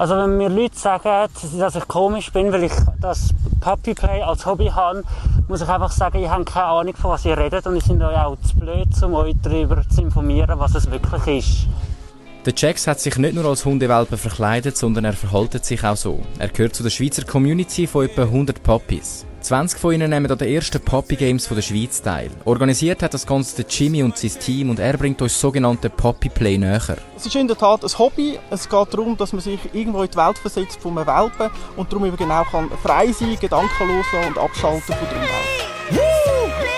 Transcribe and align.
Also 0.00 0.16
wenn 0.16 0.38
mir 0.38 0.48
Leute 0.48 0.78
sagen, 0.78 1.30
dass 1.58 1.74
ich 1.74 1.86
komisch 1.86 2.32
bin, 2.32 2.50
weil 2.54 2.64
ich 2.64 2.72
das 3.02 3.34
Puppyplay 3.60 4.22
als 4.22 4.46
Hobby 4.46 4.68
habe, 4.68 5.02
muss 5.46 5.60
ich 5.60 5.68
einfach 5.68 5.92
sagen, 5.92 6.24
ich 6.24 6.30
habe 6.30 6.42
keine 6.46 6.64
Ahnung, 6.64 6.96
von 6.96 7.10
was 7.10 7.26
ihr 7.26 7.36
redet 7.36 7.66
und 7.66 7.76
ich 7.76 7.84
sind 7.84 8.00
euch 8.00 8.16
auch 8.16 8.38
zu 8.40 8.58
blöd, 8.58 8.88
um 9.02 9.12
euch 9.12 9.34
darüber 9.42 9.86
zu 9.86 10.00
informieren, 10.00 10.58
was 10.58 10.74
es 10.74 10.90
wirklich 10.90 11.26
ist. 11.26 11.68
Der 12.46 12.54
Jax 12.56 12.86
hat 12.86 12.98
sich 12.98 13.18
nicht 13.18 13.34
nur 13.34 13.44
als 13.44 13.66
Hundewelpe 13.66 14.16
verkleidet, 14.16 14.74
sondern 14.78 15.04
er 15.04 15.12
verhaltet 15.12 15.66
sich 15.66 15.84
auch 15.84 15.96
so. 15.96 16.20
Er 16.38 16.48
gehört 16.48 16.74
zu 16.74 16.82
der 16.82 16.88
Schweizer 16.88 17.26
Community 17.26 17.86
von 17.86 18.06
etwa 18.06 18.22
100 18.22 18.62
Puppies. 18.62 19.26
20 19.42 19.78
von 19.78 19.92
ihnen 19.92 20.10
nehmen 20.10 20.30
an 20.30 20.38
den 20.38 20.48
ersten 20.48 20.80
Puppy 20.80 21.16
Games 21.16 21.46
von 21.46 21.56
der 21.56 21.62
Schweiz 21.62 22.02
teil. 22.02 22.30
Organisiert 22.44 23.02
hat 23.02 23.14
das 23.14 23.26
Ganze 23.26 23.56
der 23.56 23.66
Jimmy 23.68 24.02
und 24.02 24.16
sein 24.16 24.32
Team 24.38 24.70
und 24.70 24.78
er 24.78 24.96
bringt 24.96 25.22
uns 25.22 25.40
sogenannte 25.40 25.90
Puppy 25.90 26.28
Play 26.28 26.58
näher. 26.58 26.96
Es 27.16 27.26
ist 27.26 27.34
in 27.36 27.48
der 27.48 27.56
Tat 27.56 27.82
ein 27.82 27.98
Hobby. 27.98 28.38
Es 28.50 28.68
geht 28.68 28.94
darum, 28.94 29.16
dass 29.16 29.32
man 29.32 29.40
sich 29.40 29.58
irgendwo 29.72 30.02
in 30.02 30.10
die 30.10 30.16
Welt 30.16 30.38
versetzt 30.38 30.80
von 30.80 30.96
einem 30.96 31.06
Welpen 31.06 31.50
und 31.76 31.92
darum 31.92 32.04
eben 32.06 32.16
genau 32.16 32.44
kann 32.44 32.70
frei 32.82 33.12
sein, 33.12 33.36
Gedanken 33.40 33.88
loslassen 33.88 34.28
und 34.28 34.38
abschalten 34.38 34.94
von 34.94 35.08
der 35.08 35.16
Umwelt. 35.16 35.70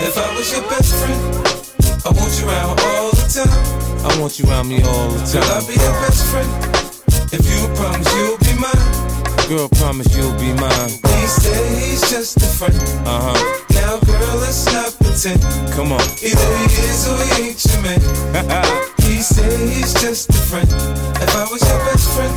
If 0.01 0.17
I 0.17 0.37
was 0.37 0.53
your 0.53 0.63
best 0.69 0.95
friend, 0.95 1.53
I 2.05 2.11
want 2.11 2.41
you 2.41 2.49
around 2.49 2.81
all 2.81 3.11
the 3.13 3.27
time. 3.33 3.83
I 4.05 4.21
want 4.21 4.39
you 4.39 4.49
around 4.49 4.69
me 4.69 4.83
all 4.83 5.11
the 5.11 5.19
time. 5.31 5.43
Girl, 5.43 5.53
I'll 5.53 5.67
be 5.67 5.75
your 5.75 5.93
best 6.01 6.27
friend. 6.27 6.83
If 7.33 7.47
you 7.49 7.69
promise 7.77 8.13
you'll 8.17 8.39
be 8.39 8.61
mine. 8.61 8.92
Girl, 9.53 9.69
promise 9.69 10.17
you'll 10.17 10.33
be 10.41 10.51
mine. 10.55 10.89
He 10.89 11.27
said 11.29 11.77
he's 11.77 12.01
just 12.09 12.39
a 12.39 12.49
friend. 12.57 12.75
Uh 13.05 13.21
huh. 13.21 13.65
Now, 13.77 14.01
girl, 14.01 14.37
let's 14.41 14.65
not 14.73 14.97
pretend. 14.97 15.43
Come 15.77 15.93
on. 15.93 16.01
Either 16.25 16.49
he 16.57 16.65
is 16.89 17.05
or 17.05 17.21
he 17.37 17.53
ain't 17.53 17.61
your 17.61 17.83
man. 17.85 18.01
he 19.05 19.21
said 19.21 19.53
he's 19.61 19.93
just 19.93 20.31
a 20.31 20.41
friend. 20.49 20.67
If 21.21 21.37
I 21.37 21.45
was 21.53 21.61
your 21.69 21.85
best 21.85 22.09
friend, 22.17 22.33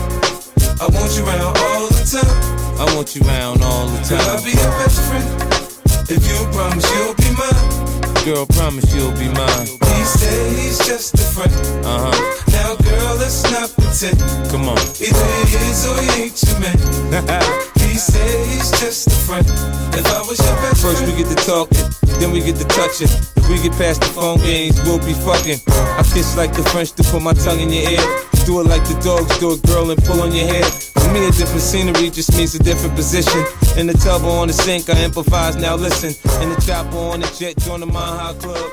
I 0.82 0.92
want 0.92 1.16
you 1.16 1.24
around 1.24 1.56
all 1.56 1.88
the 1.88 2.04
time. 2.04 2.84
I 2.84 2.94
want 2.94 3.16
you 3.16 3.22
around 3.24 3.64
all 3.64 3.88
the 3.88 4.00
time. 4.04 4.20
Girl, 4.20 4.36
I'll 4.36 4.44
be 4.44 4.52
your 4.52 4.76
best 4.84 5.00
friend. 5.08 6.12
If 6.12 6.20
you 6.28 6.36
promise 6.52 6.84
you'll 6.92 7.16
be 7.16 7.32
mine 7.32 8.05
girl, 8.26 8.46
promise 8.48 8.92
you'll 8.96 9.12
be 9.12 9.30
mine. 9.30 9.68
He 9.70 10.04
said 10.04 10.58
he's 10.58 10.80
just 10.80 11.14
a 11.14 11.22
friend. 11.22 11.54
Uh 11.86 12.10
huh. 12.10 12.52
Now, 12.58 12.76
girl, 12.76 13.16
let's 13.22 13.44
not 13.52 13.70
pretend. 13.78 14.18
Come 14.50 14.68
on. 14.68 14.82
Either 14.98 15.30
he 15.46 15.56
is 15.70 15.86
or 15.86 16.02
he 16.02 16.24
ain't 16.24 16.42
your 16.42 16.60
man. 16.60 16.78
he 17.86 17.94
said 17.94 18.48
he's 18.48 18.72
just 18.82 19.08
a 19.08 19.12
friend. 19.30 19.46
If 19.94 20.08
I 20.10 20.22
was 20.26 20.40
your 20.42 20.56
best 20.58 20.82
First 20.82 20.98
friend. 20.98 21.14
we 21.14 21.22
get 21.22 21.30
to 21.30 21.46
talking, 21.46 21.86
then 22.20 22.32
we 22.32 22.42
get 22.42 22.56
to 22.58 22.66
touching. 22.66 23.10
If 23.36 23.50
we 23.50 23.62
get 23.62 23.74
past 23.74 24.02
the 24.02 24.08
phone 24.08 24.40
games, 24.40 24.82
we'll 24.84 25.00
be 25.00 25.14
fucking. 25.14 25.60
I 26.00 26.04
kiss 26.04 26.36
like 26.36 26.54
the 26.54 26.64
French 26.64 26.92
to 26.94 27.04
put 27.04 27.22
my 27.22 27.34
tongue 27.34 27.60
in 27.60 27.72
your 27.72 27.90
ear. 27.92 28.06
Do 28.46 28.62
it 28.62 28.68
like 28.68 28.84
the 28.88 29.00
dogs 29.04 29.38
do 29.40 29.54
it, 29.54 29.64
girl, 29.64 29.90
and 29.92 30.04
pull 30.04 30.22
on 30.22 30.32
your 30.32 30.48
hair. 30.48 30.64
For 30.64 31.12
me, 31.12 31.28
a 31.28 31.32
different 31.32 31.62
scenery 31.62 32.10
just 32.10 32.36
means 32.38 32.56
a 32.56 32.60
different 32.60 32.96
position. 32.96 33.44
In 33.78 33.88
the 33.88 33.94
tub 33.94 34.24
or 34.24 34.42
on 34.42 34.48
the 34.48 34.54
sink, 34.54 34.90
I 34.90 35.04
improvise, 35.04 35.56
now 35.56 35.76
listen. 35.76 36.14
In 36.42 36.50
the 36.50 36.62
chopper 36.62 36.98
on 36.98 37.22
the 37.22 37.28
jet, 37.38 37.58
join 37.60 37.82
the 37.82 37.88
High 37.88 38.34
Club. 38.40 38.72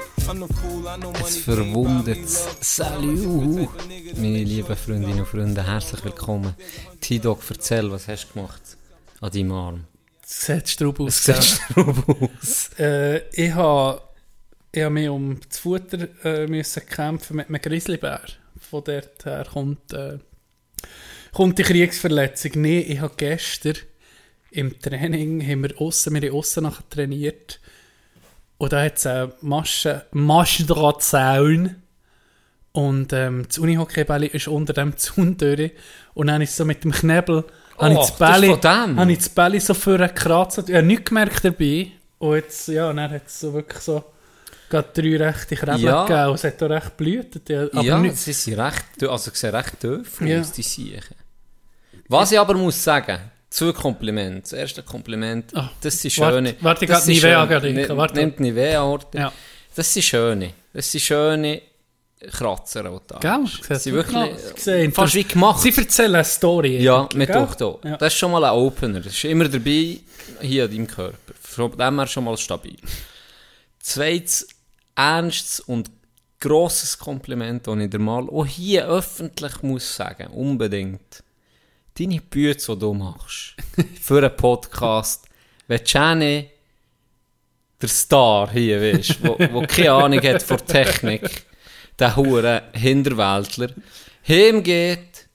Es 1.27 1.39
verwundert 1.39 2.29
Salut, 2.61 3.69
meine 4.17 4.45
lieben 4.45 4.77
Freundinnen 4.77 5.21
und 5.21 5.27
Freunde, 5.27 5.67
herzlich 5.67 6.05
willkommen. 6.05 6.55
T-Dog, 7.01 7.41
erzähl, 7.51 7.91
was 7.91 8.06
hast 8.06 8.29
du 8.29 8.34
gemacht? 8.34 8.62
an 9.21 9.31
deinem 9.31 9.53
Arm? 9.53 9.92
Sieht 10.33 10.69
straub 10.70 10.98
aus. 10.98 11.19
Es 11.19 11.25
sieht 11.25 11.44
straub 11.44 12.08
aus. 12.08 12.70
äh, 12.78 13.19
ich 13.33 13.52
habe 13.52 14.00
ich 14.72 14.83
hab 14.83 14.92
mich 14.92 15.08
um 15.08 15.38
das 15.47 15.58
Futter 15.58 16.08
äh, 16.25 16.47
müssen 16.47 16.86
kämpfen 16.86 17.36
mit 17.36 17.48
einem 17.48 17.61
Grizzlybär. 17.61 18.22
Von 18.58 18.83
dort 18.83 19.25
her 19.27 19.47
kommt, 19.53 19.92
äh, 19.92 20.19
kommt 21.33 21.58
die 21.58 21.62
Kriegsverletzung. 21.62 22.53
Nein, 22.55 22.84
ich 22.88 23.00
habe 23.00 23.12
gestern 23.16 23.77
im 24.50 24.80
Training, 24.80 25.47
haben 25.47 25.64
wir 25.64 25.78
aussen, 25.78 26.14
wir 26.14 26.22
haben 26.30 26.36
aussen 26.36 26.62
nachher 26.64 26.88
trainiert. 26.88 27.60
Und 28.56 28.72
da 28.72 28.83
hat 28.83 28.97
es 28.97 29.06
eine 29.06 29.34
Masche, 29.42 30.06
Maschendrahtzaun. 30.12 31.76
Und 32.72 33.12
ähm, 33.12 33.44
das 33.47 33.59
Unihockeyball 33.59 34.25
ist 34.25 34.48
unter 34.48 34.72
dem 34.72 34.97
Zaun 34.97 35.37
durch. 35.37 35.72
Und 36.15 36.28
dann 36.28 36.41
ist 36.41 36.56
so 36.56 36.65
mit 36.65 36.84
dem 36.84 36.92
Knebel 36.92 37.44
Oh, 37.77 37.83
habe 37.83 37.94
ich 37.94 38.00
das 38.00 38.16
Belly, 38.16 38.49
habe 38.49 39.12
ich 39.12 39.19
das 39.19 39.28
Belly 39.28 39.60
so 39.60 39.75
für 39.75 39.99
gekratzt. 39.99 40.69
Ich 40.69 40.75
habe 40.75 40.87
nichts 40.87 41.05
gemerkt 41.06 41.44
dabei. 41.44 41.93
Und 42.19 42.34
jetzt, 42.34 42.69
ja, 42.69 42.93
dann 42.93 43.10
hat 43.10 43.27
es 43.27 43.41
so 43.41 43.53
wirklich 43.53 43.83
so 43.83 44.05
gerade 44.69 44.88
drei 44.93 45.16
rechte 45.16 45.56
Krebel 45.56 45.81
ja. 45.81 46.05
gegeben. 46.05 46.28
Und 46.28 46.34
es 46.34 46.44
hat 46.44 46.62
auch 46.62 46.71
recht 46.71 46.97
blühtet. 46.97 47.50
Aber 47.50 47.83
ja, 47.83 47.99
nicht. 47.99 48.16
sie 48.16 48.33
sind 48.33 48.59
recht, 48.59 48.84
also 49.03 49.31
sie 49.31 49.37
sehen 49.37 49.55
recht 49.55 49.81
tief 49.81 50.21
ja. 50.21 50.41
aus, 50.41 50.53
die 50.53 50.62
Siechen. 50.62 51.16
Was 52.09 52.33
ich 52.33 52.38
aber 52.38 52.55
muss 52.55 52.83
sagen, 52.83 53.19
zwei 53.50 53.72
Komplimente. 53.72 54.43
Das 54.43 54.53
erste 54.53 54.83
Kompliment, 54.83 55.53
oh, 55.54 55.62
das 55.81 56.00
sind 56.00 56.10
schöne... 56.10 56.54
Warte, 56.60 56.89
warte 56.89 57.12
ich 57.12 57.22
Nivea 57.22 57.47
denken. 57.47 57.97
Warte. 57.97 58.15
Nimmt 58.21 58.41
Nivea-Orte. 58.41 59.19
Ja. 59.19 59.33
Das 59.75 59.93
sind 59.93 60.03
schöne. 60.03 60.53
Das 60.72 60.91
sind 60.91 61.00
schöne 61.00 61.62
Kratzer. 62.31 63.00
Gell? 63.21 63.78
Sie 63.78 63.93
wirklich 63.93 64.55
gesehen. 64.55 64.93
fast 64.93 65.15
wie 65.15 65.25
gemacht. 65.25 65.60
Sie 65.60 65.77
erzählen 65.77 66.15
eine 66.15 66.25
Story. 66.25 66.83
Ja, 66.83 67.09
mit 67.15 67.31
doch 67.31 67.55
da. 67.55 67.78
Ja. 67.84 67.97
Das 67.97 68.12
ist 68.12 68.19
schon 68.19 68.31
mal 68.31 68.44
ein 68.44 68.53
Opener. 68.53 69.00
Das 69.00 69.12
ist 69.12 69.25
immer 69.25 69.49
dabei 69.49 69.99
hier 70.41 70.65
an 70.65 70.71
deinem 70.71 70.87
Körper. 70.87 71.34
Von 71.41 71.77
dem 71.77 71.99
her 71.99 72.06
schon 72.06 72.25
mal 72.25 72.37
stabil. 72.37 72.77
Zweites, 73.81 74.47
ernstes 74.94 75.60
und 75.60 75.91
grosses 76.41 76.99
Kompliment, 76.99 77.66
das 77.66 77.78
ich 77.78 77.91
dir 77.91 77.99
mal 77.99 78.28
auch 78.28 78.47
hier 78.47 78.87
öffentlich 78.87 79.62
muss 79.62 79.97
sagen, 79.97 80.28
unbedingt. 80.28 81.22
Deine 81.99 82.21
Bücher, 82.21 82.75
die 82.75 82.81
du 82.81 82.94
machst, 82.94 83.54
für 84.00 84.19
einen 84.19 84.37
Podcast, 84.37 85.27
wenn 85.69 85.81
Jenny, 85.84 86.50
der 87.81 87.89
Star 87.89 88.50
hier, 88.50 89.00
wo, 89.22 89.37
wo 89.53 89.62
keine 89.66 89.93
Ahnung 89.93 90.21
hat 90.22 90.43
von 90.43 90.59
Technik, 90.59 91.44
der 92.03 92.17
hure 92.17 92.65
Hinterwäldler, 92.73 93.71
heimgeht, 94.27 95.29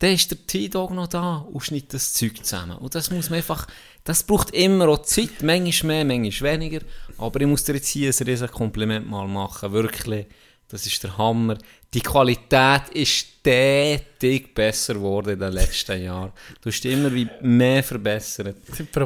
dann 0.00 0.10
ist 0.10 0.28
der 0.28 0.44
T-Dog 0.44 0.90
noch 0.90 1.06
da 1.06 1.36
und 1.36 1.60
schneidet 1.60 1.94
das 1.94 2.12
Zeug 2.12 2.44
zusammen. 2.44 2.76
Und 2.78 2.96
das 2.96 3.12
muss 3.12 3.30
man 3.30 3.36
einfach, 3.36 3.68
das 4.02 4.24
braucht 4.24 4.50
immer 4.50 4.88
auch 4.88 5.02
Zeit, 5.02 5.42
manchmal 5.42 6.04
mehr, 6.04 6.18
manchmal 6.18 6.54
weniger. 6.54 6.80
Aber 7.16 7.40
ich 7.40 7.46
muss 7.46 7.62
dir 7.62 7.74
jetzt 7.74 7.88
hier 7.88 8.10
ein 8.10 8.26
riesen 8.26 8.50
Kompliment 8.50 9.08
mal 9.08 9.28
machen, 9.28 9.72
wirklich. 9.72 10.26
Das 10.66 10.84
ist 10.84 11.00
der 11.04 11.16
Hammer. 11.16 11.58
Die 11.94 12.00
Qualität 12.00 12.88
ist 12.92 13.10
stetig 13.10 14.52
besser 14.52 14.94
geworden 14.94 15.34
in 15.34 15.38
den 15.38 15.52
letzten 15.52 16.02
Jahren. 16.02 16.32
Du 16.60 16.68
hast 16.68 16.84
immer 16.86 17.14
wie 17.14 17.28
mehr 17.40 17.84
verbessert. 17.84 18.56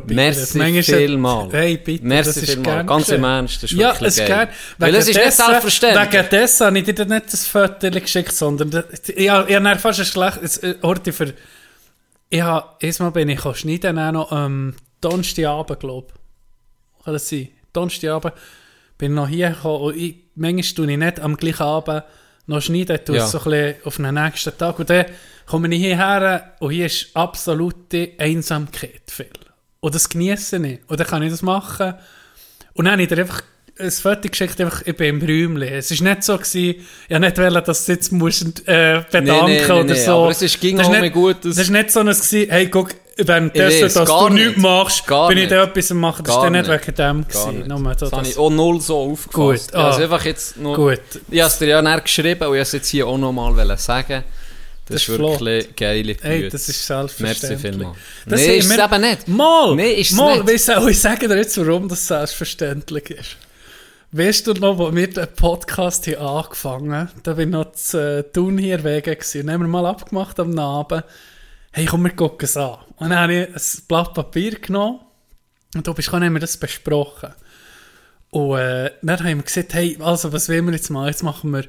Merci 0.07 0.83
vielmal. 0.83 1.51
Hey, 1.53 1.77
bitte, 1.77 2.07
Merci 2.07 2.47
vielmal. 2.47 2.87
Ganz 2.87 3.11
im 3.11 3.25
Ernst, 3.25 3.63
das 3.63 3.73
ist 3.73 3.79
ja, 3.79 3.93
wirklich 3.93 4.09
es 4.09 4.17
geil. 4.17 4.49
Weil 4.79 4.95
es 4.95 5.09
ist 5.09 5.17
nicht 5.17 5.33
selbstverständlich. 5.33 6.13
Wegen 6.13 6.31
dessen 6.31 6.67
habe 6.67 6.79
ich 6.79 6.85
dir 6.87 7.05
nicht 7.05 7.33
das 7.33 7.47
Foto 7.47 7.91
geschickt, 7.91 8.33
sondern 8.33 8.85
ich 9.15 9.29
habe, 9.29 9.51
ich 9.51 9.57
habe 9.57 9.79
fast 9.79 10.01
ein 10.01 10.07
schlechtes 10.07 10.61
Ort 10.81 11.15
für... 11.15 11.35
Ich 12.31 12.41
habe, 12.41 12.69
erstmal 12.81 13.11
bin 13.11 13.29
ich 13.29 13.41
schneiden, 13.41 13.99
auch 13.99 14.13
noch 14.13 14.33
ähm, 14.33 14.75
Donnerstagabend, 15.03 15.81
glaube 15.81 16.07
ich. 16.09 17.05
Kann 17.05 17.13
das 17.13 17.29
sein? 17.29 17.49
Donnerstagabend 17.75 18.33
bin 18.97 19.13
noch 19.13 19.29
hier 19.29 19.51
gekommen 19.51 19.83
und 19.85 19.97
ich, 19.97 20.17
manchmal 20.37 20.75
tue 20.75 20.93
ich 20.93 20.99
nicht 20.99 21.21
am 21.21 21.37
gleichen 21.37 21.63
Abend 21.63 22.05
noch 22.49 22.63
schneiden, 22.63 22.99
tue 23.05 23.17
ja. 23.17 23.27
so 23.27 23.39
ein 23.39 23.45
bisschen 23.45 23.75
auf 23.85 23.97
den 23.97 24.15
nächsten 24.15 24.57
Tag 24.57 24.79
und 24.79 24.91
dann 24.91 25.07
komme 25.47 25.69
ich 25.69 25.81
hierher 25.81 26.55
und 26.59 26.71
hier 26.71 26.87
ist 26.87 27.09
absolute 27.15 28.11
Einsamkeit 28.19 29.03
viel. 29.07 29.27
Und 29.81 29.95
das 29.95 30.09
genieße 30.09 30.57
ich. 30.67 30.81
Und 30.87 30.99
dann 30.99 31.07
kann 31.07 31.23
ich 31.23 31.31
das 31.31 31.43
machen. 31.43 31.95
Und 32.75 32.85
dann 32.85 32.93
habe 32.93 33.03
ich 33.03 33.09
dir 33.09 33.19
einfach 33.19 33.43
ein 33.79 33.91
Foto 33.91 34.29
geschickt, 34.29 34.61
einfach, 34.61 34.83
ich 34.85 34.97
bin 34.97 35.21
im 35.21 35.23
Räumchen. 35.23 35.63
Es 35.63 35.91
war 35.91 36.09
nicht 36.09 36.25
so, 36.25 36.37
gewesen, 36.37 36.57
ich 36.57 37.11
wollte 37.11 37.21
nicht, 37.21 37.39
wollen, 37.39 37.65
dass 37.65 37.85
du 37.85 37.93
jetzt 37.93 38.13
musst, 38.13 38.69
äh, 38.69 39.05
bedanken 39.11 39.47
nee, 39.47 39.61
nee, 39.61 39.65
oder 39.65 39.85
nee, 39.85 39.95
so. 39.95 40.13
Aber 40.13 40.31
es 40.31 40.43
ist, 40.43 40.61
ging 40.61 40.79
das 40.79 40.89
auch 40.89 41.01
nicht 41.01 41.13
gut. 41.13 41.45
Das 41.45 41.59
war 41.59 41.77
nicht 41.77 41.91
so, 41.93 42.03
dass 42.03 42.33
hey, 42.33 42.69
guck, 42.69 42.91
währenddessen, 43.19 43.93
dass 43.95 44.09
du 44.09 44.29
nichts 44.29 44.57
machst, 44.57 45.07
gar 45.07 45.29
bin 45.29 45.39
ich 45.39 45.49
da 45.49 45.65
etwas 45.65 45.91
am 45.91 45.99
machen. 46.01 46.25
Das 46.25 46.37
war 46.37 46.51
nicht 46.51 46.69
wegen 46.69 46.95
dem. 46.95 47.29
Gewesen. 47.29 47.65
Nur 47.67 47.83
das, 47.91 47.97
das 47.99 48.13
habe 48.13 48.27
ich 48.27 48.39
auch 48.39 48.51
null 48.51 48.81
so 48.81 48.97
aufgefasst. 48.99 49.73
Gut. 49.73 49.75
Ah, 49.75 49.89
also 49.89 50.03
einfach 50.03 50.25
jetzt 50.25 50.57
nur, 50.57 50.77
gut. 50.77 51.01
Ich 51.31 51.41
habe 51.41 51.51
es 51.51 51.59
dir 51.59 51.69
ja 51.69 51.83
näher 51.83 52.01
geschrieben 52.01 52.47
und 52.47 52.55
ich 52.55 52.61
es 52.63 52.73
jetzt 52.73 52.89
hier 52.89 53.07
auch 53.07 53.19
noch 53.19 53.33
mal 53.33 53.55
sagen. 53.79 54.25
Das, 54.89 54.95
das 54.95 55.03
ist 55.03 55.09
wirklich 55.19 55.65
flott. 55.65 55.77
geile 55.77 56.15
Güte. 56.15 56.29
Hey, 56.29 56.49
das 56.49 56.69
ist 56.69 56.87
selbstverständlich. 56.87 57.51
Merci 57.51 57.79
vielmals. 57.79 57.99
Das 58.25 58.41
nee, 58.41 58.57
ist 58.57 58.71
es 58.71 58.79
eben 58.79 59.01
nicht. 59.03 59.29
Mal! 59.29 59.75
Nee, 59.75 59.93
ist 59.93 60.13
mal, 60.13 60.43
nicht. 60.43 60.49
Weißt 60.49 60.89
ich 60.89 61.01
sage 61.01 61.29
dir 61.29 61.37
jetzt, 61.37 61.59
warum 61.59 61.89
das 61.89 62.07
selbstverständlich 62.07 63.11
ist. 63.11 63.37
Weißt 64.13 64.47
du 64.47 64.55
noch, 64.55 64.79
wo 64.79 64.95
wir 64.95 65.07
den 65.07 65.29
Podcast 65.37 66.07
hier 66.07 66.23
angefangen 66.23 66.95
haben? 66.95 67.11
Da 67.23 67.37
war 67.37 67.45
noch 67.45 67.73
zu 67.73 67.99
äh, 67.99 68.23
Thun 68.23 68.57
hier 68.57 68.83
wegen. 68.83 69.19
Dann 69.35 69.53
haben 69.53 69.61
wir 69.61 69.69
mal 69.69 69.85
abgemacht 69.85 70.41
am 70.41 70.59
Abend 70.59 71.05
hey, 71.79 71.87
komm, 71.87 72.05
wir 72.05 72.11
gucken 72.11 72.45
es 72.45 72.57
an. 72.57 72.79
Und 72.97 73.11
dann 73.11 73.19
habe 73.19 73.35
ich 73.35 73.49
ein 73.49 73.87
Blatt 73.89 74.15
Papier 74.15 74.59
genommen 74.59 75.01
und 75.75 75.87
da 75.87 75.93
bist, 75.93 76.13
haben 76.13 76.33
wir 76.33 76.41
das 76.41 76.57
besprochen. 76.57 77.31
Und 78.31 78.59
äh, 78.59 78.91
dann 79.03 79.19
haben 79.19 79.39
wir 79.39 79.43
gesagt, 79.43 79.75
hey, 79.75 79.97
also 80.01 80.33
was 80.33 80.49
wollen 80.49 80.67
wir 80.67 80.73
jetzt 80.73 80.91
machen? 80.91 81.07
Jetzt 81.07 81.23
machen 81.23 81.51
wir 81.51 81.65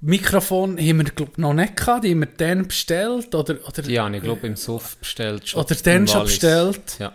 Mikrofon 0.00 0.76
haben 0.76 0.98
wir 0.98 1.04
glaub, 1.04 1.38
noch 1.38 1.54
nicht 1.54 1.78
gehabt, 1.78 2.04
die 2.04 2.10
haben 2.10 2.20
wir 2.20 2.26
dann 2.26 2.68
bestellt. 2.68 3.34
Oder, 3.34 3.54
oder, 3.66 3.82
habe 3.82 4.16
ich, 4.16 4.22
glaube 4.22 4.46
im 4.46 4.56
Sof 4.56 4.96
bestellt. 4.98 5.48
Schon 5.48 5.62
oder 5.62 5.74
dann 5.76 6.06
schon 6.06 6.24
bestellt. 6.24 6.98
Ja. 6.98 7.14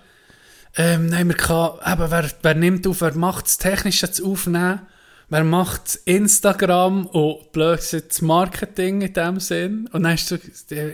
Ähm, 0.76 1.12
dann 1.12 1.20
haben 1.20 1.28
wir 1.30 1.36
gehabt, 1.36 1.88
eben, 1.88 2.12
wer, 2.12 2.32
wer 2.42 2.56
nimmt 2.56 2.88
auf, 2.88 3.02
wer 3.02 3.14
macht 3.14 3.46
das 3.46 3.60
Technische 3.60 4.10
zu 4.12 4.32
aufnehmen, 4.32 4.82
wer 5.30 5.44
macht 5.44 6.00
Instagram 6.06 7.06
und 7.08 7.52
blöd 7.52 7.78
gesagt, 7.78 8.10
das 8.10 8.22
Marketing 8.24 9.02
in 9.02 9.14
dem 9.14 9.40
Sinn. 9.40 9.88
Und 9.92 10.04
dann 10.04 10.14
hast 10.14 10.32
du, 10.32 10.38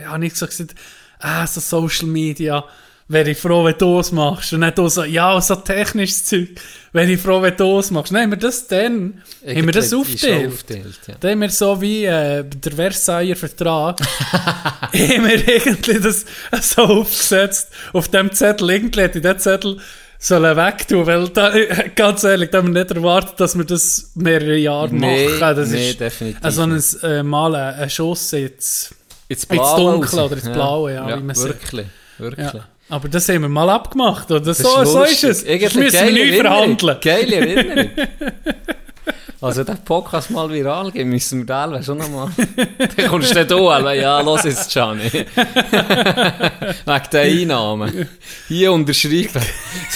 habe 0.05 0.25
ich 0.25 0.35
so 0.35 0.47
gesagt, 0.47 0.75
ah, 1.25 1.47
so 1.47 1.59
Social 1.59 2.07
Media, 2.07 2.63
wäre 3.07 3.29
ich 3.31 3.37
froh, 3.37 3.63
wenn 3.63 3.77
du 3.77 3.99
es 3.99 4.11
machst. 4.11 4.53
Und 4.53 4.61
dann 4.61 4.73
du 4.73 4.87
so, 4.89 5.03
ja, 5.03 5.39
so 5.41 5.55
technisches 5.55 6.25
Zeug, 6.25 6.49
wäre 6.91 7.11
ich 7.11 7.19
froh, 7.19 7.41
wenn 7.41 7.55
du 7.55 7.79
es 7.79 7.91
machst. 7.91 8.11
Dann 8.11 8.21
haben 8.23 8.31
wir 8.31 8.37
das 8.37 8.67
dann, 8.67 9.21
haben 9.45 9.65
wir 9.65 9.71
das 9.71 9.91
Irgendwie 9.91 10.13
aufgeteilt. 10.15 10.47
aufgeteilt, 10.51 10.99
ja. 11.07 11.15
Da 11.19 11.29
haben 11.29 11.41
wir 11.41 11.49
so 11.49 11.81
wie 11.81 12.05
äh, 12.05 12.43
der 12.43 12.71
Versailler 12.71 13.35
Vertrag, 13.35 13.99
haben 14.31 14.93
wir 14.93 15.47
irgendwie 15.47 15.99
das 15.99 16.25
so 16.61 16.81
aufgesetzt. 16.83 17.69
Auf 17.93 18.07
dem 18.09 18.31
Zettel, 18.31 18.69
irgendwie 18.69 19.01
hätte 19.01 19.19
ich 19.19 19.23
den 19.23 19.39
Zettel 19.39 19.77
sollen 20.17 20.57
wegtun, 20.57 21.05
weil 21.05 21.27
da, 21.29 21.53
ganz 21.95 22.23
ehrlich, 22.23 22.49
da 22.49 22.57
haben 22.59 22.73
wir 22.73 22.83
nicht 22.83 22.95
erwartet, 22.95 23.39
dass 23.39 23.55
wir 23.55 23.65
das 23.65 24.11
mehrere 24.15 24.57
Jahre 24.57 24.89
Nee, 24.91 25.27
machen. 25.27 25.55
Das 25.57 25.69
nee, 25.69 25.91
ist 25.91 25.99
definitiv 25.99 26.43
also 26.43 26.63
ein, 26.63 26.73
nicht. 26.73 27.03
äh, 27.03 27.21
mal 27.21 27.53
ein, 27.53 27.75
ein 27.75 27.89
Schuss 27.89 28.33
ins, 29.27 29.43
Ins 29.43 29.43
ins 29.43 29.47
Blaue 29.47 29.79
Dunkle 29.91 30.23
oder 30.25 30.35
ins 30.35 30.49
Blaue, 30.49 30.93
ja, 30.93 31.17
wie 31.17 31.21
man 31.23 31.35
wirklich, 31.35 31.87
wirklich. 32.17 32.53
ja. 32.53 32.65
Aber 32.87 33.09
das 33.09 33.27
haben 33.29 33.41
wir 33.41 33.49
mal 33.49 33.69
abgemacht, 33.69 34.29
oder? 34.29 34.39
Das 34.41 34.59
So, 34.59 34.83
so 34.85 35.03
ist 35.03 35.23
es. 35.23 35.43
Das 35.43 35.73
müssen 35.73 35.75
wir 35.75 36.11
nicht 36.11 36.33
Erinnerung. 36.33 36.77
verhandeln. 36.77 36.97
Geile 37.01 37.35
Erinnerung. 37.35 37.89
Also, 39.41 39.63
der 39.63 39.73
Podcast 39.75 40.31
mal 40.31 40.49
viral 40.49 40.91
gehen, 40.91 41.09
müssen 41.09 41.39
wir 41.41 41.45
da 41.45 41.83
schon 41.83 41.99
nochmal. 41.99 42.29
Dann 42.97 43.07
kommst 43.09 43.35
du 43.35 43.39
nicht 43.39 43.51
an, 43.51 43.95
ja, 43.95 44.19
los 44.21 44.43
jetzt, 44.43 44.71
Gianni. 44.71 45.03
Wegen 45.11 45.25
der 47.11 47.21
Einnahmen. 47.21 48.09
Hier 48.47 48.71
unterschreiben. 48.71 49.41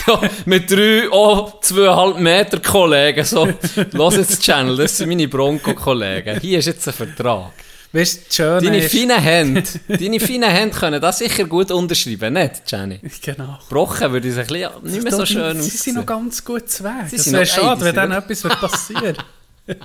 So, 0.06 0.20
mit 0.46 0.70
drei, 0.70 1.10
oh, 1.10 1.52
zweieinhalb 1.62 2.20
Meter 2.20 2.60
Kollegen, 2.60 3.24
so, 3.26 3.48
los 3.94 4.18
jetzt, 4.18 4.44
Channel, 4.44 4.76
das 4.78 4.98
sind 4.98 5.10
meine 5.10 5.28
Bronco-Kollegen. 5.28 6.40
Hier 6.42 6.60
ist 6.60 6.68
jetzt 6.68 6.88
ein 6.88 6.94
Vertrag. 6.94 7.54
Weißt 7.92 8.32
Schöne 8.34 8.62
Deine 8.62 8.78
ist... 8.86 8.92
feinen 8.96 9.20
Hände, 9.20 9.64
deine 9.88 10.20
feinen 10.20 10.50
Hände 10.50 10.78
können 10.78 11.02
das 11.02 11.18
sicher 11.18 11.46
gut 11.46 11.72
unterschreiben, 11.72 12.34
nicht, 12.36 12.66
Gianni? 12.66 13.00
Genau. 13.22 13.58
Gebrochen 13.68 14.12
würde 14.12 14.28
ich 14.28 14.36
es 14.36 14.40
ein 14.40 14.46
bisschen 14.48 14.84
nicht 14.84 15.04
mehr 15.04 15.12
so 15.12 15.26
schön 15.26 15.60
Sie 15.60 15.70
sind 15.72 15.96
noch 15.96 16.04
aussehen. 16.04 16.06
ganz 16.06 16.46
gut 16.46 16.70
zu 16.70 16.84
Weg. 16.84 17.12
Es 17.12 17.32
wäre 17.32 17.46
schade, 17.48 17.82
wenn 17.82 17.96
dann 17.96 18.12
etwas 18.12 18.42
passieren 18.44 19.18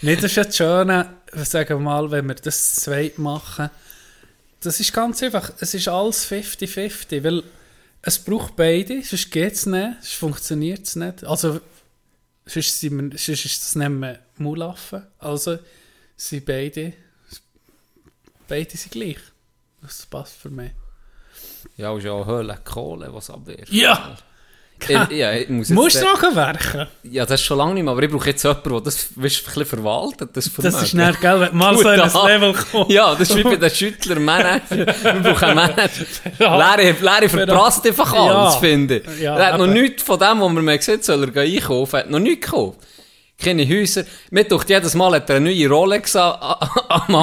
Nicht, 0.00 0.22
das 0.22 0.30
ist 0.30 0.36
ja 0.36 0.44
das 0.44 0.56
Schöne, 0.56 1.14
sagen 1.32 1.78
wir 1.78 1.84
mal, 1.84 2.10
wenn 2.10 2.28
wir 2.28 2.34
das 2.34 2.74
zweit 2.76 3.18
machen. 3.18 3.70
Das 4.60 4.78
ist 4.80 4.92
ganz 4.92 5.22
einfach, 5.22 5.52
es 5.60 5.74
ist 5.74 5.88
alles 5.88 6.30
50-50, 6.30 7.24
weil 7.24 7.42
es 8.02 8.18
braucht 8.18 8.56
beide, 8.56 9.02
sonst 9.02 9.30
geht 9.30 9.54
es 9.54 9.66
nicht, 9.66 9.96
sonst 10.00 10.14
funktioniert 10.14 10.86
es 10.86 10.96
nicht. 10.96 11.24
Also, 11.24 11.60
sonst, 12.46 12.78
sind 12.80 13.10
wir, 13.10 13.18
sonst 13.18 13.44
ist 13.44 13.62
das 13.62 13.74
nicht 13.74 13.88
mehr 13.88 14.20
Mulaffen. 14.36 15.02
Also, 15.18 15.58
sind 16.18 16.44
beide, 16.44 16.92
beide 18.48 18.76
sind 18.76 18.92
gleich. 18.92 19.18
Das 19.80 20.04
passt 20.06 20.34
für 20.36 20.50
mich. 20.50 20.72
Ja, 21.76 21.96
ist 21.96 22.04
ja 22.04 22.12
auch 22.12 22.26
Höhle 22.26 22.58
Kohle, 22.64 23.08
was 23.12 23.30
abwehrt. 23.30 23.68
Ja! 23.70 24.16
Ich, 24.80 24.88
ja, 25.10 25.32
ich 25.32 25.48
muss 25.48 25.70
Musst 25.70 25.96
du 26.00 26.04
noch 26.04 26.22
werken? 26.36 26.86
Ja, 27.02 27.26
das 27.26 27.40
ist 27.40 27.46
schon 27.46 27.58
lange 27.58 27.74
nicht 27.74 27.82
mehr, 27.82 27.90
aber 27.92 28.02
ich 28.04 28.10
brauche 28.12 28.28
jetzt 28.28 28.44
jemanden, 28.44 28.70
der 28.70 28.80
das 28.82 29.08
weißt, 29.16 29.38
ein 29.40 29.44
bisschen 29.44 29.64
verwaltet. 29.66 30.36
Das, 30.36 30.50
Das 30.56 30.82
ist 30.82 30.94
nicht, 30.94 31.20
gell, 31.20 31.40
wenn 31.40 31.56
mal 31.56 31.76
so 31.76 31.90
in 31.90 32.00
ein 32.00 32.10
an. 32.14 32.26
Level 32.28 32.52
kommt. 32.54 32.90
Ja, 32.90 33.12
das 33.16 33.28
ist 33.30 33.36
wie 33.36 33.42
bei 33.42 33.56
den 33.56 33.70
Schüttler 33.70 34.20
Manager. 34.20 34.76
Wir 34.86 35.20
brauchen 35.34 35.44
einen 35.48 35.56
Manager. 35.56 36.06
Larry, 36.38 36.94
Larry 37.00 37.28
verprasst 37.28 37.84
einfach 37.88 38.14
Ja. 38.14 38.20
alles, 38.20 38.54
finde 38.56 38.98
ich. 38.98 39.20
Ja, 39.20 39.36
er 39.36 39.46
hat 39.52 39.58
noch 39.58 39.66
eben. 39.66 39.74
nichts 39.82 40.02
von 40.04 40.16
dem, 40.18 40.40
was 40.40 40.52
man 40.52 40.64
mir 40.64 40.78
gesagt 40.78 40.98
hat, 40.98 41.04
soll 41.04 41.24
er 41.28 41.42
einkaufen. 41.42 41.96
Er 41.96 42.00
hat 42.04 42.10
noch 42.10 42.18
nichts 42.20 42.46
gekauft. 42.46 42.78
Keine 43.40 43.68
Häuser. 43.68 44.04
Mir 44.30 44.44
durch 44.44 44.68
jedes 44.68 44.94
Mal 44.94 45.12
hat 45.12 45.30
er 45.30 45.36
eine 45.36 45.50
neue 45.50 45.68
Rolex 45.68 46.16
am 46.16 46.40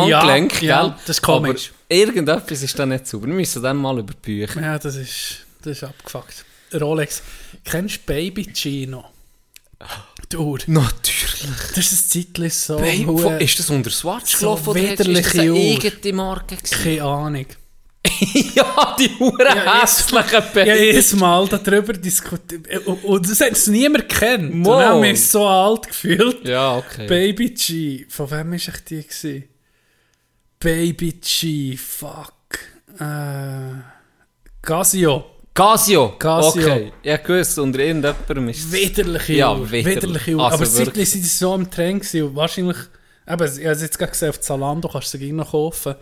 Ja, 0.08 0.22
Handgelenk, 0.22 0.62
ja, 0.62 0.82
gell? 0.84 0.94
das 1.06 1.18
ist 1.18 1.22
komisch. 1.22 1.72
Aber 1.90 1.96
irgendetwas 1.96 2.62
ist 2.64 2.80
da 2.80 2.86
nicht 2.86 3.06
sauber. 3.06 3.28
Wir 3.28 3.34
müssen 3.34 3.62
dann 3.62 3.78
mal 3.78 4.00
überbüchen. 4.00 4.64
Ja, 4.64 4.80
das 4.80 4.96
ist, 4.96 5.46
das 5.62 5.78
ist 5.78 5.84
abgefuckt. 5.84 6.46
Rolex. 6.74 7.22
Kennst 7.66 7.98
du 7.98 8.00
Baby? 8.06 8.44
Die 10.32 10.38
Uhr. 10.38 10.58
Natürlich. 10.68 11.48
Das 11.76 11.92
ist 11.92 12.16
ein 12.16 12.26
Zeitchen 12.34 12.50
so. 12.50 12.78
Babe, 12.78 13.44
ist 13.44 13.60
das 13.60 13.70
unter 13.70 13.90
Swatch 13.90 14.32
so 14.36 14.40
gelaufen 14.40 14.70
oder 14.70 14.80
ist 14.94 15.00
das 15.00 15.08
eine 15.38 15.52
eigene 15.54 16.14
Marke 16.14 16.56
gewesen? 16.56 16.84
Keine 16.84 17.04
Ahnung. 17.04 17.46
ja, 18.56 18.96
die 19.00 19.10
hure 19.20 19.44
Ja, 19.46 19.82
hässlichen 19.82 20.32
Ja, 20.34 20.40
Baby. 20.42 20.70
jedes 20.86 21.14
Mal 21.16 21.48
darüber 21.48 21.94
diskutiert. 21.94 22.86
Und, 22.88 23.04
und 23.04 23.30
das 23.30 23.42
hat 23.42 23.52
es 23.54 23.68
niemand 23.68 24.08
kennt. 24.10 24.54
Und 24.54 24.66
Wow. 24.66 24.80
dann 24.80 24.90
haben 24.96 25.10
uns 25.10 25.32
so 25.32 25.48
alt 25.48 25.88
gefühlt. 25.88 26.48
Ja, 26.48 26.78
okay. 26.78 27.08
Baby 27.08 27.50
G. 27.52 28.06
Von 28.10 28.30
wem 28.32 28.50
war 28.52 28.56
ich 28.56 28.84
die? 28.88 29.02
Gewesen? 29.04 29.44
Baby 30.60 31.14
G. 31.22 31.78
Fuck. 31.78 32.34
Äh, 33.00 33.82
Casio. 34.62 35.26
Casio. 35.54 36.10
Casio. 36.20 36.62
Okay. 36.62 36.92
Ja, 37.04 37.18
gewusst, 37.18 37.58
unter 37.60 37.80
irgendjemandem 37.80 38.50
ist 38.50 38.66
es- 38.66 38.72
Widerliche 38.74 39.34
Ja, 39.34 39.54
Uhr. 39.54 39.72
widerlich. 39.72 39.96
Widerliche 40.04 40.36
Uhr. 40.36 40.44
Also 40.44 40.56
Aber 40.58 40.66
seitdem 40.66 40.86
wirklich. 40.88 41.10
sind 41.12 41.22
sie 41.24 41.30
so 41.38 41.54
am 41.54 41.70
Trend 41.72 42.02
gewesen. 42.02 42.24
Und 42.24 42.36
wahrscheinlich, 42.36 42.78
eben, 42.78 43.46
ich 43.60 43.64
habe 43.66 43.72
es 43.72 43.82
jetzt 43.82 43.98
gerade 43.98 44.12
gesehen, 44.12 44.30
auf 44.30 44.42
Zalando 44.42 44.90
kannst 44.90 45.14
du 45.14 45.18
sie 45.18 45.32
noch 45.32 45.52
kaufen. 45.52 45.96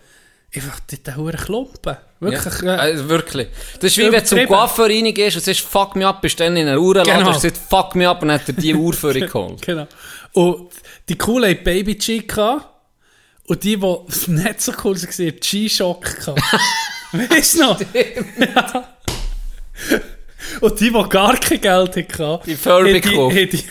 Einfach 0.54 0.80
die 0.80 1.14
Huren 1.16 1.36
Klumpen. 1.36 1.96
Wirklich. 2.20 2.62
Ja, 2.62 2.76
also 2.76 3.08
wirklich. 3.08 3.48
Das 3.80 3.84
ist 3.90 3.98
wie 3.98 4.04
wenn 4.04 4.12
du 4.20 4.24
zum. 4.24 4.46
Coiffeur 4.46 4.86
reingehst 4.86 5.36
und 5.36 5.42
sagst, 5.44 5.60
fuck 5.62 5.96
me 5.96 6.06
up, 6.06 6.20
bist 6.22 6.38
dann 6.40 6.56
in 6.56 6.68
einer 6.68 6.80
Uhrenladen 6.80 7.24
Genau. 7.24 7.34
und 7.34 7.40
sagst, 7.40 7.60
fuck 7.68 7.94
me 7.94 8.08
up 8.08 8.22
und 8.22 8.30
hat 8.30 8.48
er 8.48 8.54
die 8.54 8.74
Uhr 8.74 8.92
für 8.92 9.12
dich 9.12 9.26
geholt. 9.26 9.60
Genau. 9.62 9.86
Und 10.32 10.70
die 11.08 11.16
coolen 11.18 11.54
haben 11.56 11.64
Baby 11.64 11.96
G 11.96 12.18
gehabt. 12.20 12.66
Und 13.46 13.62
die, 13.62 13.76
die 13.76 14.30
nicht 14.30 14.60
so 14.62 14.72
cool 14.84 14.96
waren, 14.96 15.36
G-Shock 15.40 16.02
gehabt. 16.16 16.40
weißt 17.12 17.54
du 17.54 17.60
noch? 17.60 17.80
Ja. 18.38 18.88
Und 20.60 20.80
die, 20.80 20.90
die 20.90 21.08
gar 21.08 21.36
kein 21.38 21.60
Geld 21.60 21.96
hatten, 21.96 22.38
Die 22.46 22.54
Furby 22.56 22.92
die- 22.94 23.00
gekauft. 23.00 23.36
die- 23.36 23.64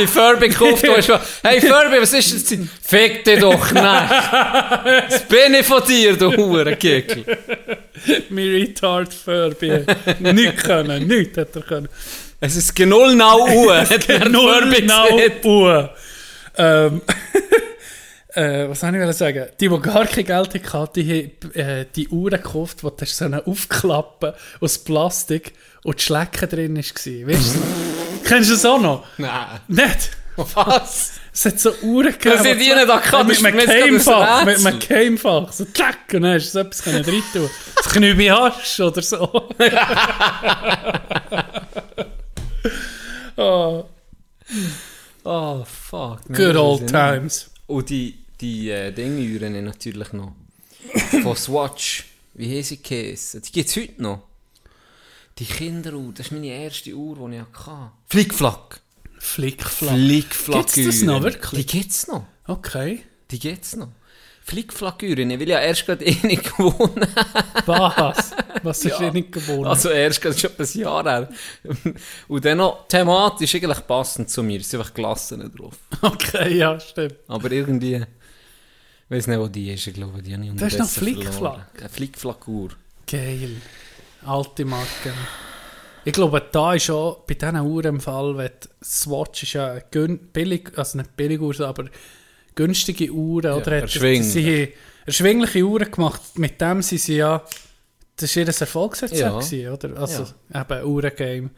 Die 0.00 0.06
Furby 0.06 0.48
gekauft, 0.48 0.86
du 0.86 0.96
hast 0.96 1.08
hey 1.44 1.60
Furby, 1.60 2.00
was 2.00 2.12
ist 2.12 2.34
das? 2.34 2.44
Zeit? 2.44 2.58
Fick 2.82 3.24
dich 3.24 3.38
doch 3.40 3.70
nicht. 3.70 3.84
Das 3.84 5.22
bin 5.28 5.54
ich 5.54 5.66
von 5.66 5.82
dir, 5.84 6.16
du 6.16 6.32
Hurenkickl. 6.36 7.24
mein 8.30 8.48
Retard 8.48 9.12
Furby. 9.14 9.84
Nichts 10.20 10.62
können, 10.64 11.06
nichts 11.06 11.38
hat 11.38 11.54
er 11.54 11.62
können. 11.62 11.88
Es 12.40 12.56
ist 12.56 12.74
genau 12.74 13.06
now 13.12 13.48
Uhr, 13.48 13.84
genau. 14.06 14.46
Uhr. 15.44 15.90
Ähm, 16.58 17.00
äh, 18.36 18.68
was 18.68 18.80
soll 18.80 18.94
ich 18.94 19.16
sagen? 19.16 19.46
Die, 19.60 19.68
die 19.68 19.80
gar 19.80 20.06
kein 20.06 20.24
Geld 20.24 20.72
hatten, 20.72 20.92
die 20.94 21.32
haben 21.42 21.54
äh, 21.54 21.86
die 21.94 22.08
Uhren 22.08 22.42
gekauft, 22.42 22.82
die 22.82 22.86
du 22.86 23.06
so 23.06 23.24
eine 23.24 23.46
aufklappen 23.46 24.32
aus 24.60 24.78
Plastik 24.78 25.52
und 25.82 25.98
die 25.98 26.04
Schlecke 26.04 26.46
drin 26.46 26.76
war. 26.76 26.82
Weißt 26.82 27.06
du? 27.54 27.60
Kennst 28.24 28.50
du 28.50 28.54
das 28.54 28.64
auch 28.64 28.80
noch? 28.80 29.04
Nein. 29.18 29.60
Nicht? 29.68 30.10
Was? 30.36 31.12
Es 31.32 31.44
hat 31.46 31.60
so 31.60 31.72
Uhren 31.82 32.12
gegeben. 32.12 32.34
Das 32.34 32.42
sind 32.42 32.60
die 32.60 32.74
nicht 32.74 32.88
erkannt, 32.88 33.28
Mit 33.28 33.44
einem 33.44 33.58
Keimfach. 33.58 34.44
Mit 34.44 34.66
einem. 34.66 34.78
Keimfach. 34.78 35.52
So 35.52 35.64
tschak, 35.64 36.12
und 36.12 36.22
dann 36.22 36.34
hast 36.34 36.46
du 36.46 36.50
so 36.50 36.60
etwas 36.60 36.82
können 36.82 37.04
rein 37.04 37.22
tun. 37.32 37.50
Das 37.76 37.88
Knübi 37.92 38.26
Hasch 38.26 38.80
oder 38.80 39.00
so. 39.02 39.48
oh, 43.36 43.84
Oh, 45.24 45.64
fuck. 45.64 46.20
Good 46.28 46.56
old 46.56 46.86
times. 46.86 47.50
Und 47.66 47.90
die, 47.90 48.25
die 48.40 48.70
äh, 48.70 48.92
Dinge 48.92 49.62
natürlich 49.62 50.12
noch. 50.12 50.32
Von 51.22 51.36
Swatch. 51.36 52.04
Wie 52.34 52.56
heisst 52.56 52.68
sie 52.70 52.82
geheissen? 52.82 53.42
Die 53.42 53.52
gibt 53.52 53.68
es 53.68 53.76
heute 53.76 54.02
noch. 54.02 54.22
Die 55.38 55.44
Kinderuhr, 55.44 56.12
das 56.14 56.26
ist 56.26 56.32
meine 56.32 56.46
erste 56.46 56.94
Uhr, 56.94 57.28
die 57.28 57.36
ich 57.36 57.42
hatte. 57.42 57.92
Flickflack. 58.08 58.80
Flickflack. 59.18 59.94
Flickflack. 59.94 60.66
Gibt's 60.66 60.84
das 60.84 61.02
noch, 61.02 61.22
wirklich? 61.22 61.66
Die 61.66 61.78
gibt's 61.78 62.06
noch. 62.06 62.26
Okay. 62.46 63.02
Die 63.30 63.38
gibt's 63.38 63.76
noch. 63.76 63.88
Flickflack-Uhren. 64.44 65.30
Ich 65.30 65.40
will 65.40 65.48
ja 65.48 65.58
erst 65.60 65.86
gerade 65.86 66.04
eh 66.06 66.16
nicht 66.22 66.44
gewohnt. 66.56 67.08
Was? 67.66 68.30
Was 68.62 68.84
ist 68.84 69.00
Ja. 69.00 69.02
ja. 69.06 69.12
nicht 69.12 69.32
gewohnt? 69.32 69.66
Also 69.66 69.90
erst 69.90 70.22
gerade 70.22 70.38
schon 70.38 70.50
ein 70.56 70.68
Jahr 70.80 71.04
her. 71.04 71.28
Und 72.28 72.44
dann 72.44 72.58
noch 72.58 72.86
thematisch 72.86 73.54
eigentlich 73.56 73.86
passend 73.86 74.30
zu 74.30 74.42
mir. 74.44 74.60
Es 74.60 74.70
sind 74.70 74.80
einfach 74.80 74.94
Glassen 74.94 75.52
drauf. 75.54 75.74
okay, 76.00 76.56
ja, 76.56 76.78
stimmt. 76.78 77.16
Aber 77.26 77.50
irgendwie... 77.50 78.04
Ich 79.08 79.16
weiß 79.16 79.26
nicht, 79.28 79.38
wo 79.38 79.46
die 79.48 79.72
ist. 79.72 79.86
Ich 79.86 79.94
glaube, 79.94 80.20
die 80.22 80.34
habe 80.34 80.44
ich 80.44 80.52
Das 80.56 80.72
ist 80.72 80.78
noch 80.78 80.88
Flickflack? 80.88 81.68
Eine 81.78 81.88
Flickflack-Uhr. 81.88 82.70
Geil. 83.06 83.50
Alte 84.24 84.64
Marke. 84.64 85.12
Ich 86.04 86.12
glaube, 86.12 86.42
da 86.52 86.74
ist 86.74 86.90
auch 86.90 87.20
bei 87.26 87.34
diesen 87.34 87.60
Uhren 87.60 87.96
im 87.96 88.00
Fall, 88.00 88.36
wenn 88.36 88.50
die 88.62 88.68
Swatch 88.84 89.42
ist 89.44 89.52
ja 89.54 89.78
billig, 90.32 90.70
also 90.76 90.98
nicht 90.98 91.16
billig 91.16 91.40
Uhr, 91.40 91.60
aber 91.60 91.86
günstige 92.54 93.10
Uhren, 93.12 93.52
oder? 93.52 93.76
Hat- 93.76 93.82
erschwinglich. 93.82 94.32
Sie 94.32 94.72
erschwingliche 95.04 95.62
Uhren 95.64 95.90
gemacht, 95.90 96.20
mit 96.38 96.60
dem 96.60 96.82
sind 96.82 97.00
sie 97.00 97.16
ja, 97.16 97.42
das 98.16 98.34
war 98.36 98.42
ihr 98.42 98.48
Erfolgsrezept, 98.48 99.20
Ja. 99.20 99.38
gewesen, 99.38 99.68
oder? 99.72 100.00
Also 100.00 100.26
eben 100.54 100.84
Uhrengame. 100.84 101.50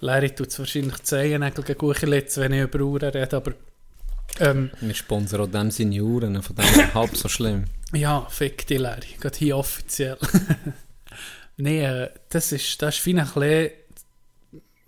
Larry 0.00 0.30
tut 0.34 0.48
es 0.48 0.58
wahrscheinlich 0.58 1.02
Zehennägel 1.02 1.64
gegen 1.64 1.78
Guchelitz, 1.78 2.36
wenn 2.36 2.52
ich 2.52 2.62
über 2.62 2.80
Uhren 2.80 3.08
rede, 3.10 3.36
aber 3.36 3.52
ähm, 4.40 4.70
Wir 4.80 4.94
sponsern 4.94 5.40
auch 5.42 5.46
dem 5.50 5.70
seine 5.70 6.02
Uhren, 6.02 6.42
von 6.42 6.56
dem 6.56 6.94
halb 6.94 7.16
so 7.16 7.28
schlimm. 7.28 7.64
ja, 7.94 8.26
fick 8.28 8.66
die 8.66 8.76
Larry, 8.76 9.14
gerade 9.20 9.36
hier 9.38 9.56
offiziell. 9.56 10.18
Nein, 11.58 11.74
äh, 11.78 12.10
das 12.28 12.52
ist, 12.52 12.80
das 12.82 12.96
ist 12.98 13.06
wie 13.06 13.14
ein 13.18 13.24
bisschen, 13.26 13.70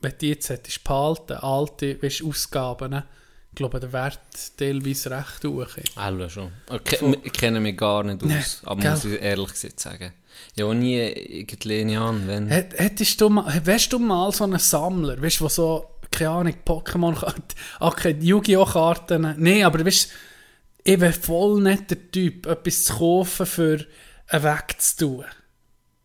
wenn 0.01 0.13
du 0.19 0.27
jetzt 0.27 0.51
hättest 0.51 0.85
behalten, 0.85 1.33
alte 1.35 2.03
weißt, 2.03 2.23
Ausgaben, 2.25 2.91
ne? 2.91 3.05
ich 3.51 3.57
glaube, 3.57 3.81
der 3.81 3.93
Wert 3.93 4.21
teilweise 4.57 5.11
recht 5.11 5.45
hoch. 5.45 5.67
Alle 5.97 6.29
schon. 6.31 6.53
Ich, 6.73 6.85
ke- 6.85 7.19
ich 7.25 7.33
kenne 7.33 7.59
mich 7.61 7.77
gar 7.77 8.05
nicht 8.05 8.23
aus, 8.23 8.29
Nee, 8.29 8.43
aber 8.69 8.81
gell? 8.81 8.91
muss 8.93 9.05
ich 9.07 9.21
ehrlich 9.21 9.49
gesagt 9.53 9.81
sagen. 9.81 10.13
Ja, 10.55 10.73
nie 10.75 10.99
irgendwie 11.01 11.97
an, 11.97 12.29
wenn... 12.29 12.49
Hät- 12.49 12.79
Hättest 12.79 13.21
du 13.21 13.29
mal, 13.31 13.61
wärst 13.67 13.93
du 13.93 13.99
mal 13.99 14.31
so 14.33 14.45
ein 14.45 14.57
Sammler, 14.59 15.21
weißt 15.21 15.41
du, 15.41 15.49
so, 15.49 15.89
keine 16.19 16.31
Ahnung, 16.31 16.55
Pokémon-Karten, 16.65 17.55
okay, 17.81 18.17
Yu-Gi-Oh! 18.21 18.65
Karten, 18.65 19.35
nee, 19.39 19.63
aber 19.63 19.85
weißt 19.85 20.11
du, 20.11 20.15
ich 20.85 21.01
wäre 21.01 21.13
voll 21.13 21.61
nicht 21.61 21.91
der 21.91 22.11
Typ, 22.11 22.47
etwas 22.47 22.85
zu 22.85 22.95
kaufen, 22.95 23.47
für 23.47 23.87
einen 24.29 24.43
wegzutun. 24.43 25.25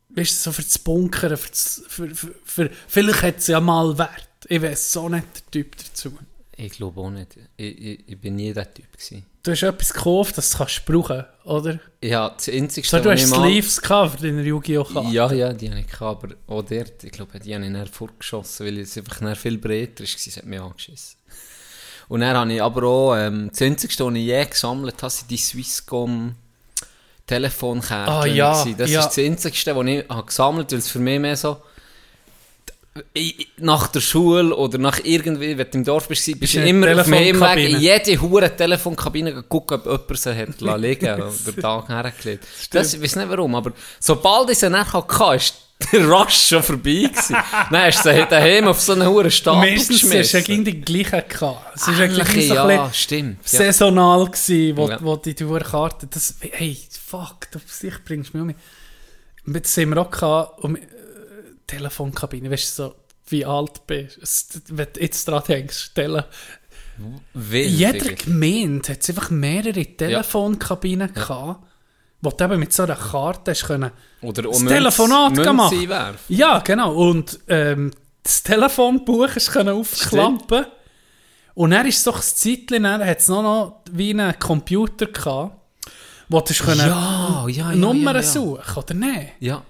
Weißt 0.10 0.32
du, 0.32 0.40
so 0.40 0.52
für 0.52 0.62
das 0.62 0.80
Bunkern, 0.80 1.38
für, 1.38 1.88
für, 1.88 2.16
für, 2.16 2.34
für 2.46 2.70
vielleicht 2.88 3.24
hat 3.24 3.38
es 3.38 3.48
ja 3.48 3.60
mal 3.60 3.98
Wert. 3.98 4.30
Ich 4.48 4.62
wäre 4.62 4.76
so 4.76 5.10
nicht 5.10 5.26
der 5.36 5.52
Typ 5.52 5.76
dazu. 5.78 6.18
Ich 6.56 6.72
glaube 6.74 7.02
auch 7.02 7.10
nicht. 7.10 7.38
Ich, 7.58 7.78
ich, 7.78 8.00
ich 8.08 8.20
bin 8.20 8.36
nie 8.36 8.54
der 8.54 8.72
Typ 8.72 8.92
gewesen. 8.92 9.26
Du 9.42 9.52
hast 9.52 9.64
etwas 9.64 9.94
gekauft, 9.94 10.38
das 10.38 10.52
du 10.52 10.58
kannst 10.60 10.86
brauchen, 10.86 11.26
oder? 11.44 11.80
Ja, 12.02 12.30
das 12.30 12.48
Einzige, 12.48 12.88
So, 12.88 13.00
du 13.00 13.12
hast 13.12 13.28
Sleeves 13.28 13.82
gehabt 13.82 14.20
für 14.20 14.28
deine 14.28 14.42
Yu-Gi-Oh! 14.42 15.10
Ja, 15.12 15.32
ja, 15.34 15.52
die 15.52 15.70
habe 15.70 15.82
ich 15.82 15.88
gehabt, 15.88 16.24
aber 16.24 16.36
auch 16.48 16.62
dort, 16.62 17.04
ich 17.04 17.12
glaube, 17.12 17.40
die 17.40 17.54
habe 17.54 17.66
ich 17.66 17.74
dann 17.74 17.88
fortgeschossen, 17.88 18.66
weil 18.66 18.80
es 18.80 18.98
einfach 18.98 19.36
viel 19.36 19.58
breiter 19.58 20.04
war, 20.04 20.10
es 20.10 20.38
hat 20.38 20.46
mich 20.46 20.62
angeschissen. 20.62 21.18
Und 22.08 22.22
dann 22.22 22.38
habe 22.38 22.54
ich 22.54 22.62
aber 22.62 22.84
auch, 22.84 23.16
ähm, 23.18 23.50
das 23.50 23.62
Einzige, 23.62 23.94
was 23.94 24.14
ich 24.14 24.24
je 24.24 24.46
gesammelt 24.46 25.02
habe, 25.02 25.10
sind 25.12 25.32
die 25.32 25.38
Swisscom 25.38 26.36
Telefonkärtchen. 27.26 28.14
Ah, 28.14 28.26
ja. 28.26 28.66
Das 28.78 28.90
ja. 28.90 29.00
ist 29.00 29.18
das 29.18 29.18
Einzige, 29.18 29.76
was 29.76 29.86
ich 29.88 30.10
habe 30.10 30.26
gesammelt 30.26 30.66
habe, 30.68 30.72
weil 30.72 30.80
es 30.80 30.90
für 30.90 31.00
mich 31.00 31.20
mehr 31.20 31.38
so, 31.38 31.58
nach 33.58 33.88
der 33.88 34.02
Schule 34.02 34.56
oder 34.56 34.78
nach 34.78 35.00
irgendwie, 35.04 35.58
wenn 35.58 35.72
du 35.72 35.78
im 35.80 35.84
Dorf 35.84 36.08
bist, 36.08 36.40
bist 36.40 36.54
du 36.54 36.64
immer 36.64 37.00
auf 37.00 37.06
dem 37.08 37.14
Weg 37.42 37.70
in 37.72 37.80
jede 37.80 38.22
hure 38.22 38.56
Telefonkabine 38.56 39.44
gucken, 39.44 39.80
ob 39.80 39.86
jemand 39.86 40.20
sie 40.20 40.36
hat 40.36 40.62
liegen 40.80 41.14
oder 41.16 41.32
den 41.52 41.56
Tag 41.62 41.90
hergelegt. 41.90 42.46
Das, 42.72 42.94
ich 42.94 43.02
weiß 43.02 43.16
nicht 43.16 43.30
warum, 43.30 43.56
aber 43.56 43.72
sobald 44.00 44.52
ich 44.52 44.60
sie 44.60 44.70
dann 44.70 44.94
hatte, 44.94 45.36
ist 45.36 45.56
der 45.92 46.06
Rush 46.08 46.50
schon 46.50 46.62
vorbei 46.64 47.10
gewesen. 47.12 47.36
dann 47.72 47.82
hast 47.82 48.06
du 48.06 48.14
sie 48.14 48.26
daheim 48.30 48.68
auf 48.68 48.80
so 48.80 48.94
einen 48.94 49.08
hohen 49.08 49.32
Stapel 49.32 49.72
Meistens 49.72 50.04
hast 50.04 50.12
du 50.12 50.16
ja 50.16 50.22
geschmissen. 50.22 50.66
die 50.66 50.82
gleichen 50.82 51.24
gehabt. 51.28 51.76
Es 51.76 51.88
Ähnliche, 51.88 52.24
gleich 52.24 52.48
so 52.48 52.58
ein 52.58 52.70
ja, 52.70 52.88
bisschen 52.88 52.94
stimmt. 52.94 53.38
Ja. 53.52 53.58
saisonal 53.60 54.30
gsi, 54.30 54.74
wo, 54.76 54.88
Ja. 54.88 54.98
wo 55.02 55.16
die 55.16 55.34
Tourkarte, 55.34 56.08
das, 56.08 56.36
hey, 56.42 56.78
fuck, 57.06 57.50
du 57.52 57.60
bringst 58.06 58.34
mich 58.34 58.44
um. 58.44 58.54
Jetzt 59.54 59.74
sind 59.74 59.90
wir 59.90 59.98
auch 60.02 60.12
gehabt, 60.12 60.64
äh, 60.64 60.68
Telefonkabine, 61.68 62.50
weißt 62.52 62.80
du, 62.80 62.84
so, 62.84 62.96
wie 63.28 63.46
alt 63.46 63.86
bist. 63.88 64.62
Wenn 64.68 64.88
du 64.94 65.02
jetzt 65.02 65.28
dran 65.28 65.44
denkst, 65.48 65.94
Tele 65.94 66.26
Wild, 67.34 67.72
jeder. 67.72 68.14
Gemeinde 68.14 68.90
hat 68.90 69.10
einfach 69.10 69.30
mehrere 69.32 69.86
Telefonkabinen 69.86 71.14
gehabt, 71.14 71.66
wo 72.22 72.30
du 72.30 72.44
eben 72.44 72.60
mit 72.60 72.72
so 72.72 72.84
einer 72.84 72.96
Karte 72.96 73.52
hast 73.52 73.66
können, 73.66 73.92
Oder 74.22 74.44
das 74.44 74.64
Telefonat 74.64 75.36
gemacht. 75.36 75.74
einwerfen. 75.74 76.36
Ja, 76.36 76.60
genau. 76.60 76.94
Und 76.94 77.40
ähm, 77.48 77.92
das 78.22 78.44
Telefonbuch 78.44 79.30
hast 79.36 79.52
können 79.52 79.76
aufklappen. 79.76 80.66
Und 81.56 81.72
dann 81.72 81.86
ist 81.86 82.06
doch 82.08 82.18
das 82.18 82.36
Zeitchen, 82.36 82.84
dann 82.84 83.06
hat 83.06 83.20
es 83.20 83.28
noch, 83.28 83.44
noch 83.44 83.82
wie 83.92 84.12
einen 84.12 84.38
Computer 84.40 85.08
gehabt, 85.08 85.56
wo 86.30 86.40
du 86.40 86.50
hast 86.50 86.66
Ja, 86.66 87.46
ja, 87.48 87.48
ja, 87.48 87.76
Nummern 87.76 88.16
ja, 88.16 88.22
ja. 88.22 88.28
suchen, 88.28 88.78
oder 88.84 88.94
nicht? 88.94 89.34
Ja. 89.40 89.64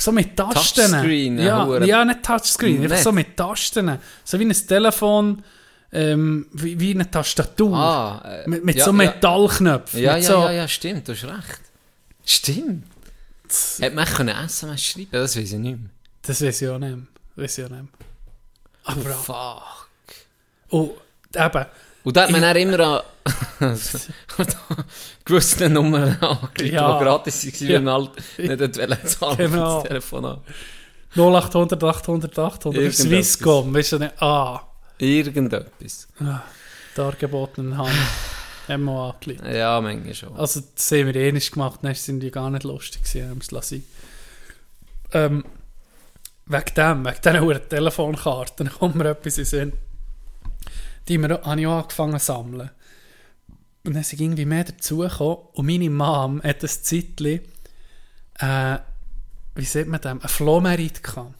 So 0.00 0.12
mit 0.12 0.34
Tasten. 0.36 0.90
Touchscreen, 0.90 1.38
ja, 1.38 1.78
ja, 1.84 2.04
nicht 2.04 2.22
Touchscreen, 2.22 2.82
einfach 2.82 2.96
Nicht. 2.96 3.04
so 3.04 3.12
mit 3.12 3.36
Tasten. 3.36 3.98
So 4.24 4.38
wie 4.40 4.44
ein 4.44 4.52
Telefon, 4.66 5.42
ähm, 5.92 6.46
wie, 6.52 6.80
wie 6.80 6.94
eine 6.94 7.10
Tastatur. 7.10 7.76
Ah, 7.76 8.22
äh, 8.24 8.48
mit 8.48 8.64
mit 8.64 8.76
ja, 8.76 8.84
so. 8.86 8.92
Metallknöpfen. 8.94 10.00
Ja, 10.00 10.14
mit 10.14 10.22
ja, 10.24 10.28
so, 10.28 10.38
ja, 10.44 10.52
ja, 10.52 10.68
stimmt, 10.68 11.06
du 11.06 11.12
hast 11.12 11.24
recht. 11.24 11.60
Stimmt. 12.24 12.84
Hätte 13.78 13.94
man 13.96 14.06
können 14.06 14.36
SMS 14.46 14.82
schreiben 14.82 15.08
das 15.10 15.36
weiß 15.36 15.52
ich 15.52 15.58
nicht 15.58 15.78
mehr. 15.78 15.90
Das 16.22 16.40
weiß 16.40 16.62
ich 16.62 16.68
auch 16.68 16.78
nicht. 16.78 16.96
mehr. 16.96 17.06
Weiss 17.36 17.58
ich 17.58 17.64
auch 17.64 17.68
nicht. 17.70 17.82
mehr. 17.82 17.88
Aber 18.84 19.00
Oh, 19.00 19.22
fuck. 19.22 19.88
oh, 20.70 20.96
eben. 21.34 21.66
Und 22.02 22.16
da 22.16 22.22
hat 22.22 22.30
man 22.30 22.40
dann 22.40 22.56
immer 22.56 23.02
an 23.60 23.76
gewisse 25.24 25.68
Nummern 25.68 26.16
angelegt, 26.20 26.74
Ja. 26.74 26.98
die 26.98 27.04
gratis 27.04 27.44
waren, 27.46 27.68
Ja. 27.68 27.74
wenn 27.76 27.84
man 27.84 27.94
halt 27.94 28.16
nicht 28.38 28.78
wollen 28.78 29.06
zahlen 29.06 29.36
für 29.36 29.48
Genau. 29.48 29.74
das 29.80 29.88
Telefon 29.88 30.24
an. 30.24 30.38
0800 31.14 31.82
800 31.84 32.38
800 32.38 32.82
Irgendetwas. 32.82 33.06
Swisscom, 33.06 33.74
weißt 33.74 33.92
du 33.92 33.98
nicht? 33.98 34.22
Ah, 34.22 34.60
Irgendetwas. 34.98 36.08
die 36.96 37.00
angebotenen 37.00 37.76
Hand. 37.76 37.90
haben 38.68 38.84
wir 38.84 39.12
angelegt. 39.14 39.42
Ja, 39.46 39.80
manchmal 39.80 40.14
schon. 40.14 40.36
Also, 40.36 40.60
das 40.74 40.90
haben 40.92 41.06
wir 41.06 41.16
eh 41.16 41.32
nicht 41.32 41.50
gemacht, 41.52 41.80
dann 41.82 41.94
sind 41.94 42.20
die 42.20 42.30
gar 42.30 42.48
nicht 42.50 42.62
lustig 42.64 43.02
gewesen, 43.02 43.30
haben 43.30 43.40
es. 43.58 43.74
Ähm, 45.12 45.44
wegen 46.46 46.74
dem, 46.76 47.04
wegen 47.04 47.16
dieser 47.24 47.40
hohen 47.40 47.68
Telefonkarten, 47.68 48.70
kommt 48.78 48.94
mir 48.94 49.10
etwas 49.10 49.38
in 49.38 49.44
den 49.44 49.48
Sinn. 49.48 49.72
Die 51.10 51.20
habe 51.20 51.60
ich 51.60 51.66
auch 51.66 51.82
angefangen 51.82 52.20
zu 52.20 52.26
sammeln. 52.26 52.70
Und 53.84 53.94
dann 53.94 54.04
sind 54.04 54.20
irgendwie 54.20 54.44
mehr 54.44 54.64
dazugekommen. 54.64 55.38
Und 55.54 55.66
meine 55.66 55.90
Mom 55.90 56.40
hat 56.42 56.62
ein 56.62 56.68
Zeitchen, 56.68 57.40
äh, 58.38 58.78
wie 59.56 59.64
sieht 59.64 59.88
man 59.88 60.00
das, 60.00 60.12
ein 60.12 60.20
Flohmerit 60.20 61.02
gehabt. 61.02 61.34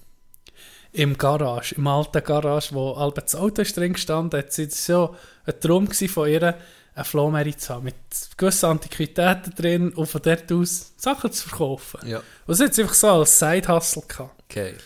Im 0.92 1.16
Garage, 1.16 1.76
im 1.76 1.86
alten 1.86 2.24
Garage, 2.24 2.74
wo 2.74 2.94
Albert 2.94 3.26
das 3.26 3.36
Auto 3.36 3.62
drin 3.62 3.92
gestanden, 3.92 4.40
hat 4.40 4.52
sie 4.52 4.68
so 4.68 5.14
ein 5.46 5.60
Traum 5.60 5.86
von 5.88 6.28
ihr, 6.28 6.58
einen 6.94 7.04
Flohmerit 7.04 7.60
zu 7.60 7.74
haben, 7.74 7.84
mit 7.84 7.94
gewissen 8.36 8.66
Antiquitäten 8.66 9.54
drin 9.54 9.90
und 9.90 10.06
von 10.06 10.20
dort 10.20 10.50
aus 10.50 10.94
Sachen 10.96 11.30
zu 11.30 11.48
verkaufen. 11.48 12.00
Ja, 12.08 12.20
Und 12.44 12.54
sie 12.56 12.64
hat 12.64 12.72
es 12.72 12.78
einfach 12.80 12.94
so 12.94 13.08
als 13.08 13.38
Side-Hustle 13.38 14.02
gehabt. 14.08 14.48
geil. 14.48 14.76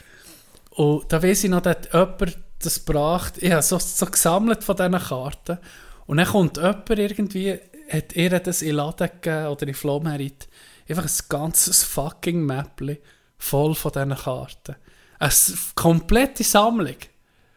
Und 0.73 1.11
da 1.11 1.23
weiss 1.23 1.43
ich 1.43 1.51
noch, 1.51 1.63
dass 1.63 1.79
jemand 1.91 2.37
das 2.65 2.85
gebracht, 2.85 3.35
ich 3.39 3.53
habe 3.53 3.63
so, 3.63 3.79
so 3.79 4.07
gesammelt 4.07 4.65
von 4.65 4.77
diesen 4.77 4.99
Karten. 4.99 5.59
Und 6.07 6.19
dann 6.19 6.27
kommt 6.27 6.57
jemand 6.57 6.91
irgendwie, 6.91 7.59
hat 7.91 8.15
ihr 8.15 8.31
das 8.41 8.63
in 8.63 8.69
den 8.69 8.77
Laden 8.77 9.11
gegeben 9.21 9.47
oder 9.47 9.69
in 9.69 9.75
Flohmerit, 9.75 10.49
einfach 10.89 11.05
ein 11.05 11.29
ganzes 11.29 11.83
fucking 11.83 12.45
Mäppli 12.45 13.01
voll 13.39 13.75
von 13.75 13.93
diesen 13.93 14.15
Karten. 14.15 14.77
Eine 15.19 15.33
komplette 15.75 16.45
Sammlung. 16.45 16.97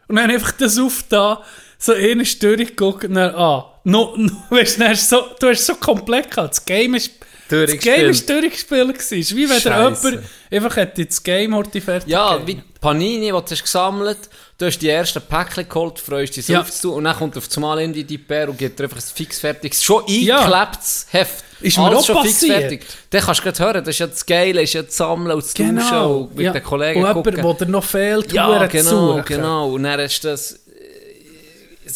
Und 0.07 0.15
dann 0.15 0.31
einfach 0.31 0.53
das 0.53 0.77
auf 0.79 1.03
da, 1.09 1.43
so 1.77 1.93
eine 1.93 2.23
durchgeguckt 2.23 3.05
und 3.05 3.15
dann, 3.15 3.35
ah, 3.35 3.79
no, 3.83 4.15
no, 4.15 4.31
weißt, 4.49 4.77
du, 4.77 4.79
dann 4.79 4.91
hast 4.91 5.09
so, 5.09 5.25
du 5.39 5.49
hast 5.49 5.65
so 5.65 5.75
komplett 5.75 6.31
gehabt. 6.31 6.51
Das 6.51 6.65
Game 6.65 6.95
ist, 6.95 7.11
das 7.49 7.77
Game 7.79 8.09
ist 8.09 8.29
durchgespielt 8.29 8.87
gewesen. 8.93 9.19
Es 9.19 9.31
ist 9.31 9.35
wie 9.35 9.49
wenn 9.49 9.59
jemand 9.59 10.23
einfach 10.51 10.75
hätte 10.77 11.05
das 11.05 11.21
Game 11.23 11.55
heute 11.55 11.81
fertig 11.81 12.09
Ja, 12.09 12.37
gegeben. 12.37 12.63
wie 12.73 12.79
Panini, 12.79 13.25
die 13.25 13.29
du 13.31 13.41
hast 13.41 13.63
gesammelt 13.63 14.17
du 14.59 14.65
hast 14.65 14.79
die 14.79 14.89
ersten 14.89 15.21
Päckchen 15.21 15.69
geholt, 15.69 15.99
freust 15.99 16.35
dich 16.35 16.47
Ja. 16.47 16.61
aufzutun 16.61 16.97
und 16.97 17.03
dann 17.03 17.15
kommt 17.15 17.37
auf 17.37 17.47
einmal 17.55 17.79
in 17.81 17.93
die 17.93 18.03
Dipper 18.03 18.49
und 18.49 18.57
gibt 18.57 18.79
dir 18.79 18.85
einfach 18.85 18.97
ein 18.97 19.03
fixfertiges, 19.15 19.83
schon 19.83 20.03
Ja. 20.07 20.39
eingeklebtes 20.39 21.05
Heft. 21.11 21.43
Ist 21.61 21.77
mir 21.77 21.85
Alles 21.85 21.99
auch 21.99 22.05
schon 22.05 22.15
passiert. 22.23 22.81
Dann 23.11 23.21
kannst 23.21 23.39
du 23.39 23.43
gerade 23.43 23.63
hören, 23.63 23.83
das 23.83 23.89
ist 23.95 23.99
ja 23.99 24.07
das 24.07 24.25
Geile, 24.25 24.61
ist 24.63 24.73
ja 24.73 24.81
das 24.83 24.97
Sammeln 24.97 25.31
und 25.35 25.43
das 25.43 25.53
Tauschen 25.53 25.75
Genau. 25.77 26.17
und 26.21 26.35
mit 26.35 26.45
ja. 26.45 26.53
den 26.53 26.63
Kollegen 26.63 27.03
Und 27.03 27.13
gucken. 27.13 27.35
jemand, 27.35 27.59
der 27.61 27.67
noch 27.67 27.83
fehlt, 27.83 28.31
Ja, 28.33 28.65
genau, 28.67 28.89
suchen. 29.13 29.25
genau. 29.25 29.69
Und 29.73 29.83
dann 29.83 29.99
hast 30.01 30.21
du 30.21 30.35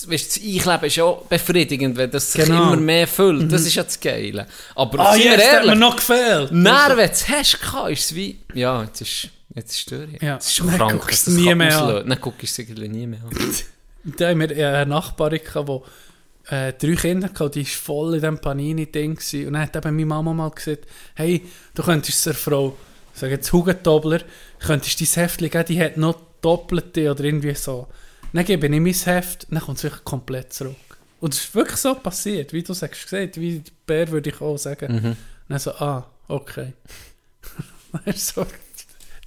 das... 0.02 0.12
Weißt, 0.12 0.38
das 0.38 0.44
Einkleben 0.44 0.86
ist 0.86 0.96
ja 0.96 1.04
auch 1.06 1.22
befriedigend, 1.26 1.98
wenn 1.98 2.12
das 2.12 2.32
sich 2.32 2.46
Genau. 2.46 2.74
immer 2.74 2.78
mehr 2.78 3.08
füllt. 3.08 3.52
Das 3.52 3.62
ist 3.66 3.76
ja 3.76 3.84
das 3.84 4.00
Geile. 4.00 4.48
Aber 4.76 5.00
Ah, 5.00 5.14
sind 5.14 5.24
jetzt 5.24 5.34
hat 5.34 5.64
mir 5.64 5.68
ehrlich, 5.68 5.80
noch 5.80 5.96
gefehlt. 5.96 6.52
Dann, 6.52 6.66
wenn 6.66 6.96
du 6.98 7.04
es 7.04 7.30
hast, 7.30 7.54
ist 7.90 8.00
es 8.06 8.16
wie... 8.16 8.40
Ja, 8.54 8.84
jetzt 8.84 9.02
ist... 9.02 9.30
Jetzt 9.54 9.76
ist 9.76 9.92
es. 9.92 10.22
Ja. 10.22 10.36
Das 10.36 10.46
ist 10.48 10.56
schon 10.56 10.70
krank, 10.70 10.92
guckst 11.02 11.28
dass 11.28 11.34
das 11.34 11.34
nie 11.34 11.54
mehr 11.56 11.78
an. 11.82 12.08
Dann 12.08 12.22
guckst 12.22 12.58
du 12.58 12.62
es 12.62 12.70
nie 12.70 13.08
mehr 13.08 13.20
an. 13.24 13.32
Da 14.04 14.30
haben 14.30 14.40
wir 14.40 14.50
eine 14.50 14.88
Nachbarin, 14.88 15.42
die 15.44 16.56
äh, 16.56 16.74
drei 16.74 16.96
Kinder 16.96 17.28
hatte, 17.28 17.50
die 17.52 17.66
war 17.66 17.72
voll 17.72 18.08
in 18.16 18.22
diesem 18.22 18.40
Panini-Ding. 18.40 19.20
Und 19.46 19.54
dann 19.54 19.60
hat 19.62 19.76
eben 19.76 19.96
meine 19.96 20.06
Mama 20.08 20.34
mal 20.34 20.50
gesagt, 20.50 20.86
hey, 21.14 21.46
du 21.76 21.84
könntest 21.84 22.26
der 22.26 22.34
Frau, 22.34 22.76
sage 23.14 23.34
jetzt 23.34 23.54
Hugentobler, 23.54 24.22
könntest 24.60 25.00
dein 25.02 25.08
Heftchen 25.24 25.50
geben, 25.52 25.66
die 25.68 25.80
hat 25.84 25.98
noch 25.98 26.20
Doppelte 26.42 27.12
oder 27.12 27.24
irgendwie 27.24 27.54
so. 27.54 27.88
Dann 28.34 28.46
gebe 28.46 28.68
ich 28.68 28.80
mein 28.80 28.94
Heft, 28.94 29.48
dann 29.50 29.60
kommt 29.60 29.78
es 29.78 29.84
wirklich 29.84 30.04
komplett 30.04 30.54
zurück. 30.54 30.76
Und 31.20 31.34
es 31.34 31.42
ist 31.42 31.56
wirklich 31.56 31.78
so 31.78 31.94
passiert, 31.96 32.54
wie 32.54 32.64
du 32.64 32.74
sagst, 32.74 33.04
gesagt, 33.04 33.40
wie 33.40 33.60
der 33.60 33.72
Bär 33.86 34.10
würde 34.10 34.30
ich 34.30 34.42
auch 34.42 34.58
sagen. 34.58 34.94
Mhm. 34.94 35.06
Und 35.06 35.18
dann 35.50 35.60
so, 35.60 35.72
ah, 35.72 36.10
okay. 36.28 36.74
So, 38.16 38.48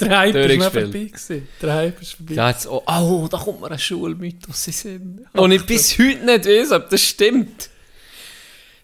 der 0.01 0.19
Hype 0.19 0.35
mir 0.35 0.49
Durchgespielt. 0.49 0.85
vorbei 0.85 1.05
gewesen. 1.05 1.49
Der 1.63 1.75
Hype 1.75 2.03
ist 2.03 2.13
vorbei. 2.15 2.35
Ja, 2.35 2.51
jetzt, 2.51 2.67
oh, 2.67 2.83
oh, 2.87 3.29
da 3.31 3.39
kommt 3.39 3.61
mir 3.61 3.71
ein 3.71 3.79
Schulmythos 3.79 4.67
in 4.67 4.73
Sinn. 4.73 5.27
Und 5.33 5.53
ich 5.53 5.65
bis 5.67 5.99
heute 5.99 6.25
nicht 6.25 6.47
weiß, 6.47 6.73
ob 6.73 6.91
das 6.91 7.03
stimmt. 7.03 7.71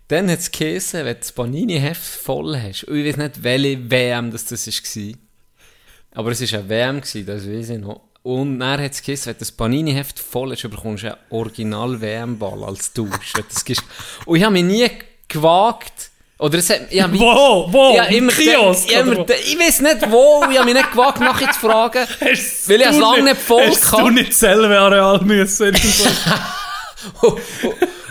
Dann 0.08 0.30
hat 0.30 0.40
es 0.40 0.50
geheißen, 0.50 1.00
wenn 1.04 1.14
du 1.14 1.20
das 1.20 1.32
Panini-Heft 1.32 2.02
voll 2.02 2.60
hast, 2.60 2.84
und 2.84 2.96
ich 2.96 3.06
weiß 3.06 3.16
nicht, 3.16 3.42
welche 3.42 3.90
WM 3.90 4.30
das, 4.30 4.44
das 4.44 4.66
war, 4.66 5.14
aber 6.12 6.30
es 6.32 6.52
war 6.52 6.58
eine 6.58 6.68
WM, 6.68 7.00
das 7.00 7.14
weiß 7.14 7.70
ich 7.70 7.78
noch. 7.78 8.09
Und 8.22 8.60
dann 8.60 8.82
hat 8.82 8.92
es 8.92 9.02
geheißen, 9.02 9.26
wenn 9.26 9.34
du 9.34 9.38
das 9.38 9.52
Panini-Heft 9.52 10.18
voll 10.18 10.50
hast, 10.52 10.62
bekommst 10.62 11.04
du 11.04 11.08
einen 11.08 11.16
Original-WM-Ball 11.30 12.64
als 12.64 12.92
Tausch. 12.92 13.32
Und 14.26 14.36
ich 14.36 14.44
habe 14.44 14.52
mich 14.52 14.64
nie 14.64 14.90
gewagt, 15.26 16.10
oder 16.38 16.58
es 16.58 16.70
hat, 16.70 16.80
ich 16.90 17.02
Wo? 17.02 17.66
Wo? 17.70 17.94
Ja, 17.94 18.04
Im 18.04 18.28
Kiosk? 18.28 18.90
ich, 18.90 18.96
ich 18.96 19.58
weiß 19.58 19.80
nicht 19.80 20.10
wo, 20.10 20.42
ich 20.50 20.56
habe 20.56 20.64
mich 20.64 20.74
nicht 20.74 20.90
gewagt, 20.90 21.20
nachher 21.20 21.52
zu 21.52 21.60
fragen. 21.60 22.06
Weil 22.20 22.32
ich 22.32 22.86
es 22.86 22.98
lange 22.98 23.22
nicht 23.22 23.36
voll 23.36 23.66
Hast 23.66 23.92
du 23.92 24.08
nicht 24.08 24.34
selber 24.34 24.78
Areal 24.78 25.20
müssen? 25.20 25.74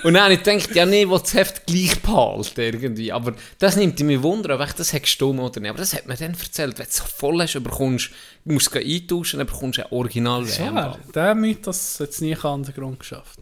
Und 0.03 0.13
dann 0.13 0.23
habe 0.23 0.33
ich 0.33 0.43
gedacht, 0.43 0.73
ja, 0.75 0.85
nee, 0.85 1.03
ich 1.03 1.09
will 1.09 1.19
das 1.19 1.33
Heft 1.33 1.65
gleich 1.67 1.99
behalten, 2.01 2.59
irgendwie. 2.61 3.11
Aber 3.11 3.33
das 3.57 3.75
nimmt 3.75 3.99
mich 3.99 4.21
Wunder, 4.21 4.55
ob 4.55 4.65
ich 4.67 4.73
das 4.73 4.91
gestummt 4.91 5.39
oder 5.39 5.59
nicht. 5.59 5.69
Aber 5.69 5.79
das 5.79 5.93
hat 5.93 6.07
mir 6.07 6.15
dann 6.15 6.33
erzählt, 6.33 6.77
wenn 6.79 6.85
du 6.85 6.89
es 6.89 6.97
so 6.97 7.03
voll 7.05 7.41
hast, 7.41 7.53
bekommst, 7.61 8.11
du 8.45 8.53
musst 8.53 8.73
es 8.75 8.85
eintauschen, 8.85 9.39
dann 9.39 9.47
bekommst 9.47 9.77
du 9.79 9.85
ein 9.85 9.91
original. 9.91 10.47
WM. 10.47 10.93
Der 11.13 11.35
Mythos 11.35 11.99
hat 11.99 12.09
es 12.09 12.21
nie 12.21 12.35
an 12.35 12.63
den 12.63 12.73
Grund 12.73 12.99
geschafft. 12.99 13.39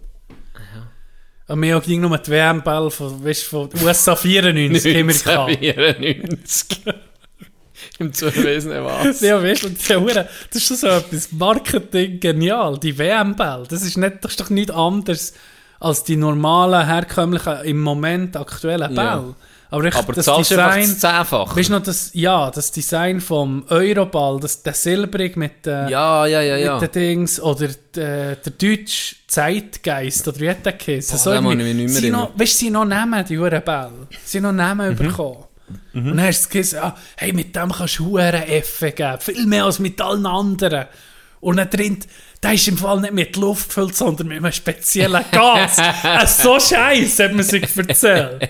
Und 1.50 1.62
wir 1.62 1.80
ging 1.80 2.02
nur 2.02 2.18
die 2.18 2.30
WM-Ball 2.32 2.92
von, 2.92 3.24
weißt, 3.24 3.44
von 3.44 3.70
USA 3.82 4.16
94 4.18 4.96
haben 4.98 5.08
wir 5.08 5.14
gehabt. 5.16 5.50
1994. 5.64 6.84
Im 8.00 8.12
Zuwesen 8.12 8.72
was. 8.84 9.22
Ja, 9.22 9.42
weißt 9.42 9.64
du, 9.64 9.70
die 9.70 9.96
Hure- 9.96 10.28
das 10.52 10.70
ist 10.70 10.82
so 10.82 10.88
etwas 10.88 11.32
Marketing 11.32 12.20
genial. 12.20 12.78
Die 12.80 12.98
WM-Ball, 12.98 13.66
das 13.70 13.84
ist, 13.84 13.98
nicht, 13.98 14.16
das 14.22 14.32
ist 14.32 14.40
doch 14.42 14.50
nichts 14.50 14.72
anderes 14.72 15.34
als 15.80 16.04
die 16.04 16.16
normalen, 16.16 16.86
herkömmlichen, 16.86 17.62
im 17.64 17.82
Moment 17.82 18.36
aktuellen 18.38 18.94
Ja. 18.94 19.16
Bälle. 19.18 19.36
Aber, 19.70 19.84
ich, 19.84 19.96
Aber 19.96 20.14
das 20.14 20.26
Design, 20.26 20.80
das 20.88 21.00
Zehnfache. 21.00 21.58
weißt 21.58 21.68
du 21.70 21.74
noch, 21.74 21.84
das, 21.84 22.12
ja, 22.14 22.50
das 22.52 22.72
Design 22.72 23.20
vom 23.20 23.66
Euroball, 23.68 24.40
das, 24.40 24.64
der 24.64 24.72
Silbrig 24.74 25.36
mit, 25.36 25.68
äh, 25.68 25.90
Ja, 25.90 26.26
ja, 26.26 26.42
ja, 26.42 26.56
ja. 26.56 26.80
mit 26.80 26.96
den 26.96 27.02
Dings, 27.02 27.38
oder 27.42 27.68
der, 27.94 28.38
der 28.38 28.52
deutsche 28.54 29.16
Zeitgeist, 29.28 30.26
oder 30.28 30.40
wie 30.40 30.50
hat 30.50 30.66
der 30.66 30.72
geheißen? 30.74 31.20
Den 31.34 31.44
mehr 31.44 31.90
sie 31.90 32.10
noch, 32.10 32.30
weißt 32.40 32.54
du, 32.54 32.58
sie 32.58 32.70
noch 32.70 32.86
Namen, 32.86 33.26
die 33.26 33.38
Huren 33.38 33.62
Bälle. 33.62 33.92
Sie 34.24 34.40
noch 34.40 34.54
Namen 34.54 34.92
Mhm. 34.94 34.96
bekommen. 34.98 35.44
Und 35.94 36.06
dann 36.16 36.22
hast 36.22 36.46
du 36.46 36.50
gesagt, 36.60 36.84
ah, 36.86 36.96
hey, 37.18 37.34
mit 37.34 37.54
dem 37.54 37.70
kannst 37.72 38.00
du 38.00 38.06
Huren 38.06 38.44
Effe 38.44 38.92
geben. 38.94 39.18
Viel 39.20 39.46
mehr 39.48 39.66
als 39.66 39.80
mit 39.80 40.00
allen 40.00 40.26
anderen. 40.26 40.86
Und 41.42 41.58
dann 41.58 41.70
drin, 41.70 42.00
der 42.44 42.54
ist 42.54 42.68
im 42.68 42.78
Fall 42.78 43.02
nicht 43.02 43.14
mit 43.14 43.36
Luft 43.36 43.70
gefüllt, 43.70 43.96
sondern 43.96 44.28
mit 44.28 44.38
einem 44.38 44.52
speziellen 44.52 45.24
Gas. 45.32 45.78
äh, 45.78 46.28
so 46.28 46.60
scheiße, 46.60 47.26
hat 47.26 47.34
man 47.34 47.44
sich 47.44 47.64
erzählt. 47.76 48.50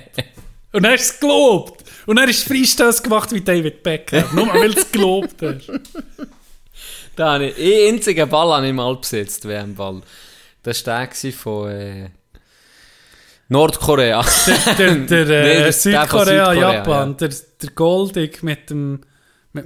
Und 0.74 0.86
hast 0.86 1.10
du 1.10 1.14
es 1.14 1.20
gelobt. 1.20 1.84
Und 2.06 2.20
hast 2.20 2.46
du 2.46 2.54
Freistöße 2.54 3.04
gemacht 3.04 3.32
wie 3.34 3.42
David 3.42 3.84
Beckham. 3.84 4.26
Nur 4.34 4.54
weil 4.54 4.72
du 4.74 4.80
es 4.80 4.92
gelobt 4.92 5.42
hast. 5.42 5.72
Da 7.16 7.34
habe 7.34 7.48
ich, 7.48 7.58
einen 7.58 7.96
einzigen 7.96 8.30
Ball 8.30 8.56
habe 8.56 8.68
ich 8.68 8.74
mal 8.74 8.96
besetzt, 8.96 9.48
WM-Ball. 9.48 10.02
Das 10.64 10.86
war 10.86 11.08
der 11.08 11.32
von 11.34 11.70
äh, 11.72 12.10
Nordkorea. 13.50 14.24
der, 14.78 14.96
der, 14.96 15.26
Nee, 15.26 15.34
äh, 15.34 15.70
ist 15.70 15.86
der 15.86 16.02
Südkorea, 16.02 16.52
Südkorea, 16.52 16.74
Japan, 16.74 17.18
der, 17.18 17.30
der 17.30 17.70
Goldig 17.72 18.44
mit 18.44 18.70
dem 18.70 19.02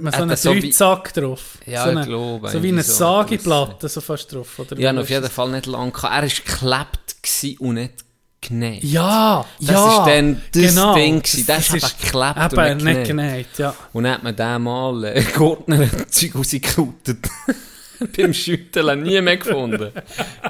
mit 0.00 0.14
so 0.14 0.22
einem 0.22 0.36
so 0.36 0.52
Dreizack 0.54 1.14
drauf. 1.14 1.40
Ja, 1.66 1.84
so 1.84 1.90
ich 1.90 1.96
eine, 1.96 2.06
glaube, 2.06 2.48
So 2.50 2.62
wie 2.62 2.68
eine 2.68 2.82
so. 2.82 2.92
Sagiplatte, 2.92 3.88
so 3.88 4.00
fast 4.00 4.32
drauf. 4.32 4.58
Oder 4.58 4.78
Ich 4.78 4.84
ihn 4.84 4.98
auf 4.98 5.04
ist 5.04 5.10
jeden 5.10 5.22
das? 5.22 5.32
Fall 5.32 5.50
nicht 5.50 5.66
gehabt. 5.66 6.02
Er 6.04 6.10
war 6.10 6.22
geklebt 6.22 7.22
gewesen 7.22 7.58
und 7.58 7.74
nicht 7.74 7.92
genäht. 8.40 8.84
Ja, 8.84 9.44
Das 9.60 9.68
ja. 9.70 9.98
ist 9.98 10.06
dann 10.16 10.42
das 10.52 10.62
genau. 10.74 10.94
Ding 10.94 11.22
gewesen. 11.22 11.46
Der 11.46 11.58
ist 11.58 11.70
eben 11.74 11.80
geklebt 12.00 12.52
und 12.52 12.52
eben 12.66 12.76
nicht 12.78 12.84
nicht 12.96 13.06
genäht. 13.06 13.46
Ja. 13.58 13.74
Und 13.92 14.04
dann 14.04 14.12
hat 14.14 14.22
man 14.22 14.36
den 14.36 14.62
mal 14.62 15.04
äh, 15.04 15.22
Gurtner 15.36 15.86
Zeug 16.10 16.34
rausgekautet. 16.34 17.18
Beim 18.16 18.34
Schütteln 18.34 19.04
nie 19.04 19.20
mehr 19.20 19.36
gefunden. 19.36 19.92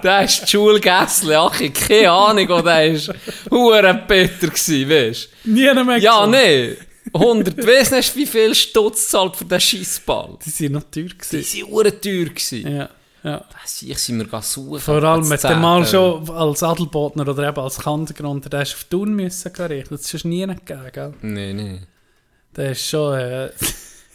Der 0.03 0.25
ist 0.25 0.41
die 0.45 0.49
Schulgässle, 0.53 1.39
ach, 1.39 1.61
ich 1.61 1.75
keine 1.75 2.11
Ahnung, 2.11 2.49
wo 2.49 2.63
der 2.63 2.87
ist. 2.93 3.13
Hure 3.51 4.03
Peter 4.09 4.49
gsi, 4.49 4.89
weißt 4.89 5.29
Nie 5.45 5.75
mehr 5.85 5.99
Ja, 5.99 6.25
gefunden. 6.25 6.31
nee. 6.41 6.77
100, 7.13 7.57
weiss 7.67 7.91
nicht, 7.91 8.15
wie 8.17 8.27
viel 8.27 8.55
Stutz 8.55 9.09
zahlt 9.09 9.37
für 9.37 9.45
den 9.45 9.61
Scheissball. 9.61 10.39
Die 10.45 10.51
sind 10.51 10.73
noch 10.73 10.85
teuer 10.85 11.05
Die 11.05 11.19
gewesen. 11.19 11.63
waren 11.63 11.71
hure 11.73 12.01
teuer. 12.01 12.25
Gewesen. 12.27 12.77
Ja, 12.77 12.89
ja. 13.25 13.45
Was 13.61 13.83
ich 13.83 13.99
sind 13.99 14.31
wir 14.33 14.43
suchen. 14.43 14.81
Vor 14.81 15.03
allem, 15.03 15.29
Das 15.29 15.43
wenn 15.43 15.53
du 15.53 15.59
mal 15.59 15.87
schon 15.87 16.31
als 16.31 16.63
Adelbodner 16.63 17.27
oder 17.29 17.49
eben 17.49 17.59
als 17.59 17.79
Kandergrund, 17.79 18.53
der 18.53 18.63
ist 18.63 18.75
auf 18.75 18.85
Thun 18.85 19.15
müssen 19.15 19.53
gerichtet. 19.53 20.01
Das 20.01 20.15
ist 20.15 20.25
nie 20.25 20.47
gegeben, 20.47 20.91
gell? 20.93 21.15
Nee, 21.23 21.53
nee. 21.53 21.81
Der 22.57 22.73
ist 22.73 22.87
schon, 22.89 23.19
äh, 23.19 23.51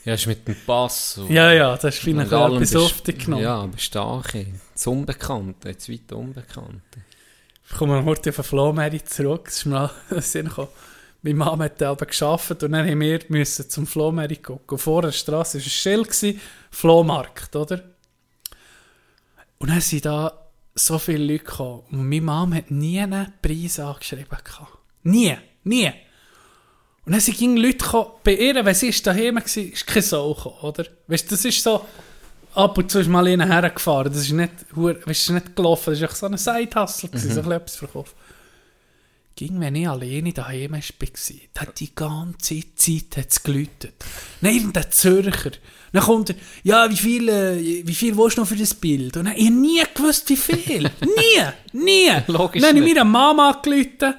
Ja, 0.05 0.13
ist 0.13 0.27
mit 0.27 0.47
dem 0.47 0.55
Pass. 0.65 1.19
ja, 1.27 1.51
ja, 1.51 1.75
das 1.75 1.95
ist 1.95 2.01
vielleicht 2.03 2.31
etwas 2.31 3.03
dich 3.03 3.17
genommen. 3.25 3.43
Ja, 3.43 3.65
bist 3.65 3.93
du 3.93 3.99
Das 4.73 4.87
Unbekannte, 4.87 5.73
das 5.73 5.89
weit 5.89 6.11
Unbekannte. 6.13 6.81
Ich 7.69 7.75
komme 7.77 8.05
heute 8.05 8.29
auf 8.29 8.35
den 8.37 8.43
Flohmarkt 8.45 9.09
zurück. 9.09 9.45
Das 9.45 9.57
ist 9.57 9.65
mir 9.65 9.91
den 10.09 10.21
Sinn 10.21 10.45
gekommen. 10.47 10.69
Meine 11.21 11.35
Mama 11.35 11.65
hat 11.65 11.81
da 11.81 11.93
gearbeitet 11.93 12.63
und 12.63 12.71
dann 12.71 12.87
haben 12.87 13.01
wir 13.01 13.19
müssen 13.29 13.69
zum 13.69 13.87
Flohmarkt 13.87 14.43
gucken. 14.43 14.65
Und 14.69 14.77
vor 14.77 15.01
der 15.01 15.11
Straße 15.11 15.57
war 15.57 15.65
ein 15.65 15.69
Schild, 15.69 16.07
gewesen, 16.07 16.41
Flohmarkt, 16.71 17.55
oder? 17.55 17.83
Und 19.57 19.69
dann 19.69 19.81
sind 19.81 20.05
da 20.05 20.47
so 20.75 20.99
viele 20.99 21.33
Leute 21.33 21.43
gekommen. 21.43 21.83
Und 21.91 22.07
meine 22.07 22.21
Mama 22.21 22.55
hat 22.57 22.71
nie 22.71 22.99
einen 22.99 23.33
Preis 23.41 23.79
angeschrieben. 23.79 24.25
gehabt. 24.29 24.77
Nie, 25.03 25.37
nie. 25.63 25.91
Und 27.05 27.13
dann 27.13 27.21
sind 27.21 27.39
Leute 27.55 27.77
gekommen, 27.77 28.11
bei 28.23 28.33
ihr, 28.33 28.65
wenn 28.65 28.75
sie 28.75 28.91
daheim 28.91 29.35
war, 29.37 29.43
ist 29.43 29.87
kein 29.87 30.03
Sau 30.03 30.33
gekommen, 30.33 30.59
oder? 30.61 30.85
Weißt 31.07 31.25
du, 31.25 31.35
das 31.35 31.45
ist 31.45 31.63
so, 31.63 31.85
ab 32.53 32.77
und 32.77 32.91
zu 32.91 32.99
ist 32.99 33.07
mal 33.07 33.25
einer 33.25 33.47
hergefahren, 33.47 34.11
das 34.11 34.23
ist 34.23 34.31
nicht, 34.31 34.51
weißt, 34.75 35.07
ist 35.07 35.29
nicht 35.29 35.55
gelaufen, 35.55 35.93
das 35.93 36.01
echt 36.01 36.17
so 36.17 36.25
ein 36.25 36.37
Side-Hustle, 36.37 37.09
gewesen, 37.09 37.31
so 37.31 37.49
etwas 37.49 37.77
verkauft. 37.77 38.13
Ging, 39.37 39.59
wenn 39.59 39.75
ich 39.75 39.87
alleine 39.87 40.33
daheim 40.33 40.71
war, 40.71 40.81
da 41.53 41.61
hat 41.61 41.79
die 41.79 41.93
ganze 41.93 42.63
Zeit 42.75 43.17
hat's 43.17 43.43
geläutet. 43.43 43.93
Dann 44.41 44.51
irgendein 44.51 44.91
Zürcher. 44.91 45.51
Dann 45.93 46.03
kommt 46.03 46.31
er, 46.31 46.35
ja, 46.63 46.89
wie 46.89 46.95
viel, 46.95 47.29
äh, 47.29 47.85
wie 47.85 47.93
viel 47.93 48.17
willst 48.17 48.37
du 48.37 48.41
noch 48.41 48.47
für 48.47 48.55
das 48.55 48.73
Bild? 48.73 49.15
Und 49.15 49.25
dann, 49.25 49.35
ich 49.35 49.45
hab 49.45 49.53
nie 49.53 49.83
gewusst, 49.93 50.27
wie 50.29 50.37
viel. 50.37 50.89
nie, 51.01 51.43
nie. 51.71 52.09
Logisch 52.25 52.63
dann 52.63 52.75
habe 52.75 52.79
ich 52.83 52.95
meiner 52.95 53.05
Mama 53.05 53.51
angerufen, 53.51 54.15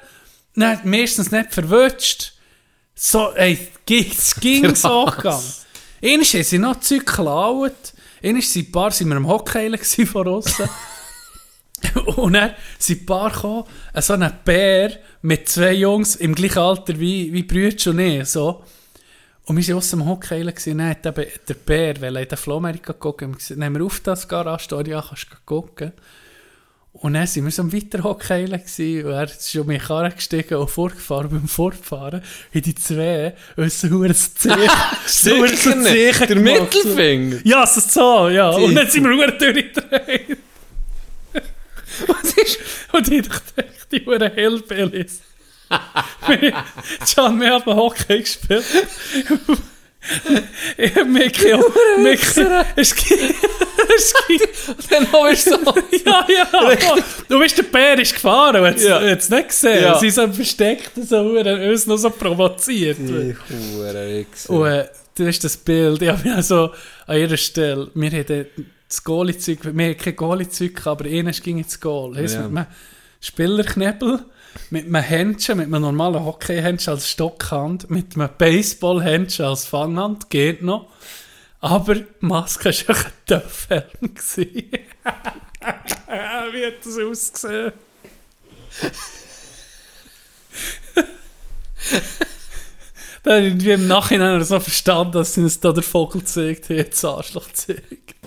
dann 0.54 0.70
hat 0.70 0.84
meistens 0.84 1.32
nicht 1.32 1.52
verwünscht. 1.52 2.34
So, 2.94 3.32
ey, 3.34 3.58
es 3.90 4.36
ging 4.36 4.72
so 4.76 5.04
gegangen. 5.06 5.42
Einmal 6.00 6.26
haben 6.26 6.44
sie 6.44 6.58
noch 6.60 6.78
Zeug 6.78 7.04
geklaut. 7.06 7.92
Einmal 8.22 8.42
sind 8.42 8.68
ein 8.68 8.72
paar 8.72 8.92
sind 8.92 9.08
wir 9.08 9.16
am 9.16 9.26
gewesen 9.26 10.06
von 10.06 10.28
außen. 10.28 10.68
Und 12.16 12.32
dann 12.34 12.52
sind 12.78 13.02
ein 13.02 13.06
paar 13.06 13.30
gekommen, 13.30 13.64
äh, 13.92 14.02
so 14.02 14.14
ein 14.14 14.32
Bär 14.44 14.92
mit 15.22 15.48
zwei 15.48 15.72
Jungs 15.72 16.16
im 16.16 16.34
gleichen 16.34 16.58
Alter 16.58 16.98
wie, 16.98 17.32
wie 17.32 17.42
Brütsch 17.42 17.86
und 17.86 17.98
ich, 17.98 18.26
so. 18.26 18.62
Und 19.44 19.56
wir 19.56 19.66
waren 19.68 19.78
aus 19.78 19.90
dem 19.90 20.02
und 20.02 20.30
dann 20.78 20.90
hat 20.90 21.06
eben 21.06 21.30
der 21.48 21.54
Bär, 21.54 22.00
weil 22.00 22.16
er 22.16 22.22
in 22.22 22.28
den 22.28 22.36
Flohmarkt 22.36 22.98
gucken, 22.98 23.28
und 23.28 23.38
gesagt, 23.38 23.58
nehmen 23.58 23.78
wir 23.78 23.86
auf 23.86 24.00
das 24.00 24.28
Garage, 24.28 24.68
da, 24.68 24.80
ja, 24.82 25.02
kannst 25.06 25.28
du 25.30 25.36
gucken. 25.46 25.92
Und 27.00 27.14
dann 27.14 27.26
sind 27.26 27.44
wir 27.44 27.50
so 27.52 27.62
am 27.62 27.72
Weiterhockeilen 27.72 28.60
und 28.60 29.12
er 29.12 29.24
ist 29.24 29.50
schon 29.52 29.66
mit 29.66 29.82
Karre 29.82 30.10
gestiegen 30.10 30.56
und 30.56 30.68
vorgefahren. 30.68 31.30
Beim 31.30 31.46
Vorfahren 31.46 32.22
haben 32.52 32.62
die 32.62 32.74
zwei 32.74 33.34
ein 33.56 33.70
Zeichen, 33.70 34.02
ein 34.02 34.16
Sicher 35.06 35.76
nicht. 35.76 36.16
Zeichen 36.16 36.44
Der. 36.44 36.60
Mittelfinger. 36.60 37.36
Ja, 37.44 37.66
so, 37.66 38.28
ja. 38.28 38.50
Und 38.50 38.74
dann 38.74 38.88
sind 38.88 39.04
wir 39.04 39.30
durchgedreht. 39.30 40.38
Was 42.06 42.32
ist? 42.32 42.58
Und 42.92 43.10
ich 43.10 43.28
dachte, 43.28 43.64
die 43.92 44.06
waren 44.06 44.32
Hellbillies. 44.32 45.20
John, 47.14 47.40
wir 47.40 47.52
haben 47.52 47.74
Hockey 47.74 48.20
gespielt. 48.20 48.64
Ich 50.76 50.94
habe. 50.94 51.04
Mickey. 51.98 52.46
Es 52.76 52.94
gibt. 52.94 53.34
Dann 54.90 55.06
bist 55.28 55.46
du 55.48 55.50
so. 55.50 55.74
Ja, 56.06 56.26
ja. 56.28 56.96
Du 57.28 57.38
bist 57.40 57.58
der 57.58 57.64
Bär 57.64 57.98
ist 57.98 58.14
gefahren, 58.14 58.62
ja. 58.78 59.00
es 59.02 59.28
nicht 59.28 59.48
gesehen. 59.48 59.82
Ja. 59.82 59.98
Sie 59.98 60.10
sind 60.10 60.34
versteckt 60.34 60.92
und 60.96 61.08
so, 61.08 61.18
uns 61.18 61.86
noch 61.86 61.96
so 61.96 62.10
provoziert. 62.10 62.98
Hure 62.98 64.24
Und 64.46 64.66
äh, 64.66 64.88
du 65.14 65.26
hast 65.26 65.44
das 65.44 65.56
Bild, 65.56 66.00
ich 66.00 66.08
habe 66.08 66.26
ja 66.26 66.42
so 66.42 66.70
an 67.06 67.18
ihrer 67.18 67.36
Stelle, 67.36 67.90
wir 67.92 68.10
haben 68.10 68.46
das 68.88 69.04
Goalie-Zeug, 69.04 69.58
wir 69.62 69.90
hatten 69.90 70.00
kein 70.00 70.16
Goalie-Zeug, 70.16 70.86
aber 70.86 71.04
einer 71.04 71.32
ging 71.32 71.58
ins 71.58 71.78
Goal. 71.80 72.16
Ja. 72.16 72.48
mit 72.48 72.58
einem 72.58 72.66
Spielerknebel, 73.20 74.24
mit 74.70 74.86
einem 74.86 75.02
Händchen, 75.02 75.58
mit 75.58 75.66
einem 75.66 75.82
normalen 75.82 76.24
Hockey-Händchen 76.24 76.94
als 76.94 77.10
Stockhand, 77.10 77.90
mit 77.90 78.16
einem 78.16 78.30
Baseball-Händchen 78.38 79.44
als 79.44 79.66
Fanghand, 79.66 80.30
geht 80.30 80.62
noch. 80.62 80.88
Aber 81.60 81.96
die 81.96 82.06
Maske 82.20 82.70
war 82.70 82.96
einfach 82.96 83.84
ein 84.00 84.14
gewesen. 84.14 84.46
Wie 86.52 86.66
hat 86.66 86.74
das 86.84 86.98
ausgesehen? 86.98 87.72
Da 93.22 93.34
habe 93.36 93.48
ich 93.48 93.66
im 93.66 93.86
Nachhinein 93.88 94.42
so 94.44 94.60
verstanden, 94.60 95.12
dass 95.12 95.34
sie 95.34 95.42
uns 95.42 95.60
da 95.60 95.72
der 95.72 95.82
Vogel 95.82 96.24
zeigt, 96.24 96.70
das 96.70 97.04
Arschloch 97.04 97.52
zeigt. 97.52 98.17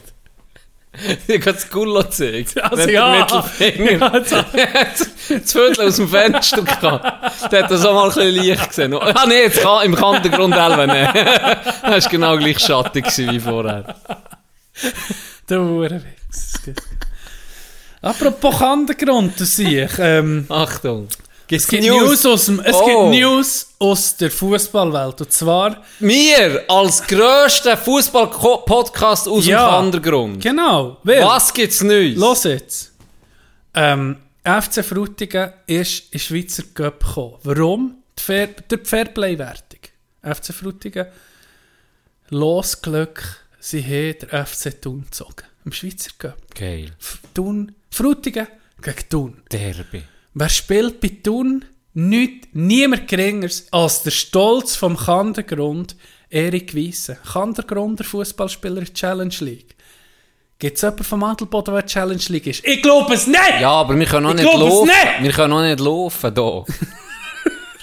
Ich 1.27 1.39
habe 1.41 1.53
das 1.53 1.69
Gullo 1.69 2.01
gezeigt. 2.03 2.61
Also 2.61 2.75
Mit 2.75 2.87
dem 2.87 2.93
ja. 2.95 3.19
Mittelfinger. 3.19 3.99
Ja, 4.53 4.83
das- 4.83 5.09
Viertel 5.51 5.87
aus 5.87 5.95
dem 5.95 6.09
Fenster 6.09 6.61
gehabt. 6.61 7.51
Der 7.51 7.63
hat 7.63 7.71
das 7.71 7.85
auch 7.85 7.93
mal 7.93 8.09
ein 8.09 8.13
bisschen 8.15 8.35
leicht 8.47 8.67
gesehen. 8.69 8.93
Ah 8.93 9.25
nee, 9.27 9.43
jetzt 9.43 9.61
kann, 9.61 9.85
im 9.85 9.95
Kantengrund 9.95 10.53
nicht. 10.53 11.13
Das 11.83 12.05
war 12.05 12.11
genau 12.11 12.37
gleich 12.37 12.59
schattig 12.59 13.05
wie 13.17 13.39
vorher. 13.39 13.95
Der 15.49 15.61
Uhrenwitz. 15.61 16.53
Apropos 18.01 18.57
Kantengrund, 18.57 19.39
das 19.39 19.55
sehe 19.55 19.85
ich. 19.85 19.91
Ähm, 19.99 20.45
Achtung. 20.49 21.07
Es 21.57 21.67
gibt 21.67 21.83
News, 21.83 22.25
aus 22.25 22.45
dem, 22.45 22.59
es 22.61 22.75
Oh. 22.75 22.85
gibt 22.85 23.21
News 23.21 23.67
aus 23.79 24.15
der 24.17 24.31
Fußballwelt. 24.31 25.21
Und 25.21 25.31
zwar, 25.33 25.83
Wir 25.99 26.63
als 26.69 27.01
grösster 27.05 27.77
Fußball-Podcast 27.77 29.27
aus 29.27 29.45
Ja. 29.45 29.65
dem 29.67 29.91
Kantengrund. 29.91 30.41
genau, 30.43 30.97
weil, 31.03 31.23
Was 31.23 31.53
gibt's 31.53 31.81
Neues? 31.81 32.17
los 32.17 32.43
jetzt. 32.43 32.91
Ähm, 33.73 34.17
FC 34.43 34.83
Frutigen 34.83 35.53
ist 35.67 36.05
in 36.05 36.11
den 36.11 36.19
Schweizer 36.19 36.63
Cup 36.73 36.99
gekommen. 37.05 37.35
Warum? 37.43 37.95
Die 38.17 38.21
Fair, 38.23 38.47
die 38.47 38.77
Fairplay-Wertung. 38.77 39.79
FC 40.23 40.53
Frutigen, 40.53 41.07
los 42.29 42.81
Glück, 42.81 43.23
sie 43.59 43.81
haben 43.83 44.15
der 44.29 44.45
FC 44.45 44.79
Thun 44.81 45.03
gezogen. 45.03 45.43
Im 45.65 45.71
Schweizer 45.71 46.11
Cup. 46.17 46.37
Geil. 46.55 46.91
F- 46.99 47.19
Thun, 47.33 47.73
Frutigen 47.91 48.47
gegen 48.81 49.09
Thun. 49.09 49.41
Derby. 49.51 50.03
Wer 50.33 50.49
spielt 50.49 50.99
bei 51.01 51.11
Thun? 51.23 51.65
Nicht, 51.93 52.55
niemand 52.55 53.07
geringeres 53.09 53.67
als 53.71 54.03
der 54.03 54.11
Stolz 54.11 54.75
vom 54.77 54.95
Kandergrund, 54.95 55.95
Erik 56.29 56.73
Wiese. 56.73 57.17
Kandergrund, 57.33 57.99
der 57.99 58.05
Fußballspieler 58.05 58.85
Challenge 58.93 59.35
League. 59.41 59.75
Gibt 60.57 60.77
es 60.77 60.83
jemanden 60.83 61.03
vom 61.03 61.23
Adelboden, 61.23 61.73
der 61.73 61.85
Challenge 61.85 62.21
League 62.29 62.47
ist? 62.47 62.65
Ich 62.65 62.81
glaube 62.81 63.13
es 63.13 63.27
nicht! 63.27 63.59
Ja, 63.59 63.71
aber 63.71 63.97
wir 63.99 64.05
können 64.05 64.23
noch 64.23 64.35
Ich 64.35 64.41
nicht 64.41 64.53
laufen. 64.57 64.85
nicht. 64.87 65.23
Wir 65.23 65.31
können 65.31 65.49
noch 65.49 65.63
nicht 65.63 65.79
laufen 65.81 66.33
hier. 66.33 66.65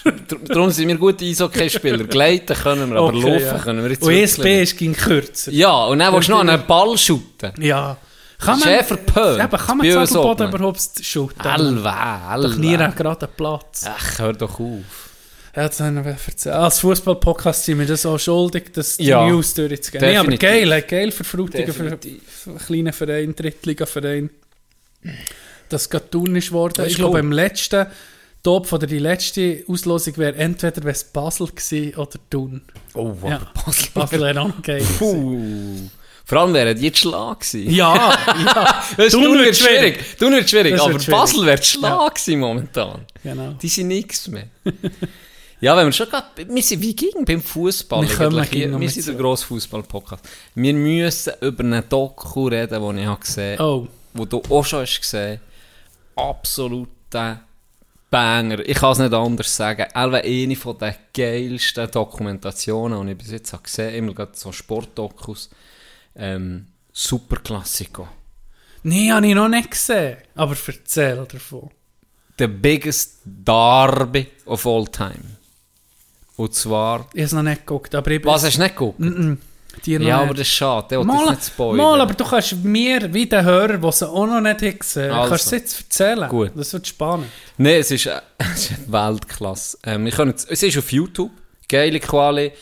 Darum 0.49 0.71
sind 0.71 0.89
wir 0.89 0.97
gute 0.97 1.25
Eishockey-Spieler. 1.27 2.05
Gleiten 2.05 2.57
können 2.57 2.89
wir, 2.91 2.97
aber 2.99 3.09
Okay, 3.09 3.21
laufen 3.21 3.45
ja. 3.47 3.59
können 3.59 3.83
wir 3.85 3.91
jetzt 3.91 4.03
Und 4.03 4.13
ESB 4.13 4.63
ist 4.63 4.79
ging 4.79 4.95
kürzer. 4.95 5.51
Ja, 5.53 5.85
und 5.87 5.99
dann 5.99 6.15
willst 6.15 6.29
du 6.29 6.33
noch 6.33 6.41
einen 6.41 6.67
Ball 6.67 6.97
shooten. 6.97 7.53
Ja. 7.61 7.99
Kann 8.39 8.61
man, 8.61 8.69
Schäfer 8.69 8.95
eben, 8.95 9.51
kann 9.51 9.79
man 9.79 9.87
oben. 10.17 10.49
überhaupt 10.49 10.81
shooten? 11.03 11.41
Alva, 11.41 12.39
Doch 12.41 12.57
nie 12.57 12.77
gerade 12.77 13.27
einen 13.27 13.37
Platz. 13.37 13.85
Ach, 13.87 14.19
hör 14.21 14.33
doch 14.33 14.61
auf. 14.61 15.09
Ja, 15.57 15.67
das 15.67 15.81
haben 15.81 16.05
wir 16.05 16.13
erzählt. 16.13 16.55
Als 16.55 16.79
Fußball-Podcast 16.79 17.65
sind 17.65 17.81
wir 17.81 17.87
das 17.87 18.07
auch 18.07 18.19
schuldig, 18.19 18.73
das 18.73 18.97
die 18.97 19.07
Ja. 19.07 19.27
News 19.27 19.55
durchzugehen. 19.55 20.05
Nee, 20.05 20.17
aber 20.17 20.37
geil, 20.37 20.83
geil 20.83 21.11
für 21.11 21.25
Frutigen, 21.25 21.73
für, 21.75 21.99
einen 22.51 22.59
kleinen 22.59 22.93
Verein, 22.93 23.35
Drittliga-Verein. 23.35 24.31
Das 25.69 25.91
gerade 25.91 26.09
tun 26.09 26.37
ist 26.37 26.53
worden. 26.53 26.87
Ich 26.87 26.95
glaube, 26.97 27.15
cool. 27.15 27.21
im 27.25 27.33
letzten 27.33 27.87
Top 28.43 28.73
oder 28.73 28.87
die 28.87 29.01
letzte 29.01 29.65
Auslosung 29.67 30.17
wäre 30.17 30.37
entweder 30.37 30.85
wär's 30.85 31.03
Basel 31.03 31.49
gewesen 31.49 31.97
oder 31.97 32.19
Thun. 32.31 32.63
Oh, 32.95 33.17
wow. 33.21 33.31
Ja. 33.31 33.41
Basel 33.95 34.21
wäre 34.21 34.41
auch 34.41 34.63
geil. 34.63 34.85
Vor 36.29 36.39
allem 36.41 36.53
wären 36.53 36.79
die 36.79 36.95
Schlag 36.95 37.41
gewesen. 37.41 37.71
Ja, 37.71 37.95
ja, 37.97 38.85
Das 38.99 39.13
Thun 39.15 39.39
wird 39.39 39.57
schwierig. 39.57 40.19
Thun 40.19 40.33
wird 40.33 40.51
schwierig, 40.51 40.73
Das 40.73 40.83
aber 40.83 41.01
schwierig. 41.01 41.11
Basel 41.21 41.47
wird 41.47 41.65
Schlag 41.65 42.15
gewesen 42.15 42.41
momentan. 42.41 43.07
genau. 43.23 43.53
Die 43.63 43.69
sind 43.69 43.89
nichts 43.89 44.29
mehr. 44.29 44.45
ja, 45.63 45.75
wenn 45.75 45.87
wir 45.87 45.93
schon 45.93 46.07
gerade, 46.11 46.27
wir 46.47 46.63
sind 46.63 46.83
wie 46.83 46.95
gegen 46.95 47.25
beim 47.25 47.41
Fußball. 47.41 48.03
Wir 48.03 48.79
Wir 48.79 48.91
sind 48.91 49.05
zu. 49.05 49.13
der 49.13 49.21
grosse 49.21 49.47
Fußball-Podcast. 49.47 50.23
Wir 50.55 50.75
müssen 50.75 51.33
über 51.41 51.65
einen 51.65 51.89
Doku 51.89 52.49
reden, 52.49 52.83
den 52.83 52.99
ich 52.99 53.07
habe 53.07 53.21
gesehen 53.21 53.59
habe, 53.59 53.71
Oh, 53.71 53.89
wo 54.13 54.27
du 54.27 54.43
auch 54.51 54.65
schon 54.67 54.81
hast 54.83 55.01
gesehen 55.01 55.41
Absoluter 56.15 57.41
Banger. 58.11 58.59
Ich 58.69 58.77
kann 58.79 58.93
es 58.93 58.99
nicht 58.99 59.15
anders 59.15 59.57
sagen. 59.57 59.87
Elbe 59.95 60.23
eine 60.23 60.57
von 60.57 60.77
den 60.77 60.95
geilsten 61.15 61.91
Dokumentationen, 61.91 63.07
die 63.07 63.13
ich 63.13 63.19
bis 63.19 63.31
jetzt 63.31 63.53
habe 63.55 63.63
gesehen 63.63 63.87
habe. 63.89 63.97
Immer 63.97 64.13
gerade 64.15 64.33
so 64.35 64.53
Sportdokus. 64.53 65.49
Ähm, 66.19 66.67
super 66.93 67.37
Klassiko. 67.37 68.09
nee, 68.83 69.11
habe 69.11 69.27
ich 69.27 69.35
noch 69.35 69.49
nicht 69.49 69.71
gesehen. 69.71 70.17
Aber 70.35 70.57
erzähl 70.67 71.25
davon. 71.31 71.71
The 72.39 72.47
biggest 72.47 73.19
Derby 73.25 74.27
of 74.47 74.67
all 74.67 74.87
time. 74.87 75.37
Und 76.37 76.55
zwar... 76.55 77.01
Ich 77.13 77.21
habe 77.21 77.23
es 77.23 77.33
noch 77.33 77.43
nicht 77.43 77.67
geguckt, 77.67 77.95
aber 77.95 78.11
ich 78.13 78.25
Was, 78.25 78.45
hast 78.45 78.57
du 78.57 78.63
nicht 78.63 78.77
geguckt? 78.77 79.01
dir 79.85 79.99
noch 80.01 80.07
Ja, 80.07 80.17
nicht. 80.19 80.25
aber 80.25 80.35
das 80.35 80.41
ist 80.49 80.55
schade. 80.55 80.97
Wollte 80.97 81.07
Mal, 81.07 81.31
nicht 81.31 81.45
spoilern. 81.45 81.77
mal, 81.77 82.01
aber 82.01 82.15
du 82.15 82.25
kannst 82.25 82.53
mir, 82.65 83.13
wie 83.15 83.27
der 83.27 83.45
Hörer, 83.45 83.79
der 83.79 83.85
es 83.89 84.03
auch 84.03 84.27
noch 84.27 84.41
nicht 84.41 84.61
hat 84.63 84.81
gesehen 84.81 85.11
Also. 85.13 85.29
kannst 85.31 85.47
es 85.47 85.51
jetzt 85.53 85.81
erzählen. 85.81 86.29
Gut. 86.29 86.51
Das 86.57 86.73
wird 86.73 86.87
spannend. 86.87 87.27
Nein, 87.59 87.75
es 87.81 87.91
ist, 87.93 88.07
äh, 88.07 88.21
es 88.39 88.71
ist 88.73 88.91
Weltklasse. 88.93 89.79
Ähm, 89.85 90.07
ich 90.09 90.15
kann 90.17 90.29
jetzt, 90.29 90.51
es 90.51 90.63
ist 90.63 90.79
auf 90.79 90.91
YouTube. 90.93 91.31
Geile 91.69 92.01
Quali. 92.01 92.53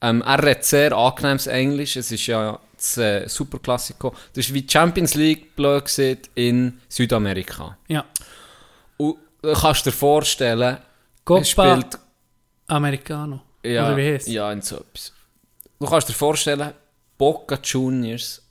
Ähm, 0.00 0.22
er 0.22 0.42
redet 0.42 0.64
sehr 0.64 0.92
angenehmes 0.92 1.46
Englisch. 1.46 1.96
Es 1.96 2.10
ist 2.12 2.26
ja 2.26 2.58
das 2.82 2.96
äh, 2.98 3.28
Superklassiko. 3.28 4.14
Das 4.34 4.46
ist 4.46 4.54
wie 4.54 4.62
die 4.62 4.72
Champions 4.72 5.14
League, 5.14 5.54
blöd 5.54 5.84
in 6.34 6.80
Südamerika. 6.88 7.78
Ja. 7.88 8.04
Und 8.96 9.16
du 9.40 9.52
kannst 9.52 9.86
dir 9.86 9.92
vorstellen, 9.92 10.78
Copa 11.24 11.44
spielt... 11.44 11.98
Americano. 12.66 13.42
Ja, 13.64 13.86
Oder 13.86 13.96
wie 13.96 14.14
heißt 14.14 14.28
ja, 14.28 14.50
in 14.50 14.62
so 14.62 14.76
etwas. 14.76 15.12
Du 15.78 15.86
kannst 15.86 16.08
dir 16.08 16.14
vorstellen, 16.14 16.72
Boca 17.16 17.58
Juniors 17.62 18.42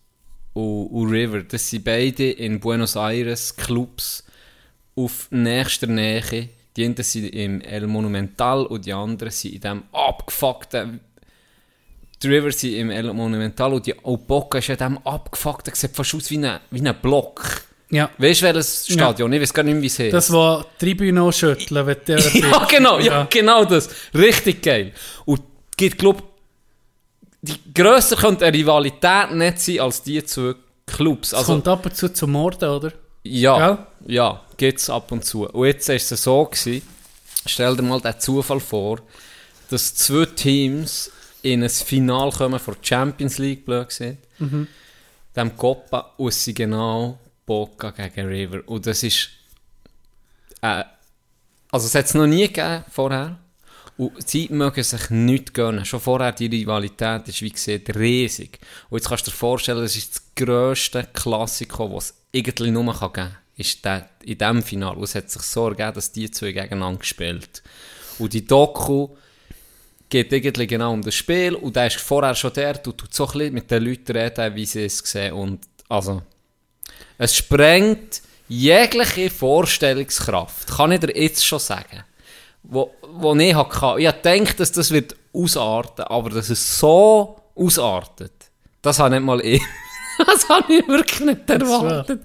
und, 0.54 0.88
und 0.88 1.10
River, 1.10 1.44
das 1.44 1.70
sind 1.70 1.84
beide 1.84 2.32
in 2.32 2.60
Buenos 2.60 2.96
Aires 2.96 3.56
Clubs 3.56 4.24
auf 4.96 5.28
nächster 5.32 5.88
Nähe. 5.88 6.50
Die 6.76 6.86
einen 6.86 6.96
sind 7.04 7.26
im 7.34 7.60
El 7.62 7.88
Monumental 7.88 8.66
und 8.66 8.86
die 8.86 8.94
anderen 8.94 9.32
sind 9.32 9.56
in 9.56 9.62
dem 9.62 9.84
abgefuckten. 9.92 11.02
Die 12.24 12.28
River 12.28 12.52
sind 12.52 12.74
im 12.74 12.92
El 12.92 13.12
Monumental 13.14 13.74
und 13.74 13.86
die 13.86 13.94
Boca 13.94 14.60
ist 14.60 14.70
in 14.70 14.78
dem 14.78 14.98
abgefuckten, 15.00 15.74
sieht 15.74 15.96
fast 15.96 16.14
aus 16.14 16.30
wie 16.30 16.38
ein, 16.38 16.60
wie 16.70 16.88
ein 16.88 16.96
Block. 17.02 17.64
Ja. 17.90 18.10
Weißt 18.18 18.42
du 18.42 18.46
welches 18.46 18.88
Stadion? 18.88 19.34
Ich 19.34 19.42
weiß 19.42 19.54
gar 19.54 19.64
nicht, 19.64 19.74
mehr, 19.74 19.82
wie 19.84 19.88
es 19.88 20.00
heißt. 20.00 20.14
Das, 20.14 20.32
Tribüne 20.80 21.22
auch 21.22 21.32
schütteln, 21.32 21.86
wenn 21.86 21.98
der 22.08 22.20
Ja, 22.34 22.66
genau, 22.66 23.00
ja, 23.00 23.28
genau 23.30 23.66
das. 23.66 23.90
Richtig 24.14 24.62
geil. 24.64 24.94
Und 25.26 25.42
gibt, 25.76 25.98
glaub, 25.98 26.24
die 27.42 27.58
grösser 27.74 28.16
könnte 28.16 28.46
eine 28.46 28.56
Rivalität 28.58 29.32
nicht 29.34 29.60
sein 29.60 29.80
als 29.80 30.04
die 30.04 30.24
zwei 30.24 30.54
Clubs. 30.86 31.30
Es 31.30 31.34
Also, 31.40 31.54
kommt 31.54 31.68
ab 31.68 31.86
und 31.86 31.96
zu 31.96 32.14
zum 32.14 32.32
Morden, 32.32 32.70
oder? 32.70 32.94
ja, 33.24 33.58
Gell? 33.58 34.16
ja, 34.16 34.42
gibt's 34.58 34.90
ab 34.90 35.12
und 35.12 35.26
zu. 35.26 35.48
Und 35.48 35.66
jetzt 35.68 35.90
ist 35.90 36.12
es 36.12 36.24
so 36.24 36.46
gewesen, 36.46 36.82
stell 37.46 37.76
dir 37.76 37.82
mal 37.84 38.00
den 38.00 38.20
Zufall 38.20 38.60
vor, 38.60 39.00
dass 39.70 39.96
zwei 39.96 40.26
Teams 40.26 41.12
in 41.44 41.64
ein 41.64 41.70
Final 41.70 42.32
kommen 42.32 42.60
vor 42.60 42.76
der 42.76 42.84
Champions 42.84 43.38
League, 43.38 43.66
blöd 43.66 43.90
gesagt. 43.90 44.18
Dem 45.36 45.58
Copa, 45.58 46.14
und 46.18 46.28
es 46.30 46.44
sind 46.44 46.58
genau 46.58 47.18
Boca 47.46 47.92
gegen 47.92 48.28
River. 48.28 48.62
Und 48.68 48.86
das 48.86 49.04
ist, 49.04 49.30
äh, 50.62 50.84
also 51.72 51.88
es 51.88 51.96
hat 51.96 52.06
es 52.06 52.14
noch 52.14 52.28
nie 52.28 52.48
gegeben 52.48 52.84
vorher. 52.90 53.38
Und 53.98 54.28
sie 54.28 54.48
mögen 54.50 54.84
sich 54.84 55.10
nicht 55.10 55.54
gönnen. 55.54 55.86
Schon 55.86 56.00
vorher, 56.00 56.32
die 56.32 56.48
Rivalität 56.48 57.28
ist, 57.28 57.42
wie 57.42 57.52
gesagt, 57.52 57.96
riesig. 57.96 58.60
Und 58.90 58.98
jetzt 58.98 59.10
kannst 59.10 59.28
du 59.28 59.32
dir 59.32 59.38
vorstellen, 59.38 59.82
das 59.82 59.96
ist 59.96 60.16
das 60.16 60.24
grösste 60.36 61.08
Klassiko, 61.14 61.90
das 61.90 62.06
es 62.06 62.16
irgendwie 62.32 62.72
nur 62.72 62.86
geben 62.86 63.14
kann. 63.14 63.38
Ist 63.58 63.86
der, 63.86 64.10
in 64.24 64.38
diesem 64.38 64.64
Finale. 64.64 64.96
Und 64.96 65.04
es 65.04 65.16
hat 65.16 65.30
sich 65.30 65.42
so 65.44 65.68
ergeben, 65.68 65.94
dass 65.94 66.12
die 66.12 66.32
zwei 66.32 66.52
gegeneinander 66.52 67.00
gespielt 67.00 67.62
Und 68.18 68.34
die 68.34 68.46
Doku 68.46 69.10
geht 70.12 70.32
irgendwie 70.32 70.68
genau 70.68 70.94
um 70.94 71.02
das 71.02 71.16
Spiel. 71.16 71.56
Und 71.56 71.76
der 71.76 71.88
ist 71.88 72.00
vorher 72.00 72.36
schon 72.36 72.54
der, 72.54 72.74
du 72.74 72.92
tut 72.92 73.12
so 73.14 73.26
ein 73.26 73.32
bisschen 73.32 73.54
mit 73.56 73.72
den 73.72 73.84
Leuten 73.84 74.16
reden, 74.16 74.56
wie 74.56 74.66
sie 74.66 74.86
es 74.86 75.00
sehen. 75.00 75.34
Und 75.34 75.62
also, 75.90 76.22
es 77.18 77.36
sprengt 77.36 78.22
jegliche 78.48 79.32
Vorstellungskraft. 79.32 80.68
Kann 80.68 80.92
ich 80.92 81.00
dir 81.00 81.16
jetzt 81.16 81.46
schon 81.46 81.60
sagen. 81.60 82.04
Wo, 82.62 82.92
wo 83.14 83.34
ich 83.36 83.56
hatte. 83.56 84.00
Ich 84.00 84.22
gedacht, 84.22 84.60
dass 84.60 84.72
das 84.72 84.92
wird 84.92 85.16
ausarten, 85.34 86.06
aber 86.06 86.30
dass 86.30 86.50
es 86.50 86.80
so 86.80 87.42
ausartet, 87.56 88.34
das 88.82 89.00
habe 89.00 89.16
nicht 89.16 89.26
mal 89.26 89.40
ich, 89.44 89.62
das 90.26 90.48
habe 90.50 90.74
ich 90.74 90.88
wirklich 90.88 91.22
nicht 91.22 91.50
erwartet. 91.50 92.22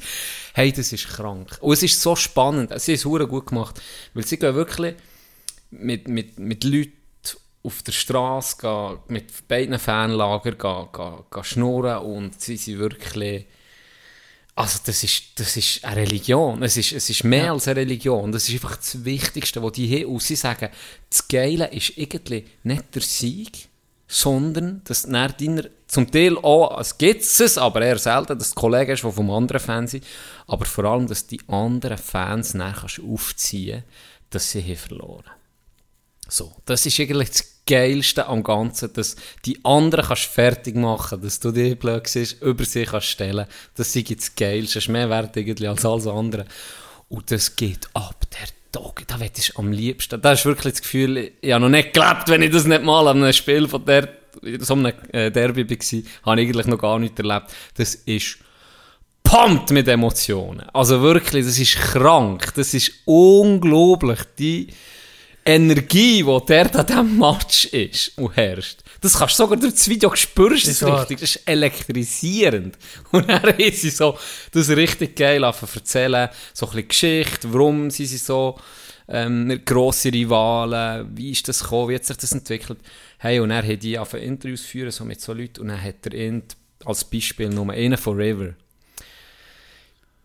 Hey, 0.52 0.72
das 0.72 0.92
ist 0.92 1.08
krank. 1.08 1.56
Und 1.60 1.72
es 1.72 1.82
ist 1.82 2.00
so 2.00 2.16
spannend. 2.16 2.72
Sie 2.80 2.96
haben 2.96 3.20
es 3.20 3.28
gut 3.28 3.46
gemacht. 3.46 3.80
Weil 4.14 4.26
sie 4.26 4.38
gehen 4.38 4.54
wirklich 4.54 4.94
mit, 5.70 6.08
mit, 6.08 6.38
mit 6.38 6.64
Leuten 6.64 6.95
auf 7.66 7.82
der 7.82 7.92
Straße, 7.92 8.56
gehen, 8.60 8.98
mit 9.08 9.48
beiden 9.48 9.78
Fanlagern 9.78 10.56
gehen, 10.56 10.88
gehen, 10.92 11.24
gehen 11.30 11.44
schnurren 11.44 11.98
und 11.98 12.40
sie 12.40 12.56
sind 12.56 12.78
wirklich... 12.78 13.46
Also 14.54 14.78
das 14.86 15.04
ist, 15.04 15.38
das 15.38 15.54
ist 15.58 15.84
eine 15.84 16.00
Religion. 16.00 16.62
Es 16.62 16.78
ist, 16.78 16.92
es 16.92 17.10
ist 17.10 17.24
mehr 17.24 17.46
ja. 17.46 17.52
als 17.52 17.68
eine 17.68 17.80
Religion. 17.80 18.32
Das 18.32 18.48
ist 18.48 18.54
einfach 18.54 18.76
das 18.76 19.04
Wichtigste, 19.04 19.62
was 19.62 19.72
die 19.72 19.86
hier 19.86 20.08
aus 20.08 20.28
sie 20.28 20.36
sagen. 20.36 20.70
Das 21.10 21.28
Geile 21.28 21.66
ist 21.66 21.98
irgendwie 21.98 22.46
nicht 22.62 22.94
der 22.94 23.02
Sieg, 23.02 23.68
sondern 24.08 24.80
dass 24.84 25.06
nach 25.06 25.32
deiner, 25.32 25.64
zum 25.86 26.10
Teil 26.10 26.38
auch, 26.38 26.80
es 26.80 26.96
gibt 26.96 27.20
es, 27.20 27.58
aber 27.58 27.82
eher 27.82 27.98
selten, 27.98 28.38
dass 28.38 28.50
die 28.50 28.54
Kollegen 28.54 28.92
ist, 28.92 29.04
die 29.04 29.12
vom 29.12 29.30
anderen 29.30 29.60
Fan 29.60 29.86
sind, 29.88 30.06
aber 30.46 30.64
vor 30.64 30.84
allem, 30.84 31.06
dass 31.06 31.26
die 31.26 31.40
anderen 31.48 31.98
Fans 31.98 32.54
nachher 32.54 33.04
aufziehen 33.04 33.84
dass 34.30 34.50
sie 34.50 34.60
hier 34.60 34.76
verloren. 34.76 35.30
So, 36.28 36.52
das 36.64 36.84
ist 36.86 36.98
eigentlich 36.98 37.30
das 37.30 37.55
Geilste 37.66 38.26
am 38.26 38.42
Ganzen, 38.42 38.92
dass 38.92 39.16
die 39.44 39.58
anderen 39.64 40.04
kannst 40.06 40.24
fertig 40.24 40.76
machen, 40.76 41.20
dass 41.20 41.40
du 41.40 41.50
die 41.50 41.74
blöd 41.74 42.06
siehst, 42.06 42.40
über 42.42 42.64
sie 42.64 42.84
kannst 42.84 43.08
stellen, 43.08 43.46
das 43.74 43.94
ist 43.94 44.16
das 44.16 44.34
Geilste, 44.34 44.74
das 44.74 44.84
ist 44.84 44.88
mehr 44.88 45.10
wert 45.10 45.36
irgendwie 45.36 45.66
als 45.66 45.84
alles 45.84 46.06
andere. 46.06 46.44
Und 47.08 47.30
das 47.30 47.56
geht 47.56 47.88
ab, 47.94 48.24
der 48.32 48.48
Tag, 48.72 49.06
da 49.06 49.18
wird 49.18 49.38
ich 49.38 49.56
am 49.56 49.72
liebsten, 49.72 50.20
da 50.20 50.32
ist 50.32 50.44
wirklich 50.44 50.74
das 50.74 50.82
Gefühl, 50.82 51.32
ich 51.40 51.52
habe 51.52 51.62
noch 51.62 51.68
nicht 51.68 51.92
gelebt, 51.92 52.28
wenn 52.28 52.42
ich 52.42 52.50
das 52.50 52.66
nicht 52.66 52.82
mal 52.82 53.08
an 53.08 53.22
einem 53.22 53.32
Spiel 53.32 53.68
von 53.68 53.84
der, 53.84 54.08
so 54.60 54.74
einem 54.74 54.92
äh, 55.12 55.30
Derby 55.30 55.68
war, 55.68 55.76
habe 55.76 56.40
ich 56.40 56.48
eigentlich 56.48 56.66
noch 56.66 56.78
gar 56.78 56.98
nicht 56.98 57.18
erlebt. 57.18 57.46
Das 57.76 57.94
ist 57.94 58.38
pumped 59.22 59.70
mit 59.70 59.88
Emotionen. 59.88 60.68
Also 60.72 61.00
wirklich, 61.00 61.44
das 61.44 61.58
ist 61.58 61.76
krank, 61.76 62.52
das 62.54 62.74
ist 62.74 62.92
unglaublich, 63.06 64.20
die 64.38 64.68
Energie, 65.46 66.24
die 66.24 66.46
der 66.48 66.74
an 66.74 66.86
diesem 66.86 67.18
Match 67.18 67.66
ist 67.66 68.18
und 68.18 68.36
herrscht. 68.36 68.80
Das 69.00 69.16
kannst 69.16 69.38
du 69.38 69.44
sogar 69.44 69.56
durch 69.58 69.74
das 69.74 69.88
Video 69.88 70.14
spürst 70.14 70.66
es 70.66 70.84
richtig. 70.84 71.20
Das 71.20 71.36
ist 71.36 71.48
elektrisierend. 71.48 72.76
Und 73.12 73.28
dann 73.28 73.44
ist 73.58 73.82
sie 73.82 73.90
so, 73.90 74.18
das 74.50 74.68
richtig 74.70 75.14
geil 75.14 75.44
erzählen, 75.44 76.30
so 76.52 76.66
ein 76.66 76.72
bisschen 76.72 76.88
Geschichte, 76.88 77.52
warum 77.52 77.90
sind 77.90 78.06
sie 78.06 78.16
so 78.16 78.58
ähm, 79.08 79.60
grosse 79.64 80.12
Rivalen, 80.12 81.16
wie 81.16 81.30
ist 81.30 81.46
das 81.46 81.60
gekommen, 81.60 81.90
wie 81.90 81.94
hat 81.94 82.04
sich 82.04 82.16
das 82.16 82.32
entwickelt. 82.32 82.80
Hey, 83.18 83.38
und 83.38 83.52
er 83.52 83.66
hat 83.66 83.82
die 83.82 83.98
auf 83.98 84.14
Interviews 84.14 84.62
führen, 84.62 84.90
so 84.90 85.04
mit 85.04 85.20
so 85.20 85.32
Leuten, 85.32 85.60
und 85.60 85.68
dann 85.68 85.80
hat 85.80 86.06
er 86.12 86.42
als 86.84 87.04
Beispiel 87.04 87.50
nur 87.50 87.70
einen 87.70 87.96
von 87.96 88.16
River. 88.16 88.54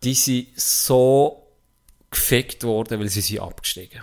Die 0.02 0.14
sind 0.14 0.48
so 0.56 1.46
gefickt 2.10 2.64
worden, 2.64 2.98
weil 2.98 3.08
sie 3.08 3.20
sind 3.20 3.40
abgestiegen 3.40 4.02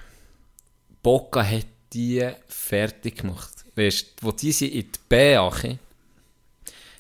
Boca 1.02 1.44
hat 1.44 1.66
die 1.94 2.28
fertig 2.48 3.18
gemacht. 3.18 3.50
Weißt, 3.76 4.08
wo 4.22 4.32
die 4.32 4.52
sind 4.52 4.74
in 4.74 4.82
die 4.82 5.00
B 5.08 5.38
achi, 5.38 5.78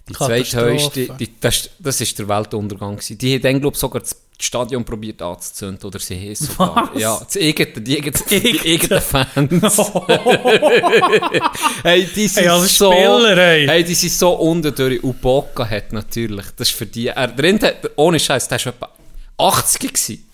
die 0.07 0.13
zweithöchste, 0.13 1.09
das, 1.39 1.69
das 1.77 2.01
ist 2.01 2.17
der 2.17 2.27
Weltuntergang 2.27 2.95
gewesen. 2.95 3.17
Die 3.17 3.35
haben 3.35 3.41
dann, 3.41 3.61
glaube 3.61 3.75
ich, 3.75 3.79
sogar 3.79 4.01
das 4.01 4.15
Stadion 4.41 4.85
probiert 4.85 5.21
anzuzünden, 5.21 5.85
oder 5.85 5.99
sie 5.99 6.15
haben 6.15 6.35
sogar. 6.35 6.89
Was? 6.93 7.01
Ja, 7.01 7.19
das 7.19 7.37
eigene, 7.37 7.81
die 7.81 7.97
eigenen 7.97 9.01
Fans. 9.01 9.35
hey, 11.83 12.07
die 12.15 12.27
sind 12.27 12.45
hey, 12.45 12.67
so, 12.67 12.91
Spieler, 12.91 13.35
hey. 13.35 13.67
hey. 13.67 13.83
die 13.83 13.93
sind 13.93 14.13
so 14.13 14.31
unterdurch. 14.31 15.03
Und 15.03 15.21
Boca 15.21 15.69
hat 15.69 15.91
natürlich, 15.91 16.45
das 16.55 16.69
ist 16.69 16.75
für 16.75 16.85
die, 16.85 17.07
er, 17.07 17.27
drin 17.27 17.59
hat, 17.61 17.91
ohne 17.97 18.19
Scheiß, 18.19 18.47
der 18.47 18.65
war 18.65 18.73
etwa 18.73 18.89
80 19.37 19.93
gewesen. 19.93 20.25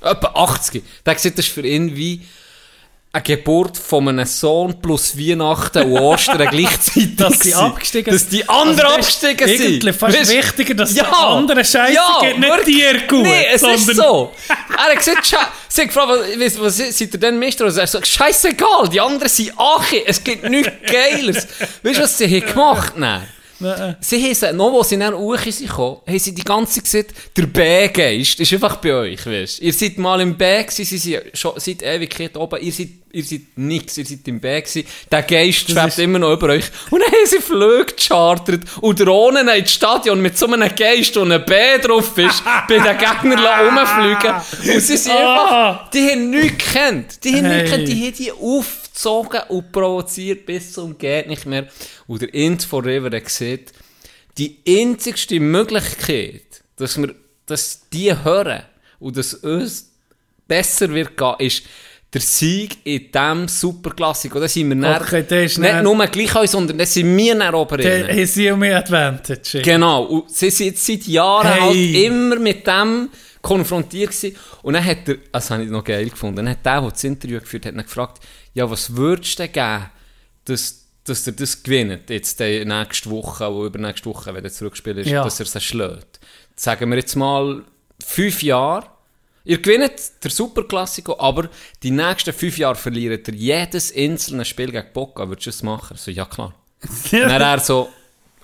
Etwa 0.00 0.26
80. 0.34 0.82
Der 1.04 1.12
hat 1.12 1.18
gesagt, 1.18 1.38
das 1.38 1.46
ist 1.46 1.52
für 1.52 1.66
ihn 1.66 1.96
wie, 1.96 2.22
eine 3.14 3.22
Geburt 3.22 3.78
von 3.78 4.08
einem 4.08 4.26
Sohn 4.26 4.82
plus 4.82 5.16
Weihnachten 5.16 5.84
und 5.84 6.00
Ostern 6.00 6.48
gleichzeitig 6.50 7.14
Dass 7.14 7.38
die 7.38 7.54
abgestiegen 7.54 8.12
Dass 8.12 8.28
die 8.28 8.48
anderen 8.48 8.80
also 8.80 8.94
abgestiegen 8.94 9.48
sind. 9.48 9.66
Eigentlich 9.66 9.96
fast 9.96 10.18
weißt, 10.18 10.32
wichtiger, 10.32 10.74
dass 10.74 10.94
ja, 10.96 11.04
die 11.04 11.10
anderen 11.10 11.64
Scheiße 11.64 11.94
ja, 11.94 12.18
geht, 12.20 12.38
nicht 12.40 12.66
dir 12.66 13.06
gut. 13.06 13.22
Nee, 13.22 13.46
es 13.52 13.62
ist 13.62 13.94
so. 13.94 14.32
er 14.48 14.84
hat 14.84 14.98
gesagt, 14.98 15.36
sie 15.68 15.82
hat 15.82 15.88
gefragt, 15.88 16.10
was, 16.38 16.60
was, 16.60 16.76
seid 16.76 17.14
ihr 17.14 17.20
denn 17.20 17.38
Meister? 17.38 17.66
Und 17.66 17.76
er 17.76 17.86
sagt, 17.86 18.04
scheißegal, 18.04 18.88
die 18.88 19.00
anderen 19.00 19.28
sind 19.28 19.52
Ache, 19.56 20.02
es 20.04 20.24
gibt 20.24 20.50
nichts 20.50 20.72
Geiles. 20.84 21.46
weißt 21.84 21.98
du, 21.98 22.02
was 22.02 22.18
sie 22.18 22.26
hier 22.26 22.40
gemacht 22.40 22.94
haben? 23.00 23.22
Sie 24.00 24.34
haben, 24.34 24.56
noch 24.56 24.72
wo 24.72 24.82
sie 24.82 24.98
dann 24.98 25.14
hoch 25.14 25.38
sind 25.38 25.70
haben 25.70 26.18
sie 26.18 26.34
die 26.34 26.44
ganze 26.44 26.82
Zeit 26.82 27.08
gesagt, 27.08 27.36
der 27.36 27.46
B-Geist 27.46 28.40
ist 28.40 28.52
einfach 28.52 28.76
bei 28.76 28.92
euch, 28.94 29.26
weißt 29.26 29.60
Ihr 29.60 29.72
seid 29.72 29.98
mal 29.98 30.20
im 30.20 30.36
B 30.36 30.62
gewesen, 30.62 30.84
sie 30.84 30.98
sind 30.98 31.22
schon 31.32 31.52
seit 31.56 31.82
Ewigkeit 31.82 32.36
oben, 32.36 32.60
ihr 32.60 32.72
seid, 32.72 32.88
ihr 33.12 33.24
seid 33.24 33.40
nix, 33.56 33.96
ihr 33.98 34.04
seid 34.04 34.26
im 34.28 34.40
B 34.40 34.60
gewesen, 34.60 34.84
der 35.10 35.22
Geist 35.22 35.70
schwebt 35.70 35.98
immer 35.98 36.18
noch 36.18 36.32
über 36.32 36.50
euch. 36.50 36.64
Und 36.90 37.00
dann 37.00 37.10
haben 37.10 37.26
sie 37.26 37.38
Flüge 37.38 37.94
gechartert 37.96 38.62
und 38.80 39.00
Drohnen 39.00 39.48
ins 39.48 39.72
Stadion 39.72 40.20
mit 40.20 40.36
so 40.36 40.46
einem 40.46 40.74
Geist, 40.74 41.16
wo 41.16 41.22
ein 41.22 41.44
B 41.44 41.78
drauf 41.78 42.16
ist, 42.18 42.42
bei 42.68 42.78
den 42.78 42.98
Gegnern 42.98 43.78
rumfliegen. 43.78 44.74
Und 44.74 44.80
sie 44.80 44.96
sind 44.96 45.12
einfach, 45.12 45.50
ah. 45.50 45.90
die 45.92 46.10
haben 46.10 46.30
nichts 46.30 46.58
gekannt. 46.58 47.24
Die 47.24 47.36
haben 47.36 47.46
hey. 47.46 47.62
nichts 47.62 47.70
gekannt, 47.70 47.88
die 47.88 48.06
haben 48.06 48.14
die 48.14 48.32
auf 48.32 48.83
aufgezogen 48.94 49.40
und 49.48 49.72
provoziert 49.72 50.46
bis 50.46 50.72
zum 50.72 50.96
geht 50.96 51.28
nicht 51.28 51.46
mehr. 51.46 51.66
Und 52.06 52.22
der 52.22 52.32
Int 52.32 52.62
Forever 52.62 53.10
sieht, 53.26 53.72
die 54.38 54.58
einzigste 54.66 55.40
Möglichkeit, 55.40 56.62
dass 56.76 56.96
wir 56.98 57.14
dass 57.46 57.88
die 57.92 58.10
hören 58.24 58.62
und 58.98 59.16
dass 59.16 59.34
uns 59.34 59.90
besser 60.48 60.88
wird 60.90 61.16
gehen, 61.16 61.34
ist 61.38 61.62
der 62.12 62.20
Sieg 62.20 62.78
in 62.84 63.10
diesem 63.10 63.48
Superklassik. 63.48 64.32
Da 64.32 64.46
sind 64.46 64.80
wir 64.80 65.00
okay, 65.00 65.24
dann, 65.28 65.40
nicht 65.40 65.58
dann, 65.58 65.84
nur 65.84 66.06
gleich 66.06 66.34
euch, 66.36 66.50
sondern 66.50 66.78
dann 66.78 66.86
sind 66.86 67.16
wir 67.16 67.34
dann 67.34 67.54
oben. 67.54 67.82
Dann 67.82 68.26
sie 68.26 68.52
mehr 68.52 68.78
Advantage. 68.78 69.62
Genau. 69.62 70.04
Und 70.04 70.30
sie 70.30 70.50
sind 70.50 70.78
seit 70.78 71.06
Jahren 71.06 71.52
hey. 71.52 71.60
halt 71.60 72.04
immer 72.04 72.38
mit 72.38 72.66
dem 72.66 73.10
konfrontiert 73.44 74.10
gewesen. 74.10 74.36
Und 74.62 74.74
dann 74.74 74.84
hat 74.84 75.06
er, 75.06 75.18
das 75.30 75.50
habe 75.50 75.62
ich 75.62 75.70
noch 75.70 75.84
geil 75.84 76.08
gefunden, 76.08 76.36
dann 76.36 76.48
hat 76.48 76.64
der, 76.64 76.80
der 76.80 76.90
das 76.90 77.04
Interview 77.04 77.38
geführt 77.38 77.66
hat, 77.66 77.74
gefragt, 77.76 78.20
ja, 78.54 78.68
was 78.68 78.96
würdest 78.96 79.38
du 79.38 79.42
denn 79.42 79.52
geben, 79.52 79.90
dass, 80.46 80.86
dass 81.04 81.26
er 81.26 81.34
das 81.34 81.62
gewinnt, 81.62 82.08
jetzt 82.08 82.40
die 82.40 82.64
nächste 82.64 83.10
Woche 83.10 83.52
oder 83.52 83.66
übernächste 83.66 84.06
Woche, 84.06 84.34
wenn 84.34 84.44
er 84.44 84.50
zurückgespielt 84.50 84.98
ist, 84.98 85.10
ja. 85.10 85.22
dass 85.22 85.40
er 85.40 85.46
es 85.46 85.62
schlägt. 85.62 86.20
Sagen 86.56 86.90
wir 86.90 86.96
jetzt 86.96 87.16
mal 87.16 87.62
fünf 88.04 88.42
Jahre, 88.42 88.86
Ihr 89.46 89.60
gewinnt 89.60 89.92
der 90.22 90.30
Superklassiko, 90.30 91.18
aber 91.18 91.50
die 91.82 91.90
nächsten 91.90 92.32
fünf 92.32 92.56
Jahre 92.56 92.76
verliert 92.76 93.28
ihr 93.28 93.34
jedes 93.34 93.94
einzelne 93.94 94.46
Spiel 94.46 94.72
gegen 94.72 94.90
Boca. 94.94 95.28
Würdest 95.28 95.46
du 95.46 95.50
das 95.50 95.62
machen? 95.62 95.98
So, 95.98 96.10
ja 96.10 96.24
klar. 96.24 96.54
Dann 97.10 97.42
er 97.42 97.60
so, 97.60 97.90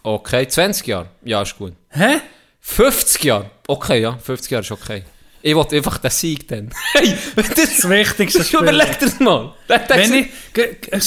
okay, 0.03 0.47
20 0.47 0.87
Jahre? 0.87 1.09
Ja, 1.25 1.41
ist 1.41 1.57
gut. 1.57 1.73
Hä? 1.89 2.21
50 2.61 3.25
Jahre? 3.25 3.51
Okay, 3.66 4.01
ja, 4.01 4.16
50 4.16 4.51
Jahre 4.51 4.64
ist 4.64 4.70
okay. 4.73 5.05
Ich 5.42 5.55
wollte 5.55 5.77
einfach 5.77 5.99
den 5.99 6.11
Sieg 6.11 6.46
dann. 6.49 6.70
Hey, 6.92 7.16
das, 7.35 7.49
das 7.49 7.88
Wichtigste 7.88 8.44
Spiel. 8.44 8.61
Überleg 8.61 8.99
dir 8.99 9.07
das 9.07 9.20
mal. 9.20 9.55
Wenn 9.68 10.12
ich, 10.14 10.29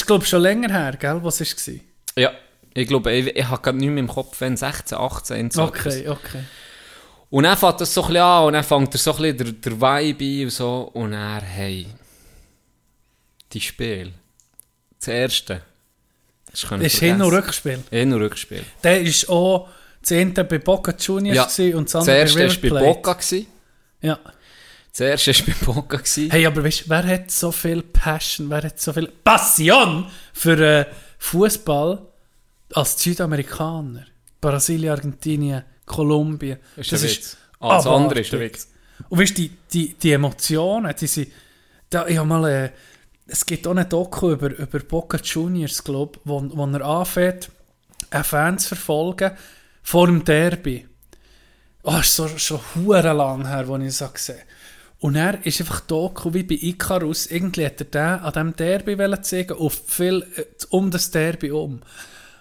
glaube 0.05 0.25
schon 0.25 0.41
länger 0.41 0.71
her, 0.71 0.97
gell, 0.99 1.19
was 1.23 1.39
war? 1.39 1.79
Ja, 2.15 2.31
ich 2.73 2.87
glaube, 2.87 3.11
ich, 3.13 3.35
ich 3.35 3.47
habe 3.47 3.61
gerade 3.61 3.77
nicht 3.77 3.89
mehr 3.89 3.99
im 3.99 4.07
Kopf, 4.07 4.41
wenn 4.41 4.57
16, 4.57 4.97
18, 4.97 5.51
so 5.51 5.63
Okay, 5.63 6.07
okay. 6.07 6.43
Und 7.29 7.43
dann 7.43 7.57
fängt 7.57 7.81
das 7.81 7.93
so 7.93 8.01
ein 8.01 8.07
bisschen 8.07 8.21
an 8.21 8.45
und 8.45 8.53
dann 8.53 8.63
fängt 8.63 8.93
er 8.93 8.97
so 8.99 9.11
ein 9.11 9.17
bisschen 9.17 9.37
der, 9.37 9.71
der 9.71 9.81
Vibe 9.81 10.23
ein 10.23 10.43
und 10.45 10.49
so. 10.51 10.91
Und 10.93 11.13
er, 11.13 11.41
hey, 11.41 11.87
die 13.51 13.61
Spiel. 13.61 14.13
Das 14.99 15.07
erste. 15.07 15.61
Das 16.51 16.63
ist 16.63 16.99
Hin- 16.99 17.21
und 17.21 17.33
Rückspiel. 17.33 17.83
Hin- 17.89 18.13
und 18.13 18.21
Rückspiel. 18.21 18.63
Der 18.83 19.01
ist 19.01 19.27
auch 19.29 19.67
das 20.03 20.11
eine 20.11 20.43
bei 20.43 20.59
Boca 20.59 20.93
Juniors 20.97 21.57
ja. 21.57 21.75
und 21.77 21.85
das 21.85 21.95
andere 21.95 22.25
bei 22.25 22.45
River 22.45 22.55
Plate. 22.59 22.73
bei 22.73 22.93
Boca. 22.93 23.13
Gewesen. 23.13 23.47
Ja. 24.01 24.19
Zuerst 24.91 25.27
war 25.27 25.33
bei 25.45 25.65
Boca. 25.65 25.97
Gewesen. 25.97 26.29
Hey, 26.29 26.45
aber 26.45 26.63
weißt, 26.63 26.89
wer 26.89 27.07
hat 27.07 27.31
so 27.31 27.51
viel 27.51 27.81
Passion, 27.81 28.49
wer 28.49 28.63
hat 28.63 28.79
so 28.79 28.91
viel 28.91 29.07
Passion 29.23 30.07
für 30.33 30.59
äh, 30.59 30.85
Fußball 31.19 32.05
als 32.73 33.01
Südamerikaner? 33.01 34.05
Brasilien, 34.41 34.91
Argentinien, 34.91 35.63
Kolumbien. 35.85 36.57
Ist 36.75 36.91
das 36.91 37.03
ist 37.03 37.37
Alles 37.59 37.87
andere 37.87 38.19
ist 38.19 38.33
der 38.33 38.41
Witz. 38.41 38.67
Und 39.07 39.19
weißt 39.19 39.37
die, 39.37 39.51
die, 39.71 39.93
die 39.93 40.11
Emotionen, 40.11 40.93
die 40.99 41.07
sind, 41.07 41.29
da, 41.89 42.05
ich 42.07 42.17
habe 42.17 42.27
mal, 42.27 42.49
äh, 42.49 42.69
es 43.25 43.45
gibt 43.45 43.65
auch 43.67 43.71
eine 43.71 43.85
Doku 43.85 44.31
über, 44.31 44.49
über 44.49 44.79
Boca 44.79 45.17
Juniors, 45.17 45.81
glaube 45.81 46.19
wo, 46.25 46.43
wo 46.53 46.65
er 46.65 46.85
anfängt, 46.85 47.49
Fans 48.23 48.67
verfolgen 48.67 49.31
vor 49.83 50.07
dem 50.07 50.23
Derby. 50.23 50.87
Oh, 51.83 51.97
ist 51.99 52.15
so, 52.15 52.27
schon 52.27 52.61
hure 52.75 53.13
lang 53.13 53.45
her, 53.45 53.67
als 53.69 53.83
ich 53.83 53.97
das 53.97 54.13
gesehen 54.13 54.39
habe. 54.39 54.47
Und 54.99 55.15
er 55.15 55.45
ist 55.45 55.59
einfach 55.59 55.81
Doku 55.81 56.33
wie 56.33 56.43
bei 56.43 56.55
Icarus. 56.55 57.25
Irgendwie 57.25 57.65
hat 57.65 57.81
er 57.81 57.85
den 57.85 58.23
an 58.23 58.31
diesem 58.31 58.55
Derby 58.55 59.21
zeigen, 59.21 59.57
auf 59.57 59.81
viel, 59.85 60.25
äh, 60.37 60.45
um 60.69 60.89
das 60.89 61.11
Derby 61.11 61.51
um. 61.51 61.81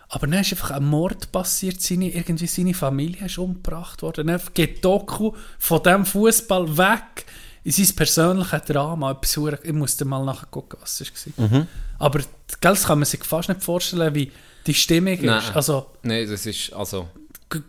Aber 0.09 0.29
dann 0.29 0.43
ist 0.43 0.53
einfach 0.53 0.71
ein 0.71 0.85
Mord 0.85 1.33
passiert, 1.33 1.81
seine, 1.81 2.11
irgendwie 2.11 2.47
seine 2.47 2.75
Familie 2.75 3.27
ist 3.27 3.39
umgebracht 3.39 4.03
worden. 4.03 4.29
Dann 4.29 4.41
geht 4.55 4.85
Doku 4.85 5.33
von 5.59 5.83
diesem 5.83 6.07
Fußball 6.07 6.77
weg 6.79 7.25
in 7.65 7.73
sein 7.73 7.97
persönliches 7.97 8.63
Drama. 8.63 9.19
Ich 9.21 9.73
muss 9.73 9.97
dir 9.97 10.05
mal 10.05 10.25
nachgucken, 10.25 10.77
was 10.81 11.01
es 11.01 11.37
war. 11.37 11.49
Mhm. 11.49 11.67
Aber 11.99 12.19
gell, 12.19 12.27
das 12.61 12.85
kann 12.85 12.99
man 12.99 13.07
sich 13.07 13.25
fast 13.25 13.49
nicht 13.49 13.63
vorstellen, 13.63 14.15
wie 14.15 14.31
die 14.67 14.75
Stimmung 14.75 15.19
Nein. 15.21 15.39
ist. 15.39 15.57
Also, 15.57 15.87
Nein, 16.03 16.29
das 16.31 16.47
ist, 16.47 16.73
also, 16.73 17.09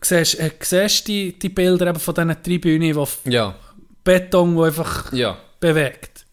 siehst, 0.01 0.39
äh, 0.39 0.51
siehst 0.59 1.07
die, 1.07 1.37
die 1.37 1.49
Bilder 1.49 1.87
eben 1.87 1.99
von 1.99 2.13
diesen 2.13 2.43
Tribünen, 2.43 2.95
wo 2.95 3.07
ja, 3.25 3.55
Beton, 4.03 4.55
wo 4.55 4.63
einfach 4.63 5.11
ja. 5.13 5.37
bewegt. 5.59 6.25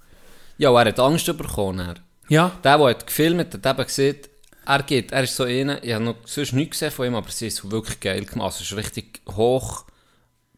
Ja, 0.58 0.70
und 0.70 0.76
er 0.76 0.86
hat 0.86 1.00
Angst 1.00 1.26
bekommen. 1.26 1.80
Er. 1.80 1.94
Ja, 2.28 2.52
Der, 2.62 2.78
der 2.78 2.86
hat 2.88 3.06
gefilmt 3.06 3.40
hat, 3.40 3.54
hat 3.54 3.78
eben 3.78 3.86
gesehen, 3.86 4.16
er 4.66 4.82
geht, 4.82 5.10
er 5.10 5.24
ist 5.24 5.34
so 5.34 5.44
einer, 5.44 5.82
ich 5.82 5.92
habe 5.92 6.04
noch 6.04 6.16
sonst 6.24 6.52
nichts 6.52 6.78
gesehen 6.78 6.92
von 6.92 7.06
ihm, 7.06 7.14
aber 7.14 7.30
sie 7.30 7.48
ist 7.48 7.70
wirklich 7.70 7.98
geil 7.98 8.24
gemacht. 8.24 8.52
Also, 8.52 8.62
es 8.62 8.70
ist 8.70 8.76
richtig 8.76 9.20
hoch 9.34 9.84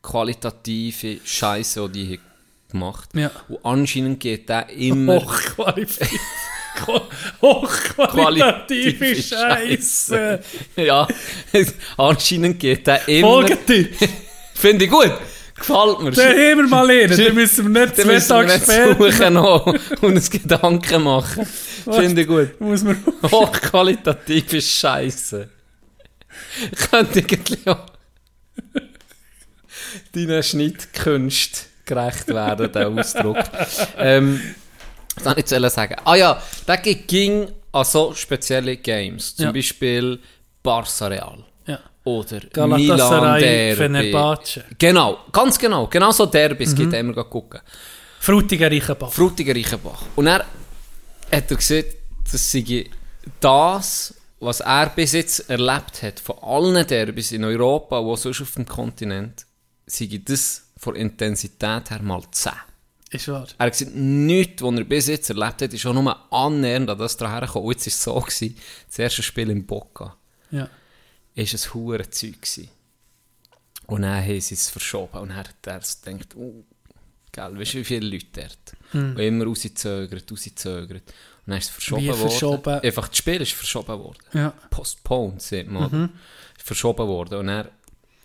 qualitative 0.03 1.21
Scheiße, 1.25 1.89
die 1.89 2.07
die 2.09 2.21
gemacht 2.69 3.11
Ja. 3.15 3.31
Und 3.49 3.65
anscheinend 3.65 4.21
geht 4.21 4.49
der 4.49 4.69
immer... 4.71 5.17
hochqualifiziert. 5.17 6.21
Hochqualitative 7.41 8.99
Qualitative 8.99 9.23
Scheiße. 9.23 10.41
ja, 10.77 11.07
anscheinend 11.97 12.59
geht 12.59 12.87
der 12.87 13.07
immer... 13.09 13.29
Folgetipp. 13.29 13.97
Finde 14.55 14.85
ich 14.85 14.91
gut. 14.91 15.13
Gefällt 15.55 16.01
mir. 16.01 16.11
Den 16.11 16.27
haben 16.27 16.59
wir 16.59 16.69
mal 16.69 16.87
lernen. 16.87 17.17
Den 17.17 17.35
müssen 17.35 17.73
wir 17.73 17.85
nicht 17.85 17.97
zwei 17.97 18.19
Tage 18.19 18.61
später. 18.61 19.67
und 19.67 20.03
uns 20.03 20.31
Gedanken 20.31 21.03
machen. 21.03 21.47
Finde 21.85 22.23
ich 22.23 22.29
gut. 22.29 22.61
Muss 22.61 22.83
man 22.83 23.03
Hochqualitative 23.31 24.61
Scheiße. 24.61 25.49
Könnte 26.91 27.21
irgendwie 27.21 27.71
auch 27.71 27.87
deinen 30.15 30.43
Schnittkünsten 30.43 31.73
gerecht 31.85 32.29
werden, 32.29 32.73
der 32.73 32.89
Ausdruck. 32.89 33.39
ähm, 33.99 34.41
was 35.17 35.25
soll 35.25 35.33
ich 35.39 35.51
jetzt 35.51 35.75
sagen? 35.75 35.97
Ah 36.05 36.15
ja, 36.15 36.43
der 36.67 36.77
ging 36.79 37.49
an 37.73 37.85
so 37.85 38.13
spezielle 38.15 38.77
Games. 38.77 39.37
Zum 39.37 39.47
Ja. 39.47 39.53
Beispiel 39.53 40.19
Barça 40.65 41.09
Real. 41.11 41.45
Ja. 41.67 41.79
Oder 42.05 42.67
Milan 42.67 43.39
Derby. 43.41 43.77
Fenerbahce. 43.77 44.65
Genau, 44.79 45.19
ganz 45.33 45.59
genau. 45.59 45.87
Genau 45.87 46.11
so 46.11 46.27
Derbys 46.27 46.73
Mhm. 46.73 46.77
gibt 46.77 46.93
immer 46.95 47.25
gucken. 47.25 47.61
Frutiger 48.21 48.71
Reichenbach. 48.71 49.11
Frutiger 49.13 49.55
Reichenbach. 49.55 50.03
Und 50.17 50.27
er 50.29 50.45
hat 51.33 51.51
er 51.51 51.57
gesehen, 51.57 51.87
das 52.31 52.53
sei 52.53 52.89
das, 53.41 54.15
was 54.41 54.61
er 54.61 54.87
bis 54.91 55.13
jetzt 55.13 55.49
erlebt 55.51 56.03
hat, 56.03 56.21
von 56.21 56.37
allen 56.43 56.87
Derbys 56.87 57.33
in 57.33 57.45
Europa 57.45 57.99
und 57.99 58.11
auch 58.13 58.17
sonst 58.17 58.41
auf 58.43 58.53
dem 58.53 58.67
Kontinent, 58.67 59.47
sei 59.87 60.21
das 60.25 60.63
von 60.77 60.95
Intensität 60.97 61.91
her 61.91 62.01
mal 62.03 62.23
10. 62.31 62.53
Ist 63.13 63.29
wahr. 63.29 63.47
Er 63.59 63.67
hat 63.67 63.73
gesagt, 63.79 63.95
nichts, 63.95 64.63
was 64.63 64.75
er 64.75 64.85
bis 64.85 65.07
jetzt 65.07 65.29
erlebt 65.31 65.63
hat, 65.63 65.73
ist 65.73 65.85
auch 65.87 65.93
nur 65.93 66.33
annähernd 66.33 66.89
an 66.89 66.99
das 66.99 67.17
daher 67.17 67.43
gekommen. 67.43 67.67
Und 67.67 67.73
jetzt 67.73 67.87
war 67.87 67.89
es 67.93 68.03
so, 68.03 68.15
gewesen, 68.21 68.57
das 68.89 68.99
erste 68.99 69.23
Spiel 69.23 69.51
in 69.51 69.67
Boca 69.67 70.17
Ja. 70.51 70.69
ist 71.35 71.55
ein 71.55 71.75
hure 71.75 72.09
Zeug. 72.09 72.37
Und 73.87 74.03
dann 74.03 74.25
haben 74.25 74.41
sie 74.41 74.55
es 74.55 74.71
verschoben. 74.71 75.19
Und 75.19 75.29
dann 75.29 75.37
hat 75.39 75.55
er 75.67 75.81
gedacht, 75.81 76.37
oh, 76.37 76.65
gell, 77.33 77.59
weißt 77.59 77.75
du, 77.75 77.79
wie 77.79 77.85
viele 77.85 78.07
Leute 78.09 78.27
dort? 78.33 78.77
Und 78.95 79.19
immer 79.19 79.45
rausgezögert, 79.45 80.31
rausgezögert. 80.31 81.03
Und 81.45 81.51
dann 81.51 81.59
ist 81.59 81.65
es 81.65 81.71
verschoben 81.71 82.03
Wie 82.03 82.09
worden. 82.09 82.19
verschoben? 82.21 82.81
Einfach, 82.81 83.09
das 83.09 83.17
Spiel 83.19 83.41
ist 83.43 83.53
verschoben 83.53 83.99
worden. 83.99 84.19
Ja. 84.33 84.55
Postponed, 84.71 85.43
sieht 85.43 85.69
man. 85.69 86.11
Ist 86.57 86.67
verschoben 86.67 87.07
worden. 87.09 87.39
Und 87.41 87.49
er 87.49 87.71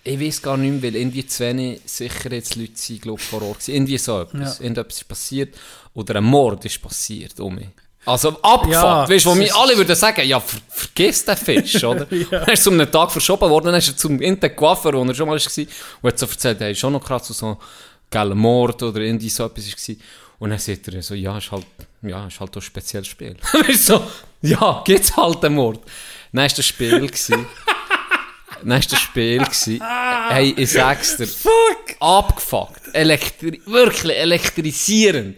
ich 0.08 0.20
weiß 0.20 0.42
gar 0.42 0.58
nicht 0.58 0.72
mehr, 0.72 0.84
weil 0.84 0.96
irgendwie 1.00 1.26
zu 1.28 1.44
wenig 1.44 1.82
Sicherheitsleute 1.86 2.72
sind, 2.76 3.02
glaub, 3.02 3.20
vor 3.20 3.42
Ort 3.42 3.60
gewesen. 3.60 3.76
Irgendwie 3.76 3.98
so 3.98 4.22
etwas. 4.22 4.58
Ja. 4.60 4.64
Irgendetwas 4.64 4.98
ist 4.98 5.08
passiert. 5.08 5.56
Oder 5.94 6.16
ein 6.18 6.24
Mord 6.24 6.64
ist 6.66 6.82
passiert 6.82 7.40
um 7.40 7.56
mich. 7.56 7.68
Also 8.06 8.30
abgefuckt, 8.42 8.72
Ja, 8.74 9.10
weißt 9.10 9.26
du, 9.26 9.36
wo 9.36 9.42
ist- 9.42 9.54
alle 9.56 9.76
würden 9.78 9.96
sagen, 9.96 10.26
ja, 10.26 10.40
ver 10.40 10.60
vergiss 10.70 11.26
den 11.26 11.36
Fisch, 11.36 11.84
oder? 11.84 12.08
Ja. 12.14 12.40
Dann 12.46 12.50
ist 12.54 12.66
um 12.68 12.74
einen 12.76 12.90
Tag 12.90 13.12
verschoben 13.12 13.50
worden, 13.50 13.66
dann 13.66 13.76
ist 13.76 13.90
er 13.90 13.98
zum 13.98 14.22
in 14.22 14.40
den 14.40 14.56
Coiffeur, 14.56 14.94
wo 14.94 15.04
er 15.04 15.14
schon 15.14 15.28
mal 15.28 15.38
war, 15.38 15.66
und 16.02 16.08
hat 16.10 16.20
so 16.20 16.26
erzählt, 16.26 16.60
hey, 16.62 16.74
schon 16.74 16.94
noch 16.94 17.04
gerade 17.04 17.26
so, 17.26 17.58
gell, 18.10 18.34
Mord 18.34 18.82
oder 18.84 19.02
irgendwie 19.02 19.28
so 19.30 19.44
etwas 19.46 19.68
war. 19.90 19.96
Und 20.40 20.52
dann 20.52 20.60
sagt 20.60 20.88
er 20.88 21.02
so, 21.02 21.16
ja, 21.16 21.38
ist 21.38 21.52
halt, 21.52 21.66
ja, 22.04 22.28
ist 22.28 22.40
halt 22.40 22.52
auch 22.52 22.56
ein 22.56 22.62
spezielles 22.62 23.08
Spiel. 23.08 23.36
Weißt 23.54 23.90
du, 23.90 23.94
so, 23.98 24.04
ja, 24.42 24.82
gibt's 24.86 25.18
halt 25.18 25.44
einen 25.44 25.56
Mord. 25.56 25.82
Dann 26.32 26.44
war 26.44 26.48
das 26.56 26.66
Spiel. 26.66 27.10
Dann 28.60 28.70
war 28.70 28.80
das 28.80 29.00
Spiel. 29.00 29.40
gewesen. 29.40 29.82
Hey, 30.30 30.54
ich 30.58 30.72
sag's 30.72 31.18
dir. 31.18 31.28
Fuck! 31.28 31.96
Abgefuckt. 32.00 32.94
Elektri 32.94 33.62
wirklich 33.66 34.18
elektrisierend. 34.18 35.38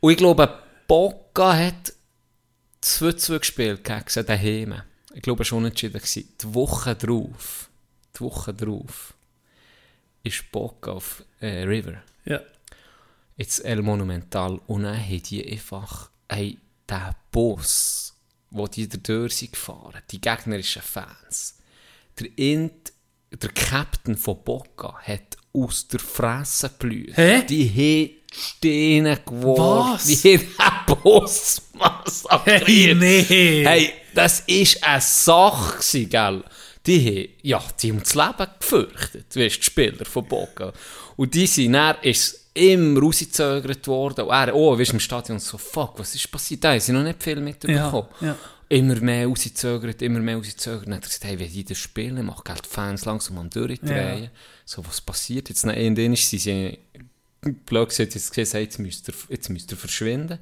Und 0.00 0.12
ich 0.12 0.18
glaube, 0.18 0.58
Boca 0.86 1.56
hat 1.56 1.92
2-2 2.82 3.38
gespielt 3.38 3.84
gegen 3.84 4.04
sie 4.06 4.24
daheim. 4.24 4.82
Ich 5.14 5.22
glaube, 5.22 5.44
schon 5.44 5.58
unentschieden 5.58 5.98
gewesen. 5.98 6.28
Die 6.40 6.54
Woche 6.54 6.94
drauf, 6.94 7.70
die 8.16 8.20
Woche 8.20 8.52
drauf, 8.52 9.14
ist 10.22 10.50
Boca 10.50 10.92
auf 10.92 11.24
äh, 11.40 11.62
River. 11.62 12.02
Ja. 12.24 12.40
Jetzt 13.36 13.64
El 13.64 13.82
Monumental. 13.82 14.60
Und 14.66 14.82
dann 14.82 14.98
haben 14.98 15.22
die 15.22 15.50
einfach, 15.50 16.10
hey, 16.28 16.58
der 16.88 17.14
Bus, 17.30 18.14
wo 18.50 18.66
die 18.66 18.88
da 18.88 18.98
durch 18.98 19.36
sind 19.36 19.52
gefahren, 19.52 20.02
die 20.10 20.20
gegnerischen 20.20 20.82
Fans, 20.82 21.53
der 22.18 22.28
Int, 22.36 22.92
der 23.30 23.50
Captain 23.50 24.16
von 24.16 24.42
Boca 24.44 24.94
hat 25.02 25.36
aus 25.52 25.88
der 25.88 26.00
Fresse 26.00 26.68
geblüht. 26.68 27.16
Hä? 27.16 27.42
Die 27.48 27.68
haben 27.68 28.24
Steine 28.32 29.18
geworfen. 29.24 29.94
Was? 29.94 30.06
Die 30.06 30.38
haben 30.58 30.86
den 30.88 31.02
Bus 31.02 31.62
massakriert. 31.74 32.66
Hey, 32.66 32.94
nee. 32.94 33.64
Hey, 33.64 33.92
das 34.14 34.46
war 34.46 34.88
eine 34.88 35.00
Sache, 35.00 36.06
gell? 36.06 36.44
Die 36.86 37.06
haben, 37.06 37.34
ja, 37.42 37.62
die 37.80 37.90
haben 37.92 38.00
das 38.00 38.14
Leben 38.14 38.50
gefürchtet, 38.60 39.36
weißt, 39.36 39.56
die 39.56 39.62
Spieler 39.62 40.04
von 40.04 40.26
Boca. 40.26 40.72
Und 41.16 41.34
die 41.34 41.46
sind 41.46 41.72
dann, 41.72 41.96
ist 42.02 42.50
immer 42.52 43.00
rausgezögert 43.00 43.86
worden. 43.86 44.26
Und 44.26 44.30
er, 44.32 44.54
oh, 44.54 44.78
weißt, 44.78 44.92
im 44.92 45.00
Stadion 45.00 45.38
so, 45.38 45.56
fuck, 45.56 45.98
was 45.98 46.14
ist 46.14 46.30
passiert? 46.30 46.62
Da 46.64 46.72
haben 46.72 46.80
sie 46.80 46.92
noch 46.92 47.02
nicht 47.02 47.22
viel 47.22 47.40
mitbekommen. 47.40 48.08
Ja, 48.20 48.26
ja. 48.28 48.36
Immer 48.74 48.96
mehr 48.96 49.28
rausgezögert, 49.28 50.02
immer 50.02 50.18
mehr 50.18 50.36
rausgezögert. 50.36 50.86
Dann 50.86 50.94
hat 50.94 51.04
er 51.04 51.06
gesagt, 51.06 51.24
hey, 51.24 51.38
wenn 51.38 51.52
die 51.52 51.64
das 51.64 51.78
spielen, 51.78 52.26
macht 52.26 52.44
gell, 52.44 52.56
die 52.56 52.68
Fans 52.68 53.04
langsam 53.04 53.38
am 53.38 53.48
durchdrehen. 53.48 54.24
Ja. 54.24 54.30
So, 54.64 54.84
was 54.84 55.00
passiert 55.00 55.48
jetzt? 55.48 55.64
Nein, 55.64 55.78
in 55.78 55.94
denen 55.94 56.16
sind 56.16 56.40
sie, 56.40 56.78
blöd 57.40 57.88
gesagt, 57.88 58.14
jetzt 58.14 58.34
gesagt, 58.34 58.54
hey, 58.54 58.64
jetzt 58.64 58.78
müsst 58.80 59.08
ihr, 59.08 59.14
jetzt 59.28 59.48
müsst 59.48 59.70
ihr 59.70 59.76
verschwinden. 59.76 60.40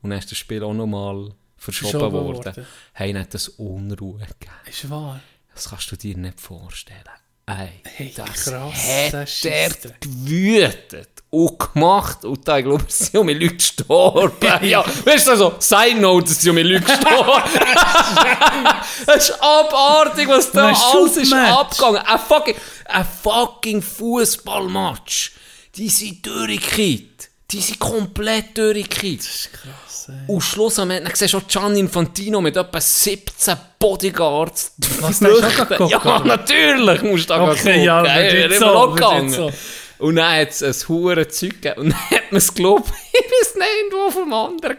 Und 0.00 0.10
dann 0.10 0.18
ist 0.18 0.30
das 0.30 0.38
Spiel 0.38 0.62
auch 0.62 0.72
nochmal 0.72 1.34
verschoben, 1.58 1.90
Verschoben 1.90 2.12
worden. 2.14 2.44
worden. 2.56 2.66
Hey, 2.94 3.12
dann 3.12 3.22
hat 3.22 3.34
das 3.34 3.48
Unruhe 3.48 4.20
gegeben. 4.20 4.54
Ist 4.66 4.88
wahr. 4.88 5.20
Das 5.54 5.68
kannst 5.68 5.92
du 5.92 5.96
dir 5.96 6.16
nicht 6.16 6.40
vorstellen. 6.40 7.04
Ey, 7.46 7.68
Hey, 7.84 8.12
das 8.16 8.44
krass, 8.44 8.52
hat 8.52 8.72
das 8.74 9.10
der 9.12 9.26
Scheissdreck. 9.26 10.00
gewütet 10.00 11.08
und 11.30 11.58
gemacht. 11.58 12.24
Und 12.24 12.46
da, 12.48 12.58
ich 12.58 12.64
glaube, 12.64 12.84
es 12.88 12.98
sind 12.98 13.16
um 13.18 13.26
die 13.26 13.34
Leute 13.34 13.54
gestorben. 13.56 14.32
ja, 14.62 14.82
weißt 15.04 15.26
du, 15.28 15.36
so, 15.36 15.54
Side 15.58 15.96
Note, 16.00 16.30
es 16.32 16.40
sind 16.40 16.50
um 16.50 16.56
die 16.56 16.62
Leute 16.62 16.84
gestorben. 16.86 17.42
das 19.06 19.28
ist 19.28 19.42
abartig, 19.42 20.26
was 20.28 20.50
da 20.52 20.72
alles 20.72 21.16
ist 21.18 21.32
abgegangen. 21.34 21.98
Ein 22.02 22.18
fucking, 22.18 22.56
ein 22.86 23.06
fucking 23.22 23.82
Fußballmatch. 23.82 25.32
Die 25.76 25.88
sind 25.90 26.24
durchgekippt. 26.24 27.13
Die 27.54 27.60
sind 27.60 27.78
komplett 27.78 28.58
durchgekippt. 28.58 29.20
Das 29.20 29.26
ist 29.34 29.50
krass, 29.52 30.08
ey. 30.08 30.14
Und 30.34 30.40
schlussendlich, 30.40 31.00
dann 31.04 31.12
siehst 31.14 31.34
du 31.34 31.38
auch 31.38 31.46
Gian 31.48 31.76
Infantino 31.76 32.40
mit 32.40 32.56
etwa 32.56 32.80
17 32.80 33.54
Bodyguards. 33.78 34.72
Was, 35.00 35.20
der 35.20 35.30
ist 35.30 35.44
auch 35.44 35.48
flüchten. 35.50 35.68
geguckt, 35.68 35.90
Ja, 35.92 36.00
oder? 36.16 36.24
natürlich 36.24 37.02
musst 37.02 37.30
du 37.30 37.34
da 37.34 37.50
Okay, 37.50 37.84
ja, 37.84 38.02
wir 38.04 38.48
nicht 38.48 38.58
sind 38.58 38.68
so, 38.68 38.90
gegangen. 38.90 39.52
Und 39.98 40.16
dann 40.16 40.32
hat 40.40 40.50
es 40.50 40.62
ein 40.62 40.88
hure 40.88 41.28
Zeug 41.28 41.62
gegeben. 41.62 41.80
Und 41.82 41.90
dann 41.90 42.10
hat 42.10 42.32
man 42.32 42.38
es 42.38 42.52
geglaubt, 42.52 42.88
ich 43.12 43.20
weiß 43.30 43.54
nicht, 43.54 43.66
irgendwo 43.82 44.06
auf 44.08 44.16
einem 44.16 44.32
anderen, 44.32 44.76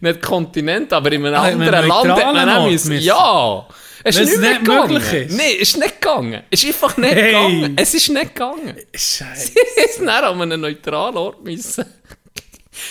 nicht 0.00 0.20
Kontinent, 0.22 0.92
aber 0.92 1.12
in 1.12 1.24
einem 1.24 1.34
Ah, 1.34 1.44
anderen 1.48 1.88
Land 1.88 2.10
hat 2.10 2.34
man 2.34 2.70
müssen. 2.70 2.92
Ja! 2.98 3.66
Es 4.04 4.16
ist 4.18 4.30
nicht, 4.38 4.40
nicht 4.40 4.60
gegangen. 4.64 4.92
möglich 4.92 5.12
ist. 5.12 5.36
Nein, 5.36 5.46
es 5.60 5.68
ist 5.68 5.76
nicht 5.78 6.00
gegangen. 6.00 6.42
Es 6.50 6.62
ist 6.64 6.68
einfach 6.68 6.96
nicht 6.96 7.14
Hey. 7.14 7.26
gegangen. 7.32 7.76
Es 7.76 7.94
ist 7.94 8.08
nicht 8.08 8.34
gegangen. 8.34 8.76
Scheiße. 8.94 9.52
Es 9.76 9.90
ist 9.96 10.00
dann 10.00 10.08
an 10.08 10.40
einem 10.42 10.60
neutralen 10.60 11.16
Ort 11.16 11.44
müssen. 11.44 11.84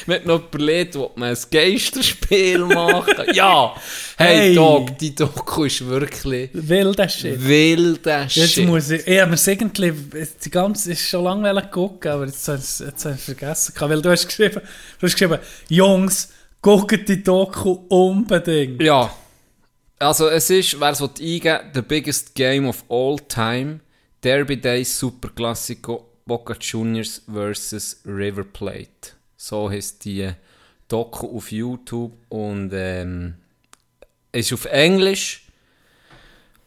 Man 0.06 0.18
hat 0.18 0.26
noch 0.28 0.44
überlegt, 0.48 0.96
ob 0.96 1.18
man 1.18 1.30
ein 1.30 1.38
Geisterspiel 1.52 2.60
machen 2.60 3.16
Ja! 3.34 3.76
Hey, 4.16 4.38
Hey. 4.38 4.56
Dog, 4.56 4.96
die 5.00 5.14
Doku 5.16 5.64
ist 5.64 5.86
wirklich 5.86 6.50
Wilder 6.54 7.10
Shit. 7.10 7.44
wilder 7.46 8.28
Jetzt 8.30 8.54
Shit. 8.54 8.68
muss 8.68 8.92
ich, 8.92 9.06
ich 9.08 9.20
habe 9.20 9.32
mir 9.32 9.40
irgendwie, 9.48 9.92
die 10.46 10.50
ganze, 10.52 10.92
ist 10.92 11.08
schon 11.10 11.24
lange 11.24 11.68
gucken, 11.72 12.12
aber 12.12 12.26
jetzt 12.28 12.48
habe 12.48 12.60
ich 12.60 12.64
es 12.64 12.80
jetzt 12.86 13.06
habe 13.06 13.16
ich 13.16 13.20
es 13.22 13.26
vergessen. 13.26 13.74
Weil 13.80 14.02
du 14.04 14.12
hast 14.12 14.28
geschrieben, 14.28 14.62
du 15.00 15.06
hast 15.08 15.14
geschrieben, 15.14 15.40
Jungs, 15.68 16.30
guckt 16.62 17.10
die 17.10 17.24
Doku 17.24 17.72
unbedingt. 17.90 18.82
Ja. 18.82 19.12
Also 20.02 20.30
es 20.30 20.50
ist, 20.50 20.80
wer 20.80 20.90
es 20.90 21.00
eingeben 21.00 21.60
The 21.76 21.84
Biggest 21.84 22.34
Game 22.34 22.68
of 22.68 22.84
All 22.90 23.18
Time, 23.20 23.82
Derby 24.24 24.60
Day 24.60 24.84
Super 24.84 25.30
Classico 25.30 26.10
Boca 26.26 26.56
Juniors 26.60 27.22
vs. 27.32 28.02
River 28.08 28.44
Plate. 28.44 29.14
So 29.38 29.70
heißt 29.70 30.04
die 30.04 30.32
Doku 30.88 31.38
auf 31.38 31.52
YouTube 31.52 32.14
und 32.30 32.72
ähm, 32.74 33.36
ist 34.32 34.52
auf 34.52 34.66
Englisch, 34.66 35.46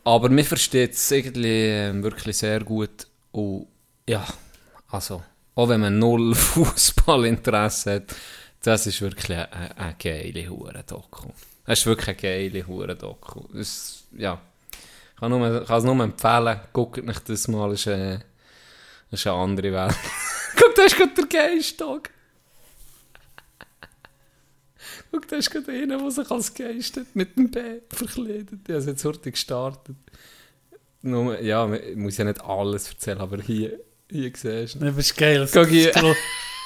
aber 0.04 0.28
man 0.28 0.44
versteht 0.44 0.92
es 0.92 1.10
äh, 1.10 1.92
wirklich 2.04 2.36
sehr 2.36 2.60
gut 2.60 3.08
und 3.32 3.66
ja, 4.08 4.24
also 4.86 5.24
auch 5.56 5.68
wenn 5.68 5.80
man 5.80 5.98
null 5.98 6.34
Fußballinteresse 6.36 7.94
hat, 7.94 8.14
das 8.62 8.86
ist 8.86 9.02
wirklich 9.02 9.36
eine, 9.36 9.76
eine 9.76 9.96
geile 9.98 10.48
Hure-Doku. 10.48 11.30
Das 11.66 11.78
ist 11.78 11.86
wirklich 11.86 12.08
eine 12.08 12.16
geile 12.16 12.66
Hure-Doku. 12.66 13.44
Ja, 14.16 14.40
ich 15.14 15.20
kann, 15.20 15.32
es 15.32 15.84
nur 15.84 16.04
empfehlen, 16.04 16.60
guckt 16.72 17.08
euch 17.08 17.18
das 17.20 17.48
mal, 17.48 17.70
das 17.70 17.80
ist, 17.80 17.86
äh, 17.86 18.18
das 19.10 19.20
ist 19.20 19.26
eine 19.26 19.36
andere 19.36 19.72
Welt. 19.72 19.94
Guck, 20.56 20.74
da 20.74 20.82
ist 20.82 20.96
gerade 20.96 21.14
der 21.14 21.26
Geist-Tag. 21.26 22.10
Guck, 25.10 25.28
da 25.28 25.36
ist 25.36 25.50
gerade 25.50 25.72
einer, 25.72 25.98
der 25.98 26.10
sich 26.10 26.30
als 26.30 26.52
Geist 26.52 27.00
mit 27.14 27.36
dem 27.36 27.50
B 27.50 27.80
verkleidet. 27.88 28.60
Ich 28.68 28.74
habe 28.74 28.84
jetzt 28.84 29.04
heute 29.04 29.30
gestartet. 29.30 29.96
Nur, 31.00 31.40
ja, 31.40 31.72
ich 31.72 31.96
muss 31.96 32.18
ja 32.18 32.24
nicht 32.24 32.42
alles 32.42 32.90
erzählen, 32.90 33.18
aber 33.18 33.38
hier, 33.38 33.78
hier 34.10 34.32
siehst 34.34 34.74
du. 34.74 34.80
Das 34.80 34.96
ist 34.96 35.16
geil. 35.16 35.48
Guck 35.52 35.68
hier. 35.68 35.92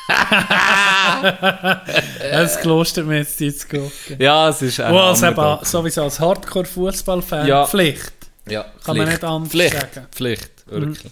Das 2.31 2.61
Kloster 2.61 3.03
mir 3.05 3.19
jetzt 3.19 3.39
zu 3.39 3.51
gucken. 3.69 3.91
Ja, 4.19 4.49
es 4.49 4.63
ist 4.63 4.81
ein 4.81 4.95
als 4.95 5.23
eben, 5.23 5.59
sowieso 5.65 6.03
als 6.05 6.19
Hardcore-Fußballfan 6.21 7.47
ja. 7.47 7.67
Pflicht. 7.67 8.13
Ja, 8.49 8.63
Kann 8.63 8.73
Pflicht. 8.81 8.97
man 8.97 9.09
nicht 9.09 9.25
anders 9.25 9.51
Pflicht. 9.51 9.73
sagen. 9.75 10.07
Pflicht, 10.11 10.51
wirklich. 10.67 11.05
Mhm. 11.05 11.11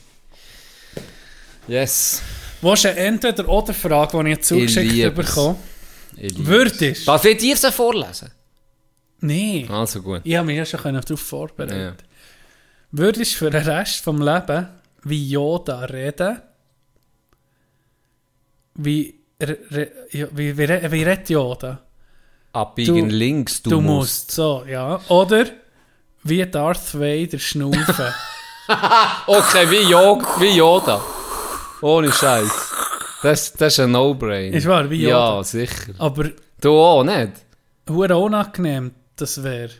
Yes. 1.68 2.22
Wo 2.62 2.72
ist 2.72 2.86
eine 2.86 2.96
entweder 2.98 3.46
oder 3.48 3.74
Frage, 3.74 4.22
die 4.24 4.30
ich 4.30 4.42
zugeschickt 4.42 5.14
bekomme? 5.14 5.56
Würdest 6.36 7.06
Darf 7.06 7.24
ich 7.24 7.36
dir 7.36 7.56
sie 7.56 7.70
vorlesen? 7.72 8.30
Nein. 9.20 9.68
Also 9.70 10.00
gut. 10.02 10.22
Ich 10.24 10.36
habe 10.36 10.46
mich 10.46 10.56
ja 10.56 10.64
schon 10.64 10.94
darauf 10.94 11.20
vorbereitet. 11.20 11.78
Ja. 11.78 11.92
Würdest 12.92 13.34
du 13.34 13.38
für 13.38 13.50
den 13.50 13.62
Rest 13.62 14.06
des 14.06 14.14
Lebens 14.14 14.66
wie 15.04 15.28
Yoda 15.28 15.80
reden? 15.80 16.40
Wie, 18.76 19.14
wie, 19.38 20.56
wie, 20.56 20.64
redet 21.04 21.28
Yoda? 21.30 21.80
Abbiegen 22.52 23.08
Du- 23.08 23.14
links, 23.14 23.62
du, 23.62 23.70
Du 23.70 23.80
musst. 23.80 24.28
musst, 24.28 24.30
so, 24.32 24.64
ja. 24.68 25.00
Oder 25.08 25.46
wie 26.22 26.44
Darth 26.46 26.94
Vader 26.94 27.38
schnaufen. 27.38 28.14
Okay, 29.28 29.70
wie, 29.70 29.88
Jo- 29.90 30.20
wie 30.40 30.56
Yoda. 30.56 31.00
Ohne 31.82 32.10
Scheiß. 32.12 32.50
Das, 33.22 33.52
das 33.52 33.74
ist 33.74 33.78
ein 33.80 33.92
No-Brain. 33.92 34.52
Ist 34.52 34.66
wahr, 34.66 34.90
wie 34.90 35.02
Yoda. 35.02 35.36
Ja, 35.36 35.44
sicher. 35.44 35.92
Aber 35.98 36.30
Du 36.60 36.72
auch 36.72 37.04
nicht? 37.04 37.32
hure 37.88 38.16
unangenehm, 38.16 38.90
das 39.14 39.40
wäre. 39.44 39.70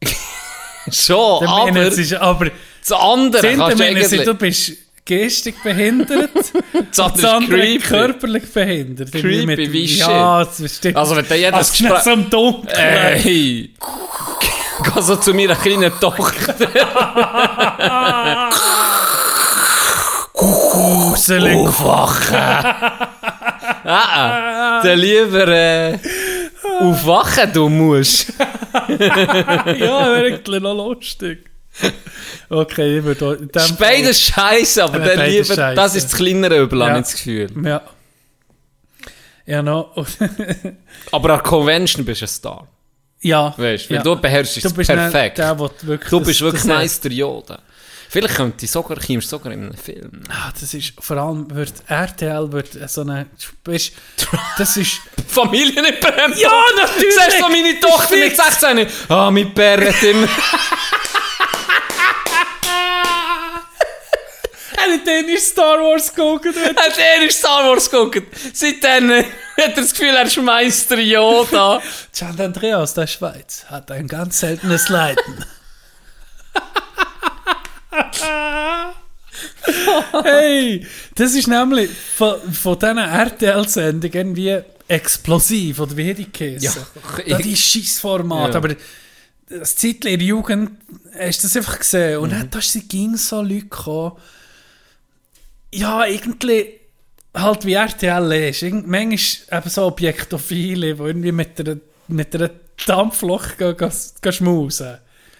Schon, 0.92 1.44
aber 1.46 2.20
aber 2.20 2.50
das 2.80 2.92
andere 2.92 3.40
Sind 3.42 3.58
kannst 3.58 3.80
du 3.80 3.84
eigentlich... 3.84 4.22
du 4.24 4.34
bist 4.34 4.72
geistig 5.06 5.54
behindert, 5.62 6.30
Das 6.90 6.98
andere 6.98 7.12
das 7.12 7.18
ist 7.18 7.24
andere 7.24 7.58
creepy. 7.60 7.78
körperlich 7.86 8.52
behindert. 8.52 9.12
Creepy 9.12 9.46
Mit- 9.46 9.72
wie 9.72 9.84
Ja, 9.96 10.44
das 10.44 10.76
stimmt. 10.76 10.96
Also 10.96 11.16
wenn 11.16 11.28
der 11.28 11.38
jedes 11.38 11.76
schnell 11.76 12.00
so 12.02 12.10
im 12.12 12.30
Dunkeln. 12.30 12.74
Ey! 12.76 13.74
Geh 14.94 15.00
so 15.00 15.16
zu 15.16 15.32
meiner 15.34 15.54
kleinen 15.56 15.92
Tochter. 16.00 16.54
Gruselig. 20.32 21.56
Aufwachen! 21.56 22.34
ah, 22.36 23.82
ah. 23.84 24.82
Dann 24.82 24.98
lieber 24.98 25.46
äh, 25.48 25.98
aufwachen, 26.80 27.52
du 27.52 27.68
musst. 27.68 28.32
ja, 29.78 30.12
eigentlich 30.12 30.60
noch 30.62 30.74
lustig. 30.74 31.44
Okay, 32.48 32.98
ich 32.98 33.04
würde... 33.04 33.48
Ist 33.52 33.78
beides 33.78 34.20
scheiße, 34.20 34.84
aber 34.84 34.98
dann 34.98 35.28
lieber, 35.28 35.44
scheisse. 35.44 35.74
das 35.74 35.94
ist 35.94 36.12
das 36.12 36.16
kleinere 36.18 36.60
Übel, 36.62 36.78
Ja. 36.80 36.86
habe 36.88 36.98
ich 36.98 37.04
das 37.06 37.14
Gefühl. 37.14 37.50
Ja. 37.64 37.82
Ja, 39.46 39.62
noch... 39.62 39.94
Aber 41.12 41.34
an 41.34 41.42
Convention 41.42 42.04
bist 42.04 42.20
du 42.22 42.24
ein 42.24 42.28
Star. 42.28 42.68
ja. 43.20 43.52
Weißt 43.56 43.86
du, 43.86 43.90
weil 43.90 43.96
ja. 43.96 44.02
du 44.02 44.16
beherrschst 44.16 44.64
Du 44.64 44.72
bist 44.74 44.88
perfekt. 44.90 45.38
der, 45.38 45.54
der 45.54 45.70
wirklich... 45.82 46.10
du 46.10 46.18
das- 46.18 46.28
bist 46.28 46.40
wirklich 46.42 46.62
das. 46.62 46.68
Meister 46.68 47.10
Yoda. 47.10 47.58
Vielleicht 48.08 48.36
könnte 48.36 48.64
ich 48.64 48.70
sogar, 48.70 48.96
kommst 48.96 49.10
du 49.32 49.36
sogar 49.36 49.52
in 49.52 49.64
einem 49.64 49.74
Film. 49.74 50.22
Ah, 50.28 50.52
das 50.58 50.72
ist... 50.72 50.92
Vor 51.00 51.16
allem 51.16 51.50
wird 51.54 51.72
RTL 51.88 52.52
wird 52.52 52.68
so 52.88 53.00
eine... 53.00 53.26
Weißt, 53.64 53.92
das 54.56 54.76
ist... 54.76 55.00
Familien 55.26 55.84
in 55.84 55.94
Brembo. 56.00 56.38
Ja, 56.38 56.52
natürlich. 56.76 57.14
Siehst 57.14 57.40
du 57.40 57.48
meine 57.48 57.80
Tochter 57.80 58.16
mit 58.16 58.36
16? 58.36 58.86
Ah, 59.08 59.30
mein 59.30 59.52
Bär 59.52 59.88
hat 59.88 60.02
immer... 60.02 60.28
Den 65.06 65.28
in 65.28 65.38
Star 65.38 65.78
Wars 65.78 66.14
geguckt? 66.14 66.46
Hat 66.46 66.98
er 66.98 67.26
ist 67.26 67.38
Star 67.38 67.68
Wars 67.68 67.90
geguckt. 67.90 68.22
Seitdem 68.52 69.10
äh, 69.10 69.22
hat 69.22 69.26
er 69.56 69.68
das 69.76 69.90
Gefühl, 69.92 70.08
er 70.14 70.24
ist 70.26 70.36
Meister 70.38 70.98
Yoda. 70.98 71.80
Gian 72.12 72.40
Andrea 72.40 72.78
aus 72.82 72.94
der 72.94 73.06
Schweiz 73.06 73.64
hat 73.68 73.90
ein 73.90 74.08
ganz 74.08 74.40
seltenes 74.40 74.88
Leiden. 74.88 75.44
hey, 80.24 80.86
das 81.14 81.34
ist 81.34 81.48
nämlich 81.48 81.90
von, 82.16 82.40
von 82.52 82.78
diesen 82.78 82.98
RTL-Sendungen 82.98 84.12
irgendwie 84.14 84.60
explosiv, 84.88 85.80
oder 85.80 85.96
wie 85.96 86.14
die 86.14 86.26
Käse. 86.26 86.86
Ja, 87.26 87.38
die 87.38 87.56
Schissformat, 87.56 88.50
Ja. 88.50 88.56
aber 88.56 88.76
das 89.48 89.76
Zeitchen 89.76 90.10
in 90.12 90.18
der 90.18 90.26
Jugend 90.28 90.70
hast 91.18 91.42
du 91.42 91.46
das 91.48 91.56
einfach 91.56 91.78
gesehen. 91.78 92.18
Und 92.18 92.32
dann 92.32 92.50
da 92.50 92.60
sind 92.60 92.88
ging 92.88 93.16
so 93.16 93.40
Leute 93.40 93.62
gekommen, 93.62 94.12
ja, 95.76 96.04
irgendwie 96.06 96.80
halt 97.34 97.64
wie 97.66 97.74
RTL 97.74 98.32
ist. 98.48 98.62
Irgend- 98.62 98.86
Manchmal 98.86 99.58
eben 99.58 99.70
so 99.70 99.86
Objektophile, 99.86 100.94
die 100.94 101.02
irgendwie 101.02 101.32
mit 101.32 101.58
einer, 101.60 101.76
mit 102.08 102.34
einer 102.34 102.50
Dampfloch 102.86 103.56
gehen, 103.56 103.76
gehen, 103.76 103.92
gehen 104.22 104.32
schmusen. 104.32 104.98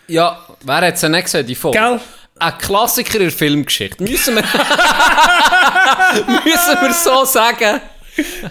Ja, 0.08 0.44
wer 0.64 0.76
hat 0.76 0.94
es 0.94 1.00
denn 1.00 1.12
nicht 1.12 1.24
gesehen, 1.24 1.46
die 1.46 1.54
Folge? 1.54 1.78
Gell? 1.78 2.00
Ein 2.38 2.58
Klassiker 2.58 3.14
in 3.14 3.20
der 3.22 3.30
Filmgeschichte. 3.30 4.02
Müssen 4.02 4.34
wir... 4.34 4.42
Müssen 6.44 6.80
wir 6.82 6.92
so 6.92 7.24
sagen. 7.24 7.80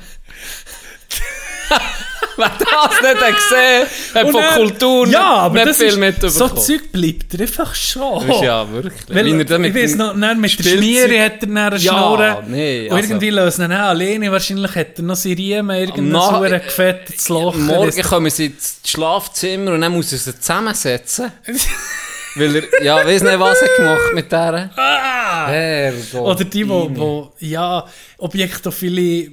Wer 2.38 2.52
das 2.60 3.02
nicht 3.02 3.22
hat 3.22 3.36
gesehen 3.36 3.88
hat, 4.14 4.32
von 4.32 4.34
dann- 4.42 4.56
Kultur 4.56 5.08
ja, 5.08 5.24
aber 5.36 5.66
nicht 5.66 5.76
viel 5.78 5.98
mitbekommen. 5.98 6.32
so 6.32 6.48
Zeug 6.50 6.92
bleibt 6.92 7.34
er 7.34 7.42
einfach 7.42 7.76
schon. 7.76 8.28
Ja 8.44 8.72
wirklich. 8.72 8.94
Weil, 9.10 9.28
er 9.28 9.60
ich 9.66 9.76
weiss 9.76 9.96
noch, 9.96 10.20
dann 10.20 10.40
mit 10.40 10.58
der 10.60 10.64
Schmiere 10.70 11.24
hat 11.26 11.34
er 11.42 11.48
dann 11.48 11.58
eine 11.58 11.78
Ja, 11.78 12.42
nee, 12.48 12.88
Und 12.90 12.96
also- 12.96 13.10
irgendwie 13.10 13.30
lösen 13.30 13.66
ihn 13.66 13.74
auch 13.74 13.80
alleine. 13.90 14.32
Wahrscheinlich 14.32 14.76
hat 14.76 14.98
er 14.98 15.04
noch 15.04 15.16
seine 15.16 15.38
Riemen, 15.38 15.78
irgendein 15.78 16.22
so 16.22 16.36
ein 16.38 16.52
gefettetes 16.52 17.30
Loch. 17.30 17.56
Morgen 17.56 18.02
kommen 18.02 18.30
sie 18.32 18.48
ins 18.48 18.80
Schlafzimmer 18.86 19.72
und 19.72 19.82
dann 19.82 19.92
muss 19.92 20.12
er 20.12 20.18
sie 20.18 20.40
zusammensetzen. 20.40 21.32
Weil 22.36 22.56
er, 22.56 22.84
ja, 22.84 23.06
weiss 23.06 23.22
nicht, 23.22 23.40
was 23.40 23.62
er 23.62 23.68
gemacht 23.78 24.14
mit 24.16 24.32
der. 24.32 24.72
Herrgott. 24.76 26.14
Oder 26.16 26.44
die, 26.46 26.68
wo 26.68 27.32
ja, 27.40 27.86
Objektophilie. 28.18 29.30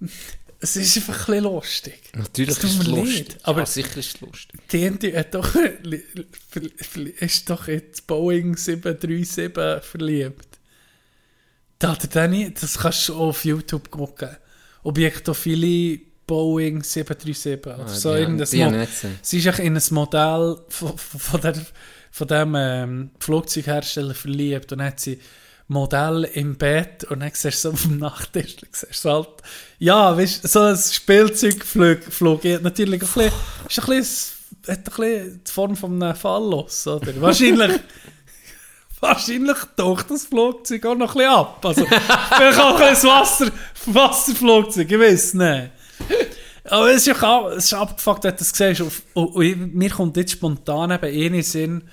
Es 0.60 0.74
ist 0.76 0.96
einfach 0.96 1.14
ein 1.28 1.34
bisschen 1.36 1.44
lustig. 1.44 2.00
Natürlich 2.16 2.56
ist 2.56 2.64
es 2.64 2.86
lustig. 2.86 3.36
aber- 3.42 3.60
ja, 3.60 3.66
sicher 3.66 3.96
ist 3.98 4.14
es 4.16 4.20
lustig. 4.20 4.60
Die 4.72 4.82
Ente 4.84 5.16
hat 5.18 5.34
doch, 5.34 5.54
ist 7.20 7.50
doch 7.50 7.68
jetzt 7.68 8.06
Boeing 8.06 8.56
737 8.56 9.84
verliebt. 9.84 10.48
Da 11.78 11.92
hat 11.92 12.16
er 12.16 12.28
nicht, 12.28 12.62
das 12.62 12.78
kannst 12.78 13.08
du 13.08 13.14
auf 13.16 13.44
YouTube 13.44 13.90
gucken. 13.90 14.30
Objektophilie 14.82 16.00
Boeing 16.26 16.82
737. 16.82 17.66
Oder 17.66 17.78
Ah, 17.84 17.88
so 17.88 18.14
die 18.14 18.20
irgendein 18.20 18.48
die. 18.50 19.08
Sie 19.22 19.38
ist 19.38 19.58
in 19.58 19.76
ein 19.76 19.82
Modell 19.90 20.56
von, 20.68 20.96
von, 20.96 21.40
der, 21.40 21.54
von 22.10 22.28
dem 22.28 22.54
ähm, 22.56 23.10
Flugzeughersteller 23.20 24.14
verliebt 24.14 24.72
und 24.72 24.82
hat 24.82 25.00
sie 25.00 25.20
Modell 25.68 26.24
im 26.34 26.56
Bett 26.56 27.04
und 27.04 27.20
dann 27.20 27.30
siehst 27.34 27.64
du 27.64 27.68
so 27.68 27.72
auf 27.72 27.82
dem 27.82 27.98
Nachttisch, 27.98 28.56
siehst 28.70 29.04
du 29.04 29.10
halt, 29.10 29.28
ja, 29.78 30.16
weißt 30.16 30.44
du, 30.44 30.48
so 30.48 30.60
ein 30.60 30.76
Spielzeugflug, 30.76 32.04
Flug, 32.04 32.44
ja, 32.44 32.58
natürlich 32.58 33.02
ein 33.02 33.06
bisschen, 33.06 33.32
ist 33.68 33.78
ein 33.78 33.86
bisschen, 33.86 34.36
hat 34.68 34.78
ein 34.78 34.84
bisschen 34.84 35.40
die 35.46 35.52
Form 35.52 35.76
von 35.76 36.02
einem 36.02 36.16
Phallus, 36.16 36.86
oder? 36.86 37.20
Wahrscheinlich, 37.20 37.80
wahrscheinlich 39.00 39.56
taucht 39.76 40.10
das 40.10 40.24
Flugzeug 40.24 40.86
auch 40.86 40.94
noch 40.94 41.14
ein 41.14 41.18
bisschen 41.18 41.30
ab, 41.30 41.64
also 41.64 41.86
vielleicht 41.86 42.60
auch 42.60 42.80
ein 42.80 42.90
bisschen 42.90 43.10
Wasser, 43.10 43.50
Wasserflugzeug, 43.86 44.90
ich 44.90 44.98
weiß 45.00 45.34
nicht. 45.34 45.70
Aber 46.68 46.90
es 46.90 47.06
ist 47.06 47.06
ja 47.06 47.28
auch, 47.28 47.50
es 47.50 47.64
ist 47.64 47.74
abgefuckt, 47.74 48.24
wenn 48.24 48.32
du 48.32 48.38
das 48.38 48.50
siehst. 48.50 48.82
Auf, 48.82 49.02
und, 49.14 49.34
und 49.34 49.74
mir 49.74 49.90
kommt 49.90 50.16
jetzt 50.16 50.32
spontan 50.32 50.90
eben 50.90 51.12
in 51.12 51.32
den 51.34 51.42
Sinn, 51.42 51.84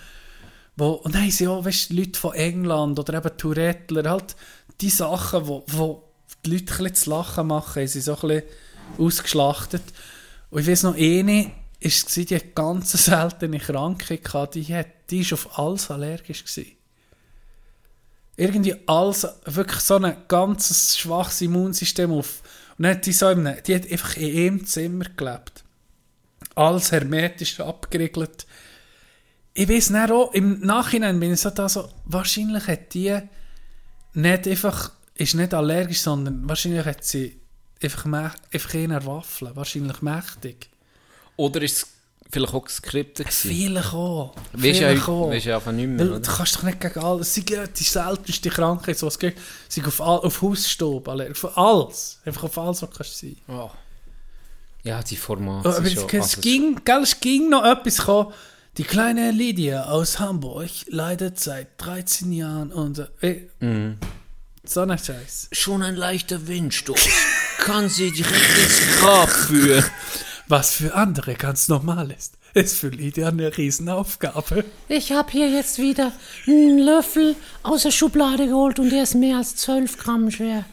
wo, 0.75 0.91
und 0.93 1.13
dann 1.13 1.21
haben 1.21 1.31
sie 1.31 1.47
auch, 1.47 1.63
weißt, 1.63 1.91
Leute 1.91 2.19
von 2.19 2.33
England 2.33 2.97
oder 2.97 3.13
eben 3.15 3.37
Tourettler, 3.37 4.09
halt 4.09 4.35
die 4.81 4.89
Sachen, 4.89 5.47
wo, 5.47 5.63
wo 5.67 6.12
die 6.45 6.51
Leute 6.51 6.83
ein 6.83 6.93
zu 6.93 7.09
lachen 7.09 7.47
machen, 7.47 7.81
haben 7.81 7.87
sie 7.87 8.01
so 8.01 8.17
ein 8.21 8.43
ausgeschlachtet. 8.97 9.83
Und 10.49 10.61
ich 10.61 10.67
weiß 10.67 10.83
noch, 10.83 10.95
eine 10.95 11.51
es, 11.83 12.05
die 12.05 12.35
hat 12.35 12.55
ganz 12.55 12.91
seltene 12.91 13.59
Krankheit 13.59 14.23
gehabt, 14.23 14.55
die, 14.55 14.73
hat, 14.73 14.87
die 15.09 15.25
auf 15.31 15.59
alles 15.59 15.91
allergisch 15.91 16.43
gewesen. 16.45 16.71
Irgendwie 18.35 18.75
alles, 18.87 19.27
wirklich 19.45 19.81
so 19.81 19.97
ein 19.97 20.15
ganzes 20.27 20.97
schwaches 20.97 21.41
Immunsystem 21.41 22.11
auf. 22.11 22.41
Und 22.77 22.83
dann 22.83 22.95
hat 22.95 23.05
die 23.05 23.13
so 23.13 23.29
in 23.29 23.45
einem, 23.45 23.61
die 23.63 23.75
hat 23.75 23.91
einfach 23.91 24.17
in 24.17 24.37
einem 24.37 24.65
Zimmer 24.65 25.05
gelebt. 25.15 25.63
Alles 26.55 26.91
hermetisch 26.91 27.59
abgeriegelt. 27.59 28.47
Ich 29.53 29.69
weiß 29.69 29.91
nicht 29.91 30.11
auch, 30.11 30.33
im 30.33 30.61
Nachhinein 30.61 31.19
bin 31.19 31.33
ich 31.33 31.41
so 31.41 31.51
da 31.51 31.69
so, 31.69 31.89
wahrscheinlich 32.05 32.67
hat 32.67 32.93
die 32.93 33.19
nicht 34.13 34.47
einfach, 34.47 34.91
ist 35.15 35.35
nicht 35.35 35.53
allergisch, 35.53 36.01
sondern 36.01 36.47
wahrscheinlich 36.47 36.85
hat 36.85 37.03
sie 37.03 37.39
einfach, 37.81 38.05
einfach 38.05 38.73
eine 38.73 39.05
Waffel, 39.05 39.55
wahrscheinlich 39.55 40.01
mächtig. 40.01 40.69
Oder 41.35 41.61
ist 41.61 41.77
es 41.77 41.87
vielleicht 42.31 42.53
auch 42.53 42.63
geskriptet 42.65 43.27
gewesen? 43.27 43.49
Vielleicht 43.51 43.93
auch. 43.93 44.35
Weisst 44.53 44.77
Vielleicht 44.79 45.07
ja, 45.07 45.13
auch. 45.13 45.29
weisst 45.29 45.45
ja 45.45 45.55
einfach 45.57 45.71
nicht 45.71 45.87
mehr, 45.87 45.99
Weil 46.11 46.19
du 46.21 46.31
kannst 46.31 46.55
doch 46.55 46.63
nicht 46.63 46.79
gegen 46.81 46.99
alles. 46.99 47.33
Sie 47.33 47.43
die 47.45 47.83
seltenste 47.83 48.49
Krankheit, 48.49 48.97
so 48.97 49.07
es 49.07 49.19
gibt. 49.19 49.39
Sie 49.69 49.83
auf, 49.83 50.01
all, 50.01 50.19
auf 50.19 50.41
Hausstaub, 50.41 51.07
auf 51.07 51.57
alles. 51.57 52.19
Einfach 52.25 52.43
auf 52.43 52.57
alles, 52.57 52.81
was 52.81 52.89
du 52.89 52.95
kannst 52.97 53.19
sein. 53.19 53.37
Oh. 53.47 53.69
Ja, 54.83 55.01
die 55.01 55.15
Formate. 55.15 55.71
Sind 55.73 55.85
es, 55.85 55.93
schon- 55.93 56.09
es, 56.09 56.13
also, 56.15 56.41
ging, 56.41 56.81
gell, 56.83 57.01
es 57.03 57.19
ging 57.19 57.49
noch 57.49 57.63
etwas 57.63 57.97
kommen. 57.99 58.33
Die 58.77 58.83
kleine 58.83 59.31
Lydia 59.31 59.85
aus 59.85 60.19
Hamburg 60.19 60.69
leidet 60.87 61.39
seit 61.39 61.69
13 61.77 62.31
Jahren 62.33 62.71
unter. 62.71 63.09
Äh, 63.21 63.41
Mhm. 63.59 63.97
So 64.65 64.81
ein 64.81 64.97
Scheiß. 64.97 65.49
Schon 65.51 65.83
ein 65.83 65.95
leichter 65.95 66.47
Windstoß 66.47 67.07
kann 67.59 67.89
sie 67.89 68.11
direkt 68.11 68.57
ins 68.63 68.99
Grab 68.99 69.29
führen. 69.29 69.83
Was 70.47 70.71
für 70.75 70.93
andere 70.95 71.33
ganz 71.35 71.67
normal 71.67 72.11
ist, 72.11 72.35
ist 72.53 72.77
für 72.77 72.87
Lydia 72.87 73.27
eine 73.27 73.55
Riesenaufgabe. 73.57 74.63
Ich 74.87 75.11
habe 75.11 75.31
hier 75.31 75.49
jetzt 75.49 75.79
wieder 75.79 76.13
einen 76.47 76.79
Löffel 76.79 77.35
aus 77.63 77.83
der 77.83 77.91
Schublade 77.91 78.47
geholt 78.47 78.79
und 78.79 78.89
der 78.89 79.03
ist 79.03 79.15
mehr 79.15 79.37
als 79.37 79.57
12 79.57 79.97
Gramm 79.97 80.31
schwer. 80.31 80.63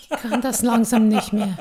Ich 0.00 0.08
kann 0.10 0.40
das 0.40 0.62
langsam 0.62 1.08
nicht 1.08 1.32
mehr. 1.32 1.56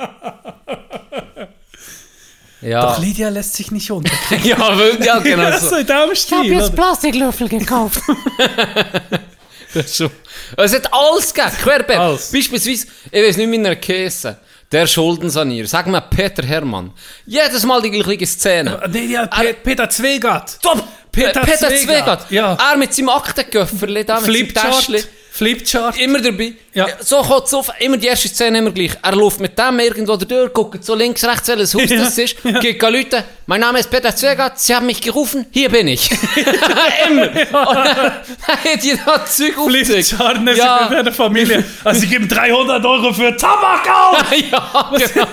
Ja, 2.62 2.82
Doch 2.82 2.99
Lydia 3.01 3.30
lässt 3.30 3.55
sich 3.55 3.72
nicht 3.72 3.89
unterkriegen. 3.91 4.45
ja, 4.45 4.78
wirklich, 4.78 5.05
ja, 5.08 5.20
genau 5.20 5.58
so. 5.58 5.76
Ich 5.78 6.32
habe 6.32 6.45
jetzt? 6.45 6.76
Plastiklöffel 6.76 7.49
gekauft. 7.49 8.01
Das 9.74 9.86
ist 9.86 9.97
so. 9.97 10.09
Es 10.55 10.74
hat 10.74 10.91
alles 10.93 11.34
gegeben, 11.34 11.55
querbeet. 11.61 11.97
Alles. 11.97 12.32
Beispielsweise, 12.32 12.88
ich 13.11 13.22
weiß 13.24 13.38
nicht, 13.38 13.49
meiner 13.49 13.76
Käse, 13.76 14.38
der 14.72 14.88
Schuldensanierer, 14.88 15.68
sag 15.68 15.88
mal 15.88 16.01
Peter 16.01 16.45
Hermann. 16.45 16.91
Jedes 17.26 17.63
Mal 17.63 17.82
die 17.82 17.91
gleiche 17.91 18.26
Szene. 18.28 18.82
Nee, 18.91 19.05
ja, 19.05 19.26
Pe 19.28 19.53
Peter 19.63 19.89
Zwegert. 19.89 20.61
Top! 20.61 20.84
Peter 21.11 21.41
Peter, 21.41 21.70
Zwegert, 21.70 21.82
Zwegert. 21.82 22.32
ja. 22.32 22.57
Er 22.72 22.78
mit 22.78 22.93
seinem 22.93 23.09
Aktenköfferli 23.09 24.05
da, 24.05 24.20
mit 24.20 24.26
seinem. 24.26 25.03
Flipchart. 25.32 25.97
Immer 25.99 26.20
dabei. 26.22 26.53
Ja. 26.78 26.88
So 26.99 27.21
kommt 27.23 27.47
es 27.47 27.53
auf. 27.55 27.71
Immer 27.80 27.97
die 27.97 28.07
erste 28.07 28.28
Szene 28.28 28.59
immer 28.59 28.71
gleich. 28.71 28.91
Er 29.01 29.15
läuft 29.15 29.39
mit 29.39 29.57
dem 29.57 29.80
irgendwo 29.80 30.15
durch, 30.15 30.53
guckt 30.53 30.84
so 30.86 30.93
links, 30.93 31.23
rechts, 31.25 31.47
welches 31.47 31.73
Haus 31.73 31.82
Ja. 31.89 32.03
das 32.03 32.17
ist, 32.17 32.36
geht 32.61 32.82
Leute. 32.82 33.23
Mein 33.47 33.61
Name 33.61 33.80
ist 33.80 33.89
Peter 33.89 34.13
Zwegert, 34.15 34.59
Sie 34.59 34.75
haben 34.75 34.86
mich 34.86 35.01
gerufen, 35.01 35.47
hier 35.51 35.69
bin 35.69 35.88
ich. 35.88 36.11
immer. 37.09 37.23
Und 37.30 37.75
dann 37.75 38.11
hat 38.47 38.84
die 38.84 38.93
da 39.05 39.25
Zeug 39.25 39.57
aufgezeigt. 39.57 40.15
Ja. 40.57 40.89
mit 40.89 41.05
der 41.05 41.13
Familie. 41.13 41.63
Also, 41.84 42.01
sie 42.01 42.07
geben 42.07 42.28
300 42.28 42.86
Euro 42.86 43.13
für 43.13 43.36
Tabak 43.36 43.88
aus! 43.89 44.17
ja, 44.51 44.91
genau. 44.97 45.28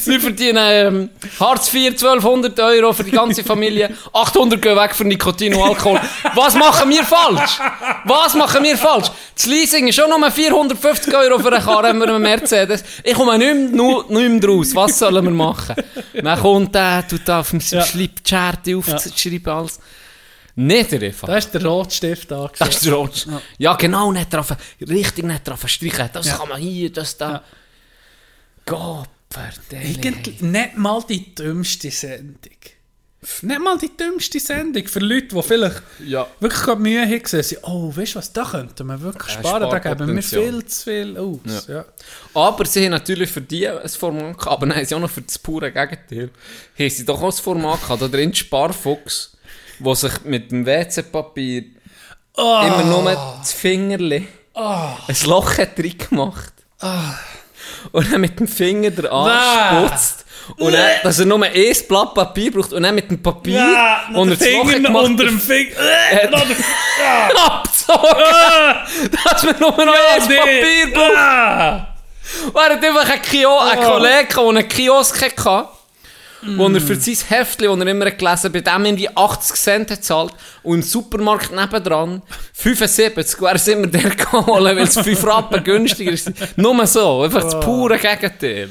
Sie 0.00 0.18
verdienen 0.18 0.58
ähm, 0.68 1.10
Hartz 1.40 1.72
IV 1.72 1.92
1200 1.92 2.58
Euro 2.60 2.92
für 2.92 3.04
die 3.04 3.12
ganze 3.12 3.42
Familie. 3.44 3.90
800 4.12 4.60
gehen 4.60 4.76
weg 4.76 4.94
für 4.94 5.04
Nikotin 5.04 5.54
und 5.54 5.62
Alkohol. 5.62 6.00
Was 6.34 6.54
machen 6.54 6.90
wir 6.90 7.04
falsch? 7.04 7.58
Was 8.04 8.34
machen 8.34 8.64
wir 8.64 8.76
falsch? 8.76 9.06
Das 9.34 9.46
Leasing 9.46 9.86
ist 9.86 9.94
schon 9.96 10.10
nur 10.10 10.28
450 10.66 11.14
Euro 11.14 11.38
für 11.38 11.52
eine 11.52 11.62
Karre, 11.64 11.88
haben 11.88 11.98
wir 12.00 12.08
einen 12.08 12.22
Mercedes. 12.22 12.82
Ich 13.04 13.14
komme 13.14 13.38
nicht 13.38 13.54
mehr, 13.54 13.70
nu- 13.70 14.02
nicht 14.08 14.30
mehr 14.30 14.40
draus. 14.40 14.74
Was 14.74 14.98
sollen 14.98 15.24
wir 15.24 15.30
machen? 15.30 15.76
Dann 16.14 16.38
kommt 16.40 16.74
der, 16.74 17.06
tut 17.06 17.22
da 17.26 17.40
auf 17.40 17.50
dem 17.50 17.60
Ja. 17.60 17.82
Schleipchart 17.82 18.68
aufschreiben 18.74 19.52
alles. 19.52 19.78
Nicht 20.56 20.92
einfach. 20.92 21.28
Da 21.28 21.36
ist 21.36 21.52
der 21.54 21.64
Rotstift 21.64 22.32
angesagt. 22.32 22.60
Das 22.60 22.68
ist 22.70 22.84
der 22.86 22.92
Rotsch. 22.94 23.26
Ja. 23.58 23.74
genau, 23.76 24.10
nicht 24.10 24.32
drauf, 24.34 24.52
richtig 24.80 25.24
nicht 25.24 25.46
drauf 25.46 25.62
streichen. 25.68 26.10
Das 26.12 26.26
Ja. 26.26 26.36
kann 26.36 26.48
man 26.48 26.60
hier, 26.60 26.90
das 26.92 27.16
da. 27.16 27.30
Ja. 27.30 27.42
Gott, 28.66 29.08
verdammt. 29.30 29.72
Eigentlich 30.04 30.40
nicht 30.40 30.76
mal 30.76 31.00
die 31.08 31.32
dümmste 31.34 31.90
Sendung. 31.92 32.52
Nicht 33.42 33.60
mal 33.60 33.76
die 33.76 33.90
dümmste 33.96 34.38
Sendung 34.38 34.86
für 34.86 35.00
Leute, 35.00 35.34
die 35.34 35.42
vielleicht 35.42 35.82
Ja. 36.06 36.26
wirklich 36.38 36.62
gerade 36.62 36.80
Mühe 36.80 37.02
haben 37.04 37.20
gesehen. 37.22 37.58
Oh, 37.62 37.90
weißt 37.94 38.14
du 38.14 38.18
was, 38.20 38.32
da 38.32 38.44
könnten 38.44 38.86
wir 38.86 39.00
wirklich 39.00 39.34
Ja, 39.34 39.40
sparen. 39.40 39.68
Da 39.70 39.78
geben 39.80 40.14
wir 40.14 40.22
viel 40.22 40.64
zu 40.66 40.84
viel 40.84 41.18
aus. 41.18 41.66
Ja. 41.66 41.84
Aber 42.34 42.64
sie 42.64 42.84
haben 42.84 42.92
natürlich 42.92 43.28
für 43.30 43.40
die 43.40 43.68
ein 43.68 43.88
Format 43.88 44.38
gehabt, 44.38 44.46
aber 44.52 44.66
nein, 44.66 44.84
sie 44.86 44.94
auch 44.94 45.00
noch 45.00 45.10
für 45.10 45.22
das 45.22 45.36
pure 45.38 45.72
Gegenteil. 45.72 46.30
Haben 46.78 46.90
sie 46.90 47.04
doch 47.04 47.20
auch 47.20 47.26
ein 47.36 47.42
Format 47.42 47.82
gehabt, 47.82 48.02
da 48.02 48.06
drin 48.08 48.32
Sparfuchs, 48.32 49.36
wo 49.80 49.94
sich 49.94 50.12
mit 50.24 50.52
dem 50.52 50.64
WC-Papier 50.64 51.64
immer 52.36 52.84
nur 52.84 53.36
das 53.40 53.52
Fingerli 53.52 54.28
ein 54.54 55.16
Loch 55.26 55.58
hat 55.58 55.76
drin 55.76 55.98
gemacht. 55.98 56.52
Und 57.92 58.12
dann 58.12 58.20
mit 58.20 58.38
dem 58.38 58.46
Finger 58.48 58.90
der 58.90 59.10
Arsch 59.12 59.90
putzt. 59.90 60.24
Und 60.56 60.72
dann, 60.72 60.90
dass 61.02 61.18
er 61.18 61.26
nur 61.26 61.42
ein 61.42 61.52
Blatt 61.88 62.14
Papier 62.14 62.52
braucht 62.52 62.72
und 62.72 62.82
dann 62.82 62.94
mit 62.94 63.10
dem 63.10 63.22
Papier, 63.22 63.54
Ja, 63.58 64.02
wo 64.12 64.24
er 64.24 64.30
hat 64.30 64.38
Finger 64.38 64.80
gemacht 64.80 65.04
unter 65.04 65.24
dem 65.24 65.40
Finger. 65.40 65.70
Äh, 66.10 66.28
der- 66.28 67.36
abgezogen, 67.46 69.12
dass 69.24 69.44
wir 69.44 69.54
nur 69.58 69.72
noch 69.72 69.94
ein 69.94 70.28
nee. 70.28 70.36
Papier 70.36 70.92
braucht. 70.94 71.16
Ah! 71.16 71.94
Und 72.46 72.56
er 72.56 72.62
hat 72.76 72.84
einfach 72.84 73.10
einen, 73.10 73.22
Kio 73.22 73.58
einen 73.58 73.82
Kollegen, 73.82 74.28
der 74.28 74.48
einen 74.48 74.68
Kiosk 74.68 75.22
hatte, 75.22 75.68
wo 76.42 76.68
er 76.68 76.80
für 76.80 76.94
sein 76.96 77.16
Heftchen, 77.28 77.68
das 77.68 77.78
er 77.80 77.86
immer 77.86 78.06
hat 78.06 78.18
gelesen 78.18 78.52
bei 78.52 78.60
dem 78.60 78.84
irgendwie 78.84 79.08
80 79.16 79.56
Cent 79.56 79.90
hat 79.90 79.98
gezahlt 79.98 80.34
und 80.62 80.76
im 80.76 80.82
Supermarkt 80.82 81.50
nebendran 81.52 82.22
75, 82.52 83.40
wäre 83.40 83.54
es 83.56 83.66
immer 83.68 83.86
der 83.86 84.10
geholt, 84.10 84.64
weil 84.64 84.78
es 84.78 84.98
5 84.98 85.24
Rappen 85.24 85.64
günstiger 85.64 86.12
ist. 86.12 86.30
Nur 86.56 86.86
so, 86.86 87.22
einfach 87.22 87.42
das 87.42 87.58
pure 87.60 87.98
Gegenteil. 87.98 88.70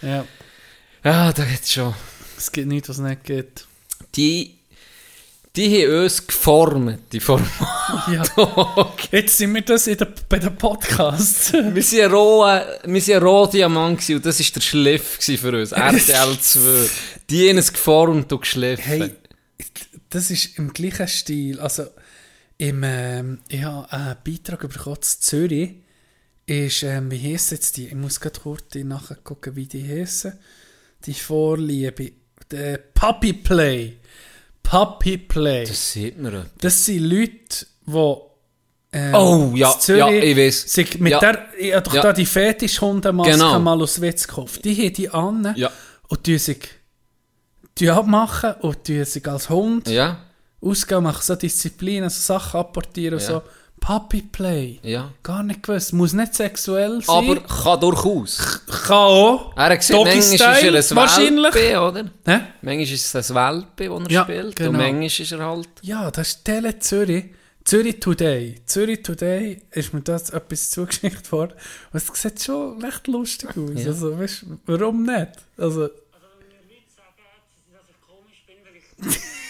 Ja, 0.00 0.24
Ja, 1.04 1.32
da 1.32 1.44
geht's 1.44 1.72
schon. 1.72 1.94
es 2.38 2.52
gibt 2.52 2.68
nichts, 2.68 2.88
was 2.88 2.98
es 2.98 3.02
nicht 3.02 3.24
gibt. 3.24 3.66
Die, 4.14 4.58
die 5.56 5.84
haben 5.84 6.04
uns 6.04 6.24
geformt, 6.26 7.12
die 7.12 7.18
Formate. 7.18 7.50
Ja. 8.12 8.94
Jetzt 9.10 9.38
sind 9.38 9.52
wir 9.54 9.62
das 9.62 9.88
in 9.88 9.98
der, 9.98 10.12
bei 10.28 10.38
den 10.38 10.56
Podcasts. 10.56 11.52
Wir 11.52 11.62
waren 11.62 12.04
ein 12.04 12.10
roher, 12.10 12.80
wir 12.84 13.00
sind 13.00 13.16
ein 13.16 13.22
roher 13.22 13.50
Diamant 13.50 14.08
und 14.10 14.24
das 14.24 14.38
war 14.38 14.46
der 14.54 14.60
Schliff 14.60 15.18
für 15.20 15.58
uns. 15.58 15.72
RTL 15.72 16.38
2. 16.40 16.90
Die 17.30 17.50
haben 17.50 17.58
es 17.58 17.72
geformt 17.72 18.32
und 18.32 18.40
geschliffen. 18.40 18.84
Hey, 18.84 19.14
das 20.08 20.30
ist 20.30 20.58
im 20.58 20.72
gleichen 20.72 21.08
Stil. 21.08 21.58
Also, 21.58 21.86
im, 22.58 22.82
ähm, 22.84 23.40
ich 23.48 23.62
habe 23.62 23.90
einen 23.92 24.16
Beitrag 24.24 24.60
bekommen 24.60 25.02
zu 25.02 25.20
Zürich. 25.20 25.72
Ist, 26.46 26.82
ähm, 26.82 27.10
wie 27.10 27.32
heisst 27.32 27.50
jetzt 27.50 27.76
die? 27.76 27.88
Ich 27.88 27.94
muss 27.94 28.20
gerade 28.20 28.38
kurz 28.40 28.74
nachgucken, 28.74 29.56
wie 29.56 29.66
die 29.66 29.86
heissen. 29.86 30.38
Die 31.06 31.14
Vorliebe. 31.14 32.12
Der 32.50 32.78
Puppy 32.78 33.32
Play. 33.32 33.98
Puppy 34.62 35.18
Play. 35.18 35.60
Das, 35.62 35.70
Das 35.70 35.92
sieht 35.92 36.18
man. 36.20 36.46
sind 36.84 37.02
Leute, 37.04 37.66
die. 37.86 38.16
Ähm, 38.94 39.14
Oh, 39.14 39.52
ja, 39.54 39.76
Zürich 39.78 40.00
ja, 40.00 40.10
ich 40.10 40.36
weiss. 40.36 40.62
Sich 40.70 40.98
mit 41.00 41.12
Ja. 41.12 41.18
der, 41.18 41.46
ich 41.58 41.72
habe 41.74 41.82
doch 41.84 41.94
Ja. 41.94 42.02
da 42.02 42.12
die 42.12 42.26
Fetischhundemaske 42.26 43.32
Genau. 43.32 43.58
mal 43.58 43.80
aus 43.80 44.00
Witz 44.00 44.26
gekauft. 44.28 44.62
Die 44.64 44.74
haben 44.74 44.92
die 44.92 45.08
an 45.08 45.54
Ja. 45.56 45.70
und 46.08 46.26
die 46.26 46.36
sich 46.38 46.68
die 47.78 47.88
abmachen 47.88 48.52
und 48.60 48.86
die 48.86 49.02
sich 49.06 49.26
als 49.26 49.48
Hund 49.48 49.88
Ja, 49.88 50.18
ausgehen, 50.60 51.02
machen 51.02 51.22
so 51.22 51.34
Disziplinen, 51.36 52.10
so 52.10 52.20
Sachen 52.20 52.60
apportieren 52.60 53.14
und 53.14 53.22
Ja. 53.22 53.26
so. 53.28 53.42
Puppy 53.82 54.22
Play. 54.22 54.78
Ja. 54.84 55.10
Gar 55.24 55.42
nicht 55.42 55.64
gewusst. 55.64 55.92
Muss 55.92 56.12
nicht 56.12 56.34
sexuell 56.34 57.02
sein. 57.02 57.16
Aber 57.16 57.40
kann 57.40 57.80
durchaus. 57.80 58.60
Kann 58.86 58.96
auch. 58.96 59.56
Er 59.56 59.70
hat 59.70 59.78
gesehen, 59.80 59.96
manchmal 59.96 60.74
ist 60.76 60.92
ein 60.92 60.96
wahrscheinlich. 60.96 61.52
Welpe, 61.52 61.80
oder? 61.80 62.04
Hä? 62.24 62.40
Manchmal 62.62 62.80
ist 62.82 63.14
es 63.14 63.30
ein 63.30 63.34
Welpe, 63.34 63.88
den 63.88 64.06
er 64.06 64.10
ja, 64.10 64.22
spielt. 64.22 64.54
Genau. 64.54 64.70
Und 64.70 64.76
manchmal 64.76 65.06
ist 65.06 65.32
er 65.32 65.44
halt... 65.44 65.68
Ja, 65.82 66.10
das 66.12 66.28
ist 66.28 66.44
Tele 66.44 66.78
Zürich. 66.78 67.24
Zürich 67.64 67.98
Today. 67.98 68.62
Zürich 68.66 69.02
Today 69.02 69.60
ist 69.72 69.92
mir 69.92 70.02
das 70.02 70.30
etwas 70.30 70.70
zugeschickt 70.70 71.32
worden. 71.32 71.54
Und 71.92 71.96
es 71.96 72.06
sieht 72.22 72.40
schon 72.40 72.80
recht 72.84 73.08
lustig 73.08 73.50
aus. 73.50 73.82
Ja. 73.82 73.88
Also, 73.88 74.16
weißt, 74.16 74.46
warum 74.64 75.02
nicht? 75.02 75.32
Also... 75.58 75.82
also 75.82 75.90
wenn 76.38 76.52
ihr 76.52 76.70
Witz 76.70 76.94
habt, 76.98 77.18
dass 77.72 77.88
ich 77.90 78.00
komisch 78.00 78.44
bin, 78.46 78.58
weil 78.64 79.10
ich... 79.10 79.41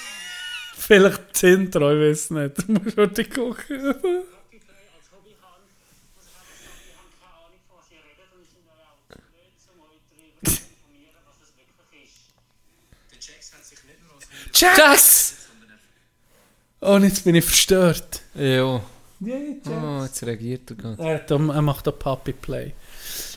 Vielleicht 0.92 1.22
das 1.32 1.42
Intro, 1.44 1.90
ich 1.90 2.10
weiß 2.10 2.30
nicht. 2.32 2.68
Du 2.68 2.72
musst 2.72 2.98
heute 2.98 3.24
gucken. 3.24 3.94
Jax! 14.52 14.76
Jax! 14.76 15.34
Oh, 16.82 16.96
und 16.96 17.04
jetzt 17.04 17.24
bin 17.24 17.36
ich 17.36 17.44
verstört. 17.46 18.20
Ja. 18.34 18.82
Ja, 19.20 19.36
Oh, 19.66 20.02
jetzt 20.02 20.22
reagiert 20.24 20.68
er 20.72 20.76
gerade. 20.76 21.02
Er, 21.02 21.30
er 21.30 21.62
macht 21.62 21.86
da 21.86 21.90
Puppy 21.90 22.34
Play. 22.34 22.74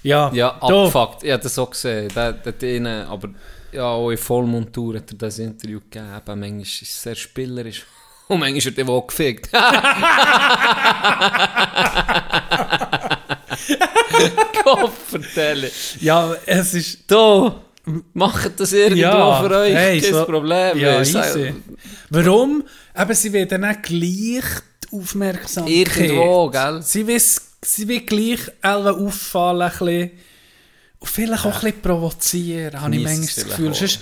Ja, 0.04 0.30
Ja, 0.34 0.58
abgefuckt. 0.58 1.24
Ich 1.24 1.32
habe 1.32 1.42
das 1.44 1.58
auch 1.58 1.70
gesehen. 1.70 2.12
Der, 2.14 2.34
der 2.34 3.08
aber 3.08 3.30
ja, 3.76 3.84
auch 3.84 4.10
in 4.12 4.18
Vollmontur 4.18 4.96
hat 4.96 5.12
er 5.12 5.18
das 5.18 5.40
Interview 5.40 5.80
gegeben. 5.80 6.08
Manchmal 6.26 6.62
ist 6.62 6.82
es 6.82 7.02
sehr 7.04 7.16
spielerisch. 7.16 7.86
Und 8.28 8.40
manchmal 8.40 8.62
hat 8.74 8.78
er 8.80 8.90
auch 8.90 9.06
gefickt. 9.08 9.50
Kopfvertellen. 14.64 15.72
Ja, 16.00 16.34
es 16.46 16.74
ist. 16.74 17.00
Da, 17.08 17.56
macht 18.14 18.60
das 18.60 18.74
irgendwo 18.74 19.02
Ja, 19.02 19.44
für 19.44 19.56
euch. 19.56 19.74
hey, 19.74 20.02
Kein 20.02 20.14
so- 20.14 20.26
Problem. 20.26 20.78
Ja, 20.78 21.00
easy. 21.02 21.54
Warum? 22.10 22.64
Aber 22.94 23.14
sie 23.14 23.32
werden 23.34 23.62
dann 23.62 23.82
gleich 23.82 24.44
die 24.84 24.92
Aufmerksamkeit. 24.92 25.96
Irgendwo, 25.98 26.50
gell? 26.50 26.82
Sie 26.82 27.06
will, 27.06 27.22
sie 27.22 27.88
will 27.88 28.02
gleich 28.02 28.40
alle 28.62 28.94
auffallen, 28.94 29.62
ein 29.62 29.70
bisschen. 29.72 30.12
Vielleicht 31.08 31.46
auch 31.46 31.56
ein 31.56 31.62
bisschen 31.62 31.82
provozieren, 31.82 32.82
habe 32.82 32.96
ich 32.96 33.04
manchmal 33.04 33.26
das 33.28 33.46
Gefühl. 33.46 33.74
Sonst, 33.74 34.00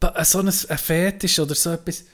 ba- 0.00 0.24
so 0.24 0.40
ein, 0.40 0.50
Fetisch 0.52 1.38
oder 1.38 1.54
so 1.54 1.70
etwas, 1.72 2.04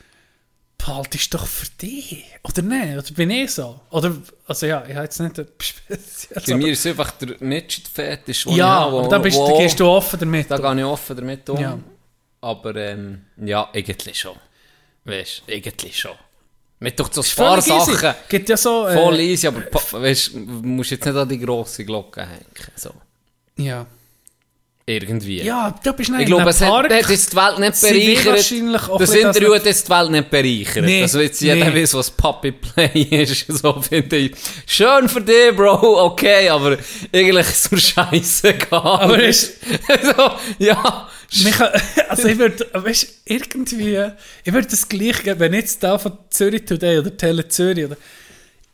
behaltest 0.78 1.32
doch 1.34 1.46
für 1.46 1.66
dich. 1.80 2.24
Oder 2.42 2.62
nicht? 2.62 2.98
Oder 2.98 3.14
bin 3.16 3.30
ich 3.30 3.50
so? 3.52 3.80
Oder, 3.90 4.16
also 4.46 4.66
ja, 4.66 4.84
ich 4.86 4.94
habe 4.94 5.04
jetzt 5.04 5.20
nicht 5.20 5.38
etwas 5.38 5.66
Spezielles. 5.66 6.44
Bei 6.46 6.56
mir 6.56 6.72
ist 6.72 6.80
es 6.80 6.86
einfach 6.86 7.10
der 7.12 7.36
Midget-Fetisch, 7.40 8.46
ja, 8.46 8.66
habe, 8.80 8.98
aber 8.98 9.08
da, 9.08 9.18
bist, 9.18 9.36
wo- 9.36 9.48
da 9.52 9.58
gehst 9.58 9.80
du 9.80 9.86
offen 9.86 10.20
damit. 10.20 10.50
Da 10.50 10.58
gehe 10.58 10.78
ich 10.80 10.84
offen 10.84 11.16
damit 11.16 11.48
um. 11.48 11.58
Ja. 11.60 11.78
Aber 12.40 12.76
ähm, 12.76 13.22
ja, 13.38 13.70
eigentlich 13.72 14.18
schon. 14.20 14.36
Weißt 15.04 15.42
du, 15.46 15.52
eigentlich 15.52 15.98
schon. 15.98 16.12
Mit 16.80 16.98
doch 17.00 17.10
so 17.10 17.22
ein 17.22 17.26
paar 17.36 17.58
easy. 17.58 17.92
Sachen. 17.94 18.14
Gibt 18.28 18.48
ja 18.50 18.56
so... 18.58 18.86
äh, 18.86 18.94
Voll 18.94 19.20
easy, 19.20 19.46
aber 19.46 19.62
weißt 19.72 20.34
du, 20.34 20.38
musst 20.40 20.90
jetzt 20.90 21.06
nicht 21.06 21.16
an 21.16 21.26
die 21.28 21.38
grosse 21.38 21.84
Glocke 21.84 22.20
hängen. 22.22 22.44
So. 22.76 22.90
Ja. 23.56 23.86
Irgendwie. 24.86 25.40
Ja, 25.42 25.74
du 25.82 25.92
bist 25.94 26.10
nicht 26.10 26.20
Ich 26.20 26.26
glaube, 26.26 26.50
es 26.50 26.60
hat, 26.60 26.90
hat 26.92 27.08
jetzt 27.08 27.32
die 27.32 27.36
Welt 27.36 27.58
nicht 27.58 27.82
bereichert. 27.82 29.00
Das 29.00 29.14
Interview 29.14 29.54
hat 29.54 29.64
jetzt 29.64 29.88
die 29.88 29.90
Welt 29.90 30.10
nicht 30.10 30.30
bereichert. 30.30 30.84
Nee, 30.84 31.00
also 31.00 31.20
jetzt 31.20 31.40
jeder 31.40 31.70
nee. 31.70 31.82
weiß, 31.82 31.94
was 31.94 32.10
Puppy 32.10 32.52
Play 32.52 32.90
ist. 33.22 33.46
So 33.48 33.80
finde 33.80 34.16
ich. 34.16 34.32
Schön 34.66 35.08
für 35.08 35.22
dich, 35.22 35.56
Bro, 35.56 36.04
okay, 36.04 36.50
aber 36.50 36.76
eigentlich 37.14 37.46
ist 37.48 37.64
es 37.64 37.70
mir 37.70 37.78
scheißegal. 37.78 38.80
Aber 38.82 39.22
ist- 39.22 39.54
so, 40.02 40.30
ja. 40.58 41.08
Mich, 41.42 41.54
also 42.10 42.28
ich 42.28 42.38
würde, 42.38 42.68
weißt 42.74 43.22
irgendwie, 43.24 43.98
ich 44.44 44.52
würde 44.52 44.68
das 44.68 44.86
gleich 44.86 45.22
geben, 45.22 45.40
wenn 45.40 45.54
jetzt 45.54 45.82
da 45.82 45.98
von 45.98 46.18
Zürich 46.28 46.66
Today 46.66 46.98
oder 46.98 47.16
Tele 47.16 47.48
Zürich 47.48 47.86
oder, 47.86 47.96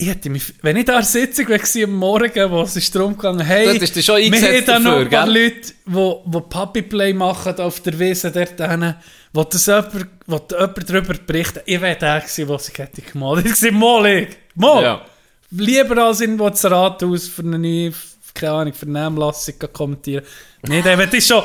ich 0.00 0.08
hätte 0.08 0.30
mich, 0.30 0.54
wenn 0.62 0.76
ich 0.76 0.86
da 0.86 0.94
in 0.94 0.98
der 1.00 1.04
Sitzung 1.04 1.48
war 1.50 1.84
am 1.84 1.94
Morgen, 1.94 2.50
wo 2.50 2.62
es 2.62 2.74
ist 2.74 2.94
darum 2.94 3.16
gegangen, 3.16 3.44
hey, 3.44 3.66
Dort 3.66 3.82
ist 3.82 4.04
schon 4.04 4.16
wir 4.16 4.32
haben 4.32 4.64
da 4.64 4.78
noch 4.78 4.96
ein 4.96 5.10
paar? 5.10 5.26
Leute, 5.26 5.74
die, 5.86 6.14
die 6.24 6.40
Puppy 6.48 6.82
Play 6.82 7.12
machen 7.12 7.58
auf 7.58 7.80
der 7.80 7.98
Wiese 7.98 8.30
dort 8.30 8.58
hinten, 8.58 8.94
wo 9.34 9.44
das 9.44 9.66
jemand, 9.66 10.06
wo 10.26 10.40
jemand 10.50 10.90
darüber 10.90 11.14
berichtet, 11.14 11.64
ich 11.66 11.80
wäre 11.80 11.96
der 11.96 12.20
gewesen, 12.20 12.48
der 12.48 12.58
sich 12.58 12.78
hätte 12.78 13.02
gemalt. 13.02 13.44
Ich 13.44 13.52
gesagt, 13.52 13.74
mal 13.74 14.06
ich, 14.06 14.28
mal. 14.54 14.82
Ja. 14.82 15.04
Lieber 15.50 16.02
als 16.02 16.22
irgendwo 16.22 16.48
das 16.48 16.64
Rathaus 16.64 17.28
für 17.28 17.42
eine 17.42 17.58
neue, 17.58 17.92
keine 18.32 18.52
Ahnung, 18.52 18.72
Vernehmlassung 18.72 19.54
kommentieren. 19.70 20.24
Nee, 20.66 20.80
der 20.80 20.96
wird 20.96 21.12
ich 21.12 21.26
schon 21.26 21.42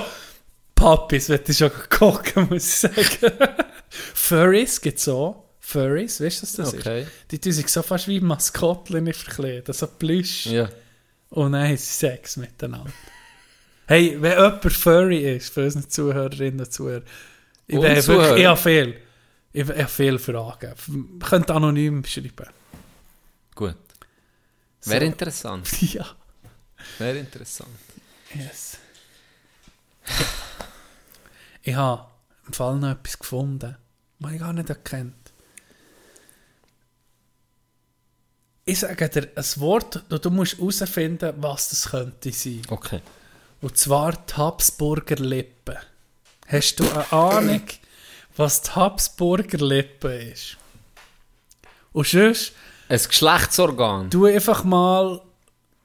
Puppies, 0.76 1.28
wird 1.28 1.50
ich 1.50 1.58
schon 1.58 1.72
gucken, 1.90 2.48
muss 2.50 2.68
ich 2.68 2.76
sagen. 2.76 3.34
Furries 4.14 4.80
gibt 4.80 5.00
es 5.00 5.10
auch. 5.10 5.45
Furries, 5.68 6.22
weißt 6.22 6.40
du, 6.40 6.44
was 6.44 6.54
das 6.54 6.74
Okay. 6.76 7.02
ist? 7.04 7.12
Die 7.32 7.40
tun 7.40 7.52
sich 7.52 7.68
so 7.70 7.82
fast 7.82 8.08
wie 8.08 8.20
Maskottchen 8.20 9.12
verkleiden, 9.14 9.74
so 9.74 9.88
Plüsch. 9.88 10.46
Ja. 10.46 10.70
Und 11.30 11.54
dann 11.54 11.64
haben 11.68 11.78
sie 11.78 11.84
Sex 11.86 12.38
miteinander. 12.38 12.92
Hey, 13.88 14.20
wenn 14.20 14.32
jemand 14.32 14.64
Furry 14.74 15.36
ist, 15.36 15.54
für 15.54 15.64
unsere 15.66 15.88
Zuhörerinnen 15.88 16.60
und 16.60 16.74
Zuhörer, 16.74 17.04
ich, 17.68 17.76
Und 17.76 17.82
bin 17.84 18.02
Zuhörer. 18.02 18.22
wirklich, 18.24 18.40
ich 18.42 18.46
habe 18.48 18.60
viel. 18.60 19.02
Ich, 19.54 19.68
habe 19.70 19.88
viele 19.88 20.18
Fragen. 20.20 20.74
Ihr 20.88 21.20
könnt 21.28 21.52
anonym 21.52 22.04
schreiben. 22.04 22.48
Gut. 23.54 23.76
Wäre 24.86 25.02
So. 25.02 25.06
interessant. 25.06 25.70
Ja. 25.94 26.06
Wäre 26.98 27.20
interessant. 27.20 27.70
Yes. 28.34 28.78
Ich 31.62 31.76
habe 31.76 32.08
im 32.48 32.54
Fall 32.54 32.78
noch 32.78 32.90
etwas 32.90 33.20
gefunden, 33.20 33.78
was 34.20 34.32
ich 34.34 34.40
gar 34.40 34.54
nicht 34.54 34.70
erkennt. 34.70 35.25
Ich 38.68 38.80
sage 38.80 39.08
dir 39.10 39.30
ein 39.36 39.46
Wort, 39.58 40.04
und 40.10 40.26
du 40.26 40.32
musst 40.32 40.58
herausfinden, 40.58 41.36
was 41.38 41.70
das 41.70 41.90
könnte 41.92 42.32
sein. 42.32 42.64
Okay. 42.68 43.00
Und 43.62 43.78
zwar 43.78 44.14
die 44.14 44.34
Habsburger 44.34 45.18
Lippe. 45.18 45.78
Hast 46.48 46.80
du 46.80 46.90
eine 46.90 47.12
Ahnung, 47.12 47.62
was 48.36 48.64
die 48.64 48.72
Habsburger 48.72 49.64
Lippe 49.64 50.16
ist? 50.16 50.58
Und 51.94 52.08
sonst, 52.08 52.54
Ein 52.90 52.98
Geschlechtsorgan. 53.08 54.10
du 54.10 54.26
einfach 54.26 54.64
mal, 54.64 55.22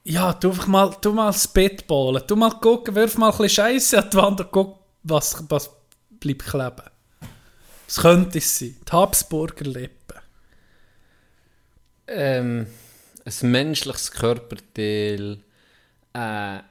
ja, 0.03 0.33
du 0.33 0.49
einfach 0.49 0.65
mal, 0.67 0.95
du 1.01 1.13
mal 1.13 1.31
spitballen. 1.33 2.23
Du 2.25 2.35
mal 2.35 2.49
gucken, 2.49 2.95
wirf 2.95 3.15
mal 3.15 3.27
ein 3.29 3.37
bisschen 3.37 3.49
Scheiße 3.49 3.99
an 3.99 4.09
die 4.09 4.17
Wand 4.17 4.41
und 4.41 4.51
guck, 4.51 4.79
was, 5.03 5.43
was 5.49 5.69
bleibt 6.19 6.45
kleben. 6.47 6.81
Was 7.85 7.97
könnte 7.97 8.39
es 8.39 8.57
sein? 8.57 8.75
Die 8.87 8.91
Habsburger 8.91 9.65
Lippe. 9.65 10.00
Ähm, 12.15 12.67
ein 13.25 13.51
menschliches 13.51 14.11
Körperteil, 14.11 15.37
eine 16.13 16.63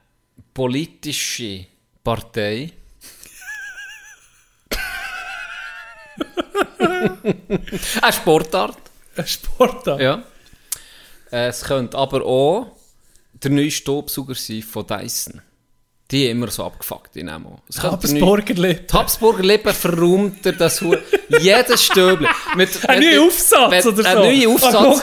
politische 0.54 1.66
Partei. 2.04 2.72
eine 8.02 8.12
Sportart, 8.12 8.76
Ein 9.16 9.26
Sportart. 9.26 10.00
ja. 10.00 10.22
Äh, 11.32 11.48
Es 11.48 11.62
könnte 11.62 11.96
aber 11.96 12.24
auch 12.24 12.76
der 13.32 13.50
neue 13.50 13.70
Staubsauger 13.70 14.34
sein 14.34 14.62
von 14.62 14.86
Dyson. 14.86 15.40
Die 16.10 16.24
haben 16.24 16.38
immer 16.38 16.50
so 16.50 16.64
abgefuckt 16.64 17.14
in 17.16 17.28
neue- 17.28 17.62
Habsburger 17.78 18.54
Lippe. 18.54 18.82
Die 18.82 18.92
Habsburger 18.92 19.44
Lippe 19.44 19.72
verräumt 19.72 20.44
er 20.44 20.52
das 20.54 20.80
Hu 20.80 20.96
jedes 21.40 21.84
Stöbel. 21.84 22.26
Mit, 22.56 22.88
Ein 22.88 23.00
neuer 23.00 23.22
Aufsatz 23.22 23.70
mit- 23.70 23.86
oder 23.86 24.02
so. 24.02 24.08
Ein 24.08 24.16
neuer 24.16 24.48
Ah, 24.50 24.54
Aufsatz. 24.54 25.02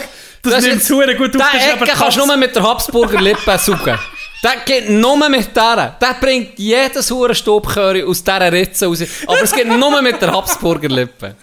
Das 0.49 0.63
ist 0.63 0.69
nimmt 0.69 0.83
zu 0.83 0.95
gut 0.95 1.09
auf. 1.09 1.17
Den 1.17 1.39
das 1.39 1.53
ist 1.65 1.73
aber 1.73 1.85
Ecke 1.85 1.97
kannst 1.97 2.17
du 2.17 2.25
nur 2.25 2.37
mit 2.37 2.55
der 2.55 2.63
Habsburger 2.63 3.21
Lippe 3.21 3.57
suchen. 3.57 3.97
Der 4.43 4.55
geht 4.65 4.89
nur 4.89 5.29
mit 5.29 5.55
der. 5.55 5.95
Der 5.99 6.15
bringt 6.19 6.59
jedes 6.59 7.09
hure 7.09 7.33
Staubchöre 7.33 8.05
aus 8.05 8.23
dieser 8.23 8.51
Ritze 8.51 8.85
raus. 8.85 9.03
Aber 9.25 9.41
es 9.41 9.51
geht 9.51 9.67
nur 9.67 10.01
mit 10.01 10.21
der 10.21 10.31
Habsburger 10.31 10.89
Lippe. 10.89 11.35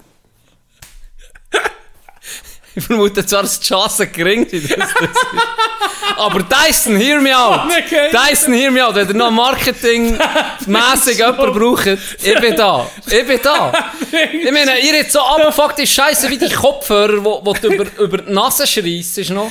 Ich 2.77 2.85
vermute 2.85 3.25
zwar, 3.25 3.43
dass 3.43 3.61
die 3.61 3.67
Chance 3.69 4.07
gering 4.09 4.47
ist, 4.47 4.71
dass 4.71 4.79
das 4.79 5.11
ist. 5.11 5.17
Aber 6.17 6.43
Dyson, 6.43 6.97
hear 6.97 7.21
me 7.21 7.37
out! 7.37 7.61
Okay. 7.67 8.11
Dyson, 8.11 8.53
hear 8.53 8.71
me 8.71 8.85
out! 8.85 8.95
Wenn 8.95 9.09
ihr 9.09 9.15
noch 9.15 9.31
marketingmässig 9.31 11.19
jemanden 11.19 11.53
braucht, 11.53 11.87
ich 11.87 12.41
bin 12.41 12.57
da. 12.57 12.91
Ich 13.07 13.27
bin 13.27 13.41
da. 13.43 13.73
Ich 14.11 14.53
meine, 14.53 14.79
ihr 14.81 14.95
jetzt 14.95 15.13
so 15.13 15.21
abgefuckt 15.21 15.79
ist 15.81 15.93
Scheiße 15.93 16.29
wie 16.31 16.39
die 16.39 16.51
Kopfhörer, 16.51 17.25
wo, 17.25 17.41
wo 17.45 17.53
du 17.55 17.69
über, 17.69 17.87
über 17.99 18.19
die 18.19 18.33
Nase 18.33 18.67
schreissst, 18.67 19.19
ist 19.19 19.31
noch. 19.31 19.51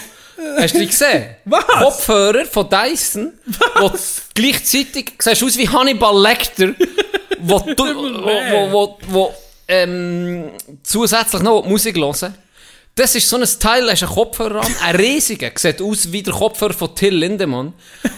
Hast 0.57 0.73
du 0.73 0.79
die 0.79 0.87
gesehen? 0.87 1.35
Was? 1.45 1.65
Kopfhörer 1.65 2.45
von 2.45 2.67
Dyson, 2.69 3.33
wo 3.79 3.89
du 3.89 3.97
gleichzeitig 4.33 5.13
siehst 5.19 5.43
aus 5.43 5.57
wie 5.57 5.69
Hannibal 5.69 6.21
Lecter, 6.21 6.73
wo, 7.39 7.59
du, 7.59 7.83
wo, 7.83 8.25
wo, 8.25 8.71
wo, 8.71 8.97
wo 9.07 9.33
ähm, 9.67 10.51
zusätzlich 10.81 11.41
noch 11.41 11.63
Musik 11.65 11.95
hören. 11.97 12.35
Das 12.95 13.15
ist 13.15 13.27
so 13.27 13.37
ein 13.37 13.47
Teil, 13.59 13.85
da 13.87 13.91
hast 13.91 14.03
du 14.03 14.05
einen 14.05 14.13
Kopfhörer 14.15 14.61
an, 14.61 14.75
ein 14.83 14.95
riesiger, 14.95 15.49
sieht 15.55 15.81
aus 15.81 16.11
wie 16.11 16.21
der 16.21 16.33
Kopfhörer 16.33 16.73
von 16.73 16.93
Till 16.93 17.15
Lindemann. 17.15 17.73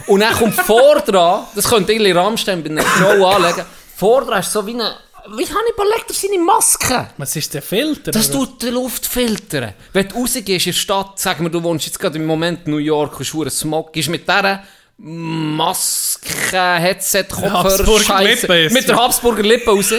Und 0.08 0.20
dann 0.20 0.34
kommt 0.34 0.56
vor 0.56 1.00
dran, 1.00 1.46
das 1.56 1.70
könnte 1.70 1.94
irgendwie 1.94 2.12
Rammstein 2.12 2.62
bei 2.62 2.72
einer 2.72 2.82
Show 2.82 3.26
anlegen, 3.26 3.64
vor 3.96 4.26
dran 4.26 4.42
ist 4.42 4.52
so 4.52 4.68
wie 4.68 4.74
eine, 4.74 4.94
wie 5.38 5.46
Hannibal 5.46 5.88
Lecter 5.96 6.14
seine 6.14 6.40
Maske. 6.40 7.08
Was 7.18 7.38
ist 7.38 7.54
der 7.54 7.62
Filter? 7.62 8.12
Das 8.12 8.30
oder? 8.30 8.40
tut 8.40 8.64
die 8.64 8.70
Luft 8.70 9.06
filtern. 9.06 9.74
Wenn 9.94 10.10
du 10.10 10.16
rausgehst 10.16 10.66
in 10.68 10.74
der 10.74 10.78
Stadt, 10.78 11.20
sag 11.20 11.40
mir, 11.40 11.50
du 11.50 11.64
wohnst 11.64 11.86
jetzt 11.86 11.98
gerade 11.98 12.18
im 12.18 12.26
Moment 12.26 12.66
in 12.66 12.72
New 12.72 12.78
York, 12.78 13.18
hast 13.18 13.34
einen 13.34 13.50
Smog, 13.50 13.94
gehst 13.94 14.10
mit 14.10 14.28
dieser 14.28 14.62
Maske, 14.98 16.28
Headset, 16.58 17.28
Kopfhörer, 17.30 18.00
Scheiße, 18.00 18.48
ist 18.58 18.74
mit 18.74 18.90
der. 18.90 18.98
Habsburger 18.98 19.44
Lippe 19.44 19.72
raus. 19.72 19.94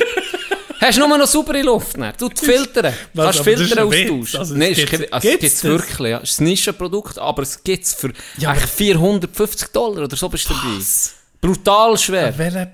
Hast 0.80 0.98
du 0.98 1.06
nur 1.06 1.16
noch 1.18 1.26
saubere 1.26 1.62
Luft? 1.62 1.96
Nicht? 1.96 2.20
Du 2.20 2.28
die 2.28 2.44
Filter. 2.44 2.92
Was, 3.14 3.24
Kannst 3.24 3.38
das 3.38 3.44
Filter 3.44 3.84
austauschen. 3.84 4.38
Also, 4.40 4.54
Nein, 4.56 4.72
es 4.72 4.78
es 4.78 4.84
gibt's- 4.84 4.98
gibt 5.00 5.12
also, 5.14 5.28
es 5.28 5.30
gibt's 5.32 5.40
gibt's 5.42 5.60
das? 5.62 5.70
wirklich. 5.70 6.10
Ja. 6.10 6.20
Es 6.22 6.30
ist 6.30 6.40
ein 6.40 6.44
Nischenprodukt, 6.44 7.18
aber 7.18 7.42
es 7.42 7.62
gibt 7.64 7.84
es 7.84 7.94
für 7.94 8.12
Ja, 8.38 8.50
eigentlich 8.50 8.70
450 8.70 9.68
Dollar 9.72 10.04
oder 10.04 10.16
so 10.16 10.28
bist 10.28 10.48
du 10.50 10.54
dabei. 10.54 10.78
Brutal 11.40 11.98
schwer. 11.98 12.36
Welcher 12.38 12.70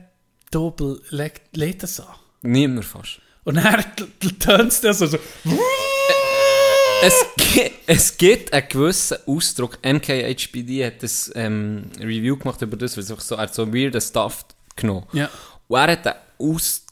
Doppel 0.50 1.00
legt, 1.10 1.56
lädt 1.56 1.82
das 1.82 2.00
an? 2.00 2.06
Niemand 2.42 2.84
fast. 2.84 3.20
Und 3.44 3.56
dann 3.56 3.84
tönt 4.38 4.72
es 4.84 4.98
so, 4.98 5.06
so 5.06 5.18
Es, 7.02 7.14
es 7.86 8.16
gibt 8.16 8.52
einen 8.52 8.68
gewissen 8.68 9.16
Ausdruck. 9.26 9.78
MKHBD 9.84 10.86
hat 10.86 11.02
ein 11.02 11.10
ähm, 11.34 11.90
Review 11.98 12.36
gemacht 12.36 12.62
über 12.62 12.76
das, 12.76 12.96
weil 12.96 13.02
es 13.04 13.10
einfach 13.10 13.24
so, 13.24 13.34
er 13.34 13.42
hat 13.42 13.54
so 13.54 13.72
weirden 13.74 14.00
Stuff 14.00 14.44
genommen. 14.76 15.06
Ja. 15.12 15.28
Und 15.66 15.78
er 15.80 15.92
hat 15.92 16.06
einen 16.06 16.16
Ausdruck 16.38 16.91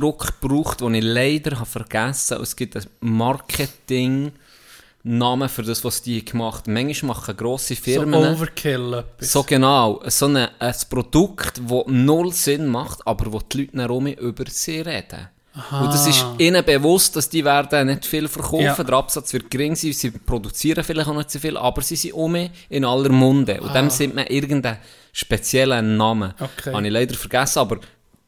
gebraucht, 0.00 0.80
den 0.80 0.94
ich 0.94 1.04
leider 1.04 1.56
habe 1.56 1.66
vergessen 1.66 2.34
habe. 2.34 2.44
Es 2.44 2.56
gibt 2.56 2.76
einen 2.76 2.86
Marketing-Namen 3.00 5.48
für 5.48 5.62
das, 5.62 5.84
was 5.84 6.02
die 6.02 6.24
gemacht 6.24 6.66
haben. 6.66 6.74
Manchmal 6.74 7.16
machen 7.16 7.36
grosse 7.36 7.74
so 7.74 7.82
Firmen... 7.82 8.34
Overkill 8.34 8.94
etwas. 8.94 9.32
So 9.32 9.42
genau, 9.42 10.00
so 10.06 10.26
eine, 10.26 10.50
ein 10.60 10.74
Produkt, 10.88 11.60
das 11.66 11.82
null 11.86 12.32
Sinn 12.32 12.66
macht, 12.66 13.06
aber 13.06 13.32
wo 13.32 13.40
die 13.40 13.62
Leute 13.62 13.76
dann 13.76 13.86
rum 13.86 14.06
über 14.06 14.44
sie 14.48 14.80
reden. 14.80 15.28
Und 15.70 15.86
das 15.86 16.06
ist 16.06 16.22
ihnen 16.36 16.62
bewusst, 16.62 17.16
dass 17.16 17.30
die 17.30 17.42
werden 17.42 17.86
nicht 17.86 18.04
viel 18.04 18.28
verkaufen, 18.28 18.60
Ja. 18.60 18.74
der 18.74 18.94
Absatz 18.94 19.32
wird 19.32 19.50
gering 19.50 19.74
sein, 19.74 19.94
sie 19.94 20.10
produzieren 20.10 20.84
vielleicht 20.84 21.08
auch 21.08 21.16
nicht 21.16 21.30
so 21.30 21.38
viel, 21.38 21.56
aber 21.56 21.80
sie 21.80 21.96
sind 21.96 22.12
um 22.12 22.36
in 22.68 22.84
aller 22.84 23.08
Munde. 23.08 23.58
Und 23.62 23.74
dem 23.74 23.88
sind 23.88 24.14
wir 24.14 24.30
irgendeinen 24.30 24.76
speziellen 25.12 25.96
Namen. 25.96 26.34
Okay. 26.38 26.74
Habe 26.74 26.86
ich 26.86 26.92
leider 26.92 27.14
vergessen, 27.14 27.60
aber 27.60 27.78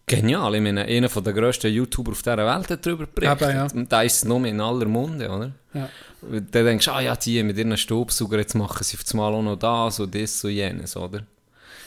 genial. 0.08 0.54
Ich 0.54 0.60
meine, 0.60 0.84
einer 0.84 1.08
der 1.08 1.32
grössten 1.32 1.72
YouTuber 1.72 2.12
auf 2.12 2.22
dieser 2.22 2.38
Welt 2.38 2.70
hat 2.70 2.84
darüber 2.84 3.06
berichtet. 3.06 3.42
Eben, 3.42 3.56
ja. 3.56 3.66
Und 3.72 3.92
da 3.92 4.02
ist 4.02 4.16
es 4.16 4.24
nur 4.24 4.44
in 4.44 4.60
aller 4.60 4.86
Munde, 4.86 5.28
oder? 5.28 5.52
Ja. 5.74 5.88
Und 6.22 6.54
Dann 6.54 6.64
denkst 6.64 6.86
du, 6.86 6.92
ah 6.92 7.00
ja, 7.00 7.14
die 7.14 7.42
mit 7.42 7.56
ihren 7.56 7.76
Staubsauger, 7.76 8.38
jetzt 8.38 8.54
machen 8.54 8.82
sie 8.82 8.96
auf 8.96 9.04
das 9.04 9.14
Mal 9.14 9.32
auch 9.32 9.42
noch 9.42 9.56
das 9.56 10.00
und 10.00 10.14
das 10.14 10.42
und 10.44 10.50
jenes, 10.50 10.96
oder? 10.96 11.22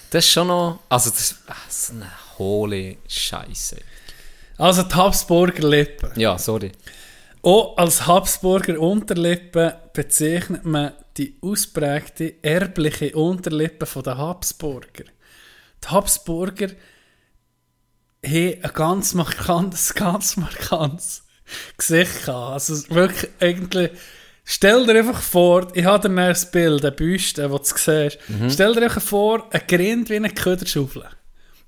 Das 0.09 0.25
ist 0.25 0.31
schon 0.31 0.47
noch, 0.47 0.79
also 0.89 1.09
das, 1.09 1.35
ah, 1.47 1.55
so 1.69 1.93
eine 1.93 2.07
hohle 2.37 2.97
Scheiße. 3.07 3.77
Also 4.57 4.83
die 4.83 4.93
Habsburger 4.93 5.67
Lippe. 5.67 6.11
Ja, 6.15 6.37
sorry. 6.37 6.71
Auch 7.43 7.75
als 7.77 8.05
Habsburger 8.05 8.79
Unterlippe 8.79 9.77
bezeichnet 9.93 10.63
man 10.63 10.91
die 11.17 11.35
ausprägte 11.41 12.35
erbliche 12.41 13.15
Unterlippe 13.15 13.85
von 13.85 14.03
der 14.03 14.17
Habsburger. 14.17 15.05
Die 15.83 15.87
Habsburger 15.87 16.67
haben 18.25 18.63
ein 18.63 18.71
ganz 18.73 19.13
markantes, 19.13 19.93
ganz 19.95 20.37
markantes 20.37 21.23
Gesicht 21.77 22.25
gehabt. 22.25 22.53
Also 22.53 22.89
wirklich 22.93 23.31
eigentlich, 23.39 23.91
stell 24.43 24.85
dir 24.85 24.99
einfach 24.99 25.21
vor, 25.21 25.67
ich 25.73 25.85
habe 25.85 26.07
dir 26.07 26.21
ein 26.21 26.35
Bild, 26.51 26.85
ein 26.85 26.95
Büste, 26.95 27.51
wo 27.51 27.57
du 27.57 27.63
siehst. 27.63 28.19
Stell 28.49 28.73
dir 28.73 28.83
einfach 28.83 29.01
vor, 29.01 29.47
ein 29.51 29.61
Grind 29.67 30.09
wie 30.09 30.15
eine 30.15 30.29
Köderschaufel. 30.29 31.03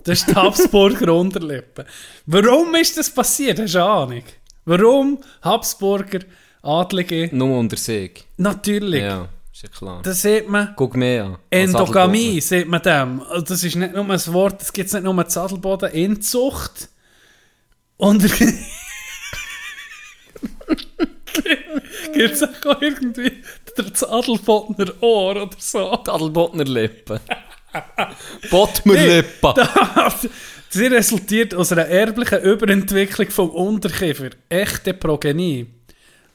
Das 0.04 0.20
ist 0.20 0.30
die 0.30 0.36
Habsburger 0.36 1.14
Unterlippe. 1.20 1.86
Warum 2.26 2.76
ist 2.76 2.98
das 2.98 3.10
passiert? 3.10 3.60
Hast 3.60 3.74
du 3.74 3.80
eine 3.84 3.90
Ahnung? 3.90 4.24
Warum 4.66 5.20
Habsburger 5.42 6.20
Adlige? 6.62 7.30
Nur 7.34 7.58
unter 7.58 7.78
sich. 7.78 8.26
Natürlich. 8.38 9.02
Ja, 9.02 9.28
ist 9.54 9.62
ja 9.64 9.70
klar. 9.70 10.02
Das 10.04 10.22
sieht 10.22 10.50
man. 10.50 10.74
Guck 10.76 10.96
mehr 10.96 11.26
an. 11.26 11.38
Endogamie, 11.50 12.42
sieht 12.42 12.68
man 12.68 12.82
dem. 12.82 13.22
Also 13.22 13.46
Das 13.46 13.64
ist 13.64 13.76
nicht 13.76 13.94
nur 13.94 14.10
ein 14.10 14.34
Wort, 14.34 14.60
das 14.62 14.74
gibt 14.74 14.88
es 14.88 14.94
nicht 14.94 15.04
nur 15.04 15.14
im 15.14 15.30
Zadelboden. 15.30 15.92
Inzucht. 15.92 16.90
Und 17.98 18.24
gibt 22.14 22.34
es 22.34 22.44
auch 22.44 22.82
irgendwie 22.82 23.44
der 23.78 23.94
Zadelbodner 23.94 24.92
Ohr 25.02 25.44
oder 25.44 25.56
so. 25.58 25.92
Adelbottner 25.92 26.66
Lippen. 26.66 27.20
Bottmer 28.50 28.94
Lippen. 28.96 29.54
Sie 30.70 30.88
resultiert 30.88 31.54
aus 31.54 31.72
einer 31.72 31.86
erblichen 31.86 32.42
Überentwicklung 32.42 33.30
vom 33.30 33.52
Unterkiefer. 33.52 34.32
Echte 34.50 34.94
Progenie. 34.96 35.68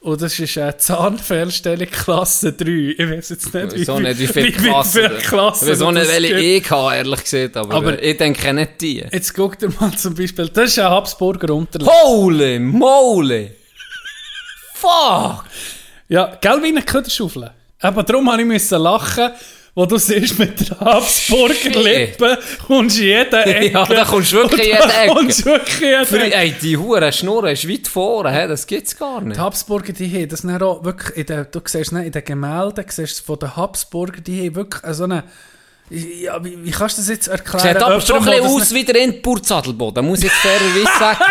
Und 0.01 0.21
das 0.21 0.39
ist 0.39 0.57
eine 0.57 0.77
Zahnfehlstellung 0.77 1.87
Klasse 1.87 2.53
3. 2.53 2.95
Ich 2.97 2.99
weiß 2.99 3.29
jetzt 3.29 3.53
nicht, 3.53 3.73
Ich 3.73 3.87
weiß 3.87 3.99
nicht, 3.99 4.19
wie 4.19 4.27
viele 4.27 4.51
Klassen. 4.53 5.01
viele 5.03 5.17
Klassen 5.17 5.65
Ich 5.65 5.71
weiß 5.73 5.81
auch 5.81 5.91
nicht, 5.91 6.07
welche 6.07 6.39
ich 6.39 6.71
habe, 6.71 6.95
ehrlich 6.95 7.23
gesagt. 7.23 7.57
Aber, 7.57 7.73
Aber- 7.75 8.01
äh, 8.01 8.11
ich 8.11 8.17
denke 8.17 8.53
nicht 8.53 8.79
die. 8.79 9.05
Jetzt 9.11 9.33
guck 9.33 9.59
dir 9.59 9.69
mal 9.77 9.91
zum 9.97 10.15
Beispiel, 10.15 10.47
das 10.47 10.69
ist 10.71 10.79
ein 10.79 10.89
Habsburger 10.89 11.53
Unterlippe. 11.53 11.91
Holy 11.91 12.59
moly! 12.59 13.51
Fuck! 14.75 15.43
Ja, 16.07 16.37
gell 16.39 16.63
wie 16.63 16.67
eine 16.67 16.81
Köderschaufel. 16.81 17.51
Aber 17.81 18.03
darum 18.03 18.23
musste 18.25 18.41
ich 18.41 18.47
müssen 18.47 18.81
lachen, 18.81 19.31
wo 19.75 19.85
du 19.85 19.97
siehst, 19.97 20.39
mit 20.39 20.69
der 20.69 20.79
Habsburger 20.79 21.79
Lippe 21.81 22.39
kommst 22.65 22.97
du 22.97 23.01
in 23.01 23.07
jede 23.07 23.45
Ecke. 23.45 23.71
Ja, 23.71 23.85
da 23.85 24.03
kommst 24.03 24.31
du 24.31 24.37
wirklich 24.37 24.67
jede 24.67 24.83
Ecke. 24.83 25.13
kommst 25.13 25.41
du 25.41 25.45
wirklich 25.45 25.79
jede 25.79 26.05
Für, 26.05 26.21
Ecke. 26.21 26.35
ey, 26.35 26.55
die 26.61 26.77
Hure 26.77 27.11
Schnurre 27.11 27.51
ist 27.51 27.67
weit 27.69 27.87
vorne, 27.87 28.31
hä? 28.31 28.47
das 28.47 28.65
gibt's 28.67 28.97
gar 28.97 29.21
nicht. 29.21 29.37
Die 29.37 29.41
Habsburger, 29.41 29.93
die 29.93 30.11
haben 30.11 30.29
das 30.29 30.41
dann 30.41 30.61
auch 30.61 30.83
wirklich, 30.83 31.17
in 31.17 31.25
den, 31.27 31.47
du 31.51 31.61
siehst 31.65 31.91
nicht 31.91 32.05
in 32.05 32.11
den 32.11 32.23
Gemälden, 32.23 32.85
siehst 32.87 33.19
du 33.19 33.23
von 33.23 33.39
den 33.39 33.55
Habsburger, 33.55 34.21
die 34.21 34.47
haben 34.47 34.55
wirklich 34.55 34.81
so 34.95 35.03
eine, 35.05 35.23
ja, 35.89 36.43
wie, 36.43 36.63
wie 36.63 36.71
kannst 36.71 36.97
du 36.97 37.01
das 37.01 37.09
jetzt 37.09 37.27
erklären? 37.27 37.73
Sieht 37.75 37.81
aber 37.81 38.01
schon 38.01 38.17
ein 38.17 38.25
bisschen 38.25 38.45
aus 38.45 38.73
wie 38.73 38.83
der 38.83 39.01
Endburt 39.01 39.45
Sadelboden, 39.45 40.05
muss 40.05 40.19
ich 40.19 40.25
jetzt 40.25 40.37
fairerweise 40.37 40.99
sagen. 40.99 41.19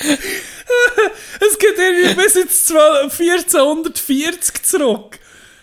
Es 1.40 1.58
geht 1.58 1.78
irgendwie 1.78 1.99
bis 2.16 2.36
ins 2.36 2.66
12 2.66 3.20
1440 3.20 4.62
zurück. 4.62 5.18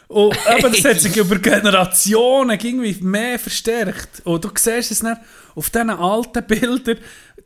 Und 0.08 0.38
eben, 0.58 0.72
das 0.74 0.86
hat 0.86 1.02
sich 1.02 1.18
über 1.18 1.38
Generationen 1.38 2.58
irgendwie 2.60 2.98
mehr 3.02 3.38
verstärkt. 3.40 4.22
Und 4.24 4.44
du 4.44 4.50
siehst 4.58 4.92
es 4.92 5.04
nicht 5.04 5.18
auf 5.56 5.70
diesen 5.70 5.90
alten 5.90 6.44
Bildern, 6.46 6.98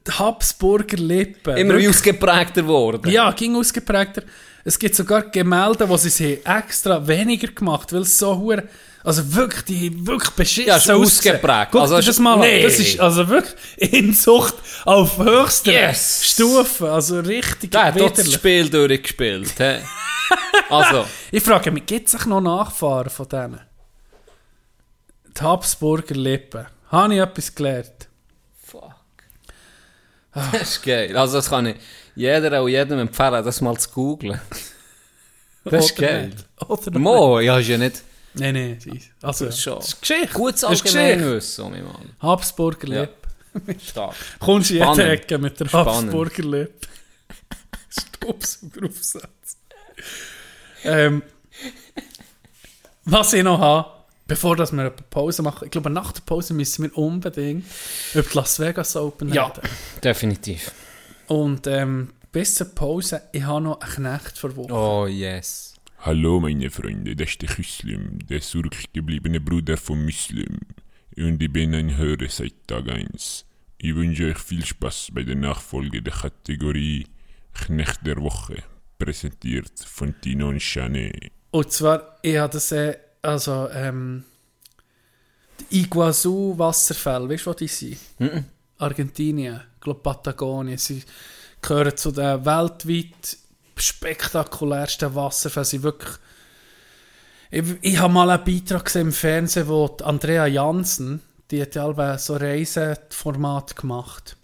die 0.08 0.12
Habsburger 0.12 0.98
Lippen. 0.98 1.58
Immer 1.58 1.74
wie 1.74 1.84
Wirklich- 1.84 1.90
ausgeprägter 1.90 2.62
geworden. 2.62 3.10
Ja, 3.10 3.32
ging 3.32 3.56
ausgeprägter. 3.56 4.24
Es 4.64 4.78
gibt 4.78 4.96
sogar 4.96 5.24
Gemälde, 5.24 5.90
wo 5.90 5.98
sie 5.98 6.10
es 6.10 6.20
haben 6.20 6.60
extra 6.60 7.08
weniger 7.08 7.48
gemacht 7.48 7.92
weil 7.94 8.02
es 8.02 8.18
so 8.18 8.38
hure 8.38 8.64
also 9.04 9.34
wirklich, 9.36 9.64
die 9.66 10.06
wirklich 10.08 10.32
beschissen 10.32 10.68
Ja, 10.70 10.78
ist 10.78 10.90
ausgesehen. 10.90 11.36
ausgeprägt. 11.36 11.72
Guck 11.72 11.82
Also 11.82 12.00
das 12.02 12.20
mal 12.20 12.38
nee. 12.38 12.64
Das 12.64 12.80
ist 12.80 13.00
also 13.00 13.28
wirklich 13.28 13.56
Inzucht 13.94 14.54
auf 14.86 15.18
höchster 15.18 15.72
Yes. 15.72 16.22
Stufe. 16.32 16.92
Also 16.92 17.20
richtig 17.20 17.72
Der 17.72 17.86
hat 17.86 18.00
das. 18.18 18.32
Spiel 18.34 18.70
durchgespielt. 18.70 19.54
hä? 19.60 19.80
Also, 20.70 21.06
Ich 21.32 21.44
frage 21.44 21.72
mich, 21.72 21.86
gibt 21.86 22.08
es 22.14 22.26
noch 22.26 22.40
Nachfahren 22.40 23.10
von 23.10 23.28
denen? 23.28 23.60
Die 25.38 25.42
Habsburger 25.42 26.16
Lippen. 26.16 26.66
Habe 26.90 27.14
ich 27.16 27.20
etwas 27.20 27.54
gelernt? 27.56 28.08
fuck. 28.66 28.94
Das 30.34 30.62
ist 30.62 30.84
geil. 30.84 31.16
Also, 31.18 31.38
das 31.38 31.50
kann 31.50 31.66
ich 31.66 31.76
jeder 32.16 32.64
und 32.64 32.70
jedem 32.70 33.00
empfehlen, 33.00 33.44
das 33.44 33.60
mal 33.62 33.78
zu 33.78 33.90
googlen. 33.90 34.40
Das 35.64 35.86
ist 35.86 35.96
geil. 35.96 36.32
Oder? 36.68 36.98
Mo, 36.98 37.40
ja, 37.40 37.60
ist 37.60 37.68
ja 37.68 37.78
nicht 37.78 38.02
Nein, 38.34 38.54
nein. 38.54 38.80
sie- 38.80 39.02
Also, 39.22 39.46
Das 39.46 39.56
ist 39.56 39.62
schon. 39.64 39.76
das 39.76 39.88
ist 39.90 40.02
Geschichte. 40.02 40.34
gutes. 40.34 40.64
Allgemeinwissen, 40.64 41.70
mein 41.72 41.84
Mann. 41.84 42.10
Habsburger 42.20 42.88
Ja. 42.88 43.02
Lippe. 43.02 43.80
Stark. 43.86 44.16
Kommst 44.40 44.70
du 44.70 44.74
in 44.76 44.80
jede 44.80 44.94
Spannend. 44.94 45.12
Ecke 45.12 45.38
mit 45.38 45.60
der. 45.60 45.72
Habsburger 45.74 46.44
Lippe. 46.44 46.88
Staubsaugeraufsatz. 47.90 49.58
ähm, 50.84 51.22
was 53.04 53.34
ich 53.34 53.44
noch 53.44 53.60
habe, 53.60 53.90
bevor 54.28 54.56
dass 54.56 54.72
wir 54.72 54.82
eine 54.82 54.92
Pause 54.92 55.42
machen, 55.42 55.66
ich 55.66 55.72
glaube, 55.72 55.90
nach 55.90 56.12
der 56.14 56.22
Pause 56.22 56.54
müssen 56.54 56.84
wir 56.84 56.98
unbedingt 56.98 57.66
über 58.14 58.24
die 58.30 58.38
Las 58.38 58.60
Vegas 58.60 58.96
Open 58.96 59.34
Ja. 59.34 59.48
reden. 59.48 59.68
Definitiv. 60.04 60.72
Und 61.28 61.68
ähm, 61.68 62.14
bis 62.32 62.56
zur 62.56 62.68
Pause, 62.74 63.22
ich 63.34 63.44
habe 63.44 63.62
noch 63.62 63.82
einen 63.82 63.92
Knecht 64.20 64.38
vor 64.38 64.56
Woche. 64.56 64.74
Oh, 64.74 65.08
yes. 65.08 65.71
Hallo 66.04 66.40
meine 66.40 66.72
Freunde, 66.72 67.16
das 67.16 67.30
ist 67.30 67.44
der 67.44 67.50
Küslim, 67.50 68.18
der 68.28 68.42
zurückgebliebene 68.42 69.40
Bruder 69.40 69.78
von 69.78 70.04
Muslim. 70.04 70.58
Und 71.16 71.44
ich 71.44 71.54
bin 71.54 71.76
ein 71.76 71.96
Hörer 71.96 72.28
seit 72.28 72.56
Tag 72.66 72.90
1. 72.90 73.46
Ich 73.78 73.96
wünsche 73.96 74.26
euch 74.26 74.40
viel 74.40 74.66
Spaß 74.66 75.10
bei 75.14 75.22
der 75.22 75.36
Nachfolge 75.36 76.02
der 76.02 76.14
Kategorie 76.14 77.06
Knecht 77.54 78.00
der 78.04 78.18
Woche, 78.18 78.64
präsentiert 78.98 79.74
von 79.78 80.20
Tino 80.20 80.50
und 80.50 80.58
Chanet. 80.58 81.32
Und 81.52 81.72
zwar, 81.72 82.18
ich 82.24 82.38
habe 82.38 82.54
das, 82.54 82.72
äh, 82.72 82.98
also, 83.22 83.70
ähm, 83.70 84.24
die 85.60 85.82
Iguazu-Wasserfälle, 85.82 87.30
weißt 87.30 87.46
du, 87.46 87.50
wo 87.52 87.54
die 87.54 87.68
sind? 87.68 88.00
Argentinien, 88.80 89.62
ich 89.76 89.82
glaube 89.82 90.00
Patagonien, 90.00 90.80
sie 90.80 91.04
gehören 91.62 91.96
zu 91.96 92.12
den 92.12 92.44
weltweit 92.44 93.38
spektakulärsten 93.82 95.16
Wasserfällen, 95.16 95.66
sie 95.66 95.84
wirklich, 95.84 96.12
Ich, 97.50 97.64
ich 97.82 98.00
habe 98.00 98.14
mal 98.14 98.30
einen 98.30 98.44
Beitrag 98.44 98.86
gesehen 98.86 99.08
im 99.08 99.12
Fernsehen, 99.12 99.68
wo 99.68 99.88
die 99.88 100.04
Andrea 100.04 100.48
Jansen, 100.48 101.22
die 101.52 101.62
hat 101.62 101.76
ja 101.76 102.18
so 102.18 102.36
Reiseformat 102.38 103.76
gemacht. 103.76 104.38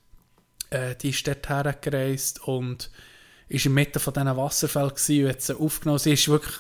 Äh, 0.70 0.96
die 0.96 1.10
ist 1.12 1.26
dort 1.26 1.48
hergereist 1.48 2.46
und 2.46 2.90
ist 3.48 3.66
in 3.66 3.74
der 3.76 3.84
Mitte 3.86 4.00
von 4.00 4.14
diesen 4.14 4.36
Wasserfällen 4.36 4.90
gewesen 4.90 5.24
und 5.24 5.30
hat 5.30 5.42
sie 5.42 5.54
aufgenommen. 5.56 6.00
Sie 6.00 6.12
ist 6.14 6.28
wirklich 6.28 6.56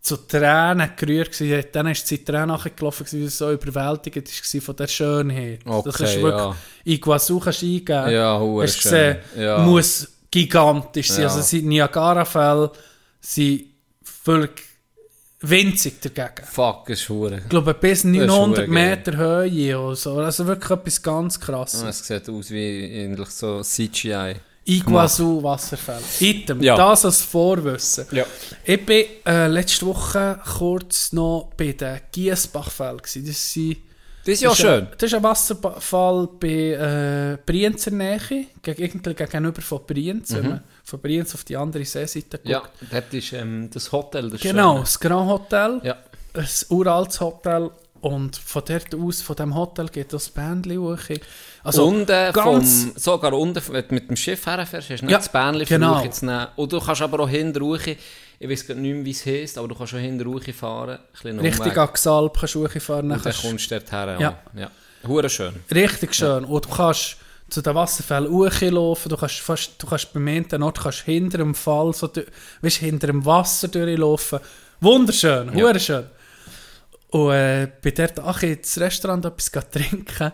zu 0.00 0.16
Tränen 0.16 0.90
gerührt 0.96 1.32
gewesen. 1.32 1.66
Dann 1.72 1.88
ist 1.88 2.06
sie 2.06 2.24
Tränen 2.24 2.48
nachgelaufen, 2.48 3.04
gewesen, 3.04 3.22
weil 3.22 3.28
sie 3.28 3.36
so 3.36 3.52
überwältigend 3.52 4.28
war 4.54 4.60
von 4.62 4.76
der 4.76 4.86
Schönheit. 4.86 5.60
das 5.66 5.74
Okay, 5.86 6.04
ist 6.04 6.22
wirklich, 6.22 6.42
ja. 6.42 6.56
Iguazu 6.84 7.40
kannst 7.40 7.60
du 7.62 7.66
eingeben. 7.66 8.10
Ja, 8.10 8.40
Hast 8.40 8.82
gesehen, 8.82 9.18
Ja. 9.36 9.58
muss 9.58 10.08
gigantisch 10.34 11.10
sein. 11.10 11.22
Ja. 11.22 11.28
Also 11.28 11.42
sie 11.42 11.62
Niagara-Fälle 11.62 12.72
sind 13.20 13.66
völlig 14.02 14.62
winzig 15.40 16.00
dagegen. 16.02 16.44
Fuck, 16.44 16.88
ist 16.90 17.08
hure. 17.08 17.38
Ich 17.38 17.48
glaube, 17.48 17.72
bis 17.74 17.98
ist 18.00 18.04
900 18.06 18.56
verdammt 18.66 18.68
Meter 18.68 19.16
Höhe 19.16 19.78
oder 19.78 19.94
so. 19.94 20.16
Also 20.18 20.46
wirklich 20.46 20.70
etwas 20.70 21.02
ganz 21.02 21.38
krasses. 21.38 21.82
Es 21.82 22.06
sieht 22.06 22.28
aus 22.28 22.50
wie 22.50 23.04
eigentlich 23.04 23.28
so 23.28 23.62
CGI. 23.62 24.34
Iguazu-Wasserfälle. 24.66 26.00
Item, 26.20 26.62
Ja. 26.62 26.74
das 26.76 27.04
als 27.04 27.20
Vorwissen. 27.20 28.06
Ja. 28.10 28.24
Ich 28.64 28.84
bin 28.84 29.04
äh, 29.26 29.46
letzte 29.46 29.86
Woche 29.86 30.40
kurz 30.58 31.12
noch 31.12 31.50
bei 31.56 31.72
den 31.72 32.00
Giesbachfällen. 32.10 32.98
Das, 32.98 33.52
sind, 33.52 33.76
Das 34.24 34.34
ist 34.34 34.40
ja 34.42 34.48
das 34.50 34.58
schön. 34.58 34.70
Ein, 34.84 34.88
das 34.96 35.02
ist 35.10 35.14
ein 35.14 35.22
Wasserfall 35.22 36.28
bei 36.40 36.48
äh, 36.48 37.38
Brienzer 37.44 37.90
Nähe, 37.90 38.18
irgendwie 38.64 39.14
gegenüber 39.14 39.60
von 39.62 39.80
Brienz. 39.86 40.32
Wenn 40.34 40.48
man 40.48 40.60
von 40.82 41.00
Brienz 41.00 41.34
auf 41.34 41.44
die 41.44 41.56
andere 41.56 41.84
Seeseite 41.84 42.38
guckt. 42.38 42.44
Mhm. 42.46 42.50
Ja, 42.50 42.62
dort 42.90 43.12
ist 43.14 43.32
ähm, 43.34 43.68
das 43.72 43.92
Hotel, 43.92 44.30
das 44.30 44.40
Genau, 44.40 44.72
Schöne. 44.72 44.80
das 44.80 45.00
Grand 45.00 45.30
Hotel. 45.30 45.80
Ja. 45.82 45.96
Ein 46.34 46.46
uraltes 46.70 47.20
Hotel. 47.20 47.70
Und 48.00 48.36
von 48.36 48.62
dort 48.66 48.94
aus, 48.94 49.22
von 49.22 49.34
dem 49.36 49.54
Hotel, 49.54 49.88
geht 49.88 50.12
das 50.12 50.28
Bändchen 50.28 50.78
hoch. 50.78 50.98
Also, 51.62 51.86
unten 51.86 52.06
ganz- 52.34 52.82
vom, 52.84 52.92
sogar 52.96 53.32
unten, 53.32 53.62
wenn 53.72 53.88
du 53.88 53.94
mit 53.94 54.08
dem 54.10 54.16
Schiff 54.16 54.44
herfährst, 54.44 54.90
hast 54.90 55.00
du 55.00 55.06
nicht 55.06 55.12
Ja, 55.12 55.16
das 55.18 55.30
Bähnchen 55.30 55.64
genau. 55.66 56.06
zu 56.08 56.26
nehmen. 56.26 56.46
Und 56.56 56.70
du 56.70 56.80
kannst 56.80 57.00
aber 57.00 57.20
auch 57.20 57.28
hinten 57.30 57.62
ich 58.44 58.50
weiß 58.50 58.66
gar 58.66 58.74
nicht 58.74 58.94
mehr, 58.94 59.04
wie 59.06 59.10
es 59.10 59.24
heisst, 59.24 59.56
aber 59.56 59.68
du 59.68 59.74
kannst 59.74 59.94
auch 59.94 59.98
hinten 59.98 60.52
fahren. 60.52 60.98
Richtig 61.24 61.40
Umweg. 61.40 61.78
an 61.78 61.92
Xalp 61.94 62.38
kannst 62.38 62.54
du 62.54 62.66
dann 62.66 63.10
Und 63.10 63.24
dann 63.24 63.32
kommst 63.32 63.70
du 63.70 63.74
dort 63.78 63.90
her. 63.90 64.06
Ja. 64.06 64.20
Ja. 64.20 64.38
ja. 64.54 64.70
Hure 65.08 65.30
schön. 65.30 65.54
Richtig 65.72 66.14
schön. 66.14 66.44
Und 66.44 66.64
du 66.66 66.68
kannst 66.68 67.16
zu 67.48 67.62
den 67.62 67.74
Wasserfällen 67.74 68.30
hochlaufen, 68.30 69.08
du 69.08 69.16
kannst 69.16 69.40
fast, 69.40 69.82
du 69.82 69.86
kannst 69.86 70.12
beim 70.12 70.28
einen 70.28 70.62
Ort 70.62 70.80
kannst 70.80 71.00
hinter 71.00 71.38
dem 71.38 71.54
Fall, 71.54 71.94
so, 71.94 72.10
weißt, 72.60 72.76
hinter 72.76 73.06
dem 73.06 73.24
Wasser 73.24 73.68
durchlaufen. 73.68 74.40
Wunderschön, 74.80 75.56
Ja. 75.56 75.72
ja. 75.72 75.78
schön. 75.78 76.04
Und 77.08 77.30
äh, 77.32 77.68
bei 77.82 77.92
dort 77.92 78.18
ach, 78.18 78.42
ins 78.42 78.78
Restaurant 78.78 79.24
etwas 79.24 79.50
trinken. 79.70 80.32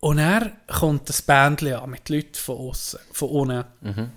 Und 0.00 0.18
er 0.18 0.52
kommt 0.66 1.08
das 1.08 1.22
Bändchen 1.22 1.74
an 1.74 1.88
mit 1.88 2.06
Leuten 2.10 2.34
von 2.34 2.56
außen, 2.56 3.00
von 3.12 3.28
unten. 3.30 4.12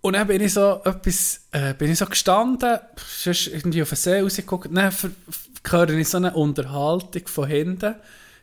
Und 0.00 0.12
dann 0.12 0.26
bin 0.28 0.40
ich 0.40 0.54
so 0.54 0.80
etwas, 0.84 1.40
äh, 1.50 1.74
bin 1.74 1.90
ich 1.90 1.98
so 1.98 2.06
gestanden, 2.06 2.78
sonst 2.96 3.48
irgendwie 3.48 3.82
auf 3.82 3.88
den 3.88 3.96
See 3.96 4.20
rausgeguckt, 4.20 4.70
dann 4.72 4.92
höre 5.68 5.88
ich 5.90 6.08
so 6.08 6.18
eine 6.18 6.34
Unterhaltung 6.34 7.26
von 7.26 7.48
hinten, 7.48 7.96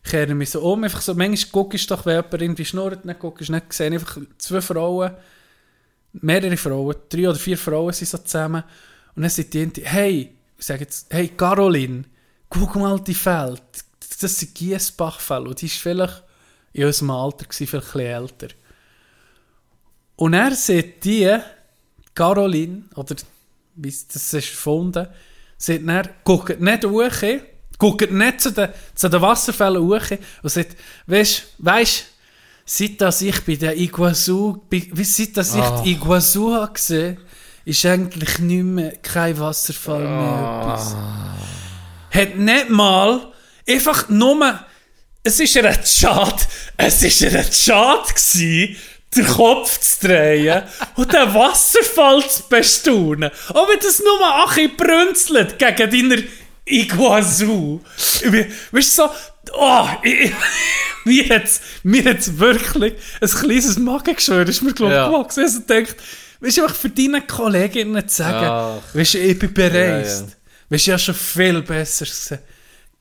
kehre 0.04 0.36
mich 0.36 0.50
so 0.50 0.62
um, 0.62 0.84
einfach 0.84 1.02
so, 1.02 1.16
manchmal 1.16 1.52
guckst 1.52 1.90
du 1.90 1.96
doch, 1.96 2.06
wenn 2.06 2.18
jemand 2.18 2.42
irgendwie 2.42 2.66
schnurrt, 2.66 3.00
dann 3.06 3.18
guckst 3.18 3.48
du 3.48 3.54
nicht, 3.54 3.72
sehe 3.72 3.88
ich 3.88 3.94
einfach 3.94 4.18
zwei 4.38 4.60
Frauen, 4.60 5.12
mehrere 6.14 6.58
Frauen, 6.58 6.96
drei 7.10 7.30
oder 7.30 7.40
vier 7.40 7.58
Frauen 7.58 7.94
sind 7.94 8.10
so 8.10 8.18
zusammen, 8.18 8.64
und 9.16 9.22
dann 9.22 9.30
sind 9.30 9.54
die, 9.54 9.86
hey, 9.86 10.36
ich 10.58 10.66
sage 10.66 10.82
jetzt, 10.82 11.08
hey 11.14 11.30
Caroline, 11.30 12.04
guck 12.50 12.76
mal 12.76 13.00
die 13.00 13.14
Feld, 13.14 13.64
das 14.20 14.40
sind 14.40 14.54
Giesbachfälle, 14.56 15.48
und 15.48 15.62
die 15.62 15.68
ist 15.68 15.78
vielleicht 15.78 16.22
in 16.74 16.86
unserem 16.86 17.12
Alter 17.12 17.46
gewesen, 17.46 17.68
vielleicht 17.68 17.88
ein 17.88 17.94
bisschen 17.94 18.24
älter. 18.24 18.48
Und 20.16 20.34
er 20.34 20.56
sieht 20.56 21.04
die, 21.04 21.38
Caroline, 22.14 22.84
oder 22.96 23.16
wie 23.76 23.90
das 23.90 24.34
ist 24.34 24.34
erfunden, 24.34 25.08
sieht 25.58 25.88
dann, 25.88 26.08
guckt 26.24 26.62
nicht 26.62 26.86
hoch, 26.86 27.12
guckt 27.78 28.12
nicht 28.12 28.42
zu 28.42 28.52
den, 28.52 28.70
zu 28.94 29.10
den 29.10 29.22
Wasserfällen 29.22 29.84
hoch 29.84 30.18
und 30.42 30.50
sagt, 30.50 30.78
weisst, 31.08 31.44
weisst, 31.58 32.06
seit 32.66 33.00
dass 33.02 33.22
ich 33.22 33.42
bei 33.42 33.56
der 33.56 33.78
Iguazu, 33.78 34.64
wie 34.70 35.04
seit 35.04 35.38
dass 35.38 35.56
ich 35.56 35.66
die 35.84 35.92
Iguazu 35.92 36.54
habe 36.54 36.74
gesehen, 36.74 37.18
ist 37.66 37.86
eigentlich 37.86 38.40
nicht 38.40 38.64
mehr 38.64 38.96
kein 38.98 39.38
Wasserfall 39.40 40.02
mehr 40.02 40.62
etwas. 40.62 40.96
Hat 42.12 42.38
nicht 42.38 42.70
mal, 42.70 43.34
einfach 43.68 44.08
nur, 44.10 44.60
es 45.24 45.40
ist 45.40 45.56
ihr 45.56 45.74
schade, 45.84 46.42
es 46.78 47.04
ist 47.04 47.22
ihr 47.22 47.44
schade 47.44 48.08
gewesen, 48.08 48.78
den 49.16 49.28
Kopf 49.28 49.80
zu 49.80 50.08
drehen 50.08 50.64
und 50.96 51.12
den 51.14 51.34
Wasserfall 51.34 52.28
zu 52.30 52.44
bestaunen. 52.50 53.32
Auch 53.50 53.70
wenn 53.70 53.80
das 53.80 54.00
nur 54.00 54.22
Achi 54.46 54.68
brünzelt 54.68 55.58
gegen 55.60 56.10
deiner 56.10 56.22
Iguazu. 56.66 57.82
Weißt 58.72 58.98
du, 58.98 59.04
so, 59.04 59.10
oh, 59.54 59.88
ich, 60.04 60.32
mir 61.06 61.44
mir 61.84 62.04
hat's 62.06 62.38
wirklich 62.40 62.94
ein 63.22 63.30
kleines 63.30 63.78
Magengeschwür, 63.78 64.48
ist 64.48 64.62
mir 64.62 64.74
glaub 64.74 64.90
ich 64.90 64.96
Ja. 64.96 65.08
gewachsen. 65.10 65.44
Also 65.44 65.60
ich 65.60 65.66
denke, 65.66 65.96
weißt 66.40 66.58
du, 66.58 66.64
einfach 66.64 66.76
für 66.76 66.90
deine 66.90 67.22
Kolleginnen 67.22 68.08
zu 68.08 68.16
sagen, 68.18 68.46
Ach. 68.48 68.96
weißt 68.96 69.14
du, 69.16 69.18
ich 69.20 69.38
bin 69.40 69.54
bereist. 69.54 70.22
Ja, 70.22 70.28
ja. 70.28 70.34
Weißt 70.70 70.88
du, 70.88 70.92
habe 70.92 71.00
schon 71.02 71.16
viel 71.16 71.62
besser 71.62 72.06
gesehen. 72.06 72.40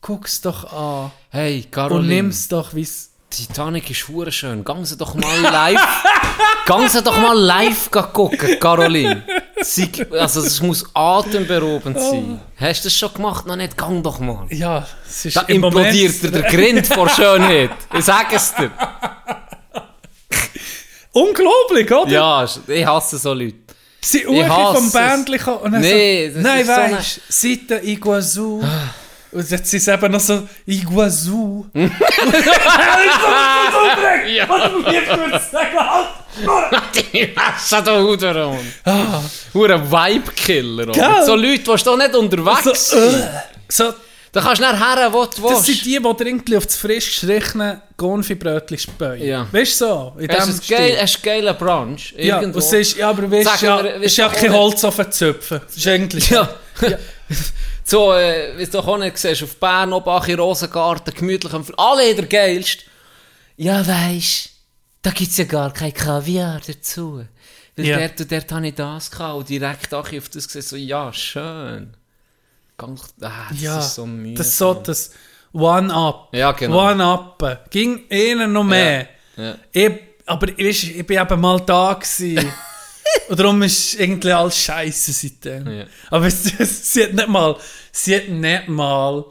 Guck's 0.03 0.41
doch 0.43 0.71
an 0.71 1.11
Hey, 1.31 1.63
und 1.65 1.73
Caroline. 1.73 2.07
nimm's 2.15 2.47
doch, 2.49 2.75
wie's. 2.75 3.11
Titanic 3.37 3.91
ist 3.91 4.09
hure 4.09 4.31
schön. 4.33 4.65
Gang 4.65 4.85
sie 4.87 4.97
doch 4.97 5.15
mal 5.15 5.41
live. 5.41 5.81
Gang 6.67 6.89
sie 6.89 7.03
doch 7.03 7.17
mal 7.19 7.37
live 7.39 7.91
gucken, 7.91 8.59
Caroline. 8.61 9.23
Also 10.13 10.41
es 10.41 10.61
muss 10.61 10.85
atemberaubend 10.95 11.99
sein. 11.99 12.41
Hast 12.57 12.85
du 12.85 12.89
das 12.89 12.97
schon 12.97 13.13
gemacht? 13.15 13.47
Noch 13.47 13.57
nicht? 13.57 13.77
Gang 13.77 14.03
doch 14.03 14.19
mal. 14.19 14.47
Ja, 14.51 14.87
es 15.09 15.25
ist 15.25 15.37
Da 15.37 15.43
im 15.43 15.63
implodiert 15.65 16.23
dir 16.23 16.31
der 16.31 16.43
Grind 16.43 16.87
vor 16.87 17.09
Schönheit. 17.09 17.71
Ich 17.97 18.05
sag 18.05 18.33
es 18.33 18.55
dir. 18.55 18.71
Unglaublich, 21.13 21.91
oder? 21.93 22.11
Ja, 22.11 22.47
ich 22.67 22.87
hasse 22.87 23.19
so 23.19 23.33
Leute. 23.33 23.57
Sie 24.01 24.27
Uchi 24.27 24.45
vom. 24.49 24.91
Bändchen 24.91 25.55
und 25.55 25.73
dann 25.73 25.83
so, 25.83 25.89
nein, 25.89 26.65
so 26.67 26.73
eine- 26.73 26.97
weisst, 26.99 27.21
seit 27.29 27.71
der 27.71 27.85
Iguazu. 27.85 28.63
Und 29.35 29.51
jetzt 29.51 29.75
es 29.75 29.89
eben 29.89 30.13
noch 30.13 30.21
so 30.21 30.49
Iguazu. 30.67 31.67
Ja. 34.27 34.47
Ich 37.13 37.37
hasse 37.37 37.83
da 37.83 38.01
Huder 38.01 38.49
und. 38.49 38.59
Hure 39.55 39.81
Vibe-Killer. 39.91 40.85
oder? 40.89 40.93
Gell? 40.93 41.25
So 41.27 41.37
Leute, 41.37 41.59
die 41.63 41.85
doch 41.85 41.97
nicht 41.97 42.15
unterwegs 42.15 42.65
so, 42.91 42.99
sind. 42.99 43.21
äh, 43.21 43.27
so, 43.69 43.93
Da 44.33 44.41
kannst 44.41 44.61
du 44.61 44.65
nachher 44.65 44.97
her, 45.01 45.13
wo 45.13 45.25
du 45.27 45.49
das 45.49 45.65
sind 45.65 45.85
die, 45.85 45.91
die 46.01 46.25
irgendwie 46.27 46.57
auf 46.57 46.67
das 46.67 46.75
frisch 46.77 47.07
gestrichene 47.07 47.83
Gonfi-Brötchen 47.97 48.79
späuen. 48.79 49.23
Ja. 49.23 49.47
Weißt 49.53 49.81
du 49.81 49.85
so? 49.87 50.13
In 50.19 50.27
du 50.27 50.35
ein 50.35 50.61
geil- 50.69 50.97
du 51.25 51.29
einen 51.29 51.45
geilen 51.45 51.57
Brunch? 51.57 52.15
Ja, 52.19 52.41
Irgendwo. 52.41 52.59
und 52.59 52.65
siehst, 52.65 52.97
ja, 52.97 53.11
aber 53.11 53.31
weißt 53.31 53.63
du, 53.63 53.67
ja, 53.67 53.83
mir, 53.83 53.89
ist 54.03 54.17
ja 54.17 54.29
kein 54.29 54.53
Holz 54.53 54.83
auf 54.83 54.97
den 54.97 55.13
Zöpfen. 55.13 55.61
Das 55.65 55.77
ist 55.77 55.87
eigentlich... 55.87 56.31
Ja. 56.31 56.49
so, 57.85 58.13
äh, 58.13 58.57
wie 58.59 58.67
du 58.67 58.79
auch 58.81 58.99
nicht 58.99 59.19
siehst, 59.19 59.43
auf 59.43 59.57
Bern, 59.57 59.93
Obach, 59.93 60.29
in 60.29 60.39
Rosengarten, 60.39 61.15
gemütlich 61.15 61.53
Alle 61.77 62.15
der 62.15 62.27
geilst. 62.27 62.81
Ja, 63.57 63.87
weisst, 63.87 64.51
da 65.03 65.11
gibt's 65.11 65.37
ja 65.37 65.45
gar 65.45 65.73
kein 65.73 65.93
Kaviar 65.95 66.61
dazu. 66.67 67.25
Weil 67.77 67.87
Ja. 67.87 67.99
dort 67.99 68.21
und 68.21 68.33
dort 68.33 68.53
habe 68.53 68.69
ich 68.69 68.75
das 68.75 69.11
gehabt 69.11 69.35
und 69.37 69.49
direkt 69.49 69.93
auch 69.95 70.13
auf 70.13 70.29
das 70.29 70.47
gesehen, 70.47 70.63
so, 70.63 70.77
ja, 70.77 71.13
schön. 71.13 71.95
Ganz, 72.77 73.03
ah, 73.21 73.31
das 73.51 73.61
Ja, 73.61 73.79
ist 73.79 73.95
so 73.95 74.07
müde. 74.07 74.35
das 74.39 74.49
ist 74.49 74.59
so 74.59 74.75
das 74.75 75.11
One-Up. 75.53 76.29
Ja, 76.33 76.53
genau. 76.53 76.91
One-Up. 76.91 77.69
Ging 77.71 78.09
ihnen 78.11 78.53
noch 78.53 78.65
mehr. 78.65 79.09
Ja. 79.37 79.57
Ich, 79.73 79.91
aber 80.27 80.49
weisst, 80.59 80.85
ich 80.85 81.07
bin 81.07 81.21
eben 81.21 81.41
mal 81.41 81.61
da 81.61 81.95
gewesen. 81.95 82.51
Und 83.29 83.39
darum 83.39 83.63
ist 83.63 83.95
irgendwie 83.95 84.33
alles 84.33 84.59
scheiße 84.59 85.13
seitdem. 85.13 85.71
Ja. 85.71 85.85
Aber 86.11 86.27
es, 86.27 86.93
sie 86.93 87.05
hat 87.05 87.13
nicht 87.13 87.29
mal, 87.29 87.57
sie 87.93 88.17
hat 88.17 88.29
nicht 88.29 88.69
mal 88.69 89.25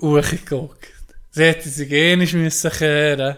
hochgeguckt. 0.00 0.88
Sie 1.30 1.42
hätte 1.44 1.68
sich 1.68 1.90
nicht 1.90 2.34
müssen 2.34 2.70
kehren. 2.70 3.36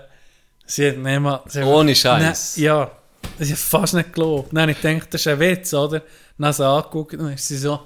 Sie 0.67 0.89
hat 0.89 0.99
nicht 0.99 1.21
mal... 1.21 1.43
Sie 1.47 1.63
Ohne 1.63 1.95
Scheiß. 1.95 2.57
Nein, 2.57 2.65
ja. 2.65 2.91
Ich 3.39 3.51
habe 3.51 3.57
fast 3.57 3.95
nicht 3.95 4.13
geglaubt. 4.13 4.53
Dann 4.53 4.63
habe 4.63 4.73
ich 4.73 4.81
gedacht, 4.81 5.13
das 5.13 5.21
ist 5.21 5.29
ein 5.29 5.41
Witz, 5.41 5.73
oder? 5.75 6.03
Dann 6.39 6.49
hat 6.49 6.57
sie 6.57 6.67
angeguckt 6.67 7.15
und 7.15 7.21
dann 7.21 7.33
ist 7.33 7.49
sie 7.49 7.57
so, 7.57 7.81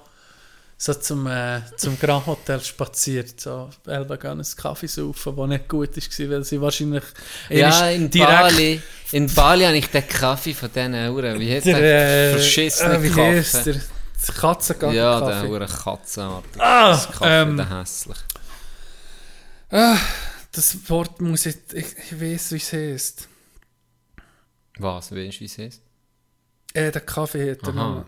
so 0.82 0.94
zum, 0.94 1.26
äh, 1.26 1.60
zum 1.76 1.98
Grand 2.00 2.24
Hotel 2.24 2.58
spaziert. 2.62 3.38
So, 3.38 3.68
Elba 3.86 4.16
gehen 4.16 4.30
einen 4.30 4.46
Kaffee 4.56 4.86
saufen, 4.86 5.36
der 5.36 5.46
nicht 5.46 5.68
gut 5.68 5.94
war, 5.94 6.30
weil 6.30 6.42
sie 6.42 6.58
wahrscheinlich... 6.58 7.04
Ja, 7.50 7.90
in 7.90 8.08
Bali. 8.08 8.80
In 9.12 9.26
Bali 9.26 9.64
habe 9.66 9.76
ich 9.76 9.88
den 9.88 10.08
Kaffee 10.08 10.54
von 10.54 10.72
diesen 10.72 10.94
Uhren. 11.10 11.38
Wie 11.38 11.52
heißt 11.52 11.66
der? 11.66 12.30
Äh, 12.30 12.32
Verschissene 12.32 12.94
äh, 12.94 13.02
wie 13.02 13.12
heisst 13.12 13.52
Kaffee. 13.52 13.72
der? 13.72 13.82
Die 14.26 14.32
Katze 14.32 14.74
geht 14.74 14.92
Ja, 14.94 15.20
der 15.20 15.28
Kaffee. 15.28 15.48
hure 15.48 15.66
Katzenartig. 15.66 16.62
Ah, 16.62 16.90
das 16.92 17.06
Kaffee, 17.12 17.42
ähm, 17.42 17.56
der 17.58 17.78
hässlich. 17.78 18.18
Ah, 19.70 19.98
das 20.52 20.78
Wort 20.88 21.20
muss 21.20 21.44
ich... 21.44 21.56
Ich, 21.74 21.94
ich 22.10 22.20
weiß, 22.20 22.52
wie 22.52 22.56
es 22.56 22.72
heisst. 22.72 23.28
Was, 24.78 25.12
weißt 25.12 25.36
du, 25.36 25.40
wie 25.40 25.44
es 25.44 25.58
heißt? 25.58 25.82
Äh, 26.72 26.90
der 26.90 27.02
Kaffee 27.02 27.50
hat 27.50 27.66
er. 27.66 28.06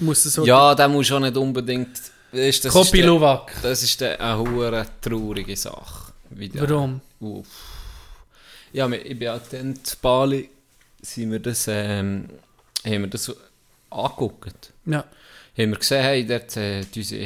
Muss 0.00 0.24
es 0.24 0.34
so... 0.34 0.44
Ja, 0.44 0.74
der 0.74 0.88
muss 0.88 1.06
schon 1.06 1.22
nicht 1.22 1.36
unbedingt... 1.36 2.00
Weißt, 2.30 2.64
das, 2.64 2.74
ist 2.74 2.80
Kopi 2.86 2.98
der, 2.98 3.06
Luwak. 3.06 3.52
das 3.62 3.82
ist 3.82 4.00
der- 4.00 4.20
eine 4.20 4.38
hure 4.38 4.86
traurige 5.00 5.56
Sache. 5.56 6.12
Der- 6.30 6.68
Warum? 6.68 7.00
Uff. 7.20 7.46
Ja, 8.72 8.86
ich 8.88 9.18
bin 9.18 9.28
halt 9.28 9.50
dann 9.50 9.72
in 9.72 9.80
Bali, 10.02 10.50
sind 11.00 11.32
wir 11.32 11.38
das, 11.40 11.66
ähm, 11.68 12.28
haben 12.84 13.00
wir 13.00 13.06
das 13.06 13.34
angeguckt. 13.90 14.72
Ja. 14.84 14.98
Haben 15.56 15.70
wir 15.70 15.78
gesehen, 15.78 16.02
hey, 16.02 16.26
dort 16.26 16.54
äh, 16.58 16.84
diese, 16.84 17.16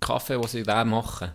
Kaffee, 0.00 0.38
den 0.38 0.46
sie 0.48 0.62
da 0.62 0.84
machen. 0.84 1.32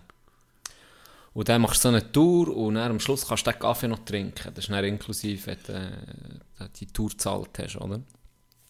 Und 1.33 1.49
dann 1.49 1.61
machst 1.61 1.83
du 1.83 1.89
so 1.89 1.95
eine 1.95 2.11
Tour 2.11 2.55
und 2.55 2.75
dann 2.75 2.91
am 2.91 2.99
Schluss 3.01 3.27
kannst 3.27 3.45
du 3.45 3.51
den 3.51 3.59
Kaffee 3.59 3.87
noch 3.89 4.05
trinken. 4.05 4.51
Das 4.55 4.65
ist 4.65 4.71
dann 4.71 4.85
inklusive, 4.85 5.45
wenn 5.47 5.57
du 5.67 5.73
äh, 6.63 6.67
die 6.79 6.85
Tour 6.87 7.09
gezahlt 7.09 7.49
hast, 7.59 7.75
oder? 7.77 7.99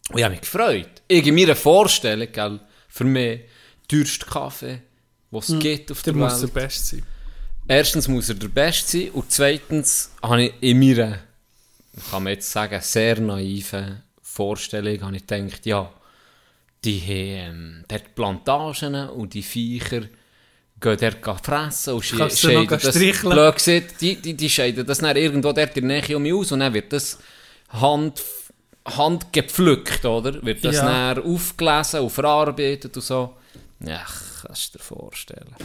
Und 0.10 0.18
ich 0.18 0.24
habe 0.24 0.32
mich 0.34 0.42
gefreut. 0.42 0.90
Ich 1.08 1.26
in 1.26 1.36
meiner 1.36 1.56
Vorstellung, 1.56 2.28
gell, 2.32 2.60
für 2.90 3.04
mich, 3.06 3.42
teuerste 3.88 4.26
Kaffee, 4.26 4.82
den 5.32 5.40
es 5.40 5.60
gibt 5.60 5.92
auf 5.92 6.02
Der 6.04 6.14
der 6.14 6.22
muss 6.22 6.34
der 6.40 6.42
Welt. 6.44 6.54
Beste 6.54 6.96
sein. 6.98 7.06
Erstens 7.68 8.08
muss 8.08 8.30
er 8.30 8.36
der 8.36 8.48
Beste 8.50 8.92
sein 8.98 9.10
und 9.12 9.32
zweitens 9.32 10.12
habe 10.22 10.44
ich 10.44 10.54
in 10.62 10.80
meiner, 10.80 11.20
kann 12.12 12.24
man 12.24 12.34
jetzt 12.34 12.52
sagen, 12.52 12.80
sehr 12.82 13.20
naiven 13.20 14.04
Vorstellung 14.22 15.02
habe 15.02 15.16
ich 15.16 15.26
gedacht, 15.26 15.66
ja, 15.66 15.92
die 16.84 17.00
haben 17.00 17.08
ähm, 17.56 17.86
dort 17.88 18.14
Plantagen 18.16 19.10
und 19.10 19.34
die 19.34 19.44
Viecher 19.44 20.02
gehen 20.82 20.98
dort 21.22 21.46
fressen 21.46 21.94
und 21.94 22.04
sche- 22.04 22.38
scheiden 22.38 22.68
das, 22.68 23.00
blöd 23.22 23.56
gesagt, 23.56 24.02
die, 24.02 24.18
die, 24.18 24.34
die 24.34 24.50
scheiden 24.50 24.86
das 24.86 24.98
dann 24.98 25.16
irgendwo 25.16 25.54
dort 25.54 25.78
in 25.78 25.88
der 25.88 26.02
Nähe 26.02 26.18
um 26.18 26.24
mich 26.24 26.34
aus 26.34 26.52
und 26.52 26.60
dann 26.60 26.74
wird 26.74 26.92
das 26.92 27.18
Hand, 27.70 28.22
handgepflückt, 28.86 30.06
oder? 30.06 30.44
Wird 30.44 30.64
das 30.66 30.76
Ja. 30.78 31.14
dann 31.14 31.24
aufgelesen 31.24 32.02
und 32.02 32.10
verarbeitet 32.10 32.96
und 32.96 33.04
so. 33.04 33.34
Ach, 33.88 34.44
kannst 34.46 34.74
du 34.74 34.78
dir 34.78 34.84
vorstellen. 34.84 35.56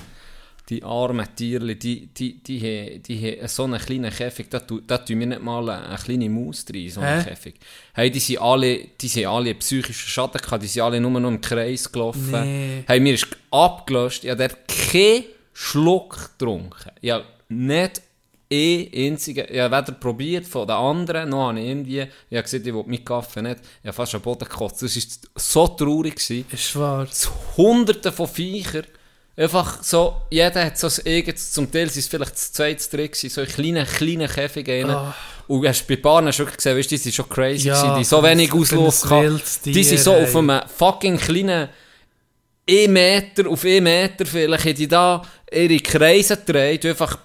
Die 0.69 0.83
armen 0.83 1.27
Tierli, 1.35 1.77
die, 1.79 2.09
die, 2.09 2.43
die, 2.43 2.59
die, 2.61 2.99
die 3.01 3.39
haben 3.41 3.49
so 3.49 3.65
einen 3.65 3.81
kleinen 3.81 4.11
Käfig, 4.13 4.51
da, 4.51 4.61
tu- 4.61 4.83
da 4.87 4.99
tun 4.99 5.21
wir 5.21 5.27
nicht 5.27 5.43
mal 5.43 5.67
eine 5.71 5.97
kleine 5.97 6.29
Maus 6.29 6.63
drin, 6.67 6.91
so 6.91 7.01
einen 7.01 7.23
Hä? 7.25 7.31
Käfig. 7.31 7.55
Hey, 7.95 8.11
die 8.11 8.19
sind 8.19 8.39
alle, 8.43 8.79
die 9.01 9.09
sind 9.09 9.25
alle 9.27 9.55
psychischen 9.55 10.09
Schaden 10.09 10.39
gehabt, 10.43 10.63
die 10.63 10.67
sind 10.67 10.83
alle 10.83 11.01
nur 11.01 11.19
noch 11.19 11.31
im 11.31 11.41
Kreis 11.41 11.91
gelaufen. 11.91 12.31
Nee. 12.33 12.85
Hey, 12.87 13.01
mir 13.01 13.15
ist 13.15 13.27
abgelöscht, 13.51 14.25
ich 14.25 14.31
habe 14.31 14.47
dort 14.47 14.59
keinen 14.69 15.25
Schluck 15.55 16.33
getrunken. 16.39 16.91
Ich 17.01 17.13
habe 17.13 17.25
nicht 17.49 18.03
einzigen, 18.51 19.47
ich 19.51 19.61
habe 19.61 19.77
weder 19.77 19.93
probiert 19.99 20.47
von 20.47 20.67
den 20.67 20.77
anderen, 20.77 21.29
noch 21.29 21.49
habe 21.49 21.61
ich 21.61 21.67
irgendwie, 21.67 22.01
ich 22.01 22.37
habe 22.37 22.43
gesagt, 22.43 22.67
ich 22.67 22.73
will 22.73 22.85
meinen 22.87 23.05
Kaffee 23.05 23.43
nicht, 23.43 23.61
ich 23.83 23.87
habe 23.87 23.93
fast 23.93 24.15
am 24.15 24.23
Boden 24.23 24.49
gekotzt. 24.49 24.83
Das 24.83 24.97
war 24.97 25.03
so 25.37 25.69
traurig. 25.69 26.17
Gewesen 26.17 26.47
Ist 26.51 26.77
wahr. 26.77 27.07
hunderte 27.57 28.11
von 28.11 28.27
Viechern. 28.27 28.87
Einfach 29.37 29.83
so, 29.85 30.17
jeder 30.31 30.65
hat 30.65 30.79
so 30.79 30.89
ein 30.89 31.07
eigenes, 31.07 31.53
zum 31.53 31.71
Teil 31.71 31.89
sind 31.91 32.01
es 32.01 32.09
vielleicht 32.09 32.33
das 32.33 32.53
zweite 32.53 32.91
Trick, 32.91 33.15
so 33.15 33.41
in 33.41 33.47
kleinen, 33.47 33.87
kleinen 33.87 34.29
Käfig 34.29 34.69
rein. 34.69 34.91
Ah. 34.91 35.15
Und 35.47 35.67
hast 35.67 35.87
bei 35.87 35.97
Bahnen 35.97 36.37
wirklich 36.37 36.57
gesehen, 36.57 36.77
weißt, 36.77 36.91
du, 36.91 36.95
die 36.95 37.03
sind 37.03 37.15
schon 37.15 37.29
crazy 37.29 37.69
Ja, 37.69 37.81
gewesen, 37.81 37.99
die 37.99 38.05
so 38.05 38.23
wenig 38.23 38.53
Auslauf 38.53 39.09
hatten. 39.09 39.41
Die 39.65 39.85
sind 39.85 40.01
so 40.01 40.13
auf 40.15 40.35
ey. 40.35 40.39
einem 40.39 40.61
fucking 40.69 41.19
kleinen 41.19 41.69
1 42.69 42.89
Meter 42.89 43.49
auf 43.49 43.65
1 43.65 43.81
Meter 43.81 44.27
vielleicht, 44.27 44.65
haben 44.65 44.75
die 44.75 44.89
da 44.89 45.23
ihre 45.51 45.79
Kreise 45.79 46.37
gedreht, 46.37 46.85
einfach 46.85 47.19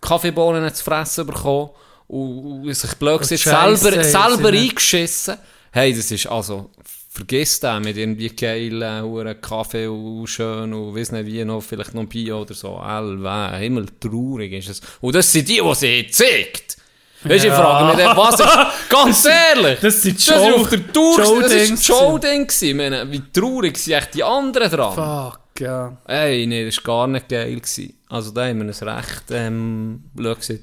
Kaffeebohnen 0.00 0.72
zu 0.74 0.84
fressen 0.84 1.26
bekommen 1.26 1.70
und, 2.08 2.64
und 2.66 2.74
sich 2.74 2.94
blöd 2.94 3.20
Scheisse 3.26 3.76
selber, 3.78 4.04
selber 4.04 4.48
eingeschissen. 4.48 5.36
Hey, 5.72 5.94
das 5.94 6.10
ist 6.10 6.26
also, 6.26 6.70
vergiss 7.10 7.60
den 7.60 7.82
mit 7.82 7.96
irgendwie 7.96 8.28
geilen 8.30 9.02
Huren 9.02 9.40
Kaffee 9.40 9.86
und 9.86 10.26
schön 10.26 10.72
und 10.72 10.94
weiss 10.94 11.12
nicht 11.12 11.26
wie 11.26 11.44
noch, 11.44 11.62
vielleicht 11.62 11.94
noch 11.94 12.04
Bio 12.06 12.42
oder 12.42 12.54
so. 12.54 12.76
Alwe, 12.76 13.56
himmel 13.58 13.86
traurig 14.00 14.52
ist 14.52 14.68
es. 14.70 14.80
Und 15.00 15.14
das 15.14 15.30
sind 15.30 15.48
die, 15.48 15.60
die 15.62 15.74
sie 15.74 16.06
zeigt. 16.10 16.76
Weißt 17.24 17.44
du, 17.44 17.48
ich 17.48 17.52
Ja. 17.52 17.56
frage 17.56 17.96
mich, 17.96 18.06
was 18.16 18.38
ist, 18.40 18.48
ganz 18.88 19.24
ehrlich, 19.24 19.80
Das 19.80 20.00
sind 20.02 20.16
das 20.16 20.28
ist 20.28 20.32
Show- 20.34 20.54
auf 20.60 20.68
der 20.70 20.92
Tour, 20.92 21.40
das 21.42 21.52
ist 21.52 21.84
Show-Ding. 21.84 22.46
Ich 22.48 22.62
Wie 23.10 23.22
traurig 23.32 23.76
sind 23.76 23.94
echt 23.94 24.14
die 24.14 24.22
anderen 24.22 24.70
dran. 24.70 24.94
Fuck, 24.94 25.40
ja. 25.60 25.96
Ey, 26.06 26.46
nee, 26.46 26.64
das 26.64 26.76
war 26.78 26.84
gar 26.84 27.06
nicht 27.06 27.28
geil. 27.28 27.56
Gewesen. 27.56 27.94
Also 28.08 28.30
da 28.30 28.46
haben 28.46 28.58
wir 28.60 28.66
uns 28.66 28.82
recht, 28.82 29.24
ähm, 29.30 30.04
gesagt, 30.14 30.60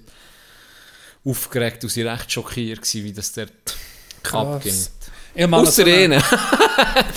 aufgeregt 1.25 1.83
und 1.83 1.89
sind 1.89 2.07
recht 2.07 2.31
schockiert 2.31 2.81
gewesen, 2.81 3.03
wie 3.03 3.13
das 3.13 3.33
dort 3.33 3.51
abgeht. 4.31 4.89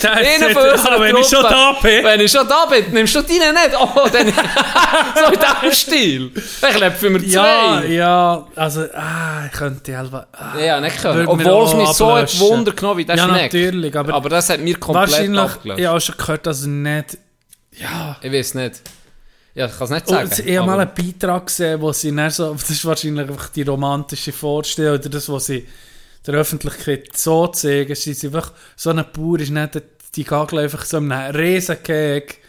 Einer 0.01 0.37
gesagt, 0.37 0.51
von 0.53 0.69
unserer 0.71 0.95
ah, 0.95 0.99
wenn 0.99 1.15
ich 1.15 1.27
schon 1.27 1.43
da 1.43 1.71
bin. 1.81 2.03
Wenn 2.03 2.19
ich 2.19 2.31
schon 2.31 2.47
da 2.47 2.65
bin, 2.65 2.91
nimmst 2.91 3.15
du 3.15 3.21
deinen 3.21 3.53
nicht. 3.53 3.77
Oh, 3.79 4.07
dann... 4.11 4.27
so 5.15 5.31
in 5.31 5.39
diesem 5.39 5.71
Stil. 5.71 6.31
Ich 6.35 6.75
glaube, 6.75 6.95
für 6.95 7.09
mir 7.09 7.21
Ja, 7.23 7.79
zwei. 7.79 7.87
ja, 7.87 8.47
also, 8.55 8.81
ah, 8.93 9.45
ich 9.45 9.57
könnte 9.57 9.97
halber... 9.97 10.27
Ah, 10.33 10.59
Ja, 10.59 10.81
nicht 10.81 11.01
können. 11.01 11.27
Obwohl 11.27 11.65
es 11.65 11.73
mich 11.75 11.89
so 11.89 12.09
ablöschen. 12.09 12.39
Wunder 12.41 12.73
genommen, 12.73 12.97
wie 12.97 13.05
das 13.05 13.17
ja, 13.17 13.23
schmeckt. 13.23 13.53
natürlich, 13.53 13.95
aber, 13.95 14.13
Aber 14.13 14.29
das 14.29 14.49
hat 14.49 14.59
mir 14.59 14.77
komplett 14.77 15.11
wahrscheinlich, 15.11 15.39
abgelöst. 15.39 15.79
ich 15.79 15.85
habe 15.85 16.01
schon 16.01 16.17
gehört, 16.17 16.45
dass 16.45 16.59
es 16.59 16.65
nicht... 16.67 17.17
Ja... 17.79 18.17
Ich 18.21 18.31
weiß 18.31 18.55
nicht. 18.55 18.81
Ja, 19.55 19.65
ich 19.65 19.71
kann 19.77 19.85
es 19.85 19.89
nicht 19.89 20.07
Und 20.07 20.33
sagen. 20.35 20.47
ich 20.49 20.57
habe 20.57 20.67
mal 20.67 20.79
einen 20.79 20.91
Beitrag 20.93 21.47
gesehen, 21.47 21.81
wo 21.81 21.91
sie 21.91 22.15
dann 22.15 22.29
so, 22.29 22.53
das 22.59 22.69
ist 22.69 22.85
wahrscheinlich 22.85 23.27
einfach 23.27 23.49
die 23.49 23.63
romantische 23.63 24.31
Vorstellung, 24.31 24.99
oder 24.99 25.09
das, 25.09 25.27
was 25.29 25.47
sie 25.47 25.67
der 26.25 26.35
Öffentlichkeit 26.35 27.15
so 27.17 27.47
zeigen, 27.47 27.95
sind 27.95 28.23
einfach, 28.25 28.51
so 28.75 28.91
ein 28.91 29.03
Bauer 29.13 29.39
ist 29.39 29.49
nicht 29.51 29.81
die 30.15 30.23
Gagel 30.23 30.59
einfach 30.59 30.85
so 30.85 30.97
in 30.97 31.11
einem 31.11 31.35
Riesenkeg, 31.35 32.39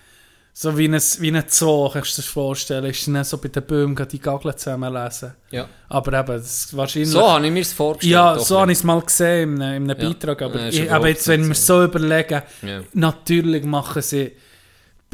so 0.52 0.76
wie 0.76 0.88
ein, 0.88 1.00
wie 1.20 1.30
ein 1.30 1.44
Zoo, 1.48 1.88
kannst 1.90 2.10
du 2.18 2.20
dir 2.20 2.26
das 2.26 2.32
vorstellen, 2.32 2.84
ist 2.84 3.06
dann 3.06 3.24
so 3.24 3.38
bei 3.38 3.48
den 3.48 3.64
Bäumen 3.64 3.96
die 4.10 4.18
Gageln 4.18 4.56
zusammenlesen. 4.56 5.32
Ja. 5.50 5.68
Aber 5.88 6.12
eben, 6.18 6.26
das 6.36 6.64
ist 6.64 6.76
wahrscheinlich... 6.76 7.10
So 7.10 7.26
habe 7.30 7.46
ich 7.46 7.52
mir 7.52 7.60
es 7.60 7.72
vorgestellt. 7.72 8.12
ja, 8.12 8.38
so 8.38 8.54
nicht. 8.54 8.60
habe 8.60 8.72
ich 8.72 8.78
es 8.78 8.84
mal 8.84 9.00
gesehen 9.00 9.56
in 9.56 9.62
einem, 9.62 9.84
in 9.84 9.90
einem 9.90 10.02
Ja. 10.02 10.08
Beitrag, 10.08 10.42
aber, 10.42 10.60
Ja, 10.60 10.68
ist 10.68 10.78
ich, 10.78 10.92
aber 10.92 11.08
jetzt, 11.08 11.28
wenn 11.28 11.42
wir 11.42 11.48
nicht 11.50 11.62
so 11.62 11.82
überlegen, 11.84 12.42
Ja. 12.62 12.80
natürlich 12.92 13.64
machen 13.64 14.02
sie 14.02 14.32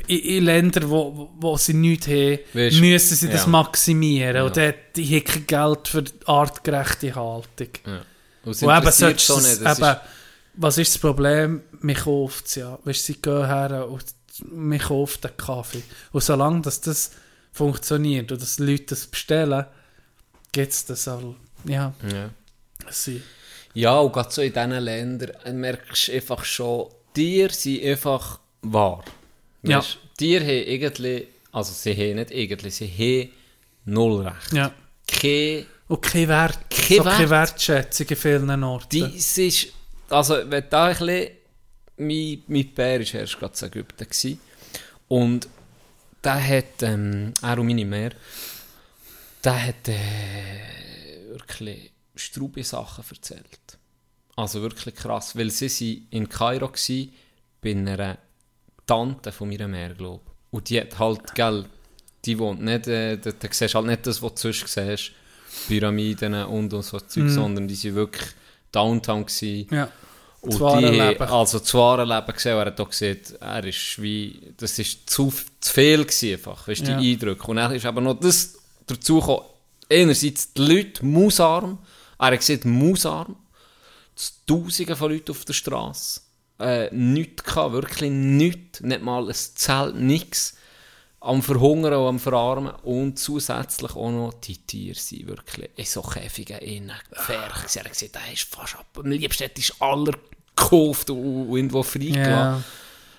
in, 0.06 0.44
Ländern, 0.44 0.90
wo, 0.90 1.30
wo 1.36 1.56
sie 1.56 1.74
nichts 1.74 2.06
haben, 2.06 2.38
Weisst- 2.52 2.80
müssen 2.80 3.16
sie 3.16 3.28
das 3.28 3.42
ja. 3.42 3.48
maximieren. 3.48 4.36
Ja. 4.36 4.44
Und 4.44 4.56
dort, 4.56 4.74
die 4.94 5.16
haben 5.16 5.24
kein 5.24 5.46
Geld 5.46 5.88
für 5.88 6.04
artgerechte 6.26 7.14
Haltung. 7.14 7.68
Ja. 7.86 8.02
Und 8.44 8.62
Und 8.62 8.76
eben, 8.76 8.84
nicht. 8.84 9.64
Das 9.64 9.78
eben, 9.78 9.96
was 10.54 10.78
ist 10.78 10.94
das 10.94 10.98
Problem? 11.00 11.62
Man 11.80 11.96
kauft 11.96 12.46
es 12.46 12.54
ja. 12.56 12.78
Weißt, 12.84 13.04
sie 13.04 13.20
gehen 13.20 13.46
her 13.46 13.88
und 13.88 14.04
man 14.44 14.78
kauft 14.78 15.24
den 15.24 15.36
Kaffee. 15.36 15.82
Und 16.12 16.22
solange 16.22 16.62
dass 16.62 16.80
das 16.80 17.12
funktioniert 17.52 18.30
und 18.32 18.40
dass 18.40 18.58
Leute 18.58 18.86
das 18.90 19.06
bestellen, 19.06 19.64
gibt 20.52 20.72
es 20.72 20.84
das 20.84 21.08
all. 21.08 21.34
Ja, 21.64 21.92
ist, 22.06 22.12
ja. 22.12 22.30
sie. 22.90 23.22
ja, 23.74 23.98
und 23.98 24.12
gerade 24.12 24.30
so 24.30 24.42
in 24.42 24.52
diesen 24.52 24.70
Ländern 24.70 25.32
äh, 25.44 25.52
merkst 25.52 26.08
du 26.08 26.12
einfach 26.12 26.44
schon, 26.44 26.88
Tiere 27.14 27.52
sind 27.52 27.82
einfach 27.82 28.38
wahr. 28.62 29.04
Ja. 29.62 29.84
Tiere 30.16 30.44
haben 30.44 30.68
irgendwie, 30.68 31.26
also 31.52 31.72
sie 31.72 31.92
haben 31.92 32.16
nicht 32.16 32.30
irgendwie, 32.30 32.70
sie 32.70 32.88
haben 32.88 33.32
null 33.84 34.26
Recht. 34.26 34.52
Ja. 34.52 34.72
Kein, 35.06 35.66
Und 35.88 36.02
kein 36.02 36.28
Wert. 36.28 36.58
Kein 36.70 36.98
so 36.98 37.04
Wert. 37.04 37.16
keine 37.16 37.30
Wertschätzung 37.30 38.06
in 38.08 38.16
vielen 38.16 38.64
Orten. 38.64 38.88
dies 38.90 39.38
ist, 39.38 39.68
also 40.08 40.36
wenn 40.50 40.64
da 40.70 40.86
ein 40.86 40.96
bisschen, 40.96 41.30
mein, 41.98 42.42
mein 42.46 42.74
Bär 42.74 43.00
war 43.00 43.14
erst 43.14 43.38
gerade 43.38 43.54
in 43.60 43.66
Ägypten 43.66 44.04
gewesen, 44.04 44.40
und 45.08 45.48
der 46.22 46.48
hat, 46.48 46.82
ähm, 46.82 47.32
er 47.42 47.58
und 47.58 47.66
meine 47.66 47.84
Mehr, 47.84 48.10
der 49.44 49.66
hat 49.66 49.88
äh, 49.88 51.28
wirklich 51.30 51.92
straube 52.16 52.64
Sachen 52.64 53.04
erzählt. 53.08 53.78
Also 54.34 54.60
wirklich 54.60 54.94
krass, 54.94 55.36
weil 55.36 55.50
sie 55.50 55.68
waren 55.68 56.06
in 56.10 56.28
Kairo 56.28 56.68
gsi 56.68 57.12
bei 57.62 57.70
einer 57.70 58.18
Tante 58.86 59.32
von 59.32 59.48
meiner 59.48 59.68
Mehr, 59.68 59.94
glaube. 59.94 60.20
Und 60.50 60.68
die 60.70 60.80
hat 60.80 60.98
halt, 60.98 61.34
gell, 61.34 61.64
die 62.24 62.38
wohnt 62.38 62.62
nicht, 62.62 62.86
äh, 62.86 63.16
da, 63.18 63.30
da 63.32 63.48
siehst 63.50 63.74
halt 63.74 63.86
nicht 63.86 64.06
das, 64.06 64.22
was 64.22 64.34
du 64.34 64.52
sonst 64.52 64.68
siehst, 64.68 65.10
Pyramiden 65.68 66.34
und, 66.44 66.72
und 66.72 66.82
so 66.82 66.98
Zeug, 67.00 67.24
Mhm. 67.24 67.30
sondern 67.30 67.68
die 67.68 67.74
sind 67.74 67.94
wirklich 67.94 68.26
Downtown 68.72 69.26
gsi. 69.26 69.66
ja. 69.70 69.88
Und 70.42 70.60
die, 70.80 70.84
Leben. 70.86 71.22
also 71.24 71.58
das 71.58 71.74
wahre 71.74 72.04
Leben 72.04 72.32
gesehen, 72.32 72.56
er 72.56 72.66
hat 72.66 72.80
auch 72.80 72.88
gesagt, 72.90 73.34
er 73.40 73.64
ist 73.64 74.00
wie, 74.00 74.52
das 74.56 74.78
ist 74.78 75.10
zu, 75.10 75.32
zu 75.58 75.72
viel 75.72 76.04
gewesen 76.04 76.34
einfach, 76.34 76.68
weißt, 76.68 76.86
die 76.86 76.90
Ja. 76.92 76.98
Eindrücke. 76.98 77.50
Und 77.50 77.58
er 77.58 77.72
ist 77.74 77.84
aber 77.84 78.00
noch 78.00 78.20
das 78.20 78.56
dazu 78.86 79.18
gekommen, 79.18 79.42
einerseits 79.90 80.52
die 80.52 80.62
Leute 80.62 81.04
mausarm, 81.04 81.78
er 82.18 82.26
hat 82.26 82.38
gesagt 82.38 82.64
mausarm, 82.64 83.34
Tausende 84.46 84.94
von 84.96 85.10
Leuten 85.12 85.30
auf 85.32 85.44
der 85.44 85.52
Straße. 85.52 86.20
Äh, 86.58 86.94
nichts 86.94 87.44
gehabt, 87.44 87.72
wirklich 87.72 88.10
nichts, 88.10 88.80
nicht 88.80 89.02
mal 89.02 89.28
ein 89.28 89.34
Zelt, 89.34 89.96
nichts. 89.96 90.56
Am 91.20 91.42
Verhungern 91.42 91.94
und 91.94 92.06
am 92.06 92.18
Verarmen 92.20 92.72
und 92.84 93.18
zusätzlich 93.18 93.96
auch 93.96 94.10
noch 94.10 94.34
die 94.34 94.58
Tiere 94.58 94.98
sind 94.98 95.26
wirklich 95.26 95.70
in 95.74 95.84
so 95.84 96.00
Käfigen 96.02 96.58
innen 96.58 96.92
gefährlich. 97.10 97.54
gewesen. 97.54 97.78
Er 97.78 97.84
hat 97.84 97.92
gesagt, 97.92 98.14
der 98.14 98.32
ist 98.32 98.42
fast 98.42 98.76
ab. 98.76 98.86
Am 98.96 99.10
liebsten 99.10 99.42
hättest 99.44 99.70
du 99.70 99.84
alle 99.84 100.12
gekauft 100.54 101.10
und 101.10 101.52
irgendwo 101.52 101.82
freigelassen. 101.82 102.30
Ja. 102.30 102.62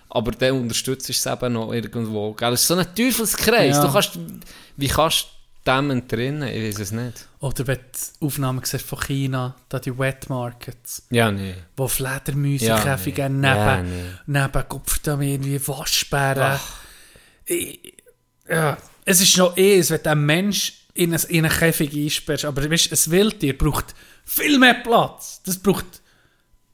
Aber 0.09 0.31
dann 0.31 0.61
unterstützt 0.61 1.09
du 1.09 1.11
es 1.11 1.25
eben 1.25 1.53
noch 1.53 1.73
irgendwo. 1.73 2.33
Gell? 2.33 2.53
Es 2.53 2.61
ist 2.61 2.67
so 2.67 2.75
ein 2.75 2.95
Teufelskreis. 2.95 3.75
Ja. 3.75 3.85
Du 3.85 3.91
kannst, 3.91 4.17
wie 4.77 4.88
kannst 4.88 5.27
dem 5.68 5.91
entrinnen? 5.91 6.47
Ich 6.47 6.63
weiß 6.76 6.80
es 6.80 6.91
nicht. 6.91 7.28
Oder 7.39 7.68
wenn 7.68 7.78
du 8.20 8.26
Aufnahmen 8.26 8.61
siehst 8.63 8.86
von 8.86 8.99
China, 8.99 9.55
da 9.70 9.80
die 9.80 9.97
Wet 9.97 10.30
Markets, 10.30 11.03
Ja, 11.09 11.32
nee. 11.32 11.53
wo 11.76 11.88
Fledermäuse 11.88 12.65
Ja, 12.65 12.95
nee. 12.95 13.13
neben, 13.30 13.43
Ja, 13.43 13.84
nee. 13.84 14.03
neben 14.26 14.70
Kopfstamm 14.70 15.22
irgendwie 15.22 15.59
Waschbären. 15.68 16.59
Ich- 17.45 17.93
Ja, 18.49 18.78
es 19.05 19.22
ist 19.22 19.38
noch 19.38 19.57
eh, 19.57 19.84
wenn 19.89 20.03
du 20.03 20.09
einen 20.09 20.26
Mensch 20.26 20.74
in, 20.93 21.13
ein, 21.13 21.20
in 21.28 21.45
einen 21.45 21.53
Käfig 21.53 21.93
einsperrst, 21.93 22.45
aber 22.45 22.70
weißt, 22.72 22.91
ein 22.91 23.11
Wildtier 23.11 23.57
braucht 23.57 23.93
viel 24.26 24.57
mehr 24.57 24.76
Platz. 24.76 25.41
Das 25.45 25.57
braucht 25.59 26.01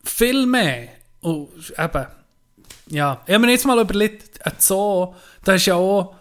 viel 0.04 0.46
mehr. 0.46 0.90
Und 1.22 1.50
eben, 1.78 2.06
ja, 2.90 3.22
ich 3.26 3.34
habe 3.34 3.46
mir 3.46 3.52
jetzt 3.52 3.66
mal 3.66 3.80
überlegt, 3.82 4.46
ein 4.46 4.54
Zoo, 4.60 5.14
da 5.44 5.54
ist 5.56 5.66
ja 5.66 5.76
auch 5.76 6.16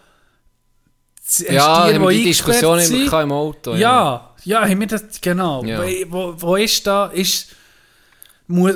hast 1.41 1.51
Ja, 1.51 1.85
haben 1.93 2.03
wir 2.03 2.11
die 2.11 2.19
die 2.19 2.25
Diskussion 2.25 2.79
gehabt 2.79 3.23
im 3.25 3.33
Auto. 3.33 3.75
Ja, 3.75 4.31
ja, 4.45 4.63
haben 4.69 4.81
wir 4.81 4.87
das, 4.87 5.05
genau. 5.21 5.65
Ja. 5.65 5.83
Wo, 6.09 6.35
wo 6.37 6.57
ist 6.57 6.87
da, 6.87 7.07
ist, 7.07 7.49
muss, 8.49 8.75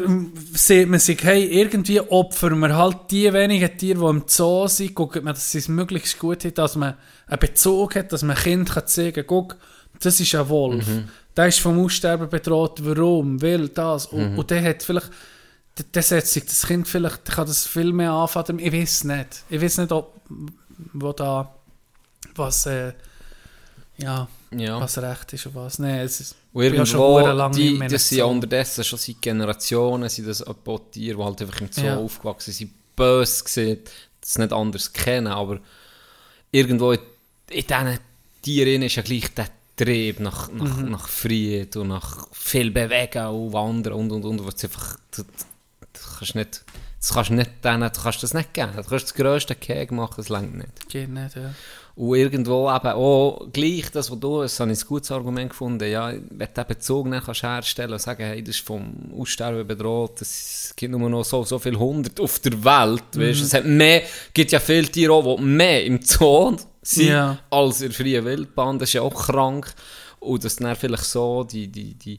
sieht 0.55 0.89
man 0.89 1.01
sich, 1.01 1.23
hey, 1.23 1.45
irgendwie 1.45 2.01
opfern 2.01 2.59
wir 2.61 2.77
halt 2.77 3.11
die 3.11 3.33
wenigen 3.33 3.77
Tiere, 3.77 3.99
die 3.99 4.07
im 4.07 4.23
Zoo 4.27 4.69
sind, 4.69 4.95
guckt 4.95 5.17
man, 5.17 5.35
dass 5.35 5.55
es 5.55 5.69
möglichst 5.69 6.19
gut 6.19 6.45
hat, 6.45 6.59
dass 6.59 6.77
man 6.77 6.95
einen 7.27 7.39
Bezug 7.41 7.97
hat, 7.97 8.13
dass 8.13 8.23
man 8.23 8.37
Kind 8.37 8.71
kann 8.71 8.87
zeigen, 8.87 9.25
guck, 9.27 9.57
das 10.01 10.21
ist 10.21 10.35
ein 10.35 10.49
Wolf. 10.49 10.87
Mhm. 10.87 11.09
Der 11.37 11.49
ist 11.49 11.61
vom 11.61 11.79
Aussterben 11.85 12.29
bedroht, 12.29 12.81
warum, 12.83 13.41
will, 13.43 13.69
das. 13.69 14.07
Und, 14.07 14.33
Mhm. 14.33 14.39
und 14.39 14.51
der 14.51 14.63
hat 14.63 14.83
vielleicht, 14.83 15.11
der, 15.95 16.03
setzt 16.03 16.33
sich 16.33 16.45
das 16.47 16.67
Kind 16.67 16.89
vielleicht, 16.89 17.25
kann 17.27 17.47
das 17.47 17.67
viel 17.67 17.93
mehr 17.93 18.13
anfangen, 18.13 18.59
ich 18.59 18.73
weiß 18.73 19.05
nicht. 19.05 19.45
Ich 19.51 19.61
weiß 19.61 19.79
nicht, 19.79 19.93
ob, 19.93 20.15
wo 20.95 21.13
da, 21.13 21.55
was, 22.35 22.67
äh, 22.67 22.93
ja, 23.99 24.29
ja. 24.51 24.81
was 24.81 24.99
recht 24.99 25.33
ist 25.33 25.47
und 25.47 25.55
was. 25.55 25.79
Nein, 25.79 26.01
es 26.01 26.21
ist, 26.21 26.37
Und 26.53 26.63
bin 26.63 26.75
ja 26.75 26.87
schon 26.87 27.01
irgendwo, 27.25 27.49
die, 27.51 27.79
das 27.89 28.09
sind 28.09 28.19
ja 28.19 28.25
unterdessen 28.27 28.85
schon 28.85 28.99
seit 28.99 29.23
Generationen, 29.23 30.09
sind 30.09 30.29
das 30.29 30.43
ein 30.43 30.55
paar 30.57 30.81
Tiere, 30.91 31.17
die 31.19 31.25
halt 31.25 31.41
einfach 31.43 31.61
im 31.61 31.73
Zoo 31.73 31.83
Ja. 31.85 31.97
aufgewachsen 31.97 32.53
sind, 32.53 32.73
böse 32.95 33.45
gesehen, 33.45 33.79
das 34.21 34.39
nicht 34.39 34.53
anders 34.53 34.93
kennen, 34.93 35.29
aber 35.29 35.61
irgendwo 36.51 36.93
in, 36.93 37.01
in 37.51 37.63
diesen 37.67 37.99
Tieren 38.43 38.83
ist 38.83 38.97
ja 38.97 39.03
gleich 39.03 39.33
der 39.35 39.49
Trieb 39.77 40.21
nach, 40.21 40.51
nach, 40.53 40.77
Mhm. 40.79 40.91
nach 40.91 41.09
Frieden 41.09 41.83
und 41.83 41.89
nach 41.89 42.29
viel 42.33 42.71
Bewegen 42.71 43.27
und 43.27 43.53
Wandern 43.53 43.93
und 43.95 44.11
und 44.13 44.25
und, 44.25 44.47
was 44.47 44.63
einfach, 44.65 44.99
du, 45.15 45.23
du 45.23 46.01
kannst 46.19 46.35
nicht, 46.35 46.65
das 46.99 47.13
kannst 47.13 47.31
du 47.31 47.35
nicht 47.35 47.51
denen, 47.63 47.91
du 47.93 48.01
kannst 48.01 48.23
das 48.23 48.33
nicht 48.35 48.55
geben, 48.55 48.73
du 48.75 48.83
kannst 48.83 49.07
das 49.07 49.15
grösste 49.15 49.55
Keg 49.55 49.93
machen, 49.93 50.15
das 50.17 50.29
längt 50.31 50.55
nicht. 50.57 50.89
geht 50.89 51.11
nicht, 51.11 51.37
ja. 51.37 51.53
Und 51.97 52.15
irgendwo 52.15 52.69
eben 52.71 52.89
auch 52.89 53.49
gleich 53.55 53.91
das, 53.91 54.11
was 54.11 54.21
du, 54.21 54.43
das 54.43 54.61
habe 54.61 54.71
ich 54.71 54.83
ein 54.83 54.87
gutes 54.87 55.11
Argument 55.11 55.49
gefunden, 55.49 55.91
ja, 55.91 56.13
wenn 56.13 56.21
du 56.47 56.53
den 56.55 56.67
Bezug 56.67 57.07
nicht 57.07 57.25
kannst 57.25 57.43
herstellen 57.43 57.93
und 57.95 58.03
sagen, 58.03 58.23
hey, 58.23 58.43
das 58.45 58.57
ist 58.57 58.67
vom 58.67 58.93
Aussterben 59.19 59.67
bedroht, 59.67 60.21
es 60.21 60.75
gibt 60.77 60.93
nur 60.95 61.09
noch 61.09 61.25
so, 61.25 61.43
so 61.45 61.59
viele 61.59 61.79
hundert 61.79 62.21
auf 62.21 62.39
der 62.41 62.63
Welt, 62.63 63.03
weißt, 63.15 63.41
es 63.43 63.55
hat 63.55 63.65
mehr, 63.65 64.03
gibt 64.35 64.53
ja 64.53 64.61
viele 64.61 64.87
Tiere 64.89 65.15
auch, 65.15 65.37
die 65.39 65.43
mehr 65.43 65.87
im 65.87 66.03
Zoo 66.03 66.57
sind, 66.83 67.09
Ja. 67.09 67.39
als 67.49 67.81
in 67.81 67.89
der 67.89 67.97
freien 67.97 68.25
Wildbahn, 68.27 68.79
das 68.79 68.91
ist 68.91 68.93
ja 68.93 69.01
auch 69.03 69.15
krank. 69.29 69.73
Und 70.21 70.45
dass 70.45 70.57
dann 70.57 70.77
vielleicht 70.77 71.05
so 71.05 71.45
die, 71.45 71.69
die, 71.69 71.95
die 71.95 72.19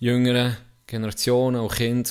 jüngeren 0.00 0.54
Generationen 0.86 1.62
und 1.62 1.72
Kinder 1.72 2.10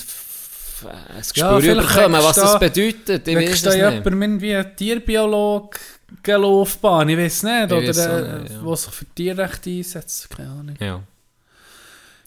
ein 0.84 1.20
Gespür 1.22 1.60
vielleicht 1.60 1.94
bekommen, 1.94 2.22
was 2.22 2.36
das 2.36 2.52
da- 2.52 2.58
bedeutet, 2.58 3.26
ich 3.28 3.36
weiß 3.36 3.62
da 3.62 3.70
es 3.70 3.76
nicht. 3.94 4.04
jemand 4.04 4.42
wie 4.42 4.54
ein 4.54 4.76
Tierbiolog 4.76 5.78
Laufbahn, 6.26 7.08
ich 7.08 7.18
weiß 7.18 7.42
nicht, 7.44 7.72
Ich 7.72 7.72
oder 7.72 8.36
äh, 8.36 8.38
nicht, 8.42 8.52
ja. 8.52 8.64
was 8.66 8.82
sich 8.84 8.92
für 8.94 9.04
Tierrechte 9.06 9.70
einsetzt, 9.70 10.30
keine 10.30 10.50
Ahnung. 10.50 10.76
Ja. 10.80 11.02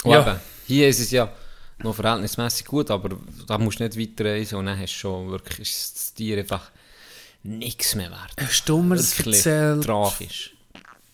Und 0.03 0.11
Ja. 0.11 0.21
eben, 0.31 0.39
hier 0.67 0.89
ist 0.89 0.99
es 0.99 1.11
ja 1.11 1.31
noch 1.79 1.95
verhältnismäßig 1.95 2.65
gut, 2.65 2.91
aber 2.91 3.17
da 3.47 3.57
musst 3.57 3.79
du 3.79 3.83
nicht 3.85 3.97
weiterreisen 3.97 4.57
und 4.59 4.65
dann 4.65 4.77
hast 4.79 4.93
du 4.93 4.97
schon 4.99 5.29
wirklich 5.31 5.59
ist 5.61 5.95
das 5.95 6.13
Tier 6.13 6.37
einfach 6.39 6.71
nichts 7.43 7.95
mehr 7.95 8.11
wert. 8.11 8.33
Hast 8.39 8.67
du 8.67 8.81
mir 8.81 8.95
das 8.97 9.17
erzählt 9.19 9.83
tragisch. 9.85 10.53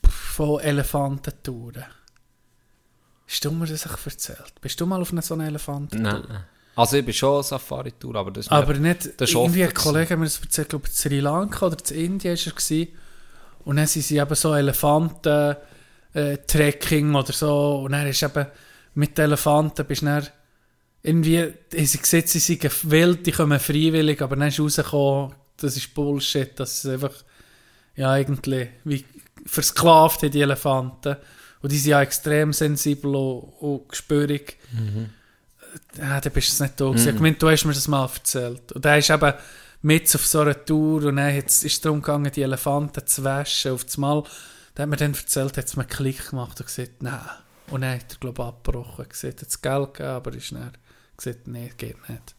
von 0.09 0.59
Elefantentouren? 0.59 1.85
Hast 3.27 3.45
du 3.45 3.51
mir 3.51 3.67
das 3.67 3.85
erzählt? 3.85 4.53
Bist 4.61 4.79
du 4.81 4.85
mal 4.87 5.01
auf 5.01 5.11
einer 5.11 5.21
so 5.21 5.35
einer 5.35 5.47
Elefantentour? 5.47 6.23
Nein. 6.27 6.43
Also 6.75 6.97
ich 6.97 7.05
bin 7.05 7.13
schon 7.13 7.41
Safari-Tour, 7.41 8.15
aber 8.15 8.31
das 8.31 8.49
Aber 8.49 8.73
nicht, 8.73 9.19
das 9.19 9.29
ist 9.29 9.35
irgendwie 9.35 9.63
ein 9.63 9.73
Kollege 9.73 10.09
hat 10.09 10.19
mir 10.19 10.25
das 10.25 10.41
erzählt, 10.41 10.67
glaube 10.69 10.87
ich, 10.87 10.93
Sri 10.93 11.21
Lanka 11.21 11.67
oder 11.67 11.77
in 11.91 12.05
Indien 12.05 12.37
war 12.37 12.45
er. 12.45 12.51
Gewesen. 12.51 12.87
Und 13.63 13.77
dann 13.77 13.87
sind 13.87 14.01
sie 14.03 14.17
eben 14.17 14.35
so 14.35 14.53
Elefanten-Trekking 14.53 17.15
oder 17.15 17.31
so. 17.31 17.83
Und 17.85 17.93
dann 17.93 18.07
ist 18.07 18.21
eben 18.21 18.45
mit 18.95 19.17
den 19.17 19.25
Elefanten 19.25 19.85
bist 19.85 20.01
du 20.01 20.07
dann 20.07 20.27
irgendwie, 21.01 21.53
sie 21.71 21.97
gesehen, 21.97 22.23
sie 22.25 22.39
sind 22.39 22.91
wild, 22.91 23.25
die 23.25 23.31
kommen 23.31 23.59
freiwillig, 23.59 24.21
aber 24.21 24.35
dann 24.35 24.47
ist 24.47 24.59
rausgekommen, 24.59 25.33
das 25.57 25.77
ist 25.77 25.93
Bullshit, 25.93 26.59
dass 26.59 26.83
es 26.83 26.91
einfach, 26.91 27.13
ja, 27.95 28.11
eigentlich, 28.11 28.69
wie 28.83 29.05
versklavt 29.45 30.23
haben 30.23 30.31
die 30.31 30.41
Elefanten. 30.41 31.17
Und 31.61 31.71
die 31.71 31.77
sind 31.77 31.91
ja 31.91 32.01
extrem 32.01 32.51
sensibel 32.53 33.15
und, 33.15 33.43
und 33.59 33.89
gespürig. 33.89 34.57
Ja, 35.97 36.19
dann 36.21 36.33
bist 36.33 36.49
du 36.49 36.53
es 36.53 36.59
nicht 36.59 36.79
da 36.79 36.85
gewesen. 36.89 37.15
Ich 37.15 37.21
meine, 37.21 37.35
du 37.35 37.49
hast 37.49 37.65
mir 37.65 37.73
das 37.73 37.87
mal 37.87 38.03
erzählt. 38.05 38.71
Und 38.71 38.85
er 38.85 38.97
ist 38.97 39.09
eben 39.09 39.33
mit 39.81 40.13
auf 40.15 40.25
so 40.25 40.39
einer 40.41 40.65
Tour 40.65 41.03
und 41.05 41.15
dann 41.17 41.35
ist 41.37 41.63
es 41.63 41.81
darum 41.81 42.01
gegangen, 42.01 42.31
die 42.31 42.41
Elefanten 42.41 43.05
zu 43.05 43.23
waschen. 43.23 43.71
Auf 43.71 43.85
das 43.85 43.97
Mal, 43.97 44.23
da 44.73 44.83
hat 44.83 44.89
mir 44.89 44.97
dann 44.97 45.13
erzählt, 45.13 45.57
hat 45.57 45.65
es 45.65 45.75
mir 45.75 45.83
einen 45.83 45.89
Klick 45.89 46.29
gemacht 46.29 46.59
und 46.59 46.65
gesagt, 46.65 47.01
nein. 47.01 47.19
Und 47.69 47.81
dann 47.81 47.95
hat 47.95 48.11
er, 48.13 48.17
glaube 48.19 48.41
ich, 48.41 48.47
abgebrochen. 48.47 49.09
Gesagt, 49.09 49.41
hat 49.41 49.47
es 49.49 49.61
Geld 49.61 49.93
gegeben, 49.93 50.09
aber 50.15 50.33
ist 50.33 50.51
dann 50.51 50.71
gesagt, 51.17 51.47
nein, 51.47 51.71
geht 51.77 52.09
nicht. 52.09 52.35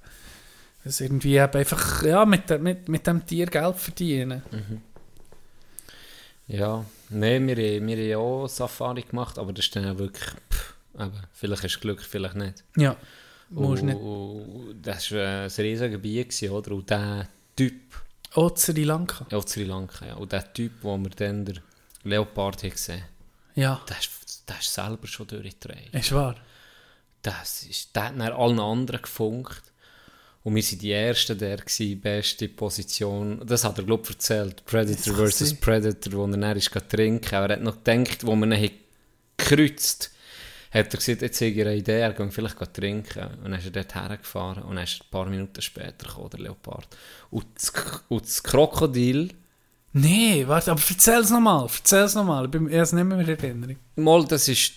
Das 0.84 1.00
irgendwie 1.00 1.40
einfach, 1.40 2.02
ja, 2.04 2.24
mit, 2.24 2.48
der- 2.48 2.58
mit, 2.60 2.88
mit 2.88 3.06
dem 3.06 3.26
Tier 3.26 3.46
Geld 3.46 3.76
verdienen. 3.76 4.42
Ja, 6.48 6.84
nein, 7.10 7.46
wir, 7.48 7.56
haben- 7.56 7.86
wir 7.88 7.96
haben 7.96 8.06
ja 8.08 8.18
auch 8.18 8.46
Safari 8.46 9.02
gemacht, 9.02 9.38
aber 9.38 9.52
das 9.52 9.64
ist 9.66 9.74
dann 9.74 9.82
ja 9.84 9.98
wirklich, 9.98 10.28
pff, 10.52 10.74
eben, 10.98 11.12
vielleicht 11.32 11.64
hast 11.64 11.74
du 11.76 11.80
Glück, 11.80 12.00
vielleicht 12.02 12.36
nicht. 12.36 12.62
Ja, 12.76 12.96
musst 13.50 13.82
und, 13.82 13.88
nicht. 13.88 13.98
und 14.00 14.82
das 14.82 15.10
war 15.12 15.42
ein 15.44 15.50
riesiges 15.50 15.90
Gebiet, 15.90 16.28
gewesen, 16.30 16.50
oder? 16.50 16.72
Und 16.72 16.90
der 16.90 17.28
Typ, 17.56 17.74
Auch 18.34 18.50
in 18.50 18.56
Sri 18.56 18.84
Lanka. 18.84 19.26
ja, 19.30 19.40
Sri 19.46 19.64
Lanka, 19.64 20.06
ja. 20.06 20.14
Und 20.14 20.32
der 20.32 20.52
Typ, 20.52 20.72
wo 20.82 20.96
wir 20.96 21.10
dann 21.10 21.44
der 21.44 21.56
Leopard 22.04 22.62
haben 22.62 22.70
gesehen 22.70 23.04
Ja, 23.54 23.80
der 23.88 23.98
ist, 23.98 24.48
der 24.48 24.58
ist 24.58 24.72
selber 24.72 25.06
schon 25.06 25.26
durchgetragen. 25.26 25.90
ist 25.92 26.12
wahr. 26.12 26.36
Das 27.22 27.64
ist, 27.64 27.94
der 27.94 28.04
hat 28.04 28.18
dann 28.18 28.32
allen 28.32 28.60
anderen 28.60 29.02
gefunkt. 29.02 29.62
Und 30.44 30.54
wir 30.54 30.62
waren 30.62 30.78
die 30.78 30.92
Ersten, 30.92 31.36
der 31.38 31.58
war, 31.58 31.96
beste 31.96 32.48
Position. 32.48 33.44
Das 33.44 33.64
hat 33.64 33.78
er, 33.78 33.84
glaube 33.84 34.04
ich, 34.04 34.10
erzählt. 34.10 34.64
Predator 34.64 35.26
vs. 35.28 35.54
Predator, 35.54 36.12
wo 36.12 36.26
er 36.26 36.36
dann 36.36 36.56
ist 36.56 36.70
trinken. 36.88 37.34
Er 37.34 37.48
hat 37.48 37.62
noch 37.62 37.82
gedacht, 37.82 38.24
wo 38.24 38.36
man 38.36 38.52
ihn 38.52 38.70
gekreuzt 39.36 40.12
hat 40.78 40.94
er 40.94 40.98
gesagt, 40.98 41.22
jetzt 41.22 41.40
habe 41.40 41.50
ich 41.50 41.60
eine 41.60 41.76
Idee, 41.76 42.00
er 42.00 42.12
geht 42.12 42.32
vielleicht 42.32 42.74
trinken. 42.74 43.28
Und 43.42 43.44
dann 43.44 43.54
ist 43.54 43.66
er 43.66 43.70
dort 43.70 43.94
hergefahren 43.94 44.62
und 44.62 44.76
dann 44.76 44.84
ist 44.84 45.02
ein 45.02 45.10
paar 45.10 45.26
Minuten 45.26 45.62
später 45.62 46.06
gekommen, 46.08 46.30
der 46.30 46.40
Leopard. 46.40 46.88
Und 47.30 47.46
das, 47.54 47.72
und 48.08 48.24
das 48.24 48.42
Krokodil, 48.42 49.32
Nee, 49.98 50.46
warte, 50.46 50.72
aber 50.72 50.82
erzähl's 50.86 51.30
nochmal, 51.30 51.62
erzähl's 51.62 52.14
nochmal. 52.14 52.44
Ich 52.44 52.50
bin 52.50 52.68
erst 52.68 52.92
nicht 52.92 53.04
mehr 53.04 53.18
in 53.18 53.26
Erinnerung. 53.26 53.76
mal, 53.94 54.26
das 54.26 54.46
ist 54.46 54.74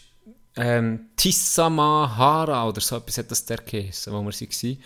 ähm, 0.55 1.07
Tissamahara 1.17 2.65
oder 2.67 2.79
so 2.79 2.95
etwas 2.95 3.17
hat 3.17 3.29
das 3.29 3.43
der 3.43 3.57
geheißen, 3.57 4.13
wo 4.13 4.21
wir 4.21 4.31
waren. 4.31 4.77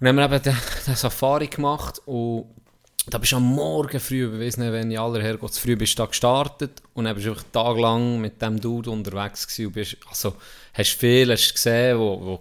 Und 0.00 0.06
dann 0.06 0.20
haben 0.20 0.30
wir 0.30 0.36
eben 0.36 0.42
den, 0.42 0.56
den 0.86 0.96
Safari 0.96 1.48
gemacht 1.48 2.00
und 2.06 2.46
da 3.10 3.18
bist 3.18 3.32
du 3.32 3.36
am 3.36 3.44
Morgen 3.44 4.00
früh, 4.00 4.26
ich 4.26 4.40
weiss 4.40 4.56
nicht, 4.56 4.72
wenn 4.72 4.90
ich 4.90 4.98
aller 4.98 5.22
Herrgott 5.22 5.54
früh 5.54 5.76
bist 5.76 5.98
da 5.98 6.06
gestartet. 6.06 6.82
Und 6.94 7.04
dann 7.04 7.14
bist 7.14 7.26
du 7.26 7.34
tagelang 7.52 8.20
mit 8.20 8.40
dem 8.40 8.60
Dude 8.60 8.90
unterwegs 8.90 9.46
gewesen 9.46 9.66
und 9.66 9.72
bist, 9.72 9.96
also, 10.08 10.36
hast 10.74 10.90
viel, 10.90 11.30
hast 11.30 11.52
gesehen, 11.52 11.98
wo, 11.98 12.20
wo 12.20 12.40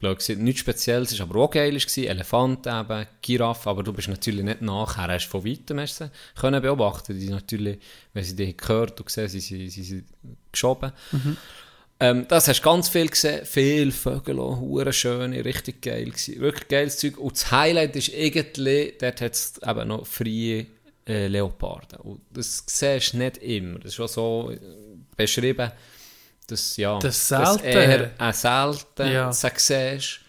blöd 0.00 0.18
gesagt, 0.18 0.40
nichts 0.40 0.60
Spezielles 0.60 1.12
ist, 1.12 1.20
aber 1.20 1.40
auch 1.40 1.50
geil 1.50 1.74
war, 1.74 2.04
Elefanten 2.04 2.68
eben, 2.68 3.06
Giraffe, 3.20 3.68
aber 3.68 3.82
du 3.82 3.92
bist 3.92 4.08
natürlich 4.08 4.44
nicht 4.44 4.62
nachher, 4.62 5.08
hast 5.08 5.26
von 5.26 5.44
weitem 5.44 5.78
hast 5.80 5.98
sie 5.98 6.10
können 6.34 6.62
beobachten, 6.62 7.18
die 7.18 7.28
natürlich, 7.28 7.78
wenn 8.14 8.24
sie 8.24 8.34
dich 8.34 8.56
gehört 8.56 8.98
und 8.98 9.06
gesehen, 9.06 9.28
sie, 9.28 9.40
sie, 9.40 9.68
sie 9.68 9.82
sind 9.82 10.06
geschoben. 10.50 10.92
Ähm, 12.02 12.26
das 12.28 12.48
hast 12.48 12.60
du 12.60 12.64
ganz 12.64 12.88
viel 12.88 13.08
gesehen. 13.08 13.44
Viel 13.44 13.92
Vögel, 13.92 14.38
hure 14.38 14.92
schöne, 14.92 15.44
richtig 15.44 15.82
geil 15.82 16.06
gewesen. 16.06 16.40
Wirklich 16.40 16.68
geiles 16.68 16.98
Zeug. 16.98 17.18
Und 17.18 17.32
das 17.36 17.50
Highlight 17.50 17.94
ist 17.96 18.08
irgendwie, 18.08 18.94
dort 18.98 19.20
hat 19.20 19.32
es 19.34 19.54
eben 19.62 19.88
noch 19.88 20.06
freie 20.06 20.66
äh, 21.06 21.26
Leoparden. 21.26 21.98
Und 22.00 22.20
das 22.32 22.64
siehst 22.66 23.12
du 23.12 23.18
nicht 23.18 23.36
immer. 23.38 23.78
Das 23.80 23.88
ist 23.90 23.94
schon 23.96 24.08
so 24.08 24.50
äh, 24.50 24.58
beschrieben, 25.16 25.70
dass, 26.46 26.76
ja, 26.78 26.98
Das 26.98 27.28
dass 27.28 27.60
eher 27.60 28.10
äh, 28.18 28.32
selten 28.32 29.12
Ja. 29.12 29.30
sie 29.32 29.48
siehst. 29.56 30.20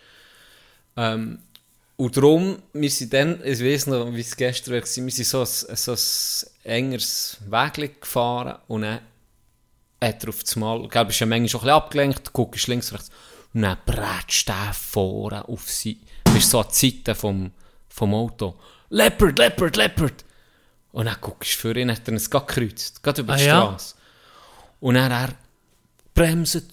Ähm, 0.98 1.40
und 1.96 2.18
darum, 2.18 2.58
wir 2.74 2.90
sind 2.90 3.14
dann, 3.14 3.40
ich 3.46 3.64
weiß 3.64 3.88
noch, 3.88 4.12
wie 4.14 4.22
es 4.22 4.36
gestern 4.36 4.74
war, 4.74 4.82
wir 4.82 4.88
sind 4.88 5.26
so 5.26 5.40
ein, 5.42 5.76
so 5.76 5.92
ein 5.94 6.72
engeres 6.72 7.38
Weg 7.48 8.02
gefahren 8.02 8.58
und 8.68 8.82
dann 8.82 9.00
hat 10.04 10.24
er 10.24 10.30
auf 10.30 10.42
das 10.44 10.56
Mal, 10.56 10.84
ich 10.84 10.90
glaube, 10.90 11.12
ist 11.12 11.20
ja 11.20 11.26
manchmal 11.28 11.50
schon 11.50 11.60
ein 11.62 11.64
bisschen 11.66 11.76
abgelenkt, 11.76 12.34
guckst 12.34 12.68
links, 12.68 12.92
rechts 12.94 13.10
und 13.54 13.62
dann 13.64 13.78
brätscht 13.86 14.48
der 14.48 14.74
vorne 14.74 15.48
auf 15.48 15.70
sie, 15.70 16.00
bist 16.34 16.50
so 16.50 16.60
an 16.62 16.68
die 16.74 16.92
Seite 16.92 17.16
vom, 17.16 17.52
vom 17.90 18.14
Auto. 18.14 18.56
Leopard, 18.90 19.38
Leopard, 19.38 19.76
Leopard! 19.76 20.26
Und 20.94 21.06
dann 21.06 21.18
guckst 21.22 21.54
du 21.54 21.58
für 21.60 21.78
ihn, 21.78 21.92
hat 21.92 22.08
er 22.08 22.14
es 22.16 22.30
gerade 22.30 22.46
gekreuzt, 22.46 23.02
gerade 23.04 23.22
über 23.22 23.36
die 23.36 23.44
Ah, 23.44 23.46
ja? 23.46 23.62
Straße. 23.62 23.96
Und 24.82 24.96
dann 24.96 25.12
er 25.12 25.30
bremset, 26.14 26.66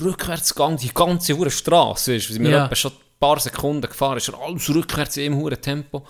Rückwärtsgang, 0.00 0.76
die 0.76 0.92
ganze 0.94 1.36
hure 1.36 1.50
Straße, 1.50 2.14
weißt 2.14 2.30
du, 2.30 2.38
wir 2.40 2.50
Ja. 2.50 2.74
schon 2.74 2.92
ein 2.92 2.98
paar 3.20 3.38
Sekunden 3.40 3.82
gefahren, 3.88 4.16
ist 4.18 4.28
er 4.28 4.40
alles 4.40 4.68
rückwärts 4.70 5.16
in 5.16 5.34
hure 5.34 5.60
Tempo. 5.60 6.06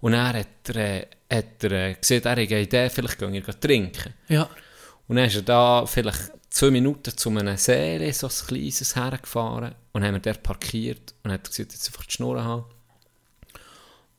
Und 0.00 0.12
dann 0.12 0.34
hat 0.36 0.46
er, 0.68 0.76
äh, 0.76 1.06
hat 1.30 1.62
er 1.64 1.72
äh, 1.72 1.94
gesehen, 1.94 2.24
er 2.24 2.30
hat 2.32 2.38
eine 2.38 2.60
Idee, 2.60 2.88
vielleicht 2.90 3.18
gehen 3.18 3.32
wir 3.32 3.60
trinken. 3.60 4.14
Ja. 4.28 4.48
Und 5.10 5.16
dann 5.16 5.24
ist 5.24 5.34
er 5.34 5.42
da 5.42 5.86
vielleicht 5.86 6.30
zwei 6.50 6.70
Minuten 6.70 7.16
zu 7.16 7.30
einem 7.30 7.56
See, 7.56 8.12
so 8.12 8.28
ein 8.28 8.46
kleines, 8.46 8.94
hergefahren. 8.94 9.74
Und 9.90 10.02
dann 10.02 10.04
haben 10.04 10.14
wir 10.14 10.20
dort 10.20 10.44
parkiert 10.44 11.14
und 11.24 11.32
hat 11.32 11.42
gesagt, 11.50 11.72
jetzt 11.72 11.88
einfach 11.88 12.04
die 12.04 12.12
Schnur 12.12 12.44
haben. 12.44 12.64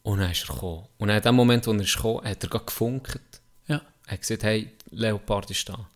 Und 0.04 0.20
dann 0.20 0.32
ist 0.32 0.44
er 0.50 0.54
gekommen. 0.54 0.90
Und 0.98 1.08
in 1.08 1.22
dem 1.22 1.34
Moment, 1.34 1.66
wo 1.66 1.72
er 1.72 1.80
ist 1.80 1.96
gekommen, 1.96 2.26
hat 2.26 2.44
er 2.44 2.50
gerade 2.50 2.66
gefunkt. 2.66 3.22
Ja. 3.68 3.82
Er 4.06 4.12
hat 4.12 4.20
gesagt, 4.20 4.44
hey, 4.44 4.70
Leopard 4.90 5.50
ist 5.50 5.70
da. 5.70 5.90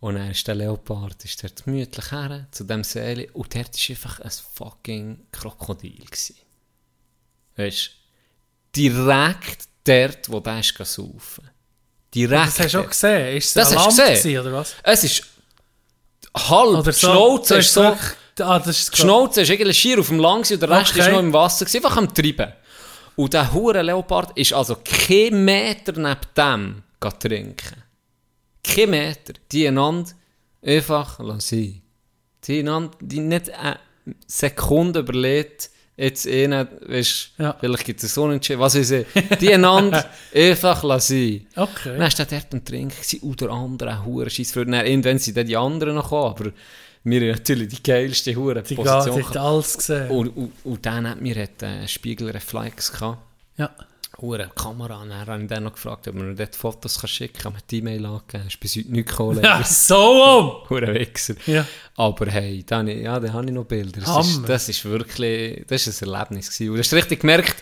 Und 0.00 0.14
dann 0.14 0.30
ist 0.30 0.48
der 0.48 0.54
Leopard 0.54 1.22
ist 1.22 1.44
dort 1.44 1.62
gemütlich 1.62 2.10
her, 2.10 2.46
zu 2.52 2.64
dem 2.64 2.84
See. 2.84 3.28
Und 3.34 3.54
dort 3.54 3.66
war 3.66 3.90
einfach 3.90 4.20
ein 4.20 4.30
fucking 4.30 5.26
Krokodil. 5.30 6.06
Gewesen. 6.06 6.36
Weißt 7.56 7.90
du, 8.72 8.80
direkt 8.80 9.68
dort, 9.84 10.30
wo 10.30 10.40
der 10.40 10.60
ist 10.60 10.74
saufen. 10.74 11.50
Direkt 12.14 12.46
Das 12.46 12.60
hast 12.60 12.74
du 12.74 12.78
auch 12.80 12.88
gesehen. 12.88 13.36
Ist 13.36 13.46
es 13.48 13.54
Das 13.54 13.76
hast 13.76 13.88
gesehen? 13.96 14.06
gewesen, 14.14 14.38
oder 14.40 14.52
was? 14.52 14.74
Es 14.82 15.04
ist 15.04 15.22
halb. 16.36 16.68
Oder 16.78 16.92
die 16.92 16.98
Schnauze 16.98 17.56
ist 17.56 17.72
so... 17.72 17.96
Ah, 18.40 18.58
das 18.58 18.80
ist 18.80 18.92
Die 18.96 19.00
Schnauze 19.00 19.42
ist 19.42 19.50
eigentlich 19.50 19.78
schier 19.78 20.00
auf 20.00 20.08
dem 20.08 20.18
Lang 20.18 20.38
und 20.50 20.60
der 20.62 20.68
Rest 20.70 20.90
Okay. 20.92 21.00
ist 21.00 21.10
noch 21.12 21.20
im 21.20 21.32
Wasser, 21.32 21.64
gewesen, 21.64 21.84
einfach 21.84 21.96
am 21.96 22.12
Treiben. 22.12 22.52
Und 23.16 23.32
der 23.32 23.52
hure 23.52 23.82
Leopard 23.82 24.36
ist 24.36 24.52
also 24.52 24.76
kein 24.84 25.44
Meter 25.44 25.92
neben 25.92 26.18
dem 26.36 26.82
trinken. 27.20 27.82
Kein 28.64 28.90
Meter. 28.90 29.34
Die 29.52 29.68
einander 29.68 30.10
einfach 30.64 31.18
lassen. 31.20 31.82
Die 32.44 32.58
einander, 32.60 32.96
die 33.00 33.20
nicht 33.20 33.50
eine 33.50 33.78
Sekunde 34.26 35.00
überlegt, 35.00 35.70
jetzt 35.96 36.26
ihnen, 36.26 36.66
weißt, 36.86 37.30
Ja. 37.38 37.56
vielleicht 37.60 37.84
gibt 37.84 38.02
es 38.02 38.14
so 38.14 38.24
einen 38.24 38.40
was 38.40 38.74
weiß 38.76 38.90
ich, 38.90 39.06
die 39.40 39.54
einander 39.54 40.04
einfach 40.34 40.82
lassen. 40.82 41.46
Okay. 41.54 41.96
Dann 41.96 42.00
war 42.00 42.08
der 42.08 42.26
dort 42.26 42.46
am 42.52 42.64
Trinken 42.64 42.90
gewesen, 42.96 43.20
und 43.20 43.40
der 43.40 43.50
andere 43.50 44.04
hure 44.04 44.30
Scheissfreude. 44.30 44.70
Dann 44.70 44.86
Irgendwann 44.86 45.18
sind 45.18 45.36
dann 45.36 45.46
die 45.46 45.56
anderen 45.56 45.94
noch 45.94 46.04
gekommen, 46.04 46.30
aber 46.30 46.52
wir 47.04 47.20
haben 47.20 47.28
natürlich 47.28 47.68
die 47.68 47.82
geilste 47.82 48.34
hure 48.34 48.62
Die 48.62 48.74
Position. 48.74 49.24
Hat 49.28 49.36
alles 49.36 49.76
gesehen. 49.76 50.10
Und, 50.10 50.28
und, 50.36 50.52
und 50.64 50.86
dann 50.86 51.08
hat 51.08 51.20
mir 51.20 51.34
hat, 51.42 51.62
äh, 51.62 51.86
Spiegelreflex 51.86 52.92
gehabt. 52.92 53.18
Ja. 53.56 53.70
Hure 54.20 54.50
Kamera. 54.54 55.02
Und 55.02 55.10
dann 55.10 55.26
habe 55.26 55.42
ich 55.42 55.48
dann 55.48 55.64
noch 55.64 55.72
gefragt, 55.72 56.08
ob 56.08 56.14
man 56.14 56.36
dort 56.36 56.54
Fotos 56.54 57.00
kann 57.00 57.08
schicken 57.08 57.38
kann. 57.38 57.52
Ich 57.56 57.62
habe 57.62 57.76
E-Mail 57.76 58.06
angegeben. 58.06 58.46
Ist 58.46 58.60
bis 58.60 58.76
heute 58.76 58.92
nicht 58.92 59.08
gekommen. 59.08 59.42
Ja, 59.42 59.62
so 59.64 60.24
um! 60.24 60.70
Hure 60.70 60.94
Wichser. 60.94 61.34
Ja. 61.46 61.66
Aber 61.96 62.26
hey, 62.26 62.64
da 62.66 62.78
habe 62.78 62.92
ich, 62.92 63.02
ja, 63.02 63.18
da 63.18 63.32
habe 63.32 63.46
ich 63.46 63.52
noch 63.52 63.64
Bilder. 63.64 64.00
Das 64.00 64.26
ist, 64.26 64.48
das 64.48 64.68
ist 64.68 64.84
wirklich, 64.84 65.64
das 65.66 65.86
ist 65.86 66.02
ein 66.02 66.12
Erlebnis 66.12 66.50
gewesen. 66.50 66.70
Und 66.70 66.76
du 66.76 66.80
hast 66.80 66.94
richtig 66.94 67.20
gemerkt, 67.20 67.56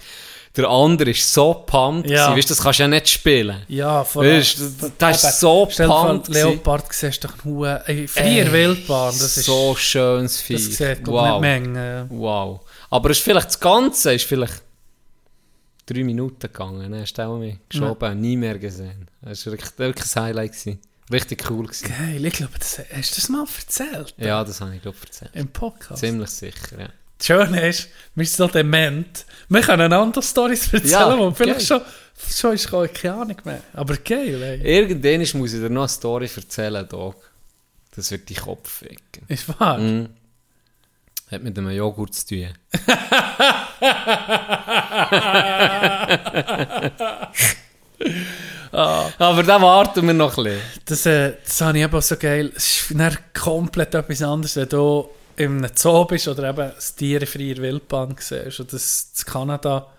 der 0.56 0.68
andere 0.68 1.10
ist 1.10 1.32
so 1.32 1.54
pumped 1.54 2.10
Ja. 2.10 2.26
gewesen. 2.26 2.38
Weißt 2.38 2.50
du, 2.50 2.54
das 2.54 2.62
kannst 2.62 2.78
du 2.78 2.82
ja 2.82 2.88
nicht 2.88 3.08
spielen. 3.08 3.62
Ja, 3.68 4.04
vor 4.04 4.22
Weißt 4.22 4.58
du, 4.58 4.92
der 5.00 5.10
ist 5.10 5.40
so 5.40 5.66
Stell 5.70 5.86
vor, 5.86 6.06
pumped 6.06 6.26
gewesen. 6.26 6.48
Leopard 6.50 6.92
siehst 6.92 7.24
du 7.24 7.28
doch 7.28 7.44
nur 7.44 7.88
ey, 7.88 8.06
Freier 8.06 8.52
Wildbahn. 8.52 9.14
Das 9.18 9.36
ist 9.36 9.46
so 9.46 9.74
schönes 9.76 10.40
Vieh. 10.42 10.54
Das 10.54 10.64
sieht 10.64 11.06
wow. 11.06 11.40
nicht 11.40 11.40
Menge. 11.40 12.06
Wow. 12.10 12.60
Aber 12.90 13.10
es 13.10 13.18
ist 13.18 13.24
vielleicht 13.24 13.48
das 13.48 13.60
Ganze 13.60 14.12
ist 14.12 14.26
vielleicht 14.26 14.62
drei 15.86 16.04
Minuten 16.04 16.40
gegangen. 16.40 16.90
Dann 16.90 17.00
hast 17.00 17.14
du 17.14 17.22
auch 17.22 17.38
mich 17.38 17.56
geschoben, 17.68 18.20
nie 18.20 18.36
mehr 18.36 18.58
gesehen. 18.58 19.08
Das 19.22 19.44
war 19.46 19.52
wirklich, 19.52 19.78
wirklich 19.78 20.16
ein 20.16 20.22
Highlight. 20.22 20.52
Gewesen. 20.52 20.78
Richtig 21.10 21.50
cool. 21.50 21.66
Gewesen. 21.66 21.88
Geil, 21.88 22.24
ich 22.24 22.32
glaube, 22.34 22.58
das, 22.58 22.78
hast 22.78 23.12
du 23.16 23.20
das 23.20 23.28
mal 23.28 23.44
erzählt? 23.58 24.14
Ja, 24.18 24.44
das 24.44 24.60
habe 24.60 24.74
ich 24.76 24.82
glaube 24.82 24.98
erzählt. 25.04 25.30
Im 25.34 25.48
Podcast? 25.48 26.00
Ziemlich 26.00 26.30
sicher, 26.30 26.80
ja. 26.80 26.88
Das 27.18 27.26
Schöne 27.26 27.68
ist, 27.68 27.88
wir 28.14 28.26
sind 28.26 28.36
so 28.36 28.48
dement. 28.48 29.26
Wir 29.48 29.60
können 29.60 29.92
andere 29.92 30.22
Storys 30.22 30.72
erzählen, 30.72 30.90
Ja, 30.90 31.18
wo 31.18 31.30
vielleicht 31.30 31.68
geil. 31.68 31.80
schon, 31.80 32.32
schon 32.34 32.54
ist 32.54 32.70
gar 32.70 32.88
keine 32.88 33.14
Ahnung 33.14 33.36
mehr. 33.44 33.62
Aber 33.74 33.96
geil, 33.96 34.42
ey. 34.42 34.60
Irgendwann 34.78 35.40
muss 35.40 35.52
ich 35.52 35.60
dir 35.60 35.70
noch 35.70 35.82
eine 35.82 35.88
Story 35.88 36.28
erzählen, 36.34 36.88
Dog. 36.88 37.16
Das 37.94 38.10
wird 38.10 38.28
deinen 38.28 38.36
Kopf 38.44 38.70
ficken. 38.78 39.24
Ist 39.28 39.48
wahr? 39.60 39.78
Mhm. 39.78 40.08
Hat 41.32 41.42
mit 41.42 41.58
einem 41.58 41.70
Joghurt 41.70 42.14
zu 42.14 42.26
tun. 42.26 42.48
Aber 49.16 49.42
da 49.42 49.62
warten 49.62 50.06
wir 50.06 50.14
noch 50.14 50.36
ein 50.36 50.44
bisschen. 50.44 50.60
Das, 50.84 51.06
äh, 51.06 51.34
das 51.42 51.60
habe 51.62 51.78
ich 51.78 51.84
eben 51.84 51.94
auch 51.94 52.02
so 52.02 52.16
geil. 52.16 52.52
Es 52.54 52.90
ist 52.90 52.98
dann 52.98 53.16
komplett 53.32 53.94
etwas 53.94 54.22
anderes, 54.22 54.56
wenn 54.56 54.68
du 54.68 55.08
in 55.36 55.64
einem 55.64 55.70
Zoo 55.74 56.04
bist 56.04 56.28
oder 56.28 56.50
eben 56.50 56.70
das 56.74 56.94
Tier 56.94 57.22
in 57.22 57.26
freier 57.26 57.56
Wildbahn 57.56 58.14
siehst. 58.18 58.60
Und 58.60 58.72
das 58.72 59.12
in 59.18 59.24
Kanada 59.32 59.90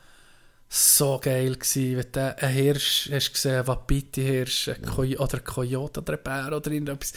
so 0.69 1.19
geil 1.19 1.55
gewesen, 1.55 1.97
wenn 1.97 2.11
du 2.11 2.37
einen 2.43 2.53
Hirsch 2.53 3.09
hast 3.11 3.33
gesehen, 3.33 3.55
einen 3.55 3.67
Wapiti-Hirsch, 3.67 4.69
einen 4.69 4.85
Koy- 4.85 5.17
oder 5.17 5.35
einen 5.35 5.45
Coyote 5.45 6.01
oder 6.01 6.13
einen 6.13 6.23
Bär 6.23 6.57
oder 6.57 6.71
irgendetwas. 6.71 7.13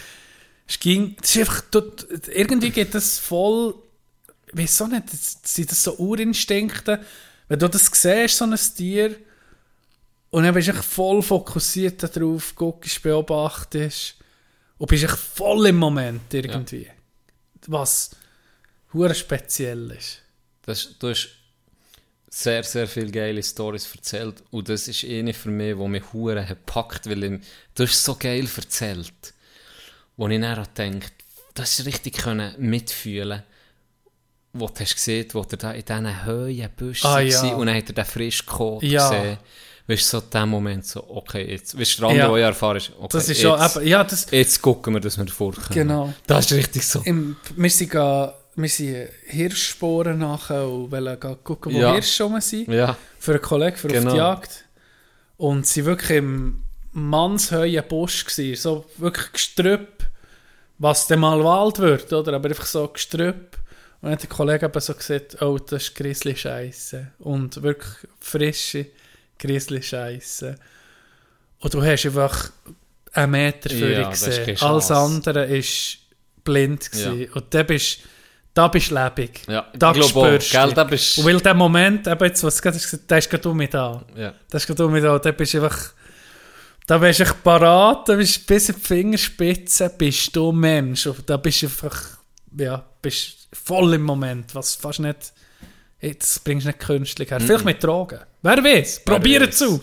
Es 0.69 0.81
ging, 0.81 1.17
das 1.21 1.37
ist 1.37 1.41
einfach, 1.41 1.61
du, 1.71 1.83
irgendwie 2.29 2.71
geht 2.71 2.95
das 2.95 3.19
voll, 3.19 3.75
weiß 4.53 4.83
auch 4.83 4.89
nicht, 4.89 5.09
sind 5.11 5.71
das 5.71 5.83
so 5.83 5.97
Urinstinkte, 5.99 7.05
wenn 7.49 7.59
du 7.59 7.69
das 7.69 7.87
siehst, 7.87 8.37
so 8.37 8.45
ein 8.45 8.57
Tier, 8.77 9.17
und 10.31 10.43
dann 10.43 10.55
bist 10.55 10.69
du 10.69 10.75
voll 10.75 11.23
fokussiert 11.23 12.03
darauf, 12.03 12.55
guckst, 12.55 13.03
beobachtest 13.03 14.17
und 14.79 14.89
bist 14.89 15.05
echt 15.05 15.17
voll 15.17 15.67
im 15.69 15.77
Moment 15.77 16.33
irgendwie. 16.35 16.91
Was 17.69 18.11
hure 18.93 19.15
speziell 19.15 19.91
ist. 19.93 20.23
Das, 20.63 20.99
du 20.99 21.11
hast 21.11 21.29
sehr, 22.29 22.63
sehr 22.65 22.87
viele 22.87 23.11
geile 23.11 23.43
Stories 23.43 23.89
erzählt. 23.95 24.43
Und 24.51 24.69
das 24.69 24.89
ist 24.89 25.05
eine 25.05 25.33
für 25.33 25.51
mich, 25.51 25.77
die 25.77 25.89
mich 25.89 26.13
hure 26.13 26.43
hat 26.43 26.49
gepackt, 26.49 27.09
weil 27.09 27.25
ich, 27.25 27.41
du 27.75 27.85
hast 27.85 28.05
so 28.05 28.17
geil 28.17 28.49
erzählt. 28.57 29.33
Wo 30.17 30.29
ich 30.29 30.41
dann 30.41 30.69
denke, 30.77 31.09
das 31.55 31.79
ist 31.79 31.87
richtig 31.87 32.19
können 32.19 32.55
mitfühlen 32.59 33.43
wo 34.59 34.67
du 34.69 34.81
hast 34.81 34.95
gesehen, 34.95 35.27
wo 35.33 35.41
er 35.51 35.57
da 35.57 35.71
in 35.73 35.85
diesen 35.85 36.25
Höhen 36.25 36.71
Büschen 36.77 37.07
Ah, 37.07 37.15
war 37.15 37.23
ja. 37.23 37.55
und 37.55 37.67
dann 37.67 37.77
hat 37.77 37.89
er 37.89 37.95
den 37.95 38.05
Frischkot 38.05 38.83
Ja. 38.83 39.09
gesehen. 39.11 39.39
Weißt 39.89 40.13
du, 40.13 40.19
so 40.19 40.25
in 40.25 40.31
dem 40.31 40.49
Moment 40.49 40.85
so, 40.87 41.05
okay, 41.09 41.49
jetzt, 41.49 41.79
weißt 41.79 41.99
du, 41.99 42.01
der 42.03 42.11
andere, 42.25 42.41
Ja. 42.41 42.47
erfahren 42.49 42.77
ist, 42.79 42.91
okay, 42.99 43.09
Das 43.13 43.29
ist 43.29 43.41
jetzt, 43.43 43.73
schon, 43.73 43.87
ja, 43.87 44.03
das, 44.03 44.27
jetzt 44.33 44.61
gucken 44.61 44.95
wir, 44.95 45.01
dass 45.01 45.17
wir 45.17 45.27
vorkommen. 45.29 45.69
Genau. 45.73 46.13
Das 46.27 46.47
ist 46.51 46.53
richtig 46.59 46.85
so. 46.87 47.03
im, 47.05 47.37
wir 47.55 47.71
sind, 47.71 47.91
ga, 47.91 48.35
wir 48.57 48.69
sind 48.69 49.09
Hirschsporen 49.27 50.19
nachher 50.19 50.67
und 50.69 50.91
wollen 50.91 51.21
gucken, 51.45 51.73
wo 51.73 51.79
Ja. 51.79 51.93
Hirsche 51.95 52.25
rum 52.25 52.41
sind. 52.41 52.67
Ja, 52.69 52.97
Für 53.21 53.33
einen 53.33 53.43
Kollegen, 53.43 53.77
für 53.77 53.87
auf 53.89 53.93
Genau. 53.95 54.11
die 54.11 54.17
Jagd. 54.17 54.65
Und 55.37 55.67
sie 55.67 55.85
wirklich 55.85 56.19
im 56.19 56.63
mannshöhen 56.93 57.85
Busch 57.89 58.25
gewesen, 58.25 58.61
so 58.61 58.87
wirklich 58.97 59.33
Gestrüpp, 59.33 60.05
was 60.79 61.07
dann 61.07 61.21
mal 61.21 61.43
Wald 61.45 61.79
wird, 61.79 62.13
oder? 62.13 62.33
Aber 62.35 62.49
einfach 62.49 62.67
so 62.67 62.89
Gestrüpp. 62.89 63.57
Und 64.07 64.13
dann 64.13 64.19
hat 64.21 64.23
der 64.23 64.37
Kollege 64.37 64.67
eben 64.67 64.81
so 64.81 64.95
gesagt, 64.95 65.43
oh, 65.43 65.59
das 65.59 65.83
ist 65.83 65.97
Grizzly-Scheisse. 65.97 67.09
Und 67.19 67.61
wirklich 67.61 67.93
frische 68.21 68.87
Grizzly-Scheisse. 69.37 70.55
Und 71.59 71.75
du 71.75 71.83
hast 71.85 72.07
einfach 72.07 72.53
einen 73.15 73.33
Meter 73.33 73.69
für 73.69 73.91
Ja, 73.91 74.09
gesehen. 74.09 74.57
Alles 74.61 74.93
andere 74.93 75.47
ist 75.47 75.99
blind 76.45 76.89
gewesen. 76.93 77.33
Und 77.33 77.53
da 77.53 77.65
bist 77.65 77.99
da 78.55 78.69
bist 78.69 78.93
du 78.93 78.95
lebendig. 78.95 79.43
ja. 79.49 79.67
Da 79.77 79.93
spürst 79.93 80.55
du 80.55 80.73
da 80.73 80.85
bist 80.85 81.19
Und 81.19 81.25
weil 81.25 81.41
der 81.41 81.55
Moment, 81.55 82.07
eben 82.07 82.25
jetzt, 82.27 82.45
was 82.45 82.59
du 82.59 82.63
gesagt 82.71 82.77
hast, 82.77 83.11
da 83.11 83.17
ist 83.17 83.29
gerade 83.29 83.43
du 83.43 83.55
mit 83.55 83.75
da. 83.75 84.05
ja. 84.15 84.33
Das 84.49 84.63
ist 84.63 84.67
gerade 84.69 84.85
du 84.85 84.89
mit 84.89 85.03
da. 85.03 85.19
Da 85.19 85.33
bist 85.33 85.53
du 85.53 85.65
einfach, 85.65 85.91
Da 86.87 86.99
bist 86.99 87.19
du 87.19 87.25
parat, 87.43 88.09
da 88.09 88.15
bist 88.15 88.37
du 88.37 88.55
bis 88.55 88.69
in 88.69 88.77
die 88.77 88.81
Fingerspitze, 88.83 89.93
bist 89.99 90.37
du 90.37 90.53
Mensch. 90.53 91.09
Und 91.09 91.29
Da 91.29 91.37
bist 91.39 91.63
du 91.63 91.67
einfach, 91.67 92.19
ja, 92.57 92.85
bist 93.03 93.46
voll 93.65 93.95
im 93.95 94.03
Moment, 94.03 94.55
was 94.55 94.75
fast 94.75 95.01
nicht, 95.01 95.33
jetzt 96.01 96.45
bringst 96.45 96.67
du 96.67 96.69
nicht 96.69 96.81
künstlich 96.81 97.31
her. 97.31 97.41
Vielleicht 97.41 97.65
mit 97.65 97.83
Drogen. 97.83 98.21
Wer 98.43 98.63
weiß, 98.63 99.05
probier 99.05 99.49
es 99.49 99.63
aus. 99.63 99.81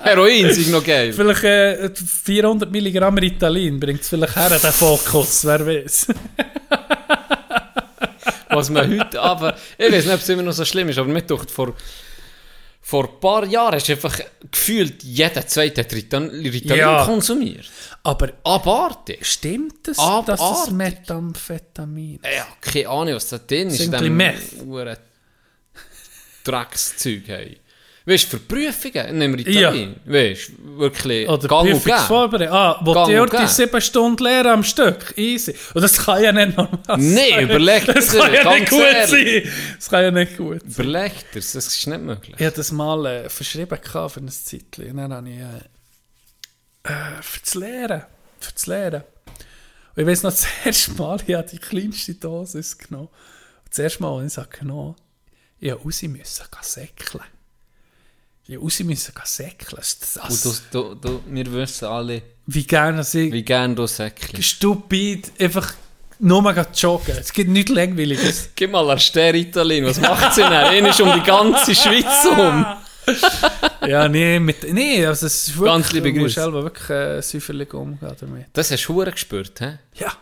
Heroin 0.00 0.52
sind 0.52 0.70
noch 0.70 0.84
geil. 0.84 1.12
Vielleicht 1.12 1.44
äh, 1.44 1.90
400 1.94 2.70
Milligramm 2.70 3.18
Ritalin 3.18 3.78
bringt 3.78 4.00
es 4.00 4.08
vielleicht 4.08 4.36
her, 4.36 4.50
den 4.58 4.72
Fokus, 4.72 5.44
wer 5.44 5.66
weiß. 5.66 6.08
was 8.50 8.70
man 8.70 8.98
heute 9.00 9.20
aber 9.20 9.54
ich 9.76 9.92
weiß 9.92 10.04
nicht, 10.06 10.14
ob 10.14 10.20
es 10.20 10.28
immer 10.28 10.42
noch 10.42 10.52
so 10.52 10.64
schlimm 10.64 10.88
ist, 10.88 10.98
aber 10.98 11.08
mir 11.08 11.22
dachte, 11.22 11.52
vor, 11.52 11.74
vor 12.90 13.04
ein 13.06 13.20
paar 13.20 13.44
Jahren 13.44 13.74
hast 13.74 13.86
du 13.86 13.92
einfach 13.92 14.18
gefühlt, 14.50 15.02
jeder 15.02 15.46
zweite 15.46 15.82
hat 15.82 15.92
Ritalin, 15.92 16.30
Ritalin 16.30 16.78
Ja. 16.78 17.04
konsumiert. 17.04 17.66
Aber 18.02 18.32
Abartig. 18.44 19.26
stimmt 19.26 19.86
es, 19.88 19.98
Abartig. 19.98 20.36
dass 20.36 20.68
es 20.68 20.70
Methamphetamin 20.70 22.18
Ja, 22.24 22.46
keine 22.62 22.88
Ahnung, 22.88 23.14
was 23.16 23.28
da 23.28 23.36
drin 23.36 23.68
ist. 23.68 23.76
Sind 23.76 23.92
in 23.92 24.18
ein 24.18 24.36
bisschen 24.36 24.66
huren 24.66 24.96
Dreckszeug. 26.44 27.22
Hey. 27.26 27.60
Weißt 28.08 28.24
du, 28.32 28.38
für 28.38 28.38
Prüfungen 28.38 29.18
nehmen 29.18 29.34
Ritalin. 29.34 29.96
Weißt 30.06 30.52
du, 30.56 30.78
wirklich 30.78 31.28
Oder. 31.28 31.46
Prüfungsvorbereitung. 31.46 32.54
Ah, 32.56 32.80
wo 32.82 33.04
die 33.04 33.12
gäbe. 33.12 33.46
sieben 33.46 33.80
Stunden 33.82 34.24
lehren 34.24 34.46
am 34.46 34.64
Stück. 34.64 35.12
Easy. 35.18 35.54
Und 35.74 35.82
das 35.82 35.98
kann 35.98 36.22
ja 36.22 36.32
nicht 36.32 36.56
normal 36.56 36.78
sein. 36.86 37.42
überleg 37.42 37.84
Das 37.84 38.08
dir, 38.08 38.20
kann 38.20 38.32
ja 38.32 38.54
nicht 38.54 38.70
gut 38.70 38.80
ehrlich. 38.80 39.44
sein. 39.44 39.52
Das 39.76 39.88
kann 39.90 40.02
ja 40.04 40.10
nicht 40.10 40.36
gut 40.38 40.62
sein. 40.62 40.70
Überleg 40.70 41.12
dir, 41.32 41.40
das 41.40 41.54
ist 41.54 41.86
nicht 41.86 42.00
möglich. 42.00 42.34
Ich 42.38 42.46
hatte 42.46 42.56
das 42.56 42.72
mal 42.72 43.04
äh, 43.04 43.28
verschrieben 43.28 43.78
für 43.82 44.20
ein 44.20 44.28
Zeitchen. 44.28 44.90
Und 44.90 44.96
dann 44.96 45.12
habe 45.12 45.28
ich 45.28 45.36
äh, 45.36 46.90
äh, 46.90 47.22
für 47.22 47.40
das 47.40 47.54
Lehren. 47.56 48.02
Für 48.40 48.52
das 48.54 48.66
Lehren. 48.66 49.02
Und 49.96 50.02
ich 50.02 50.06
weiß 50.06 50.22
noch, 50.22 50.30
das 50.32 50.46
erste 50.64 50.92
Mal, 50.92 51.18
ich 51.26 51.34
habe 51.34 51.46
die 51.46 51.58
kleinste 51.58 52.14
Dosis 52.14 52.78
genommen. 52.78 53.08
Und 53.08 53.68
das 53.68 53.80
erste 53.80 54.02
Mal, 54.02 54.22
als 54.22 54.38
ich 54.38 54.44
es 54.44 54.50
genommen 54.58 54.94
habe, 54.94 54.96
ich 55.60 55.84
musste 55.84 56.06
raus 56.06 56.16
müssen, 56.16 56.46
säckeln. 56.62 57.24
Ich 58.50 58.58
musste 58.58 58.82
raus 58.82 58.88
müssen, 58.88 59.14
gehen 59.14 59.22
säckeln. 59.26 59.76
Das, 59.76 59.98
das, 59.98 60.44
Und 60.44 60.44
du, 60.72 60.94
du, 60.94 60.94
du, 60.94 61.22
wir 61.26 61.52
wissen 61.52 61.84
alle, 61.84 62.22
wie 62.46 62.64
gerne 62.64 63.02
ich 63.02 63.12
wie 63.32 63.42
gern 63.42 63.76
du 63.76 63.86
Säckchen. 63.86 64.42
stupid 64.42 65.30
einfach 65.38 65.74
nur 66.18 66.40
mal 66.40 66.66
joggen. 66.74 67.14
Es 67.18 67.30
gibt 67.30 67.50
nichts 67.50 67.70
Langweiliges. 67.70 68.48
Gib 68.56 68.70
mal 68.70 68.88
ein 68.90 68.98
Stern 68.98 69.32
Ritalin, 69.32 69.84
was 69.84 70.00
macht 70.00 70.34
sie 70.34 70.40
denn? 70.40 70.52
Einer 70.52 70.88
ist 70.88 71.00
um 71.02 71.12
die 71.12 71.22
ganze 71.22 71.74
Schweiz 71.74 72.24
um. 72.24 72.64
ja, 73.86 74.08
nee, 74.08 74.40
mit, 74.40 74.72
nee, 74.72 75.04
also 75.04 75.26
es 75.26 75.48
ist 75.48 75.58
wirklich, 75.58 75.72
Ganz 75.74 75.92
liebe 75.92 76.12
Grüße. 76.14 76.40
selber 76.40 76.62
wirklich 76.62 76.88
äh, 76.88 77.20
säuferlich 77.20 77.74
umgehen 77.74 78.16
damit. 78.18 78.46
Das 78.54 78.70
hast 78.70 78.84
du 78.84 78.94
hure 78.94 79.12
gespürt, 79.12 79.60
hä? 79.60 79.78
Ja, 79.94 80.12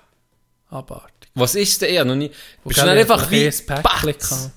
abartig. 0.71 1.31
Was 1.35 1.55
ist 1.55 1.81
denn 1.81 1.91
eher 1.91 2.05
noch 2.05 2.17
nie? 2.17 2.33
Bist 2.65 2.81
du 2.81 2.83
ich 2.83 2.89
einfach 2.89 3.31
wie 3.31 3.49
Päckchen. 3.51 4.53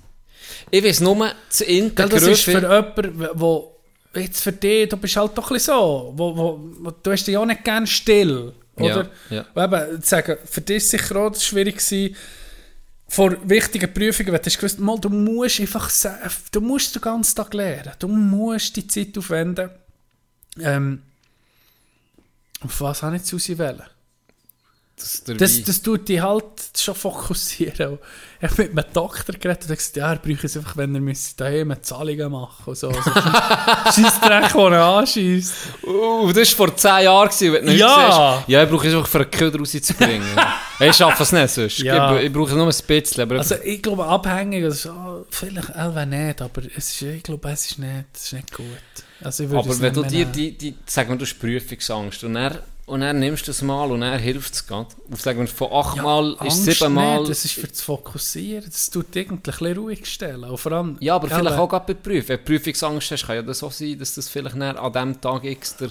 Ich 0.71 0.83
weiß 0.83 1.01
nur, 1.01 1.31
zu 1.49 1.65
Inter 1.65 2.07
das 2.07 2.23
ist 2.23 2.43
für 2.43 2.61
jemanden, 2.61 3.27
wo 3.33 3.75
jetzt 4.15 4.41
für 4.41 4.51
dich, 4.51 4.89
du 4.89 4.97
bist 4.97 5.15
halt 5.15 5.37
doch 5.37 5.49
ein 5.49 5.53
bisschen 5.53 5.73
so, 5.73 6.13
wo, 6.15 6.35
wo, 6.35 6.59
wo, 6.79 6.91
du 6.91 7.11
hast 7.11 7.25
dich 7.25 7.37
auch 7.37 7.45
nicht 7.45 7.63
gerne 7.63 7.87
still, 7.87 8.53
oder? 8.75 9.09
Ja, 9.29 9.45
ja. 9.55 9.65
Eben, 9.65 10.01
zu 10.01 10.09
sagen, 10.09 10.37
für 10.45 10.61
dich 10.61 10.77
ist 10.77 10.89
sicher 10.89 11.15
auch 11.17 11.35
schwierig 11.35 11.77
gewesen, 11.77 12.15
vor 13.07 13.35
wichtigen 13.49 13.91
Prüfungen, 13.91 14.31
wenn 14.31 14.41
du 14.41 14.49
gewusst, 14.49 14.79
mal, 14.79 14.99
du 14.99 15.09
musst 15.09 15.59
einfach, 15.59 15.91
du 16.51 16.61
musst 16.61 16.95
den 16.95 17.01
ganzen 17.01 17.35
Tag 17.35 17.53
lernen, 17.53 17.93
du 17.97 18.07
musst 18.07 18.75
die 18.75 18.87
Zeit 18.87 19.17
aufwenden. 19.17 19.69
Ähm, 20.59 21.01
auf 22.61 22.81
was 22.81 23.01
habe 23.01 23.15
ich 23.15 23.21
jetzt 23.21 23.33
auswählen? 23.33 23.83
Das, 24.99 25.23
Das, 25.37 25.63
das 25.63 25.81
tut 25.81 26.07
dich 26.09 26.21
halt 26.21 26.43
schon 26.77 26.93
fokussieren. 26.95 27.97
Ich 28.41 28.49
habe 28.49 28.63
mit 28.63 28.71
einem 28.71 28.93
Doktor 28.93 29.33
geredet 29.33 29.69
und 29.69 29.75
gesagt, 29.75 29.95
ja, 29.97 30.11
er 30.11 30.17
braucht 30.17 30.43
es 30.43 30.55
einfach, 30.55 30.77
wenn 30.77 30.95
er 30.95 31.01
müsste 31.01 31.43
daheim 31.43 31.73
Zahlungen 31.81 32.31
machen 32.31 32.63
und 32.65 32.77
so. 32.77 32.89
Also, 32.89 33.01
Scheissdreck, 34.01 34.53
den 34.53 34.73
er 34.73 34.83
anschießt. 34.85 35.53
Uh, 35.83 36.31
das 36.31 36.57
war 36.57 36.67
vor 36.67 36.75
10 36.75 37.03
Jahren, 37.03 37.27
gewesen, 37.29 37.53
wenn 37.53 37.65
du 37.65 37.71
nicht 37.71 37.79
Ja. 37.81 38.35
siehst. 38.37 38.49
Ja, 38.49 38.63
ich 38.63 38.69
brauche 38.69 38.87
es 38.87 38.93
einfach 38.93 39.07
für 39.07 39.19
einen 39.19 39.31
Köder 39.31 39.59
rauszubringen. 39.59 40.27
ich 40.79 40.95
schaffe 40.95 41.23
es 41.23 41.31
nicht 41.31 41.49
sonst. 41.49 41.79
Ja. 41.79 42.17
Ich, 42.17 42.25
ich 42.25 42.33
brauche 42.33 42.55
nur 42.55 42.67
ein 42.67 42.73
bisschen. 42.87 43.31
Also 43.31 43.55
ich 43.63 43.81
glaube, 43.81 44.05
abhängig, 44.05 44.63
also, 44.63 45.25
vielleicht 45.29 45.69
Elva 45.69 46.05
nicht, 46.05 46.41
aber 46.41 46.61
es 46.75 46.91
ist, 46.91 47.01
ich 47.01 47.23
glaube, 47.23 47.49
es 47.49 47.71
ist 47.71 47.79
nicht, 47.79 48.05
es 48.13 48.23
ist 48.25 48.33
nicht 48.33 48.53
gut. 48.55 48.65
Also 49.21 49.43
Aber 49.45 49.79
wenn 49.81 49.93
du 49.93 50.03
dir 50.03 50.25
die, 50.25 50.57
die 50.57 50.75
sagen 50.85 51.09
wir, 51.09 51.17
du 51.17 51.25
hast 51.25 51.37
Prüfungsangst 51.39 52.23
und 52.23 52.37
er 52.37 52.63
und 52.89 53.01
dann 53.01 53.19
nimmst 53.19 53.47
du 53.47 53.51
es 53.51 53.61
mal 53.61 53.91
und 53.91 54.01
er 54.01 54.17
hilft 54.17 54.53
es 54.53 54.67
gerade. 54.67 54.87
Auf 55.11 55.21
sagen 55.21 55.39
wir, 55.39 55.47
von 55.47 55.71
achtmal 55.71 56.31
ist 56.33 56.41
Angst 56.41 56.65
siebenmal. 56.65 57.19
Nicht, 57.19 57.29
das 57.31 57.45
ist 57.45 57.53
für 57.53 57.67
das 57.67 57.81
Fokussieren, 57.81 58.65
das 58.65 58.89
tut 58.89 59.15
irgendwie 59.15 59.65
ein 59.65 59.77
ruhig 59.77 60.05
stellen. 60.05 60.43
Und 60.43 60.57
vor 60.57 60.71
allem, 60.73 60.97
Ja, 60.99 61.15
aber 61.15 61.27
vielleicht 61.27 61.45
Elva- 61.45 61.57
auch 61.59 61.69
gerade 61.69 61.93
bei 61.93 61.99
Prüfungen. 61.99 62.27
Wenn 62.27 62.37
du 62.37 62.43
Prüfungsangst 62.45 63.11
hast, 63.11 63.25
kann 63.27 63.35
ja 63.37 63.41
das 63.41 63.63
auch 63.63 63.71
sein, 63.71 63.97
dass 63.97 64.15
das 64.15 64.27
vielleicht 64.29 64.55
dann 64.55 64.77
an 64.77 64.91
dem 64.93 65.21
Tag 65.21 65.43
X 65.45 65.77
der 65.77 65.89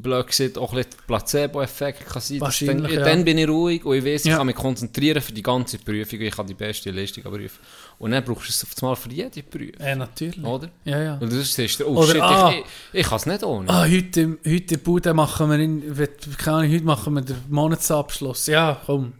blöd 0.00 0.28
gesagt, 0.28 0.56
auch 0.58 0.72
ein 0.74 0.84
Placebo-Effekt 1.08 2.06
kann 2.06 2.22
sein. 2.22 2.38
dass 2.38 2.58
Dann, 2.60 2.68
Wahrscheinlich, 2.82 2.92
ja. 2.92 3.04
dann 3.04 3.24
bin 3.24 3.36
ich 3.38 3.48
ruhig 3.48 3.84
und 3.84 3.96
ich 3.96 4.04
weiß, 4.04 4.24
ich 4.26 4.30
Ja. 4.30 4.36
kann 4.38 4.46
mich 4.46 4.54
konzentrieren 4.54 5.20
für 5.20 5.32
die 5.32 5.42
ganze 5.42 5.76
Prüfung 5.78 6.20
und 6.20 6.24
ich 6.26 6.34
kann 6.36 6.46
die 6.46 6.54
beste 6.54 6.92
Leistung 6.92 7.24
prüfen. 7.24 7.58
Und 7.98 8.12
dann 8.12 8.24
brauchst 8.24 8.46
du 8.48 8.50
es 8.50 8.62
auf 8.64 8.80
einmal 8.80 8.94
für 8.96 9.10
jede 9.10 9.42
Prüfung. 9.42 9.84
Ja, 9.84 9.96
natürlich. 9.96 10.44
Oder? 10.44 10.70
Ja, 10.84 11.02
ja. 11.02 11.14
Und 11.18 11.32
du 11.32 11.42
siehst, 11.42 11.82
oh 11.82 11.96
Oder, 11.96 12.12
shit, 12.12 12.20
ah. 12.22 12.50
ich, 12.52 12.58
ich, 12.92 13.00
ich 13.00 13.06
kann 13.06 13.16
es 13.16 13.26
nicht 13.26 13.42
ohne. 13.42 13.68
Ah, 13.68 13.82
heute, 13.88 14.38
heute 14.46 14.74
in 14.74 14.80
Bude 14.80 15.14
machen 15.14 15.50
wir, 15.50 15.58
in, 15.58 15.96
keine 16.38 16.58
Ahnung, 16.58 16.72
heute 16.72 16.84
machen 16.84 17.14
wir 17.14 17.22
den 17.22 17.36
Monatsabschluss. 17.48 18.46
Ja, 18.46 18.80
komm. 18.86 19.14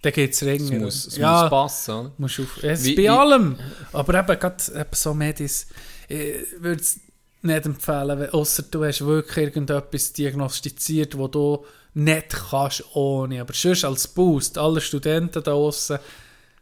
Dann 0.00 0.12
geht 0.12 0.32
es 0.32 0.40
es 0.40 0.48
ringen. 0.48 0.80
muss, 0.80 1.06
es 1.06 1.16
ja, 1.16 1.42
muss 1.42 1.50
passen. 1.50 1.94
Oder? 1.94 2.12
musst 2.16 2.40
auf. 2.40 2.62
Es 2.62 2.84
Wie- 2.84 2.94
bei 2.96 3.02
wie- 3.02 3.08
allem. 3.10 3.56
Aber 3.92 4.14
eben, 4.14 4.38
gerade 4.38 4.64
eben 4.74 4.88
so 4.92 5.12
Medis, 5.12 5.66
ich 6.08 6.34
würde 6.60 6.80
es 6.80 7.00
nicht 7.42 7.66
empfehlen, 7.66 8.30
ausser 8.30 8.62
du 8.70 8.84
hast 8.84 9.04
wirklich 9.04 9.36
irgendetwas 9.36 10.12
diagnostiziert, 10.14 11.18
wo 11.18 11.28
du 11.28 11.64
nicht 11.94 12.30
kannst 12.50 12.84
ohne. 12.94 13.40
Aber 13.40 13.52
sonst 13.52 13.84
als 13.84 14.08
Boost, 14.08 14.56
alle 14.56 14.80
Studenten 14.80 15.42
da 15.42 15.50
draussen, 15.50 15.98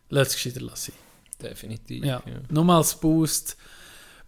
lass 0.08 0.28
es 0.28 0.34
gescheiter 0.34 0.62
lassen. 0.62 0.92
Definitiv. 1.42 2.04
Ja, 2.04 2.22
nur 2.50 2.64
mal 2.64 2.78
als 2.78 2.94
Boost. 2.94 3.56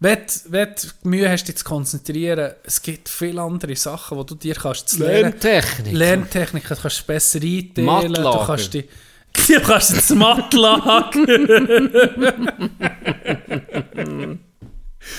Wenn, 0.01 0.17
du- 0.19 0.51
wenn 0.51 0.69
du 0.75 1.09
Mühe 1.09 1.29
hast, 1.29 1.43
dich 1.45 1.57
zu 1.57 1.65
konzentrieren, 1.65 2.53
es 2.63 2.81
gibt 2.81 3.09
viele 3.09 3.41
andere 3.41 3.75
Sachen, 3.75 4.17
die 4.19 4.25
du 4.27 4.35
dir 4.35 4.55
kannst 4.55 4.89
zu 4.89 4.99
lernen. 4.99 5.31
Lerntechnik. 5.41 5.93
Lerntechniken, 5.93 6.69
du 6.75 6.81
kannst 6.81 6.97
es 6.99 7.03
besser 7.03 7.39
einteilen. 7.41 7.85
Mattlager. 7.85 8.39
Du 8.39 8.45
kannst 8.45 8.73
die, 8.73 8.83
du 9.53 9.61
kannst 9.61 9.91
ins 9.91 10.09
Mattlager. 10.11 11.09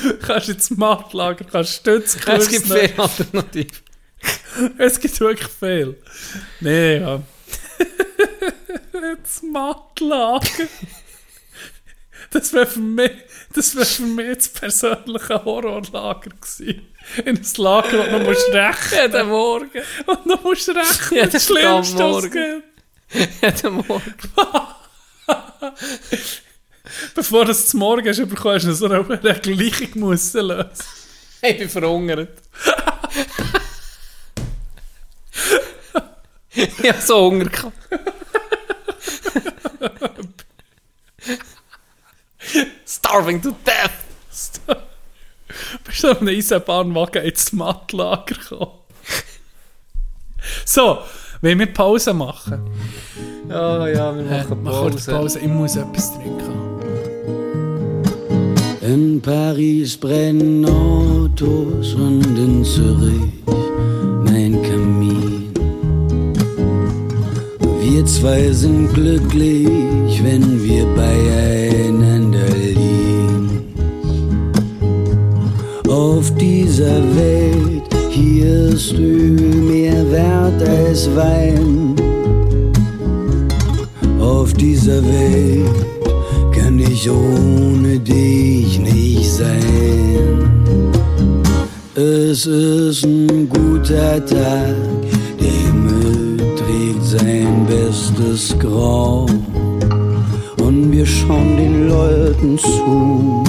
du 0.03 0.19
kannst 0.23 0.49
ins 0.49 0.71
Mattlager, 0.71 1.45
du 1.45 1.51
kannst 1.51 1.75
Stützkurse 1.75 2.37
es 2.39 2.49
gibt 2.49 2.67
viele 2.67 2.99
Alternativen. 2.99 3.77
Es 4.79 4.99
gibt 5.01 5.21
wirklich 5.21 5.49
viel. 5.49 5.97
Nee, 6.61 6.99
ja. 6.99 7.23
das 9.23 9.43
Mattlager. 9.43 10.47
Das 12.31 12.53
wäre 12.53 12.67
für 12.67 12.79
mich, 12.79 13.11
das 13.55 13.75
wäre 13.75 13.85
für 13.85 14.03
mich 14.03 14.37
das 14.37 14.49
persönliche 14.49 15.45
Horrorlager 15.45 16.31
gewesen. 16.31 16.87
In 17.25 17.37
ein 17.39 17.47
Lager, 17.57 18.13
wo 18.13 18.19
du 18.19 18.25
musst 18.25 18.49
rechnen. 18.53 19.13
Jeden 19.13 19.29
Morgen. 19.29 19.83
Und 20.07 20.27
du 20.27 20.37
musst 20.43 20.69
rechnen. 20.69 21.11
Jeden 21.11 21.31
das 21.31 21.45
Schlimmste, 21.45 21.99
was 21.99 22.31
gibt. 22.31 22.63
Jeden 23.43 23.75
Morgen. 23.75 24.15
Bevor 27.15 27.45
du 27.45 27.51
es 27.51 27.69
zum 27.69 27.81
Morgen 27.81 28.09
hast, 28.09 28.29
bekommen, 28.29 28.55
hast 28.55 28.67
du 28.67 28.75
so 28.75 28.87
eine, 28.87 29.05
eine 29.05 29.41
Gleichung 29.41 30.09
müssen 30.09 30.47
lösen. 30.47 30.71
Ich 31.43 31.59
bin 31.59 31.69
verhungert. 31.69 32.29
ich 36.55 36.89
habe 36.89 37.01
so 37.01 37.17
Hunger 37.23 37.47
gehabt. 37.47 37.75
Starving 43.05 43.41
to 43.43 43.51
death. 43.65 44.61
Bist 45.85 46.05
du 46.05 46.11
auf 46.13 46.21
einem 46.21 46.29
Eisenbahnwagen 46.37 47.23
ins 47.25 47.53
Mattlager 47.53 48.35
gekommen? 48.35 48.71
So, 50.65 50.99
wollen 51.41 51.59
wir 51.59 51.73
Pause 51.73 52.15
machen? 52.15 52.61
Ja, 53.49 53.89
ja, 53.89 54.15
wir 54.15 54.23
Äh, 54.31 54.43
machen 54.45 54.63
mach 54.63 54.73
kurz 54.81 55.07
Pause. 55.07 55.11
Pause. 55.13 55.39
Ich 55.41 55.49
muss 55.49 55.77
etwas 55.77 56.15
trinken. 56.15 56.61
In 58.83 59.21
Paris 59.21 59.97
brennen 59.97 60.65
Autos 60.65 61.95
und 61.95 62.25
in 62.39 62.65
Zürich 62.65 63.33
mein 64.25 64.63
Kamin. 64.63 65.53
Wir 67.81 68.07
zwei 68.07 68.51
sind 68.53 68.93
glücklich, 68.95 69.67
wenn 70.23 70.63
wir 70.63 70.85
beieinander 70.95 72.47
liegen. 72.49 72.70
Auf 76.01 76.35
dieser 76.37 76.97
Welt, 77.15 77.83
hier 78.09 78.71
ist 78.71 78.95
Öl 78.95 79.37
mehr 79.71 80.11
wert 80.11 80.67
als 80.67 81.15
Wein. 81.15 81.95
Auf 84.19 84.55
dieser 84.55 85.03
Welt 85.05 85.85
kann 86.53 86.79
ich 86.79 87.07
ohne 87.11 87.99
dich 87.99 88.79
nicht 88.79 89.31
sein. 89.31 90.49
Es 91.95 92.47
ist 92.47 93.05
ein 93.05 93.47
guter 93.51 94.25
Tag, 94.25 94.75
der 95.39 95.53
Himmel 95.53 96.39
trägt 96.57 97.05
sein 97.05 97.67
bestes 97.67 98.59
Grau. 98.59 99.27
Und 100.63 100.93
wir 100.93 101.05
schauen 101.05 101.59
den 101.59 101.89
Leuten 101.89 102.57
zu, 102.57 103.45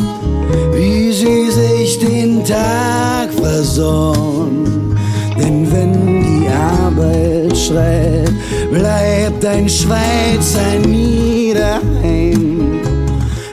wie 0.74 1.12
sie 1.12 1.50
sich 1.52 2.00
den 2.00 2.44
Tag 2.44 3.32
versorgen. 3.34 4.98
Denn 5.38 5.72
wenn 5.72 6.22
die 6.22 6.48
Arbeit 6.48 7.58
schreit, 7.58 8.32
bleibt 8.72 9.46
ein 9.46 9.68
Schweizer 9.68 10.80
nie. 10.88 11.22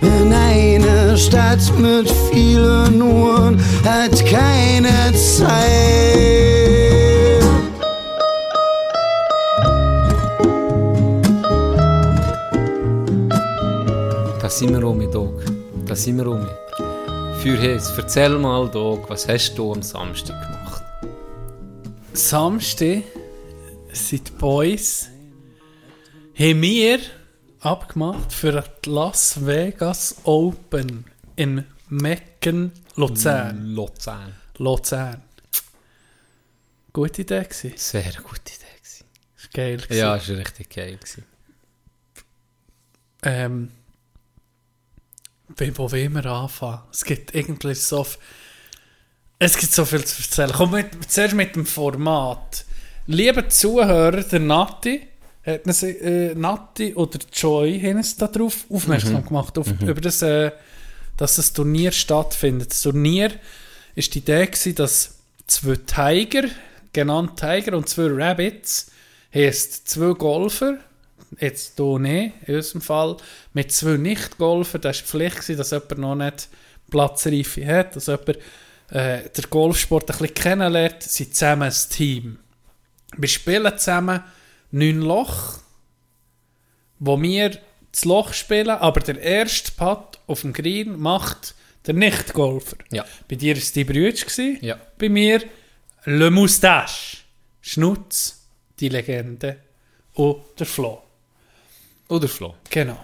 In 0.03 0.33
einer 0.33 1.17
Stadt 1.17 1.61
mit 1.79 2.11
vielen 2.31 3.01
Uhren 3.01 3.59
hat 3.85 4.25
keine 4.27 5.13
Zeit. 5.15 5.49
Da 14.41 14.49
sind 14.49 14.73
wir 14.73 14.85
um, 14.87 15.11
Dog. 15.11 15.43
Da 15.87 15.95
sind 15.97 16.19
wir 16.19 16.27
um. 16.27 16.47
Für 17.43 17.57
Hes, 17.57 17.93
erzähl 17.97 18.37
mal, 18.37 18.69
Dog, 18.69 19.09
was 19.09 19.29
hast 19.29 19.55
du 19.55 19.73
am 19.73 19.81
Samstag 19.81 20.43
gemacht? 20.43 20.83
Samstag 22.13 23.05
sind 23.93 24.29
die 24.29 24.33
Boys 24.33 25.09
haben 26.35 26.63
wir 26.63 26.99
abgemacht 27.61 28.33
für 28.33 28.65
die 28.85 28.91
Las 28.91 29.47
Vegas 29.47 30.17
Open 30.25 31.05
in 31.37 31.65
Mecken, 31.89 32.73
Luzern. 32.97 33.67
Luzern. 33.67 34.35
Luzern. 34.57 35.23
Gute 36.93 37.23
Idee 37.23 37.45
gewesen. 37.45 37.73
Sehr 37.77 38.03
gute 38.03 38.53
Idee. 38.53 38.65
Gewesen. 38.83 39.05
Ist 39.37 39.55
geil 39.55 39.77
gewesen. 39.77 39.99
Ja, 39.99 40.11
war 40.11 40.37
richtig 40.39 40.71
geil. 40.71 40.97
Gewesen. 40.97 41.25
Ähm, 43.23 43.71
wo 45.61 45.93
wir 45.93 46.27
anfangen? 46.27 46.81
Es 46.93 47.05
gibt 47.05 47.35
irgendwie 47.35 47.75
so 47.75 48.07
es 49.41 49.57
gibt 49.57 49.73
so 49.73 49.85
viel 49.85 50.05
zu 50.05 50.21
erzählen. 50.21 50.51
Komm 50.53 50.73
mit, 50.73 50.89
zuerst 51.09 51.35
mit 51.35 51.55
dem 51.55 51.65
Format. 51.65 52.65
Liebe 53.07 53.47
Zuhörer, 53.49 54.23
der 54.23 54.41
Nati, 54.41 55.07
hat 55.47 55.65
uns, 55.65 55.83
äh, 55.83 56.35
Nati 56.35 56.95
oder 56.95 57.19
Joy 57.33 57.81
haben 57.81 57.99
uns 57.99 58.17
darauf 58.17 58.67
aufmerksam 58.69 59.25
gemacht, 59.25 59.57
auf, 59.57 59.69
über 59.81 60.01
das, 60.01 60.23
äh, 60.23 60.51
dass 61.17 61.37
das 61.37 61.53
Turnier 61.53 61.93
stattfindet. 61.93 62.73
Das 62.73 62.83
Turnier 62.83 63.31
ist 63.95 64.15
die 64.15 64.19
Idee 64.19 64.47
gewesen, 64.47 64.75
dass 64.75 65.19
zwei 65.47 65.77
Tiger, 65.77 66.49
genannt 66.93 67.39
Tiger 67.39 67.77
und 67.77 67.89
zwei 67.89 68.09
Rabbits, 68.09 68.91
heisst 69.33 69.89
zwei 69.89 70.15
Golfer, 70.15 70.79
jetzt 71.41 71.77
hier 71.77 71.99
nicht, 71.99 72.35
in 72.47 72.57
unserem 72.57 72.81
Fall, 72.81 73.17
mit 73.53 73.73
zwei 73.73 73.97
Nicht-Golfern, 73.97 74.81
das 74.81 74.97
war 74.97 75.03
die 75.03 75.09
Pflicht, 75.09 75.37
gewesen, 75.37 75.57
dass 75.57 75.71
jemand 75.71 75.99
noch 75.99 76.15
nicht 76.15 76.49
Platzreife 76.91 77.67
hat, 77.67 77.97
dass 77.97 78.07
jemand 78.07 78.39
äh, 78.91 79.29
den 79.29 79.51
Golfsport 79.51 80.11
ein 80.11 80.19
bisschen 80.19 80.35
kennenlernt, 80.35 81.03
sind 81.03 81.35
zusammen 81.35 81.71
ein 81.71 81.91
Team. 81.91 82.39
Wir 83.17 83.29
spielen 83.29 83.79
zusammen 83.79 84.23
neun 84.71 85.01
Loch, 85.01 85.59
wo 86.99 87.21
wir 87.21 87.59
das 87.93 88.05
Loch 88.05 88.33
spielen, 88.33 88.71
aber 88.71 89.01
der 89.01 89.21
erste 89.21 89.73
Putt 89.73 90.19
auf 90.27 90.43
dem 90.43 90.53
Green 90.53 90.99
macht 90.99 91.55
der 91.87 91.95
Nicht-Golfer. 91.95 92.77
Ja. 92.91 93.05
Bei 93.29 93.37
dir 93.37 93.55
war 93.55 93.63
es 93.63 93.73
die 93.73 93.85
Brütsch. 93.85 94.39
Ja. 94.61 94.79
bei 94.99 95.09
mir 95.09 95.43
Le 96.05 96.31
Moustache, 96.31 97.19
Schnutz, 97.61 98.47
die 98.79 98.89
Legende 98.89 99.59
und 100.15 100.43
der 100.59 100.67
Flo. 100.67 101.03
Oder 102.09 102.29
Flo. 102.29 102.55
Genau. 102.71 102.99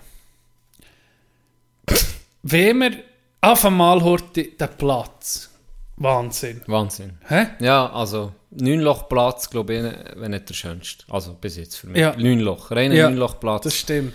Wenn 2.43 2.79
wir 2.79 2.93
auf 3.41 3.65
einmal 3.65 4.03
hört 4.03 4.37
den 4.37 4.55
Platz. 4.79 5.51
Wahnsinn. 5.97 6.61
Wahnsinn. 6.67 7.19
Hä? 7.29 7.47
Ja, 7.61 7.91
also, 7.93 8.33
neun 8.51 8.81
Loch 8.81 9.09
Platz, 9.09 9.49
glaube 9.49 9.75
ich, 9.75 10.21
wenn 10.21 10.33
nicht 10.33 10.49
der 10.49 10.55
schönste. 10.55 11.05
Also, 11.09 11.35
bis 11.35 11.57
jetzt 11.57 11.77
für 11.77 11.87
mich. 11.87 11.99
Ja. 12.01 12.15
Neun 12.17 12.41
Loch. 12.41 12.71
Reiner 12.71 12.95
Ja, 12.95 13.09
neun 13.09 13.19
Loch 13.19 13.39
Platz. 13.39 13.65
Das 13.65 13.77
stimmt. 13.79 14.15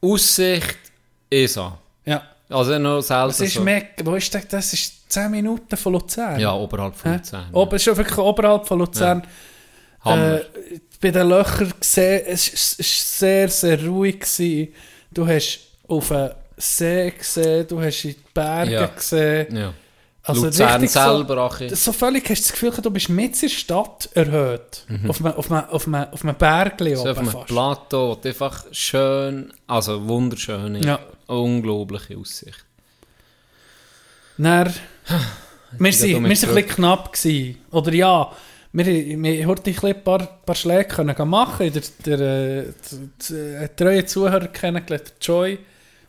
Aussicht, 0.00 0.76
ESA. 1.30 1.78
Ja. 2.04 2.22
Also, 2.48 2.78
noch 2.78 3.00
selten 3.02 3.28
Das 3.28 3.40
ist 3.40 3.54
so. 3.54 3.60
mega, 3.62 3.86
wo 4.04 4.14
ist 4.16 4.34
das? 4.34 4.48
Das 4.48 4.72
ist 4.72 5.10
10 5.12 5.30
Minuten 5.30 5.76
von 5.76 5.92
Luzern. 5.92 6.40
Ja, 6.40 6.54
oberhalb 6.54 6.96
von? 6.96 7.12
Luzern. 7.12 7.46
Ober, 7.52 7.76
ist 7.76 7.84
schon 7.84 7.96
wirklich 7.96 8.18
oberhalb 8.18 8.66
von 8.66 8.78
Luzern. 8.80 9.22
Hammer. 10.00 10.40
Äh, 10.40 10.80
bei 11.02 11.10
den 11.10 11.28
Löchern 11.28 11.72
gesehen, 11.78 12.22
es 12.26 12.78
war 12.78 12.84
sehr, 12.86 13.48
sehr 13.48 13.84
ruhig. 13.86 14.20
Gewesen. 14.20 14.68
Du 15.10 15.26
hast 15.26 15.58
auf 15.88 16.08
den 16.08 16.30
See 16.56 17.10
gesehen, 17.10 17.66
du 17.68 17.82
hast 17.82 18.04
in 18.04 18.10
die 18.12 18.16
Berge 18.32 18.72
Ja. 18.72 18.86
gesehen. 18.86 19.56
ja. 19.56 19.74
Also 20.24 20.44
Luzern 20.44 20.86
selber. 20.86 21.50
So, 21.70 21.74
so 21.74 21.92
völlig 21.92 22.22
hast 22.30 22.38
du 22.38 22.44
das 22.44 22.52
Gefühl, 22.52 22.70
du 22.80 22.90
bist 22.92 23.08
mit 23.08 23.42
der 23.42 23.48
Stadt 23.48 24.08
erhöht. 24.14 24.86
Auf 25.08 25.18
einem, 25.24 25.34
auf 25.34 25.50
einem, 25.50 25.64
auf 25.68 25.86
einem, 25.88 26.06
auf 26.12 26.22
einem 26.24 26.36
Bergli 26.36 26.90
Mhm. 26.92 26.96
So 26.96 27.08
auf 27.10 27.18
einem 27.18 27.30
fast. 27.30 27.46
Plateau, 27.48 28.16
wo 28.22 28.28
einfach 28.28 28.64
schön, 28.70 29.52
also 29.66 30.06
wunderschöne, 30.06 30.80
Ja. 30.84 31.00
unglaubliche 31.26 32.16
Aussicht. 32.16 32.64
Dann, 34.38 34.72
wir 35.78 35.92
sind 35.92 36.14
ein 36.16 36.22
bisschen 36.28 36.68
knapp 36.68 37.12
gewesen. 37.12 37.58
Oder 37.72 37.92
ja, 37.92 38.30
wir, 38.72 38.86
wir 38.86 39.48
wollten 39.48 39.74
ein, 39.86 40.04
paar, 40.04 40.18
paar 40.46 40.54
Schläge 40.54 40.84
können 40.84 41.28
machen. 41.28 41.70
Der, 41.72 41.82
der, 42.06 42.20
äh, 42.20 42.64
der, 43.28 43.60
der 43.60 43.76
treue 43.76 44.06
Zuhörer 44.06 44.48
kennengelernt, 44.48 45.08
der 45.08 45.14
Joy. 45.20 45.58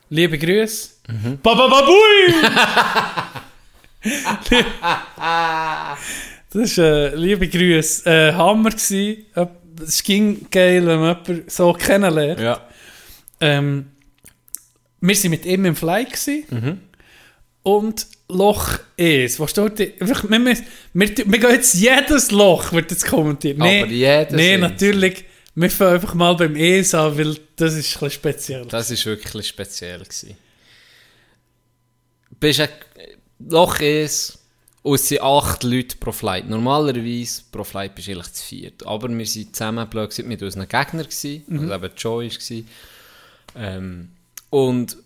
Liebe 0.10 0.38
Grüße. 0.38 0.90
Mhm. 1.10 1.40
Babababui! 1.42 2.34
das 6.54 6.78
war 6.78 6.86
äh, 6.86 7.16
liebe 7.16 7.48
Grüße. 7.48 8.10
Äh, 8.10 8.34
Hammer 8.34 8.70
gewesen. 8.70 9.26
Äh, 9.36 9.48
Es 9.86 10.04
ging 10.04 10.48
geil, 10.52 10.86
wenn 10.86 11.00
man 11.00 11.18
jemanden 11.26 11.50
so 11.50 11.74
kennenlernt. 11.74 12.40
Ja. 12.40 12.62
Ähm, 13.40 13.88
wir 15.02 15.16
waren 15.16 15.32
mit 15.32 15.46
ihm 15.46 15.66
im 15.66 15.76
Fly. 15.76 16.06
Gewesen. 16.06 16.46
Mhm. 16.50 16.80
Und 17.64 18.08
Loch 18.30 18.80
1. 19.00 19.40
Was 19.40 19.52
steht 19.52 19.80
da? 19.80 19.84
Wir, 20.08 20.30
wir, 20.30 20.46
wir, 20.46 20.58
wir 20.94 21.40
gehen 21.40 21.52
jetzt 21.52 21.74
jedes 21.76 22.32
Loch, 22.32 22.72
wird 22.72 22.90
jetzt 22.92 23.06
kommentiert. 23.06 23.58
Nee, 23.58 23.82
Aber 23.84 23.92
jedes 23.92 24.34
nee 24.34 24.54
einzelne. 24.54 24.60
natürlich. 24.70 25.26
Wir 25.56 25.70
fangen 25.70 25.94
einfach 25.96 26.14
mal 26.16 26.34
beim 26.36 26.56
ES 26.56 26.96
an, 26.96 27.16
weil 27.18 27.38
das 27.58 27.76
ist 27.76 28.02
ein 28.02 28.10
speziell. 28.10 28.66
Das 28.66 28.90
war 28.90 29.06
wirklich 29.06 29.48
speziell. 29.48 30.00
Gewesen. 30.00 30.36
Bist 32.40 32.60
ein 32.60 32.70
Loch 33.50 33.80
ist 33.80 34.40
und 34.82 34.96
es 34.96 35.08
sind 35.08 35.22
acht 35.22 35.64
Leute 35.64 35.96
pro 35.98 36.12
Flight. 36.12 36.50
Normalerweise 36.50 37.44
pro 37.52 37.64
Flight 37.64 37.94
bist 37.96 38.08
du 38.08 38.14
eigentlich 38.14 38.34
zu 38.34 38.44
viert. 38.44 38.86
Aber 38.88 39.08
wir 39.10 39.18
waren 39.18 39.54
zusammen 39.54 39.88
blöd 39.90 40.26
mit 40.26 40.42
unseren 40.42 40.68
Gegnern, 40.68 41.04
gewesen, 41.06 41.44
Mhm. 41.48 41.72
also 41.72 41.86
eben 41.86 41.96
Joy 41.96 42.30
war. 42.32 42.64
Ähm, 43.56 44.10
und 44.50 44.98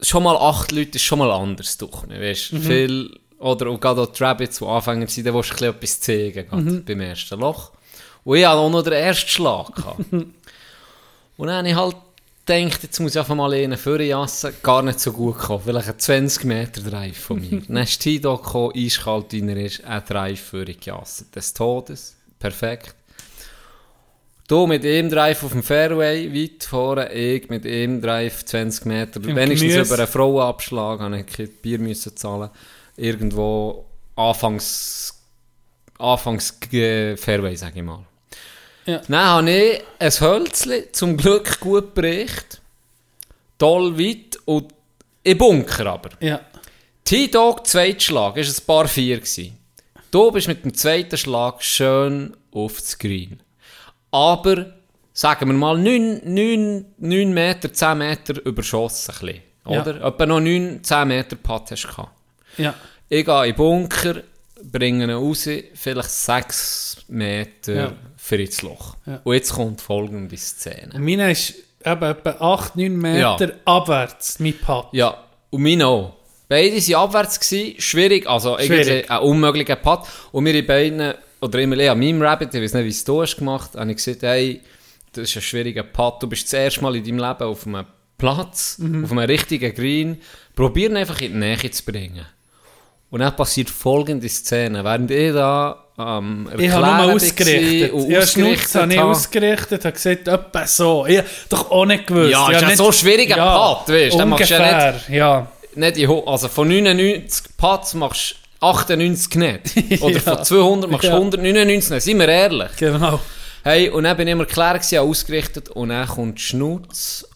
schon 0.00 0.22
mal 0.22 0.36
acht 0.36 0.72
Leute 0.72 0.96
ist 0.96 1.02
schon 1.02 1.18
mal 1.18 1.30
anders 1.30 1.76
durch. 1.78 2.08
Weißt, 2.08 2.52
Mhm. 2.52 2.62
viel, 2.62 3.18
oder 3.38 3.68
auch 3.68 3.78
gerade 3.80 4.02
auch 4.02 4.12
die 4.12 4.22
Rabbits, 4.22 4.58
die 4.58 4.64
Anfänger 4.64 5.06
sind, 5.08 5.26
da 5.26 5.34
willst 5.34 5.60
du 5.60 5.64
ein 5.66 5.74
bisschen 5.74 6.30
etwas 6.30 6.44
zeigen, 6.50 6.64
Mhm. 6.64 6.84
beim 6.84 7.00
ersten 7.00 7.38
Loch. 7.40 7.72
Und 8.24 8.36
ich 8.36 8.44
hatte 8.46 8.58
auch 8.58 8.70
noch 8.70 8.82
den 8.82 8.92
ersten 8.94 9.28
Schlag. 9.28 9.74
gehabt. 9.74 10.00
Und 10.12 11.46
dann 11.46 11.56
habe 11.58 11.68
ich 11.68 11.74
halt 11.74 11.96
gedacht, 12.44 12.82
jetzt 12.82 12.98
muss 13.00 13.12
ich 13.14 13.18
einfach 13.18 13.34
mal 13.36 13.52
einen 13.52 13.78
vorjassen. 13.78 14.52
Gar 14.62 14.82
nicht 14.82 14.98
so 15.00 15.12
gut 15.12 15.38
gekommen. 15.38 15.62
Vielleicht 15.64 15.88
ein 15.88 15.98
20 15.98 16.44
Meter 16.44 16.80
Drive 16.82 17.18
von 17.18 17.40
mir. 17.40 17.60
dann 17.68 17.76
ist 17.78 18.00
Tido 18.00 18.36
gekommen, 18.38 18.72
eiskalt 18.76 19.32
in 19.34 19.48
er 19.48 19.56
ist, 19.64 19.84
ein 19.84 20.02
Drive 20.06 20.40
vorgejasset. 20.40 21.34
Des 21.36 21.54
Todes. 21.54 22.16
Perfekt. 22.38 22.94
Du 24.48 24.66
mit 24.66 24.82
ihm 24.82 25.10
Drive 25.10 25.44
auf 25.44 25.52
dem 25.52 25.62
Fairway, 25.62 26.32
weit 26.32 26.64
vorne, 26.64 27.12
ich 27.12 27.50
mit 27.50 27.66
ihm 27.66 28.00
Drive 28.00 28.46
20 28.46 28.86
Meter. 28.86 29.22
Im 29.22 29.36
Wenigstens 29.36 29.72
Gemüse. 29.74 29.94
über 29.94 30.02
einen 30.02 30.10
Frauenabschlag, 30.10 31.00
habe 31.00 31.20
ich 31.20 31.26
kein 31.26 31.50
Bier 31.60 31.78
müssen 31.78 32.16
zahlen. 32.16 32.48
Irgendwo 32.96 33.84
anfangs, 34.16 35.22
anfangs 35.98 36.58
Fairway, 36.70 37.56
sage 37.56 37.80
ich 37.80 37.84
mal. 37.84 38.06
Ja. 38.86 39.02
Dann 39.06 39.22
habe 39.22 39.50
ich 39.50 39.82
ein 39.98 40.12
Hölzli, 40.12 40.92
zum 40.92 41.18
Glück 41.18 41.60
gut 41.60 41.92
bericht. 41.92 42.62
Toll 43.58 43.98
weit 43.98 44.38
und 44.46 44.72
im 45.24 45.36
Bunker 45.36 45.86
aber. 45.88 46.10
Ja. 46.20 46.40
T-Dog, 47.04 47.66
Zweitschlag, 47.66 48.36
war 48.36 48.42
ein 48.42 48.66
paar 48.66 48.88
vier. 48.88 49.18
Gewesen. 49.18 49.58
Du 50.10 50.30
bist 50.32 50.48
mit 50.48 50.64
dem 50.64 50.72
zweiten 50.72 51.18
Schlag 51.18 51.62
schön 51.62 52.34
auf 52.50 52.80
das 52.80 52.96
Green. 52.96 53.42
Aber, 54.10 54.66
sagen 55.12 55.48
wir 55.48 55.54
mal, 55.54 55.76
9, 55.78 56.20
9, 56.24 56.84
9 56.98 57.32
Meter, 57.34 57.72
10 57.72 57.98
Meter 57.98 58.44
überschossen. 58.44 59.14
Ein 59.14 59.26
bisschen, 59.26 59.42
Ja. 59.68 59.80
oder? 59.82 60.04
Etwa 60.06 60.26
noch 60.26 60.40
9, 60.40 60.80
10 60.82 61.08
Meter 61.08 61.36
Putt 61.36 61.70
hast 61.70 61.88
du. 61.96 62.62
Ja. 62.62 62.74
Ich 63.08 63.24
gehe 63.24 63.38
in 63.44 63.50
den 63.52 63.56
Bunker, 63.56 64.22
bringe 64.62 65.04
ihn 65.04 65.10
raus, 65.10 65.48
vielleicht 65.74 66.10
6 66.10 67.04
Meter 67.08 67.74
Ja. 67.74 67.92
für 68.16 68.36
ins 68.36 68.62
Loch. 68.62 68.96
Ja. 69.06 69.20
Und 69.24 69.34
jetzt 69.34 69.52
kommt 69.52 69.80
folgende 69.80 70.36
Szene. 70.36 70.98
Meine 70.98 71.30
ist 71.32 71.54
eben 71.84 72.02
etwa 72.02 72.30
8, 72.54 72.76
9 72.76 72.96
Meter 72.96 73.52
abwärts, 73.64 74.38
mein 74.40 74.58
Putt. 74.58 74.86
Ja, 74.92 75.16
und 75.50 75.62
meine 75.62 75.86
auch. 75.86 76.14
Beide 76.48 76.76
waren 76.76 76.94
abwärts, 77.04 77.38
gewesen, 77.40 77.78
schwierig, 77.80 78.26
also 78.26 78.56
irgendwie 78.58 78.82
Schwierig. 78.84 79.10
ein 79.10 79.18
unmöglicher 79.20 79.76
Putt. 79.76 80.00
Und 80.32 80.46
wir 80.46 80.66
beiden, 80.66 81.12
oder 81.40 81.58
immer 81.60 81.76
eher 81.76 81.92
an 81.92 81.98
meinem 81.98 82.20
Rabbit, 82.22 82.54
ich 82.54 82.62
weiß 82.62 82.74
nicht, 82.74 82.84
wie 82.84 82.88
es 82.88 83.04
du 83.04 83.22
hast 83.22 83.36
gemacht, 83.36 83.70
habe 83.76 83.90
ich 83.90 83.96
gesagt, 83.98 84.22
hey, 84.22 84.60
das 85.12 85.28
ist 85.30 85.36
ein 85.36 85.42
schwieriger 85.42 85.82
Putt, 85.84 86.22
du 86.22 86.26
bist 86.26 86.44
das 86.44 86.52
erste 86.54 86.82
Mal 86.82 86.96
in 86.96 87.04
deinem 87.04 87.18
Leben 87.18 87.42
auf 87.44 87.66
einem 87.66 87.86
Platz, 88.16 88.78
Mhm. 88.78 89.04
auf 89.04 89.12
einem 89.12 89.20
richtigen 89.30 89.74
Green, 89.74 90.20
probier 90.56 90.90
ihn 90.90 90.96
einfach 90.96 91.20
in 91.20 91.32
die 91.32 91.38
Nähe 91.38 91.70
zu 91.70 91.84
bringen. 91.84 92.26
Und 93.10 93.20
dann 93.20 93.34
passiert 93.34 93.70
folgende 93.70 94.28
Szene, 94.28 94.84
während 94.84 95.10
ich 95.10 95.32
da 95.32 95.84
ähm, 95.98 96.48
Ich 96.58 96.70
habe 96.70 97.04
nur 97.06 97.14
ausgerichtet. 97.14 97.92
und 97.92 98.10
Ja, 98.10 98.20
Schnutz 98.26 98.28
ausgerichtet 98.66 98.74
habe 98.82 98.92
ich 98.92 98.98
habe. 98.98 99.10
ausgerichtet, 99.10 99.84
habe 99.84 99.92
gesagt, 99.94 100.28
etwa 100.28 100.66
so. 100.66 101.06
Ich 101.06 101.22
doch 101.48 101.70
auch 101.70 101.86
nicht 101.86 102.06
gewusst. 102.06 102.30
Ja, 102.30 102.48
Ich 102.50 102.56
ist 102.56 102.60
ja 102.62 102.66
nicht- 102.68 102.76
so 102.76 102.86
ein 102.88 102.92
schwieriger 102.92 103.34
Putt, 103.36 103.94
weisst 103.94 104.14
du, 104.14 104.18
den 104.18 104.28
machst 104.28 104.50
du 104.50 104.54
ja 104.54 104.60
Ungefähr, 104.60 105.00
ja. 105.16 105.46
nicht 105.74 105.96
in, 105.96 106.08
ho- 106.08 106.24
also 106.26 106.48
von 106.48 106.68
99 106.68 107.56
Putts 107.56 107.94
machst 107.94 108.32
du 108.32 108.34
98 108.60 109.34
nicht. 109.36 110.02
Oder 110.02 110.14
Ja. 110.14 110.20
von 110.36 110.44
200 110.44 110.90
machst 110.90 111.04
du 111.04 111.08
Ja. 111.08 111.14
199 111.16 111.90
nicht. 111.90 112.02
Seien 112.04 112.18
wir 112.18 112.28
ehrlich. 112.28 112.70
Genau. 112.78 113.20
Hey, 113.64 113.88
und 113.90 114.04
dann 114.04 114.16
bin 114.16 114.28
ich 114.28 114.32
immer 114.32 114.46
klar 114.46 114.74
gewesen, 114.78 114.98
ausgerichtet 114.98 115.68
und 115.70 115.90
dann 115.90 116.06
kommt 116.08 116.40
Schnutz 116.40 117.26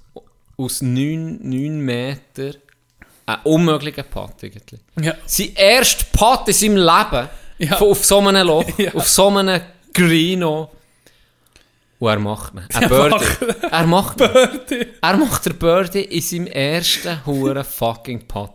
aus 0.57 0.83
9, 0.83 1.39
9 1.43 1.79
Meter. 1.81 2.55
Ein 3.27 3.39
unmöglicher 3.45 4.03
Putt 4.03 4.35
eigentlich. 4.43 4.81
Ja. 5.01 5.15
Sein 5.27 5.53
erster 5.55 6.05
Putt 6.13 6.49
in 6.49 6.55
seinem 6.55 6.77
Leben. 6.77 7.29
Ja. 7.59 7.77
Von, 7.77 7.89
auf 7.91 8.05
so 8.05 8.19
einem 8.19 8.47
Loch. 8.47 8.65
Ja. 8.79 8.95
Auf 8.95 9.09
so 9.09 9.29
einem 9.29 9.61
auch. 10.43 10.71
Und 11.99 12.09
er 12.09 12.19
macht 12.19 12.55
ihn. 12.55 12.65
Ein 12.75 12.89
Birdie. 12.89 13.25
Er 13.71 13.87
macht 13.87 14.21
ihn. 14.21 14.87
Er 15.01 15.17
macht 15.17 15.47
der 15.47 15.53
Birdie 15.53 16.01
in 16.03 16.21
seinem 16.21 16.47
ersten 16.49 17.25
huren 17.25 17.63
fucking 17.65 18.27
Putt. 18.27 18.51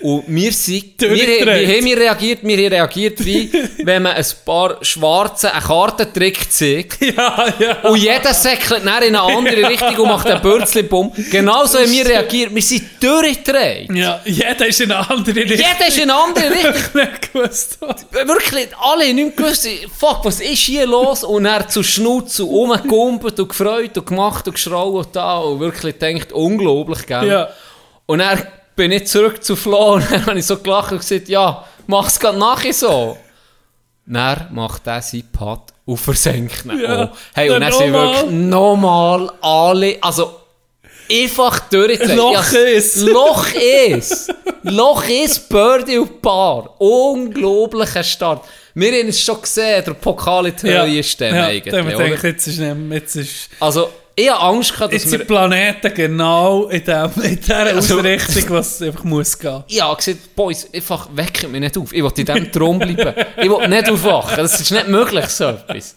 Und 0.00 0.24
wir 0.26 0.52
sind, 0.52 0.94
wir, 1.00 1.10
wie 1.10 1.76
haben 1.76 1.84
wir 1.84 1.96
reagiert? 1.98 2.40
Wir 2.42 2.56
haben 2.56 2.72
reagiert 2.74 3.24
wie, 3.24 3.50
wenn 3.84 4.02
man 4.02 4.12
ein 4.12 4.24
paar 4.44 4.82
Schwarze 4.82 5.52
einen 5.52 5.62
Kartentrick 5.62 6.50
zeigt. 6.50 6.98
Ja, 7.10 7.52
ja. 7.58 7.80
Und 7.82 7.98
jeder 7.98 8.32
säckelt 8.32 8.86
dann 8.86 9.02
in 9.02 9.16
eine 9.16 9.20
andere 9.20 9.68
Richtung 9.68 9.96
und 9.96 10.08
macht 10.08 10.26
einen 10.26 10.40
Bürzli-Bumm. 10.40 11.12
Genauso 11.30 11.78
haben 11.78 11.90
wir 11.90 12.06
reagiert. 12.06 12.54
Wir 12.54 12.62
sind 12.62 12.84
durchgedreht. 13.00 13.90
Ja, 13.92 14.20
jeder 14.24 14.66
ist 14.66 14.80
in 14.80 14.92
eine 14.92 15.10
andere 15.10 15.34
Richtung. 15.34 15.58
Jeder 15.58 15.88
ist 15.88 15.98
in 15.98 16.02
eine 16.04 16.14
andere 16.14 16.50
Richtung. 16.50 16.74
Ich 16.74 16.94
nicht 16.94 17.32
gewusst. 17.32 17.78
Wirklich, 18.12 18.68
alle 18.78 19.06
haben 19.06 19.16
nicht 19.16 19.36
gewusst, 19.36 19.68
fuck, 19.98 20.24
was 20.24 20.40
ist 20.40 20.58
hier 20.58 20.86
los? 20.86 21.24
Und 21.24 21.46
er 21.46 21.66
zu 21.68 21.82
Schnutz 21.82 22.38
und 22.38 22.48
rumgekumpelt 22.48 23.40
und 23.40 23.48
gefreut 23.48 23.98
und 23.98 24.06
gemacht 24.06 24.46
und 24.46 24.54
geschrauen 24.54 24.94
und 24.94 25.16
da 25.16 25.38
und 25.38 25.58
wirklich 25.58 25.98
denkt, 25.98 26.32
unglaublich, 26.32 27.06
gell? 27.06 27.26
Ja. 27.26 27.48
Und 28.06 28.20
dann 28.20 28.40
bin 28.76 28.92
ich 28.92 29.06
zurück 29.06 29.42
zu 29.42 29.56
Flo 29.56 29.94
und 29.94 30.04
dann 30.10 30.26
habe 30.26 30.38
ich 30.38 30.46
so 30.46 30.56
gelacht 30.58 30.92
und 30.92 30.98
gesagt, 30.98 31.28
ja, 31.28 31.64
mach's 31.86 32.18
grad 32.18 32.36
nachher 32.36 32.72
so. 32.72 33.16
Dann 34.06 34.48
macht 34.52 34.86
er 34.86 35.02
seinen 35.02 35.30
Pad 35.30 35.72
und 35.84 35.96
versenkt 35.96 36.64
ihn 36.64 36.80
Ja. 36.80 37.04
auch. 37.04 37.16
Hey, 37.34 37.48
und 37.50 37.60
Dann 37.60 37.70
dann 37.70 37.72
sind 37.78 37.92
wirklich 37.92 38.30
nochmal 38.30 39.30
alle, 39.40 39.98
also 40.00 40.36
einfach 41.10 41.60
durchgedreht. 41.68 42.16
Loch 42.16 42.52
Ja, 42.52 42.58
ist. 42.60 42.96
Loch 43.02 43.46
ist. 43.54 44.34
Loch 44.62 45.04
ist, 45.08 45.48
Birdie 45.48 45.98
und 45.98 46.20
Paar. 46.22 46.80
Unglaublicher 46.80 48.02
Start. 48.02 48.44
Wir 48.74 48.92
haben 49.00 49.08
es 49.08 49.20
schon 49.20 49.40
gesehen, 49.42 49.84
der 49.84 49.94
Pokal 49.94 50.46
in 50.46 50.56
die 50.56 50.68
Höhe 50.68 51.02
stemmen 51.02 51.36
ja, 51.36 51.46
eigentlich. 51.46 51.74
Oder? 51.74 52.04
denke 52.04 52.28
jetzt 52.28 52.46
ist, 52.46 52.58
nicht- 52.58 52.92
jetzt 52.92 53.16
ist, 53.16 53.48
Also, 53.60 53.90
ich 54.20 54.30
habe 54.30 54.40
Angst 54.40 54.72
gehabt, 54.72 54.92
dass 54.92 55.02
jetzt 55.02 55.10
sind 55.10 55.20
die 55.20 55.24
Planeten 55.26 55.94
genau 55.94 56.66
in, 56.68 56.84
dem, 56.84 57.10
in 57.22 57.40
dieser 57.40 57.56
Also- 57.58 57.98
Ausrichtung, 57.98 58.50
was 58.50 58.82
einfach 58.82 59.04
muss 59.04 59.38
gehen. 59.38 59.64
Ich 59.68 59.80
habe 59.80 59.96
gesagt, 59.96 60.34
Boys, 60.36 60.68
einfach 60.72 61.08
wecken 61.14 61.50
mich 61.52 61.60
nicht 61.60 61.76
auf. 61.78 61.92
Ich 61.92 62.02
will 62.02 62.12
in 62.16 62.24
diesem 62.26 62.52
Traum 62.52 62.78
bleiben. 62.78 63.14
Ich 63.36 63.48
will 63.50 63.68
nicht 63.68 63.90
aufwachen. 63.90 64.36
Das 64.38 64.60
ist 64.60 64.70
nicht 64.70 64.88
möglich, 64.88 65.26
so 65.26 65.44
etwas. 65.48 65.94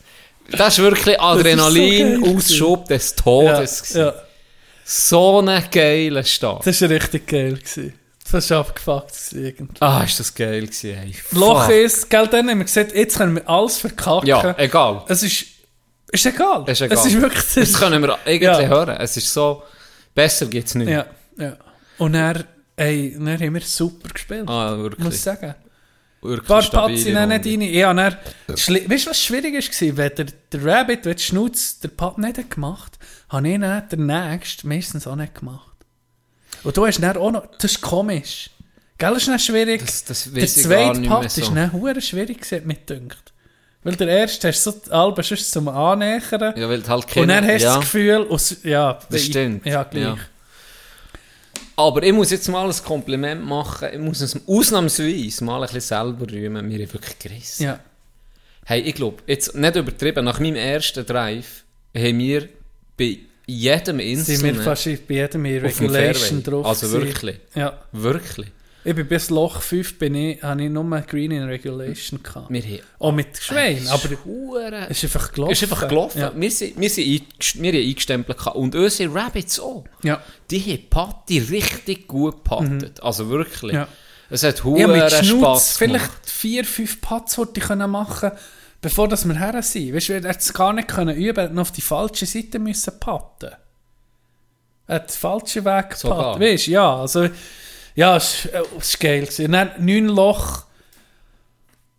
Das 0.51 0.77
ist 0.77 0.83
wirklich 0.83 1.19
Adrenalin-Ausschub 1.19 2.87
des 2.87 3.15
Ja, 3.17 3.23
Todes. 3.23 3.81
gewesen. 3.83 3.99
ja, 4.01 4.13
So 4.85 5.39
ein 5.41 5.63
geiler 5.71 6.23
Start. 6.23 6.65
das 6.67 6.81
war 6.81 6.89
richtig 6.89 7.27
geil. 7.27 7.53
Gewesen. 7.53 7.93
Das 8.31 8.49
war 8.49 8.59
abgefuckt. 8.59 9.13
irgendwie. 9.33 9.75
Ah, 9.81 10.03
ist 10.03 10.19
das 10.19 10.33
geil 10.33 10.61
gewesen, 10.61 10.91
ey. 10.91 11.13
Loch 11.31 11.69
ist, 11.69 12.09
gell, 12.09 12.27
dann 12.27 12.49
haben 12.49 12.57
wir 12.57 12.65
gesagt, 12.65 12.95
jetzt 12.95 13.17
können 13.17 13.35
wir 13.35 13.47
alles 13.49 13.77
verkacken. 13.77 14.27
Ja, 14.27 14.55
egal. 14.57 15.03
Es 15.07 15.23
ist, 15.23 15.45
ist 16.13 16.25
egal. 16.25 16.63
Ist 16.67 16.81
egal. 16.81 16.97
Es 16.97 17.05
ist 17.05 17.21
wirklich, 17.21 17.53
Das 17.55 17.73
können 17.79 18.01
wir 18.01 18.17
eigentlich 18.25 18.41
Ja. 18.41 18.59
hören. 18.67 18.95
Es 18.99 19.17
ist 19.17 19.31
so, 19.33 19.63
besser 20.15 20.45
geht 20.45 20.67
es 20.67 20.75
nicht. 20.75 20.89
ja, 20.89 21.05
ja. 21.37 21.57
Und 21.97 22.13
dann, 22.13 22.43
ey, 22.75 23.13
dann 23.17 23.39
haben 23.39 23.53
wir 23.53 23.61
super 23.61 24.09
gespielt. 24.09 24.47
Ah, 24.47 24.75
muss 24.75 24.85
ich 24.93 24.99
wirklich. 24.99 25.21
sagen. 25.21 25.55
wirklich 26.21 26.49
Ein 26.49 26.69
paar 26.71 26.87
dann 27.13 27.29
nicht 27.29 27.45
rein. 27.45 27.61
Ja, 27.61 27.93
dann, 27.93 28.17
weißt 28.47 29.05
du, 29.05 29.09
was 29.09 29.21
schwierig 29.21 29.53
war? 29.55 29.97
Wenn 29.97 30.15
der, 30.15 30.25
der 30.51 30.65
Rabbit, 30.65 31.05
wenn 31.05 31.13
der 31.15 31.19
Schnutz 31.21 31.79
den 31.79 31.95
Putt 31.95 32.17
nicht 32.17 32.37
hat 32.37 32.49
gemacht 32.49 32.97
habe 33.29 33.49
ich 33.49 33.59
dann 33.59 33.89
den 33.89 34.05
nächsten 34.05 34.67
meistens 34.67 35.07
auch 35.07 35.15
nicht 35.15 35.35
gemacht. 35.35 35.71
Und 36.63 36.77
du 36.77 36.85
hast 36.85 36.99
dann 37.01 37.17
auch 37.17 37.31
noch, 37.31 37.45
das 37.57 37.71
ist 37.71 37.81
komisch. 37.81 38.51
Gell, 38.97 39.09
das 39.09 39.23
ist 39.23 39.27
dann 39.27 39.39
schwierig. 39.39 39.81
Das, 39.81 40.05
das 40.05 40.31
der 40.31 40.47
zweite 40.47 40.99
nicht 40.99 41.09
Putt 41.09 41.31
so. 41.31 41.41
ist 41.41 41.73
hure 41.73 41.99
schwierig 41.99 42.37
gewesen, 42.41 42.57
hat 42.57 42.65
mir 42.65 42.75
gedünkt. 42.75 43.32
Weil 43.83 43.95
der 43.95 44.07
erste 44.07 44.47
hast 44.47 44.65
du 44.65 44.71
so 44.71 44.81
die 44.85 44.91
Alben 44.91 45.23
sonst 45.23 45.51
zum 45.51 45.67
Annähern. 45.67 46.53
Ja, 46.55 46.69
weil 46.69 46.81
du 46.81 46.87
halt 46.87 47.15
und 47.17 47.27
dann 47.27 47.45
keine- 47.45 47.53
hast 47.53 47.61
du 47.61 47.65
ja. 47.65 47.75
das 47.75 47.79
Gefühl, 47.83 48.27
aus, 48.29 48.55
ja, 48.63 48.99
Das 49.09 49.21
ich- 49.21 49.27
stimmt. 49.27 49.65
Ja, 49.65 49.83
gleich. 49.83 50.03
Ja. 50.03 50.17
Aber 51.75 52.03
ich 52.03 52.13
muss 52.13 52.29
jetzt 52.29 52.47
mal 52.49 52.69
ein 52.69 52.83
Kompliment 52.83 53.43
machen. 53.45 53.89
Ich 53.93 53.99
muss 53.99 54.21
es 54.21 54.37
ausnahmsweise 54.47 55.43
mal 55.43 55.55
ein 55.57 55.61
bisschen 55.63 55.81
selber 55.81 56.31
rühmen. 56.31 56.69
Wir 56.69 56.85
haben 56.85 56.93
wirklich 56.93 57.19
gerissen. 57.19 57.63
Ja. 57.63 57.79
Hey, 58.65 58.81
ich 58.81 58.95
glaube, 58.95 59.23
jetzt 59.27 59.55
nicht 59.55 59.75
übertrieben, 59.75 60.23
nach 60.23 60.39
meinem 60.39 60.55
ersten 60.55 61.05
Drive 61.05 61.63
haben 61.97 62.19
wir 62.19 62.47
bei 62.97 63.17
jedem 63.47 63.99
Sind 64.23 64.43
wir 64.43 64.55
fast 64.55 64.85
bei 65.07 65.15
jedem 65.15 65.45
Regulation 65.45 66.43
drauf. 66.43 66.65
Also 66.65 66.91
wirklich. 66.91 67.39
Ja. 67.55 67.77
Wirklich. 67.91 68.47
Ich 68.85 68.95
bin 68.95 69.07
bis 69.07 69.29
Loch 69.29 69.61
5 69.61 69.97
bin 69.97 70.13
ich, 70.15 70.43
habe 70.43 70.61
ich 70.63 70.69
nur 70.69 70.83
Green 71.01 71.31
in 71.31 71.43
Regulation 71.43 72.21
gehabt. 72.21 72.49
Wir 72.49 72.61
haben 72.61 72.79
Auch 72.99 73.11
mit 73.13 73.37
Schwein, 73.37 73.87
aber 73.87 74.09
Hure- 74.25 74.87
es 74.89 75.03
ist 75.03 75.15
einfach 75.15 75.31
gelaufen. 75.31 75.53
Ist 75.53 75.63
einfach 75.63 75.87
gelaufen. 75.87 76.19
Ja. 76.19 76.31
Wir, 76.35 76.51
sind, 76.51 76.79
wir, 76.79 76.89
sind 76.89 77.05
wir 77.55 77.71
haben 77.73 77.79
eingestempelt. 77.87 78.37
gehabt. 78.37 78.55
Und 78.57 78.75
unsere 78.75 79.13
Rabbits 79.15 79.59
auch. 79.59 79.85
ja. 80.03 80.21
Die 80.51 80.59
haben 80.59 80.89
Patti 80.89 81.39
richtig 81.39 82.07
gut 82.07 82.43
gepattet. 82.43 83.01
Also 83.01 83.29
wirklich. 83.29 83.73
Ja. 83.73 83.87
Es 84.29 84.43
hat 84.43 84.55
Ich 84.57 84.63
hure 84.63 84.83
habe 84.83 84.93
mit 84.93 85.11
Spaß 85.11 85.25
Schnutz 85.27 85.77
vielleicht 85.77 86.29
vier, 86.29 86.65
fünf 86.65 86.99
Putts 87.01 87.37
wollte 87.37 87.59
ich 87.59 87.65
können 87.67 87.89
machen 87.89 88.31
bevor 88.81 89.07
dass 89.07 89.25
wir 89.25 89.35
her 89.39 89.61
sind. 89.63 89.95
Weißt 89.95 90.09
du, 90.09 90.13
er 90.13 90.23
hätte 90.27 90.39
es 90.39 90.53
gar 90.53 90.73
nicht 90.73 90.89
können 90.89 91.15
üben, 91.15 91.37
er 91.37 91.43
hätte 91.45 91.53
noch 91.55 91.61
auf 91.61 91.71
die 91.71 91.79
falsche 91.81 92.25
Seite 92.25 92.59
müssen 92.59 92.99
patten. 92.99 93.51
Er 94.87 94.95
hat 94.95 95.09
den 95.09 95.13
falschen 95.17 95.63
Weg 95.63 95.89
gepattet. 95.91 96.41
Weißt 96.41 96.67
du, 96.67 96.71
ja, 96.71 96.97
also, 96.97 97.29
ja, 97.95 98.17
es 98.17 98.51
war 98.51 98.61
war 98.61 98.81
geil. 98.99 99.21
gewesen. 99.21 99.45
Und 99.45 99.51
dann 99.53 99.71
neun 99.79 100.07
Loch 100.07 100.63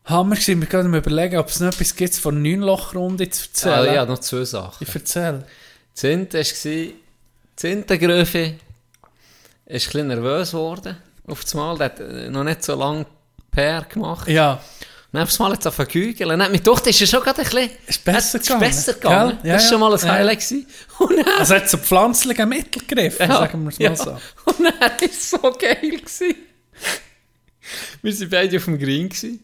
haben 0.05 0.29
wir 0.31 0.37
gewesen. 0.37 0.61
Wir 0.61 0.69
können 0.69 0.95
überlegen, 0.95 1.39
ob 1.39 1.49
es 1.49 1.61
noch 1.61 1.69
etwas 1.69 1.97
gibt 1.97 2.15
von 2.15 2.43
neun 2.43 2.61
Loch-Runde 2.61 3.29
zu 3.31 3.49
erzählen. 3.49 3.89
Ah, 3.89 3.95
ja, 3.95 4.05
noch 4.07 4.19
zwei 4.19 4.45
Sachen. 4.45 4.87
Ich 4.87 4.95
erzähle. 4.95 5.47
Zehnte 5.95 6.39
war, 6.39 6.93
Zehnte 7.57 7.99
Gröfe 7.99 8.55
ist 9.67 9.87
ein 9.87 9.93
bisschen 9.93 10.09
nervös 10.09 10.51
geworden. 10.51 10.97
Auf 11.27 11.43
das 11.43 11.55
Mal, 11.55 11.79
der 11.79 11.87
hat 11.87 12.01
äh, 12.01 12.29
noch 12.29 12.45
nicht 12.45 12.63
so 12.65 12.75
lange 12.75 13.07
PR 13.51 13.83
gemacht. 13.83 14.29
Ja, 14.29 14.61
Das 15.15 15.39
Mal 15.39 15.53
jetzt. 15.53 15.65
Dann 15.67 16.43
hat 16.43 16.51
mich 16.51 16.63
gedacht, 16.63 16.87
ist 16.87 17.01
er 17.01 17.07
schon 17.07 17.23
gerade 17.23 17.39
ein 17.41 17.45
bisschen... 17.45 17.71
ist 17.87 18.05
besser 18.05 18.39
ist 18.39 18.47
gegangen. 18.47 18.61
besser 18.61 18.93
gegangen. 18.95 19.39
Gell? 19.43 19.51
Ja, 19.51 19.57
das 19.57 19.63
war 19.65 19.65
ja. 19.65 19.69
schon 19.71 19.81
mal 19.81 19.93
ein 19.95 20.07
Ja. 20.07 20.13
Highlight. 20.13 20.53
Und 20.99 21.17
dann, 21.17 21.27
Also 21.39 21.55
hat 21.55 21.71
so 21.71 21.79
pflanzliche 21.79 22.47
Mittel 22.47 22.83
gegriffen, 22.87 23.29
Ja, 23.31 23.37
sagen 23.39 23.63
wir 23.63 23.69
es 23.71 23.79
mal 23.79 23.85
ja. 23.85 23.97
so. 23.97 24.11
Und 24.45 24.59
dann 24.65 24.81
war 24.81 24.91
es 25.01 25.31
so 25.31 25.39
geil. 25.39 25.77
Gewesen. 25.81 26.35
Wir 28.03 28.21
waren 28.21 28.29
beide 28.31 28.57
auf 28.57 28.65
dem 28.65 28.79
Green. 28.79 29.09
Gewesen. 29.09 29.41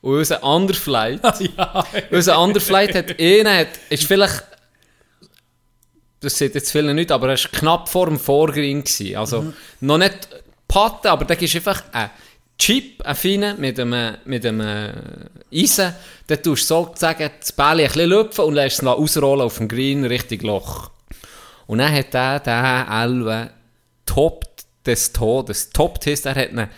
Und 0.00 0.16
unser 0.18 0.42
anderer 0.42 0.76
Flight, 0.78 1.20
ja, 1.40 1.84
unser 2.10 2.36
anderer 2.38 2.60
Flight 2.60 2.94
hat 2.94 3.20
einen, 3.20 3.48
hat, 3.58 3.68
ist 3.88 4.04
vielleicht, 4.04 4.42
das 6.20 6.36
sieht 6.38 6.54
jetzt 6.56 6.72
viele 6.72 6.92
nicht, 6.94 7.12
aber 7.12 7.28
er 7.30 7.38
war 7.38 7.50
knapp 7.52 7.88
vor 7.88 8.06
dem 8.06 8.18
Vorgreen. 8.18 8.82
Gewesen. 8.82 9.16
Also 9.16 9.42
Mhm. 9.42 9.54
noch 9.80 9.98
nicht 9.98 10.28
Patte, 10.66 11.10
aber 11.10 11.24
da 11.24 11.34
ist 11.34 11.54
einfach 11.54 11.82
ein 11.92 12.10
Chip, 12.58 13.02
einen 13.04 13.60
mit 13.60 13.80
einem, 13.80 14.16
mit 14.24 14.46
einem 14.46 14.60
äh, 14.60 14.92
Eisen, 15.52 15.94
dann 16.28 16.42
tust 16.42 16.70
du 16.70 16.74
sozusagen 16.74 17.30
das 17.40 17.52
Bälle 17.52 17.82
ein 17.84 17.88
bisschen 17.92 18.08
lüpfen 18.10 18.44
und 18.44 18.54
lässt 18.54 18.80
es 18.82 18.86
ausrollen 18.86 19.42
auf 19.46 19.58
dem 19.58 19.66
Green 19.68 20.04
Richtung 20.04 20.40
Loch. 20.40 20.90
Und 21.66 21.78
dann 21.78 21.92
hat 21.92 22.14
er 22.14 22.38
den 22.40 22.88
Elwe 22.92 23.50
top 24.06 24.44
des 24.86 25.12
Todes. 25.12 25.70
Top 25.70 26.04
heißt, 26.04 26.26
er 26.26 26.34
hat 26.36 26.52
ihn, 26.52 26.58
er 26.58 26.68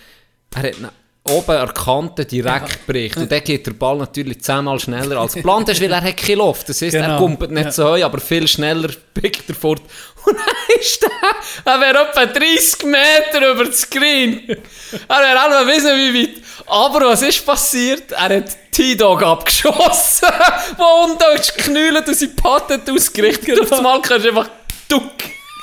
hat 0.56 0.76
ihn 0.78 0.88
oben 1.26 1.50
an 1.56 1.66
der 1.66 1.74
Kante 1.74 2.24
direkt 2.26 2.86
bricht. 2.86 3.16
Und 3.16 3.32
dann 3.32 3.42
geht 3.42 3.66
der 3.66 3.72
Ball 3.72 3.96
natürlich 3.96 4.40
zehnmal 4.42 4.78
schneller 4.78 5.18
als 5.20 5.34
geplant 5.34 5.68
ist, 5.70 5.80
weil 5.82 5.90
er 5.92 6.02
hat 6.02 6.16
keine 6.16 6.36
Luft. 6.36 6.68
Das 6.68 6.80
heisst, 6.82 6.94
er 6.94 7.02
Genau. 7.02 7.18
kumpelt 7.18 7.50
nicht 7.50 7.64
Ja. 7.64 7.72
so 7.72 7.84
hoch, 7.94 8.02
aber 8.02 8.20
viel 8.20 8.46
schneller 8.46 8.90
pickt 9.14 9.48
er 9.48 9.54
fort. 9.54 9.80
Und 10.24 10.36
dann 10.38 10.80
ist 10.80 11.02
der, 11.02 11.10
er 11.72 11.80
wäre 11.80 12.08
etwa 12.08 12.26
30 12.26 12.84
Meter 12.84 13.50
über 13.52 13.64
das 13.64 13.82
Screen. 13.82 14.48
Er 15.08 15.20
wäre 15.20 15.62
auch 15.62 15.66
wissen 15.66 15.96
wie 15.96 16.22
weit. 16.22 16.42
Aber 16.66 17.06
was 17.08 17.22
ist 17.22 17.44
passiert? 17.44 18.12
Er 18.12 18.36
hat 18.36 18.56
T-Dog 18.72 19.22
abgeschossen, 19.22 20.28
wo 20.76 21.04
unten 21.04 21.38
ist 21.38 21.56
geknüllt 21.56 22.08
und 22.08 22.14
sein 22.16 22.34
Patent 22.34 22.88
ausgerichtet. 22.90 23.46
Genau. 23.46 23.62
Auf 23.62 23.70
das 23.70 23.82
Mal 23.82 24.00
kannst 24.02 24.24
du 24.24 24.28
einfach 24.30 24.48
duck. 24.88 25.12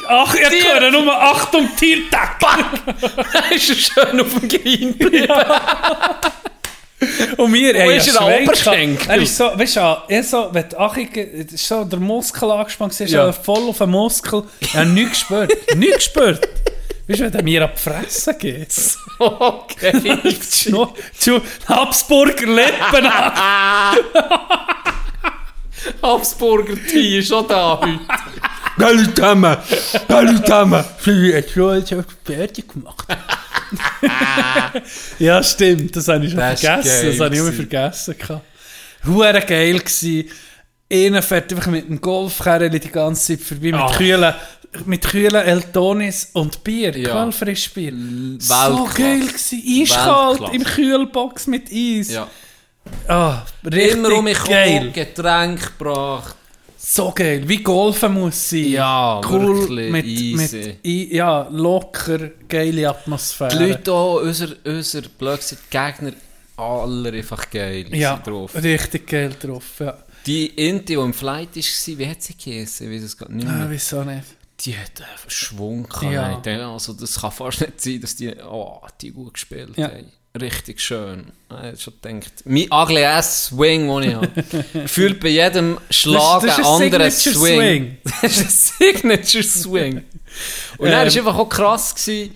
Ach, 0.08 0.34
Tier. 0.34 0.80
höre 0.80 0.92
nur 0.92 1.14
Achtung, 1.14 1.70
Tiertag! 1.76 2.40
Dann 2.40 3.52
ist 3.52 3.70
er 3.70 3.76
schön 3.76 4.22
auf 4.22 4.34
dem 4.34 4.48
Green 4.48 4.98
geblieben. 4.98 5.28
Und 7.38 7.53
wir 7.53 7.73
haben 7.73 7.90
ja 7.91 8.56
Schwenk. 8.56 9.07
Er 9.07 9.18
ist 9.18 9.36
so, 9.38 9.45
weißt 9.56 9.76
du, 9.78 9.80
er 10.07 10.23
so, 10.23 10.49
wenn 10.52 10.69
die 10.69 10.78
Achig, 10.78 11.18
es 11.18 11.53
ist 11.53 11.68
so 11.68 11.84
der 11.84 11.99
Muskel 11.99 12.52
angespannt, 12.52 12.99
war, 12.99 13.07
Ja. 13.07 13.32
voll 13.32 13.69
auf 13.69 13.80
den 13.80 13.90
Muskel. 13.90 14.44
Er 14.73 14.82
hat 14.82 14.88
nichts 14.90 15.19
gespürt. 15.28 15.52
nichts 15.76 15.95
gespürt. 16.14 16.48
Weißt 17.07 17.19
du, 17.19 17.23
wenn 17.26 17.34
er 17.34 17.44
mir 17.44 17.64
an 17.64 17.72
die 17.76 17.80
Fresse 17.82 18.36
geht? 18.36 18.73
Okay. 19.18 20.40
Zu, 20.40 21.41
Habsburger 21.68 22.45
Lippen. 22.48 23.11
Habsburger 26.02 26.76
Tee 26.88 27.19
ist 27.19 27.28
schon 27.30 27.48
da 27.48 27.80
heute. 27.82 27.99
Zusammen! 28.77 29.57
Hallo 30.10 30.39
zusammen! 30.39 30.84
Ich 31.06 31.07
habe 31.07 31.43
schon 31.53 31.88
schon 31.88 32.06
fertig 32.23 32.68
gemacht. 32.69 33.06
ja, 35.19 35.43
stimmt, 35.43 35.95
das 35.95 36.07
habe 36.07 36.26
ich 36.26 36.31
schon 36.31 36.39
Das 36.39 36.61
vergessen. 36.61 37.07
Das 37.07 37.19
habe 37.19 37.35
ich 37.35 37.41
immer 37.41 37.52
vergessen. 37.52 38.15
Huere 39.06 39.41
geil 39.41 39.80
gsi. 39.80 40.30
Einer 40.91 41.22
fährt 41.22 41.52
einfach 41.53 41.68
mit 41.68 41.88
dem 41.89 42.02
Golfkerl 42.02 42.69
die 42.69 42.80
ganze 42.91 43.38
Zeit 43.38 43.45
vorbei, 43.45 43.72
mit 43.72 43.76
Ah. 43.76 43.91
kühlen, 43.95 44.34
mit 44.85 45.07
kühlen 45.07 45.35
Eltonis 45.35 46.30
und 46.34 46.64
Bier, 46.64 46.98
Ja. 46.98 47.11
Quellfrischbier. 47.11 47.93
So 48.39 48.89
geil 48.93 49.27
gsi. 49.34 49.84
Eiskalt 49.84 50.53
im 50.53 50.64
Kühlbox 50.64 51.48
mit 51.48 51.68
Eis. 51.72 52.10
Ja. 52.11 52.27
Ah, 53.07 53.43
richtig 53.64 53.93
Immer 53.93 54.14
um 54.18 54.23
mich 54.26 54.43
geil. 54.43 54.91
Getränk 54.91 55.77
gebracht. 55.77 56.35
So 56.94 57.12
geil, 57.16 57.48
wie 57.48 57.64
Golfen 57.64 58.14
muss 58.16 58.50
sein. 58.50 58.66
Ja, 58.72 59.22
cool, 59.30 59.60
wirklich 59.62 59.92
mit, 59.92 60.06
easy. 60.06 60.78
mit 60.84 61.14
ja, 61.14 61.48
locker, 61.50 62.32
geile 62.50 62.90
Atmosphäre. 62.90 63.50
Die 63.58 63.64
Leute 63.64 63.92
hier, 63.92 64.22
unser, 64.28 64.50
unser 64.66 65.02
Blödsinn, 65.04 65.58
die 65.64 65.70
Gegner, 65.78 66.12
alle 66.58 67.14
einfach 67.14 67.50
geil 67.50 67.86
ja, 67.96 68.18
drauf. 68.18 68.54
richtig 68.56 69.08
geil 69.08 69.34
drauf. 69.40 69.80
Ja. 69.80 69.98
Die 70.26 70.48
Inti, 70.48 70.88
die 70.88 70.94
im 70.96 71.14
Flight 71.14 71.56
war, 71.56 71.98
wie 71.98 72.08
hat 72.10 72.22
sie 72.22 72.36
geheißen? 72.36 72.92
Ich 72.92 72.98
weiß 72.98 73.04
es 73.06 73.18
gerade 73.18 73.36
nicht 73.38 73.48
Ah, 73.48 73.52
mehr. 73.54 73.70
wieso 73.72 74.04
nicht? 74.04 74.26
Die 74.60 74.78
hat 74.78 75.02
einfach 75.02 75.30
Schwung 75.32 75.88
gehabt. 75.88 76.46
Ja. 76.46 76.74
Also 76.74 76.92
das 76.92 77.20
kann 77.22 77.32
fast 77.32 77.62
nicht 77.62 77.80
sein, 77.80 78.02
dass 78.02 78.18
die, 78.18 78.36
oh, 78.36 78.82
die 79.00 79.12
gut 79.12 79.36
gespielt 79.36 79.78
Ja. 79.78 79.88
haben. 79.88 80.12
Richtig 80.40 80.80
schön. 80.80 81.26
Ich 81.49 81.56
habe 81.58 81.78
schon 81.78 81.94
gedacht, 82.02 82.32
mein 82.45 82.68
ugly 82.72 83.03
ass 83.03 83.48
Swing, 83.48 83.88
den 83.88 84.10
ich 84.10 84.16
habe, 84.16 84.88
fühlt 84.88 85.20
bei 85.20 85.28
jedem 85.30 85.78
Schlag 85.90 86.41
Das- 86.44 86.56
das 86.56 86.60
ist 86.60 86.66
einen 86.66 86.76
ein 86.78 86.84
anderen 86.94 87.12
Swing. 87.12 87.98
Das 88.22 88.38
ist 88.38 88.74
ein 88.80 88.94
Signature 88.94 89.44
Swing. 89.44 89.98
Und 90.78 90.90
dann 90.90 91.08
Ähm. 91.08 91.14
war 91.14 91.18
einfach 91.20 91.36
auch 91.38 91.49
krass, 91.49 91.94
gewesen, 91.94 92.34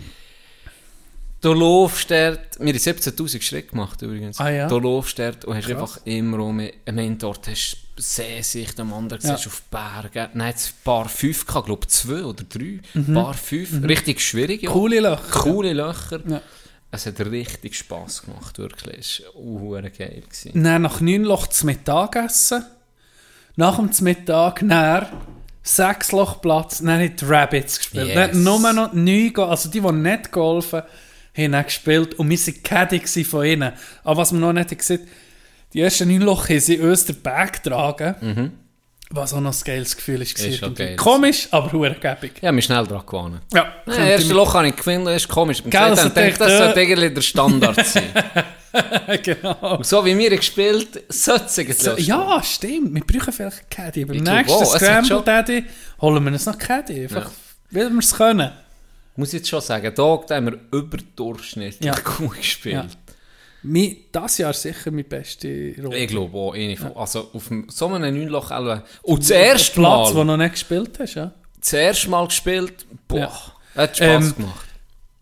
du 1.39 1.53
laufst 1.53 2.11
dort, 2.11 2.59
wir 2.59 2.73
haben 2.73 2.79
17'000 2.79 3.41
Schritte 3.41 3.69
gemacht 3.69 4.01
übrigens. 4.01 4.39
Ah, 4.41 4.49
ja? 4.49 4.67
Du 4.67 4.77
laufst 4.79 5.17
dort 5.17 5.45
und 5.45 5.55
hast 5.55 5.69
einfach 5.69 5.99
immer 6.03 6.39
um, 6.39 6.59
ich 6.59 6.73
meine, 6.91 7.15
dort 7.15 7.47
hast 7.47 7.77
du 7.95 8.01
Seesicht, 8.01 8.77
am 8.77 8.93
anderen 8.93 9.21
Ja. 9.25 9.37
siehst 9.37 9.47
auf 9.47 9.61
Bergen. 9.71 10.27
Nein, 10.33 10.49
jetzt 10.49 10.67
ein 10.71 10.83
paar 10.83 11.07
fünf, 11.07 11.45
gehabt, 11.45 11.67
glaube 11.67 11.87
zwei 11.87 12.23
oder 12.25 12.43
drei. 12.43 12.81
Mhm. 12.93 13.05
Ein 13.07 13.13
paar 13.13 13.33
fünf, 13.35 13.69
richtig 13.87 14.19
schwierig. 14.21 14.63
ja. 14.63 14.69
Coole 14.69 14.99
Löcher. 14.99 15.21
Coole 15.31 15.71
Löcher. 15.71 16.19
Ja. 16.27 16.41
Es 16.95 17.05
hat 17.05 17.19
richtig 17.19 17.75
Spass 17.75 18.23
gemacht, 18.23 18.57
wirklich. 18.57 19.23
Es 19.27 19.35
war 19.35 19.81
geil. 19.81 20.23
Gewesen. 20.27 20.63
Dann 20.63 20.81
nach 20.83 21.01
9 21.01 21.23
Loch 21.23 21.47
zum 21.47 21.67
Mittagessen. 21.67 22.63
Nach 23.57 23.77
dem 23.77 23.89
Mittag, 24.03 24.61
dann 24.67 25.07
sechs 25.63 26.11
Loch 26.11 26.41
Platz, 26.41 26.79
dann 26.79 26.99
haben 26.99 27.15
die 27.15 27.25
Rabbits 27.25 27.77
gespielt. 27.79 28.07
Yes. 28.09 28.15
Dann 28.31 28.43
nur 28.43 28.73
noch 28.73 28.93
neun, 28.93 29.31
go- 29.33 29.45
also 29.45 29.69
die, 29.69 29.79
die 29.81 29.91
nicht 29.93 30.31
golfen, 30.31 30.81
haben 31.37 31.63
gespielt 31.63 32.13
und 32.15 32.29
wir 32.29 32.37
waren 32.37 32.63
Caddy 32.63 33.23
von 33.23 33.45
ihnen. 33.45 33.71
Aber 34.03 34.17
was 34.17 34.31
man 34.31 34.41
noch 34.41 34.53
nicht 34.53 34.77
gesehen 34.77 35.07
die 35.73 35.81
ersten 35.81 36.07
neun 36.07 36.21
Loch 36.21 36.47
haben 36.49 36.59
sie 36.59 36.79
uns 36.79 37.03
den 37.05 37.21
Bag 37.21 37.61
getragen. 37.63 38.51
Was 39.11 39.33
auch 39.33 39.39
noch 39.39 39.53
ein 39.53 39.63
geiles 39.63 39.95
Gefühl 39.95 40.21
ist. 40.23 40.39
Ist 40.39 40.59
schon 40.59 40.73
geil. 40.73 40.95
Komisch, 40.95 41.47
aber 41.51 41.71
hurengebig. 41.71 42.33
Ich 42.37 42.43
habe 42.43 42.53
mich 42.55 42.65
schnell 42.65 42.85
dran 42.87 43.05
gewonnen. 43.05 43.39
Ja, 43.53 43.71
Das 43.85 43.97
erste 43.97 44.33
Loch 44.33 44.53
habe 44.55 44.67
ich 44.69 44.75
gefunden, 44.75 45.05
das 45.05 45.17
ist 45.17 45.27
komisch. 45.27 45.59
Ich 45.63 45.69
Gell, 45.69 45.79
habe 45.79 45.91
also 45.91 46.09
gedacht, 46.09 46.41
das 46.41 46.57
sollte 46.57 46.79
eigentlich 46.79 47.13
der 47.13 47.21
Standard 47.21 47.85
sein. 47.85 48.09
genau. 49.23 49.77
Und 49.77 49.85
so 49.85 50.03
wie 50.03 50.17
wir 50.17 50.35
gespielt 50.35 51.03
sollte 51.09 51.45
es 51.45 51.59
eigentlich 51.59 51.77
So, 51.77 51.95
ja, 51.97 52.41
stimmt. 52.43 52.93
Wir 52.95 53.03
brauchen 53.05 53.31
vielleicht 53.31 53.69
Caddy. 53.69 54.05
Beim 54.05 54.17
Ich 54.17 54.23
nächsten 54.23 54.59
hat 54.59 54.67
Scramble 54.67 55.21
Daddy 55.23 55.63
holen 56.01 56.23
wir 56.25 56.31
uns 56.31 56.45
noch 56.45 56.57
Caddy. 56.57 57.03
Einfach, 57.03 57.31
weil 57.71 57.89
wir 57.91 57.99
es 57.99 58.13
können. 58.13 58.51
Muss 59.17 59.29
ich 59.29 59.35
jetzt 59.35 59.49
schon 59.49 59.61
sagen, 59.61 59.93
da 59.95 60.03
haben 60.03 60.45
wir 60.47 60.59
überdurchschnittlich 60.77 61.85
Ja. 61.85 61.95
gut 61.95 62.35
gespielt. 62.37 62.75
Ja. 62.75 62.85
Mein, 63.67 63.97
das 64.11 64.37
Jahr 64.37 64.53
sicher 64.53 64.91
meine 64.91 65.03
beste 65.03 65.73
Runde. 65.81 65.97
Ich 65.97 66.07
glaube 66.07 66.37
auch, 66.37 66.53
eine 66.53 66.77
von, 66.77 66.95
also 66.95 67.29
auf 67.33 67.47
dem- 67.47 67.67
so 67.69 67.87
einem 67.87 68.15
Neunloch 68.17 68.51
Elbe. 68.51 68.83
Und 69.01 69.19
das 69.23 69.29
erste 69.31 69.73
Platz, 69.73 70.09
wo 70.13 70.13
Mal, 70.13 70.19
du 70.19 70.23
noch 70.25 70.37
nicht 70.37 70.51
gespielt 70.53 70.99
hast, 70.99 71.15
ja. 71.15 71.33
das 71.59 71.73
erste 71.73 72.09
Mal 72.09 72.25
gespielt, 72.27 72.85
boah, 73.07 73.17
Ja. 73.19 73.31
hat 73.75 73.97
Spass 73.97 74.25
Ähm, 74.25 74.35
gemacht. 74.35 74.65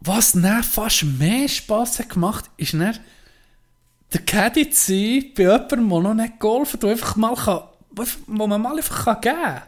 Was 0.02 0.32
dann 0.34 0.64
fast 0.64 1.04
mehr 1.04 1.48
Spass 1.48 2.00
hat 2.00 2.10
gemacht, 2.10 2.46
ist 2.58 2.74
dann 2.74 2.98
der 4.12 4.22
Caddy 4.22 4.70
zu 4.70 4.92
sein 4.92 5.32
bei 5.36 5.44
jemandem, 5.44 5.90
der 5.90 6.00
noch 6.00 6.14
nicht 6.14 6.40
golfen 6.40 6.80
der 6.80 6.90
einfach 6.92 7.16
mal 7.16 7.36
kann, 7.36 7.62
wo 8.28 8.48
man 8.48 8.62
mal 8.62 8.76
einfach 8.78 9.06
kann 9.06 9.22
geben 9.22 9.36
kann. 9.44 9.62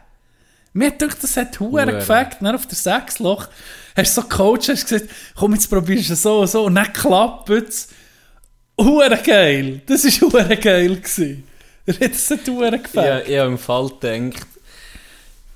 Mir 0.74 0.86
hat 0.88 0.98
gedacht, 0.98 1.22
das 1.22 1.36
hat 1.38 1.58
Huren 1.58 1.88
Hure. 1.88 1.98
gefällt. 1.98 2.36
Dann 2.40 2.54
auf 2.54 2.66
der 2.66 2.76
Sechsloch 2.76 3.48
hast 3.96 4.16
du 4.16 4.20
so 4.20 4.28
gecoacht, 4.28 4.68
hast 4.68 4.86
gesagt, 4.86 5.10
komm, 5.34 5.54
jetzt 5.54 5.70
probierst 5.70 6.10
du 6.10 6.14
so 6.16 6.40
und 6.40 6.48
so. 6.48 6.64
Und 6.66 6.74
dann 6.74 6.92
klappt 6.92 7.48
es. 7.48 7.88
Huren 8.78 9.18
geil. 9.24 9.80
Das 9.86 10.04
war 10.04 10.28
huren 10.30 10.60
geil. 10.60 10.96
gewesen. 10.96 11.44
Das 11.86 12.30
hat 12.30 12.46
Huren 12.48 12.72
Ja, 12.72 12.76
gefällt. 12.78 13.28
ich 13.28 13.38
habe 13.38 13.48
im 13.50 13.58
Fall 13.58 13.90
gedacht, 14.00 14.46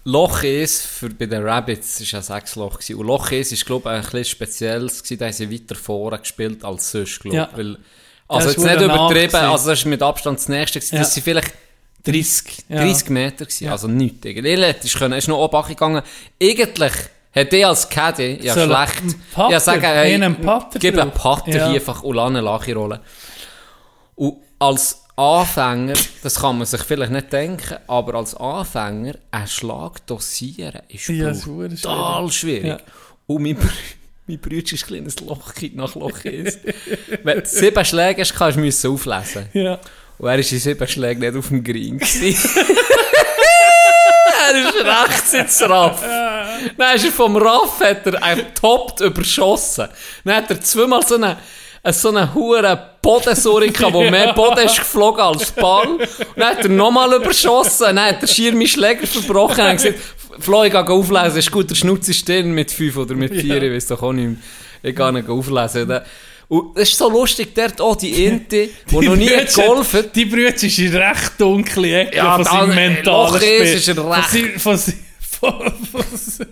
Loch 0.04 0.42
1 0.42 0.82
für, 0.82 1.10
bei 1.10 1.26
den 1.26 1.42
Rabbits 1.46 2.00
war 2.00 2.06
ja 2.06 2.22
sechs 2.22 2.56
Loch. 2.56 2.74
Gewesen. 2.78 2.96
Und 2.96 3.06
Loch 3.06 3.30
1 3.30 3.50
war, 3.52 3.58
glaube 3.66 3.90
ich, 3.90 3.94
ein 3.96 4.02
bisschen 4.02 4.24
spezielles. 4.24 5.02
Gewesen. 5.02 5.18
Da 5.18 5.24
haben 5.26 5.32
sie 5.32 5.52
weiter 5.52 5.74
vorne 5.74 6.18
gespielt 6.18 6.64
als 6.64 6.90
sonst, 6.90 7.20
glaube 7.20 7.36
ich. 7.36 7.42
Ja. 7.42 7.50
Weil, 7.54 7.78
also 8.28 8.46
das 8.48 8.56
jetzt 8.56 8.64
ist 8.64 8.70
nicht 8.70 8.82
übertrieben, 8.82 9.34
also 9.36 9.68
das 9.70 9.78
ist 9.80 9.84
mit 9.84 10.02
Abstand 10.02 10.38
das 10.38 10.48
nächste. 10.48 10.78
Gewesen. 10.78 10.94
Ja. 10.94 11.00
Das 11.02 11.14
sind 11.14 11.22
vielleicht 11.24 11.52
30, 12.04 12.64
Ja. 12.68 12.76
30 12.82 13.10
Meter 13.10 13.44
gewesen. 13.44 13.64
Ja. 13.64 13.72
Also 13.72 13.88
nichts. 13.88 14.24
Irgendwie. 14.24 14.88
Können, 14.98 15.18
ist 15.18 15.28
noch 15.28 15.38
oben 15.38 15.68
gegangen. 15.68 16.02
Eigentlich 16.42 16.92
hätte 17.30 17.56
ich 17.56 17.66
als 17.66 17.88
Caddy, 17.88 18.38
ja 18.42 18.54
er 18.54 18.64
schlecht, 18.64 19.02
einen 19.02 19.22
Putter? 19.34 19.50
ja 19.50 19.60
sagen, 19.60 19.82
hey, 19.82 20.14
Einen 20.14 20.36
Putter 20.36 20.78
gib 20.78 20.98
einen? 20.98 21.10
Putter 21.10 21.48
Ja. 21.50 21.66
hier 21.68 21.76
einfach 21.76 22.02
und 22.02 22.14
lass 22.16 22.32
Lache 22.32 22.74
rollen. 22.74 23.00
Und 24.16 24.36
als 24.58 25.04
Anfänger, 25.16 25.94
das 26.22 26.40
kann 26.40 26.56
man 26.58 26.66
sich 26.66 26.82
vielleicht 26.82 27.12
nicht 27.12 27.32
denken, 27.32 27.76
aber 27.86 28.14
als 28.14 28.34
Anfänger 28.34 29.14
einen 29.30 29.46
Schlag 29.46 30.06
dosieren 30.06 30.80
ist 30.88 31.08
Ja, 31.08 31.32
brutal 31.32 32.30
schwierig. 32.30 32.64
Ja. 32.64 32.78
Und 33.26 33.42
mein, 33.42 33.58
mein 34.26 34.38
Bruder 34.38 34.56
ist 34.56 34.72
ein 34.72 34.78
kleines 34.78 35.20
Loch 35.20 35.52
nach 35.74 35.94
Loch 35.94 36.24
ist. 36.24 36.60
Wenn 37.22 37.40
du 37.40 37.46
sieben 37.46 37.84
Schläge 37.84 38.22
hast, 38.22 38.34
kannst 38.34 38.84
du 38.84 38.92
auflesen. 38.94 39.46
Ja. 39.52 39.74
Und 40.18 40.26
er 40.28 40.32
war 40.32 40.36
in 40.36 40.42
sieben 40.42 40.88
Schlägen 40.88 41.20
nicht 41.20 41.36
auf 41.36 41.48
dem 41.48 41.62
Green. 41.64 42.00
er 44.54 44.68
ist 44.68 44.74
rechts 44.74 45.34
ins 45.34 45.62
Raff. 45.68 46.02
Dann 46.76 46.96
ist 46.96 47.04
er 47.04 47.12
vom 47.12 47.36
Raff 47.36 47.80
hat 47.80 48.06
er 48.06 48.22
einen 48.22 48.54
Top 48.54 49.00
überschossen. 49.00 49.88
Dann 50.24 50.36
hat 50.36 50.50
er 50.50 50.60
zweimal 50.60 51.06
so 51.06 51.14
einen, 51.16 51.36
so 51.90 52.08
einen 52.08 52.34
hohen 52.34 52.78
Bodensurika, 53.02 53.92
wo 53.92 54.02
mehr 54.02 54.32
Boden 54.34 54.66
ist 54.66 54.78
geflogen 54.78 55.20
als 55.20 55.50
Ball. 55.52 55.88
Und 55.88 56.08
dann 56.36 56.48
hat 56.48 56.64
er 56.64 56.68
nochmal 56.68 57.12
überschossen. 57.14 57.96
Dann 57.96 58.00
hat 58.00 58.22
er 58.22 58.28
schier 58.28 58.52
meinen 58.52 58.66
Schläger 58.66 59.06
verbrochen. 59.06 59.56
Dann 59.56 59.68
hat 59.78 59.84
er 59.84 59.92
gesagt, 59.92 59.98
Flo, 60.38 60.64
ich 60.64 60.72
gehe 60.72 60.86
auflesen. 60.88 61.38
Ist 61.38 61.50
gut, 61.50 61.70
der 61.70 61.74
Schnutz 61.74 62.08
ist 62.08 62.28
drin 62.28 62.52
mit 62.52 62.70
fünf 62.70 62.96
oder 62.96 63.14
mit 63.14 63.34
vier. 63.34 63.62
Ich 63.62 63.72
weiß 63.72 63.86
doch 63.88 64.02
auch 64.02 64.12
nicht 64.12 64.26
mehr. 64.28 64.36
Ich 64.82 64.96
gehe 64.96 65.08
ihn 65.08 65.28
auflesen. 65.28 66.00
Und 66.50 66.76
es 66.76 66.90
ist 66.90 66.98
so 66.98 67.08
lustig, 67.08 67.54
dort 67.54 67.80
auch 67.80 67.94
die 67.94 68.24
Inte, 68.24 68.68
die 68.90 68.94
noch 69.06 69.14
nie 69.14 69.28
Brütsch- 69.28 69.54
golfen. 69.64 70.06
Die 70.12 70.24
Brütsch 70.24 70.64
ist 70.64 70.78
in 70.80 70.94
recht 70.96 71.32
dunkle 71.40 72.00
Ecke 72.00 72.16
Ja, 72.16 72.34
von 72.34 72.44
seinem 72.44 72.74
mentalen 72.74 73.36
Spiel. 73.40 73.60
ist, 73.62 73.88
er 73.88 73.94
Von 73.94 74.12
recht- 74.12 74.60
Von, 74.60 74.78
von, 74.78 75.72
von, 75.92 76.04
sein- 76.16 76.46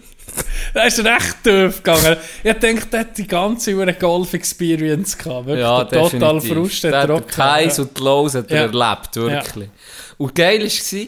Da 0.72 0.84
ist 0.84 1.04
recht 1.04 1.42
tief 1.42 1.82
gegangen. 1.82 2.16
Ich 2.44 2.52
denke, 2.54 2.86
der 2.86 3.00
hat 3.00 3.18
die 3.18 3.26
ganze 3.26 3.74
Uhr 3.74 3.86
Golf-Experience 3.92 5.18
gehabt. 5.18 5.46
Wirklich 5.46 5.64
Ja, 5.66 5.84
total. 5.84 6.40
Frust 6.42 6.84
hat 6.84 6.92
er 6.92 7.10
auch 7.14 7.26
gehabt. 7.26 7.78
und 7.80 7.98
die 7.98 8.02
Lows 8.04 8.34
hat 8.36 8.50
er 8.52 8.56
Ja. 8.56 8.62
erlebt, 8.66 9.16
wirklich. 9.16 9.68
Und 10.16 10.32
geil 10.34 10.62
war, 10.62 11.06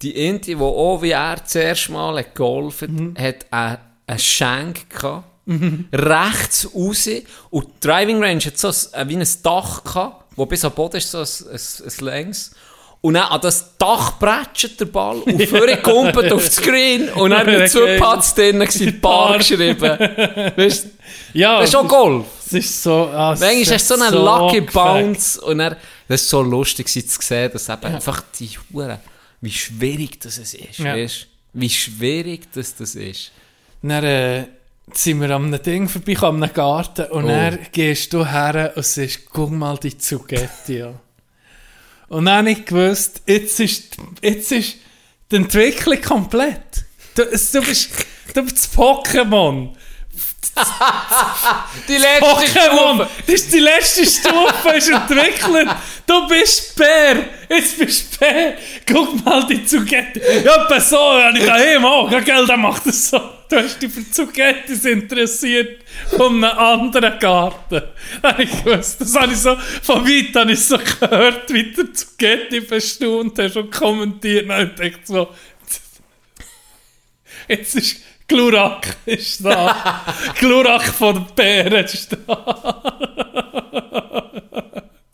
die 0.00 0.10
Inti, 0.28 0.54
die 0.54 0.60
auch 0.60 1.02
wie 1.02 1.10
er 1.10 1.36
das 1.36 1.54
erste 1.56 1.90
Mal 1.90 2.18
hat 2.18 2.34
golfen 2.36 3.14
Mhm. 3.16 3.20
hat 3.20 3.46
einen, 3.50 3.78
einen 4.06 4.18
Schenk 4.20 4.88
gehabt. 4.90 5.24
Rechts 5.92 6.68
raus. 6.74 7.08
Und 7.50 7.66
die 7.66 7.86
Driving 7.86 8.22
Range 8.22 8.40
hat 8.44 8.58
so 8.58 8.68
ein, 8.92 9.08
wie 9.08 9.16
ein 9.16 9.28
Dach 9.42 9.82
gehabt, 9.84 10.24
wo 10.36 10.46
bis 10.46 10.64
am 10.64 10.72
Boden 10.72 10.96
ist 10.96 11.10
so 11.10 11.18
ein, 11.18 11.26
ein, 11.52 11.60
ein 11.86 12.04
Längs. 12.04 12.52
Und 13.00 13.14
dann 13.14 13.24
an 13.24 13.40
das 13.40 13.76
Dach 13.78 14.16
prätscht 14.20 14.78
der 14.78 14.84
Ball 14.84 15.16
und 15.18 15.42
vorher 15.48 15.82
kumpelt 15.82 16.32
auf 16.32 16.44
das 16.44 16.54
Screen 16.54 17.08
und 17.08 17.30
dann 17.32 17.46
mit 17.46 17.68
zwei. 17.68 17.98
Putts 17.98 18.32
drinnen 18.32 18.60
gewesen, 18.64 19.00
Paar 19.00 19.38
geschrieben. 19.38 19.80
Weißt 20.56 20.84
du, 20.84 20.90
Ja, 21.34 21.58
das 21.58 21.70
ist 21.70 21.74
auch 21.74 21.88
Golf. 21.88 22.26
Es 22.46 22.52
ist 22.52 22.80
so... 22.84 23.08
Ah, 23.12 23.30
Manchmal 23.30 23.54
ist 23.56 23.72
hast 23.72 23.90
du 23.90 23.96
so 23.96 24.02
einen 24.04 24.12
so 24.12 24.24
Lucky 24.24 24.60
gefällt. 24.60 24.72
Bounce 24.72 25.40
und 25.40 25.58
er, 25.58 25.76
das 26.06 26.22
ist 26.22 26.28
so 26.28 26.42
lustig 26.42 26.86
zu 26.88 27.00
sehen, 27.20 27.50
dass 27.52 27.68
eben 27.68 27.84
einfach 27.86 28.22
die 28.38 28.50
Hure, 28.72 29.00
wie 29.40 29.50
schwierig 29.50 30.20
das 30.20 30.38
ist, 30.38 30.78
Ja. 30.78 30.94
weißt? 30.94 31.26
Wie 31.54 31.70
schwierig 31.70 32.42
das, 32.54 32.76
das 32.76 32.94
ist. 32.94 33.32
Dann 33.82 34.04
äh, 34.04 34.44
sind 34.92 35.20
wir 35.20 35.30
am 35.30 35.50
Ding 35.62 35.88
vorbei, 35.88 36.16
am 36.20 36.40
Garten, 36.52 37.06
und 37.12 37.24
Oh. 37.24 37.28
dann 37.28 37.58
gehst 37.72 38.12
du 38.12 38.26
her 38.26 38.72
und 38.74 38.84
sagst, 38.84 39.20
guck 39.30 39.50
mal 39.50 39.76
die 39.78 39.96
Zugetti 39.96 40.82
an. 40.82 40.98
Und 42.08 42.26
dann 42.26 42.38
habe 42.38 42.50
ich 42.50 42.64
gewusst, 42.64 43.22
jetzt 43.26 43.58
ist, 43.60 43.96
jetzt 44.20 44.52
ist 44.52 44.76
die 45.30 45.36
Entwicklung 45.36 46.00
komplett. 46.00 46.84
Du, 47.14 47.24
du 47.24 47.62
bist, 47.62 47.90
du 48.34 48.42
bist 48.42 48.56
das 48.58 48.74
Pokémon. 48.76 49.70
Die 51.88 51.96
letzte 51.96 52.24
Pokémon! 52.24 53.06
Das 53.26 53.34
ist 53.34 53.52
die 53.52 53.60
letzte 53.60 54.04
Stufe, 54.04 54.68
ist 54.76 54.90
entwickelt. 54.90 55.68
Du 56.06 56.28
bist 56.28 56.76
Bär. 56.76 57.24
Jetzt 57.48 57.78
bist 57.78 58.14
du 58.14 58.18
Bär. 58.18 58.56
Guck 58.86 59.24
mal 59.24 59.46
die 59.46 59.64
Zugetti. 59.64 60.20
Ja, 60.44 60.80
so, 60.80 60.98
habe 60.98 61.38
ich 61.38 61.46
daheim 61.46 61.84
auch. 61.84 62.10
Gell, 62.10 62.46
der 62.46 62.56
macht 62.56 62.86
das 62.86 63.08
so. 63.08 63.18
Du 63.48 63.56
hast 63.56 63.80
dich 63.82 63.92
für 63.92 64.10
Zugettis 64.10 64.84
interessiert 64.84 65.84
von 66.16 66.42
einem 66.42 66.58
anderen 66.58 67.18
Garten. 67.18 67.82
Ich 68.38 68.64
gewusst. 68.64 69.00
Das 69.00 69.14
habe 69.14 69.32
ich 69.32 69.38
so, 69.38 69.56
von 69.82 70.06
weit 70.06 70.34
habe 70.34 70.52
ich 70.52 70.64
so 70.64 70.78
gehört, 70.78 71.52
wie 71.52 71.72
der 71.72 71.92
Zugetti 71.92 72.60
bestaunt 72.60 73.38
hast 73.38 73.56
und 73.56 73.70
kommentiert. 73.70 74.48
Und 74.48 74.80
ich 74.80 74.92
dachte 74.92 75.00
so, 75.04 75.28
jetzt 77.48 77.74
ist 77.74 78.00
Glurak 78.32 78.96
ist 79.06 79.44
da. 79.44 80.02
Glurak 80.38 80.82
von 80.84 81.14
den 81.14 81.26
Bären 81.34 81.84
ist 81.84 82.16
da. 82.26 82.82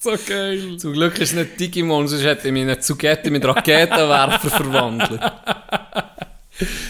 so 0.01 0.13
geil. 0.27 0.77
Zum 0.79 0.93
Glück 0.93 1.15
ist 1.19 1.31
es 1.31 1.35
nicht 1.37 1.59
Digimon, 1.61 2.07
sonst 2.09 2.25
hätte 2.25 2.47
ich 2.49 2.53
mich 2.53 2.63
in 2.63 2.81
Zugetti 2.81 3.31
mit 3.31 3.45
Raketenwerfer 3.45 4.51
verwandelt. 4.51 5.21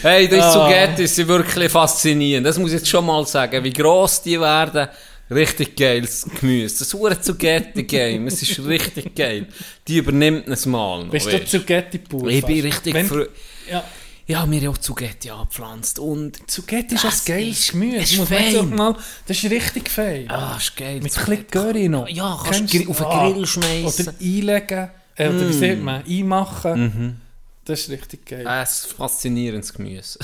Hey, 0.02 0.28
die 0.28 0.36
Ah. 0.40 0.50
Zugettis 0.50 1.14
sind 1.16 1.28
wirklich 1.28 1.70
faszinierend. 1.70 2.46
Das 2.46 2.58
muss 2.58 2.70
ich 2.72 2.78
jetzt 2.78 2.88
schon 2.88 3.04
mal 3.04 3.26
sagen. 3.26 3.62
Wie 3.64 3.72
gross 3.72 4.22
die 4.22 4.40
werden, 4.40 4.88
richtig 5.30 5.76
geiles 5.76 6.26
Gemüse. 6.40 6.78
Das 6.78 6.94
hure 6.94 7.20
Zugetti-Game, 7.20 8.26
es 8.28 8.40
ist 8.42 8.64
richtig 8.66 9.14
geil. 9.14 9.46
Die 9.86 9.98
übernimmt 9.98 10.48
es 10.48 10.64
mal 10.64 11.04
noch, 11.04 11.10
Bist 11.10 11.26
du 11.26 11.32
weisst. 11.32 11.48
Zugetti 11.50 11.98
pur? 11.98 12.28
Ich 12.28 12.44
bin 12.46 12.60
richtig 12.60 12.94
Wenn- 12.94 13.06
froh. 13.06 13.24
Ja. 13.70 13.84
Ja, 14.30 14.44
mir 14.44 14.60
haben 14.60 14.68
auch 14.68 14.78
Zugetti 14.78 15.30
angepflanzt 15.30 15.98
und... 15.98 16.50
Zugetti 16.50 16.96
ist 16.96 17.04
ein 17.04 17.10
Das 17.10 17.24
geiles 17.24 17.58
ist- 17.60 17.72
Gemüse. 17.72 17.96
ist 17.96 18.16
muss 18.18 18.28
man 18.30 18.38
fein. 18.38 18.56
auch 18.58 18.64
mal, 18.66 18.96
das 19.26 19.42
ist 19.42 19.50
richtig 19.50 19.88
fein. 19.90 20.30
Ah, 20.30 20.56
ist 20.58 20.76
geil. 20.76 21.00
Mit 21.02 21.16
ein 21.18 21.24
bisschen 21.24 21.46
Curry 21.50 21.88
noch. 21.88 22.06
Ja, 22.10 22.38
kannst 22.44 22.74
du 22.74 22.90
auf 22.90 22.98
den 22.98 23.06
Ah. 23.06 23.30
Grill 23.30 23.46
schmeißen. 23.46 24.06
Oder 24.08 24.14
einlegen. 24.20 24.90
Äh, 25.16 25.28
oder 25.30 25.48
wie 25.48 25.52
sagt 25.54 25.82
man? 25.82 26.04
Einmachen. 26.06 27.20
Das 27.64 27.80
ist 27.80 27.90
richtig 27.90 28.26
geil. 28.26 28.46
Äh, 28.46 28.62
Es 28.62 28.80
ist 28.84 28.92
faszinierendes 28.92 29.72
Gemüse. 29.72 30.18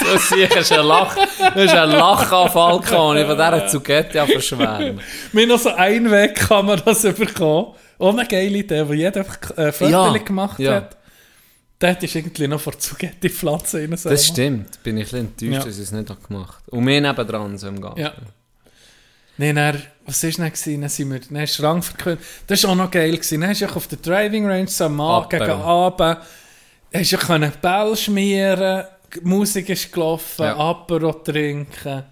du 0.00 0.18
siehst, 0.18 0.56
hast 0.56 0.72
einen 0.72 0.86
Lach, 0.86 1.14
du 1.14 1.20
hast 1.64 1.74
einen 1.74 1.92
Lachanfall 1.92 2.74
und 2.74 2.82
ich 3.18 3.26
von 3.26 3.36
dieser 3.36 3.66
Zugetti 3.68 4.18
verschwärmen. 4.32 5.00
Wir 5.32 5.42
haben 5.42 5.48
noch 5.48 5.58
so 5.60 5.70
einen 5.70 6.10
Weg 6.10 6.34
kann 6.34 6.66
man 6.66 6.82
das 6.84 7.02
bekommen. 7.02 7.74
Eine 8.00 8.26
geile 8.26 8.58
Idee, 8.58 8.88
wo 8.88 8.92
jeder 8.94 9.20
einfach 9.20 9.56
äh, 9.56 9.70
Fotos 9.70 9.90
Ja, 9.92 10.12
gemacht 10.18 10.58
ja. 10.58 10.74
hat. 10.74 10.96
Dort 11.82 12.00
ist 12.04 12.14
irgendwie 12.14 12.46
noch 12.46 12.60
vor 12.60 12.78
Zugetti-Pflanze 12.78 13.78
rein. 13.80 13.90
Das 14.04 14.24
stimmt. 14.28 14.80
Bin 14.84 14.98
ich 14.98 15.12
ein 15.12 15.26
bisschen 15.32 15.50
enttäuscht, 15.50 15.52
Ja. 15.52 15.64
dass 15.64 15.76
ich 15.78 15.82
es 15.82 15.90
nicht 15.90 16.08
habe 16.08 16.20
gemacht 16.28 16.62
habe. 16.68 16.76
Und 16.76 16.86
wir 16.86 17.00
nebendran 17.00 17.58
so 17.58 17.66
im 17.66 17.80
Garten. 17.80 18.00
Ja. 18.00 18.14
Nein, 19.36 19.56
dann, 19.56 19.82
was 20.06 20.22
war 20.22 20.30
denn? 20.30 20.44
gewesen? 20.52 20.80
Dann 20.80 20.90
sind 20.90 21.10
wir, 21.12 21.18
dann 21.18 21.42
ist 21.42 21.60
Rang 21.60 21.82
verkündet. 21.82 22.24
Das 22.46 22.62
war 22.62 22.70
auch 22.70 22.74
noch 22.76 22.88
geil. 22.90 23.10
Gewesen. 23.10 23.40
Dann 23.40 23.50
hast 23.50 23.62
du 23.62 23.66
auf 23.66 23.88
der 23.88 23.98
Driving 23.98 24.46
Range 24.46 24.68
so 24.68 24.84
am 24.84 25.00
Abend 25.00 25.30
gegen 25.30 25.50
Abend, 25.50 26.18
hast 26.94 27.12
du 27.12 27.16
können 27.16 27.52
Ball 27.60 27.96
schmieren, 27.96 28.84
die 29.12 29.20
Musik 29.22 29.68
ist 29.68 29.90
gelaufen, 29.92 30.44
Ja. 30.44 30.56
Apero 30.56 31.12
trinken. 31.14 32.04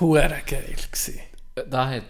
Hure 0.00 0.40
geil 0.46 0.74
gewesen. 0.90 1.20
Da 1.68 1.90
hat, 1.90 2.02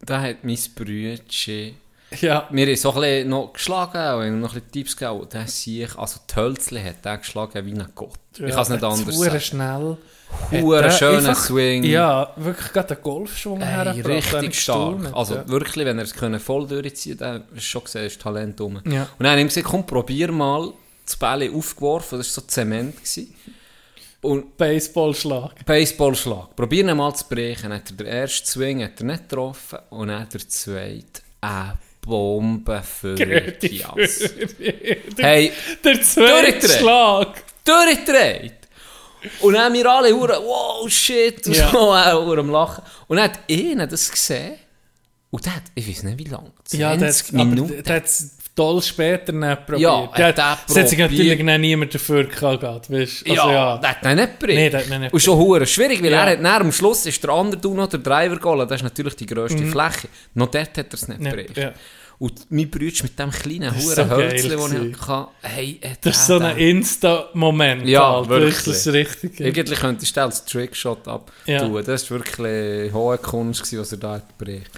da 0.00 0.20
hat 0.20 0.42
mein 0.42 0.58
Brütchen... 0.74 1.76
Ja, 2.20 2.48
Wir 2.50 2.66
haben 2.66 2.76
so 2.76 2.92
ein 2.94 3.00
bisschen 3.00 3.28
noch 3.28 3.52
geschlagen 3.52 4.32
und 4.34 4.40
noch 4.40 4.50
ein 4.50 4.54
bisschen 4.60 4.70
Tipps 4.72 4.96
gegeben. 4.96 5.28
Der 5.32 5.46
sich, 5.46 5.96
also 5.98 6.20
Tölzli 6.26 6.82
hat 6.82 7.04
der 7.04 7.18
geschlagen 7.18 7.64
wie 7.66 7.72
ein 7.72 7.88
Gott. 7.94 8.10
ich 8.34 8.50
kann 8.50 8.62
es 8.62 8.68
nicht 8.68 8.84
anders 8.84 9.16
sagen. 9.16 9.40
schnell. 9.40 9.96
Hure 10.50 10.82
der 10.82 10.90
schöner 10.90 11.34
Swing. 11.34 11.84
Ja, 11.84 12.32
wirklich 12.36 12.72
gerade 12.72 12.94
einen 12.94 13.02
Golfschwung 13.02 13.60
Ey, 13.60 14.00
ich 14.00 14.04
richtig 14.06 14.60
stark. 14.60 14.98
gestaunt, 14.98 15.14
Also 15.14 15.36
ja. 15.36 15.48
wirklich, 15.48 15.86
wenn 15.86 15.98
er 15.98 16.04
es 16.04 16.12
können 16.14 16.40
voll 16.40 16.66
durchziehen 16.66 17.18
konnte, 17.18 17.44
hast 17.50 17.54
du 17.56 17.60
schon 17.60 17.84
gesehen, 17.84 18.06
ist 18.06 18.20
Talent 18.20 18.60
rum. 18.60 18.80
Ja. 18.84 19.02
Und 19.02 19.08
dann 19.20 19.30
habe 19.32 19.40
ich 19.42 19.46
gesagt, 19.48 19.66
komm, 19.66 19.86
probier 19.86 20.32
mal 20.32 20.72
das 21.06 21.16
Bälle 21.16 21.52
aufgeworfen, 21.52 22.18
das 22.18 22.36
war 22.36 22.42
so 22.42 22.48
Zement. 22.48 22.96
Gewesen. 22.96 23.34
Und 24.22 24.56
Baseballschlag. 24.56 25.64
Baseballschlag. 25.66 26.56
Probier 26.56 26.88
ihn 26.88 26.96
mal 26.96 27.14
zu 27.14 27.26
brechen. 27.28 27.64
Dann 27.70 27.74
hat 27.78 27.90
er 27.90 27.96
den 27.96 28.06
ersten 28.06 28.46
Swing 28.46 28.82
hat 28.82 28.98
er 28.98 29.04
nicht 29.06 29.28
getroffen 29.28 29.78
und 29.90 30.08
dann 30.08 30.26
der 30.32 30.48
zweite 30.48 31.22
eine 31.42 31.74
Bombe 32.06 32.82
für 32.82 33.14
Kias. 33.60 34.30
Hey, 35.18 35.52
Der 35.82 36.02
zweite. 36.02 36.68
Schlag. 36.68 37.42
durchgedreht. 37.64 38.52
Und 39.40 39.54
dann 39.54 39.64
haben 39.64 39.74
wir 39.74 39.90
alle 39.90 40.14
hure, 40.14 40.38
wow, 40.44 40.88
shit, 40.90 41.46
und 41.46 41.56
Ja. 41.56 41.70
so, 41.72 41.94
äh, 41.94 42.38
am 42.40 42.50
Lachen. 42.50 42.84
Und 43.08 43.16
dann 43.16 43.30
hat 43.30 43.40
einer 43.50 43.86
das 43.86 44.10
gesehen. 44.10 44.56
Und 45.30 45.46
der 45.46 45.56
hat, 45.56 45.62
ich 45.74 45.88
weiß 45.88 46.02
nicht 46.04 46.18
wie 46.18 46.24
lange, 46.24 46.52
20 46.64 46.78
Ja, 46.80 46.96
das, 46.96 47.32
aber 47.34 47.44
Minuten. 47.44 47.82
der 47.82 47.96
hat 47.96 48.04
toll 48.54 48.80
später 48.82 49.32
nicht 49.32 49.66
probiert. 49.66 49.80
Ja, 49.80 50.10
hat 50.12 50.38
das 50.38 50.76
hat 50.76 50.88
sich 50.88 50.98
probiert. 50.98 51.10
natürlich 51.10 51.42
nicht 51.42 51.58
niemand 51.60 51.94
dafür 51.94 52.24
gehabt, 52.24 52.90
weißt 52.90 53.28
also, 53.28 53.32
ja, 53.48 53.52
ja. 53.52 53.78
der 53.78 53.90
hat 53.90 54.04
ihn 54.04 54.14
nicht 54.16 54.40
gebracht. 54.40 54.56
Nee, 54.56 54.70
der 54.70 54.80
hat 54.80 55.00
nicht 55.00 55.12
Und 55.12 55.20
schon 55.20 55.38
hure 55.38 55.66
schwierig, 55.66 56.02
weil 56.02 56.12
Ja. 56.12 56.24
er 56.24 56.32
hat 56.32 56.40
nach 56.40 56.60
am 56.60 56.70
Schluss 56.72 57.04
ist 57.06 57.22
der 57.22 57.30
andere 57.30 57.60
du 57.60 57.74
noch 57.74 57.88
der 57.88 58.00
Driver 58.00 58.36
geholt, 58.36 58.70
das 58.70 58.76
ist 58.80 58.84
natürlich 58.84 59.16
die 59.16 59.26
grösste 59.26 59.64
Fläche. 59.66 60.08
Noch 60.34 60.46
dort 60.50 60.68
hat 60.78 60.86
er 60.88 60.94
es 60.94 61.08
nicht 61.08 61.20
Mhm. 61.20 61.24
Gebracht. 61.24 61.56
ja. 61.56 61.72
Und 62.16 62.46
mein 62.48 62.70
Brütsch 62.70 63.02
mit 63.02 63.18
dem 63.18 63.28
kleinen 63.32 63.74
huren 63.74 63.94
so 63.96 64.08
Hölzchen, 64.08 64.50
das 64.56 64.72
ich 64.72 65.08
hatte, 65.08 65.28
hey, 65.42 65.80
hat 65.84 65.98
Das 66.06 66.16
ist 66.16 66.26
so 66.28 66.38
ein 66.38 66.56
Insta-Moment. 66.56 67.88
Ja, 67.88 68.18
Alter. 68.18 68.28
wirklich. 68.30 68.54
Das 68.62 68.86
ist 68.86 68.92
richtig. 68.92 69.40
Eigentlich 69.44 69.80
könntest 69.80 70.16
du 70.16 70.22
als 70.22 70.44
Trickshot 70.44 71.08
ab 71.08 71.32
Ja. 71.44 71.58
tun. 71.58 71.82
Das 71.84 72.08
war 72.08 72.18
wirklich 72.20 72.92
hohe 72.92 73.18
Kunst, 73.18 73.76
was 73.76 73.90
er 73.92 73.98
da 73.98 74.12
hat 74.12 74.38
gebracht. 74.38 74.70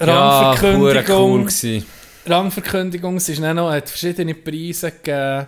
Rangverkündigung. 0.00 0.80
hure 0.80 1.04
cool 1.08 1.40
gewesen. 1.40 1.86
Rangverkündigung, 2.28 3.16
es 3.16 3.28
ist 3.28 3.42
dann 3.42 3.56
noch, 3.56 3.70
hat 3.70 3.88
verschiedene 3.88 4.34
Preise 4.34 4.90
gegeben. 4.92 5.46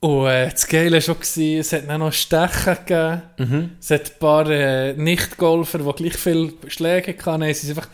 Und 0.00 0.26
äh, 0.26 0.50
das 0.50 0.66
Geile 0.66 0.92
war 0.96 1.00
schon, 1.00 1.16
es 1.58 1.72
hat 1.72 1.88
dann 1.88 2.00
noch 2.00 2.12
Stechen 2.12 2.76
gegeben. 2.86 3.22
Mhm. 3.38 3.70
Es 3.80 3.90
hat 3.90 4.02
ein 4.12 4.18
paar 4.18 4.50
äh, 4.50 4.92
Nicht-Golfer, 4.94 5.78
die 5.78 5.92
gleich 6.02 6.16
viele 6.16 6.52
Schläge 6.68 7.12
hatten. 7.12 7.42
Haben 7.42 7.54
sie 7.54 7.68
einfach 7.70 7.88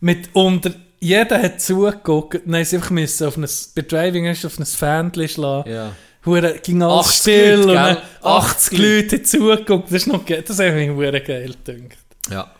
mit 0.00 0.30
unter... 0.32 0.70
Jeder 1.02 1.42
hat 1.42 1.60
zugeguckt. 1.62 2.46
Haben 2.46 2.64
sie 2.64 2.76
einfach 2.76 2.90
müssen 2.90 3.26
auf 3.26 3.36
ein, 3.36 3.46
bei 3.74 3.82
Driving 3.82 4.24
erst 4.26 4.44
auf 4.46 4.58
ein 4.58 4.66
Fähnchen 4.66 5.28
schlagen. 5.28 5.70
Ja. 5.70 5.92
Hure, 6.26 6.58
ging 6.62 6.82
alles 6.82 7.06
80 7.06 7.20
still 7.20 7.54
Leute, 7.56 7.62
und 7.62 7.66
gell? 7.68 7.76
dann 7.76 7.96
80 8.22 8.78
80 8.78 8.78
Leute 8.78 9.16
haben 9.16 9.24
zugeguckt. 9.24 9.86
Das 9.86 9.92
ist 9.94 10.06
noch 10.06 10.24
ge- 10.26 10.42
das 10.46 10.58
hat 10.58 10.74
mich 10.74 10.90
hure 10.90 11.20
geil 11.22 11.54
gedacht. 11.64 11.98
Ja. 12.30 12.50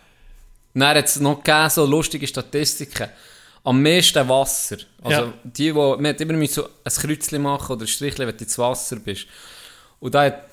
Dann 0.73 0.97
hat 0.97 1.05
es 1.07 1.21
noch 1.21 1.43
gegeben, 1.43 1.69
so 1.69 1.85
lustige 1.85 2.27
Statistiken. 2.27 3.09
Am 3.63 3.83
meisten 3.83 4.29
Wasser. 4.29 4.79
Also 5.03 5.21
Ja. 5.23 5.33
die, 5.45 5.51
die, 5.65 5.73
man 5.73 6.07
hat 6.07 6.21
immer 6.21 6.47
so 6.47 6.65
ein 6.65 6.93
Kreuzchen 6.93 7.43
machen 7.43 7.73
oder 7.73 7.85
ein 7.85 7.89
Strichchen, 7.89 8.27
wenn 8.27 8.37
du 8.37 8.45
ins 8.45 8.59
Wasser 8.59 8.97
bist. 8.97 9.27
Und 9.99 10.15
da 10.15 10.25
hat 10.25 10.45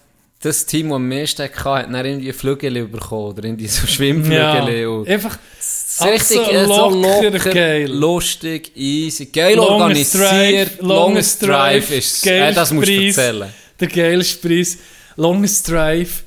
das 0.41 0.65
Team, 0.65 0.89
das 0.89 0.95
am 0.97 1.07
meisten 1.09 1.43
hatte, 1.43 1.63
hat 1.63 1.85
dann 1.93 2.05
irgendwie 2.05 2.31
Flügel 2.33 2.85
bekommen 2.87 3.29
oder 3.29 3.43
irgendwie 3.45 3.67
so 3.67 3.87
Schwimmflügel. 3.87 4.37
Ja, 4.81 4.89
und 4.89 5.07
einfach 5.07 5.37
so 5.59 6.05
richtig 6.05 6.51
äh, 6.51 6.65
so 6.65 6.89
locker, 6.89 7.31
locker, 7.31 7.49
geil. 7.53 7.89
lustig, 7.91 8.71
easy, 8.75 9.25
geil 9.27 9.55
Longest 9.55 10.15
organisiert. 10.15 10.69
Drive, 10.79 10.81
Longest 10.81 11.43
Drive, 11.43 11.91
ist 11.91 12.27
äh, 12.27 12.53
das 12.53 12.71
musst 12.71 12.87
du 12.87 13.05
erzählen. 13.05 13.53
der 13.79 13.87
geilste 13.87 14.47
Preis. 14.47 14.77
Longest 15.15 15.69
Drive. 15.69 16.23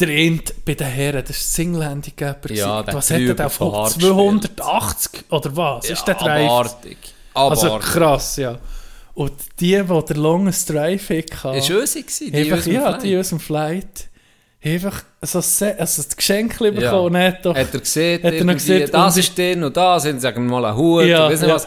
Der 0.00 0.08
bei 0.64 0.74
den 0.74 0.86
Herren, 0.86 1.20
das 1.26 1.28
war 1.30 1.34
Single 1.36 1.84
Handicapper. 1.84 2.52
Ja, 2.52 2.84
was 2.92 3.10
hat 3.10 3.20
er 3.20 3.46
auf 3.46 3.58
drüber 3.58 3.88
280 3.88 5.24
oder 5.30 5.56
was? 5.56 5.90
ist 5.90 6.04
der 6.08 6.14
Drive? 6.14 6.50
Abartig. 6.50 6.96
Also 7.34 7.78
krass, 7.78 8.36
ja. 8.36 8.58
Und 9.14 9.32
die, 9.60 9.76
die 9.76 9.82
der 10.08 10.16
Longest 10.16 10.70
Drive 10.70 11.10
hatten, 11.10 11.54
Ist 11.58 11.68
Ösi 11.70 12.02
gewesen, 12.02 12.32
die 12.32 12.52
einfach, 12.52 12.66
ja, 12.66 12.80
Flight. 12.88 13.02
die 13.02 13.16
aus 13.18 13.28
dem 13.28 13.40
Flight, 13.40 14.08
einfach 14.64 15.02
so, 15.20 15.40
se- 15.42 15.78
also 15.78 16.02
das 16.02 16.16
Geschenk 16.16 16.58
Ja. 16.60 16.70
bekommen 16.70 17.14
und 17.14 17.16
hat 17.18 17.44
doch... 17.44 17.54
Hat 17.54 17.74
er 17.74 17.80
gesehen, 17.80 18.22
Hat 18.22 18.32
er 18.32 18.44
noch 18.44 18.54
gesehen, 18.54 18.88
das 18.90 19.16
ist 19.18 19.36
drin 19.36 19.62
und 19.64 19.76
das, 19.76 20.06
und 20.06 20.20
sagen 20.20 20.46
mal 20.46 20.64
einen 20.64 20.76
Hut 20.76 21.04
Ja, 21.04 21.26
und 21.26 21.32
weiss 21.32 21.40
nicht 21.42 21.48
ja. 21.50 21.54
was. 21.56 21.66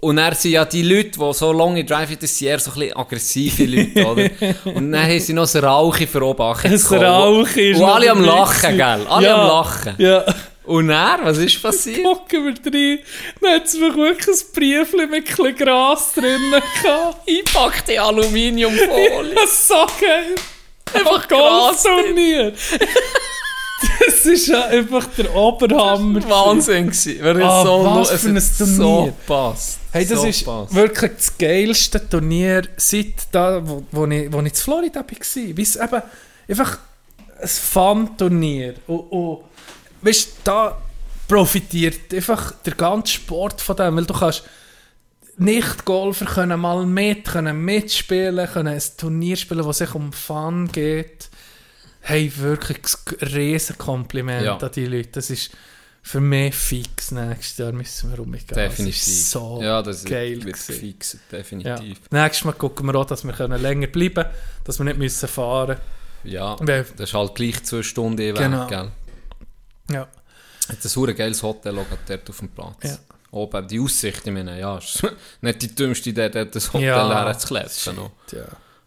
Und 0.00 0.16
dann 0.16 0.34
sind 0.34 0.52
ja 0.52 0.64
die 0.64 0.82
Leute, 0.82 1.18
die 1.18 1.32
so 1.34 1.52
lange 1.52 1.84
driven, 1.84 2.18
das 2.20 2.36
sind 2.38 2.48
eher 2.48 2.58
so 2.58 2.70
ein 2.72 2.78
bisschen 2.78 2.96
aggressive 2.96 3.64
Leute, 3.64 4.06
oder? 4.06 4.30
Und 4.76 4.92
dann 4.92 5.02
haben 5.04 5.20
sie 5.20 5.32
noch 5.32 5.52
ein 5.54 5.64
Rauchi 5.64 6.06
für 6.06 6.22
oben 6.22 6.54
Das 6.62 6.92
Rauchi 6.92 7.70
ist 7.72 7.80
Und 7.80 7.84
alle 7.88 8.10
am 8.10 8.22
Lachen, 8.22 8.76
gell? 8.76 9.06
Alle 9.08 9.26
Ja. 9.26 9.34
am 9.42 9.48
Lachen. 9.48 9.94
Ja. 9.98 10.24
Und 10.64 10.88
dann, 10.88 11.20
was 11.24 11.38
ist 11.38 11.62
passiert? 11.62 12.02
Gucken 12.02 12.44
wir 12.44 12.72
rein. 12.72 12.98
Dann 13.40 13.54
hat 13.54 13.66
es 13.66 13.78
wirklich 13.80 14.26
ein 14.26 14.52
Briefchen 14.54 15.10
mit 15.10 15.38
ein 15.40 15.54
Gras 15.56 16.12
drin 16.12 16.40
gehabt. 16.50 17.28
Einpackte 17.28 18.02
Aluminiumfolie. 18.02 19.34
Das 19.34 19.44
ist 19.50 19.68
so 19.68 19.86
geil. 20.00 20.34
Einfach 20.92 21.28
Gras 21.28 21.82
Golfturnier. 21.84 22.52
Das 24.06 24.24
ist 24.24 24.46
ja 24.48 24.66
einfach 24.66 25.06
der 25.16 25.34
Oberhammer. 25.34 26.26
Wahnsinn 26.28 26.86
gewesen. 26.86 27.18
Weil 27.22 27.42
Ah, 27.42 27.62
so, 27.62 27.84
was 27.84 28.10
für 28.10 28.28
ein 28.28 28.42
Turnier. 28.58 28.76
So 28.76 29.12
passt. 29.26 29.78
Hey, 29.92 30.06
das 30.06 30.20
so 30.20 30.26
ist 30.26 30.44
passt. 30.44 30.74
wirklich 30.74 31.12
das 31.16 31.38
geilste 31.38 32.08
Turnier 32.08 32.62
seit 32.76 33.14
da, 33.32 33.60
wo, 33.66 33.84
wo, 33.92 34.06
ich, 34.06 34.32
wo 34.32 34.40
ich 34.40 34.46
in 34.46 34.54
Florida 34.54 35.00
war. 35.00 35.58
Es 35.58 35.76
eben 35.76 36.02
einfach 36.48 36.78
ein 37.40 37.48
Fun-Turnier. 37.48 38.74
Und, 38.86 39.00
und 39.12 39.40
weißt 40.02 40.28
da 40.44 40.78
profitiert 41.28 42.12
einfach 42.14 42.52
der 42.64 42.74
ganze 42.74 43.12
Sport 43.14 43.60
von 43.60 43.76
dem, 43.76 43.96
weil 43.96 44.06
du 44.06 44.14
kannst 44.14 44.44
Nicht-Golfer 45.38 46.24
können 46.24 46.60
mal 46.60 46.86
mit, 46.86 47.24
können 47.26 47.62
mitspielen, 47.62 48.48
können 48.48 48.74
ein 48.74 48.82
Turnier 48.96 49.36
spielen, 49.36 49.66
das 49.66 49.78
sich 49.78 49.94
um 49.94 50.12
Fun 50.12 50.68
geht. 50.72 51.28
Hey, 52.08 52.32
wirklich 52.36 52.78
ein 53.20 53.26
riesen 53.28 53.78
Kompliment 53.78 54.44
Ja. 54.44 54.56
an 54.58 54.70
die 54.72 54.86
Leute. 54.86 55.08
Das 55.12 55.28
ist 55.28 55.50
für 56.02 56.20
mich 56.20 56.54
fix. 56.54 57.10
Nächstes 57.10 57.58
Jahr 57.58 57.72
müssen 57.72 58.10
wir 58.10 58.18
rumgehen. 58.18 58.46
Definitiv. 58.46 58.98
Das 59.00 59.06
ist 59.08 59.30
so 59.32 59.60
ja, 59.60 59.82
das 59.82 60.04
geil 60.04 60.34
wird 60.44 60.56
gewesen. 60.56 60.74
fix, 60.80 61.12
Ja. 61.14 61.38
definitiv. 61.38 61.98
Nächstes 62.10 62.44
Mal 62.44 62.52
gucken 62.52 62.86
wir 62.86 62.94
auch, 62.94 63.06
dass 63.06 63.24
wir 63.24 63.32
können 63.32 63.60
länger 63.60 63.88
bleiben 63.88 64.14
können, 64.22 64.30
dass 64.62 64.78
wir 64.78 64.84
nicht 64.84 64.98
müssen 64.98 65.28
fahren 65.28 65.78
Ja, 66.22 66.56
Weil- 66.60 66.86
das 66.96 67.10
ist 67.10 67.14
halt 67.14 67.34
gleich 67.34 67.62
zwei 67.64 67.82
Stunden 67.82 68.18
weg, 68.18 68.36
Genau. 68.36 68.66
gell? 68.68 68.90
Ja. 69.90 70.08
Hat 70.68 70.84
ein 71.08 71.16
geiles 71.16 71.42
Hotel 71.42 71.74
dort 72.08 72.30
auf 72.30 72.38
dem 72.38 72.48
Platz. 72.50 72.76
Ja. 72.84 72.98
Oben, 73.32 73.66
die 73.68 73.80
Aussicht, 73.80 74.24
ich 74.26 74.32
meine, 74.32 74.58
ja, 74.60 74.78
ist 74.78 75.02
nicht 75.40 75.62
die 75.62 75.74
dümmste 75.74 76.10
Idee, 76.10 76.28
dort 76.30 76.54
das 76.54 76.72
Hotel 76.72 76.86
Ja. 76.86 77.24
leer 77.24 77.36
zu 77.38 77.92
noch. 77.92 78.10
ja. 78.32 78.44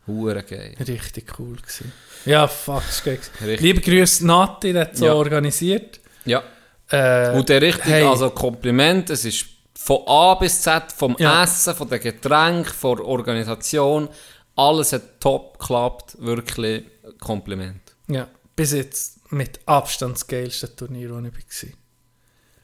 Hure 0.07 0.41
geil. 0.43 0.75
Richtig 0.79 1.37
cool 1.37 1.57
gewesen. 1.57 1.91
Ja, 2.25 2.47
fuck. 2.47 2.83
Richtig. 3.05 3.59
Liebe 3.61 3.81
Grüße, 3.81 4.25
Nati, 4.25 4.73
der 4.73 4.81
hat 4.83 4.97
so 4.97 5.05
Ja. 5.05 5.13
organisiert. 5.13 5.99
Ja, 6.25 6.43
Äh, 6.91 7.31
und 7.37 7.47
der 7.49 7.61
richtig, 7.61 7.85
hey. 7.85 8.03
also 8.03 8.29
Kompliment, 8.31 9.09
es 9.11 9.23
ist 9.23 9.45
von 9.75 9.99
A 10.07 10.33
bis 10.35 10.61
Z, 10.61 10.91
vom 10.91 11.15
Ja. 11.19 11.43
Essen, 11.43 11.75
von 11.75 11.87
den 11.87 11.99
Getränken, 12.01 12.65
von 12.73 12.97
der 12.97 13.05
Organisation, 13.05 14.09
alles 14.55 14.91
hat 14.93 15.19
top 15.21 15.59
geklappt, 15.59 16.15
wirklich 16.19 16.83
Kompliment. 17.19 17.79
ja, 18.07 18.27
bis 18.55 18.71
jetzt 18.73 19.31
mit 19.31 19.59
Abstand 19.67 20.15
das 20.15 20.27
geilste 20.27 20.75
Turnier, 20.75 21.09
das 21.09 21.23
ich 21.61 21.69
war. 21.69 21.73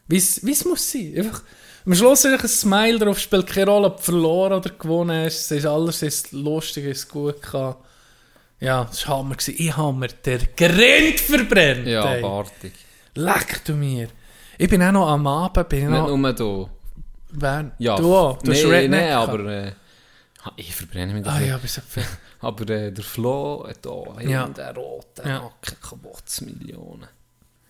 Wie 0.07 0.18
es 0.52 0.65
muss 0.65 0.91
sein. 0.91 1.14
Einfach, 1.18 1.41
am 1.86 1.94
Schluss 1.95 2.26
ist 2.26 2.41
ein 2.41 2.48
Smile 2.48 2.99
drauf, 2.99 3.19
spielt 3.19 3.48
keine 3.48 3.68
Rolle, 3.72 3.88
ob 3.88 3.98
du 3.98 4.03
verloren 4.03 4.53
oder 4.53 4.72
gewonnen 4.72 5.23
hast. 5.26 5.36
Es 5.36 5.52
ist 5.52 5.65
alles 5.68 6.02
ist 6.02 6.32
lustig, 6.32 6.86
es 6.86 6.99
ist 6.99 7.10
gut 7.10 7.41
gehabt. 7.41 7.86
Ja, 8.60 8.86
das 8.86 9.07
war 9.07 9.18
Hammer. 9.19 9.36
Ich 9.48 9.77
habe 9.77 9.94
mir 9.98 10.07
den 10.07 10.48
Grind 10.56 11.19
verbrennt. 11.19 11.88
Ja, 11.88 12.14
ey. 12.14 12.23
abartig. 12.23 12.73
Leck 13.15 13.64
du 13.65 13.73
mir. 13.73 14.07
Ich 14.57 14.69
bin 14.69 14.82
auch 14.82 14.91
noch 14.91 15.07
am 15.10 15.27
Abend, 15.27 15.69
bin 15.69 15.80
ich 15.84 15.90
Nicht 15.90 15.98
noch... 15.99 16.15
nur 16.18 16.34
du. 16.34 16.69
Wer? 17.32 17.72
Ja, 17.80 17.98
du 17.98 18.15
auch? 18.15 18.38
Du 18.41 18.52
nee, 18.52 18.88
nee, 18.88 19.11
aber 19.11 19.40
äh, 19.45 19.72
ich 20.56 20.73
verbrenne 20.73 21.14
mich 21.14 21.26
Ah 21.27 21.40
ja, 21.40 21.57
viel. 21.57 22.03
Aber 22.41 22.69
äh, 22.69 22.91
der 22.91 23.03
Flo 23.03 23.65
hat 23.68 23.80
hier 23.84 24.30
Ja. 24.30 24.44
hinten 24.44 24.53
den 24.61 24.76
roten 24.76 25.27
Ja. 25.27 25.41
Hacken 25.41 25.77
Kabotzmillionen. 25.82 27.07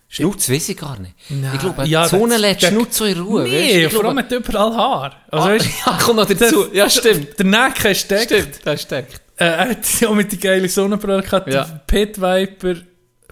Schnutz 0.08 0.48
weiß 0.50 0.68
ich 0.68 0.76
gar 0.76 0.98
nicht. 1.00 1.14
Nein. 1.30 1.52
Ich 1.54 1.60
glaube, 1.60 1.84
Ja, 1.86 2.04
die 2.04 2.10
Sonne 2.10 2.36
lässt 2.36 2.62
der- 2.62 2.68
Schnutz 2.68 2.96
so 2.98 3.04
in 3.06 3.18
Ruhe. 3.20 3.44
Nee, 3.44 3.86
Ich 3.86 3.92
vor 3.92 4.04
allem 4.04 4.18
hat 4.18 4.30
überall 4.30 4.76
Haar. 4.76 5.16
Also, 5.30 5.46
Ah, 5.46 5.50
weißt, 5.50 5.68
ja, 5.86 5.98
kommt 6.00 6.16
noch 6.16 6.26
dazu. 6.26 6.72
Ja, 6.72 6.88
stimmt. 6.90 7.38
Der 7.38 7.46
Nacken 7.46 7.94
steckt. 7.94 8.24
Stimmt, 8.24 8.60
das 8.64 8.82
steckt. 8.82 9.20
Äh, 9.36 9.44
er 9.44 9.68
hat 9.70 10.04
auch 10.06 10.14
mit 10.14 10.32
die 10.32 10.38
geile 10.38 10.68
Sonnenbrille 10.68 11.22
gehabt. 11.22 11.52
Ja. 11.52 11.64
der 11.64 11.80
Pit 11.86 12.20
Viper. 12.20 12.76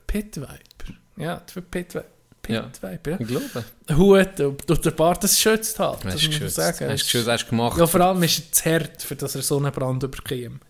Pit 0.07 0.37
Viper? 0.37 0.95
Ja, 1.17 1.43
der 1.55 1.61
Pit 1.63 1.95
Viper. 1.95 2.05
Pit 2.45 2.55
Ja. 2.55 2.71
Viper, 2.81 3.11
ja. 3.13 3.21
Ich 3.21 3.27
glaube. 3.27 3.65
Hut 3.97 4.41
und 4.41 4.85
der 4.85 4.91
Bart, 4.91 5.25
das 5.25 5.41
schützt 5.41 5.79
halt. 5.79 6.05
Das 6.05 6.27
muss 6.27 6.41
man 6.41 6.49
sagen. 6.51 6.91
Hast 6.91 7.13
du 7.13 7.27
hast 7.27 7.49
gemacht. 7.49 7.79
Ja, 7.79 7.87
vor 7.87 8.01
allem 8.03 8.23
ist 8.23 8.39
er 8.39 8.53
zu 8.53 8.71
hart, 8.71 9.03
für 9.03 9.17
dass 9.17 9.35
er 9.35 9.43
Sonnenbrand 9.43 10.03
überkäme. 10.03 10.61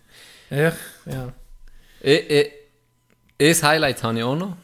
Ja, 0.49 0.71
ja. 1.05 1.33
Ich, 2.01 2.29
ich, 2.29 2.51
ein 3.39 3.69
Highlight 3.69 4.03
habe 4.03 4.17
ich 4.17 4.23
auch 4.23 4.35
noch. 4.35 4.57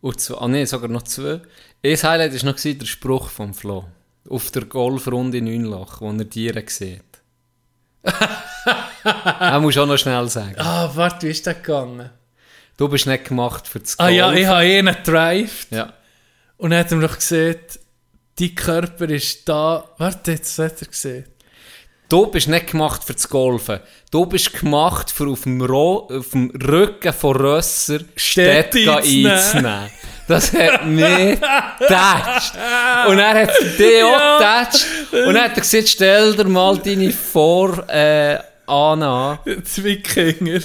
Und 0.00 0.20
zwei, 0.20 0.36
ah 0.36 0.48
nee, 0.48 0.64
sogar 0.64 0.88
noch 0.88 1.02
zwei. 1.02 1.40
Ein 1.84 2.02
Highlight 2.02 2.34
war 2.44 2.52
noch 2.52 2.60
der 2.60 2.86
Spruch 2.86 3.28
vom 3.28 3.52
Flo. 3.52 3.86
Auf 4.28 4.50
der 4.50 4.66
Golfrunde 4.66 5.38
in 5.38 5.44
Neunlach, 5.44 6.00
wo 6.00 6.10
er 6.12 6.30
Tiere 6.30 6.62
sieht. 6.66 7.02
Das 8.02 9.60
musst 9.62 9.76
du 9.76 9.82
auch 9.82 9.86
noch 9.86 9.96
schnell 9.96 10.28
sagen. 10.28 10.54
Ah, 10.58 10.90
warte, 10.94 11.26
wie 11.26 11.30
ist 11.30 11.46
das 11.46 11.56
gegangen? 11.56 12.10
Du 12.76 12.88
bist 12.88 13.06
nicht 13.06 13.26
gemacht 13.26 13.68
für 13.68 13.80
das 13.80 13.98
Ah 13.98 14.08
ja, 14.08 14.32
ich 14.32 14.46
habe 14.46 14.66
ihn 14.66 14.86
gedrived. 14.86 15.70
ja. 15.70 15.92
Und 16.56 16.70
dann 16.70 16.80
hat 16.80 16.92
er 16.92 17.00
doch 17.00 17.16
gesehen, 17.16 17.56
dein 18.38 18.54
Körper 18.54 19.08
ist 19.08 19.48
da. 19.48 19.84
Warte, 19.98 20.32
jetzt 20.32 20.58
hat 20.58 20.80
er 20.80 20.88
gesehen. 20.88 21.24
Du 22.10 22.26
bist 22.26 22.48
nicht 22.48 22.66
gemacht 22.66 23.04
für 23.04 23.12
das 23.12 23.28
Golfen. 23.28 23.80
Du 24.10 24.26
bist 24.26 24.52
gemacht, 24.52 25.10
für 25.10 25.28
auf 25.28 25.42
dem, 25.42 25.62
Ro 25.62 26.08
auf 26.10 26.30
dem 26.30 26.50
Rücken 26.50 27.12
von 27.12 27.36
Rösser 27.36 28.00
Städte 28.16 28.96
einzunehmen. 28.96 29.90
Das 30.30 30.52
hat 30.52 30.86
mich 30.86 31.40
getatscht. 31.80 32.54
Und 33.08 33.18
er 33.18 33.42
hat 33.42 33.50
dich 33.78 34.04
auch 34.04 34.38
getatscht. 34.38 34.86
Und 35.10 35.34
dann 35.34 35.42
hat 35.42 35.56
er 35.56 35.60
gesagt, 35.60 35.88
stell 35.88 36.36
dir 36.36 36.44
mal 36.44 36.78
deine 36.78 37.10
Vor... 37.10 37.88
Äh, 37.88 38.38
Anna, 38.70 39.40
Die 39.44 39.82
Wikinger. 39.82 40.60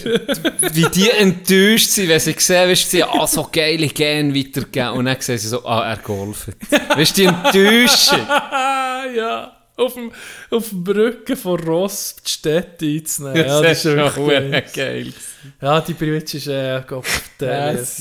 wie 0.74 0.86
die 0.94 1.10
enttäuscht 1.10 1.90
sind, 1.90 2.10
wenn 2.10 2.20
sie 2.20 2.36
sehen, 2.38 2.70
weißt 2.70 2.92
sie 2.92 3.04
ah, 3.04 3.26
so 3.26 3.50
geile 3.52 3.88
Gene 3.88 4.36
weitergeben. 4.36 4.90
Und 4.90 5.06
dann 5.06 5.20
sehen 5.20 5.40
sie 5.40 5.48
so, 5.48 5.66
ah, 5.66 5.90
er 5.90 5.98
golft. 5.98 6.50
Weißt 6.70 7.18
du, 7.18 7.22
die 7.22 7.28
Enttäuschung. 7.28 8.22
ah, 8.30 9.06
ja. 9.08 9.58
Auf 9.76 9.96
dem, 9.96 10.12
auf 10.52 10.70
dem 10.70 10.84
Rücken 10.84 11.36
von 11.36 11.60
Ross 11.60 12.16
die 12.24 12.30
Städte 12.30 12.86
einzunehmen. 12.86 13.38
Ja, 13.38 13.62
das 13.62 13.84
ist 13.84 13.92
schon 13.92 14.28
geil. 14.28 14.64
geil. 14.74 15.14
Ja, 15.60 15.82
die 15.82 15.94
Bridge 15.96 16.38
ist 16.38 16.48
äh, 16.48 16.84
Gott, 16.88 17.06
der 17.40 17.72
ist 17.72 17.98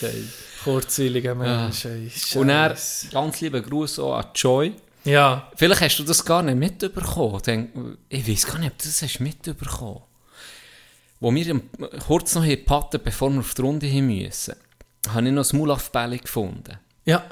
geil. 0.00 0.28
Kurzweiliger 0.64 1.34
Mensch. 1.34 1.84
ey. 1.84 2.10
Und 2.34 2.48
er, 2.48 2.76
ganz 3.12 3.40
lieben 3.40 3.62
Gruß 3.62 3.98
auch 4.00 4.14
an 4.16 4.26
Joy. 4.34 4.74
Ja, 5.04 5.48
Vielleicht 5.56 5.80
hast 5.80 5.98
du 5.98 6.04
das 6.04 6.24
gar 6.24 6.42
nicht 6.42 6.56
mitbekommen. 6.58 7.40
Ich 8.08 8.28
weiß 8.28 8.46
gar 8.46 8.58
nicht, 8.58 8.72
ob 8.72 8.78
du 8.78 8.84
das 8.84 9.00
hast 9.02 9.20
mitbekommen. 9.20 10.02
Wo 11.20 11.34
wir 11.34 11.60
kurz 12.06 12.34
noch 12.34 12.44
hier 12.44 12.64
patten, 12.64 13.00
bevor 13.02 13.30
wir 13.30 13.40
auf 13.40 13.54
die 13.54 13.62
Runde 13.62 13.86
hin 13.86 14.06
müssen, 14.06 14.54
habe 15.08 15.26
ich 15.26 15.32
noch 15.32 15.50
ein 15.50 15.56
Mulaf-Bälle 15.58 16.18
gefunden. 16.18 16.78
ja, 17.04 17.22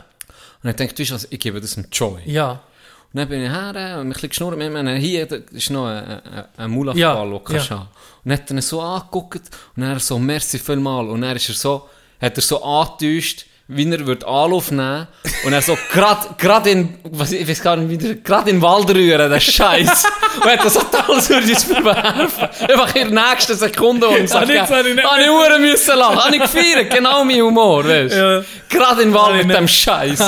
Und 0.62 0.70
ich 0.70 0.76
dachte, 0.76 0.98
weißt 1.10 1.24
du 1.24 1.28
ich 1.30 1.40
gebe 1.40 1.60
das 1.60 1.74
dem 1.74 1.86
Joy. 1.92 2.22
ja. 2.26 2.62
Und 3.10 3.16
dann 3.20 3.28
bin 3.30 3.42
ich 3.42 3.48
her 3.50 3.70
und 4.00 4.08
ein 4.08 4.12
bisschen 4.12 4.28
geschnurrt. 4.28 4.60
Ich 4.60 4.70
meine, 4.70 4.96
hier 4.96 5.24
da 5.24 5.36
ist 5.36 5.70
noch 5.70 5.86
ein, 5.86 6.04
ein, 6.04 6.44
ein 6.58 6.70
Mulaf-Ball, 6.70 6.98
Ja, 7.00 7.24
den 7.24 7.30
du 7.42 7.52
ja. 7.54 7.70
haben. 7.70 7.88
Und 8.22 8.30
dann 8.30 8.38
hat 8.38 8.50
er 8.50 8.60
so 8.62 8.82
angeguckt 8.82 9.40
und 9.76 9.82
dann 9.82 9.98
so, 9.98 10.18
merci 10.18 10.58
vielmal. 10.58 11.08
Und 11.08 11.22
dann 11.22 11.34
ist 11.34 11.48
er 11.48 11.54
so, 11.54 11.88
hat 12.20 12.36
er 12.36 12.42
so 12.42 12.62
angetäuscht, 12.62 13.44
wie 13.70 13.90
er 13.92 14.06
würde 14.06 14.26
Anlauf 14.26 14.70
nehmen 14.70 15.06
Und 15.44 15.52
er 15.52 15.60
so, 15.60 15.76
grad, 15.92 16.38
grad 16.38 16.66
in, 16.66 16.94
was, 17.10 17.32
ich 17.32 17.46
weiß 17.46 17.60
gar 17.62 17.76
nicht, 17.76 17.90
wie 17.90 17.98
der, 17.98 18.14
grad 18.16 18.48
in 18.48 18.56
den 18.56 18.62
Wald 18.62 18.88
rühren, 18.88 19.30
der 19.30 19.40
Scheiß. 19.40 20.04
und 20.42 20.50
hat 20.50 20.64
das 20.64 20.78
alles 21.06 21.28
würde 21.28 21.52
ich 21.52 21.58
verwerfen. 21.58 22.48
Einfach 22.66 22.94
in 22.94 23.14
der 23.14 23.28
nächsten 23.30 23.58
Sekunde, 23.58 24.06
ich 24.22 24.30
sage, 24.30 24.46
nicht- 24.46 24.58
habe 24.72 24.88
ich 24.88 25.30
Uhren 25.30 25.60
müssen 25.60 25.98
lachen. 25.98 26.16
Habe 26.24 26.36
ich 26.36 26.40
gefeiert, 26.42 26.88
genau 26.90 27.22
mein 27.24 27.42
Humor, 27.42 27.84
weißt 27.86 28.14
du. 28.14 28.18
Ja. 28.18 28.44
Gerade 28.70 29.02
in 29.02 29.14
Habe 29.14 29.40
ich 29.40 29.44
mit 29.46 29.56
dem 29.56 29.68
Scheiß. 29.68 30.16
so 30.18 30.24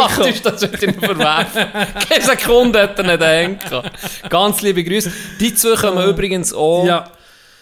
ach, 0.00 0.18
ist 0.26 0.44
das 0.44 0.62
ich 0.64 0.80
nicht 0.80 0.98
verwerfen. 1.04 1.66
Keine 2.08 2.24
Sekunde 2.24 2.82
hat 2.82 2.98
er 2.98 3.04
nicht 3.04 3.20
denken. 3.22 3.90
Ganz 4.28 4.60
liebe 4.62 4.82
Grüße. 4.82 5.12
Die 5.38 5.54
zwei 5.54 5.76
kommen 5.76 6.04
übrigens 6.08 6.52
auch. 6.52 6.84
Ja, 6.84 7.10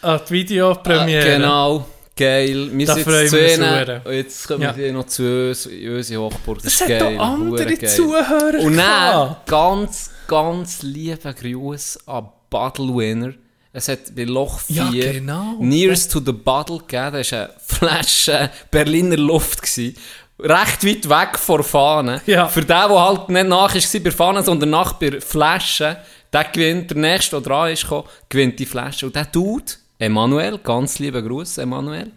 ah, 0.01 0.19
die 0.19 0.33
Videopremiere. 0.33 1.27
Äh, 1.29 1.37
Genau. 1.37 1.87
Geil. 2.17 2.69
Wir 2.73 2.87
Da 2.87 2.95
sind 2.95 3.07
wir 3.07 3.59
hure. 3.59 4.03
Und 4.05 4.13
jetzt 4.13 4.47
kommen 4.47 4.63
Ja. 4.63 4.73
die 4.73 4.93
noch 4.93 5.07
zu 5.07 5.49
uns, 5.49 5.67
in 5.67 5.97
unsere 5.97 6.23
Hochburg. 6.23 6.59
Das, 6.63 6.67
Es 6.67 6.75
ist 6.75 6.81
hat 6.83 6.89
geil. 6.89 7.19
auch 7.19 7.25
andere 7.25 7.77
geil. 7.77 7.89
Zuhörer 7.89 8.61
Und 8.61 8.77
dann 8.77 9.37
ganz, 9.47 10.11
ganz 10.29 10.83
lieben 10.83 11.35
Gruß 11.35 11.99
an 12.07 12.29
Battle 12.51 12.95
Winner. 12.95 13.33
Es 13.73 13.89
hat 13.89 14.15
bei 14.15 14.23
Loch 14.23 14.61
4 14.61 14.77
Ja, 14.93 15.13
genau. 15.13 15.57
Nearest 15.59 16.13
to 16.13 16.21
the 16.25 16.31
Battle 16.33 16.79
gegeben. 16.79 17.15
Das 17.17 17.33
war 17.33 17.39
eine 17.41 17.51
Flasche 17.67 18.51
Berliner 18.71 19.17
Luft. 19.17 19.63
Gewesen. 19.63 19.97
Recht 20.39 20.85
weit 20.87 21.09
weg 21.09 21.39
vor 21.39 21.65
Fahne. 21.65 22.21
Ja. 22.27 22.47
Für 22.47 22.61
den, 22.61 22.69
der 22.69 22.89
halt 22.91 23.29
nicht 23.29 23.47
nach 23.49 23.75
war 23.75 24.01
bei 24.01 24.11
Fahne, 24.13 24.43
sondern 24.45 24.71
nach 24.71 24.93
bei 24.95 25.21
Flaschen, 25.21 25.97
der 26.33 26.45
gewinnt, 26.45 26.91
der 26.91 26.99
nächste, 26.99 27.41
der 27.41 27.41
dran 27.41 27.73
ist, 27.73 27.87
gewinnt 28.29 28.59
die 28.61 28.67
Flasche. 28.67 29.07
Und 29.07 29.17
der 29.17 29.25
Dude, 29.27 29.65
Emanuel, 29.99 30.59
ganz 30.59 30.99
lieben 30.99 31.27
Gruß, 31.27 31.59
Emanuel, 31.59 32.13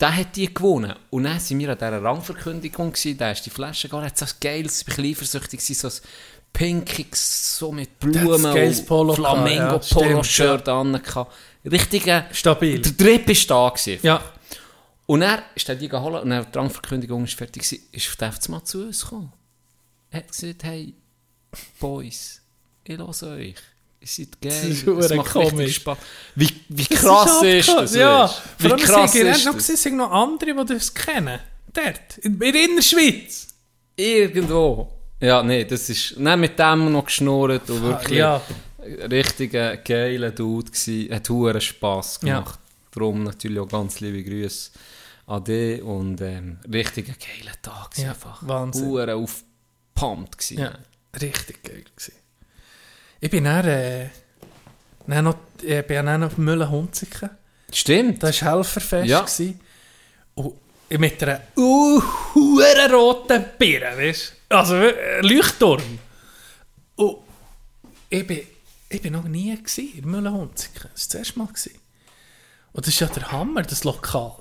der 0.00 0.16
hat 0.16 0.36
die 0.36 0.52
gewonnen. 0.52 0.94
Und 1.10 1.24
dann 1.24 1.40
sind 1.40 1.58
wir 1.58 1.70
an 1.70 1.78
dieser 1.78 2.02
Rangverkündigung 2.02 2.92
gewesen, 2.92 3.18
der 3.18 3.32
ist 3.32 3.44
die 3.46 3.50
Flasche 3.50 3.88
gegangen, 3.88 4.06
hat 4.06 4.18
so 4.18 4.24
ein 4.24 4.32
geiles, 4.40 4.84
ich 4.86 4.96
bin 4.96 5.04
eifersüchtig 5.06 5.60
so 5.60 5.88
ein 5.88 5.94
pinkiges, 6.52 7.58
so 7.58 7.72
mit 7.72 7.98
Blumen 7.98 8.54
Das 8.54 8.80
und 8.80 8.86
Polo 8.86 9.14
gehabt, 9.14 9.36
Flamingo 9.36 9.80
ja, 9.80 10.80
an. 10.80 11.00
Richtiger, 11.70 12.26
Stabil. 12.32 12.80
der 12.80 12.96
Trip 12.96 13.28
ist 13.28 13.50
da 13.50 13.68
gewesen. 13.68 13.98
Ja. 14.02 14.22
Und 15.06 15.22
er 15.22 15.42
ist 15.54 15.68
dann 15.68 15.78
die 15.78 15.88
geholt 15.88 16.22
und 16.22 16.30
dann 16.30 16.46
die 16.50 16.58
Rangverkündigung 16.58 17.24
ist 17.24 17.34
fertig 17.34 17.62
gewesen, 17.62 17.86
ist 17.92 18.08
auf 18.08 18.16
den 18.16 18.52
mal 18.52 18.64
zu 18.64 18.84
uns 18.84 19.02
gekommen. 19.02 19.32
Er 20.10 20.18
hat 20.18 20.28
gesagt, 20.28 20.64
hey, 20.64 20.94
Boys, 21.78 22.40
ich 22.84 22.96
höre 22.96 23.08
euch. 23.08 23.56
Ihr 24.04 24.08
seid 24.26 24.40
geil. 24.42 24.70
ist 24.70 24.78
es 24.78 24.82
verdammt 24.82 25.16
macht 25.16 25.32
komisch. 25.32 25.74
Spaß. 25.76 25.98
Wie, 26.34 26.48
wie 26.68 26.84
krass 26.84 27.42
ist, 27.42 27.68
abgefahren. 27.70 27.80
das? 27.84 27.94
Ja, 27.94 28.26
vor 28.28 28.42
Wie 28.58 28.72
allem 28.72 28.80
krass 28.84 29.12
sind 29.12 29.26
ist 29.28 29.44
noch, 29.46 29.54
das? 29.54 29.66
gewesen, 29.66 29.76
sind 29.82 29.96
noch 29.96 30.10
andere, 30.10 30.54
die 30.64 30.74
das 30.74 30.92
kennen. 30.92 31.40
Dort, 31.72 32.18
in 32.18 32.38
der 32.38 32.54
Innerschweiz. 32.54 33.48
Irgendwo. 33.96 34.92
Ja, 35.20 35.42
nee, 35.42 35.64
das 35.64 35.88
ist 35.88 36.18
nicht 36.18 36.36
mit 36.36 36.58
dem 36.58 36.92
noch 36.92 37.04
geschnurrt 37.06 37.70
und 37.70 37.82
wirklich 37.82 38.18
Ja, 38.18 38.42
richtiger 39.10 39.76
geiler 39.78 40.32
Dude 40.32 40.70
gsi. 40.70 41.08
Hat 41.10 41.28
huere 41.30 41.60
Spass 41.60 42.18
Ja. 42.22 42.40
gemacht. 42.40 42.58
Darum 42.92 43.22
natürlich 43.24 43.58
auch 43.58 43.68
ganz 43.68 44.00
liebe 44.00 44.22
Grüße 44.22 44.70
an 45.26 45.42
dich 45.44 45.82
und 45.82 46.20
ähm, 46.20 46.58
richtiger 46.70 47.14
geiler 47.14 47.60
Tag 47.62 47.92
gsi 47.92 48.02
Ja, 48.02 48.10
einfach. 48.10 48.38
Wahnsinn. 48.46 48.86
Huere 48.86 49.14
aufgepumpt 49.14 50.36
gsi. 50.38 50.56
ja, 50.56 50.72
richtig 51.20 51.62
geil 51.62 51.84
gewesen. 51.96 52.12
Ich 53.24 53.30
bin 53.30 53.44
dann, 53.44 53.66
äh, 53.66 54.10
dann 55.06 55.24
noch, 55.24 55.38
ich 55.62 55.86
bin 55.86 56.04
dann 56.04 56.20
noch 56.20 56.26
auf 56.26 56.36
Mühlen-Hunziken. 56.36 57.30
Stimmt. 57.72 58.22
Das 58.22 58.42
war 58.42 58.56
Helferfest. 58.56 59.08
Ja. 59.08 59.20
gewesen. 59.22 59.60
Und 60.34 60.56
mit 60.90 61.22
einer 61.22 61.40
uh, 61.56 62.02
roten 62.92 63.46
Birne, 63.58 63.96
weißt 63.96 64.32
du? 64.50 64.54
Also 64.54 64.76
äh, 64.76 65.22
Leuchtturm. 65.22 65.98
Und 66.96 67.16
ich 68.10 68.26
bin, 68.26 68.40
ich 68.90 69.00
bin 69.00 69.14
noch 69.14 69.24
nie 69.24 69.56
gewesen, 69.56 69.94
in 69.96 70.04
Mühlenhunziken. 70.04 70.90
Das 70.92 71.08
war 71.08 71.12
das 71.12 71.14
erste 71.14 71.38
Mal. 71.38 71.46
Gewesen. 71.46 71.78
Und 72.74 72.86
das 72.86 72.92
ist 72.92 73.00
ja 73.00 73.06
der 73.06 73.32
Hammer, 73.32 73.62
das 73.62 73.84
Lokal. 73.84 74.34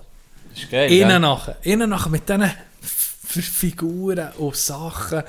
Das 0.50 0.64
ist 0.64 0.70
geil. 0.70 0.92
Innen 0.92 1.08
gell? 1.08 1.20
nachher. 1.22 1.56
Innen 1.62 1.90
nachher 1.90 2.10
mit 2.10 2.28
diesen 2.28 2.52
Figuren 2.82 4.34
und 4.34 4.58
Sachen. 4.58 5.24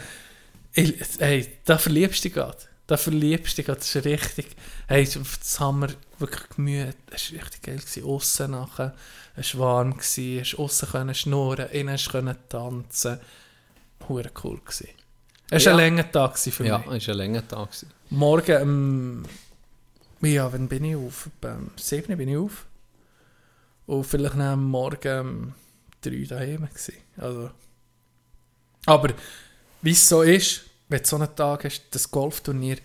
Hey, 0.73 1.57
da 1.65 1.79
verliebst 1.79 2.25
du 2.25 2.29
dich 2.29 2.35
gerade. 2.35 2.74
Da 2.87 2.97
verliebst 2.97 3.57
du 3.59 3.63
dich. 3.63 3.67
Das 3.75 3.95
ist 3.95 4.05
richtig. 4.05 4.57
Hey, 4.87 5.05
das 5.05 5.17
wir 5.81 5.89
wirklich 6.19 6.49
gemüht. 6.51 6.97
Das 7.07 7.33
war 7.33 7.41
richtig 7.43 7.63
geil. 7.63 7.77
Gewesen. 7.79 8.05
Aussen 8.05 8.51
nachher. 8.51 8.95
Es 9.37 9.57
war 9.57 9.67
warm. 9.77 9.93
Gewesen. 9.97 10.41
Es 10.41 10.55
aussen 10.59 10.89
können 10.91 11.15
schnurren. 11.15 11.71
Innen 11.71 11.97
können 11.99 12.37
tanzen. 12.49 13.19
Hure 14.09 14.31
cool 14.43 14.59
gewesen. 14.61 14.89
Es 15.51 15.65
war 15.67 15.73
Ja. 15.73 15.79
ein 15.79 15.97
langer 15.97 16.11
Tag 16.13 16.39
für 16.39 16.67
Ja, 16.67 16.79
mich. 16.79 16.87
es 17.03 17.09
war 17.09 17.15
ein 17.15 17.19
langer 17.19 17.49
Tag. 17.49 17.69
Morgen, 18.11 18.61
ähm, 18.63 19.23
ja, 20.21 20.53
wann 20.53 20.69
bin 20.69 20.85
ich 20.85 20.97
auf? 20.97 21.29
Beim 21.41 21.71
7 21.77 22.17
bin 22.17 22.29
ich 22.29 22.37
auf. 22.37 22.67
Und 23.87 24.05
vielleicht 24.05 24.37
am 24.37 24.65
Morgen 24.65 25.55
3 26.03 26.25
daheim 26.27 26.67
gewesen. 26.69 26.95
Also. 27.17 27.51
Aber, 28.87 29.15
wie 29.83 29.93
es 29.93 30.07
so 30.09 30.23
ist, 30.23 30.63
wenn 30.89 31.01
du 31.01 31.07
so 31.07 31.17
einen 31.17 31.35
Tag 31.35 31.65
hast, 31.65 31.83
das 31.91 32.11
Golfturnier, 32.11 32.77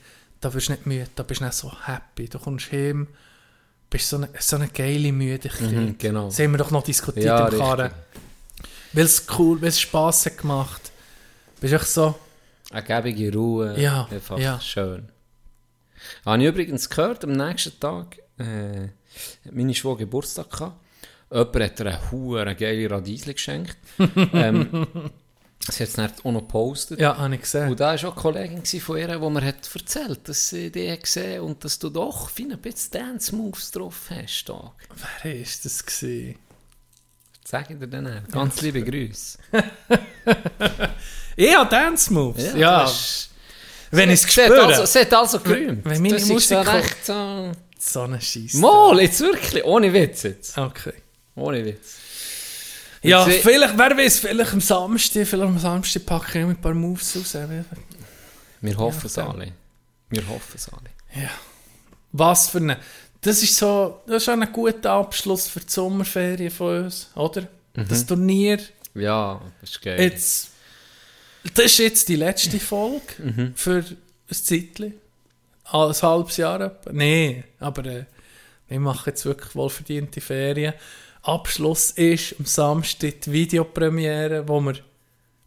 da 0.42 0.54
wirst 0.54 0.70
du 0.70 0.74
nicht 0.74 0.86
müde, 0.86 1.08
da 1.16 1.24
bist 1.24 1.42
du 1.42 1.46
nicht 1.46 1.54
so 1.56 1.72
happy. 1.86 2.30
Du 2.30 2.40
kommst 2.40 2.72
heim, 2.72 3.08
bist 3.90 4.10
so 4.10 4.18
eine, 4.18 4.30
so 4.40 4.56
eine 4.56 4.68
geile 4.70 5.12
Müdigkeit. 5.12 5.72
Mhm, 5.72 5.98
genau. 5.98 6.26
Das 6.28 6.40
haben 6.40 6.52
wir 6.52 6.58
doch 6.58 6.72
noch 6.72 6.84
diskutiert 6.84 7.26
Ja, 7.26 7.48
im. 7.48 7.58
Karren. 7.58 7.92
Weil 8.94 9.06
es 9.06 9.26
cool, 9.38 9.62
weil 9.62 9.70
es 9.70 9.80
Spass 9.80 10.26
hat 10.26 10.38
gemacht. 10.38 10.92
Bist 11.60 11.74
echt 11.74 11.88
so, 11.88 12.16
Eine 12.72 12.84
gebige 12.84 13.34
Ruhe. 13.34 13.80
Ja, 13.80 14.08
Einfach 14.10 14.40
ja. 14.40 14.60
schön. 14.60 15.10
Habe 16.26 16.42
ich 16.42 16.50
übrigens 16.50 16.90
gehört, 16.90 17.24
am 17.26 17.34
nächsten 17.34 17.78
Tag 17.80 18.18
äh, 18.38 18.88
meine 19.52 19.76
Schwester 19.76 19.98
Geburtstag 19.98 20.50
gehabt. 20.50 20.80
Jemand 21.32 21.80
hat 21.80 21.80
ihr 22.14 22.40
eine 22.42 22.56
geile 22.56 22.90
Radiesli 22.90 23.34
geschenkt. 23.34 23.78
ähm, 24.34 24.88
sie 25.60 25.84
hat 25.84 25.90
es 25.90 25.94
dann 25.94 26.12
auch 26.24 26.32
noch 26.32 26.42
gepostet. 26.42 27.00
ja, 27.00 27.18
habe 27.18 27.36
ich 27.36 27.42
gesehen. 27.42 27.70
Und 27.70 27.80
da 27.80 27.88
war 27.90 27.96
auch 27.96 28.04
eine 28.04 28.22
Kollegin 28.22 28.66
von 28.82 28.98
ihr, 28.98 29.08
die 29.08 29.18
mir 29.30 29.42
hat 29.46 29.70
erzählt 29.76 30.28
dass 30.28 30.50
sie 30.50 30.72
die 30.72 30.92
hat 30.92 31.04
gesehen 31.04 31.42
und 31.42 31.64
dass 31.64 31.78
du 31.80 31.90
doch 31.90 32.30
fein 32.30 32.52
ein 32.52 32.60
bisschen 32.60 32.92
Dance-Moves 32.92 33.72
drauf 33.72 33.96
hast. 34.10 34.46
Tag. 34.46 34.72
Wer 35.24 35.34
war 35.34 35.44
das? 35.64 35.86
Gewesen? 35.86 36.36
Sag 37.46 37.70
ich 37.72 37.80
dir 37.80 37.88
dann. 37.88 38.08
auch. 38.08 38.32
Ganz 38.32 38.62
liebe 38.62 38.84
Grüße. 38.84 39.38
Ja, 41.36 41.64
Dance 41.66 42.12
Moves. 42.12 42.54
Ja, 42.56 42.84
ist- 42.84 43.30
wenn 43.92 44.10
ich 44.10 44.20
es 44.20 44.26
hat 44.26 44.32
spüre. 44.46 44.66
also, 44.66 44.86
sie 44.86 45.00
hat 45.00 45.14
also 45.14 45.40
gerühmt. 45.40 45.86
wenn 45.86 46.02
meine 46.02 46.14
das 46.16 46.24
ist 46.24 46.30
Musik 46.30 46.58
kommt- 46.58 46.74
recht 46.74 47.06
so... 47.06 47.52
so 47.80 48.02
eine 48.02 48.20
Scheiße. 48.22 48.58
Mal, 48.58 49.00
jetzt 49.02 49.20
wirklich, 49.22 49.64
ohne 49.64 49.92
Witz 49.94 50.24
jetzt. 50.24 50.58
Okay. 50.58 50.94
Ohne 51.36 51.64
Witz. 51.66 51.96
Ja, 53.02 53.26
Jetzt- 53.28 53.44
vielleicht, 53.44 53.78
wer 53.78 53.98
weiß, 53.98 54.20
vielleicht 54.20 54.54
am 54.54 54.62
Samstag, 54.62 55.26
vielleicht 55.26 55.50
am 55.50 55.60
Samstag 55.60 56.06
packe 56.06 56.38
ich 56.40 56.44
noch 56.44 56.50
ein 56.52 56.60
paar 56.62 56.74
Moves 56.74 57.16
raus. 57.16 57.38
Wir 58.62 58.78
hoffen 58.78 59.06
es 59.08 59.16
Ja, 59.16 59.30
alle. 59.30 59.52
Wir 60.10 60.28
hoffen 60.28 60.54
es 60.56 60.70
alle. 60.70 61.30
Was 62.12 62.50
für 62.50 62.58
eine... 62.58 62.78
Das 63.22 63.42
ist 63.44 63.56
so, 63.56 64.02
das 64.08 64.24
ist 64.24 64.30
auch 64.30 64.34
ein 64.34 64.52
guter 64.52 64.92
Abschluss 64.92 65.48
für 65.48 65.60
die 65.60 65.70
Sommerferien 65.70 66.52
von 66.52 66.86
uns, 66.86 67.10
oder? 67.16 67.42
Mhm. 67.76 67.88
Das 67.88 68.06
Turnier, 68.06 68.60
Ja, 68.96 69.42
das 69.62 69.72
ist 69.72 69.82
geil. 69.82 70.02
jetzt... 70.02 70.50
Das 71.56 71.66
ist 71.66 71.78
jetzt 71.78 72.10
die 72.10 72.16
letzte 72.18 72.60
Folge 72.60 73.02
Mhm. 73.20 73.54
für 73.56 73.78
ein 73.80 73.98
Zeitchen. 74.30 74.94
Ein 75.72 75.94
halbes 76.02 76.38
Jahr. 76.38 76.78
Nein, 76.92 77.44
aber 77.60 77.86
äh, 77.86 78.06
wir 78.68 78.80
machen 78.80 79.04
jetzt 79.08 79.24
wirklich 79.26 79.56
wohlverdiente 79.56 80.20
Ferien. 80.20 80.74
Abschluss 81.22 81.92
ist 81.92 82.36
am 82.40 82.46
Samstag 82.46 83.22
die 83.22 83.32
Videopremiere, 83.32 84.48
wo 84.48 84.62
wir 84.62 84.76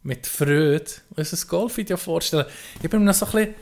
mit 0.03 0.27
Freude 0.27 0.85
unser 1.17 1.47
Golfvideo 1.47 1.97
vorstellen. 1.97 2.47
Ich 2.83 2.91
bin 2.91 3.01
mir 3.01 3.07
noch 3.07 3.15
so 3.15 3.27
ein 3.27 3.33
bisschen 3.33 3.55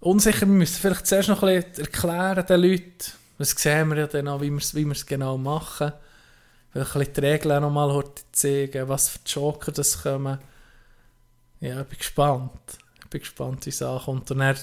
unsicher, 0.00 0.40
wir 0.40 0.46
müssen 0.48 0.80
vielleicht 0.80 1.06
zuerst 1.06 1.28
noch 1.28 1.42
ein 1.42 1.62
bisschen 1.62 1.84
erklären 1.84 2.46
den 2.46 2.60
Leuten, 2.60 3.12
das 3.38 3.50
sehen 3.50 3.88
wir 3.88 3.98
ja 3.98 4.06
dann 4.06 4.28
auch, 4.28 4.40
wie 4.40 4.50
wir 4.50 4.92
es 4.92 5.06
genau 5.06 5.36
machen. 5.36 5.92
Vielleicht 6.72 6.94
ein 6.94 6.98
bisschen 7.00 7.14
die 7.14 7.20
Regeln 7.20 7.62
noch 7.62 7.70
mal 7.70 7.92
heute 7.92 8.22
zeigen, 8.32 8.88
was 8.88 9.08
für 9.08 9.18
Joker 9.26 9.72
das 9.72 10.02
kommen. 10.02 10.38
Ja, 11.60 11.82
ich 11.82 11.86
bin 11.86 11.98
gespannt. 11.98 12.78
Ich 13.00 13.10
bin 13.10 13.20
gespannt, 13.20 13.66
wie 13.66 13.70
es 13.70 13.82
ankommt. 13.82 14.30
Und 14.30 14.38
dann 14.38 14.56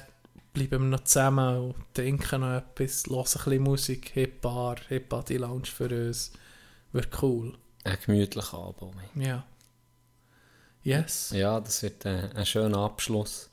bleiben 0.54 0.84
wir 0.84 0.98
noch 0.98 1.04
zusammen 1.04 1.58
und 1.58 1.76
trinken 1.94 2.42
noch 2.42 2.58
etwas, 2.58 3.06
hören 3.06 3.20
ein 3.20 3.24
bisschen 3.24 3.64
Musik, 3.64 4.12
Hip 4.14 4.42
Bar, 4.42 4.78
Hip 4.88 5.08
Party 5.10 5.38
Lounge 5.38 5.68
für 5.68 6.08
uns. 6.08 6.32
Wird 6.92 7.22
cool. 7.22 7.58
Ein 7.84 7.98
gemütlicher 8.06 8.58
Album. 8.58 8.94
Ja. 9.16 9.46
Yes. 10.84 11.32
Ja, 11.32 11.60
das 11.60 11.84
wird 11.84 12.06
äh, 12.06 12.30
ein 12.36 12.46
schöner 12.46 12.80
Abschluss. 12.80 13.50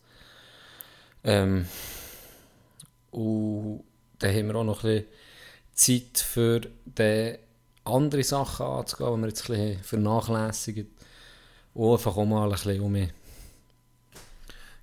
Ähm, 1.24 1.66
und 3.10 3.84
dann 4.18 4.34
haben 4.34 4.48
wir 4.48 4.54
auch 4.56 4.64
noch 4.64 4.84
ein 4.84 5.04
bisschen 5.74 6.04
Zeit 6.04 6.18
für 6.18 6.60
die 6.84 7.38
andere 7.84 8.22
Sachen 8.24 8.66
anzugehen, 8.66 9.16
die 9.16 9.20
wir 9.22 9.28
jetzt 9.28 9.50
ein 9.50 9.56
bisschen 9.56 9.84
vernachlässigen. 9.84 10.90
Und 11.74 11.92
einfach 11.92 12.16
auch 12.16 12.24
mal 12.24 12.44
ein 12.44 12.50
bisschen 12.52 12.80
um 12.80 13.08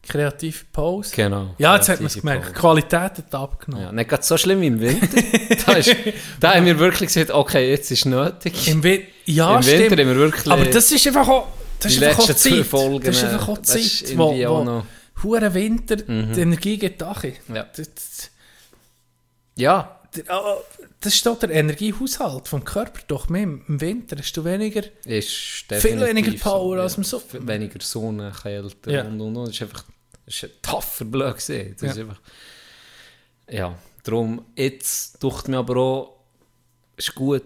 kreative 0.08 0.66
Pause. 0.72 1.12
Genau. 1.16 1.56
Ja, 1.58 1.76
jetzt 1.76 1.90
hat 1.90 2.00
man 2.00 2.08
es 2.08 2.16
gemerkt. 2.16 2.50
Die 2.50 2.54
Qualität 2.54 2.94
hat 3.18 3.36
abgenommen. 3.36 3.86
Ja, 3.86 3.92
nicht 3.92 4.10
gerade 4.10 4.24
so 4.24 4.38
schlimm 4.38 4.62
im 4.62 4.80
Winter. 4.80 5.08
da, 5.66 5.74
ist, 5.74 5.96
da 6.40 6.54
haben 6.56 6.66
wir 6.66 6.78
wirklich 6.78 7.08
gesagt, 7.14 7.32
okay, 7.32 7.70
jetzt 7.72 7.90
ist 7.92 8.06
nötig. 8.06 8.68
Im, 8.68 8.84
Wi 8.84 9.08
ja, 9.26 9.56
Im 9.56 9.64
stimmt. 9.64 9.80
Winter 9.92 10.02
haben 10.04 10.10
wir 10.10 10.16
wirklich 10.18 10.52
Aber 10.52 10.66
das 10.66 10.92
ist 10.92 11.08
einfach 11.08 11.28
auch, 11.28 11.48
das 11.80 11.92
die 11.94 11.98
ist 11.98 12.04
einfach 12.04 12.30
auch 12.30 12.34
Zeit. 12.34 12.66
Folgen. 12.66 13.04
das 13.06 13.18
ist 13.18 13.24
einfach 13.24 13.48
auch 13.48 13.58
das 13.58 13.76
ist 13.76 14.08
Zeit, 14.08 14.18
wo, 14.18 14.32
wo 14.34 14.84
hure 15.24 15.54
Winter 15.54 15.98
Mhm. 16.06 16.34
die 16.34 16.42
Energie 16.42 16.78
geht 16.78 17.02
da. 17.02 17.16
Ja. 17.54 17.66
Das, 17.76 17.90
Ja, 19.56 20.00
ah, 20.28 20.56
das 21.00 21.16
ist 21.16 21.26
doch 21.26 21.38
der 21.40 21.52
Energiehaushalt 21.52 22.48
vom 22.48 22.64
Körper. 22.64 23.00
Doch 23.08 23.30
mehr 23.30 23.44
im 23.44 23.64
Winter 23.68 24.18
hast 24.18 24.34
du 24.34 24.44
weniger. 24.44 24.84
ist 25.06 25.66
Viel 25.70 26.00
weniger 26.02 26.32
Power 26.34 26.78
so, 26.78 26.82
als 26.82 26.94
ja. 26.94 26.98
im 26.98 27.04
Sommer. 27.04 27.48
Weniger 27.48 27.80
Sonne, 27.82 28.32
Kälte 28.42 28.92
Ja. 28.92 29.04
und 29.04 29.20
und 29.22 29.36
und. 29.36 29.48
Das 29.48 29.56
ist 29.56 29.62
einfach 29.62 29.86
das 30.26 30.36
ist 30.36 30.44
ein 30.46 30.52
tougher 30.62 31.06
Blöd. 31.06 31.36
Das 31.36 31.50
ist 31.50 31.82
Ja. 31.82 31.90
einfach... 31.90 32.22
Ja, 33.50 33.78
darum, 34.04 34.46
jetzt 34.56 35.22
dachte 35.24 35.52
mir 35.52 35.58
aber 35.58 35.78
auch, 35.78 36.20
es 36.96 37.08
ist 37.10 37.16
gut, 37.16 37.44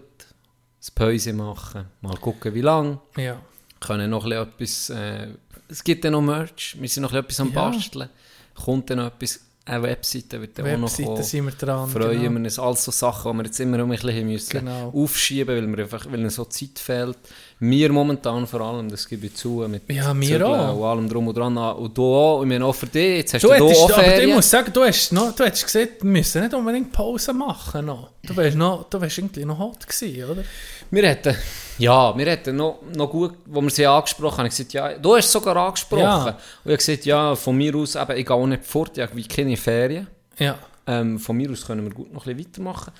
das 0.78 0.90
Pause 0.90 1.32
machen, 1.32 1.86
mal 2.00 2.16
gucken, 2.16 2.54
wie 2.54 2.60
lange. 2.60 3.00
Ja. 3.16 3.40
können 3.80 4.10
noch 4.10 4.24
ein 4.24 4.46
bisschen 4.56 4.90
etwas, 4.90 4.90
äh, 4.90 5.28
es 5.68 5.84
gibt 5.84 6.04
ja 6.04 6.10
noch 6.10 6.20
Merch, 6.22 6.76
wir 6.80 6.88
sind 6.88 7.02
noch 7.02 7.12
ein 7.12 7.24
bisschen 7.24 7.46
etwas 7.48 7.58
am 7.58 7.64
Ja. 7.64 7.70
Basteln. 7.70 8.08
Kommt 8.54 8.90
dann 8.90 8.98
noch 8.98 9.06
etwas, 9.06 9.40
eine 9.64 9.82
Webseite 9.82 10.40
wird 10.40 10.58
dann 10.58 10.66
auch 10.66 10.70
noch 10.78 10.82
Webseite 10.88 11.08
kommen. 11.08 11.22
sind 11.22 11.44
wir 11.44 11.52
dran. 11.52 11.88
Freuen 11.90 12.20
genau. 12.22 12.34
wir 12.34 12.44
uns, 12.44 12.58
all 12.58 12.76
so 12.76 12.90
Sachen, 12.90 13.32
die 13.32 13.38
wir 13.38 13.44
jetzt 13.44 13.60
immer 13.60 13.82
um 13.82 13.90
ein 13.90 13.98
bisschen 13.98 14.26
müssen 14.26 14.50
Genau. 14.60 14.88
aufschieben 14.94 15.72
weil 15.72 15.80
einfach, 15.80 16.06
weil 16.10 16.24
uns 16.24 16.34
so 16.36 16.44
Zeit 16.46 16.78
fehlt. 16.78 17.18
Mir 17.60 17.90
momentan 17.92 18.46
vor 18.46 18.60
allem, 18.60 18.88
das 18.88 19.08
gebe 19.08 19.26
ich 19.26 19.34
zu, 19.34 19.66
mit 19.68 19.82
Ja, 19.90 20.14
mir 20.14 20.46
auch. 20.46 20.76
und 20.76 20.84
allem 20.84 21.08
drum 21.08 21.26
und 21.26 21.36
dran. 21.36 21.56
Und 21.56 21.98
du 21.98 22.04
auch, 22.14 22.42
ich 22.42 22.48
meine 22.48 22.64
auch 22.64 22.72
für 22.72 22.86
dich, 22.86 23.16
jetzt 23.18 23.34
hast 23.34 23.42
Du 23.42 23.48
du, 23.48 23.54
hättest, 23.54 23.80
auch 23.80 23.90
aber 23.90 24.02
ich 24.02 24.08
Ferien. 24.10 24.34
muss 24.36 24.48
sagen, 24.48 24.72
du 24.72 24.84
hast, 24.84 25.12
noch, 25.12 25.34
du 25.34 25.44
hast 25.44 25.64
gesagt, 25.64 25.88
wir 26.02 26.08
müssen 26.10 26.42
nicht 26.42 26.54
unbedingt 26.54 26.92
Pause 26.92 27.32
machen. 27.32 27.86
Noch. 27.86 28.10
Du 28.22 28.36
wärst 28.36 28.56
noch, 28.56 28.84
du 28.88 29.00
wärst 29.00 29.18
irgendwie 29.18 29.44
noch 29.44 29.58
hot 29.58 29.84
gewesen, 29.84 30.30
oder? 30.30 30.44
Wir 30.90 31.08
hätten, 31.08 31.34
ja, 31.78 32.16
wir 32.16 32.26
hätten 32.26 32.54
noch, 32.56 32.78
noch 32.94 33.10
gut, 33.10 33.34
wo 33.46 33.60
wir 33.60 33.70
sie 33.70 33.86
angesprochen 33.86 34.38
haben, 34.38 34.46
ich 34.46 34.52
gesagt, 34.56 34.72
ja, 34.74 34.94
du 34.96 35.16
hast 35.16 35.30
sogar 35.32 35.56
angesprochen. 35.56 36.02
Ja. 36.02 36.24
Und 36.26 36.34
ich 36.64 36.64
habe 36.66 36.76
gesagt, 36.76 37.04
ja, 37.06 37.34
von 37.34 37.56
mir 37.56 37.74
aus, 37.74 37.96
eben, 37.96 38.16
ich 38.16 38.24
gehe 38.26 38.36
auch 38.36 38.46
nicht 38.46 38.64
fort, 38.64 38.96
ich 38.96 39.02
habe 39.02 39.16
wie 39.16 39.26
keine 39.26 39.56
Ferien. 39.56 40.06
Ja. 40.38 40.56
Ähm, 40.86 41.18
von 41.18 41.36
mir 41.36 41.50
aus 41.50 41.66
können 41.66 41.84
wir 41.84 41.90
gut 41.92 42.12
noch 42.14 42.24
ein 42.24 42.36
bisschen 42.36 42.52
weitermachen. 42.52 42.92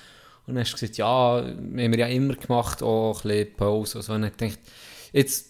Und 0.49 0.55
dann 0.55 0.63
hast 0.63 0.71
du 0.71 0.77
gesagt, 0.77 0.97
ja, 0.97 1.07
haben 1.37 1.75
wir 1.75 1.97
ja 1.99 2.07
immer 2.07 2.35
gemacht, 2.35 2.81
auch 2.83 3.23
ein 3.23 3.29
bisschen 3.29 3.55
Pause 3.55 3.97
und 3.99 4.03
so. 4.03 4.13
Und 4.13 4.23
ich 4.23 4.35
gedacht, 4.35 4.59
jetzt, 5.13 5.45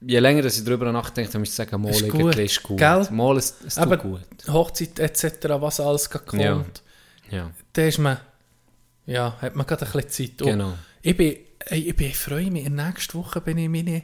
je 0.00 0.18
länger 0.18 0.42
dass 0.42 0.58
ich 0.58 0.64
darüber 0.64 0.90
nachdenke, 0.92 1.30
dann 1.32 1.40
muss 1.42 1.48
ich 1.50 1.54
sagen, 1.54 1.80
mal, 1.80 1.90
Ist 1.90 2.08
gut, 2.08 2.36
ist 2.36 2.62
gut. 2.62 2.78
gell? 2.78 3.06
Mal, 3.10 3.36
es, 3.36 3.54
es 3.66 3.78
Aber- 3.78 3.96
gut. 3.96 4.20
Hochzeit 4.48 4.98
etc., 4.98 5.36
was 5.60 5.80
alles 5.80 6.08
kommt. 6.08 6.32
Ja. 6.42 6.64
Ja, 7.30 7.50
Da 7.72 7.82
ist 7.82 7.98
man, 7.98 8.18
ja, 9.06 9.36
hat 9.40 9.56
man 9.56 9.66
gerade 9.66 9.86
ein 9.86 9.92
bisschen 9.92 10.10
Zeit. 10.36 10.42
Und 10.42 10.48
genau. 10.52 10.74
Ich 11.02 11.16
bin, 11.16 11.36
ich 11.70 11.96
bin, 11.96 12.06
ich 12.08 12.16
freue 12.16 12.50
mich, 12.50 12.64
in 12.66 12.76
der 12.76 12.86
nächsten 12.88 13.18
Woche 13.18 13.40
bin 13.40 13.58
ich 13.58 13.68
meine, 13.68 14.02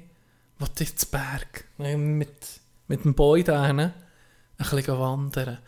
ich 0.78 0.97
zu 0.97 1.06
Berg, 1.06 1.64
mit, 1.78 2.28
mit 2.89 3.05
dem 3.05 3.14
Boy 3.14 3.44
da 3.44 3.66
hin, 3.66 3.78
ein 3.81 3.93
bisschen 4.59 4.98
wandern. 4.98 5.59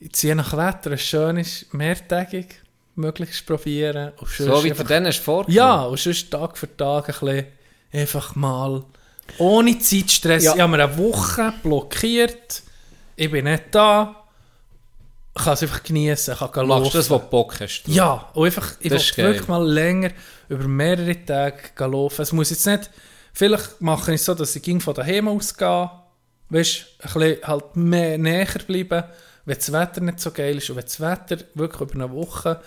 Jetzt 0.00 0.22
je 0.22 0.34
nach 0.34 0.54
Wetter, 0.56 0.92
es 0.92 1.02
schön 1.02 1.36
ist, 1.38 1.72
mehrtägig, 1.72 2.62
möglichst 2.96 3.46
probieren. 3.46 4.12
So 4.38 4.64
wie 4.64 4.70
einfach- 4.70 4.84
du 4.84 5.12
vor. 5.12 5.44
Ja, 5.48 5.82
und 5.84 5.98
sonst 5.98 6.30
Tag 6.30 6.56
für 6.58 6.74
Tag 6.76 7.08
ein 7.08 7.14
bisschen, 7.20 7.46
einfach 7.92 8.34
mal, 8.34 8.82
ohne 9.38 9.78
Zeitstress. 9.78 10.44
Ja. 10.44 10.54
Ich 10.54 10.60
habe 10.60 10.76
mir 10.76 10.84
eine 10.84 10.98
Woche 10.98 11.52
blockiert, 11.62 12.62
ich 13.16 13.30
bin 13.30 13.44
nicht 13.44 13.64
da, 13.72 14.24
ich 15.36 15.44
kann 15.44 15.54
es 15.54 15.62
einfach 15.62 15.82
genießen, 15.82 16.34
ich 16.34 16.52
kann 16.52 16.66
Machst 16.66 16.94
du 16.94 16.98
das, 16.98 17.10
was 17.10 17.20
du 17.22 17.26
Bock 17.28 17.60
hast? 17.60 17.82
du? 17.82 17.90
Ja, 17.90 18.30
und 18.34 18.46
einfach, 18.46 18.72
ich 18.80 18.90
will 18.90 19.00
wirklich 19.16 19.48
mal 19.48 19.66
länger, 19.66 20.10
über 20.48 20.66
mehrere 20.66 21.24
Tage 21.24 21.84
laufen. 21.84 22.22
Es 22.22 22.32
muss 22.32 22.50
jetzt 22.50 22.66
nicht, 22.66 22.90
vielleicht 23.32 23.80
mache 23.80 24.12
ich 24.14 24.20
es 24.20 24.24
so, 24.24 24.34
dass 24.34 24.56
ich 24.56 24.82
von 24.82 24.94
daheim 24.94 25.28
ausgehe, 25.28 25.90
weißt, 26.48 26.86
ein 27.00 27.12
bisschen 27.12 27.38
halt 27.46 27.76
mehr 27.76 28.16
näher 28.18 28.46
bleiben, 28.66 29.04
wenn 29.44 29.56
das 29.56 29.72
Wetter 29.72 30.00
nicht 30.00 30.20
so 30.20 30.30
geil 30.30 30.56
ist 30.56 30.70
und 30.70 30.76
wenn 30.76 30.84
das 30.84 31.00
Wetter 31.00 31.38
wirklich 31.54 31.80
über 31.80 31.94
eine 31.94 32.10
Woche 32.12 32.60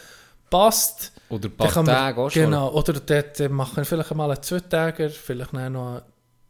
passt, 0.50 1.12
Oder 1.30 1.48
ein 1.50 1.52
paar 1.56 1.86
Tage 1.86 2.22
auch 2.22 2.30
schon. 2.30 2.44
Genau, 2.44 2.72
oder 2.72 2.94
dort 2.94 3.40
äh, 3.40 3.50
machen 3.50 3.78
wir 3.78 3.86
vielleicht 3.86 4.14
mal 4.16 4.32
einen 4.32 4.42
Zwei-Tager, 4.42 5.10
vielleicht 5.10 5.54
noch 5.54 5.60
einen 5.62 6.02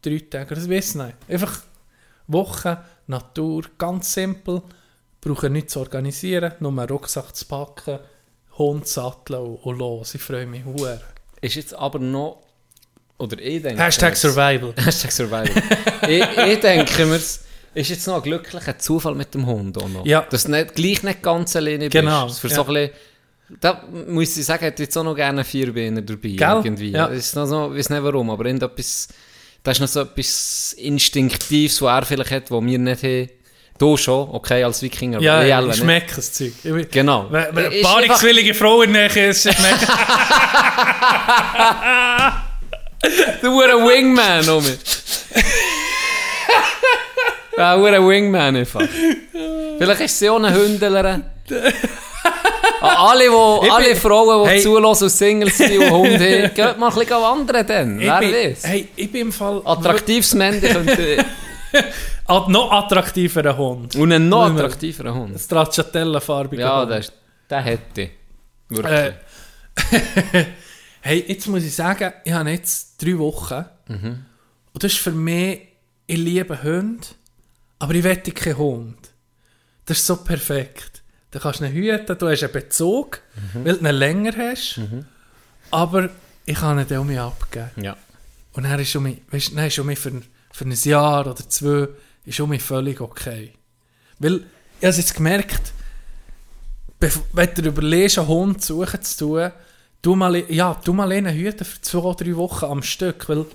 Drei-Tager, 0.02 0.54
das 0.54 0.68
weiß 0.70 0.88
ich 0.90 0.94
nicht. 0.96 1.16
Einfach 1.28 1.60
Woche, 2.26 2.78
Natur, 3.06 3.62
ganz 3.78 4.12
simpel, 4.12 4.62
brauchen 5.20 5.52
nichts 5.52 5.72
zu 5.74 5.80
organisieren, 5.80 6.52
nur 6.60 6.70
einen 6.70 6.88
Rucksack 6.88 7.34
zu 7.34 7.44
packen, 7.46 7.98
Hund 8.56 8.86
satteln 8.86 9.40
und, 9.40 9.56
und 9.56 9.78
los. 9.78 10.14
Ich 10.14 10.22
freue 10.22 10.46
mich 10.46 10.64
hure. 10.64 11.00
Ist 11.40 11.54
jetzt 11.56 11.74
aber 11.74 11.98
noch, 11.98 12.42
oder 13.18 13.38
ich 13.38 13.62
denke... 13.62 13.82
Hashtag 13.82 14.12
mir's- 14.12 14.20
Survival. 14.20 14.74
Hashtag 14.76 15.12
Survival. 15.12 15.62
ich, 16.08 16.24
ich 16.52 16.60
denke 16.60 17.06
mir, 17.06 17.16
ist 17.16 17.88
jetzt 17.88 18.06
noch 18.06 18.16
ein 18.16 18.22
glücklicher 18.22 18.78
Zufall 18.78 19.14
mit 19.14 19.32
dem 19.34 19.46
Hund 19.46 19.78
auch 19.82 19.88
noch. 19.88 20.04
Ja. 20.06 20.22
Dass 20.30 20.44
du 20.44 20.50
nicht, 20.52 20.74
gleich 20.74 21.02
nicht 21.02 21.22
ganz 21.22 21.54
alleine 21.56 21.88
Genau, 21.88 22.26
bist. 22.26 22.40
Für 22.40 22.48
ja. 22.48 22.54
so 22.56 22.64
ein 22.66 22.74
bisschen, 22.74 22.90
da 23.60 23.82
muss 24.06 24.36
ich 24.36 24.44
sagen, 24.44 24.64
hätte 24.64 24.82
ich 24.82 24.88
jetzt 24.88 24.96
auch 24.96 25.04
noch 25.04 25.14
gerne 25.14 25.44
vier 25.44 25.72
Beine 25.72 26.02
dabei. 26.02 26.28
Gell? 26.30 26.60
Irgendwie. 26.64 26.90
Ja. 26.90 27.08
Noch 27.08 27.46
so, 27.46 27.72
ich 27.72 27.78
weiß 27.78 27.90
nicht 27.90 28.02
warum, 28.02 28.30
aber 28.30 28.44
irgendetwas, 28.44 29.08
das 29.62 29.76
ist 29.76 29.80
noch 29.80 29.88
so 29.88 30.00
etwas 30.02 30.74
Instinktives, 30.78 31.82
was 31.82 32.00
er 32.00 32.06
vielleicht 32.06 32.30
hat, 32.30 32.50
was 32.50 32.64
wir 32.64 32.78
nicht 32.78 33.02
haben. 33.02 33.30
Du 33.78 33.96
schon, 33.96 34.28
okay, 34.32 34.62
als 34.62 34.82
Wikinger, 34.82 35.20
Ja, 35.22 35.42
ich 35.42 35.48
ja 35.48 35.64
ich 35.66 35.76
schmecke 35.76 36.16
das 36.16 36.34
Zeug. 36.34 36.52
Ich 36.62 36.90
Genau. 36.90 37.28
Wenn, 37.30 37.56
eine 37.56 37.70
paarungswillige 37.80 38.52
Frau 38.52 38.82
in 38.82 38.92
der 38.92 39.08
Nähe 39.08 39.30
ist, 39.30 39.42
schmeckt 39.42 39.80
Du 43.40 43.58
bist 43.58 43.70
ein 43.70 43.86
Wingman, 43.86 44.46
Omi. 44.50 44.76
Ja, 47.56 47.74
ein 47.74 48.06
Wingman 48.06 48.56
einfach. 48.56 48.86
Vielleicht 49.78 50.00
ist 50.02 50.18
sie 50.18 50.28
auch 50.28 50.36
eine 50.36 50.52
Hündlerin. 50.52 51.24
Alle, 52.80 53.30
wo, 53.30 53.60
alle 53.70 53.88
bin- 53.88 53.96
Frauen, 53.96 54.44
die 54.44 54.50
Hey. 54.50 54.62
zulassen 54.62 55.04
und 55.04 55.10
Singles 55.10 55.58
sind 55.58 55.78
und 55.78 55.90
Hunde 55.90 56.12
haben, 56.44 56.54
geht 56.54 56.78
mal 56.78 56.88
ein 56.88 56.94
bisschen 56.94 57.10
wandern 57.22 57.66
dann. 57.66 58.00
Ich 58.00 58.06
Wer 58.06 58.18
bin, 58.20 58.32
weiß. 58.32 58.62
hey, 58.66 58.88
ich 58.96 59.12
bin 59.12 59.20
im 59.22 59.32
Fall 59.32 59.62
Attraktives 59.64 60.34
Mandy 60.34 60.68
könnte... 60.72 61.24
Noch 62.48 62.70
attraktiverer 62.72 63.56
Hund. 63.56 63.96
Und 63.96 64.12
ein 64.12 64.28
noch 64.28 64.46
attraktiverer 64.52 65.14
Hund. 65.14 65.38
Stracciatella-farbiger 65.38 66.62
Ja, 66.62 66.82
Hund. 66.82 66.92
ist- 66.92 67.12
der 67.48 67.60
hätte 67.62 68.02
ich. 68.02 68.10
Wirklich. 68.68 68.92
Äh, 68.92 69.12
hey, 71.00 71.24
jetzt 71.26 71.46
muss 71.48 71.64
ich 71.64 71.74
sagen, 71.74 72.12
ich 72.24 72.32
habe 72.32 72.50
jetzt 72.50 73.02
drei 73.02 73.18
Wochen. 73.18 73.64
Mhm. 73.88 74.24
Und 74.72 74.84
das 74.84 74.92
ist 74.92 75.00
für 75.00 75.10
mich, 75.12 75.60
ich 76.06 76.16
liebe 76.18 76.62
Hunde, 76.62 77.06
aber 77.78 77.94
ich 77.94 78.04
wette 78.04 78.30
keinen 78.32 78.58
Hund. 78.58 78.96
Das 79.86 79.98
ist 79.98 80.06
so 80.06 80.16
perfekt. 80.16 80.89
Du 81.30 81.38
kannst 81.38 81.60
ihn 81.60 81.72
hüten, 81.72 82.18
du 82.18 82.28
hast 82.28 82.42
einen 82.42 82.52
Bezug, 82.52 83.20
Mhm. 83.54 83.64
weil 83.64 83.76
du 83.76 83.88
ihn 83.88 83.94
länger 83.94 84.32
hast. 84.36 84.80
Aber 85.70 86.10
ich 86.44 86.56
kann 86.56 86.78
ihn 86.78 86.86
dann 86.88 86.98
um 86.98 87.06
mich 87.06 87.18
abgeben. 87.20 87.70
ja. 87.76 87.96
Und 88.52 88.64
er 88.64 88.80
ist 88.80 88.96
um 88.96 89.04
mich, 89.04 89.18
weißt, 89.30 89.56
dann 89.56 89.66
ist 89.66 89.78
um 89.78 89.86
mich 89.86 89.98
für, 90.00 90.10
für 90.52 90.64
ein 90.64 90.72
Jahr 90.72 91.24
oder 91.24 91.36
zwei 91.48 91.86
ist 92.24 92.40
um 92.40 92.50
mich 92.50 92.62
völlig 92.62 93.00
okay. 93.00 93.52
Weil, 94.18 94.42
ich 94.80 94.86
habe 94.86 94.96
jetzt 94.96 95.14
gemerkt, 95.14 95.72
wenn 97.32 97.54
du 97.54 97.62
überlegst, 97.62 98.18
einen 98.18 98.26
Hund 98.28 98.62
suchen 98.64 99.00
zu 99.02 99.18
tun, 99.18 99.52
du 100.02 100.16
mal, 100.16 100.34
ja, 100.52 100.78
du 100.84 100.92
mal 100.92 101.12
einen 101.12 101.32
hüten 101.34 101.64
für 101.64 101.80
zwei 101.80 101.98
oder 102.00 102.24
drei 102.24 102.36
Wochen 102.36 102.64
am 102.64 102.82
Stück, 102.82 103.28
weil 103.28 103.46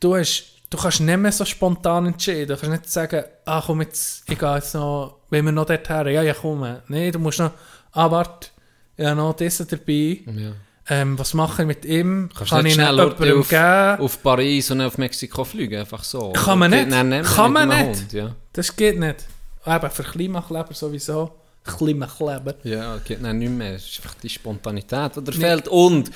du, 0.00 0.16
hast, 0.16 0.53
du 0.74 0.80
kannst 0.80 1.00
nicht 1.00 1.18
mehr 1.18 1.32
so 1.32 1.44
spontan 1.44 2.06
entscheiden. 2.06 2.48
Du 2.48 2.56
kannst 2.56 2.70
nicht 2.70 2.90
sagen, 2.90 3.24
ah 3.44 3.62
komm 3.64 3.82
jetzt, 3.82 4.28
ich 4.28 4.38
gehe 4.38 4.54
jetzt 4.54 4.74
noch, 4.74 5.20
wenn 5.30 5.44
wir 5.44 5.52
noch 5.52 5.66
dorthin, 5.66 6.08
ja, 6.08 6.22
ja 6.22 6.34
komm. 6.34 6.66
Nein, 6.88 7.12
du 7.12 7.18
musst 7.18 7.38
noch, 7.38 7.52
ah 7.92 8.10
warte, 8.10 8.48
ich 8.96 9.06
habe 9.06 9.16
noch 9.16 9.34
diesen 9.34 9.68
dabei. 9.68 10.20
ja. 10.26 10.52
Ähm, 10.86 11.18
was 11.18 11.32
mache 11.32 11.62
ich 11.62 11.66
mit 11.66 11.86
ihm? 11.86 12.28
Kannst 12.36 12.50
Kann 12.50 12.62
nicht 12.62 12.72
ich 12.72 12.74
schnell 12.74 13.00
auf, 13.00 13.16
geben? 13.16 14.04
auf 14.04 14.22
Paris 14.22 14.70
und 14.70 14.82
auf 14.82 14.98
Mexiko 14.98 15.42
fliegen, 15.42 15.80
einfach 15.80 16.04
so. 16.04 16.32
Kann 16.32 16.58
man 16.58 16.72
nicht. 16.72 16.90
nicht 16.90 17.04
mehr 17.04 17.22
Kann 17.22 17.54
man 17.54 17.68
nicht. 17.70 18.00
Hund, 18.02 18.12
ja. 18.12 18.36
Das 18.52 18.76
geht 18.76 18.98
nicht. 18.98 19.24
Eben 19.64 19.90
für 19.90 20.02
Klimakleber 20.02 20.74
sowieso. 20.74 21.30
Klimakleber. 21.64 22.56
Ja, 22.64 22.98
geht 22.98 23.24
dann 23.24 23.38
nicht 23.38 23.50
mehr. 23.50 23.76
Es 23.76 23.86
ist 23.88 24.00
einfach 24.00 24.14
die 24.22 24.28
Spontanität, 24.28 25.16
die 25.16 25.24
dir 25.24 25.32
fehlt. 25.32 25.68
Und 25.68 26.10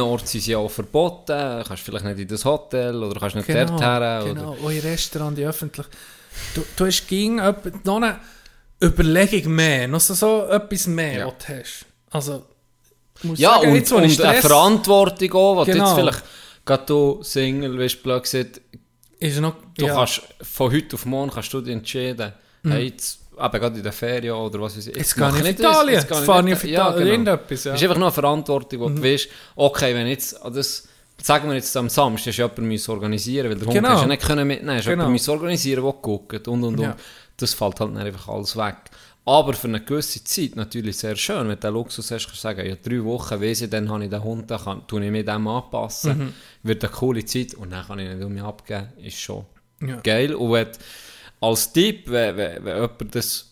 Orte 0.00 0.26
sind 0.26 0.46
ja 0.46 0.58
auch 0.58 0.70
verboten. 0.70 1.26
Du 1.58 1.64
kannst 1.66 1.82
vielleicht 1.82 2.04
nicht 2.04 2.18
in 2.18 2.28
das 2.28 2.44
Hotel 2.44 3.02
oder 3.02 3.18
kannst 3.18 3.36
nicht 3.36 3.48
dort 3.48 3.80
her. 3.80 4.22
genau. 4.24 4.52
Oder, 4.52 4.62
Auch 4.64 4.70
in 4.70 4.80
Restaurant, 4.80 5.36
die 5.38 5.44
öffentlich. 5.46 5.86
Du, 6.54 6.64
du 6.76 6.86
hast 6.86 7.06
ging 7.08 7.36
noch 7.36 7.96
eine 7.96 8.18
Überlegung 8.82 9.54
mehr, 9.54 9.88
noch 9.88 10.00
so, 10.00 10.14
so 10.14 10.44
etwas 10.46 10.86
mehr, 10.86 11.18
Ja. 11.20 11.26
was 11.26 11.34
du 11.46 11.58
hast. 11.58 11.86
Also, 12.10 12.44
muss 13.22 13.38
ja, 13.38 13.54
sagen, 13.54 13.70
und, 13.70 13.74
jetzt, 13.76 13.92
und 13.92 14.02
eine 14.02 14.10
Stress- 14.12 14.40
Verantwortung 14.46 15.32
auch, 15.32 15.56
was 15.58 15.66
du 15.66 15.72
Genau. 15.72 15.86
jetzt 15.86 15.94
vielleicht, 15.98 16.24
gerade 16.64 16.84
du 16.86 17.22
Single, 17.22 17.76
du, 17.76 17.96
blöd 18.02 18.22
gesagt, 18.22 18.60
ist 19.20 19.40
noch, 19.40 19.54
du 19.78 19.86
ja, 19.86 19.94
kannst 19.94 20.22
von 20.42 20.72
heute 20.72 20.94
auf 20.96 21.06
morgen 21.06 21.30
kannst 21.30 21.52
du 21.52 21.60
dich 21.60 21.72
entscheiden, 21.72 22.32
hey, 22.64 22.86
jetzt, 22.88 23.20
eben 23.38 23.60
gerade 23.60 23.76
in 23.76 23.82
der 23.82 23.92
Ferien 23.92 24.34
oder 24.34 24.60
was 24.60 24.76
weiß 24.76 24.86
ich. 24.88 24.96
Jetzt 24.96 25.16
mache 25.18 25.40
gehe 25.42 25.50
ich 25.50 25.56
auf 25.56 25.62
das, 25.62 25.70
Italien, 25.72 25.94
jetzt 25.94 26.10
jetzt 26.10 26.24
fahre 26.24 26.38
ich 26.40 26.44
nicht- 26.44 26.54
auf 26.56 26.64
ja, 26.64 26.70
Italien, 26.70 26.98
genau. 26.98 27.10
irgendetwas, 27.32 27.64
ja. 27.64 27.74
Es 27.74 27.80
ist 27.80 27.84
einfach 27.84 27.98
nur 27.98 28.06
eine 28.08 28.12
Verantwortung, 28.14 28.80
wo 28.80 28.88
du 28.88 29.02
weißt, 29.02 29.28
okay, 29.56 29.94
wenn 29.94 30.06
jetzt, 30.06 30.44
ah, 30.44 30.50
das, 30.50 30.88
sagen 31.22 31.48
wir 31.48 31.54
jetzt 31.56 31.76
am 31.76 31.88
Samstag, 31.88 32.28
ist 32.30 32.36
jemand 32.38 32.58
müssen 32.58 32.90
organisieren, 32.90 33.48
weil 33.50 33.56
der 33.56 33.66
Hund 33.66 33.74
Genau. 33.74 33.88
kannst 33.88 34.04
du 34.04 34.08
nicht 34.08 34.22
können 34.22 34.46
mitnehmen, 34.48 34.76
hast 34.76 34.84
Genau. 34.84 34.94
jemand 35.02 35.12
müssen 35.12 35.30
organisieren, 35.30 35.82
der 35.84 35.92
guckt 35.92 36.48
und 36.48 36.62
und 36.64 36.64
und. 36.64 36.80
Ja. 36.80 36.96
Das 37.36 37.52
fällt 37.54 37.80
halt 37.80 37.90
dann 37.96 37.98
einfach 37.98 38.28
alles 38.28 38.56
weg. 38.56 38.76
Aber 39.26 39.54
für 39.54 39.68
eine 39.68 39.80
gewisse 39.80 40.22
Zeit 40.22 40.54
natürlich 40.54 40.98
sehr 40.98 41.16
schön, 41.16 41.40
wenn 41.48 41.48
du 41.48 41.56
den 41.56 41.72
Luxus 41.72 42.10
hast, 42.10 42.26
kannst 42.26 42.36
du 42.36 42.42
sagen, 42.42 42.66
ja, 42.68 42.74
drei 42.76 43.02
Wochen, 43.02 43.40
weiss 43.40 43.62
ich, 43.62 43.70
dann 43.70 43.88
habe 43.90 44.04
ich 44.04 44.10
den 44.10 44.22
Hund, 44.22 44.50
dann 44.50 44.62
kann, 44.62 44.86
tue 44.86 45.02
ich 45.04 45.10
mich 45.10 45.24
dem 45.24 45.48
anpassen, 45.48 46.18
Mhm. 46.18 46.32
wird 46.62 46.84
eine 46.84 46.92
coole 46.92 47.24
Zeit 47.24 47.54
und 47.54 47.70
dann 47.72 47.86
kann 47.86 47.98
ich 48.00 48.08
nicht 48.14 48.22
um 48.22 48.32
mich 48.34 48.42
abgeben, 48.42 48.88
ist 49.02 49.18
schon 49.18 49.46
Ja. 49.80 49.96
geil. 50.02 50.34
Und 50.34 50.52
wenn, 50.52 50.68
als 51.44 51.72
Tipp, 51.72 52.04
wenn, 52.06 52.36
wenn, 52.36 52.64
wenn 52.64 52.74
jemand 52.76 53.14
das 53.14 53.50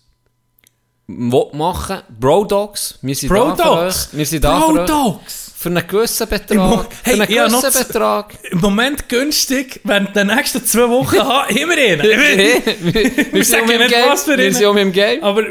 will 1.07 1.47
machen 1.53 1.99
Bro 2.19 2.45
Dogs, 2.45 2.99
wir 3.03 3.15
sind 3.15 3.29
Bro 3.29 3.51
da 3.51 3.57
für 3.57 3.63
Dogs. 3.63 4.09
Wir 4.13 4.27
sind 4.27 4.45
da 4.45 4.59
Bro 4.59 4.75
für. 4.75 4.85
Dogs. 4.85 5.53
Für 5.57 5.69
einen 5.69 5.87
gewissen 5.87 6.29
Betrag. 6.29 6.89
Hey, 7.05 7.15
für 7.17 7.23
einen 7.23 7.51
gewissen 7.51 7.87
Betrag. 7.87 8.39
Im 8.51 8.61
Moment 8.61 9.09
günstig, 9.09 9.81
wenn 9.85 10.09
die 10.17 10.25
nächsten 10.25 10.65
zwei 10.65 10.89
Wochen 10.89 11.19
haben, 11.19 11.57
immer 11.57 11.75
einen. 11.75 12.03
wir, 12.03 13.33
wir, 13.33 13.45
sind 13.45 13.63
um 13.63 13.71
im 13.71 13.79
nicht, 13.79 13.91
Game. 13.91 14.09
was 14.09 14.25
für 14.25 14.39
Wir 14.39 14.53
sind 14.53 14.67
um 14.67 14.77
im 14.79 14.93
Game. 14.93 15.23
Aber 15.23 15.45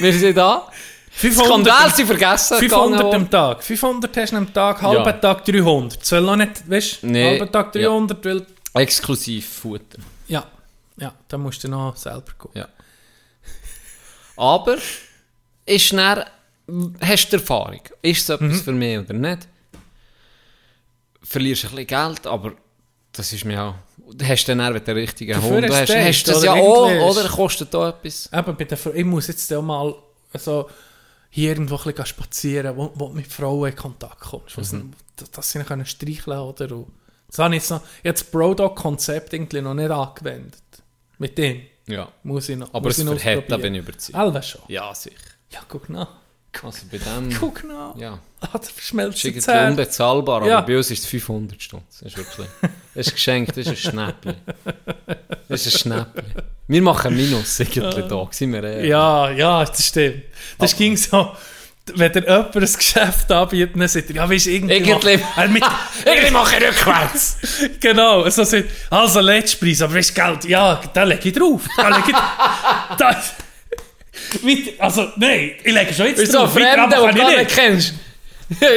Wir 0.00 0.12
sind 0.12 0.36
da. 0.36 0.68
500, 1.10 1.46
Skandal 1.46 1.94
sind 1.94 2.06
vergessen. 2.06 2.58
500 2.58 2.98
gegangen 3.00 3.14
am 3.14 3.30
Tag. 3.30 3.64
500 3.64 4.16
hast 4.16 4.32
du 4.32 4.36
am 4.36 4.52
Tag, 4.54 4.82
halben 4.82 5.04
Ja. 5.04 5.12
Tag 5.12 5.44
300. 5.44 6.00
Das 6.00 6.12
will 6.12 6.20
noch 6.20 6.36
nicht, 6.36 6.70
weißt 6.70 7.02
du, 7.02 7.06
Nee, 7.08 7.38
halben 7.38 7.50
Tag 7.50 7.74
ja. 7.74 7.88
300, 7.88 8.24
weil... 8.24 8.34
worden. 8.34 8.46
Exklusiv 8.74 9.48
Futter. 9.48 9.98
Ja, 10.98 11.08
ja, 11.08 11.14
da 11.28 11.38
musst 11.38 11.62
du 11.64 11.68
noch 11.68 11.96
selber 11.96 12.32
gucken. 12.36 12.60
Ja. 12.60 12.68
Aber 14.36 14.78
ist 15.66 15.92
dann, 15.92 16.24
hast 17.00 17.28
du 17.32 17.36
Erfahrung? 17.36 17.80
Ist 18.02 18.22
es 18.22 18.28
etwas 18.28 18.60
für 18.60 18.72
mich 18.72 18.98
oder 18.98 19.14
nicht? 19.14 19.48
Verlierst 21.22 21.64
ein 21.64 21.70
bisschen 21.70 21.86
Geld, 21.86 22.26
aber 22.26 22.52
das 23.12 23.32
ist 23.32 23.44
mir 23.44 23.62
auch... 23.62 23.74
Hast 24.22 24.46
du 24.46 24.56
dann, 24.56 24.66
wenn 24.66 24.74
du 24.74 24.80
den 24.80 24.96
richtigen 24.96 25.34
Dafür 25.34 25.56
Hund 25.56 25.68
hast 25.68 25.80
hast, 25.80 25.88
du 25.90 26.04
hast 26.04 26.26
du 26.26 26.32
das 26.32 26.44
ja 26.44 26.54
auch, 26.54 27.10
oder? 27.10 27.28
Kostet 27.28 27.74
da 27.74 27.90
etwas? 27.90 28.30
Eben, 28.32 28.76
Frau, 28.76 28.92
ich 28.92 29.04
muss 29.04 29.26
jetzt 29.26 29.52
auch 29.52 29.60
mal 29.62 29.94
so 30.34 30.70
hier 31.30 31.50
irgendwo 31.50 31.76
ein 31.76 31.82
bisschen 31.82 32.06
spazieren, 32.06 32.76
wo, 32.76 32.90
wo 32.94 33.08
du 33.08 33.14
mit 33.14 33.26
Frauen 33.26 33.70
in 33.70 33.76
Kontakt 33.76 34.20
kommst. 34.20 34.56
Was, 34.56 34.74
dass, 35.16 35.30
dass 35.30 35.50
sie 35.50 35.62
können 35.64 35.84
streicheln 35.84 36.38
oder 36.38 36.74
und 36.74 36.86
Das 37.28 37.38
habe 37.38 37.54
ich 37.54 37.62
jetzt 37.62 37.70
noch, 37.70 37.82
jetzt 38.02 38.22
das 38.22 38.30
Brodog-Konzept 38.30 39.34
irgendwie 39.34 39.60
noch 39.60 39.74
nicht 39.74 39.90
angewendet. 39.90 40.62
Mit 41.18 41.36
dem 41.38 41.62
Ja. 41.86 42.08
muss 42.22 42.48
ich 42.48 42.56
noch 42.56 42.72
Aber 42.72 42.88
muss 42.88 42.98
es 42.98 43.04
verhält, 43.08 43.50
da 43.50 43.56
bin 43.56 43.74
ich 43.74 43.82
überzeugt. 43.82 44.14
Alva 44.16 44.40
schon. 44.42 44.62
Ja, 44.68 44.94
sicher. 44.94 45.16
Ja, 45.50 45.60
guck 45.68 45.88
nach. 45.88 46.08
Also 46.62 46.86
bei 46.90 46.98
dem... 46.98 47.30
Guck 47.38 47.64
nach. 47.64 47.96
Ja. 47.96 48.18
Ah, 48.40 48.48
da 48.52 48.58
verschmelzt 48.60 49.24
Das 49.24 49.32
ist 49.34 49.48
unbezahlbar, 49.48 50.46
Ja. 50.46 50.58
aber 50.58 50.66
bei 50.66 50.76
uns 50.76 50.90
ist 50.90 51.00
es 51.00 51.06
500 51.06 51.62
Stunden. 51.62 51.86
Das 51.90 52.02
ist 52.02 52.16
wirklich... 52.16 52.46
Das 52.94 53.06
ist 53.06 53.12
geschenkt, 53.12 53.50
das 53.50 53.58
ist 53.58 53.68
ein 53.68 53.76
Schnäppchen. 53.76 54.34
Das 55.48 55.66
ist 55.66 55.74
ein 55.74 55.78
Schnäppchen. 55.78 56.24
Wir 56.66 56.82
machen 56.82 57.16
Minus 57.16 57.60
irgendwie 57.60 57.80
da, 58.08 58.28
sind 58.30 58.52
wir 58.52 58.62
ehrlich. 58.64 58.90
Ja, 58.90 59.30
ja, 59.30 59.64
das 59.64 59.86
stimmt. 59.86 60.22
Das 60.58 60.76
ging 60.76 60.96
so, 60.96 61.30
wenn 61.96 62.12
dir 62.12 62.20
jemand 62.22 62.56
ein 62.56 62.60
Geschäft 62.62 63.30
anbietet, 63.32 63.80
dann 63.80 63.88
sagt 63.88 64.10
er, 64.10 64.16
ja, 64.16 64.30
weißt 64.30 64.46
du, 64.46 64.50
irgendwie... 64.50 64.74
Irgendwie- 64.74 65.16
mach- 65.18 65.36
Er 65.38 65.48
mit, 65.48 65.62
Irgendwie 66.04 66.30
mache 66.30 66.56
ich 66.56 66.62
rückwärts. 66.68 67.36
genau, 67.80 68.28
so 68.28 68.44
sagt 68.44 68.68
also 68.90 69.20
Letztpreis, 69.20 69.82
aber 69.82 69.94
weißt 69.94 70.10
du, 70.16 70.22
Geld, 70.22 70.44
ja, 70.46 70.80
da 70.92 71.02
lege 71.04 71.28
ich 71.28 71.34
drauf. 71.34 71.62
Da 71.76 71.88
lege 71.88 72.10
ich... 72.10 72.16
da, 72.98 73.22
mit, 74.42 74.80
also, 74.80 75.08
nein, 75.16 75.52
ich 75.62 75.72
lege 75.72 75.94
schon 75.94 76.06
jetzt 76.06 76.20
ein 76.20 76.32
drauf. 76.32 76.52
Fremder, 76.52 76.98
runter 76.98 77.12
den 77.12 77.26
du 77.26 77.32
ich 77.32 77.38
nicht 77.38 77.54
kennst? 77.54 77.94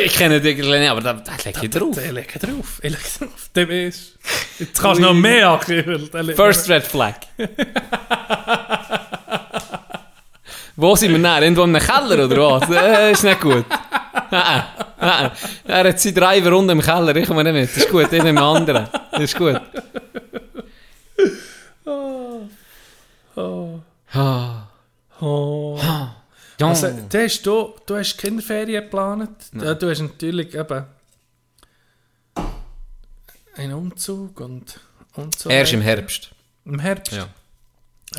ich 0.06 0.14
kenne 0.18 0.42
dich 0.42 0.58
nicht, 0.58 0.90
aber 0.90 1.02
da, 1.02 1.14
da 1.14 1.32
lege 1.46 1.60
ich 1.64 1.70
drauf. 1.70 1.98
Ich 1.98 2.12
lege 2.12 2.40
drauf, 2.40 2.80
ich 2.82 2.92
lege 2.92 3.04
drauf. 3.20 3.50
Dem 3.56 3.70
ist... 3.72 4.18
Jetzt 4.60 4.82
kannst 4.82 5.00
du 5.00 5.06
noch 5.06 5.14
mehr 5.14 5.50
ankündigen. 5.50 6.36
First 6.36 6.70
Red 6.70 6.84
Flag. 6.84 7.16
Wo 10.76 10.96
sind 10.96 11.12
wir 11.12 11.20
denn? 11.20 11.44
Irgendwo 11.44 11.64
in 11.64 11.76
einem 11.76 11.86
Keller 11.86 12.26
oder 12.26 12.38
was? 12.38 12.70
Äh, 12.70 13.12
ist 13.12 13.24
nicht 13.24 13.42
gut. 13.42 13.66
Äh, 14.32 14.36
äh, 14.36 15.26
äh. 15.26 15.30
Er 15.66 15.90
hat 15.90 16.00
seine 16.00 16.16
drei 16.16 16.48
Runden 16.48 16.72
im 16.72 16.82
Keller, 16.82 17.16
ich 17.16 17.28
komme 17.28 17.44
nicht 17.44 17.54
mit. 17.54 17.70
Das 17.70 17.78
ist 17.78 17.90
gut, 17.90 18.12
ich 18.12 18.24
nehme 18.24 18.30
einen 18.30 18.58
anderen. 18.58 18.88
Das 19.12 19.22
ist 19.22 19.38
gut. 19.38 19.60
Ah. 24.14 24.68
Oh. 25.20 25.80
Ja. 25.82 26.16
Also, 26.68 26.90
du 27.10 27.24
hast, 27.24 27.46
du, 27.46 27.74
du 27.86 27.98
hast 27.98 28.18
Kinderferien 28.18 28.84
geplant. 28.84 29.30
Ja, 29.54 29.74
du 29.74 29.90
hast 29.90 30.02
natürlich 30.02 30.54
eben 30.54 30.86
einen 33.56 33.74
Umzug 33.74 34.40
und, 34.40 34.80
und 35.16 35.38
so. 35.38 35.50
Erst 35.50 35.74
im. 35.74 35.82
Herbst. 35.82 36.30
Im 36.66 36.80
Herbst? 36.80 37.14
Ja. 37.14 37.28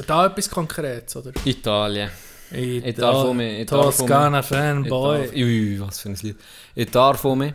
Da 0.06 0.26
etwas 0.26 0.50
Konkretes, 0.50 1.14
oder? 1.16 1.32
Italien. 1.44 2.10
Ich, 2.52 2.84
Ich 2.84 2.94
darf 2.96 3.24
um 3.24 3.36
mich- 3.36 3.60
ich 3.60 3.66
darf 3.66 3.96
Toskana 3.96 4.42
Fanboy. 4.42 5.26
darf- 5.26 5.34
Ui, 5.34 5.80
was 5.80 6.00
für 6.00 6.08
ein 6.10 6.16
Lied. 6.22 6.36
Ich 6.74 6.90
darf 6.90 7.24
um 7.24 7.38
mich 7.38 7.54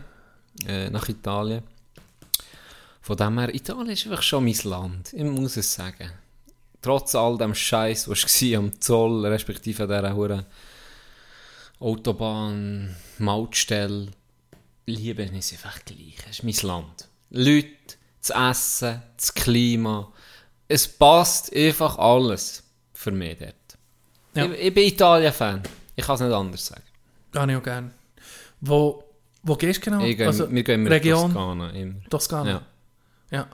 äh, 0.66 0.90
nach 0.90 1.08
Italien. 1.08 1.62
Von 3.00 3.16
dem 3.16 3.38
her, 3.38 3.54
Italien 3.54 3.90
ist 3.90 4.06
einfach 4.06 4.22
schon 4.22 4.44
mein 4.44 4.58
Land. 4.64 5.12
Ich 5.12 5.22
muss 5.24 5.56
es 5.56 5.72
sagen. 5.72 6.10
Trotz 6.82 7.14
all 7.14 7.38
dem 7.38 7.54
Scheiß, 7.54 8.08
was 8.08 8.22
war 8.42 8.58
am 8.58 8.80
Zoll, 8.80 9.26
respektive 9.26 9.82
an 9.84 9.88
dieser 9.88 10.14
Hure 10.14 10.46
Autobahn, 11.80 12.94
Mautstelle, 13.18 14.08
liebe 14.86 15.22
ich 15.24 15.32
es 15.38 15.52
einfach 15.52 15.84
gleich. 15.84 16.16
Es 16.28 16.38
ist 16.40 16.44
mein 16.44 16.68
Land. 16.68 17.08
Leute, 17.30 17.68
das 18.26 18.30
Essen, 18.30 19.02
das 19.16 19.32
Klima. 19.34 20.12
Es 20.66 20.88
passt 20.88 21.54
einfach 21.54 21.98
alles 21.98 22.64
für 22.94 23.10
mich 23.12 23.38
dort. 23.38 23.54
Ja. 24.38 24.44
Ich, 24.46 24.66
ich 24.66 24.74
bin 24.74 24.84
Italien-Fan. 24.88 25.62
Ich 25.96 26.04
kann 26.04 26.14
es 26.14 26.20
nicht 26.20 26.32
anders 26.32 26.66
sagen. 26.66 26.82
Kann 27.32 27.50
ich 27.50 27.56
auch 27.56 27.62
gerne. 27.62 27.90
Wo, 28.60 29.04
wo 29.42 29.54
gehst 29.56 29.80
du 29.80 29.90
genau? 29.90 30.04
Ich 30.04 30.16
gehe, 30.16 30.26
also, 30.26 30.50
wir 30.50 30.62
gehen 30.62 30.82
in 30.82 30.92
Region 30.92 31.32
Toskana. 31.32 31.70
Immer. 31.70 31.94
Toskana. 32.08 32.50
Ja, 32.50 32.62
ja. 33.30 33.48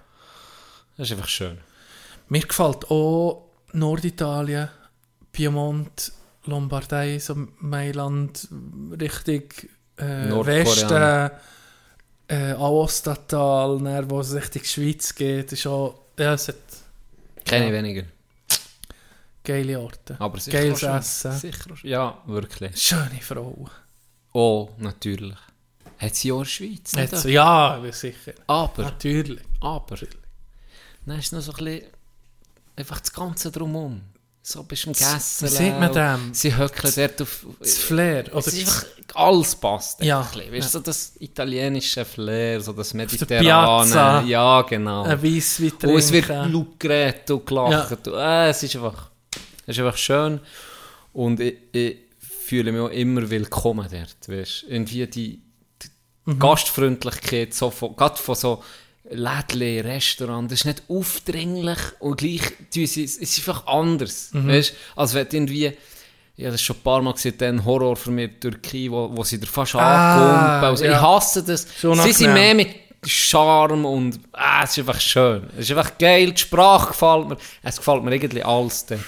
das 0.97 1.11
ist 1.11 1.17
einfach 1.17 1.29
schön. 1.29 1.59
Mir 2.29 2.41
gefällt 2.41 2.91
auch 2.91 3.51
Norditalien, 3.73 4.69
Piemont, 5.33 6.13
Lombardei, 6.45 7.19
so 7.19 7.35
Mailand, 7.61 8.49
richtig 9.01 9.71
äh. 9.97 10.31
Westen, 10.31 11.31
äh, 12.29 12.53
Aostatal, 12.53 13.81
dann, 13.83 14.11
wo 14.11 14.21
es 14.21 14.35
Richtung 14.35 14.65
Schweiz 14.65 15.15
geht, 15.15 15.53
ist 15.53 15.67
auch, 15.67 15.95
ja, 16.19 16.35
es 16.35 16.49
hat 16.49 16.57
Kenne 17.45 17.67
ich 17.67 17.73
Ja. 17.73 17.77
weniger. 17.79 18.03
Geile 19.45 19.81
Orte. 19.81 20.17
Aber 20.19 20.41
sicher 20.41 20.59
Geiles 20.59 20.81
schön. 20.81 20.91
Essen. 20.91 21.33
Sicher 21.33 21.77
schön. 21.77 21.91
Ja, 21.91 22.23
wirklich. 22.27 22.77
Schöne 22.77 23.21
Frauen. 23.21 23.71
Oh, 24.33 24.71
natürlich. 24.79 25.39
Hat 25.99 26.15
sie 26.15 26.33
auch 26.33 26.39
in 26.39 26.43
der 26.43 26.51
Schweiz. 26.51 26.93
nicht? 26.93 27.13
Jetzt, 27.13 27.25
ja, 27.25 27.81
sicher. 27.93 28.33
Aber, 28.47 28.83
Natürlich. 28.83 29.41
aber. 29.61 29.97
Dann 31.07 31.19
ist 31.19 31.33
noch 31.33 31.41
so 31.41 31.53
ein 31.53 31.65
bisschen 31.65 31.87
einfach 32.77 33.01
das 33.01 33.13
Ganze 33.13 33.51
drumherum. 33.51 34.03
So 34.43 34.63
bist 34.65 34.85
du 34.85 34.89
im 34.89 34.93
Gessen. 34.93 35.47
wie 35.47 35.51
sieht 35.51 35.81
man 35.81 35.91
dem? 35.93 36.35
Sie 36.35 36.55
höckeln 36.55 36.93
dort 36.95 37.23
auf... 37.23 37.47
Das 37.61 37.79
Flair. 37.79 38.25
Oder 38.31 38.39
Es 38.39 38.49
ist 38.49 38.59
einfach, 38.61 38.85
alles 39.15 39.57
passt. 39.57 40.03
Ja. 40.03 40.21
Weißt 40.21 40.67
du, 40.67 40.79
so 40.79 40.81
das 40.81 41.15
italienische 41.19 42.05
Flair, 42.05 42.61
so 42.61 42.75
das 42.75 42.93
mediterrane. 42.93 44.29
Ja, 44.29 44.63
genau. 44.63 45.05
ein 45.05 45.23
Weisswein 45.23 45.73
Und 45.73 45.85
Oh, 45.87 45.97
es 45.97 46.13
wird 46.13 46.29
laut 46.29 46.79
geredet 46.79 47.31
und 47.31 47.47
gelacht. 47.47 48.07
Und, 48.07 48.15
äh, 48.15 48.51
es, 48.51 48.63
ist 48.63 48.77
einfach, 48.77 49.11
es 49.67 49.77
ist 49.77 49.85
einfach 49.85 49.99
schön. 49.99 50.41
Und 51.13 51.41
ich, 51.41 51.57
ich 51.73 51.97
fühle 52.21 52.73
mich 52.73 52.81
auch 52.81 52.89
immer 52.89 53.29
willkommen 53.31 53.87
dort. 53.91 54.29
Weißt? 54.29 54.65
Irgendwie 54.69 55.07
die, 55.07 55.41
die 56.27 56.39
Gastfreundlichkeit, 56.39 57.55
so 57.55 57.71
von, 57.71 57.97
gerade 57.97 58.17
von 58.17 58.35
so 58.35 58.63
Lädchen, 59.11 59.87
Restaurant, 59.87 60.51
das 60.51 60.61
ist 60.61 60.65
nicht 60.65 60.83
aufdringlich 60.89 61.79
und 62.01 62.17
gleich, 62.17 62.41
es 62.75 62.97
ist 62.97 63.39
einfach 63.39 63.67
anders. 63.67 64.31
Weißt? 64.33 64.75
Als 64.97 65.15
wenn 65.15 65.27
irgendwie, 65.31 65.73
ja, 66.37 66.51
das 66.51 66.63
schon 66.63 66.77
ein 66.77 66.83
paar 66.83 67.03
Mal 67.03 67.13
gesehen, 67.13 67.35
ein 67.41 67.65
Horror 67.65 67.97
für 67.97 68.11
mich, 68.11 68.31
Türkei, 68.41 68.87
wo, 68.91 69.11
wo 69.15 69.23
sie 69.23 69.39
dir 69.39 69.47
fast 69.47 69.75
Ah, 69.77 70.15
ankumpen. 70.55 70.69
Also, 70.69 70.85
ja. 70.85 70.93
Ich 70.93 71.01
hasse 71.01 71.43
das. 71.45 71.67
Schon 71.79 71.99
Sie 72.01 72.13
sind 72.13 72.33
mehr 72.33 72.55
mit 72.55 72.69
Charme 73.07 73.85
und 73.85 74.19
ah, 74.33 74.63
es 74.65 74.71
ist 74.71 74.79
einfach 74.79 75.01
schön. 75.01 75.45
Es 75.59 75.71
ist 75.71 75.77
einfach 75.77 75.97
geil, 75.99 76.33
die 76.33 76.41
Sprache 76.41 76.89
gefällt 76.89 77.29
mir. 77.29 77.37
Es 77.63 77.77
gefällt 77.77 78.03
mir 78.03 78.15
irgendwie 78.15 78.43
alles 78.43 78.87
dort. 78.87 79.01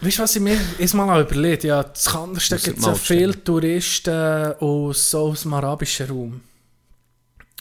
Weißt 0.00 0.18
du, 0.18 0.22
was 0.22 0.36
ich 0.36 0.42
mir 0.42 0.58
jetzt 0.78 0.94
mal 0.94 1.20
überlegt 1.20 1.64
Ja, 1.64 1.82
das 1.82 2.04
Kandersteg 2.06 2.58
Muss 2.58 2.64
gibt 2.64 2.82
so 2.82 2.88
mal 2.90 2.96
stellen. 2.96 3.20
viele 3.32 3.44
Touristen 3.44 4.52
aus, 4.60 5.10
so 5.10 5.20
aus 5.28 5.42
dem 5.42 5.54
arabischen 5.54 6.06
Raum. 6.08 6.40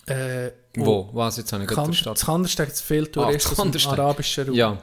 Äh, 0.06 0.52
Wo? 0.76 1.10
Was? 1.14 1.38
Jetzt 1.38 1.54
habe 1.54 1.64
ich 1.64 1.70
gerade 1.70 1.82
Kan 1.84 1.92
den 1.92 1.96
Start. 1.96 2.18
das 2.18 2.26
Kandersteg 2.26 2.66
gibt 2.68 2.80
viele 2.80 3.06
Ah, 3.08 3.12
Touristen 3.12 3.50
das 3.56 3.60
aus 3.60 3.72
dem 3.84 3.92
arabischen 3.92 4.46
Raum. 4.48 4.56
Ja. 4.56 4.78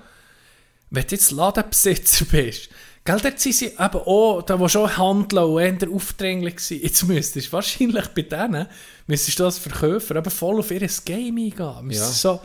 wenn 0.91 1.07
du 1.07 1.15
jetzt 1.15 1.31
Ladenbesitzer 1.33 2.25
bist, 2.25 2.71
gell, 3.05 3.21
dort 3.21 3.39
sind 3.41 3.55
sie 3.55 3.67
eben 3.67 3.79
auch, 3.79 4.43
da 4.43 4.59
wo 4.59 4.67
schon 4.69 4.97
handeln 4.97 5.45
und 5.45 5.83
eher 5.83 5.91
aufdringlich 5.91 6.57
waren. 6.71 6.81
Jetzt 6.83 7.03
müsstest 7.07 7.49
du 7.49 7.53
wahrscheinlich 7.53 8.07
bei 8.09 8.23
denen, 8.23 8.67
müsstest 9.07 9.39
du 9.39 9.45
als 9.45 9.59
Verkäufer 9.59 10.17
eben 10.17 10.31
voll 10.31 10.59
auf 10.61 10.71
ihr 10.71 10.89
Game 11.05 11.37
eingehen. 11.37 11.75
Müsstest 11.83 12.23
so, 12.23 12.41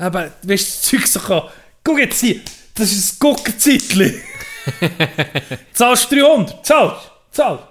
eben, 0.00 0.14
weißt 0.14 0.32
du, 0.42 0.48
das 0.48 0.82
Zeug 0.82 1.06
so 1.06 1.20
kommen, 1.20 1.48
guck 1.84 1.98
jetzt 2.00 2.20
hier, 2.20 2.40
das 2.74 2.90
ist 2.92 3.14
ein 3.14 3.16
Guckenzeitchen. 3.20 4.14
zahlst 5.72 6.10
300, 6.12 6.64
zahlst, 6.66 7.10
zahlst. 7.32 7.64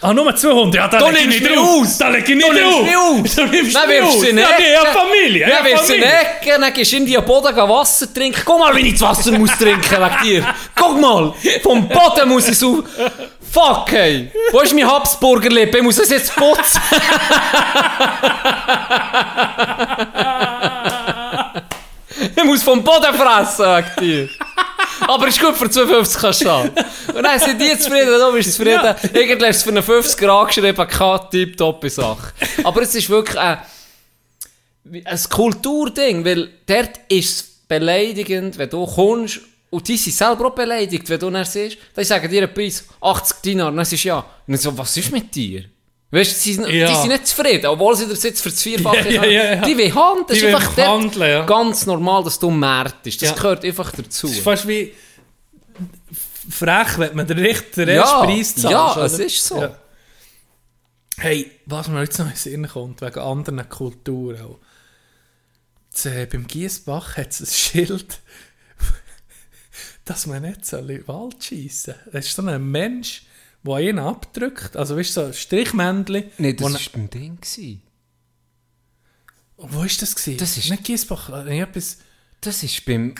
Ah, 0.00 0.12
nur 0.12 0.34
200, 0.34 0.74
ja, 0.74 0.88
da 0.88 0.98
Du 0.98 1.06
leg 1.10 1.20
ich 1.20 1.26
nicht 1.28 1.46
drauf. 1.56 1.82
aus. 1.82 1.98
Da 1.98 2.08
leg 2.08 2.28
ich 2.28 2.34
nicht 2.34 2.48
nimmst 2.52 2.62
drauf. 2.62 2.80
aus. 2.80 3.34
Du 3.36 3.44
nimmst 3.46 3.76
Dann 3.76 3.88
wirfst 3.88 4.14
du 4.14 4.18
aus. 4.18 4.24
in 4.24 4.38
Ja. 4.38 4.48
Familie. 4.92 5.48
Ja, 5.48 5.64
wirst 5.64 5.82
du 5.88 5.92
Familie. 5.92 6.10
Ecke, 6.40 6.58
dann 6.60 6.72
gehst 6.72 6.92
du 6.92 6.96
in 6.96 7.06
die 7.06 7.16
Boden 7.18 7.56
Wasser 7.56 8.12
trinken. 8.12 8.42
Guck 8.44 8.58
mal, 8.58 8.74
wie 8.74 8.88
ich 8.88 8.92
das 8.98 9.02
Wasser 9.02 9.30
muss 9.38 9.56
trinken 9.56 9.80
wegen 9.90 10.22
dir. 10.24 10.54
Guck 10.74 11.00
mal, 11.00 11.32
vom 11.62 11.86
Boden 11.88 12.28
muss 12.28 12.48
ich 12.48 12.58
so... 12.58 12.82
Fuck, 13.52 13.92
ey. 13.92 14.32
Wo 14.50 14.60
ist 14.60 14.74
mein 14.74 14.90
Habsburgerlippe? 14.90 15.76
Ich 15.76 15.84
muss 15.84 15.96
das 15.96 16.08
jetzt 16.10 16.34
putzen. 16.34 16.80
ich 22.36 22.44
muss 22.44 22.62
vom 22.62 22.82
Boden 22.82 23.14
fressen, 23.14 23.56
sagt 23.56 24.00
dir. 24.00 24.28
Aber 25.14 25.28
ist 25.28 25.40
gut 25.40 25.56
für 25.56 25.68
52 25.70 26.20
kannst 26.20 26.42
du 26.44 26.50
haben. 26.50 26.70
Und 27.14 27.22
dann 27.22 27.38
sind 27.38 27.60
die 27.60 27.78
zufrieden, 27.78 28.06
du 28.18 28.32
bist 28.32 28.52
zufrieden. 28.54 28.94
Irgendwie 29.12 29.46
hast 29.46 29.60
du 29.60 29.64
für 29.64 29.70
eine 29.70 29.82
50 29.82 30.18
Grad 30.18 30.48
geschrieben, 30.48 30.88
keine 30.88 31.20
tipptoppe 31.30 31.90
Sache. 31.90 32.32
Aber 32.64 32.82
es 32.82 32.94
ist 32.94 33.08
wirklich 33.10 33.38
ein, 33.38 33.58
ein 35.04 35.20
Kulturding, 35.30 36.24
weil 36.24 36.50
dort 36.66 36.90
ist 37.08 37.36
es 37.36 37.42
beleidigend, 37.68 38.58
wenn 38.58 38.68
du 38.70 38.86
kommst 38.86 39.40
und 39.70 39.88
die 39.88 39.96
sind 39.96 40.14
selber 40.14 40.48
auch 40.48 40.54
beleidigt, 40.54 41.08
wenn 41.08 41.18
du 41.18 41.30
dann 41.30 41.44
siehst, 41.44 41.78
dann 41.94 42.04
sagen 42.04 42.28
dir 42.30 42.42
einen 42.42 42.52
Preis 42.52 42.84
80 43.00 43.36
Dinar, 43.42 43.68
und 43.68 43.76
dann 43.76 43.84
sagst 43.86 44.04
du 44.04 44.08
ja. 44.08 44.18
Und 44.18 44.24
dann 44.48 44.58
so, 44.58 44.76
was 44.76 44.94
ist 44.96 45.10
mit 45.10 45.34
dir? 45.34 45.64
Weißt 46.10 46.44
du, 46.46 46.50
Ja. 46.68 46.88
die 46.90 46.94
sind 46.96 47.08
nicht 47.08 47.26
zufrieden, 47.26 47.64
obwohl 47.66 47.96
sie 47.96 48.06
das 48.06 48.22
jetzt 48.22 48.42
für 48.42 48.50
das 48.50 48.60
Vierfache 48.62 49.08
Ja, 49.10 49.24
ja, 49.24 49.30
ja, 49.30 49.54
ja. 49.54 49.60
Die 49.62 49.74
will 49.78 49.94
handeln. 49.94 50.26
Das 50.28 50.38
Die 50.38 50.44
ist 50.44 50.54
einfach 50.54 50.76
handeln, 50.76 51.30
ja. 51.30 51.46
ganz 51.46 51.86
normal, 51.86 52.22
dass 52.22 52.38
du 52.38 52.50
merkst. 52.50 53.22
Das 53.22 53.30
Ja. 53.30 53.32
gehört 53.32 53.64
einfach 53.64 53.90
dazu. 53.92 54.26
Es 54.26 54.34
ist 54.34 54.42
fast 54.44 54.68
wie 54.68 54.92
frech, 56.48 56.98
wenn 56.98 57.16
man 57.16 57.26
den 57.26 57.38
richtigen 57.38 57.94
Ja, 57.96 58.24
Preis 58.24 58.54
zahlt. 58.54 58.72
ja, 58.72 58.92
oder? 58.92 59.04
es 59.04 59.18
ist 59.18 59.44
so. 59.44 59.74
Hey, 61.18 61.50
was 61.66 61.88
mir 61.88 62.00
jetzt 62.02 62.18
noch 62.18 62.28
in 62.30 62.36
Sinn 62.36 62.66
kommt, 62.68 63.00
wegen 63.00 63.18
anderen 63.20 63.68
Kulturen 63.68 64.40
auch. 64.40 64.58
Das, 65.92 66.06
äh, 66.06 66.26
beim 66.26 66.46
Giesbach 66.46 67.16
hat 67.16 67.30
es 67.32 67.40
ein 67.40 67.46
Schild, 67.46 68.20
dass 70.04 70.26
man 70.26 70.42
nicht 70.42 70.70
den 70.72 71.06
Wald 71.06 71.44
schiessen 71.44 71.94
soll. 72.02 72.12
Das 72.12 72.26
ist 72.26 72.34
so 72.34 72.42
ein 72.46 72.70
Mensch, 72.70 73.24
der 73.62 73.74
einen 73.74 73.98
abdrückt. 73.98 74.74
Also, 74.76 74.96
weißt 74.96 75.10
du, 75.10 75.20
so 75.20 75.26
ein 75.26 75.34
Strichmännchen. 75.34 76.24
Nein, 76.38 76.56
das 76.56 76.72
war 76.72 76.80
beim 76.94 77.10
Ding. 77.10 77.36
gewesen. 77.40 77.82
Wo 79.58 79.78
war 79.80 79.86
das? 79.86 80.16
Gewesen? 80.16 80.38
Das 80.38 80.56
ist- 80.56 80.70
Nicht 80.70 80.84
Giesbach, 80.84 81.28
äh, 81.46 81.60
etwas... 81.60 81.98
Das 82.40 82.62
ist 82.64 82.84
beim... 82.84 83.14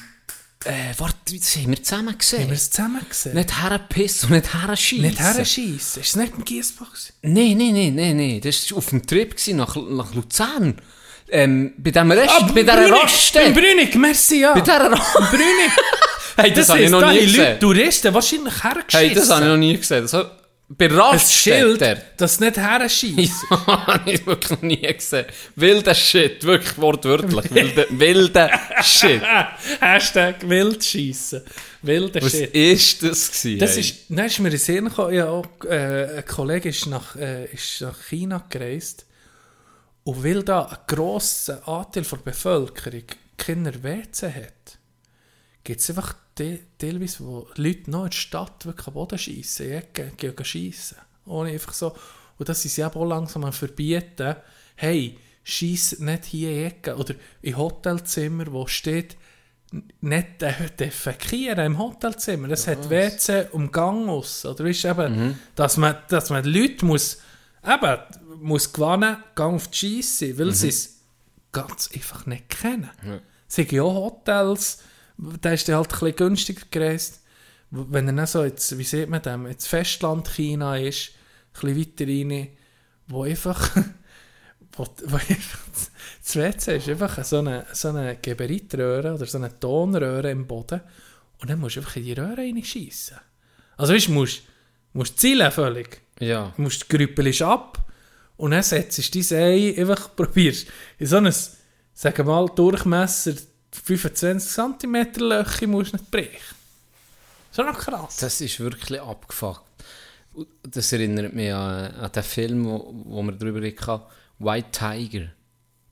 Äh, 0.64 0.94
warte, 0.98 1.36
das 1.36 1.56
haben 1.56 1.70
wir 1.70 1.82
zusammen 1.82 2.16
gesehen. 2.16 2.42
Haben 2.42 2.50
wir 2.50 2.56
es 2.56 2.70
zusammen 2.70 3.06
gesehen? 3.08 3.34
Nicht 3.34 3.62
herpissen 3.62 4.28
und 4.30 4.36
nicht 4.36 4.54
herschiessen. 4.54 5.02
Nicht 5.06 5.18
herschiessen. 5.20 6.00
Ist 6.02 6.08
es 6.08 6.16
nicht 6.16 6.32
beim 6.32 6.44
Giesbach? 6.44 6.90
Nein, 7.22 7.56
nein, 7.58 7.72
nein, 7.74 7.94
nein, 7.94 8.16
nein. 8.16 8.40
Das 8.42 8.70
war 8.70 8.78
auf 8.78 8.90
dem 8.90 9.06
Trip 9.06 9.34
nach, 9.48 9.76
nach 9.76 10.14
Luzern. 10.14 10.76
Ähm, 11.28 11.72
bei 11.78 11.90
dem 11.90 12.10
Rest, 12.10 12.30
Ah, 12.30 12.42
bei 12.54 12.62
dieser 12.62 12.76
Beim 12.76 12.92
Raststätte. 12.92 13.52
Brünig, 13.52 13.94
merci, 13.94 14.40
ja. 14.40 14.52
Bei 14.52 14.60
dieser 14.60 14.90
Raststätte. 14.90 15.28
Brünig. 15.30 15.72
Hey, 16.34 16.50
das, 16.50 16.70
habe 16.70 16.80
ich 16.80 16.88
noch 16.88 17.00
nie 17.00 17.06
haben 17.08 17.14
Leute, 17.16 17.26
gesehen. 17.26 17.60
Touristen 17.60 18.14
wahrscheinlich 18.14 18.64
hergeschissen. 18.64 19.06
Hey, 19.08 19.14
das 19.14 19.30
habe 19.30 19.42
ich 19.42 19.48
noch 19.48 19.56
nie 19.58 19.76
gesehen. 19.76 20.08
Das, 20.10 20.26
bei 20.76 20.86
Ein 20.86 20.92
Raststätte. 20.92 21.78
Schild, 21.78 22.02
das 22.16 22.40
nicht 22.40 22.56
herschießt. 22.56 23.44
Ja, 23.50 23.86
habe 23.86 24.10
ich 24.12 24.26
wirklich 24.26 24.50
noch 24.50 24.62
nie 24.62 24.76
gesehen. 24.76 25.26
Wilder 25.56 25.94
Shit, 25.94 26.44
wirklich 26.44 26.78
wortwörtlich. 26.78 27.50
Wilder, 27.54 27.86
wilder 27.90 28.50
Shit. 28.82 29.22
Hashtag 29.80 30.48
Wildschiessen. 30.48 31.42
Wilder 31.82 32.22
Was 32.22 32.32
Shit. 32.32 32.54
ist 32.54 33.02
das 33.02 33.30
gewesen? 33.30 33.58
Das 33.58 33.76
ist, 33.76 33.96
dann 34.08 34.26
ist 34.26 34.38
mir 34.38 34.48
in 34.48 34.52
den 34.52 34.60
Sinn 34.60 34.84
gekommen, 34.86 35.14
ja, 35.14 35.28
auch, 35.28 35.46
äh, 35.68 36.18
ein 36.18 36.24
Kollege 36.26 36.68
ist 36.68 36.86
nach, 36.86 37.16
äh, 37.16 37.46
ist 37.46 37.80
nach 37.80 37.98
China 38.08 38.44
gereist 38.48 39.06
und 40.04 40.24
weil 40.24 40.42
da 40.42 40.64
ein 40.64 40.78
grosser 40.86 41.66
Anteil 41.68 42.04
der 42.04 42.16
Bevölkerung 42.16 43.04
keine 43.36 43.82
WC 43.82 44.26
hat, 44.32 44.78
gibt 45.64 45.80
es 45.80 45.90
einfach 45.90 46.14
teilweise, 46.34 47.24
wo 47.24 47.48
Leute 47.56 47.90
noch 47.90 48.04
in 48.04 48.10
der 48.10 48.16
Stadt 48.16 48.64
wirklich 48.66 48.86
am 48.86 48.94
Boden 48.94 49.18
schiessen, 49.18 49.70
Ecken, 49.70 50.16
gehen 50.16 50.44
schiessen. 50.44 50.98
Ohne 51.26 51.50
einfach 51.50 51.72
so, 51.72 51.94
und 52.38 52.48
das 52.48 52.64
ist 52.64 52.76
ja 52.76 52.92
auch 52.92 53.04
langsam 53.04 53.44
am 53.44 53.52
verbieten, 53.52 54.36
hey, 54.76 55.18
schießt 55.44 56.00
nicht 56.00 56.24
hier 56.24 56.50
in 56.50 56.66
Ecken 56.66 56.94
oder 56.94 57.14
in 57.42 57.56
Hotelzimmer, 57.56 58.50
wo 58.52 58.66
steht, 58.66 59.16
nicht 60.00 60.42
äh, 60.42 60.52
defekieren 60.78 61.64
im 61.64 61.78
Hotelzimmer. 61.78 62.50
Es 62.50 62.66
hat 62.66 62.90
WC 62.90 63.48
um 63.52 63.72
Gang 63.72 64.08
aus. 64.08 64.44
Oder 64.44 64.64
du, 64.64 64.70
eben, 64.70 65.38
dass, 65.54 65.76
man, 65.76 65.96
dass 66.08 66.30
man 66.30 66.44
Leute 66.44 66.84
muss, 66.84 67.18
eben, 67.64 67.98
muss 68.40 68.72
gewinnen, 68.72 69.16
Gang 69.34 69.54
auf 69.54 69.68
die 69.68 70.02
Scheisse, 70.02 70.38
weil 70.38 70.52
sie 70.52 70.68
es 70.68 71.00
ganz 71.52 71.90
einfach 71.94 72.26
nicht 72.26 72.48
kennen. 72.50 72.90
Es 73.48 73.56
gibt 73.56 73.72
ja 73.72 73.82
auch 73.82 73.94
Hotels, 73.94 74.78
da 75.18 75.52
ist 75.52 75.68
der 75.68 75.76
halt 75.76 75.92
ein 75.92 75.98
bisschen 75.98 76.16
günstiger 76.16 76.62
gereist. 76.70 77.20
Wenn 77.70 78.06
er 78.08 78.12
dann 78.12 78.26
so, 78.26 78.44
jetzt, 78.44 78.76
wie 78.76 78.84
sieht 78.84 79.08
man 79.08 79.22
das, 79.22 79.40
jetzt 79.48 79.66
Festland 79.68 80.28
China 80.28 80.76
ist, 80.76 81.12
ein 81.54 81.74
bisschen 81.74 81.78
weiter 81.78 82.06
rein, 82.06 82.48
wo 83.06 83.24
einfach, 83.24 83.76
wo, 84.72 84.86
wo 85.06 85.16
einfach 85.16 85.60
das 86.22 86.36
WC 86.36 86.76
ist 86.76 86.88
einfach 86.88 87.24
so 87.24 87.38
eine, 87.38 87.66
so 87.72 87.88
eine 87.88 88.16
Geberitröhre 88.16 89.14
oder 89.14 89.26
so 89.26 89.38
eine 89.38 89.58
Tonröhre 89.58 90.30
im 90.30 90.46
Boden 90.46 90.80
und 91.38 91.50
dann 91.50 91.58
musst 91.58 91.76
du 91.76 91.80
einfach 91.80 91.96
in 91.96 92.04
die 92.04 92.12
Röhre 92.12 92.38
reinschiessen. 92.38 93.18
Also 93.76 93.94
weißt 93.94 94.08
du, 94.08 94.12
musst, 94.12 94.42
musst 94.92 95.18
zielen 95.18 95.50
völlig. 95.50 96.00
Ja. 96.20 96.52
Du 96.56 96.62
musst 96.62 96.88
grüppelst 96.88 97.42
ab 97.42 97.90
und 98.36 98.52
dann 98.52 98.62
setzt 98.62 98.98
du 98.98 99.20
dein 99.20 99.38
Ei 99.38 99.74
einfach, 99.78 100.10
probierst 100.16 100.68
in 100.98 101.06
so 101.06 101.16
ein, 101.16 101.32
sagen 101.92 102.16
wir 102.18 102.24
mal, 102.24 102.46
Durchmesser 102.46 103.34
25 103.72 104.50
cm 104.50 105.06
Löcher 105.18 105.66
musst 105.66 105.92
du 105.92 105.96
nicht 105.96 106.10
brechen. 106.10 106.56
So 107.50 107.62
noch 107.62 107.78
krass. 107.78 108.16
Das 108.16 108.40
ist 108.40 108.60
wirklich 108.60 109.00
abgefuckt. 109.00 109.62
Das 110.62 110.92
erinnert 110.92 111.32
mich 111.34 111.52
an, 111.52 111.92
an 111.94 112.12
den 112.12 112.22
Film, 112.22 112.64
wo, 112.64 112.94
wo 113.04 113.22
wir 113.22 113.32
darüber 113.32 113.60
hatten, 113.66 114.02
White 114.38 114.68
Tiger. 114.72 115.26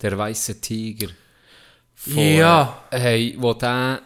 Der 0.00 0.16
weiße 0.16 0.60
Tiger. 0.60 1.08
Von, 1.94 2.16
Ja. 2.16 2.84
Hey, 2.90 3.36
wo 3.38 3.52
der, 3.52 4.00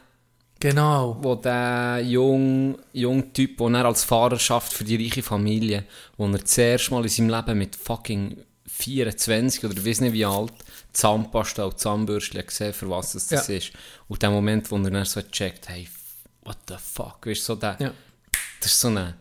Genau. 0.58 1.16
wo 1.20 1.36
der 1.36 2.00
junge, 2.04 2.76
junge 2.92 3.32
Typ, 3.32 3.58
den 3.58 3.74
er 3.76 3.84
als 3.84 4.02
Fahrer 4.02 4.38
schafft 4.38 4.72
für 4.72 4.82
die 4.82 4.96
reiche 4.96 5.22
Familie, 5.22 5.84
wo 6.16 6.26
er 6.26 6.44
zuerst 6.44 6.90
mal 6.90 7.02
in 7.02 7.08
seinem 7.08 7.28
Leben 7.30 7.58
mit 7.58 7.76
fucking 7.76 8.36
24 8.76 9.64
oder 9.64 9.74
ich 9.78 9.84
weiß 9.86 10.00
nicht 10.00 10.12
wie 10.12 10.24
alt, 10.24 10.52
Zahnpasta 10.92 11.64
und 11.64 11.78
Zahnbürstchen 11.78 12.44
gesehen, 12.44 12.72
für 12.72 12.88
was 12.90 13.12
das, 13.12 13.28
das 13.28 13.48
Ja. 13.48 13.54
ist. 13.56 13.72
Und 14.08 14.22
der 14.22 14.30
Moment, 14.30 14.70
wo 14.70 14.76
er 14.76 14.90
dann 14.90 15.04
so 15.04 15.22
checkt, 15.22 15.68
hey, 15.68 15.88
what 16.44 16.58
the 16.68 16.74
fuck, 16.78 17.26
weißt 17.26 17.40
du, 17.40 17.44
so 17.44 17.54
der, 17.56 17.76
Ja. 17.80 17.92
das 18.60 18.72
ist 18.72 18.80
so 18.80 18.88
eine, 18.88 19.14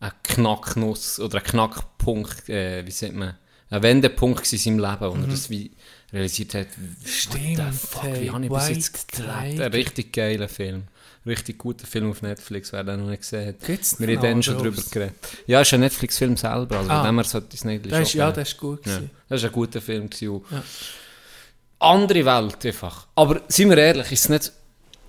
ein 0.00 0.12
Knacknuss 0.22 1.18
oder 1.20 1.38
ein 1.38 1.44
Knackpunkt, 1.44 2.48
äh, 2.48 2.84
wie 2.86 2.90
sagt 2.90 3.14
man, 3.14 3.36
ein 3.70 3.82
Wendepunkt 3.82 4.50
in 4.52 4.58
seinem 4.58 4.78
Leben, 4.78 5.00
wo 5.00 5.14
er 5.20 5.26
das 5.26 5.50
wie 5.50 5.70
realisiert 6.12 6.54
hat, 6.54 6.68
Stimmt, 7.04 7.58
what 7.58 7.72
the 7.72 7.78
fuck, 7.86 8.04
wie 8.04 8.08
hey, 8.08 8.26
habe 8.28 8.44
ich 8.44 8.50
bis 8.50 8.68
jetzt 8.68 9.12
gelebt? 9.12 9.60
Ein 9.60 9.72
richtig 9.72 10.12
geiler 10.12 10.48
Film. 10.48 10.84
Richtig 11.28 11.58
guter 11.58 11.86
Film 11.86 12.10
auf 12.10 12.22
Netflix, 12.22 12.72
wer 12.72 12.82
den 12.84 13.00
noch 13.00 13.08
nicht 13.10 13.20
gesehen 13.20 13.48
hat. 13.48 13.60
Gibt's 13.64 14.00
Wir 14.00 14.16
haben 14.16 14.22
dann 14.22 14.42
schon 14.42 14.58
drüber 14.58 14.76
draus? 14.76 14.90
geredet. 14.90 15.14
Ja, 15.46 15.60
ist 15.60 15.72
ein 15.74 15.80
Netflix-Film 15.80 16.36
selber, 16.36 16.78
also 16.78 16.90
Ah. 16.90 17.06
dem 17.06 17.14
her 17.16 17.24
sollte 17.24 17.54
es 17.54 17.64
nicht 17.64 17.86
ist, 17.86 18.14
ja, 18.14 18.32
das 18.32 18.48
ist 18.48 18.56
gut. 18.56 18.86
ja, 18.86 19.00
das 19.28 19.42
war 19.42 19.50
ein 19.50 19.52
guter 19.54 19.80
Film. 19.80 20.08
gewesen. 20.08 20.40
Ja. 20.50 20.62
Andere 21.80 22.24
Welt 22.24 22.64
einfach. 22.66 23.06
Aber 23.14 23.42
seien 23.48 23.70
wir 23.70 23.78
ehrlich, 23.78 24.10
ist 24.10 24.24
es 24.24 24.28
nicht 24.30 24.52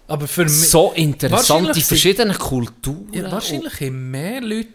Aber 0.07 0.27
für 0.27 0.43
mich... 0.43 0.69
so 0.69 0.91
interessant, 0.93 1.75
die 1.75 1.81
verschiedenen 1.81 2.37
Kulturen. 2.37 3.11
Ja, 3.13 3.31
wahrscheinlich 3.31 3.79
haben 3.81 4.11
mehr 4.11 4.41
Leute 4.41 4.69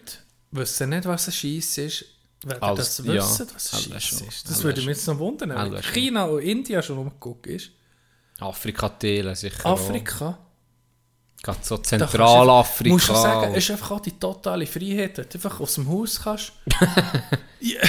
wissen 0.51 0.91
nicht, 0.91 1.05
was 1.07 1.29
ein 1.29 1.33
Scheiss 1.33 1.79
ist, 1.79 2.05
werden 2.45 2.63
Als- 2.63 2.97
das 2.97 3.07
ja, 3.07 3.15
wissen, 3.15 3.47
was 3.55 3.75
ein 3.75 4.01
schon, 4.01 4.29
ist. 4.29 4.49
Das 4.51 4.63
würde 4.63 4.81
mich 4.81 4.89
jetzt 4.89 5.07
noch 5.07 5.19
wundern. 5.19 5.51
Wenn. 5.73 5.83
China 5.83 6.25
und 6.25 6.41
India 6.43 6.83
schon 6.83 6.99
umgeguckt 6.99 7.47
ist. 7.47 7.71
Und 8.41 8.47
Afrika-Teilen 8.49 9.35
sicher. 9.35 9.65
Afrika. 9.67 10.39
Gerade 11.45 11.59
so 11.63 11.77
Zentralafrika. 11.77 12.91
Musst 12.95 13.09
du 13.11 13.15
sagen, 13.15 13.53
es 13.55 13.65
ist 13.65 13.71
einfach 13.73 13.91
auch 13.93 14.01
die 14.01 14.19
totale 14.19 14.67
Freiheit, 14.67 15.19
dass 15.19 15.29
du 15.29 15.37
einfach 15.39 15.61
aus 15.61 15.75
dem 15.75 15.89
Haus 15.91 16.21
kannst. 16.25 16.53
ja. 17.61 17.81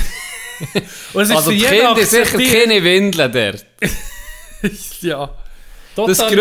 Und 1.14 1.22
es 1.24 1.30
ist 1.30 1.36
also 1.36 1.52
für 1.52 1.56
die 1.58 1.64
Kinder 1.64 2.06
sicher 2.06 2.38
keine 2.38 2.84
Windeln 2.84 3.32
dort. 3.32 3.66
Ja. 5.02 5.30
Total 5.96 6.08
das 6.16 6.22
frei. 6.22 6.36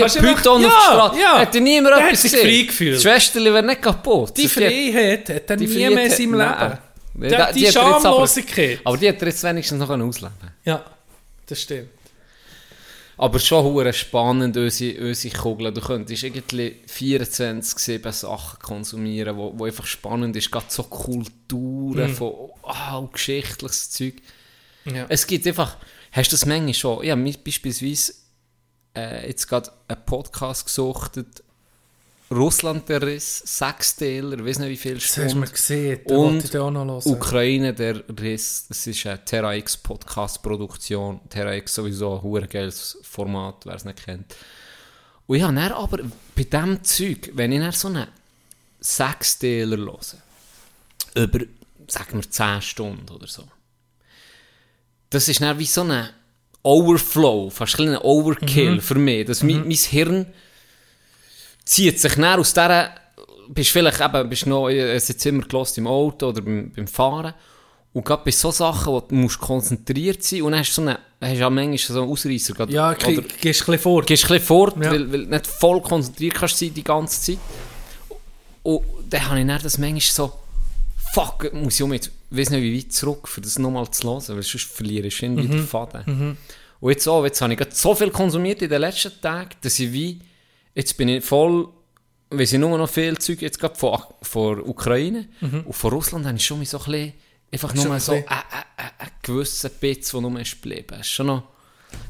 das 0.00 0.12
hier 0.14 0.22
Python 0.22 0.22
einfach- 0.22 0.46
auf 0.54 0.58
die 0.58 0.62
Ja, 0.62 0.70
Straße... 0.70 1.20
ja. 1.20 1.38
Hätte 1.40 1.60
niemand 1.60 1.94
Der 1.96 2.06
etwas 2.06 2.12
hat 2.12 2.18
sich 2.22 2.32
gesehen. 2.32 2.48
frei 2.60 2.66
gefühlt. 2.66 2.94
Das 2.96 3.02
Schwesterli 3.02 3.52
wäre 3.52 3.62
nicht 3.66 3.82
kaputt. 3.82 4.36
Die 4.36 4.48
Freiheit 4.48 5.28
hat 5.28 5.50
er 5.50 5.56
die 5.56 5.66
nie 5.66 5.74
Freiheit 5.74 5.94
mehr 5.94 6.04
in 6.04 6.10
hat- 6.10 6.16
seinem 6.16 6.30
nein. 6.38 6.60
Leben. 6.60 6.78
Die- 7.14 7.28
Der, 7.28 7.28
die 7.28 7.34
die 7.60 7.66
hat 7.68 7.74
jetzt 7.74 7.76
aber- 7.76 8.00
Schamlosigkeit. 8.00 8.80
Aber 8.84 8.96
die 8.96 9.08
hat 9.08 9.20
er 9.20 9.28
jetzt 9.28 9.42
wenigstens 9.42 9.78
noch 9.78 9.90
ausleben 9.90 10.34
Ja, 10.64 10.84
das 11.46 11.60
stimmt. 11.60 11.90
Aber 13.16 13.38
schon 13.38 13.64
hure 13.64 13.92
spannend, 13.92 14.56
unsere, 14.56 15.00
unsere 15.08 15.36
Kugeln. 15.36 15.74
Du 15.74 15.80
könntest 15.80 16.22
irgendwie 16.24 16.76
24-7 16.88 18.12
Sachen 18.12 18.58
konsumieren, 18.60 19.36
wo, 19.36 19.52
wo 19.56 19.64
einfach 19.64 19.86
spannend 19.86 20.34
ist. 20.36 20.50
Gerade 20.50 20.66
so 20.68 20.82
Kulturen 20.84 22.10
Mhm. 22.10 22.14
von 22.14 22.34
und 22.98 23.12
geschichtliches 23.12 23.90
Zeug. 23.90 24.14
Ja. 24.84 25.06
Es 25.08 25.26
gibt 25.26 25.46
einfach, 25.46 25.76
hast 26.12 26.30
du 26.32 26.34
das 26.34 26.46
manchmal 26.46 26.74
schon? 26.74 27.04
Ich 27.04 27.10
habe 27.10 27.32
beispielsweise 27.44 28.14
äh, 28.96 29.28
jetzt 29.28 29.46
gerade 29.48 29.70
einen 29.88 30.04
Podcast 30.04 30.66
gesuchtet, 30.66 31.42
Russland 32.34 32.88
der 32.88 33.00
Riss, 33.02 33.42
Sechsteiler, 33.44 34.38
ich 34.38 34.44
weiß 34.44 34.58
nicht 34.58 34.70
wie 34.70 34.76
viel 34.76 34.94
Das 34.94 35.04
hast 35.04 35.16
du 35.16 35.20
mir 35.20 35.46
Stunden. 35.46 35.52
gesehen. 35.52 36.00
Da 36.06 36.14
Und 36.16 36.44
ich 36.44 36.56
auch 36.56 36.70
noch 36.70 36.84
hören. 36.84 37.02
Ukraine 37.04 37.72
der 37.72 38.02
Riss, 38.20 38.66
das 38.68 38.86
ist 38.86 39.06
eine 39.06 39.24
Terra 39.24 39.54
X 39.54 39.76
Podcast 39.76 40.42
Produktion. 40.42 41.20
Terra 41.28 41.54
X 41.54 41.74
sowieso 41.74 42.20
ein 42.22 42.48
geiles 42.48 42.98
Format, 43.02 43.64
wer 43.64 43.74
es 43.74 43.84
nicht 43.84 44.04
kennt. 44.04 44.34
Und 45.26 45.42
habe 45.42 45.54
dann 45.54 45.72
aber 45.72 45.98
bei 46.34 46.44
diesem 46.44 46.82
Zeug, 46.82 47.30
wenn 47.34 47.52
ich 47.52 47.60
dann 47.60 47.72
so 47.72 47.88
einen 47.88 48.08
Sechsteiler 48.80 49.76
höre, 49.76 51.22
über, 51.24 51.40
sagen 51.86 52.14
wir, 52.14 52.30
10 52.30 52.62
Stunden 52.62 53.08
oder 53.14 53.26
so, 53.26 53.44
das 55.10 55.28
ist 55.28 55.40
dann 55.40 55.58
wie 55.58 55.66
so 55.66 55.82
ein 55.82 56.08
Overflow, 56.62 57.50
fast 57.50 57.78
ein 57.78 57.96
Overkill 57.96 58.80
für 58.80 58.96
mich. 58.96 59.26
Dass 59.26 59.42
mein, 59.42 59.62
mein 59.68 59.70
Hirn 59.76 60.26
zieht 61.64 62.00
sich 62.00 62.14
dann 62.14 62.38
aus 62.40 62.52
dieser, 62.52 62.90
bist 63.48 63.70
vielleicht 63.70 64.00
eben, 64.00 64.28
bist 64.28 64.46
noch, 64.46 64.68
jetzt 64.68 65.26
immer 65.26 65.42
gelost 65.42 65.78
im 65.78 65.86
Auto 65.86 66.28
oder 66.28 66.42
beim, 66.42 66.70
beim 66.74 66.86
Fahren 66.86 67.34
und 67.92 68.04
gerade 68.04 68.22
bei 68.24 68.30
so 68.30 68.50
Sachen, 68.50 68.92
wo 68.92 69.00
du 69.00 69.14
musst 69.14 69.38
konzentriert 69.38 70.22
sein 70.22 70.42
und 70.42 70.52
dann 70.52 70.60
hast 70.60 70.70
du 70.70 70.82
so 70.82 70.82
eine, 70.82 70.98
hast 71.20 71.38
ja 71.38 71.48
manchmal 71.50 71.78
so 71.78 72.02
einen 72.02 72.10
Ausreißer. 72.10 72.54
gerade- 72.54 72.72
ja, 72.72 72.90
oder- 72.90 72.96
geh- 72.98 73.14
gehst 73.40 73.62
ein 73.62 73.66
bisschen 73.66 73.78
vor. 73.78 74.02
gehst 74.04 74.24
ein 74.24 74.28
bisschen 74.28 74.46
fort, 74.46 74.76
Ja. 74.82 74.90
weil, 74.90 75.12
weil 75.12 75.24
du 75.24 75.30
nicht 75.30 75.46
voll 75.46 75.80
konzentriert 75.80 76.34
kannst 76.34 76.58
sein 76.58 76.74
die 76.74 76.84
ganze 76.84 77.20
Zeit. 77.20 77.38
Und 78.62 78.82
dann 79.10 79.28
habe 79.28 79.40
ich 79.40 79.46
dann 79.46 79.62
das 79.62 79.78
manchmal 79.78 80.00
so, 80.00 80.32
fuck, 81.12 81.52
muss 81.52 81.74
ich 81.76 81.82
um 81.82 81.92
jetzt, 81.92 82.10
weiß 82.30 82.50
nicht 82.50 82.62
wie 82.62 82.78
weit 82.78 82.92
zurück, 82.92 83.28
für 83.28 83.40
das 83.40 83.58
nochmal 83.58 83.90
zu 83.90 84.08
hören, 84.08 84.22
weil 84.28 84.42
sonst 84.42 84.64
verliere 84.64 85.06
ich 85.06 85.22
irgendwie 85.22 85.48
den 85.48 85.66
Faden. 85.66 86.36
Und 86.80 86.90
jetzt 86.90 87.06
auch, 87.06 87.24
jetzt 87.24 87.40
habe 87.40 87.54
ich 87.54 87.60
so 87.72 87.94
viel 87.94 88.10
konsumiert 88.10 88.60
in 88.62 88.68
den 88.68 88.80
letzten 88.80 89.12
Tagen, 89.20 89.50
dass 89.60 89.78
ich 89.78 89.92
wie, 89.92 90.18
jetzt 90.74 90.96
bin 90.96 91.08
ich 91.08 91.24
voll, 91.24 91.68
weiß 92.30 92.52
ich 92.52 92.58
nur 92.58 92.76
noch 92.78 92.88
viel 92.88 93.16
Zeug, 93.18 93.42
jetzt 93.42 93.58
gerade 93.60 93.74
von, 93.76 93.98
von 94.22 94.60
Ukraine 94.60 95.28
und 95.40 95.72
von 95.72 95.92
Russland 95.92 96.26
habe 96.26 96.36
ich 96.36 96.44
schon 96.44 96.58
mal 96.58 96.66
so 96.66 96.78
ein 96.78 96.84
bisschen, 96.84 97.12
einfach 97.52 97.74
nur 97.74 97.90
ein 97.92 98.00
so 98.00 98.12
ein, 98.12 98.22
bisschen. 98.22 98.28
ein, 98.28 98.42
ein, 98.76 98.90
ein 98.98 99.10
gewisser 99.22 99.68
Bitz, 99.68 100.10
der 100.10 100.20
nur 100.20 100.40
ist 100.40 100.60
geblieben. 100.62 100.86
Das 100.88 101.00
ist 101.00 101.08
schon 101.10 101.26
noch, 101.26 101.42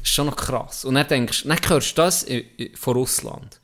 ist 0.01 0.11
schon 0.13 0.25
noch 0.27 0.35
krass. 0.35 0.85
Und 0.85 0.95
dann 0.95 1.07
denkst 1.07 1.43
du, 1.43 1.49
dann 1.49 1.59
hörst 1.67 1.91
du 1.97 2.01
das 2.01 2.25
von 2.75 2.93
Russland. 2.93 3.59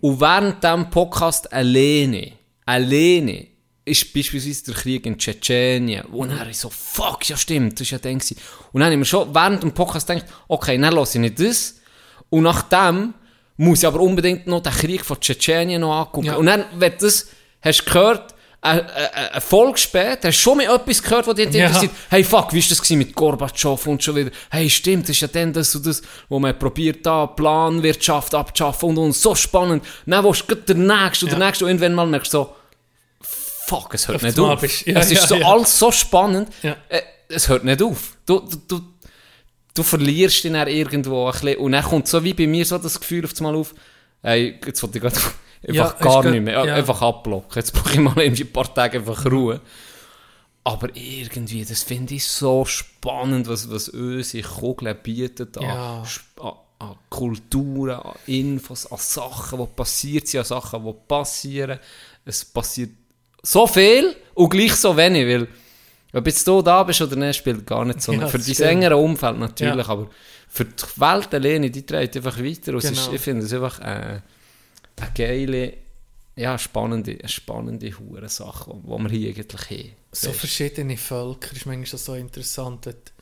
Und 0.00 0.20
während 0.20 0.62
diesem 0.62 0.90
Podcast 0.90 1.52
alleine, 1.52 2.32
alleine, 2.64 3.48
ist 3.84 4.12
beispielsweise 4.12 4.64
der 4.66 4.74
Krieg 4.74 5.06
in 5.06 5.18
Tschetschenien, 5.18 6.04
Mhm. 6.28 6.28
dann 6.28 6.50
ich 6.50 6.58
so, 6.58 6.68
fuck, 6.70 7.28
ja 7.28 7.36
stimmt, 7.36 7.74
das 7.74 7.86
ist 7.86 7.90
ja 7.92 7.98
gewesen. 8.18 8.36
Und 8.72 8.80
dann 8.80 8.84
habe 8.84 8.94
ich 8.94 8.98
mir 8.98 9.04
schon 9.06 9.34
während 9.34 9.62
dem 9.62 9.72
Podcast 9.72 10.06
gedacht, 10.06 10.26
okay, 10.46 10.78
dann 10.78 10.92
lasse 10.92 11.18
ich 11.18 11.22
nicht 11.22 11.40
das. 11.40 11.76
Und 12.28 12.42
nachdem 12.42 13.14
muss 13.58 13.80
ich 13.80 13.86
aber 13.86 14.00
unbedingt 14.00 14.46
noch 14.46 14.62
den 14.62 14.72
Krieg 14.72 15.04
von 15.04 15.20
Tschetschenien 15.20 15.80
noch 15.82 15.94
angucken. 15.94 16.26
Ja. 16.28 16.36
Und 16.36 16.46
dann, 16.46 16.64
wenn 16.76 16.92
du 16.92 16.98
das 17.06 17.28
hast 17.60 17.80
du 17.80 17.84
gehört, 17.92 18.34
eine, 18.60 18.92
eine, 18.92 19.32
eine 19.32 19.40
Folge 19.40 19.78
später, 19.78 20.28
hast 20.28 20.38
du 20.38 20.42
schon 20.42 20.56
mal 20.58 20.74
etwas 20.74 21.00
gehört, 21.02 21.26
was 21.28 21.34
dich 21.36 21.52
Ja. 21.54 21.66
interessiert. 21.66 21.92
Hey, 22.10 22.24
fuck, 22.24 22.52
wie 22.52 22.60
war 22.62 22.68
das 22.76 22.90
mit 22.90 23.14
Gorbatschow 23.14 23.86
und 23.86 24.02
schon 24.02 24.16
wieder? 24.16 24.30
Hey, 24.50 24.68
stimmt, 24.68 25.04
das 25.04 25.10
ist 25.10 25.20
ja 25.20 25.28
dann 25.28 25.52
das 25.52 25.74
und 25.76 25.86
das, 25.86 26.02
wo 26.28 26.38
man 26.40 26.58
probiert, 26.58 27.04
da 27.06 27.26
Planwirtschaft 27.26 28.34
abzuschaffen 28.34 28.88
und, 28.90 28.98
und 28.98 29.12
so 29.12 29.34
spannend. 29.36 29.84
Dann 30.06 30.24
willst 30.24 30.44
du 30.50 30.54
der 30.56 30.74
Nächste 30.74 31.26
und 31.26 31.32
der 31.32 31.38
Ja. 31.38 31.46
Nächste 31.46 31.64
und 31.66 31.70
irgendwann 31.70 31.94
mal 31.94 32.06
merkst 32.06 32.32
du 32.34 32.38
so, 32.38 32.54
fuck, 33.20 33.94
es 33.94 34.08
hört 34.08 34.16
Auf 34.16 34.22
nicht 34.22 34.38
auf. 34.38 34.62
ja, 34.86 34.98
es 35.00 35.10
ist 35.12 35.20
ja, 35.22 35.26
so 35.26 35.34
ja. 35.36 35.46
alles 35.46 35.78
so 35.78 35.92
spannend, 35.92 36.48
Ja. 36.62 36.76
äh, 36.88 37.02
es 37.28 37.48
hört 37.48 37.64
nicht 37.64 37.82
auf. 37.82 38.16
Du, 38.26 38.40
du, 38.40 38.56
du, 38.66 38.80
du 39.78 39.82
verlierst 39.82 40.44
dich 40.44 40.52
dann 40.52 40.68
irgendwo 40.68 41.26
ein 41.26 41.32
bisschen 41.32 41.58
und 41.58 41.72
dann 41.72 41.84
kommt 41.84 42.08
so 42.08 42.22
wie 42.24 42.34
bei 42.34 42.46
mir 42.46 42.64
so 42.64 42.78
das 42.78 42.98
Gefühl 42.98 43.24
auf 43.24 43.32
einmal 43.38 43.54
auf, 43.54 43.74
hey, 44.22 44.58
jetzt 44.66 44.82
wollte 44.82 44.98
ich 44.98 45.02
grad 45.02 45.14
einfach 45.16 45.34
Ja, 45.62 45.90
gar 46.00 46.24
nicht 46.24 46.42
mehr, 46.42 46.64
ja. 46.64 46.74
einfach 46.74 47.00
abblocken. 47.00 47.54
Jetzt 47.56 47.72
brauche 47.72 47.92
ich 47.92 47.98
mal 47.98 48.18
irgendwie 48.18 48.44
ein 48.44 48.52
paar 48.52 48.72
Tage 48.74 48.98
einfach 48.98 49.24
Ruhe. 49.26 49.60
Aber 50.64 50.88
irgendwie, 50.94 51.64
das 51.64 51.82
finde 51.82 52.14
ich 52.14 52.26
so 52.26 52.64
spannend, 52.64 53.48
was, 53.48 53.70
was 53.70 53.88
unsere 53.88 54.46
Kugeln 54.46 54.96
bietet 55.02 55.56
an, 55.56 55.64
Ja. 55.64 56.02
An, 56.40 56.52
an 56.80 56.94
Kulturen, 57.08 57.96
an 58.00 58.14
Infos, 58.26 58.86
an 58.86 58.98
Sachen, 58.98 59.58
die 59.58 59.66
passiert 59.74 60.28
sind, 60.28 60.40
an 60.40 60.46
Sachen, 60.46 60.84
die 60.84 60.92
passieren. 61.08 61.78
Es 62.24 62.44
passiert 62.44 62.90
so 63.42 63.66
viel 63.66 64.14
und 64.34 64.50
gleich 64.50 64.74
so 64.74 64.96
wenig, 64.96 65.26
weil 65.26 65.48
ob 66.12 66.26
jetzt 66.26 66.46
du 66.46 66.62
da 66.62 66.82
bist 66.82 67.00
oder 67.02 67.16
nicht, 67.16 67.36
spielt 67.36 67.66
gar 67.66 67.84
nicht 67.84 68.00
so. 68.02 68.12
Ja, 68.14 68.26
für 68.28 68.38
dein 68.38 68.68
engere 68.68 68.96
Umfeld 68.96 69.38
natürlich, 69.38 69.86
Ja. 69.86 69.92
aber 69.92 70.08
für 70.48 70.64
die 70.64 70.84
Welt 71.00 71.34
alleine, 71.34 71.70
die 71.70 71.84
trägt 71.84 72.16
einfach 72.16 72.38
weiter. 72.38 72.72
Und 72.72 72.78
es 72.78 72.90
ist, 72.90 73.04
Genau. 73.04 73.12
ich 73.14 73.20
finde 73.20 73.44
es 73.44 73.52
einfach 73.52 73.80
äh, 73.80 74.20
eine 75.00 75.10
geile, 75.14 75.74
ja, 76.36 76.56
spannende, 76.56 77.18
spannende 77.28 77.90
hure 77.98 78.28
Sache, 78.28 78.72
die 78.74 78.88
wir 78.88 79.08
hier 79.10 79.28
eigentlich 79.30 79.70
haben. 79.70 79.92
so 80.12 80.28
Weisst? 80.30 80.40
verschiedene 80.40 80.96
Völker 80.96 81.52
ist 81.54 81.66
manchmal 81.66 81.98
so 81.98 82.14
interessant. 82.14 82.86
Dort, 82.86 83.12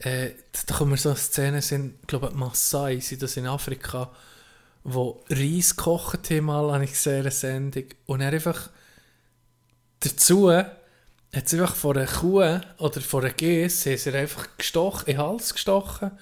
äh, 0.00 0.30
da 0.66 0.74
kommen 0.74 0.96
so 0.96 1.14
Szenen, 1.14 1.60
sind, 1.60 1.94
ich 2.00 2.06
glaube, 2.08 2.30
die 2.32 2.36
Maasai 2.36 2.98
sind 3.00 3.22
das 3.22 3.36
in 3.36 3.46
Afrika, 3.46 4.10
wo 4.84 5.22
Reis 5.28 5.76
gekocht 5.76 6.30
haben, 6.30 6.46
mal 6.46 6.72
habe 6.72 6.84
ich 6.84 6.92
gesehen, 6.92 7.20
eine 7.20 7.30
Sendung. 7.30 7.84
Und 8.06 8.20
er 8.22 8.32
einfach 8.32 8.70
dazu 10.00 10.50
hat 11.34 11.48
sie 11.48 11.60
einfach 11.60 11.76
von 11.76 11.96
einer 11.96 12.06
Kuh 12.06 12.60
oder 12.78 13.00
von 13.00 13.24
einer 13.24 13.32
haben 13.32 13.68
sie 13.68 13.94
ihr 13.94 14.14
einfach 14.14 14.48
gestochen, 14.56 15.06
in 15.06 15.16
den 15.16 15.22
Hals 15.22 15.52
gestochen 15.52 16.12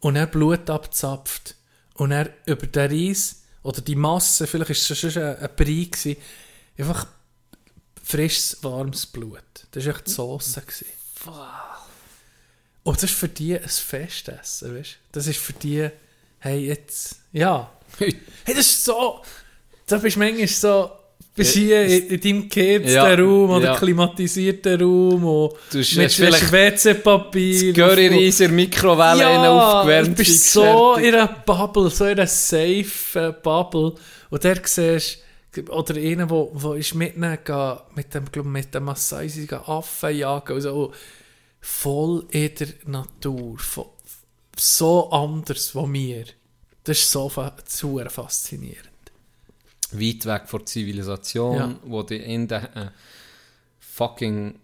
und 0.00 0.16
er 0.16 0.26
Blut 0.26 0.68
abzapft. 0.70 1.54
Und 1.94 2.12
er 2.12 2.30
über 2.44 2.66
den 2.66 2.90
Reis 2.90 3.42
oder 3.62 3.80
die 3.80 3.94
Masse, 3.94 4.46
vielleicht 4.46 4.68
war 4.68 4.76
es 4.76 4.98
schon 4.98 5.22
ein, 5.22 5.36
ein 5.38 5.50
Brei, 5.56 5.88
gewesen, 5.90 6.16
einfach 6.76 7.06
frisches, 8.02 8.62
warmes 8.62 9.06
Blut. 9.06 9.42
Das 9.70 9.86
war 9.86 9.94
echt 9.94 10.06
die 10.06 10.10
Sauce. 10.10 10.54
gewesen. 10.54 10.86
Und 12.84 13.02
das 13.02 13.10
ist 13.10 13.18
für 13.18 13.28
die 13.28 13.58
ein 13.58 13.68
Festessen, 13.68 14.78
weißt 14.78 14.92
du? 14.92 14.96
Das 15.12 15.26
ist 15.26 15.40
für 15.40 15.54
die, 15.54 15.88
hey, 16.38 16.66
jetzt, 16.66 17.20
ja. 17.32 17.72
Hey, 17.98 18.14
das 18.54 18.58
ist 18.58 18.84
so, 18.84 19.22
da 19.86 19.98
bist 19.98 20.16
du 20.16 20.20
manchmal 20.20 20.46
so, 20.46 20.90
bist 21.36 21.54
hier 21.54 21.84
in, 21.84 22.08
in 22.08 22.20
deinem 22.20 22.48
geheizten 22.48 22.90
Ja, 22.90 23.14
Raum 23.14 23.50
oder 23.50 23.64
ja. 23.66 23.76
klimatisierten 23.76 24.80
Raum 24.80 25.24
und 25.24 25.52
Du 25.70 25.78
mit 25.78 25.86
vielleicht 26.12 26.50
WC-Papier. 26.52 27.72
Curry-Reis 27.72 28.40
in 28.40 28.54
Mikrowelle 28.54 29.20
ja, 29.22 29.50
aufgewärmt. 29.78 30.08
du 30.10 30.14
bist 30.24 30.52
so 30.52 30.94
fertig. 30.94 31.08
in 31.08 31.14
einer 31.14 31.28
Bubble, 31.28 31.90
so 31.90 32.04
in 32.06 32.10
einer 32.12 32.26
safe 32.26 32.86
äh, 33.14 33.32
Bubble. 33.42 33.94
Und 34.30 34.44
der 34.44 34.60
siehst 34.64 35.18
oder 35.70 35.94
einer, 35.96 36.28
wo, 36.28 36.50
wo 36.52 36.74
ist 36.74 36.94
mitnehmen, 36.94 37.38
mit 37.94 38.14
dem, 38.14 38.24
glaub, 38.30 38.44
mit 38.46 38.74
dem 38.74 38.84
Maasai, 38.84 39.28
sie 39.28 39.46
gehen 39.46 39.60
Affen 39.66 40.14
jagen, 40.16 40.52
also 40.52 40.92
voll 41.60 42.26
in 42.30 42.50
der 42.58 42.68
Natur, 42.86 43.56
vo- 43.58 43.92
so 44.56 45.10
anders 45.10 45.74
wie 45.74 45.92
wir. 45.92 46.24
Das 46.84 46.98
ist 46.98 47.10
so 47.10 47.28
faszinierend. 47.30 48.90
Weit 49.92 50.26
weg 50.26 50.42
von 50.48 50.60
der 50.60 50.66
Zivilisation, 50.66 51.56
Ja. 51.56 51.74
wo 51.84 52.02
die 52.02 52.16
in 52.16 52.48
der 52.48 52.76
äh, 52.76 52.86
fucking 53.78 54.58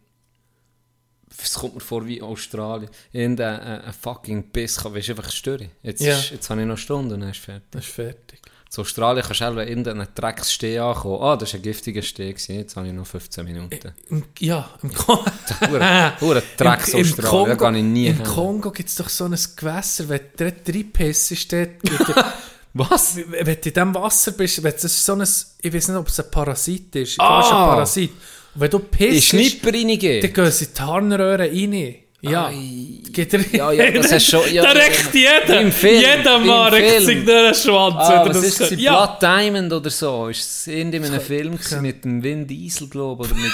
es 1.42 1.54
kommt 1.54 1.74
mir 1.74 1.80
vor 1.80 2.06
wie 2.06 2.20
Australien, 2.20 2.90
in 3.10 3.36
der 3.36 3.84
äh, 3.88 3.92
fucking 3.92 4.50
Biss 4.50 4.76
kann, 4.76 4.94
weißt 4.94 5.08
du, 5.08 5.12
einfach 5.12 5.30
stören. 5.30 5.70
Jetzt, 5.82 6.02
Ja. 6.02 6.16
ist, 6.18 6.30
jetzt 6.30 6.50
habe 6.50 6.60
ich 6.60 6.66
noch 6.66 6.74
eine 6.74 6.78
Stunde 6.78 7.14
und 7.14 7.20
dann 7.22 7.30
ist 7.30 7.38
fertig. 7.40 7.66
Das 7.70 7.84
ist 7.86 7.92
fertig. 7.94 8.40
Zu 8.68 8.82
Australien 8.82 9.22
kannst 9.24 9.40
du 9.40 9.44
selber 9.44 9.66
in 9.66 9.86
einen 9.86 10.06
Dreckssteh 10.14 10.78
ankommen. 10.78 11.22
Ah, 11.22 11.36
das 11.36 11.52
war 11.52 11.60
ein 11.60 11.62
giftiger 11.62 12.00
Steh, 12.02 12.28
jetzt 12.48 12.76
habe 12.76 12.86
ich 12.86 12.92
noch 12.92 13.06
15 13.06 13.44
Minuten. 13.44 13.92
Im, 14.08 14.24
ja, 14.38 14.70
im 14.82 14.92
Kongo. 14.92 15.24
Hure 16.20 16.42
Drecks 16.56 16.88
Im, 16.94 17.00
im 17.00 17.16
da 17.16 17.54
gehe 17.54 17.78
ich 17.78 17.84
nie 17.84 18.06
Im 18.08 18.16
hin. 18.16 18.24
Kongo 18.24 18.70
gibt 18.70 18.88
es 18.90 18.94
doch 18.94 19.08
so 19.08 19.24
ein 19.24 19.36
Gewässer, 19.56 20.08
wenn 20.08 20.20
du 20.36 20.50
dort 20.50 20.68
reinpissest, 20.68 21.52
dort 21.52 21.70
Was? 22.74 23.16
wenn 23.16 23.44
du 23.44 23.50
in 23.52 23.60
diesem 23.60 23.94
Wasser 23.94 24.32
bist, 24.32 24.62
wenn 24.62 24.72
das 24.72 24.84
ist 24.84 25.04
so 25.04 25.12
ein, 25.14 25.22
ich 25.22 25.74
weiß 25.74 25.88
nicht, 25.88 25.96
ob 25.98 26.08
es 26.08 26.20
ein 26.20 26.30
Parasit 26.30 26.96
ist. 26.96 27.20
Ah! 27.20 27.40
ist 27.40 27.46
ein 27.46 27.52
Parasit. 27.52 28.10
Und 28.54 28.60
wenn 28.60 28.70
du 28.70 28.78
pissst, 28.78 29.32
dann 29.32 29.40
gehen 29.42 30.50
sie 30.50 30.64
in 30.64 30.70
die 30.74 30.80
Harnröhre 30.80 31.38
rein. 31.50 31.94
Ja. 32.24 32.46
Ei. 32.46 33.00
Geht 33.10 33.34
er 33.34 33.40
Ja, 33.52 33.72
ja, 33.72 33.90
das 33.90 34.12
hast 34.12 34.26
schon- 34.26 34.52
ja, 34.52 34.62
da 34.62 34.74
ja, 34.78 34.84
regt 34.84 35.08
jeder. 35.12 35.60
Im 35.60 35.72
Film, 35.72 36.00
Jeder 36.00 36.36
im 36.36 36.46
Mann 36.46 36.72
Film. 36.72 37.04
sich 37.04 37.24
durch 37.24 37.26
den 37.26 37.54
Schwanz. 37.54 37.94
Ah, 37.98 38.24
was 38.24 38.36
das 38.36 38.44
ist 38.44 38.60
das? 38.60 38.70
Ja. 38.70 38.76
Ja. 38.78 39.06
Blood 39.06 39.22
Diamond 39.22 39.72
oder 39.72 39.90
so? 39.90 40.28
Ist 40.28 40.40
es 40.40 40.66
in 40.68 40.94
einem 40.94 41.20
Film 41.20 41.56
gewesen 41.58 41.82
mit 41.82 42.04
dem 42.04 42.22
Vin 42.22 42.46
Diesel, 42.46 42.88
glaube 42.88 43.24
ich, 43.26 43.32
oder 43.32 43.40
mit... 43.40 43.52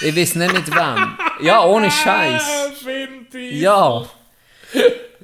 Ich 0.00 0.16
weiß 0.16 0.34
nicht 0.36 0.52
mit 0.52 0.66
wem. 0.74 1.16
Ja, 1.42 1.62
ohne 1.66 1.90
Scheiß. 1.90 2.42
Finde 2.82 3.38
Ja. 3.54 4.06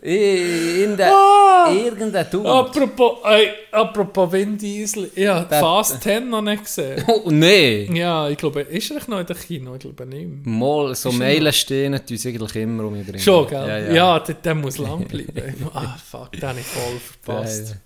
In 0.04 0.96
der, 0.96 1.12
Ah. 1.14 1.72
irgendein 1.72 2.26
Dude. 2.28 2.48
Apropos, 2.50 3.18
ey, 3.24 3.50
apropos 3.70 4.32
Vin 4.32 4.58
Diesel, 4.58 5.08
ja, 5.14 5.44
Der- 5.44 5.60
Fast 5.60 6.02
10 6.02 6.28
noch 6.28 6.42
nicht 6.42 6.64
gesehen. 6.64 7.04
Oh, 7.08 7.30
nee. 7.30 7.88
Ja, 7.92 8.28
ich 8.28 8.36
glaube, 8.36 8.62
ist 8.62 8.90
er 8.90 9.00
noch 9.06 9.20
in 9.20 9.26
der 9.26 9.36
Kino? 9.36 9.74
Ich 9.74 9.80
glaube 9.80 10.04
nicht 10.06 10.26
mehr. 10.44 10.54
Mal, 10.54 10.92
so 10.96 11.12
Meilensteine 11.12 12.04
tun 12.04 12.16
sie 12.16 12.30
eigentlich 12.30 12.56
immer 12.56 12.84
um 12.84 12.94
mich 12.98 13.06
drin. 13.06 13.20
Schon, 13.20 13.46
gell? 13.46 13.68
Ja, 13.68 13.78
Ja, 13.78 13.92
ja. 13.94 14.18
der, 14.18 14.34
der 14.34 14.54
muss 14.56 14.78
lang 14.78 15.04
bleiben. 15.06 15.70
ah, 15.74 15.96
fuck, 16.10 16.32
den 16.32 16.42
habe 16.48 16.58
ich 16.58 16.66
voll 16.66 16.98
verpasst. 17.22 17.68
Der- 17.70 17.76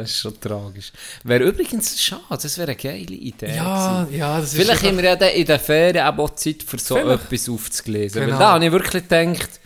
Das 0.00 0.10
ist 0.10 0.16
schon 0.18 0.38
tragisch. 0.38 0.92
Wäre 1.22 1.44
übrigens 1.44 1.98
schade, 2.02 2.20
das 2.28 2.58
wäre 2.58 2.72
eine 2.72 2.76
geile 2.76 3.14
Idee. 3.16 3.54
Ja, 3.56 4.02
gewesen. 4.04 4.18
ja, 4.18 4.36
das 4.38 4.52
ist 4.52 4.60
Vielleicht 4.62 4.82
haben 4.82 4.96
wir 4.98 5.04
ja 5.04 5.14
in 5.28 5.46
der 5.46 5.58
Ferien 5.60 6.04
auch 6.06 6.30
Zeit 6.34 6.62
für 6.62 6.78
so 6.78 6.96
Vielleicht. 6.96 7.24
etwas 7.24 7.48
aufzulesen. 7.48 8.20
Genau. 8.20 8.32
Weil 8.34 8.38
da 8.38 8.52
habe 8.52 8.66
ich 8.66 8.72
wirklich 8.72 9.08
gedacht, 9.08 9.60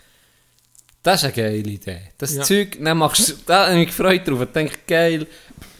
das 1.03 1.23
ist 1.23 1.25
eine 1.25 1.33
geile 1.33 1.57
Idee. 1.57 1.99
Das 2.17 2.35
Ja. 2.35 2.43
Zeug, 2.43 2.77
dann 2.81 2.97
machst 2.97 3.29
du, 3.29 3.33
da 3.45 3.63
habe 3.67 3.73
ich 3.73 3.87
mich 3.87 3.97
gefreut 3.97 4.27
drauf. 4.27 4.41
Ich 4.41 4.49
denke, 4.51 4.77
geil, 4.87 5.27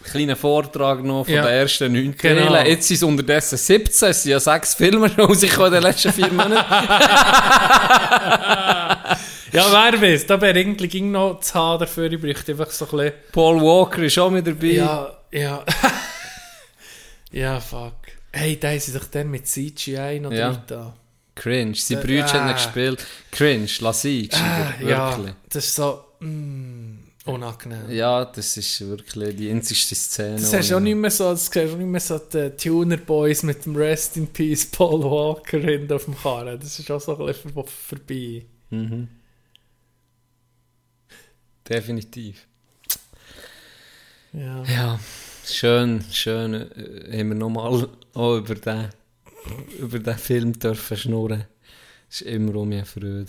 kleiner 0.04 0.36
Vortrag 0.36 1.04
noch 1.04 1.26
von 1.26 1.34
Ja. 1.34 1.44
den 1.44 1.52
ersten 1.54 1.92
neun 1.94 2.16
Genau. 2.18 2.48
Teilen. 2.48 2.68
Jetzt 2.68 2.88
sind 2.88 2.98
es 2.98 3.04
unterdessen 3.04 3.58
17, 3.58 4.10
es 4.10 4.24
sind 4.24 4.32
ja 4.32 4.40
sechs 4.40 4.74
Filme 4.76 5.08
rausgekommen 5.18 5.74
in 5.74 5.82
den 5.82 5.84
letzten 5.84 6.14
vier 6.14 6.32
Monaten. 6.32 6.64
Ja, 9.52 9.66
wer 9.72 10.00
weiß, 10.00 10.28
da 10.28 10.40
wäre 10.40 10.60
irgendwie 10.60 10.88
ging 10.88 11.10
noch 11.10 11.40
zu 11.40 11.56
haben 11.56 11.80
dafür, 11.80 12.12
ich 12.12 12.22
bräuchte 12.22 12.52
einfach 12.52 12.70
so 12.70 12.86
ein 12.86 12.92
bisschen... 12.92 13.14
Paul 13.32 13.60
Walker 13.60 14.04
ist 14.04 14.20
auch 14.20 14.30
mit 14.30 14.46
dabei. 14.46 14.68
Ja, 14.68 15.12
ja. 15.32 15.66
ja, 17.32 17.60
fuck. 17.60 17.94
Hey, 18.32 18.60
da 18.60 18.78
sie 18.78 18.94
doch 18.94 19.06
dann 19.06 19.32
mit 19.32 19.48
CGI 19.48 20.20
noch 20.22 20.32
Ja. 20.32 20.52
da. 20.68 20.94
Cringe. 21.40 21.76
Sie 21.76 21.94
Äh, 21.96 22.02
Brüder 22.02 22.28
haben 22.34 22.48
ah. 22.48 22.50
ihn 22.50 22.56
gespielt. 22.56 23.06
Cringe, 23.32 23.68
lass 23.80 24.06
ihn, 24.06 24.30
wirklich. 24.32 24.90
ja, 24.90 25.20
das 25.50 25.66
ist 25.66 25.76
so... 25.76 26.04
Mm, 26.20 27.00
unangenehm. 27.26 27.90
Ja, 27.92 28.26
das 28.26 28.58
ist 28.58 28.82
wirklich 28.88 29.36
die 29.36 29.50
einzigste 29.52 29.96
Szene. 29.96 30.36
Das 30.40 30.52
hast 30.54 30.70
du 30.72 30.76
auch 30.76 30.80
ich- 30.80 30.84
nicht 30.84 30.96
mehr 30.96 31.12
so, 31.12 31.30
das 31.32 31.46
siehst 31.46 31.58
auch 31.58 31.78
nicht 31.78 31.88
mehr 31.88 32.00
so 32.02 32.18
die 32.18 32.50
Tuner 32.58 32.98
Boys 32.98 33.44
mit 33.44 33.64
dem 33.66 33.76
Rest 33.76 34.18
in 34.18 34.28
Peace 34.28 34.66
Paul 34.66 35.04
Walker 35.04 35.60
hinten 35.60 35.94
auf 35.94 36.06
dem 36.06 36.18
Karren. 36.18 36.60
Das 36.60 36.78
ist 36.80 36.90
auch 36.92 37.00
so 37.00 37.18
ein 37.18 37.26
bisschen 37.28 37.54
vor- 37.54 37.68
vorbei. 37.68 38.46
Mhm. 38.72 39.08
Definitiv. 41.68 42.48
Ja. 44.34 44.64
Ja, 44.64 45.00
schön, 45.46 46.04
schön 46.12 46.54
äh, 46.54 47.20
haben 47.20 47.30
wir 47.30 47.36
nochmal 47.36 47.88
auch 48.14 48.38
über 48.38 48.56
den, 48.56 48.90
über 49.80 50.00
den 50.00 50.18
Film 50.18 50.58
dürfen 50.58 50.98
schnurren. 50.98 51.46
Das 52.10 52.22
ist 52.22 52.28
immer 52.28 52.56
um 52.56 52.70
mich 52.70 52.86
Freude. 52.88 53.26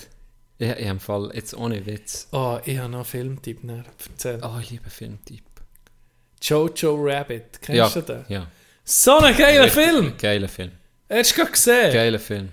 Ich, 0.59 0.67
ich 0.69 0.71
habe 0.71 0.81
im 0.81 1.01
Fall 1.01 1.31
jetzt 1.35 1.55
ohne 1.55 1.85
Witz. 1.87 2.29
Oh, 2.33 2.59
ich 2.65 2.77
habe 2.79 2.89
noch 2.91 2.99
einen 2.99 3.05
Filmtipp 3.07 3.61
erzählt. 4.11 4.43
Oh, 4.45 4.59
ich 4.61 4.71
liebe 4.71 4.91
Filmtyp. 4.91 5.43
Jojo 6.43 6.97
Rabbit, 7.03 7.61
kennst 7.61 7.77
Ja, 7.77 7.89
du 7.89 8.01
den? 8.03 8.25
ja. 8.29 8.47
So 8.85 9.19
ein 9.19 9.37
geiler 9.37 9.65
Richtig 9.65 9.85
Film! 9.85 10.15
Geiler 10.19 10.49
Film. 10.49 10.73
Hast 11.09 11.33
du 11.33 11.37
gerade 11.37 11.51
gesehen? 11.53 11.93
Geiler 11.93 12.19
Film. 12.19 12.49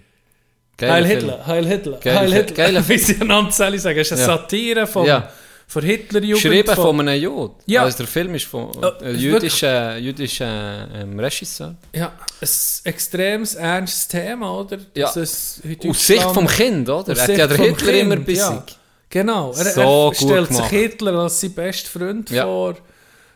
Heil 0.79 1.05
Film. 1.05 1.19
Hitler, 1.19 1.47
Heil 1.47 1.65
Hitler, 1.67 1.99
Geiler 1.99 2.19
Heil 2.19 2.29
Film, 2.29 2.45
Hitler. 2.45 2.55
geiler 2.65 2.87
Wie 2.89 2.97
sie 2.97 3.21
einander 3.21 3.65
alle 3.65 3.79
sagen, 3.79 3.97
ist 3.99 4.11
eine 4.11 4.21
Ja. 4.21 4.27
Satire 4.27 4.87
vom, 4.87 5.05
Ja. 5.07 5.31
Von 5.69 5.83
Hitlerjugend. 5.83 6.41
Geschrieben 6.43 6.75
von 6.75 6.99
einem 7.01 7.21
Jod. 7.21 7.55
Ja. 7.65 7.83
Also 7.83 7.97
der 7.97 8.07
Film 8.07 8.35
ist 8.35 8.45
von 8.45 8.71
Ja, 8.81 8.97
einem 8.99 9.15
ist 9.15 9.21
jüdischen, 9.21 9.97
jüdischen 10.03 10.47
ähm, 10.47 11.19
Regisseur. 11.19 11.75
Ja, 11.93 12.13
ein 12.41 12.47
extremes 12.85 13.55
ernstes 13.55 14.07
Thema, 14.07 14.59
oder? 14.59 14.77
Ja. 14.95 15.07
Aus 15.09 15.61
Sicht 15.93 16.23
vom 16.23 16.47
Kind, 16.47 16.89
oder? 16.89 17.13
Er 17.15 17.21
hat 17.21 17.29
ja 17.37 17.47
der 17.47 17.57
Hitler 17.57 17.91
Kind, 17.91 18.01
immer 18.01 18.15
ja. 18.15 18.21
bissig. 18.21 18.77
Genau, 19.09 19.51
er, 19.51 19.65
So 19.65 20.09
er 20.09 20.15
stellt 20.15 20.53
sich 20.53 20.65
Hitler 20.67 21.13
als 21.19 21.41
sein 21.41 21.53
besten 21.53 21.99
Freund 21.99 22.29
Ja. 22.29 22.43
vor. 22.45 22.75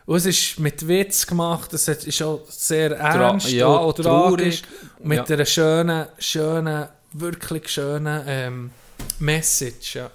Und 0.05 0.17
es 0.17 0.25
ist 0.25 0.59
mit 0.59 0.85
Witz 0.87 1.25
gemacht, 1.27 1.71
es 1.73 1.87
ist 1.87 2.21
auch 2.23 2.41
sehr 2.49 2.91
Tra- 2.91 3.29
ernst 3.29 3.51
ja, 3.51 3.67
und 3.67 3.95
traurig. 3.97 4.61
tragisch. 4.61 4.61
Mit 5.03 5.17
Ja. 5.29 5.35
einer 5.35 5.45
schönen, 5.45 6.05
schönen, 6.17 6.87
wirklich 7.13 7.67
schönen 7.69 8.21
ähm, 8.27 8.71
Message. 9.19 9.95
Ja. 9.95 10.09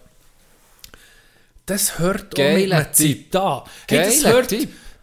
Das 1.66 1.98
hört 1.98 2.38
auch 2.38 2.54
mit 2.54 2.72
einem. 2.72 2.92
Zitat. 2.92 3.68
Hey, 3.88 4.06
das 4.06 4.24
hört. 4.24 4.54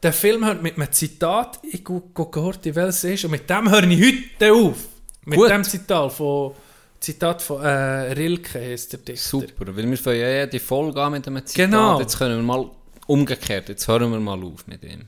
Der 0.01 0.13
Film 0.13 0.45
hört 0.45 0.61
mit 0.61 0.75
einem 0.75 0.91
Zitat, 0.91 1.59
ich 1.63 1.83
gucke 1.83 2.41
heute, 2.41 2.75
welches 2.75 3.03
es 3.03 3.13
ist, 3.15 3.25
und 3.25 3.31
mit 3.31 3.49
dem 3.49 3.69
höre 3.69 3.83
ich 3.83 4.01
heute 4.01 4.53
auf. 4.53 4.77
Mit 5.25 5.39
Gut. 5.39 5.49
dem 5.49 5.63
Zitat 5.63 6.11
von, 6.11 6.53
Zitat 6.99 7.41
von 7.41 7.63
äh, 7.63 8.11
Rilke 8.11 8.59
heisst 8.59 8.91
der 8.91 8.99
Dichter. 8.99 9.29
Super, 9.29 9.75
weil 9.75 9.89
wir 9.89 9.97
fangen 9.97 10.19
ja 10.19 10.41
jede 10.41 10.59
Folge 10.59 11.01
an 11.01 11.13
mit 11.13 11.25
einem 11.25 11.45
Zitat. 11.45 11.65
Genau. 11.69 11.99
Jetzt 12.01 12.17
können 12.17 12.35
wir 12.35 12.43
mal 12.43 12.69
umgekehrt, 13.07 13.69
jetzt 13.69 13.87
hören 13.87 14.11
wir 14.11 14.19
mal 14.19 14.43
auf 14.43 14.67
mit 14.67 14.83
ihm. 14.83 15.07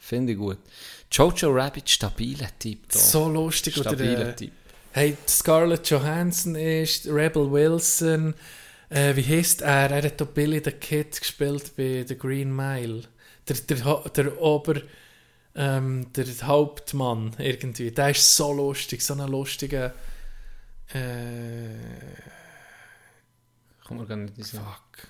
Finde 0.00 0.32
ich 0.32 0.38
gut. 0.38 0.58
Jojo 1.12 1.50
Rabbit, 1.50 1.90
stabiler 1.90 2.48
Typ. 2.58 2.88
Da. 2.90 2.98
So 2.98 3.28
lustig. 3.28 3.78
Oder, 3.78 3.90
stabiler 3.90 4.28
äh, 4.30 4.36
Typ. 4.36 4.52
hey, 4.92 5.16
Scarlett 5.28 5.88
Johansson 5.90 6.54
ist, 6.54 7.06
Rebel 7.06 7.50
Wilson, 7.50 8.34
äh, 8.90 9.16
wie 9.16 9.22
heißt 9.24 9.62
er? 9.62 9.90
Er 9.90 10.02
hat 10.02 10.20
doch 10.20 10.26
Billy 10.26 10.60
the 10.64 10.72
Kid 10.72 11.18
gespielt 11.18 11.74
bei 11.76 12.04
The 12.06 12.16
Green 12.18 12.54
Mile. 12.54 13.04
Der, 13.48 13.56
der, 13.56 14.10
der 14.10 14.40
Ober, 14.40 14.82
ähm, 15.54 16.12
der 16.12 16.26
Hauptmann 16.42 17.34
irgendwie. 17.38 17.90
Der 17.90 18.10
ist 18.10 18.36
so 18.36 18.52
lustig, 18.52 19.02
so 19.02 19.14
ein 19.14 19.28
lustiger. 19.28 19.94
Äh, 20.92 21.76
Kann 23.86 23.96
man 23.96 24.06
gar 24.06 24.16
nicht 24.16 24.44
sagen. 24.44 24.64
fuck. 24.64 25.08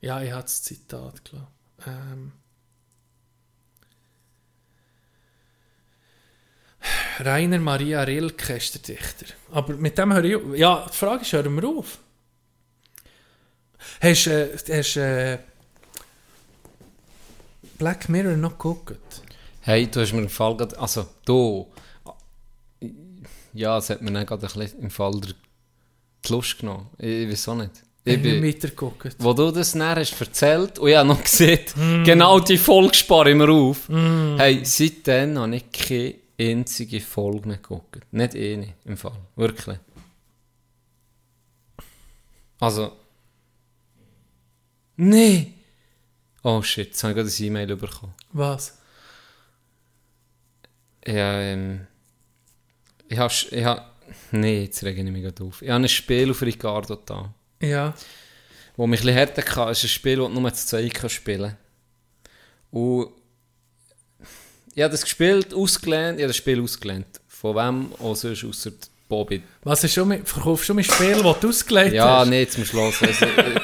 Ja, 0.00 0.20
ich 0.20 0.32
habe 0.32 0.42
das 0.42 0.62
Zitat, 0.62 1.24
klar. 1.24 1.50
Ähm, 1.86 2.32
Rainer 7.20 7.58
Maria 7.58 8.02
Rilke 8.02 8.54
ist 8.54 8.74
der 8.74 8.96
Dichter. 8.96 9.26
Aber 9.52 9.74
mit 9.74 9.96
dem 9.98 10.12
höre 10.12 10.24
ich 10.24 10.36
auf. 10.36 10.42
Ja, 10.56 10.86
die 10.92 10.96
Frage 10.96 11.22
ist, 11.22 11.32
hören 11.32 11.54
wir 11.60 11.68
auf? 11.68 11.98
Hast 14.00 14.26
du 14.26 14.30
äh, 14.30 14.78
hast, 14.78 14.96
äh, 14.96 15.38
Black 17.78 18.08
Mirror 18.08 18.36
noch 18.36 18.52
geguckt? 18.52 19.22
Hey, 19.60 19.86
du 19.88 20.00
hast 20.00 20.12
mir 20.12 20.22
im 20.22 20.28
Fall 20.28 20.56
gerade, 20.56 20.78
also 20.78 21.06
du, 21.24 21.68
ja, 23.52 23.78
es 23.78 23.90
hat 23.90 24.02
mir 24.02 24.10
dann 24.12 24.26
gerade 24.26 24.46
ein 24.46 24.52
bisschen 24.58 24.80
im 24.80 24.90
Fall 24.90 25.12
der 25.20 25.34
die 26.24 26.32
Lust 26.32 26.58
genommen. 26.58 26.88
Ich, 26.98 27.28
weiß 27.28 27.48
auch 27.48 27.54
nicht. 27.56 27.70
Ich 28.04 28.14
Ich 28.14 28.22
bin, 28.22 28.42
weitergeguckt. 28.44 29.16
wo 29.18 29.32
du 29.32 29.50
das 29.50 29.72
dann 29.72 29.96
hast 29.96 30.20
erzählt, 30.20 30.78
und 30.78 30.88
ich 30.88 30.96
habe 30.96 31.08
noch 31.08 31.22
gesehen, 31.22 31.60
genau 32.04 32.40
die 32.40 32.58
Folge 32.58 32.94
spare 32.94 33.30
ich 33.30 33.36
mir 33.36 33.48
auf. 33.50 33.88
Hey, 33.88 34.60
seitdem 34.64 35.38
habe 35.38 35.56
ich 35.56 35.70
keine 35.70 36.14
einzige 36.50 37.00
Folge 37.00 37.48
mehr 37.48 37.56
geguckt. 37.58 38.00
Nicht 38.10 38.34
eine 38.34 38.74
im 38.84 38.96
Fall. 38.96 39.18
Wirklich. 39.36 39.78
Also. 42.60 42.92
Nee! 44.96 45.54
Oh 46.42 46.62
shit, 46.62 46.88
jetzt 46.88 47.02
habe 47.02 47.12
ich 47.12 47.16
gerade 47.16 47.28
ein 47.28 47.44
E-Mail 47.44 47.76
bekommen. 47.76 48.14
Was? 48.32 48.78
Ja, 51.06 51.40
ähm. 51.40 51.86
Ich 53.08 53.18
habe. 53.18 53.32
Ich 53.50 53.64
habe 53.64 53.84
nee, 54.30 54.64
jetzt 54.64 54.82
rege 54.84 55.02
ich 55.02 55.10
mich 55.10 55.22
gerade 55.22 55.44
auf. 55.44 55.62
Ich 55.62 55.70
habe 55.70 55.84
ein 55.84 55.88
Spiel 55.88 56.30
auf 56.30 56.42
Ricardo 56.42 56.96
da. 56.96 57.34
Ja. 57.60 57.94
wo 58.76 58.86
mich 58.86 59.00
ein 59.00 59.06
bisschen 59.06 59.16
härter 59.16 59.42
kann. 59.42 59.70
Ist 59.70 59.84
ein 59.84 59.88
Spiel, 59.88 60.16
das 60.16 60.28
du 60.28 60.40
nur 60.40 60.54
zu 60.54 60.66
zweit 60.66 60.94
kannst 60.94 61.16
spielen 61.16 61.56
Und 62.70 63.12
ich 64.74 64.82
habe 64.82 64.92
das 64.92 65.02
gespielt, 65.02 65.52
ausgelernt, 65.54 66.18
ich 66.18 66.22
habe 66.24 66.28
das 66.28 66.36
Spiel 66.36 66.60
ausgelernt. 66.62 67.06
Von 67.28 67.56
wem 67.56 67.92
auch 67.98 68.14
sonst, 68.14 68.44
außer 68.44 68.70
Bobby. 69.08 69.42
Was 69.64 69.84
ist 69.84 69.92
schon 69.94 70.08
mit, 70.08 70.26
verkaufst 70.26 70.62
du 70.64 70.66
schon 70.68 70.78
ein 70.78 70.84
Spiel, 70.84 71.22
das 71.22 71.40
du 71.40 71.48
ausgelegt 71.48 71.92
Ja, 71.94 72.20
hast? 72.20 72.28
nee, 72.28 72.46
zum 72.46 72.64
Schluss. 72.64 72.94
Es, 73.02 73.18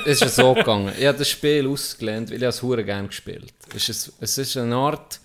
es 0.04 0.20
ist 0.22 0.36
so 0.36 0.52
gegangen. 0.52 0.92
Ich 0.98 1.06
habe 1.06 1.16
das 1.16 1.28
Spiel 1.30 1.66
ausgelernt, 1.66 2.28
weil 2.30 2.36
ich 2.36 2.42
es 2.42 2.62
hure 2.62 2.84
gerne 2.84 3.08
gespielt 3.08 3.52
es 3.74 3.88
ist, 3.88 4.12
es 4.20 4.38
ist 4.38 4.56
eine 4.56 4.74
Art, 4.74 5.20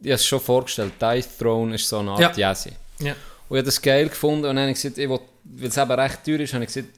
ich 0.00 0.06
habe 0.06 0.14
es 0.14 0.26
schon 0.26 0.40
vorgestellt, 0.40 0.92
Dice 1.00 1.28
Throne 1.38 1.74
ist 1.74 1.88
so 1.88 1.98
eine 2.00 2.10
Art 2.12 2.36
Ja. 2.36 2.50
Jesse. 2.50 2.72
Ja. 3.00 3.12
Und 3.48 3.56
ich 3.56 3.60
habe 3.60 3.62
das 3.64 3.80
geil 3.80 4.08
gefunden 4.08 4.44
und 4.46 4.56
dann 4.56 4.60
habe 4.64 4.70
ich 4.72 4.76
gesagt, 4.82 4.98
ich 4.98 5.08
will, 5.08 5.20
weil 5.44 5.68
es 5.68 5.76
eben 5.76 5.90
recht 5.92 6.24
teuer 6.24 6.40
ist, 6.40 6.52
habe 6.54 6.64
ich 6.64 6.72
gesagt, 6.72 6.88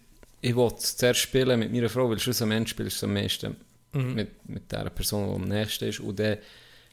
ich 0.41 0.57
will 0.57 0.71
es 0.77 0.97
zuerst 0.97 1.21
spielen 1.21 1.59
mit 1.61 1.73
meiner 1.73 1.89
Frau, 1.89 2.09
weil 2.11 2.19
schlussendlich 2.19 2.69
spielst 2.71 3.01
du 3.03 3.07
am 3.07 3.15
meisten 3.15 3.57
Mhm. 3.95 4.15
mit, 4.15 4.49
mit 4.49 4.73
der 4.73 4.89
Person, 4.91 5.29
die 5.29 5.35
am 5.43 5.49
nächsten 5.49 5.85
ist. 5.89 6.01
Und 6.01 6.19
dann 6.19 6.39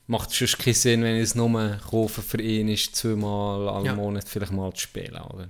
macht 0.10 0.32
es 0.32 0.40
sonst 0.40 0.58
keinen 0.58 0.74
Sinn, 0.74 1.04
wenn 1.04 1.16
ich 1.18 1.24
es 1.24 1.36
nur 1.36 1.78
kaufe 1.90 2.24
für 2.24 2.42
ihn, 2.42 2.68
ist 2.68 2.96
zweimal 2.96 3.70
am 3.70 3.86
Ja. 3.86 3.94
Monat 3.94 4.28
vielleicht 4.28 4.52
mal 4.52 4.74
zu 4.74 4.82
spielen. 4.82 5.16
Oder? 5.16 5.48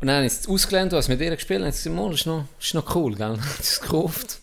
Und 0.00 0.06
dann 0.06 0.24
ich 0.24 0.32
es 0.32 0.46
ausgelernt, 0.46 0.92
was 0.92 1.08
mit 1.08 1.18
ihr 1.20 1.34
gespielt 1.34 1.60
habe. 1.60 1.70
Ich 1.70 1.76
gesagt, 1.76 1.96
«Mal, 1.96 2.10
das 2.10 2.20
ist 2.20 2.26
noch, 2.26 2.44
das 2.58 2.66
ist 2.66 2.74
noch 2.74 2.94
cool, 2.94 3.14
gell? 3.14 3.38
Es 3.58 3.80
gekauft. 3.80 4.40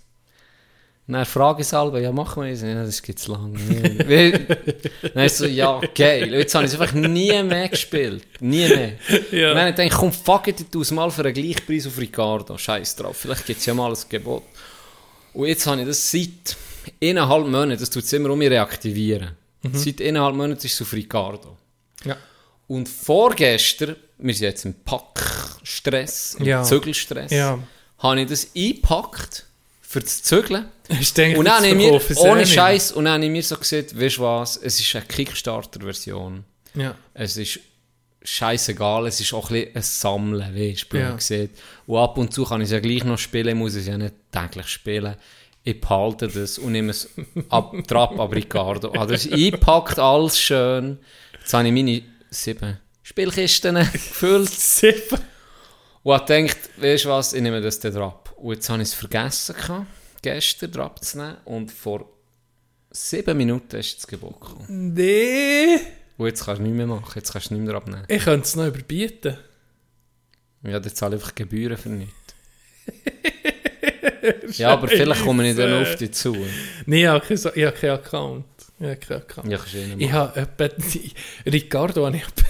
Und 1.08 1.14
dann 1.14 1.26
frage 1.28 1.62
ich 1.62 1.68
selber, 1.68 2.00
ja, 2.02 2.12
machen 2.12 2.44
wir 2.44 2.50
das? 2.52 2.64
Ja, 2.64 2.84
das 2.84 3.00
gibt 3.00 3.20
es 3.20 3.28
lange. 3.28 3.60
nicht. 3.60 4.04
Dann 5.14 5.26
ist 5.26 5.38
so, 5.38 5.46
ja, 5.46 5.80
geil. 5.94 6.24
Und 6.24 6.40
Jetzt 6.40 6.56
habe 6.56 6.66
ich 6.66 6.74
es 6.74 6.80
einfach 6.82 6.96
nie 6.96 7.44
mehr 7.44 7.70
gespielt. 7.70 8.26
Nie 8.40 8.68
mehr. 8.68 8.94
Ja. 9.32 9.50
Und 9.50 9.56
dann 9.56 9.58
habe 9.60 9.70
ich 9.70 9.76
gedacht, 9.76 10.00
komm, 10.00 10.12
fuck 10.12 10.48
it, 10.48 10.66
ich 10.76 10.92
mal 10.92 11.12
für 11.12 11.24
einen 11.26 11.34
Gleichpreis 11.36 11.86
auf 11.86 12.00
Ricardo. 12.00 12.58
Scheiß 12.58 12.96
drauf. 12.96 13.18
Vielleicht 13.18 13.46
gibt 13.46 13.60
es 13.60 13.68
ja 13.68 13.76
mal 13.76 13.92
ein 13.92 13.98
Gebot. 14.10 14.42
Und 15.34 15.46
jetzt 15.46 15.68
habe 15.68 15.82
ich 15.82 15.88
das 15.88 16.10
seit 16.10 16.58
eineinhalb 17.02 17.46
Monaten, 17.48 17.80
das 17.80 17.90
tut 17.90 18.04
es 18.04 18.14
immer 18.14 18.30
um 18.30 18.40
mich 18.40 18.50
reaktivieren. 18.50 19.32
Seit 19.74 20.02
eineinhalb 20.02 20.36
Monaten 20.36 20.66
ist 20.66 20.74
es 20.74 20.82
auf 20.82 20.94
Ricardo. 20.94 21.58
Ja. 22.04 22.18
Und 22.68 22.88
vorgestern, 22.90 23.96
wir 24.18 24.34
sind 24.34 24.44
jetzt 24.48 24.66
im 24.66 24.74
Packstress, 24.84 26.36
im 26.40 26.46
Ja. 26.46 26.64
Zügelstress, 26.64 27.32
Ja. 27.32 27.60
habe 28.00 28.22
ich 28.22 28.28
das 28.30 28.48
eingepackt 28.56 29.46
für 29.82 30.00
das 30.02 30.22
Zügeln. 30.24 30.66
Ich 31.00 31.14
denke, 31.14 31.40
Und 31.40 31.46
dann 31.46 31.56
habe 31.58 31.68
ich 31.68 31.76
mir, 31.76 32.02
ohne. 32.18 32.46
Scheiß, 32.46 32.92
und 32.92 33.06
dann 33.06 33.16
habe 33.16 33.26
ich 33.26 33.32
mir 33.32 33.42
so 33.44 33.58
gesagt, 33.58 34.00
weißt 34.00 34.18
du 34.18 34.22
was, 34.22 34.58
es 34.58 34.80
ist 34.80 34.96
eine 34.96 35.06
Kickstarter-Version. 35.06 36.44
Ja. 36.76 36.96
Es 37.14 37.38
ist 37.38 37.60
scheißegal, 38.24 39.08
es 39.08 39.20
ist 39.20 39.34
auch 39.34 39.50
ein 39.50 39.54
bisschen 39.62 39.76
ein 39.76 39.82
Sammeln, 39.82 40.56
weißt 40.56 40.86
du, 40.92 40.98
Ja. 40.98 41.18
Und 41.88 41.98
ab 41.98 42.18
und 42.18 42.34
zu 42.34 42.44
kann 42.46 42.62
ich 42.62 42.66
es 42.66 42.72
ja 42.72 42.80
gleich 42.80 43.04
noch 43.04 43.18
spielen, 43.18 43.50
ich 43.50 43.56
muss 43.56 43.76
es 43.76 43.88
ja 43.88 43.98
nicht 43.98 44.14
täglich 44.32 44.68
spielen. 44.68 45.16
Ich 45.68 45.82
behalte 45.82 46.28
das 46.28 46.60
und 46.60 46.74
nehme 46.74 46.92
es 46.92 47.10
ab, 47.50 47.74
Trab 47.88 48.20
ab 48.20 48.32
Ricardo. 48.34 48.94
Habe 48.94 49.14
das 49.14 49.28
eingepackt, 49.28 49.98
alles 49.98 50.40
schön. 50.40 51.00
Jetzt 51.40 51.54
habe 51.56 51.68
ich 51.68 51.74
meine 51.74 52.04
sieben 52.30 52.80
Spielkisten 53.02 53.76
gefüllt 53.76 54.50
Sieben. 54.52 55.20
und 56.04 56.14
habe 56.14 56.26
gedacht, 56.44 56.70
weißt 56.78 57.06
du 57.06 57.10
was, 57.10 57.34
ich 57.34 57.42
nehme 57.42 57.62
das 57.62 57.80
dann 57.80 57.98
ab. 57.98 58.32
Und 58.38 58.54
jetzt 58.54 58.70
habe 58.70 58.84
ich 58.84 58.90
es 58.90 58.94
vergessen, 58.94 59.56
gehabt, 59.56 59.88
gestern 60.22 60.72
drauf 60.72 61.02
zu 61.02 61.18
nehmen 61.18 61.38
und 61.46 61.72
vor 61.72 62.10
sieben 62.92 63.36
Minuten 63.36 63.76
ist 63.78 63.98
das 63.98 64.08
Gebot 64.08 64.40
gekommen. 64.40 64.94
Nee. 64.94 65.80
Und 66.18 66.28
jetzt 66.28 66.46
kannst 66.46 66.60
du 66.60 66.64
nichts 66.64 66.78
mehr 66.78 66.88
machen, 66.88 67.12
jetzt 67.16 67.34
kannst 67.34 67.50
du 67.50 67.56
nicht 67.56 67.66
mehr 67.66 67.76
abnehmen. 67.76 68.06
Ich 68.08 68.24
könnte 68.24 68.46
es 68.46 68.56
noch 68.56 68.68
überbieten. 68.68 69.36
Ja, 70.62 70.80
dann 70.80 70.94
zahle 70.94 71.16
ich 71.16 71.22
einfach 71.24 71.34
Gebühren 71.34 71.78
für 71.78 71.90
nichts. 71.90 72.14
ja, 74.58 74.70
aber 74.70 74.88
vielleicht 74.88 75.24
komme 75.24 75.50
ich 75.50 75.56
dann 75.56 75.82
auf 75.82 75.96
dich 75.96 76.12
zu. 76.12 76.36
Nee, 76.86 77.02
ich 77.04 77.08
habe 77.08 77.26
keinen 77.26 77.52
ich 77.56 77.66
habe 77.66 77.92
Account. 77.94 78.46
Ich 78.80 78.86
habe 78.86 78.96
keinen 78.98 79.22
Account. 79.22 79.52
Ja, 79.52 79.60
eh 79.74 79.96
Ich 79.98 80.12
habe 80.12 80.40
etwa, 80.40 80.70
Ricardo 81.46 82.06
habe 82.06 82.18
ich 82.18 82.24
etwa, 82.24 82.46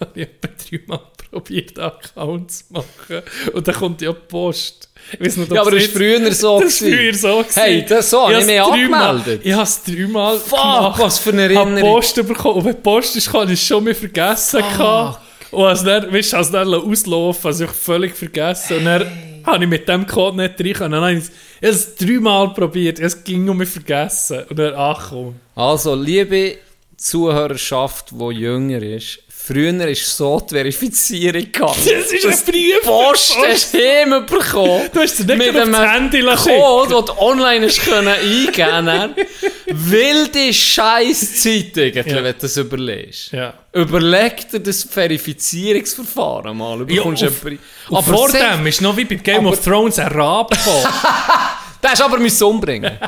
habe 0.00 0.20
ich 0.20 0.28
etwa 0.28 0.48
dreimal 0.70 1.00
probiert, 1.30 1.78
einen 1.78 1.88
Account 1.88 2.50
zu 2.52 2.64
machen. 2.70 3.22
Und 3.52 3.68
dann 3.68 3.74
kommt 3.74 4.02
ja 4.02 4.12
die 4.12 4.18
Post. 4.28 4.90
Ich 5.12 5.20
weiß 5.20 5.36
nicht, 5.36 5.52
Ja, 5.52 5.60
aber 5.60 5.72
es 5.74 5.84
das 5.84 5.94
war 5.94 6.00
früher 6.00 6.32
so. 6.32 6.60
Das 6.64 6.82
war 6.82 6.88
früher 6.90 7.14
so. 7.14 7.38
gewesen. 7.38 7.60
Hey, 7.60 7.84
das 7.88 8.10
so, 8.10 8.22
habe 8.22 8.32
ich 8.32 8.38
hab's 8.38 8.46
mich 8.46 8.60
angemeldet. 8.60 9.40
Ich 9.44 9.52
habe 9.52 9.62
es 9.62 9.82
dreimal 9.84 10.38
Fuck, 10.38 10.98
was 10.98 11.18
für 11.18 11.30
eine 11.30 11.50
Ich 11.50 11.56
habe 11.56 11.70
Erinnerung. 11.70 11.94
Post 11.96 12.26
bekommen. 12.26 12.56
Und 12.56 12.64
wenn 12.64 12.74
die 12.74 12.80
Post 12.80 13.16
ist, 13.16 13.32
habe 13.32 13.52
ich 13.52 13.60
es 13.60 13.66
schon 13.66 13.84
mehr 13.84 13.94
vergessen. 13.94 14.62
Und 15.52 15.64
als 15.64 15.84
dann, 15.84 16.12
weißt 16.12 16.32
du, 16.32 16.36
als 16.38 16.50
dann 16.50 16.74
auslaufen, 16.74 17.46
also 17.46 17.64
ich 17.64 17.70
völlig 17.70 18.16
vergessen. 18.16 18.78
Und 18.78 18.84
dann 18.86 19.06
habe 19.46 19.64
ich 19.64 19.70
mit 19.70 19.88
dem 19.88 20.06
Code 20.06 20.36
nicht 20.36 20.60
rein 20.60 20.72
können. 20.74 20.92
Dann 20.92 21.00
habe 21.02 21.12
ich 21.14 21.18
es- 21.24 21.30
ich 21.60 21.68
habe 21.68 21.76
es 21.76 21.94
dreimal 21.96 22.52
probiert. 22.52 22.98
Es 22.98 23.24
ging 23.24 23.48
um 23.48 23.56
mich 23.56 23.68
vergessen. 23.70 24.44
Und 24.50 24.58
dann, 24.58 24.74
ach 24.76 25.08
komm. 25.10 25.36
Also, 25.54 25.94
liebe 25.94 26.58
Zuhörerschaft, 26.96 28.10
die 28.10 28.34
jünger 28.34 28.82
ist, 28.82 29.20
früher 29.28 29.86
ist 29.88 30.16
so 30.16 30.40
die 30.40 30.54
Verifizierung 30.54 31.40
gegangen. 31.40 31.72
Das 31.84 32.12
ist 32.12 32.26
ein 32.48 32.52
Brief. 32.52 32.82
Post 32.82 33.36
hast 33.46 33.74
du 33.74 33.78
hinbekommen. 33.78 34.90
Du 34.92 35.00
hast 35.00 35.18
dir 35.18 35.36
nicht 35.36 35.52
mit 35.52 35.56
einem 35.62 35.74
Handy 35.74 36.20
Code, 36.22 36.94
den 36.94 37.04
du 37.06 37.12
online 37.18 37.66
hast 37.66 37.80
können 37.82 38.08
eingeben 38.08 39.14
Wilde 39.66 40.52
Scheißzeit 40.54 41.76
eigentlich, 41.78 42.06
Ja. 42.06 42.16
wenn 42.16 42.24
du 42.24 42.34
das 42.40 42.56
überlegst. 42.56 43.32
Ja. 43.32 43.54
Überleg 43.72 44.48
dir 44.48 44.60
das 44.60 44.84
Verifizierungsverfahren 44.84 46.56
mal. 46.56 46.84
Du 46.86 46.94
Ja, 46.94 47.02
auf- 47.02 47.22
einen. 47.44 47.58
Und 47.88 48.04
vor 48.04 48.30
dem 48.30 48.66
ist 48.66 48.80
noch 48.80 48.96
wie 48.96 49.04
bei 49.04 49.16
Game 49.16 49.38
Aber- 49.46 49.50
of 49.50 49.64
Thrones 49.64 49.98
ein 49.98 50.08
Rab 50.08 50.50
gekommen. 50.50 50.84
Den 51.82 51.90
hast 51.90 52.00
du 52.00 52.04
aber 52.04 52.18
müssen 52.18 52.44
umbringen. 52.44 52.98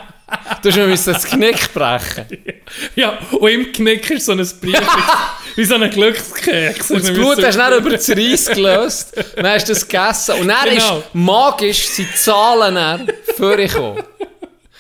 Du 0.63 0.71
müssen 0.87 1.13
das 1.15 1.25
Knick 1.25 1.73
brechen. 1.73 2.27
ja, 2.95 3.19
und 3.39 3.49
im 3.51 3.73
Knick 3.73 4.11
ist 4.11 4.27
so 4.27 4.33
ein 4.33 4.39
Brief, 4.61 4.79
wie 5.57 5.65
so 5.65 5.75
ein 5.77 5.89
Glückskeks. 5.91 6.91
Und 6.91 7.03
das 7.03 7.13
Blut 7.13 7.43
hast 7.43 7.55
du 7.55 7.59
dann 7.59 7.79
über 7.79 7.91
das 7.97 8.11
Reis 8.11 8.47
gelöst. 8.47 9.15
Dann 9.37 9.47
hast 9.47 9.69
du 9.69 9.73
das 9.73 9.89
gegessen. 9.89 10.35
Und 10.41 10.49
dann 10.49 10.69
Genau. 10.69 10.99
ist 10.99 11.05
magisch 11.15 11.87
sind 11.89 12.15
Zahlen 12.17 13.11
vorgekommen. 13.37 14.03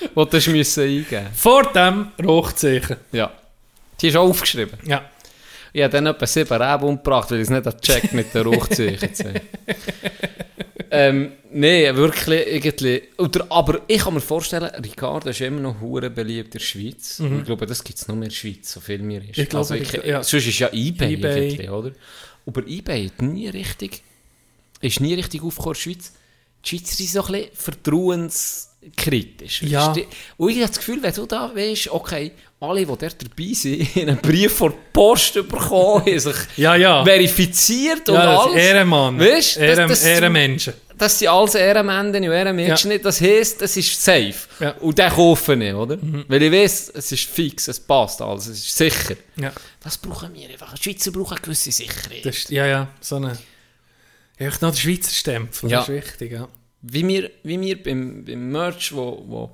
Die 0.14 0.38
du 0.40 0.50
müssen 0.50 0.82
eingeben 0.82 1.26
Vor 1.34 1.72
dem 1.72 2.08
Rauchzeichen. 2.24 2.96
Ja. 3.12 3.32
Die 4.00 4.08
ist 4.08 4.16
auch 4.16 4.28
aufgeschrieben. 4.28 4.78
Ja. 4.86 5.08
Ich 5.72 5.82
habe 5.82 5.92
dann 5.92 6.06
etwa 6.06 6.26
sieben 6.26 6.62
Reben 6.62 6.84
umgebracht, 6.84 7.30
weil 7.30 7.38
ich 7.38 7.48
es 7.48 7.50
nicht 7.50 7.64
gecheckt 7.64 8.12
mit 8.12 8.32
den 8.32 8.46
Rauchzeichen. 8.46 9.14
zu 9.14 9.24
ähm, 10.90 11.32
Nein, 11.50 11.96
wirklich 11.96 12.46
irgendwie. 12.46 13.02
Oder, 13.16 13.46
aber 13.50 13.80
ich 13.86 13.98
kann 14.02 14.14
mir 14.14 14.20
vorstellen, 14.20 14.70
Ricardo 14.84 15.30
ist 15.30 15.40
immer 15.40 15.60
noch 15.60 15.80
hure 15.80 16.10
beliebt 16.10 16.46
in 16.48 16.52
der 16.52 16.58
Schweiz. 16.60 17.20
Ich 17.20 17.44
glaube, 17.44 17.66
das 17.66 17.82
gibt 17.82 17.98
es 17.98 18.06
noch 18.06 18.14
mehr 18.14 18.24
in 18.24 18.28
der 18.30 18.36
Schweiz, 18.36 18.72
so 18.72 18.80
viel 18.80 18.98
mir 18.98 19.20
ist. 19.22 19.36
Mhm. 19.38 19.42
Ich 19.42 19.48
glaube, 19.48 19.78
ich, 19.78 19.94
ich- 19.94 20.04
ja. 20.04 20.22
Sonst 20.22 20.46
ist 20.46 20.58
ja 20.58 20.68
eBay, 20.72 21.14
eBay. 21.14 21.68
oder? 21.70 21.92
Aber 22.46 22.66
eBay 22.66 23.08
hat 23.08 23.22
nie 23.22 23.48
richtig, 23.48 24.02
ist 24.80 25.00
nie 25.00 25.14
richtig 25.14 25.42
aufgekommen 25.42 25.74
in 25.74 25.82
der 25.84 25.94
Schweiz. 25.94 26.12
Die 26.64 26.68
Schweizer 26.68 26.94
sind 26.96 27.08
so 27.10 27.24
ein 27.24 27.32
bisschen 27.32 27.50
vertrauenskritisch. 28.80 29.62
Ja. 29.62 29.94
Und 30.36 30.50
ich 30.50 30.56
habe 30.58 30.68
das 30.68 30.78
Gefühl, 30.78 31.02
wenn 31.02 31.12
du 31.14 31.26
da 31.26 31.50
weißt, 31.54 31.90
okay, 31.90 32.32
alle, 32.60 32.80
die 32.80 32.86
dort 32.86 33.02
dabei 33.22 33.52
sind, 33.52 33.82
haben 33.94 34.00
einen 34.08 34.18
Brief 34.18 34.56
vor 34.56 34.70
der 34.70 34.76
Post 34.92 35.34
bekommen, 35.34 36.04
haben 36.04 36.18
sich 36.18 36.36
Ja, 36.56 36.74
ja. 36.74 37.04
verifiziert 37.04 38.08
und 38.08 38.14
ja, 38.16 38.26
das 38.26 38.40
alles. 38.46 38.56
Ehrenmann. 38.56 39.18
Weißt 39.18 39.56
du, 39.56 39.60
das- 39.60 39.68
Ehren, 39.78 39.88
das- 39.88 40.04
Ehrenmenschen. 40.04 40.74
Das 40.96 41.16
sind 41.16 41.28
alles 41.28 41.54
Ehrenmänner 41.54 42.08
und 42.18 42.24
Ehrenmenschen. 42.24 42.90
Ja. 42.90 42.98
Das 42.98 43.20
heisst, 43.20 43.62
das 43.62 43.76
ist 43.76 44.02
safe. 44.02 44.34
Ja. 44.58 44.72
Mhm. 44.72 44.78
Und 44.80 44.98
den 44.98 45.08
kaufen 45.10 45.62
ich, 45.62 45.72
oder? 45.72 45.96
Weil 46.26 46.42
ich 46.42 46.50
weiß, 46.50 46.90
es 46.96 47.12
ist 47.12 47.24
fix, 47.24 47.68
es 47.68 47.78
passt 47.78 48.20
alles, 48.20 48.48
es 48.48 48.58
ist 48.58 48.76
sicher. 48.76 49.14
Ja. 49.36 49.52
Das 49.80 49.96
brauchen 49.96 50.34
wir 50.34 50.48
einfach. 50.48 50.74
Die 50.76 50.82
Schweizer 50.82 51.12
brauchen 51.12 51.34
eine 51.34 51.40
gewisse 51.40 51.70
Sicherheit. 51.70 52.24
Das 52.26 52.36
ist, 52.38 52.50
ja, 52.50 52.66
ja, 52.66 52.88
so 53.00 53.14
eine... 53.16 53.38
Ja, 54.40 54.48
ich 54.48 54.60
noch 54.60 54.72
der 54.72 54.78
Schweizer 54.80 55.10
Stempel, 55.12 55.70
Ja. 55.70 55.78
das 55.78 55.88
ist 55.88 55.94
wichtig, 55.94 56.32
ja. 56.32 56.48
Wie 56.82 57.06
wir, 57.06 57.30
wie 57.42 57.60
wir 57.60 57.82
beim, 57.82 58.24
beim 58.24 58.50
Merch, 58.50 58.94
wo, 58.94 59.22
wo 59.26 59.50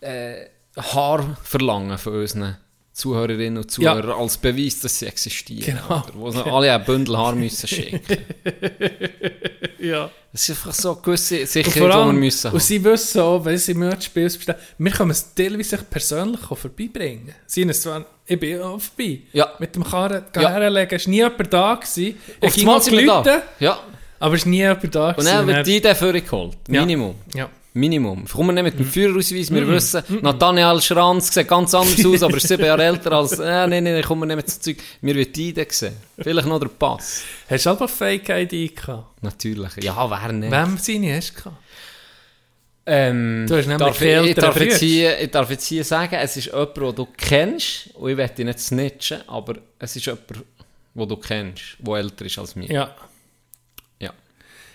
äh, 0.00 0.46
Haar 0.76 1.36
verlangen 1.42 1.96
von 1.98 2.14
unseren 2.14 2.56
Zuhörerinnen 2.92 3.58
und 3.58 3.76
Ja. 3.78 3.92
Zuhörern 3.94 4.20
als 4.20 4.36
Beweis, 4.38 4.80
dass 4.80 4.98
sie 4.98 5.06
existieren. 5.06 5.78
Genau. 5.88 6.00
Oder? 6.02 6.14
Wo 6.14 6.30
sie 6.30 6.44
alle 6.44 6.72
ein 6.72 6.84
Bündel 6.84 7.16
Haar 7.16 7.34
müssen 7.34 7.66
schicken. 7.68 8.00
Ja. 9.78 10.10
Das 10.32 10.48
ist 10.48 10.50
einfach 10.50 10.72
so 10.72 10.92
eine 10.92 11.00
gewisse 11.02 11.40
Und 11.40 11.48
Sicherheit, 11.48 11.78
vor 11.78 11.88
die 11.88 11.94
wir 11.94 12.02
allem, 12.02 12.18
müssen 12.18 12.46
haben. 12.48 12.54
und 12.54 12.62
sie 12.62 12.82
wissen 12.82 13.20
auch, 13.20 13.44
wenn 13.44 13.58
sie 13.58 13.74
Merch-Spiels 13.74 14.36
bestellen, 14.38 14.58
wir 14.78 14.90
können 14.92 15.10
es 15.10 15.34
teilweise 15.34 15.76
persönlich 15.78 16.40
auch 16.50 16.56
vorbeibringen. 16.56 17.34
Sie 17.46 17.62
es 17.64 17.82
zwar, 17.82 18.06
ich 18.26 18.40
bin 18.40 18.60
auch 18.62 18.80
vorbei. 18.80 19.20
Ja. 19.34 19.52
Mit 19.58 19.74
dem 19.76 19.84
Karren 19.84 20.24
Ja. 20.36 20.48
herlegen, 20.50 20.96
es 20.96 21.04
war 21.06 21.10
nie 21.10 21.16
jemand 21.18 21.52
da. 21.52 21.74
Gewesen. 21.74 22.16
Ich 22.40 22.54
ging 22.54 22.66
da. 22.66 23.16
Leute, 23.18 23.42
Ja. 23.60 23.78
Aber 24.24 24.36
es 24.36 24.46
war 24.46 24.50
nie 24.50 24.56
jemand 24.56 24.94
da. 24.94 25.10
Und 25.10 25.26
dann 25.26 25.46
wird 25.46 25.66
die 25.66 25.80
dafür 25.82 26.18
geholt. 26.18 26.56
Minimum. 26.66 27.16
Ja. 27.34 27.50
Minimum. 27.74 28.24
Kommen 28.24 28.56
wir 28.56 28.62
nicht 28.62 28.72
mit 28.72 28.78
dem 28.78 28.86
Führerausweis, 28.86 29.52
wir 29.52 29.68
wissen, 29.68 30.02
Nathaniel 30.22 30.80
Schranz 30.80 31.34
sieht 31.34 31.46
ganz 31.46 31.74
anders 31.74 32.06
aus, 32.06 32.22
aber 32.22 32.38
ist 32.38 32.48
sieben 32.48 32.64
Jahre 32.64 32.84
älter 32.84 33.12
als, 33.12 33.38
äh, 33.38 33.66
nein, 33.66 33.84
nein, 33.84 34.02
kommen 34.02 34.22
wir 34.22 34.26
nicht 34.26 34.36
mit 34.36 34.50
so 34.50 34.60
Zeug. 34.60 34.78
Wir 35.02 35.14
wollen 35.14 35.30
die 35.30 35.48
Idee 35.50 35.66
sehen. 35.68 35.96
Vielleicht 36.16 36.48
noch 36.48 36.58
der 36.58 36.68
Pass. 36.68 37.22
Hast 37.50 37.66
du 37.66 37.70
aber 37.70 37.86
Fake-ID 37.86 38.74
gehabt? 38.76 39.22
Natürlich. 39.22 39.76
Ja, 39.82 40.08
wer 40.08 40.32
nicht? 40.32 40.52
Wem 40.52 40.78
seine 40.78 41.16
hast 41.16 41.32
du 41.32 41.42
gehabt? 41.42 41.56
Ähm, 42.86 43.46
Du 43.46 43.56
hast 43.56 43.68
darf 43.68 44.00
ich, 44.00 44.30
ich, 44.30 44.34
darf 44.36 44.60
jetzt 44.60 44.78
hier, 44.80 45.20
ich 45.20 45.30
darf 45.30 45.50
jetzt 45.50 45.66
hier 45.66 45.84
sagen, 45.84 46.14
es 46.14 46.36
ist 46.36 46.46
jemand, 46.46 46.76
den 46.76 46.94
du 46.94 47.08
kennst, 47.16 47.90
und 47.94 48.10
ich 48.10 48.16
werde 48.16 48.34
dich 48.34 48.46
nicht 48.46 48.60
snitchen, 48.60 49.28
aber 49.28 49.56
es 49.78 49.96
ist 49.96 50.06
jemand, 50.06 50.44
den 50.94 51.08
du 51.08 51.16
kennst, 51.16 51.62
der 51.78 51.94
älter 51.96 52.24
ist 52.24 52.38
als 52.38 52.56
mir. 52.56 52.70
Ja. 52.70 52.94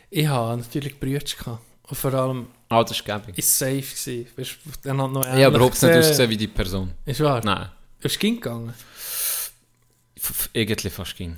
Ich 0.09 0.27
habe 0.27 0.57
natürlich 0.57 0.99
Brüder 0.99 1.19
gehabt. 1.19 1.61
Und 1.83 1.97
vor 1.97 2.13
allem 2.13 2.47
Ah, 2.69 2.83
das 2.83 2.91
ist 2.97 3.05
gäbig. 3.05 3.37
ist 3.37 3.57
safe 3.57 3.81
gewesen. 3.81 4.27
Weißt, 4.35 4.57
du, 4.63 4.69
dann 4.83 5.01
hat 5.01 5.11
noch 5.11 5.21
Ich 5.21 5.27
habe 5.43 5.55
überhaupt 5.55 5.73
nicht 5.73 5.81
gesehen. 5.81 5.97
ausgesehen 5.99 6.29
wie 6.29 6.37
die 6.37 6.47
Person. 6.47 6.91
Ist 7.05 7.19
wahr? 7.21 7.41
Nein. 7.43 7.69
Ist 8.01 8.11
es 8.15 8.19
gegangen? 8.19 8.73
Irgendwie 10.53 10.89
fast 10.89 11.15
ging. 11.15 11.37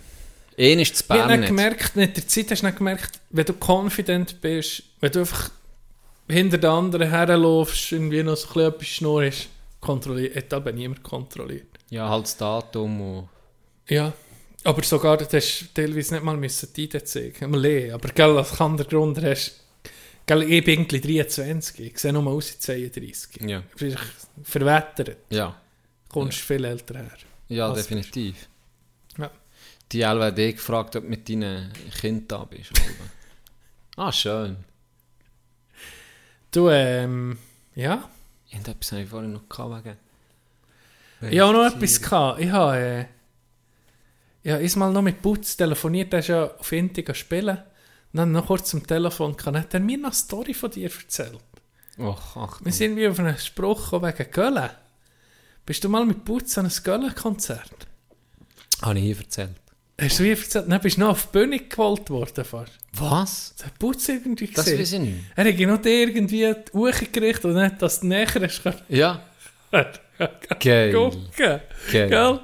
Ein 0.57 0.79
ist 0.79 0.95
zu 0.97 1.03
Ich 1.03 1.09
habe 1.09 1.27
Bern 1.27 1.39
nicht 1.39 1.49
gemerkt, 1.49 1.95
mit 1.95 2.17
der 2.17 2.27
Zeit 2.27 2.51
hast 2.51 2.61
du 2.61 2.65
nicht 2.65 2.77
gemerkt, 2.77 3.19
wenn 3.29 3.45
du 3.45 3.53
confident 3.53 4.41
bist, 4.41 4.83
wenn 4.99 5.11
du 5.11 5.19
einfach 5.19 5.49
hinter 6.29 6.57
den 6.57 6.69
anderen 6.69 7.09
herläufst, 7.09 7.91
irgendwie 7.91 8.23
noch 8.23 8.35
so 8.35 8.59
etwas 8.59 8.87
schnurrst, 8.87 9.47
kontrolliert, 9.79 10.35
hat 10.35 10.53
aber 10.53 10.71
niemand 10.71 11.01
kontrolliert. 11.03 11.67
Ja, 11.89 12.09
halt 12.09 12.25
das 12.25 12.37
Datum 12.37 13.01
und... 13.01 13.29
Ja, 13.87 14.13
Aber 14.63 14.83
sogar, 14.83 15.17
du 15.17 15.25
hast 15.25 15.73
teilweise 15.73 16.13
nicht 16.13 16.23
mal 16.23 16.37
müssen 16.37 16.69
die 16.75 16.83
ID 16.83 17.07
zeigen. 17.07 17.53
Lehen. 17.53 17.93
Aber 17.93 18.09
gell, 18.09 18.37
als 18.37 18.53
Kandergrund 18.53 19.21
hast 19.23 19.61
gell, 20.25 20.43
ich 20.43 20.63
bin 20.63 20.81
irgendwie 20.81 21.01
23. 21.01 21.79
Ich 21.79 21.97
sehe 21.99 22.13
nur 22.13 22.27
aus 22.27 22.53
wie 22.53 22.59
32. 22.59 23.41
Ja. 23.41 23.63
Vielleicht 23.75 23.99
verwettert. 24.43 25.17
Ja, 25.29 25.59
Kommst 26.09 26.39
viel 26.39 26.65
älter 26.65 26.97
her. 26.97 27.17
ja 27.47 27.73
definitiv. 27.73 28.47
Ja. 29.17 29.31
Die 29.91 30.01
LWD 30.01 30.55
gefragt, 30.55 30.95
ob 30.95 31.03
du 31.03 31.09
mit 31.09 31.27
deinen 31.27 31.71
Kindern 31.99 32.27
da 32.27 32.43
bist. 32.45 32.71
ah, 33.97 34.11
schön. 34.11 34.57
Du, 36.51 36.69
ähm, 36.69 37.37
ja. 37.75 38.09
Irgendetwas 38.49 38.91
habe 38.91 39.03
ich 39.03 39.09
vorhin 39.09 39.33
noch 39.33 39.47
gehabt 39.47 39.85
wegen... 39.85 39.97
Ich 41.31 41.39
habe 41.39 41.53
noch 41.53 41.65
etwas 41.65 42.01
gehabt. 42.01 42.41
Ich 42.41 42.49
habe, 42.49 42.77
äh, 42.77 43.05
ich 44.43 44.51
habe 44.51 44.63
einmal 44.63 44.91
noch 44.91 45.01
mit 45.01 45.21
Putz 45.21 45.55
telefoniert, 45.55 46.11
der 46.13 46.19
ist 46.19 46.27
ja 46.29 46.45
auf 46.45 46.71
Inti 46.71 47.05
spielen. 47.13 47.57
Und 48.13 48.17
dann 48.17 48.31
noch 48.31 48.47
kurz 48.47 48.73
am 48.73 48.85
Telefon 48.85 49.37
kann 49.37 49.57
hat 49.57 49.73
er 49.73 49.79
mir 49.79 49.97
noch 49.97 50.05
eine 50.09 50.15
Story 50.15 50.53
von 50.53 50.71
dir 50.71 50.89
erzählt. 50.91 51.39
Och, 51.97 52.35
ach, 52.35 52.59
Wir 52.63 52.71
sind 52.73 52.95
wie 52.95 53.07
auf 53.07 53.19
einen 53.19 53.37
Spruch 53.37 53.83
gekommen 53.91 54.13
wegen 54.17 54.31
Köln. 54.31 54.69
Bist 55.65 55.83
du 55.83 55.89
mal 55.89 56.05
mit 56.05 56.25
Putz 56.25 56.57
an 56.57 56.65
ein 56.65 56.71
Köln-Konzert? 56.83 57.87
Habe 58.81 58.97
ich 58.99 59.05
hier 59.05 59.17
erzählt. 59.17 59.55
Hast 59.99 60.19
du 60.19 60.23
wie 60.23 60.31
erzählt? 60.31 60.65
Dann 60.69 60.81
bist 60.81 60.97
du 60.97 61.01
noch 61.01 61.09
auf 61.09 61.27
die 61.27 61.37
Bühne 61.37 61.59
gewollt 61.59 62.09
worden 62.09 62.43
fast. 62.43 62.71
Was? 62.93 63.53
Das 63.57 63.67
hat 63.67 63.79
Putz 63.79 64.09
irgendwie 64.09 64.47
Das 64.47 64.65
gesehen. 64.65 64.79
weiß 64.79 64.91
ich 64.93 64.99
nicht. 64.99 65.17
Er 65.35 65.45
hat 65.45 65.59
noch 65.59 65.81
dir 65.81 66.07
irgendwie 66.07 66.53
die 66.53 66.71
Uhr 66.75 66.91
gerichtet 66.91 67.45
und 67.45 67.53
nicht, 67.53 67.81
dass 67.81 67.99
du 67.99 68.07
näher 68.07 68.27
hast 68.27 68.63
können. 68.63 68.81
Ja. 68.89 69.21
Geil. 70.59 70.91
gucken. 70.93 71.29
Geil. 71.37 71.61
Gell? 71.91 72.39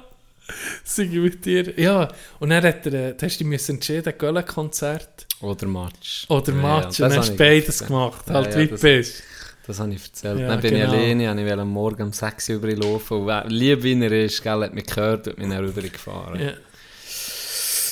Sing 0.84 1.10
ich 1.12 1.18
mit 1.18 1.44
dir. 1.44 1.78
Ja, 1.78 2.08
und 2.40 2.50
dann 2.50 2.64
hat 2.64 2.86
er, 2.86 2.92
äh, 2.94 3.14
dann 3.14 3.28
hast 3.28 3.40
du 3.40 3.44
dich 3.44 3.68
entschieden, 3.68 4.16
Köln-Konzert 4.16 5.26
Oder 5.40 5.66
Match. 5.66 6.26
oder 6.28 6.52
Ja, 6.52 6.58
Match. 6.80 6.98
ja, 6.98 7.04
und 7.06 7.10
dann 7.12 7.18
hast 7.20 7.30
du 7.30 7.36
beides 7.36 7.86
gemacht, 7.86 8.24
Ja, 8.28 8.34
halt 8.34 8.54
ja, 8.54 8.58
wie 8.60 8.66
das- 8.68 8.80
du 8.80 8.86
bist. 8.86 9.22
Das 9.66 9.80
habe 9.80 9.92
ich 9.92 10.02
erzählt. 10.02 10.40
Ja, 10.40 10.48
dann 10.48 10.60
bin 10.60 10.70
genau. 10.74 10.84
ich 10.94 10.98
alleine, 10.98 11.28
habe 11.28 11.40
ich 11.42 11.46
wollte 11.46 11.60
am 11.60 11.68
Morgen 11.70 12.02
um 12.04 12.12
6 12.12 12.48
Uhr 12.48 12.54
überlaufen. 12.56 13.18
Und 13.18 13.26
wer- 13.26 13.44
lieb 13.48 13.82
wie 13.82 14.00
er 14.02 14.12
ist, 14.12 14.42
gell, 14.42 14.62
hat 14.62 14.72
mich 14.72 14.86
gehört 14.86 15.28
und 15.28 15.36
mich 15.38 15.46
dann 15.48 15.62
rübergefahren. 15.62 16.40
Ja. 16.40 16.52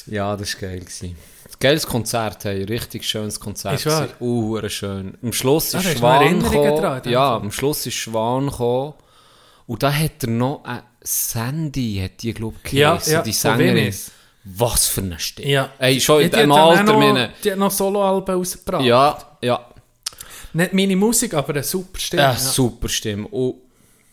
Ja, 0.07 0.37
das 0.37 0.55
war 0.55 0.69
geil. 0.71 0.81
Gewesen. 0.81 1.17
Geiles 1.61 1.87
Konzert, 1.87 2.45
hey, 2.45 2.65
richtig 2.65 3.05
schönes 3.05 3.39
Konzert. 3.41 3.75
Ist 3.77 3.87
wahr? 3.87 4.09
Uh, 4.21 4.67
schön. 4.69 5.17
Am 5.23 5.33
Schluss 5.33 5.75
Ah, 5.75 5.79
ist 5.81 5.87
noch 5.87 5.97
Schwan 5.99 6.41
gekommen. 6.43 7.03
Ja, 7.11 7.37
am 7.37 7.51
Schluss 7.51 7.87
ist 7.87 7.95
Schwan 7.95 8.47
gekommen. 8.47 8.95
Und 9.67 9.83
da 9.83 9.93
hat 9.93 10.23
er 10.23 10.31
noch 10.31 10.65
eine 10.65 10.83
Sandy, 11.03 12.01
hat 12.03 12.23
die, 12.23 12.33
glaube 12.35 12.57
ich, 12.65 12.73
Ja, 12.73 13.01
ja, 13.05 13.23
die 13.23 13.33
Sängerin. 13.33 13.95
Was 14.45 14.87
für 14.87 15.01
eine 15.01 15.19
Stimme. 15.19 15.49
Ja. 15.49 15.73
Ey, 15.79 16.01
schon 16.01 16.23
in 16.23 16.31
Ja, 16.31 16.39
dem 16.39 16.53
Alter, 16.53 16.85
noch, 16.85 16.99
meine... 16.99 17.33
Die 17.43 17.51
hat 17.51 17.59
noch 17.59 17.71
Soloalben 17.71 18.37
rausgebracht. 18.37 18.85
Ja, 18.85 19.37
ja. 19.43 19.67
Nicht 20.53 20.73
meine 20.73 20.95
Musik, 20.95 21.35
aber 21.35 21.51
eine 21.51 21.65
super 21.65 21.99
Stimme. 21.99 22.23
Ja, 22.23 22.37
super 22.37 22.89
Stimme. 22.89 23.27
Und 23.27 23.57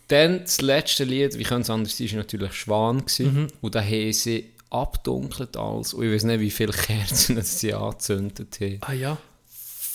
dann 0.07 0.39
das 0.41 0.59
letzte 0.61 1.03
Lied, 1.03 1.37
wie 1.37 1.43
könnte 1.43 1.61
es 1.61 1.69
anders 1.69 1.97
sein, 1.97 2.09
war 2.11 2.17
natürlich 2.17 2.53
Schwan. 2.53 2.99
Gewesen. 2.99 3.33
Mhm. 3.33 3.47
Und 3.61 3.75
da 3.75 3.81
haben 3.81 4.13
sie 4.13 4.49
abdunkelt 4.71 5.55
alles. 5.55 5.93
Und 5.93 6.05
ich 6.05 6.13
weiß 6.13 6.23
nicht, 6.23 6.39
wie 6.39 6.51
viele 6.51 6.73
Kerzen 6.73 7.41
sie 7.43 7.73
angezündet 7.73 8.57
haben. 8.59 8.77
Ah 8.81 8.93
ja. 8.93 9.17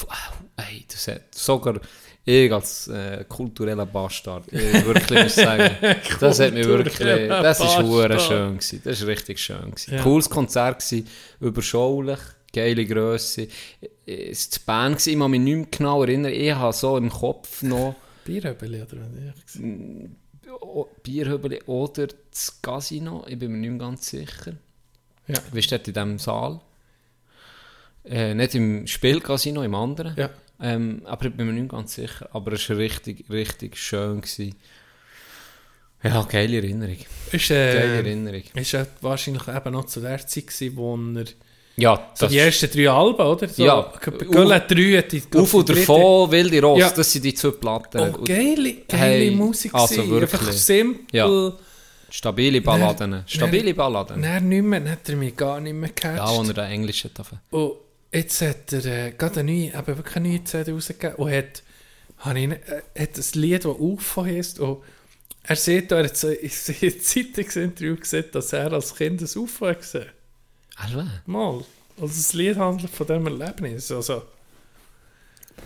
Wow, 0.01 0.09
ey, 0.57 0.85
das 0.89 1.09
hat 1.09 1.35
sogar 1.35 1.81
ich 2.29 2.53
als 2.53 2.89
äh, 2.89 3.25
kultureller 3.29 3.87
Bastard, 3.87 4.45
ich 4.53 4.85
wirklich 4.85 5.23
muss 5.23 5.35
sagen, 5.47 5.71
das 6.21 6.39
hat 6.41 6.53
mich 6.55 6.67
wirklich, 6.67 7.29
das 7.29 7.61
ist 7.61 7.79
hure 7.79 8.21
schön 8.21 8.55
gewesen, 8.59 8.81
das 8.85 9.01
ist 9.01 9.07
richtig 9.07 9.39
schön 9.39 9.71
gewesen. 9.71 9.95
Ja. 9.95 10.03
Cooles 10.03 10.29
Konzert 10.29 10.81
gewesen, 10.85 11.07
überschaulich, 11.41 12.19
geile 12.53 12.85
Grösse. 12.87 13.49
Es 14.05 14.51
war 14.51 14.59
die 14.59 14.65
Band, 14.67 14.97
gewesen, 14.99 15.11
ich 15.13 15.19
kann 15.19 15.31
mich 15.31 15.41
nicht 15.41 15.57
mehr 15.57 15.67
genau 15.71 16.03
erinnern, 16.03 16.33
ich 16.33 16.53
habe 16.53 16.73
so 16.73 16.97
im 16.99 17.09
Kopf 17.11 17.63
noch 17.63 17.95
Bierhöbeli 18.25 18.83
oder 18.83 18.99
was? 19.01 19.61
O- 20.61 20.89
Bierhöbeli 21.03 21.63
oder 21.67 22.09
das 22.31 22.61
Casino, 22.61 23.25
ich 23.27 23.39
bin 23.39 23.53
mir 23.53 23.59
nicht 23.59 23.71
mehr 23.71 23.79
ganz 23.79 24.09
sicher. 24.09 24.53
Ja. 25.27 25.37
Wie 25.53 25.59
ist 25.61 25.71
dort 25.73 25.89
in 25.89 25.95
diesem 25.95 26.19
Saal? 26.19 26.61
Äh, 28.05 28.35
nicht 28.35 28.55
im 28.55 28.87
Spielcasino, 28.87 29.63
im 29.63 29.75
anderen. 29.75 30.15
Ja. 30.17 30.31
Ähm, 30.61 31.03
aber 31.05 31.27
ich 31.27 31.35
bin 31.35 31.47
mir 31.47 31.53
nicht 31.53 31.71
ganz 31.71 31.95
sicher. 31.95 32.29
Aber 32.33 32.53
es 32.53 32.69
war 32.69 32.77
richtig, 32.79 33.25
richtig 33.31 33.77
schön. 33.77 34.21
Gewesen. 34.21 34.55
Ja, 36.03 36.23
geile 36.23 36.57
Erinnerung. 36.59 36.97
Ist, 37.33 37.49
Geile 37.49 37.81
äh, 37.81 37.97
Erinnerung. 37.99 38.43
ist 38.55 38.73
ja 38.73 38.87
wahrscheinlich 39.01 39.47
eben 39.49 39.73
noch 39.73 39.87
zu 39.87 40.01
der 40.01 40.25
Zeit 40.27 40.47
gewesen, 40.47 40.77
wo 40.77 40.97
er 40.97 41.25
Ja, 41.77 42.11
so 42.15 42.29
die 42.29 42.39
ersten 42.39 42.71
drei 42.71 42.89
Alben, 42.89 43.21
oder? 43.27 43.49
So, 43.49 43.65
Ja. 43.65 43.93
Göll 44.01 44.53
hat 44.55 44.71
drei, 44.71 44.99
hat 44.99 45.11
die 45.13 45.23
Auf 45.37 45.55
und 45.55 45.69
davon, 45.69 46.31
Wilde 46.31 46.61
Ross, 46.63 46.79
Ja. 46.81 46.91
das 46.91 47.13
sind 47.13 47.25
die 47.25 47.35
zwei 47.35 47.51
Platten. 47.51 48.01
Oh, 48.01 48.23
geile, 48.25 48.75
geile 48.89 48.97
Hey, 48.97 49.31
Musik 49.33 49.75
also 49.75 50.09
wirklich. 50.09 50.33
Einfach 50.41 50.53
simpel. 50.53 51.05
Ja. 51.13 51.53
Stabile 52.11 52.61
Balladen. 52.63 53.23
Stabile 53.27 53.75
Balladen. 53.75 54.21
Nein, 54.21 54.49
nicht 54.49 54.63
mehr, 54.63 54.91
hat 54.91 55.09
er 55.09 55.17
mich 55.17 55.37
gar 55.37 55.61
nicht 55.61 55.75
mehr 55.75 55.89
gecatcht. 55.91 56.17
Ja, 56.17 56.31
wo 56.31 56.43
er 56.43 56.55
den 56.55 56.65
Englisch 56.71 57.05
hat. 57.05 57.13
Jetzt 58.13 58.41
hat 58.43 58.73
er 58.73 58.85
äh, 58.85 59.11
gerade 59.13 59.41
eine 59.41 59.53
neue, 59.53 59.67
eben 59.69 59.87
wirklich 59.87 60.17
eine 60.17 60.29
neue 60.29 60.45
CD 60.45 60.73
rausgegeben 60.73 61.17
und 61.17 61.31
hat, 61.33 61.63
ich, 62.27 62.35
nicht- 62.49 62.69
äh, 62.69 62.83
hat 63.03 63.17
ein 63.17 63.41
Lied, 63.41 63.65
das 63.65 63.77
UFO 63.79 64.25
heisst 64.25 64.59
und 64.61 64.83
er 65.45 65.57
sieht, 65.57 65.91
er 65.93 66.05
hat 66.05 66.23
in 66.25 66.51
einem 66.83 67.01
Zeitungsinterview 67.01 67.97
gesehen, 67.97 68.25
dass 68.33 68.53
er 68.53 68.73
als 68.73 68.95
Kind 68.95 69.21
ein 69.23 69.39
UFO 69.39 69.67
hat 69.67 69.81
gesehen 69.81 70.07
Alva. 70.77 71.07
Mal. 71.27 71.65
Also 72.01 72.15
das 72.15 72.33
Lied 72.35 72.57
handelt 72.57 72.91
von 72.91 73.07
diesem 73.07 73.27
Erlebnis. 73.27 73.91
Also, 73.91 74.23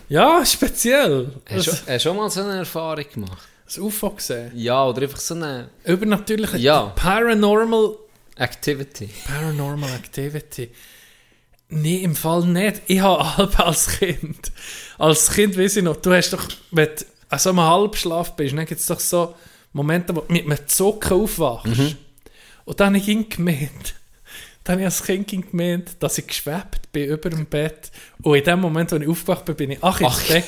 ja, 0.09 0.43
speziell. 0.45 1.31
Hast 1.45 1.69
Also, 1.69 1.71
du 1.85 1.91
du 1.91 1.99
schon 1.99 2.17
mal 2.17 2.29
so 2.29 2.41
eine 2.41 2.57
Erfahrung 2.57 3.05
gemacht? 3.13 3.47
ein 3.75 3.81
UFO 3.81 4.09
gesehen. 4.11 4.51
Ja, 4.55 4.85
oder 4.85 5.03
einfach 5.03 5.19
so 5.19 5.35
eine 5.35 5.69
Übernatürliche 5.85 6.57
Ja. 6.57 6.87
Paranormal, 6.95 7.95
Activity. 8.37 9.09
Paranormal 9.25 9.89
Activity. 9.95 10.71
Nee, 11.81 11.97
im 11.97 12.15
Fall 12.15 12.45
nicht. 12.45 12.81
Ich 12.87 12.99
habe 13.01 13.37
halb 13.37 13.59
als 13.59 13.87
Kind. 13.99 14.51
Als 14.97 15.31
Kind 15.31 15.57
weiß 15.57 15.77
ich 15.77 15.83
noch, 15.83 15.97
du 15.97 16.13
hast 16.13 16.31
doch, 16.31 16.47
wenn 16.71 16.87
du 16.87 17.05
an 17.29 17.39
so 17.39 17.49
einem 17.49 17.61
Halbschlaf 17.61 18.35
bist, 18.35 18.55
dann 18.55 18.65
gibt 18.65 18.79
es 18.81 18.87
doch 18.87 18.99
so 18.99 19.35
Momente, 19.73 20.15
wo 20.15 20.21
du 20.21 20.31
mit 20.33 20.45
einem 20.45 20.67
Zucken 20.67 21.21
aufwachst. 21.21 21.95
Und 22.65 22.79
dann 22.79 22.87
habe 22.87 22.97
ich 22.97 23.07
ihn 23.07 23.27
gemeint, 23.27 23.95
dann 24.63 24.73
habe 24.73 24.81
ich 24.81 24.85
als 24.85 25.03
Kind 25.03 25.27
gemeint, 25.29 25.95
dass 25.99 26.17
ich 26.17 26.27
geschwebt 26.27 26.91
bin 26.91 27.09
über 27.09 27.29
dem 27.29 27.45
Bett. 27.45 27.91
Und 28.21 28.37
in 28.37 28.43
dem 28.43 28.59
Moment, 28.61 28.91
wo 28.91 28.95
ich 28.95 29.07
aufgewacht 29.07 29.45
bin, 29.45 29.55
bin 29.55 29.71
ich 29.71 29.79
ach 29.81 29.99
ins 29.99 30.11
Ach. 30.11 30.27
Bett. 30.27 30.45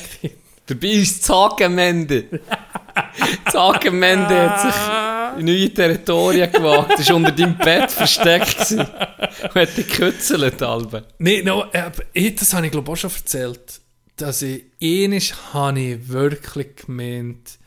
Dabei 0.66 0.88
ist 0.88 1.22
Zagenmende. 1.22 2.40
Zagenmende 3.50 4.50
hat 4.50 4.60
sich 4.60 5.40
in 5.40 5.46
neue 5.46 5.72
Territorien 5.72 6.50
gewagt. 6.50 6.98
ist 6.98 7.10
unter 7.10 7.30
deinem 7.30 7.56
Bett 7.56 7.90
versteckt 7.90 8.58
gewesen. 8.58 8.80
Und 8.80 9.54
hat 9.54 9.76
dich 9.76 9.86
gekützelt, 9.86 10.62
Albe. 10.62 11.04
Nee, 11.18 11.42
no, 11.42 11.64
äh, 11.72 11.90
ich, 12.12 12.34
das 12.34 12.52
habe 12.52 12.66
ich 12.66 12.72
glaube 12.72 12.90
auch 12.90 12.96
schon 12.96 13.10
erzählt, 13.10 13.80
dass 14.16 14.42
ich 14.42 14.64
ähnlich 14.80 15.34
habe 15.52 15.78
ich 15.78 16.08
wirklich 16.08 16.76
gemeint, 16.86 17.58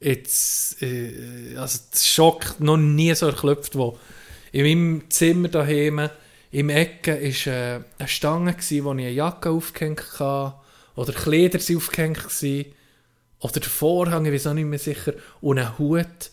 jetzt, 0.00 0.82
äh, 0.82 1.56
also 1.56 1.78
der 1.92 1.98
Schock 1.98 2.60
noch 2.60 2.76
nie 2.76 3.14
so 3.14 3.26
erklopft, 3.26 3.76
wo 3.76 3.98
in 4.52 4.62
meinem 4.62 5.10
Zimmer 5.10 5.48
daheim 5.48 6.08
im 6.50 6.70
Ecke 6.70 7.12
ist 7.12 7.46
äh, 7.46 7.80
eine 7.98 8.08
Stange 8.08 8.54
gsi, 8.54 8.82
wo 8.84 8.92
ich 8.92 9.00
eine 9.00 9.10
Jacke 9.10 9.50
aufgehängt 9.50 10.02
hatte, 10.18 10.54
oder 10.98 11.12
Kleider 11.12 11.60
sind 11.60 11.76
aufgehängt 11.76 12.18
oder 13.38 13.60
der 13.60 13.70
Vorhang, 13.70 14.26
ich 14.26 14.32
weiß 14.32 14.48
auch 14.48 14.54
nicht 14.54 14.64
mehr 14.64 14.80
sicher, 14.80 15.12
und 15.40 15.60
ein 15.60 15.78
Hut. 15.78 16.30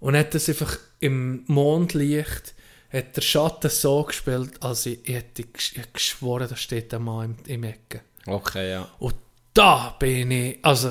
Und 0.00 0.16
hat 0.16 0.34
das 0.34 0.48
einfach 0.48 0.76
im 0.98 1.44
Mondlicht, 1.46 2.54
hat 2.92 3.16
der 3.16 3.22
Schatten 3.22 3.70
so 3.70 4.02
gespielt, 4.02 4.60
als 4.60 4.86
ich, 4.86 4.98
ich 5.04 5.14
hätte 5.14 5.44
geschworen, 5.92 6.48
da 6.48 6.56
steht 6.56 6.92
ein 6.94 7.04
Mann 7.04 7.36
im, 7.46 7.54
im 7.54 7.64
Ecke. 7.64 8.00
Okay, 8.26 8.72
ja. 8.72 8.88
Und 8.98 9.14
da 9.54 9.94
bin 9.98 10.32
ich, 10.32 10.58
also 10.62 10.90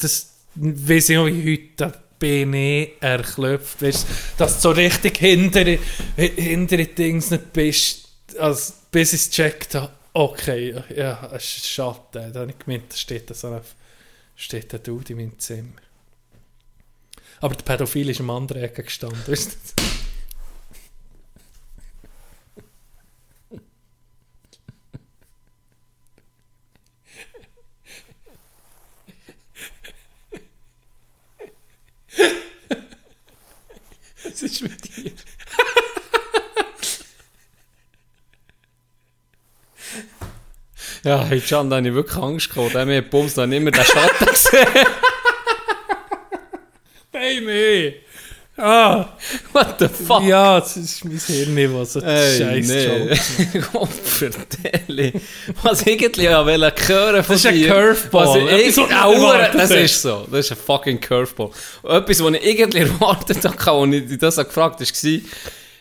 das 0.00 0.34
weiß 0.54 1.08
ich 1.08 1.16
noch 1.16 1.26
wie 1.26 1.52
heute, 1.52 1.74
da 1.76 1.92
bin 2.18 2.54
ich 2.54 2.92
erklopft, 3.00 3.82
weißt, 3.82 4.06
dass 4.38 4.56
du 4.56 4.60
so 4.60 4.70
richtig 4.70 5.18
hinter, 5.18 5.64
hinter 6.16 6.76
die 6.76 6.94
Dings 6.94 7.32
nicht 7.32 7.52
bist, 7.52 8.08
also 8.38 8.72
bis 8.92 9.12
ich 9.14 9.20
es 9.20 9.30
gecheckt 9.30 9.74
habe, 9.74 9.92
okay, 10.18 10.74
ja, 10.96 11.30
es 11.32 11.58
ist 11.58 11.68
Schatten, 11.68 12.32
da 12.32 12.40
habe 12.40 12.50
ich 12.50 12.58
gemeint, 12.58 12.92
da 12.92 12.96
steht 12.96 13.34
so 13.34 13.52
ein, 13.52 13.60
steht 14.34 14.74
ein 14.74 14.82
Dude 14.82 15.12
in 15.12 15.18
meinem 15.18 15.38
Zimmer. 15.38 15.74
Aber 17.40 17.54
der 17.54 17.64
Pädophil 17.64 18.08
ist 18.10 18.20
am 18.20 18.30
anderen 18.30 18.62
Ecke 18.62 18.82
gestanden, 18.82 19.22
weißt 19.28 19.52
du? 19.52 19.82
Was 34.24 34.42
ist 34.42 34.62
mit 34.62 34.96
dir? 34.96 35.12
Ja, 41.04 41.28
heute 41.28 41.46
schon, 41.46 41.70
da 41.70 41.76
habe 41.76 41.88
ich 41.88 41.94
wirklich 41.94 42.16
Angst 42.22 42.52
gehabt. 42.52 42.74
Da 42.74 42.80
haben 42.80 42.88
wir 42.90 43.02
Bums 43.02 43.34
dann 43.34 43.52
immer 43.52 43.70
den 43.70 43.84
Schatten 43.84 44.26
gesehen. 44.30 44.66
Nein, 47.12 47.44
nee. 47.46 47.94
Ah, 48.60 49.10
What 49.52 49.76
the 49.78 49.86
fuck? 49.86 50.24
ja, 50.24 50.58
das 50.58 50.76
ist 50.76 51.04
mein 51.04 51.16
Hirn, 51.16 51.74
was 51.74 51.92
so 51.92 52.00
Ey, 52.00 52.38
scheiß 52.38 52.66
nee. 52.66 53.60
Gott 53.72 53.88
vertelle. 54.04 55.12
Was 55.62 55.82
irgendwie 55.86 56.22
ja 56.22 56.44
wollte 56.44 56.88
hören 56.88 57.22
von 57.22 57.34
Das 57.34 57.44
ist 57.44 57.46
ein 57.46 57.54
dir. 57.54 57.68
Curveball. 57.68 58.26
Was 58.26 58.36
ich 58.36 58.78
erwartet 58.78 59.60
Das 59.60 59.70
ist 59.70 60.02
so. 60.02 60.26
Das 60.28 60.40
ist 60.40 60.50
ein 60.50 60.58
fucking 60.58 61.00
Curveball. 61.00 61.50
Etwas, 61.84 62.20
was 62.20 62.32
ich 62.34 62.44
irgendwie 62.46 62.78
erwartet 62.78 63.44
habe, 63.66 63.70
als 63.70 63.94
ich 63.94 64.08
dich 64.08 64.18
das 64.18 64.36
gefragt 64.36 64.80
habe, 64.80 64.84
war, 64.84 65.20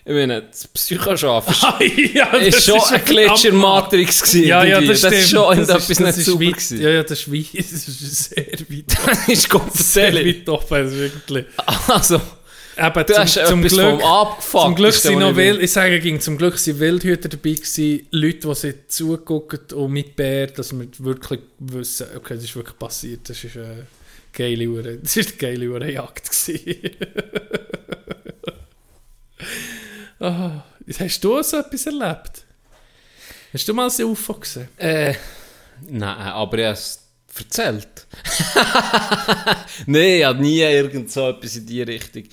ich 0.08 0.14
meine, 0.14 0.42
das 0.44 0.70
Psychoschaffen 0.70 1.54
Ah, 1.64 1.84
ja, 1.84 2.32
das 2.32 2.48
ist 2.48 2.66
schon 2.66 2.80
ein 2.80 3.04
Glitch 3.04 3.44
in 3.44 3.52
der 3.52 3.54
Matrix 3.60 4.22
gewesen. 4.22 4.48
Ja, 4.48 4.64
ja, 4.64 4.80
das 4.80 5.00
stimmt. 5.00 5.14
ist 5.16 5.30
schon 5.30 5.58
das 5.58 5.68
etwas 5.68 5.90
ist, 5.90 6.00
nicht 6.00 6.10
das 6.10 6.18
ist 6.20 6.28
weit, 6.28 6.40
gewesen. 6.40 6.82
Ja, 6.82 6.90
ja, 6.90 7.04
das 7.04 7.20
ist 7.20 7.34
weit, 7.34 7.48
das 7.60 7.72
ist 7.88 8.30
sehr 8.30 8.60
weit. 8.70 8.86
Das 8.88 9.28
ist 9.28 9.50
Gott 9.50 9.74
Sehr 9.74 10.16
weit 10.16 10.48
offen, 10.48 10.84
das 10.84 10.94
ist 10.94 11.00
wirklich. 11.00 11.46
Also, 11.88 12.22
Eben, 12.78 12.94
du 12.94 13.14
etwas 13.14 13.74
vom 13.74 14.02
Abgefuckt. 14.02 14.64
Zum 14.64 14.76
Glück 14.76 14.90
ist 14.90 15.04
sind 15.04 15.20
noch 15.20 15.36
wild, 15.36 15.62
ich 15.62 15.72
sage, 15.72 16.00
ging 16.00 16.22
zum 16.22 16.38
Glück 16.38 16.58
sind 16.58 16.80
Wildhüter 16.80 17.28
dabei 17.28 17.54
gewesen, 17.54 18.08
Leute, 18.12 18.48
die 18.48 18.56
sie 18.56 18.88
zugucken 18.88 19.60
und 19.74 19.92
mit 19.92 20.16
Bär, 20.16 20.48
dass 20.48 20.72
wir 20.72 20.88
wirklich 21.00 21.42
wissen, 21.60 22.08
okay, 22.16 22.36
das 22.36 22.46
ist 22.46 22.56
wirklich 22.56 22.78
passiert, 22.80 23.28
das 23.28 23.44
ist 23.44 23.58
eine 23.58 23.88
geile 24.32 24.70
Uhr, 24.70 24.84
das 24.84 25.18
ist 25.18 25.30
eine 25.32 25.38
geile 25.38 25.70
Uhrenjagd 25.70 26.30
gewesen. 26.30 26.92
ah, 30.20 30.64
hast 31.00 31.24
du 31.24 31.42
so 31.44 31.58
etwas 31.58 31.86
erlebt? 31.86 32.44
Hast 33.54 33.68
du 33.68 33.74
mal 33.74 33.90
ein 33.90 34.04
UFO 34.06 34.34
gesehen? 34.34 34.68
Äh, 34.78 35.14
nein, 35.90 36.04
aber 36.18 36.58
er 36.60 36.70
hat 36.72 36.78
es 36.78 37.00
erzählt. 37.38 37.88
Nein, 39.86 40.02
ich 40.20 40.24
habe 40.26 40.42
nie 40.42 40.60
irgend 40.62 41.12
so 41.12 41.30
etwas 41.30 41.56
in 41.56 41.66
die 41.66 41.82
Richtung. 41.82 42.24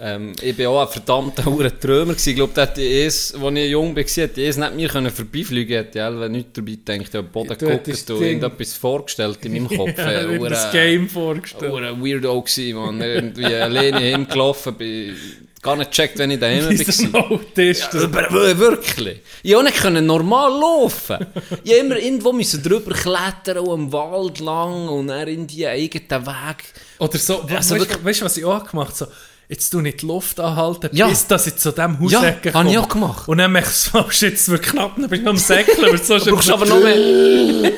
Ähm, 0.00 0.32
ich 0.40 0.56
war 0.58 0.68
auch 0.68 0.86
ein 0.86 0.92
verdammter 0.92 1.42
gewesen. 1.42 2.28
Ich 2.28 2.36
glaube, 2.36 2.60
als 2.60 2.78
ich 2.78 3.70
jung 3.70 3.96
war, 3.96 4.02
hätte 4.04 4.40
ich 4.40 4.48
es 4.48 4.56
nicht 4.56 4.74
mir 4.76 4.88
können 4.88 5.10
vorbeifliegen 5.10 5.68
können. 5.68 5.84
Hätte 5.86 5.98
ich 5.98 6.04
einfach 6.04 6.28
nicht 6.28 6.56
dabei 6.56 6.70
gedacht, 6.72 7.00
ich 7.00 7.06
habe 7.14 7.22
den 7.24 7.32
Boden 7.32 7.58
geguckt 7.58 7.88
und 8.10 8.20
irgendetwas 8.22 8.74
vorgestellt 8.74 9.38
in 9.44 9.52
meinem 9.54 9.68
Kopf. 9.76 9.98
Ja, 9.98 10.10
Äh, 10.10 10.40
ja, 10.40 10.48
das 10.48 10.70
Game 10.70 11.08
vorgestellt. 11.08 11.72
hure 11.72 12.00
Weirdo 12.00 12.40
gewesen, 12.40 12.76
man. 12.76 13.00
Irgendwie 13.00 13.46
alleine 13.46 13.98
hingelaufen, 13.98 14.74
bin 14.76 15.16
gar 15.62 15.76
nicht 15.76 15.90
gecheckt, 15.90 16.18
wenn 16.18 16.30
ich 16.30 16.38
daheim 16.40 16.64
war. 16.64 16.70
ein 16.70 17.14
Autist? 17.32 17.88
Ja, 17.92 18.12
w- 18.12 18.58
wirklich. 18.58 19.20
Ich 19.42 19.52
konnte 19.52 19.70
nicht 19.70 19.82
können 19.82 20.06
normal 20.06 20.50
laufen. 20.52 21.26
Ich 21.64 21.76
immer 21.78 21.96
irgendwo 21.96 22.32
müssen 22.32 22.62
drüber 22.62 22.92
klettern 22.94 23.58
und 23.58 23.80
im 23.80 23.92
Wald 23.92 24.38
lang 24.40 24.88
und 24.88 25.08
dann 25.08 25.26
in 25.28 25.46
die 25.46 25.66
eigenen 25.66 26.26
Weg. 26.26 26.64
Oder 26.98 27.18
so, 27.18 27.42
Also 27.42 27.76
weißt 28.02 28.20
du, 28.20 28.24
was 28.24 28.36
ich 28.36 28.44
auch 28.44 28.64
gemacht 28.70 28.88
habe? 28.88 28.94
So, 28.94 29.06
jetzt 29.48 29.70
tu 29.70 29.80
nicht 29.80 30.02
die 30.02 30.06
Luft 30.06 30.38
anhalten, 30.40 30.90
Ja. 30.92 31.08
bis 31.08 31.26
dass 31.26 31.46
ich 31.46 31.56
zu 31.56 31.70
diesem 31.72 31.98
Haus 32.00 32.12
Ja, 32.12 32.22
Ecke 32.24 32.52
habe 32.52 32.68
ich 32.68 32.74
komme. 32.74 32.84
auch 32.84 32.88
gemacht. 32.88 33.28
Und 33.28 33.38
dann 33.38 33.52
merkst 33.52 33.90
du, 33.94 33.98
oh 33.98 34.10
shit, 34.10 34.34
es 34.34 34.48
wird 34.50 34.62
knapp, 34.62 34.92
dann 34.96 35.08
bin 35.08 35.22
ich 35.22 35.26
am 35.26 35.36
Säckeln, 35.38 35.96
Du 36.06 36.32
brauchst 36.34 36.50
aber 36.50 36.66
noch 36.66 36.80
mehr. 36.82 36.94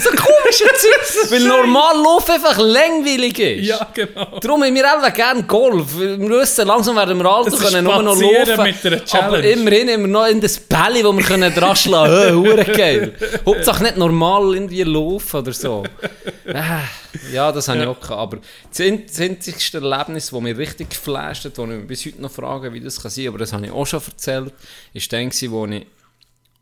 so 0.00 0.10
komische 0.10 0.64
Zeug. 0.76 1.30
Weil 1.30 1.40
normal 1.44 1.96
Laufen 2.02 2.32
einfach 2.32 2.58
langweilig 2.58 3.38
ist. 3.38 3.66
Ja, 3.66 3.86
genau. 3.94 4.38
Darum 4.40 4.62
haben 4.64 4.74
wir 4.74 4.90
alle 4.90 5.10
gerne 5.12 5.42
Golf. 5.44 5.98
Wir 5.98 6.18
wissen, 6.18 6.66
langsam 6.66 6.96
werden 6.96 7.18
wir 7.18 7.26
alt 7.26 7.52
und 7.52 7.58
können 7.60 7.84
nur 7.84 8.02
noch 8.02 8.20
laufen. 8.20 8.74
aber 9.12 9.44
immerhin 9.44 9.88
haben 9.90 10.00
wir 10.02 10.08
noch 10.08 10.26
in 10.26 10.40
das 10.40 10.58
Bälle, 10.58 11.04
wo 11.04 11.12
wir 11.12 11.24
können 11.24 11.52
dran 11.54 11.76
schlagen 11.76 12.12
können. 12.12 12.36
Hure 12.36 12.64
geil. 12.64 13.14
Hauptsache 13.46 13.82
nicht 13.82 13.96
normal 13.96 14.54
irgendwie 14.54 14.82
laufen 14.82 15.36
oder 15.40 15.52
so. 15.52 15.82
Ah, 16.52 16.80
ja, 17.32 17.52
das 17.52 17.68
habe 17.68 17.80
ich 17.80 17.86
auch 17.86 18.00
gehabt. 18.00 18.12
Aber 18.20 18.38
das 18.70 18.80
ein- 18.80 19.06
das 19.06 19.20
einzigste 19.20 19.78
Erlebnis, 19.78 20.30
das 20.30 20.40
mich 20.40 20.56
richtig 20.56 20.90
geflasht 20.90 21.44
hat, 21.44 21.58
wo 21.58 21.62
ich 21.64 21.68
mich 21.68 21.86
bis 21.86 22.06
heute 22.06 22.22
noch 22.22 22.30
frage, 22.30 22.72
wie 22.72 22.80
das 22.80 23.00
kann 23.00 23.10
sein, 23.10 23.28
aber 23.28 23.38
das 23.38 23.52
habe 23.52 23.66
ich 23.66 23.72
auch 23.72 23.86
schon 23.86 24.00
erzählt, 24.06 24.52
ist 24.94 25.12
dann, 25.12 25.30
wo 25.50 25.66
ich, 25.66 25.86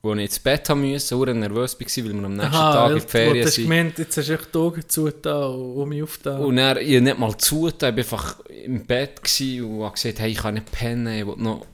wo 0.07 0.15
ich 0.15 0.23
ins 0.23 0.39
Bett 0.39 0.68
haben 0.68 0.91
musste, 0.91 1.17
hure 1.17 1.35
nervös 1.35 1.78
war, 1.78 2.05
weil 2.05 2.15
wir 2.15 2.25
am 2.25 2.35
nächsten 2.35 2.52
Tag 2.52 2.91
in 2.91 2.94
die 2.97 3.01
Ferien 3.01 3.49
sind. 3.49 3.65
gemeint, 3.65 3.99
jetzt 3.99 4.17
hast 4.17 4.28
du 4.28 4.35
echt 4.35 4.55
die 4.55 4.59
Augen 4.59 4.89
zugetan 4.89 5.55
und 5.55 5.76
um 5.76 5.89
mich 5.89 6.02
aufgetan. 6.02 6.41
Und 6.41 6.59
er, 6.59 6.81
ich 6.81 7.01
nicht 7.01 7.18
mal 7.18 7.36
zugetan, 7.36 7.99
ich 7.99 8.10
war 8.10 8.18
einfach 8.18 8.41
im 8.49 8.86
Bett 8.86 9.20
und 9.20 9.83
habe 9.83 9.93
gesagt, 9.93 10.18
hey, 10.20 10.31
ich 10.31 10.39
kann 10.39 10.55
nicht 10.55 10.73
pennen, 10.73 11.18
ich 11.18 11.26
will 11.26 11.36
noch, 11.36 11.67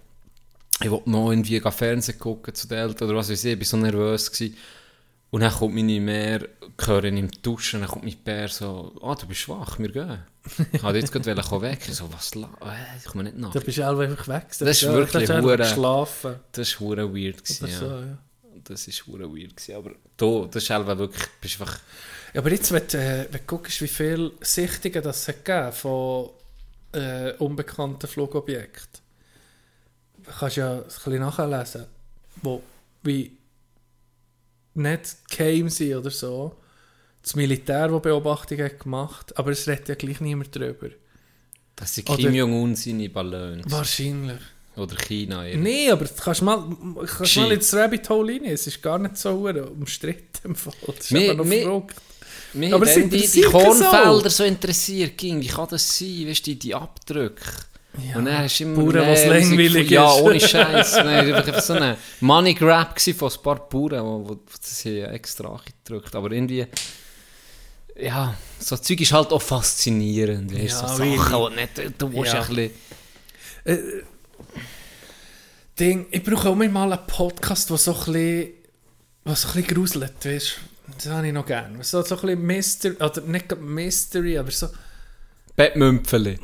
ich 0.81 0.91
will 0.91 1.02
noch 1.05 1.31
irgendwie 1.31 1.61
Fernsehen 1.61 2.19
gucken 2.19 2.55
zu 2.55 2.67
den 2.69 2.78
Eltern 2.78 3.09
oder 3.09 3.19
was 3.19 3.31
weiß 3.31 3.44
ich, 3.44 3.52
ich 3.52 3.59
war 3.59 3.65
so 3.67 3.77
nervös 3.77 4.33
gewesen. 4.33 4.57
Und 5.33 5.41
dann 5.41 5.51
kommt 5.51 5.75
meine 5.75 5.99
Mehr, 5.99 6.47
höre 6.78 7.05
ihn 7.05 7.17
im 7.17 7.31
Duschen, 7.43 7.81
dann 7.81 7.89
kommt 7.89 8.05
mein 8.05 8.17
Bär 8.23 8.49
so, 8.49 8.94
ah, 9.02 9.15
du 9.15 9.27
bist 9.27 9.41
schwach, 9.41 9.78
wir 9.78 9.91
gehen. 9.91 10.19
Ich 10.73 10.83
wollte 10.83 10.99
jetzt 10.99 11.11
gerade 11.11 11.41
kommen 11.43 11.62
weg, 11.62 11.81
ich 11.89 11.94
so, 11.94 12.12
was, 12.12 12.35
la- 12.35 12.51
äh, 12.61 12.99
ich 12.99 13.05
komme 13.07 13.25
nicht 13.25 13.39
nach. 13.39 13.51
Da 13.52 13.61
bist 13.61 13.78
du 13.78 13.89
einfach 13.89 14.28
weg. 14.28 14.47
Das 14.51 14.61
ist 14.61 14.83
wirklich 14.93 15.25
Du 15.27 15.33
hast 15.35 15.43
hure- 15.43 15.57
geschlafen. 15.57 16.35
Das 16.52 16.75
war 16.75 16.81
hure 16.89 17.15
weird, 17.15 17.43
gewesen, 17.43 17.67
so, 17.67 17.86
ja. 17.86 18.01
ja. 18.01 18.19
Das 18.65 18.86
ist 18.86 19.07
hure 19.07 19.25
weird 19.35 19.57
gewesen, 19.57 19.75
aber 19.75 19.93
da, 20.19 20.47
das 20.51 20.62
ist 20.65 20.70
einfach 20.70 20.99
wirklich, 20.99 21.25
bist 21.41 21.59
einfach, 21.61 21.78
Ja, 22.35 22.41
aber 22.43 22.51
jetzt, 22.51 22.70
wenn 22.70 22.86
du, 22.86 22.99
äh, 22.99 23.27
wenn 23.31 23.41
du 23.41 23.47
guckst, 23.47 23.81
wie 23.81 23.89
viele 23.89 24.33
Sichtungen 24.43 25.02
das 25.02 25.27
hat 25.28 25.44
gegeben 25.47 25.73
von 25.73 26.28
äh, 26.93 27.33
unbekannten 27.39 28.07
Flugobjekten, 28.07 29.01
kannst 30.39 30.57
du 30.59 30.61
ja 30.61 30.73
ein 30.75 30.83
bisschen 30.85 31.19
nachlesen, 31.20 31.86
wo 32.43 32.62
wie 33.02 33.39
nicht 34.75 35.17
geheim 35.31 35.68
sind 35.68 35.94
oder 35.97 36.10
so. 36.10 36.55
Das 37.23 37.34
Militär, 37.36 37.89
das 37.89 38.02
Beobachtungen 38.02 38.65
hat 38.65 38.81
gemacht 38.81 39.36
aber 39.39 39.52
es 39.52 39.67
redet 39.68 39.89
ja 39.89 39.94
gleich 39.94 40.20
niemand 40.20 40.55
drüber. 40.55 40.89
das 41.76 41.94
sind 41.94 42.07
Kim 42.09 42.34
Jong-un 42.34 42.75
seine 42.75 43.09
Ballons. 43.09 43.65
Wahrscheinlich. 43.70 44.41
Oder 44.75 44.97
China. 44.97 45.47
eher. 45.47 45.59
Nee, 45.59 45.91
aber 45.91 46.07
du 46.07 46.10
kannst 46.17 46.41
mal, 46.42 46.65
kannst 47.07 47.36
mal 47.36 47.52
ins 47.52 47.75
Rabbit 47.75 48.09
Hole 48.09 48.33
rein. 48.33 48.44
Es 48.47 48.67
ist 48.67 48.83
gar 48.83 48.99
nicht 48.99 49.18
so 49.18 49.31
umstritten 49.31 50.39
im 50.49 50.55
Fall. 50.57 50.73
Das 50.86 50.97
ist 51.05 51.10
Mir- 51.12 51.34
noch 51.34 51.44
mir- 51.44 51.62
verrückt. 51.62 51.97
Mich 52.55 52.73
Aber 52.75 52.84
dann 52.86 53.09
die, 53.09 53.26
die 53.28 53.42
Kornfelder 53.42 54.28
so 54.31 54.44
interessiert 54.44 55.17
ging. 55.17 55.41
Wie 55.41 55.47
kann 55.47 55.68
das 55.70 55.99
sein? 55.99 56.26
Weißt 56.26 56.41
du, 56.47 56.51
die, 56.51 56.59
die 56.59 56.75
Abdrücke. 56.75 57.42
Ja, 57.99 58.17
Und 58.17 58.25
dann 58.25 58.39
hast 58.39 58.59
du 58.59 58.65
immer 58.65 58.77
Bauern, 58.91 59.07
was 59.07 59.27
langweilig 59.27 59.91
Ja, 59.91 60.12
ohne 60.15 60.41
Scheiß. 60.41 60.97
Nein, 60.97 61.29
es 61.35 61.47
war 61.47 61.61
so 61.61 61.73
ein 61.75 61.97
Money 62.21 62.55
Grab 62.55 62.99
von 63.01 63.31
ein 63.31 63.43
paar 63.43 63.69
Bauern, 63.69 64.27
wo 64.29 64.39
das 64.61 64.81
hier 64.81 65.11
extra 65.11 65.61
gedrückt. 65.85 66.15
Aber 66.17 66.33
irgendwie, 66.33 66.67
ja, 68.01 68.35
so 68.59 68.77
Zeug 68.79 69.01
ist 69.01 69.12
halt 69.12 69.31
auch 69.33 69.43
faszinierend. 69.43 70.53
Weißt, 70.55 70.81
Ja, 70.83 70.89
so. 70.89 71.05
Sachen, 71.17 71.55
die 71.55 71.61
nicht, 71.61 72.01
du 72.01 72.09
musst 72.09 72.33
Ja. 72.33 72.41
ein 72.43 72.49
bisschen, 72.49 72.71
Ding, 75.79 76.07
ich 76.11 76.23
brauche 76.23 76.49
auch 76.51 76.55
mal 76.55 76.93
einen 76.93 77.07
Podcast, 77.07 77.71
der 77.71 77.77
so 77.79 77.93
ein 77.93 77.99
bisschen, 78.12 78.49
was 79.25 79.43
so 79.43 79.49
ein 79.49 79.55
bisschen 79.55 79.75
gruselt, 79.75 80.25
weißt? 80.25 80.59
Das 80.99 81.07
habe 81.12 81.27
ich 81.27 81.33
noch 81.33 81.47
gerne. 81.47 81.83
So, 81.85 82.03
so 82.03 82.15
ein 82.17 82.21
bisschen 82.21 82.43
Mystery, 82.43 82.97
oder 82.97 83.21
nicht 83.23 83.61
Mystery, 83.61 84.39
aber 84.39 84.51
so, 84.51 84.69
Bettmümpfeli. 85.56 86.39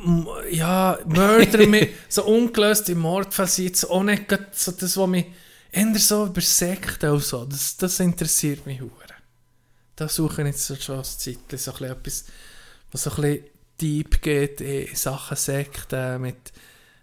ja, 0.51 0.99
Mörder, 1.05 1.65
mit 1.65 1.89
so 2.09 2.25
ungelöste 2.25 2.95
Mordfälle 2.95 3.47
sind 3.47 3.65
jetzt 3.65 3.89
auch 3.89 4.03
nicht 4.03 4.25
so 4.53 4.71
das, 4.71 4.97
was 4.97 5.07
mich 5.07 5.25
eher 5.71 5.99
so 5.99 6.27
über 6.27 6.41
Sekten 6.41 7.09
und 7.09 7.23
so, 7.23 7.45
das, 7.45 7.77
das 7.77 7.99
interessiert 7.99 8.65
mich 8.65 8.81
hure. 8.81 8.91
Da 9.95 10.07
suche 10.07 10.41
ich 10.43 10.47
jetzt 10.47 10.65
so 10.65 10.75
schon 10.75 10.99
ein 10.99 11.03
Zeitchen, 11.03 11.57
so 11.57 11.73
ein 11.73 11.83
etwas, 11.91 12.25
was 12.91 13.03
so 13.03 13.09
ein 13.11 13.15
bisschen 13.15 13.43
deep 13.81 14.21
geht 14.21 14.61
in 14.61 14.95
Sachen 14.95 15.37
Sekten 15.37 16.21
mit, 16.21 16.53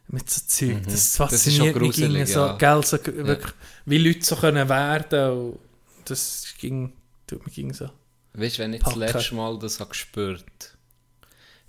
mit 0.08 0.30
so 0.30 0.40
Zeug. 0.46 0.82
Das 0.84 0.84
Mhm. 0.84 0.84
Das 0.84 0.94
ist 0.94 1.16
fasziniert 1.16 1.56
schon 1.56 1.82
mich 1.82 1.96
gruselig, 1.96 2.28
so, 2.28 2.40
ja. 2.40 2.56
gell, 2.56 2.84
so 2.84 2.98
wirklich, 3.04 3.52
wie 3.84 3.98
Leute 3.98 4.24
so 4.24 4.36
können 4.36 4.68
werden 4.68 5.30
und 5.30 5.58
das 6.04 6.54
ging, 6.58 6.92
tut 7.26 7.44
mir 7.44 7.52
ging 7.52 7.72
so. 7.74 7.90
Weißt 8.32 8.58
du, 8.58 8.62
wenn 8.62 8.74
ich 8.74 8.82
das 8.82 8.94
Packen. 8.94 9.00
letzte 9.00 9.34
Mal 9.34 9.58
das 9.58 9.80
habe 9.80 9.90
gespürt 9.90 10.75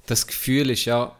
das 0.07 0.25
Gefühl 0.25 0.71
ist 0.71 0.85
ja 0.85 1.15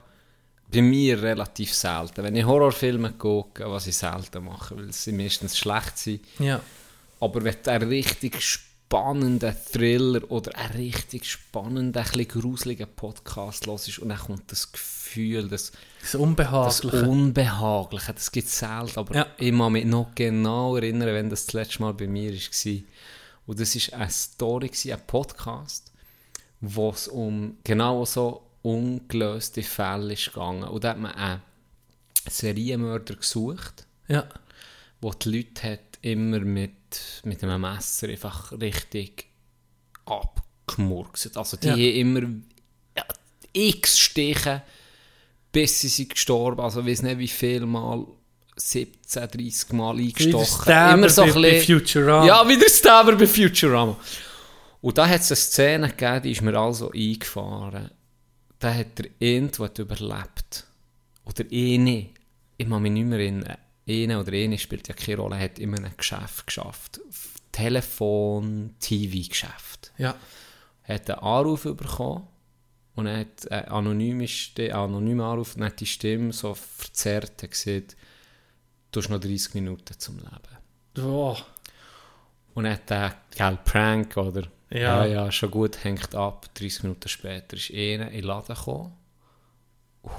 bei 0.71 0.81
mir 0.81 1.21
relativ 1.21 1.73
selten. 1.73 2.23
Wenn 2.23 2.35
ich 2.35 2.45
Horrorfilme 2.45 3.13
gucke, 3.13 3.69
was 3.69 3.87
ich 3.87 3.95
selten 3.95 4.43
mache, 4.45 4.75
weil 4.75 4.91
sie 4.91 5.11
meistens 5.13 5.57
schlecht 5.57 5.97
sind, 5.97 6.21
Ja. 6.39 6.59
aber 7.19 7.43
wenn 7.43 7.55
du 7.63 7.71
einen 7.71 7.87
richtig 7.89 8.41
spannenden 8.41 9.55
Thriller 9.71 10.29
oder 10.31 10.55
einen 10.57 10.73
richtig 10.75 11.25
spannenden, 11.25 11.95
ein 12.01 12.03
bisschen 12.11 12.27
gruseligen 12.27 12.87
Podcast 12.95 13.65
hörst 13.67 13.99
und 13.99 14.09
dann 14.09 14.17
kommt 14.17 14.51
das 14.51 14.71
Gefühl, 14.71 15.47
das, 15.47 15.71
Das 16.01 16.11
das 16.11 16.15
Unbehagliche. 16.15 17.03
Unbehagliche, 17.07 18.13
das 18.13 18.31
gibt 18.31 18.47
es 18.47 18.59
selten, 18.59 18.97
aber 18.99 19.15
Ja. 19.15 19.25
ich 19.37 19.57
kann 19.57 19.71
mich 19.71 19.85
noch 19.85 20.13
genau 20.15 20.75
erinnern, 20.75 21.07
wenn 21.13 21.29
das 21.29 21.45
das 21.45 21.53
letzte 21.53 21.81
Mal 21.81 21.93
bei 21.93 22.07
mir 22.07 22.33
war. 22.33 22.81
Und 23.45 23.59
das 23.59 23.75
war 23.91 23.99
eine 23.99 24.09
Story, 24.11 24.71
ein 24.91 24.99
Podcast, 25.07 25.91
wo 26.59 26.89
es 26.89 27.07
um 27.07 27.57
genau 27.63 28.03
so 28.05 28.41
ungelöste 28.67 29.63
Fälle 29.63 30.13
ist 30.13 30.33
gegangen. 30.33 30.63
Und 30.63 30.83
da 30.83 30.89
hat 30.89 30.99
man 30.99 31.11
einen 31.13 31.41
Serienmörder 32.29 33.15
gesucht, 33.15 33.85
ja. 34.07 34.27
wo 35.01 35.11
die 35.13 35.37
Leute 35.37 35.71
hat 35.71 35.79
immer 36.01 36.39
mit, 36.39 36.71
mit 37.23 37.43
einem 37.43 37.61
Messer 37.61 38.07
einfach 38.09 38.51
richtig 38.51 39.27
abgemurkset. 40.05 41.37
Also 41.37 41.57
die 41.57 41.67
Ja. 41.67 41.73
haben 41.73 41.79
immer 41.81 42.21
ja, 42.97 43.03
x 43.53 43.99
Stiche, 43.99 44.61
bis 45.51 45.79
sie 45.79 45.87
sind 45.87 46.09
gestorben. 46.11 46.61
Also 46.61 46.81
ich 46.81 46.87
weiß 46.87 47.01
nicht 47.03 47.17
wie 47.19 47.27
viel 47.27 47.65
Mal, 47.65 48.05
17, 48.55 49.27
30 49.29 49.71
Mal 49.73 49.97
eingestochen. 49.97 50.71
Immer 50.93 51.09
so 51.09 51.21
bei, 51.23 51.27
ein 51.27 51.33
bei 51.41 51.41
bisschen- 51.51 51.79
Futurama. 51.79 52.25
ja, 52.25 52.47
wie 52.47 52.57
der 52.57 52.69
Stabber 52.69 53.15
bei 53.15 53.27
Futurama. 53.27 53.97
Und 54.81 54.97
da 54.97 55.07
hat 55.07 55.21
es 55.21 55.31
eine 55.31 55.35
Szene 55.35 55.89
gegeben, 55.89 56.21
die 56.23 56.31
ist 56.31 56.41
mir 56.41 56.57
also 56.57 56.91
eingefahren. 56.91 57.91
Da 58.59 58.73
hat 58.73 58.97
der 58.97 59.09
der 59.19 59.59
hat 59.59 59.79
überlebt. 59.79 60.65
Oder 61.25 61.43
eine, 61.51 62.09
ich 62.57 62.69
kann 62.69 62.81
mich 62.81 62.91
nicht 62.91 63.05
mehr 63.05 63.19
erinnern, 63.19 63.57
eine 63.87 64.19
oder 64.19 64.31
eine 64.33 64.57
spielt 64.57 64.87
ja 64.87 64.93
keine 64.95 65.17
Rolle, 65.17 65.39
hat 65.39 65.59
in 65.59 65.75
einem 65.75 65.95
Geschäft 65.95 66.47
geschafft. 66.47 66.99
Telefon, 67.51 68.75
TV-Geschäft. 68.79 69.91
Ja. 69.97 70.15
Hat 70.83 71.09
einen 71.09 71.19
Anruf 71.19 71.63
bekommen 71.63 72.27
und 72.95 73.07
er 73.07 73.19
hat 73.19 73.51
einen 73.51 73.67
anonymen, 73.67 74.27
Sti- 74.27 74.71
anonymen 74.71 75.21
Anruf 75.21 75.55
und 75.55 75.63
hat 75.63 75.79
die 75.79 75.85
Stimme 75.85 76.31
so 76.33 76.53
verzerrt 76.53 77.43
hat 77.43 77.51
gesagt, 77.51 77.95
du 78.91 79.01
hast 79.01 79.09
noch 79.09 79.19
30 79.19 79.53
Minuten 79.55 79.99
zum 79.99 80.17
Leben. 80.17 81.05
Oh. 81.05 81.35
Und 82.53 82.63
dann 82.63 82.73
hat 82.73 82.89
der, 82.89 83.15
gell, 83.35 83.57
Prank, 83.63 84.17
oder? 84.17 84.47
Ja. 84.69 85.05
ja, 85.05 85.05
ja, 85.05 85.31
schon 85.31 85.51
gut, 85.51 85.83
hängt 85.83 86.13
ab. 86.13 86.53
30 86.55 86.83
Minuten 86.83 87.07
später 87.07 87.55
ist 87.55 87.71
einer 87.71 88.09
in 88.09 88.21
den 88.21 88.23
Laden 88.23 88.55
gekommen. 88.55 88.93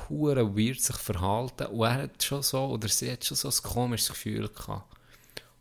Hure 0.09 0.57
weird 0.57 0.81
sich 0.81 0.97
verhalten. 0.97 1.67
Und 1.67 1.87
er 1.87 2.03
hat 2.03 2.23
schon 2.23 2.43
so, 2.43 2.67
oder 2.67 2.89
sie 2.89 3.11
hat 3.11 3.25
schon 3.25 3.37
so 3.37 3.49
ein 3.49 3.63
komisches 3.63 4.09
Gefühl 4.09 4.49
gehabt. 4.49 4.95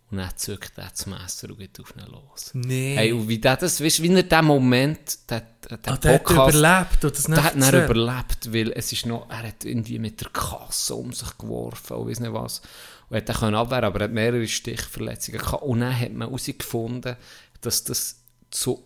Und 0.09 0.19
dann 0.19 0.29
zückt 0.37 0.71
er 0.77 0.89
das 0.89 1.05
Messer 1.05 1.49
und 1.49 1.57
geht 1.57 1.77
auf 1.81 1.93
ihn 1.97 2.09
los. 2.09 2.51
Nee. 2.53 2.95
Hey, 2.95 3.11
und 3.11 3.27
wie 3.27 3.39
der 3.39 3.57
das, 3.57 3.83
weißt 3.83 4.01
wie 4.01 4.15
er 4.15 4.23
den 4.23 4.45
Moment, 4.45 5.29
der, 5.29 5.41
der, 5.69 5.77
der 5.77 5.93
Ah, 5.93 5.97
der 5.97 6.13
hat 6.13 6.31
überlebt 6.31 7.03
und 7.03 7.17
das 7.17 7.27
nicht 7.27 7.37
der 7.37 7.43
hat 7.43 7.61
dann 7.61 7.83
überlebt, 7.83 8.53
weil 8.53 8.71
es 8.71 8.93
ist 8.93 9.05
noch, 9.05 9.29
er 9.29 9.43
hat 9.49 9.65
irgendwie 9.65 9.99
mit 9.99 10.21
der 10.21 10.29
Kasse 10.29 10.95
um 10.95 11.11
sich 11.11 11.37
geworfen 11.37 11.97
und 11.97 12.09
weiss 12.09 12.21
nicht 12.21 12.31
was. 12.31 12.61
Und 13.09 13.17
hat 13.17 13.27
dann 13.27 13.35
können 13.35 13.55
abwehren, 13.55 13.83
aber 13.83 13.99
er 13.99 14.03
hat 14.05 14.13
mehrere 14.13 14.47
Stichverletzungen 14.47 15.41
gehabt. 15.41 15.63
Und 15.63 15.81
dann 15.81 15.99
hat 15.99 16.13
man 16.13 16.29
herausgefunden, 16.29 17.17
dass 17.59 17.83
das 17.83 18.21
zu 18.49 18.83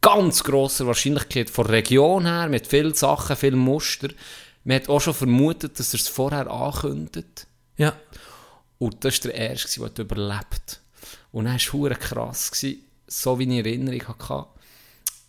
ganz 0.00 0.44
grosser 0.44 0.86
Wahrscheinlichkeit 0.86 1.50
von 1.50 1.66
der 1.66 1.74
Region 1.74 2.26
her, 2.26 2.48
mit 2.48 2.66
vielen 2.66 2.94
Sachen, 2.94 3.36
vielen 3.36 3.58
Muster, 3.58 4.08
man 4.64 4.76
hat 4.76 4.88
auch 4.88 5.00
schon 5.00 5.14
vermutet, 5.14 5.78
dass 5.78 5.94
er 5.94 6.00
es 6.00 6.08
vorher 6.08 6.50
ankündigt. 6.50 7.46
Ja. 7.76 7.94
Und 8.78 9.04
das 9.04 9.24
war 9.24 9.30
der 9.30 9.50
Erste, 9.50 9.80
der 9.90 10.04
überlebt. 10.04 10.80
Und 11.32 11.46
dann 11.46 11.58
war 11.58 11.90
krass, 11.90 12.50
gewesen, 12.50 12.82
so 13.06 13.38
wie 13.38 13.44
ich 13.44 13.50
in 13.50 13.64
Erinnerung 13.64 14.18
hatte, 14.28 14.46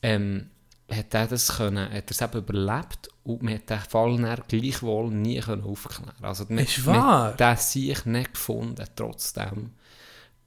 ähm, 0.01 0.49
hat 0.89 1.13
er 1.13 1.27
das 1.27 1.57
können, 1.57 1.91
hat 1.91 1.91
er 1.91 2.11
es 2.11 2.21
eben 2.21 2.37
überlebt 2.37 3.09
und 3.23 3.43
man 3.43 3.55
hat 3.55 3.69
den 3.69 3.79
Fall 3.79 4.17
dann 4.17 4.43
gleichwohl 4.47 5.11
nie 5.11 5.39
können 5.39 5.63
aufklären 5.63 6.13
Also 6.21 6.45
man, 6.49 6.63
Ist 6.63 6.85
wahr? 6.85 7.29
Man 7.29 7.37
den 7.37 7.57
sich 7.57 8.05
nicht 8.05 8.33
gefunden, 8.33 8.85
trotzdem. 8.95 9.71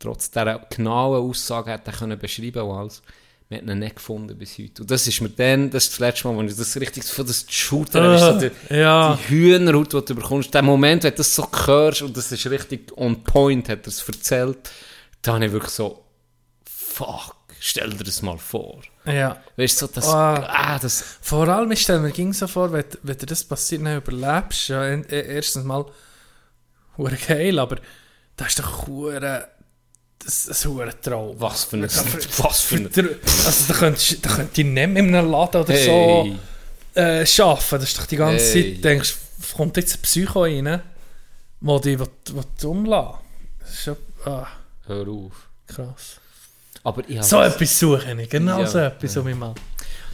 Trotz 0.01 0.31
dieser 0.31 0.59
genauen 0.71 1.29
Aussage 1.31 1.71
er 1.71 1.79
können 1.93 2.19
beschreiben 2.19 2.63
und 2.63 2.77
alles. 2.77 3.03
Man 3.51 3.61
hat 3.61 3.69
ihn 3.69 3.79
nicht 3.81 3.97
gefunden 3.97 4.37
bis 4.39 4.59
heute. 4.59 4.83
Und 4.83 4.91
das 4.91 5.07
ist 5.07 5.21
mir 5.21 5.29
dann, 5.29 5.71
das 5.71 5.85
ist 5.85 5.93
das 5.95 5.99
letzte 5.99 6.29
Mal, 6.29 6.37
wo 6.37 6.43
ich 6.43 6.57
das 6.57 6.77
richtig 6.81 7.05
von 7.05 7.27
das 7.27 7.45
Shooter, 7.49 8.01
Ah, 8.03 8.19
so 8.35 8.39
die, 8.41 8.51
ja. 8.75 9.17
die 9.17 9.29
Hühnerhaut, 9.29 9.93
die 9.93 10.05
du 10.05 10.15
bekommst, 10.15 10.55
der 10.55 10.63
Moment, 10.63 11.03
wenn 11.05 11.11
du 11.11 11.17
das 11.19 11.35
so 11.35 11.47
hörst 11.67 12.03
und 12.03 12.17
das 12.17 12.31
ist 12.33 12.47
richtig 12.49 12.97
on 12.97 13.23
point, 13.25 13.69
hat 13.69 13.81
er 13.83 13.89
es 13.89 14.09
erzählt, 14.09 14.71
da 15.23 15.35
habe 15.35 15.47
ich 15.47 15.53
wirklich 15.53 15.73
so, 15.73 16.05
fuck, 16.65 17.35
stell 17.59 17.91
dir 17.91 18.05
das 18.05 18.23
mal 18.23 18.39
vor. 18.39 18.81
Ja. 19.05 19.43
Weißt 19.57 19.83
du, 19.83 19.87
so 19.87 19.93
das, 19.95 20.07
Ah. 20.09 20.47
ah, 20.49 20.79
das, 20.79 21.03
Vor 21.21 21.49
allem, 21.49 21.73
ich 21.73 21.81
stelle 21.83 21.99
mir 22.01 22.13
ging 22.13 22.33
so 22.33 22.47
vor, 22.47 22.73
wenn, 22.73 22.85
wenn 23.03 23.19
dir 23.19 23.27
das 23.27 23.43
passiert, 23.45 23.85
dann 23.85 23.97
überlebst, 23.97 24.69
ja, 24.69 24.85
en- 24.87 25.05
e- 25.11 25.21
erstens 25.35 25.65
mal 25.65 25.85
geil, 27.27 27.59
aber 27.59 27.77
das 28.37 28.49
ist 28.49 28.59
doch 28.61 28.87
hure, 28.87 29.49
das, 30.25 30.47
ist 30.47 30.65
hure 30.67 30.93
Traum. 31.01 31.35
was 31.39 31.65
für 31.65 31.77
ein, 31.77 31.83
Ja, 31.83 32.05
was 32.39 32.61
für 32.61 32.77
ein, 32.77 32.87
also 33.47 33.65
da 33.73 33.75
könntest, 33.75 34.25
da 34.25 34.31
könntest 34.31 34.57
du 34.59 34.63
nicht 34.65 34.75
mehr 34.75 34.85
in 34.85 35.15
einem 35.15 35.31
Laden 35.31 35.63
oder 35.63 35.73
hey, 35.73 35.85
so 35.87 37.01
äh, 37.01 37.25
arbeiten. 37.43 37.71
Das 37.71 37.83
ist 37.85 37.99
doch 37.99 38.07
die 38.07 38.17
ganze 38.17 38.45
Hey. 38.55 38.75
Zeit, 38.75 38.85
denkst 38.85 39.15
kommt 39.57 39.77
jetzt 39.79 39.97
ein 39.97 40.03
Psycho 40.03 40.43
rein, 40.43 40.83
wo 41.61 41.79
dich 41.79 41.99
will, 41.99 42.09
will 42.33 42.67
umlassen 42.69 43.19
Das 43.61 43.71
ist 43.71 43.83
schon 43.85 43.97
ah, 44.27 44.47
hör 44.87 45.09
auf. 45.09 45.33
krass. 45.67 46.17
Aber 46.83 47.03
ich 47.09 47.23
So 47.23 47.39
das, 47.41 47.55
etwas 47.55 47.79
suche 47.79 48.17
ich, 48.21 48.29
genau 48.31 48.61
Ja, 48.61 48.67
so 48.67 48.79
etwas 48.79 49.17
um 49.17 49.25
mich 49.25 49.37
mal. 49.37 49.55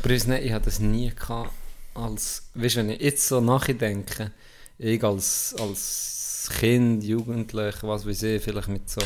aber 0.02 0.10
ich, 0.10 0.26
nicht, 0.26 0.44
ich 0.44 0.52
habe 0.52 0.64
das 0.64 0.78
nie 0.80 1.10
gehabt, 1.14 1.50
als, 1.94 2.42
weißt 2.54 2.76
du, 2.76 2.78
wenn 2.80 2.90
ich 2.90 3.00
jetzt 3.00 3.26
so 3.28 3.40
nachdenke, 3.40 4.30
ich 4.78 5.02
als, 5.02 5.54
als 5.58 6.48
Kind, 6.60 7.02
Jugendlich, 7.02 7.74
was 7.82 8.06
weiß 8.06 8.22
ich, 8.24 8.42
vielleicht 8.42 8.68
mit 8.68 8.88
so, 8.88 9.00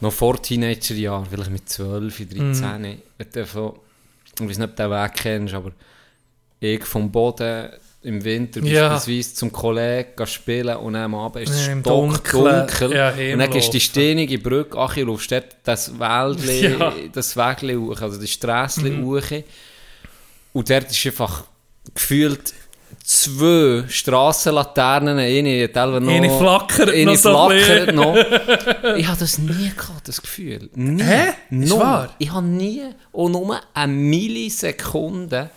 noch 0.00 0.12
vor 0.12 0.40
Teenagerjahren, 0.40 1.26
vielleicht 1.30 1.50
mit 1.50 1.68
12, 1.68 2.16
13, 2.28 2.40
Mhm. 2.92 2.98
wenn 3.18 3.26
du 3.32 3.46
von, 3.46 3.72
ich 4.40 4.48
weiß 4.48 4.58
nicht, 4.58 4.68
ob 4.70 4.76
du 4.76 4.82
den 4.82 4.90
Weg 4.92 5.12
kennst, 5.14 5.54
aber 5.54 5.72
ich 6.60 6.84
vom 6.84 7.10
Boden 7.10 7.70
im 8.02 8.22
Winter 8.24 8.60
Ja. 8.62 8.90
beispielsweise 8.90 9.34
zum 9.34 9.50
Kollegen 9.52 10.26
spielen 10.26 10.76
und 10.76 10.94
am 10.94 11.14
Abend 11.16 11.42
ist 11.44 11.50
es 11.50 11.66
Ja, 11.66 11.80
stockdunkel 11.80 12.92
ja, 12.94 13.10
und 13.32 13.38
dann 13.40 13.50
gehst 13.50 13.68
du 13.68 13.72
die 13.72 13.80
steinige 13.80 14.38
Brücke, 14.38 14.78
ach, 14.78 14.94
du 14.94 15.04
laufst 15.04 15.32
dort 15.32 15.56
das 15.64 15.98
Wäldli, 15.98 16.60
Ja. 16.78 16.92
das 17.12 17.36
Wägli 17.36 17.74
hoch, 17.74 18.00
also 18.00 18.20
die 18.20 18.28
Strässli 18.28 18.90
Mhm. 18.90 19.04
hoch. 19.04 19.42
Und 20.52 20.70
dort 20.70 20.90
ist 20.90 21.06
einfach 21.06 21.44
gefühlt 21.92 22.54
zwei 23.04 23.84
Strassenlaternen, 23.88 25.18
eine 25.18 25.70
teilweise 25.72 26.04
noch... 26.04 26.12
Eine 26.12 26.30
flackert 26.38 26.90
eine 26.90 27.12
noch 27.12 27.18
flackert 27.18 27.94
noch. 27.94 28.16
Ich 28.96 29.06
habe 29.06 29.18
das 29.18 29.38
nie 29.38 29.72
gehabt, 29.76 30.06
das 30.08 30.20
Gefühl. 30.20 30.68
Nie. 30.74 31.02
Hä? 31.02 31.32
Null. 31.50 31.78
wahr? 31.78 32.14
Ich 32.18 32.30
habe 32.30 32.46
nie 32.46 32.82
und 33.12 33.32
nur 33.32 33.60
eine 33.74 33.92
Millisekunde 33.92 35.50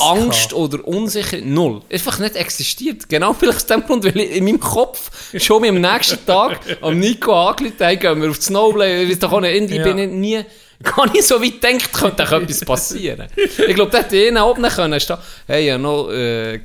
Angst 0.00 0.52
oder 0.52 0.86
Unsicherheit, 0.86 1.44
null. 1.46 1.82
Einfach 1.92 2.18
nicht 2.18 2.34
existiert. 2.34 3.08
Genau 3.08 3.32
vielleicht 3.32 3.58
aus 3.58 3.66
dem 3.66 3.82
Grund, 3.84 4.04
weil 4.04 4.18
ich 4.18 4.36
in 4.36 4.44
meinem 4.44 4.58
Kopf 4.58 5.10
schon 5.38 5.64
am 5.64 5.80
nächsten 5.80 6.24
Tag 6.26 6.58
am 6.80 6.98
Nico 6.98 7.32
angerufen 7.32 7.76
habe, 7.78 7.96
gehen 7.96 8.22
wir 8.22 8.30
auf 8.30 8.42
Snowblade, 8.42 9.02
ich 9.04 9.18
doch 9.18 9.32
auch 9.32 9.40
nicht, 9.40 9.70
Ja. 9.70 9.84
bin 9.84 10.20
nie, 10.20 10.44
gar 10.82 11.10
nicht 11.12 11.24
so 11.24 11.42
weit 11.42 11.60
gedacht, 11.60 11.92
könnte 11.92 12.24
auch 12.24 12.32
etwas 12.40 12.60
passieren. 12.64 13.26
ich 13.36 13.74
glaube, 13.74 13.90
da 13.90 13.98
hätte 13.98 14.16
ich 14.16 14.28
einen 14.28 14.38
oben 14.42 14.62
können 14.68 15.00
stehen, 15.00 15.16
hey, 15.46 15.72
ich 15.72 15.78
noch, 15.78 16.10
äh, 16.10 16.56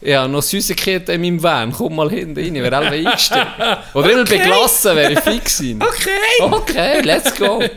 ich 0.00 0.14
habe 0.14 0.28
noch 0.30 0.42
Süßigkeiten 0.42 1.14
in 1.14 1.20
meinem 1.20 1.42
Van, 1.42 1.72
komm 1.72 1.94
mal 1.96 2.10
hinten 2.10 2.38
rein, 2.40 2.54
wäre 2.54 2.76
alle 2.76 2.90
eingestellt. 2.90 3.46
Oder 3.94 4.10
immer 4.12 4.24
beglassen, 4.24 4.96
wäre 4.96 5.12
ich 5.12 5.20
fix 5.20 5.58
sein. 5.58 5.80
Okay! 5.80 6.10
Okay, 6.40 7.00
let's 7.02 7.34
go. 7.36 7.62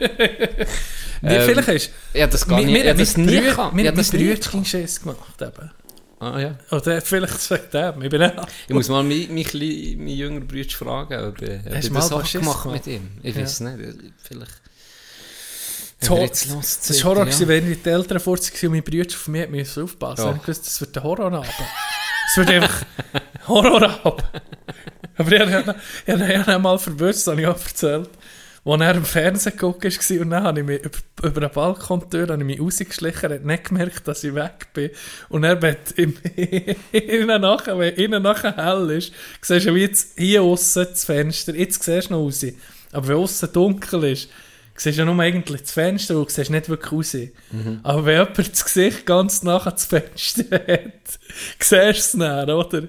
Ähm, 1.23 1.41
vielleicht 1.43 1.67
ist... 1.69 1.91
Ja, 2.14 2.27
das 2.27 2.47
gar 2.47 2.61
nicht, 2.61 2.69
ich 2.83 2.88
habe 2.88 2.99
das 2.99 3.17
nie 3.17 3.38
Brü- 3.39 3.41
gehabt. 3.45 3.73
mir- 3.73 3.81
Ich 3.81 3.88
habe 3.88 3.97
mein 3.97 3.97
das 3.97 4.14
nie 4.14 4.19
Brüder 4.19 4.35
gehabt. 4.35 4.51
ging 4.51 4.65
Schiss 4.65 5.01
gemacht 5.01 5.41
eben. 5.41 5.72
Ah, 6.19 6.39
ja. 6.39 6.55
Oder 6.72 7.01
vielleicht 7.01 7.49
wegen 7.49 7.64
dem. 7.73 8.01
Ich 8.03 8.09
bin 8.09 8.22
nicht... 8.22 8.33
Ich 8.67 8.73
muss 8.75 8.89
mal 8.89 9.01
meinen 9.01 9.33
mein, 9.33 9.45
mein 9.97 10.07
jüngeren 10.09 10.47
Bruder 10.47 10.69
fragen, 10.69 11.25
ob, 11.30 11.41
er- 11.41 11.61
ob 11.65 11.73
Hast 11.73 11.83
ich 11.83 11.88
du 11.88 11.93
mal 11.93 11.99
das 12.01 12.11
auch 12.11 12.31
gemacht 12.31 12.65
mit 12.67 12.85
ihm. 12.85 13.09
Ich 13.23 13.35
Ja. 13.35 13.41
weiß 13.41 13.59
nicht, 13.61 13.80
vielleicht... 14.23 14.51
Das 15.99 16.09
Wenn 16.09 16.17
Hor- 16.17 16.25
jetzt 16.25 16.49
los 16.49 16.80
Das 16.88 17.03
war 17.03 17.11
Horror, 17.11 17.25
gewesen, 17.25 17.48
wenn 17.48 17.65
die 17.83 17.90
Eltern 17.90 18.19
vor 18.19 18.38
waren 18.38 18.67
und 18.67 18.72
mein 18.72 18.83
Bruder 18.83 19.06
auf 19.15 19.27
mich 19.27 19.49
müssen 19.49 19.83
aufpassen 19.83 20.25
Ja. 20.25 20.32
musste. 20.33 20.41
Ich 20.41 20.48
wusste, 20.57 20.64
das 20.65 20.82
wird 20.82 20.98
ein 20.98 21.03
Horrorabend. 21.03 21.53
Es 22.30 22.38
wird 22.38 22.49
einfach 22.49 22.82
Horrorabend. 23.48 24.24
Aber 25.17 25.32
ich 25.32 25.40
habe 25.53 25.75
ihn 26.07 26.22
einmal 26.22 26.77
verwirrt, 26.77 27.15
das 27.15 27.27
habe 27.27 27.41
ich 27.41 27.48
auch 27.48 27.53
erzählt. 27.65 28.09
Als 28.67 28.82
er 28.82 28.95
im 28.95 29.06
Fernsehen 29.06 29.51
geguckt 29.51 29.83
war 29.85 30.22
und 30.22 30.30
dann 30.32 30.43
habe 30.43 30.59
ich 30.61 30.65
mich 30.65 30.82
über, 30.83 30.98
über 31.30 31.38
eine 31.41 31.49
Balkontür 31.49 32.27
habe 32.27 32.38
ich 32.40 32.45
mich 32.45 32.59
rausgeschlichen, 32.59 33.32
hat 33.32 33.45
nicht 33.45 33.65
gemerkt, 33.65 34.07
dass 34.07 34.24
ich 34.24 34.33
weg 34.33 34.67
bin. 34.74 34.90
Und 35.30 35.43
er 35.43 35.61
wird 35.61 35.91
im, 35.98 36.17
innen 36.91 37.41
nachher, 37.41 37.77
wenn 37.77 37.93
innen 37.93 38.24
nachher 38.24 38.56
hell 38.57 38.90
ist, 38.90 39.14
siehst 39.41 39.67
du 39.67 39.75
wie 39.75 39.82
jetzt 39.82 40.17
hier 40.17 40.41
aussen 40.41 40.88
das 40.90 41.06
Fenster, 41.06 41.53
jetzt 41.56 41.83
siehst 41.83 42.09
du 42.09 42.14
noch 42.15 42.22
raus. 42.22 42.43
Aber 42.91 43.07
wenn 43.07 43.15
aussen 43.17 43.53
dunkel 43.53 44.03
ist, 44.06 44.30
siehst 44.75 44.97
du 44.97 45.03
ja 45.03 45.05
nur 45.05 45.21
eigentlich 45.23 45.61
das 45.61 45.71
Fenster 45.71 46.17
und 46.17 46.29
siehst 46.29 46.49
nicht 46.51 46.69
wirklich 46.69 46.91
raus. 46.91 47.17
Aber 47.83 48.05
wenn 48.05 48.19
jemand 48.19 48.37
das 48.51 48.65
Gesicht 48.65 49.05
ganz 49.05 49.43
nach 49.43 49.65
ans 49.65 49.85
Fenster 49.85 50.43
hat, 50.67 51.19
siehst 51.59 51.71
du 51.71 51.77
es 51.77 52.11
dann, 52.13 52.49
oder? 52.49 52.83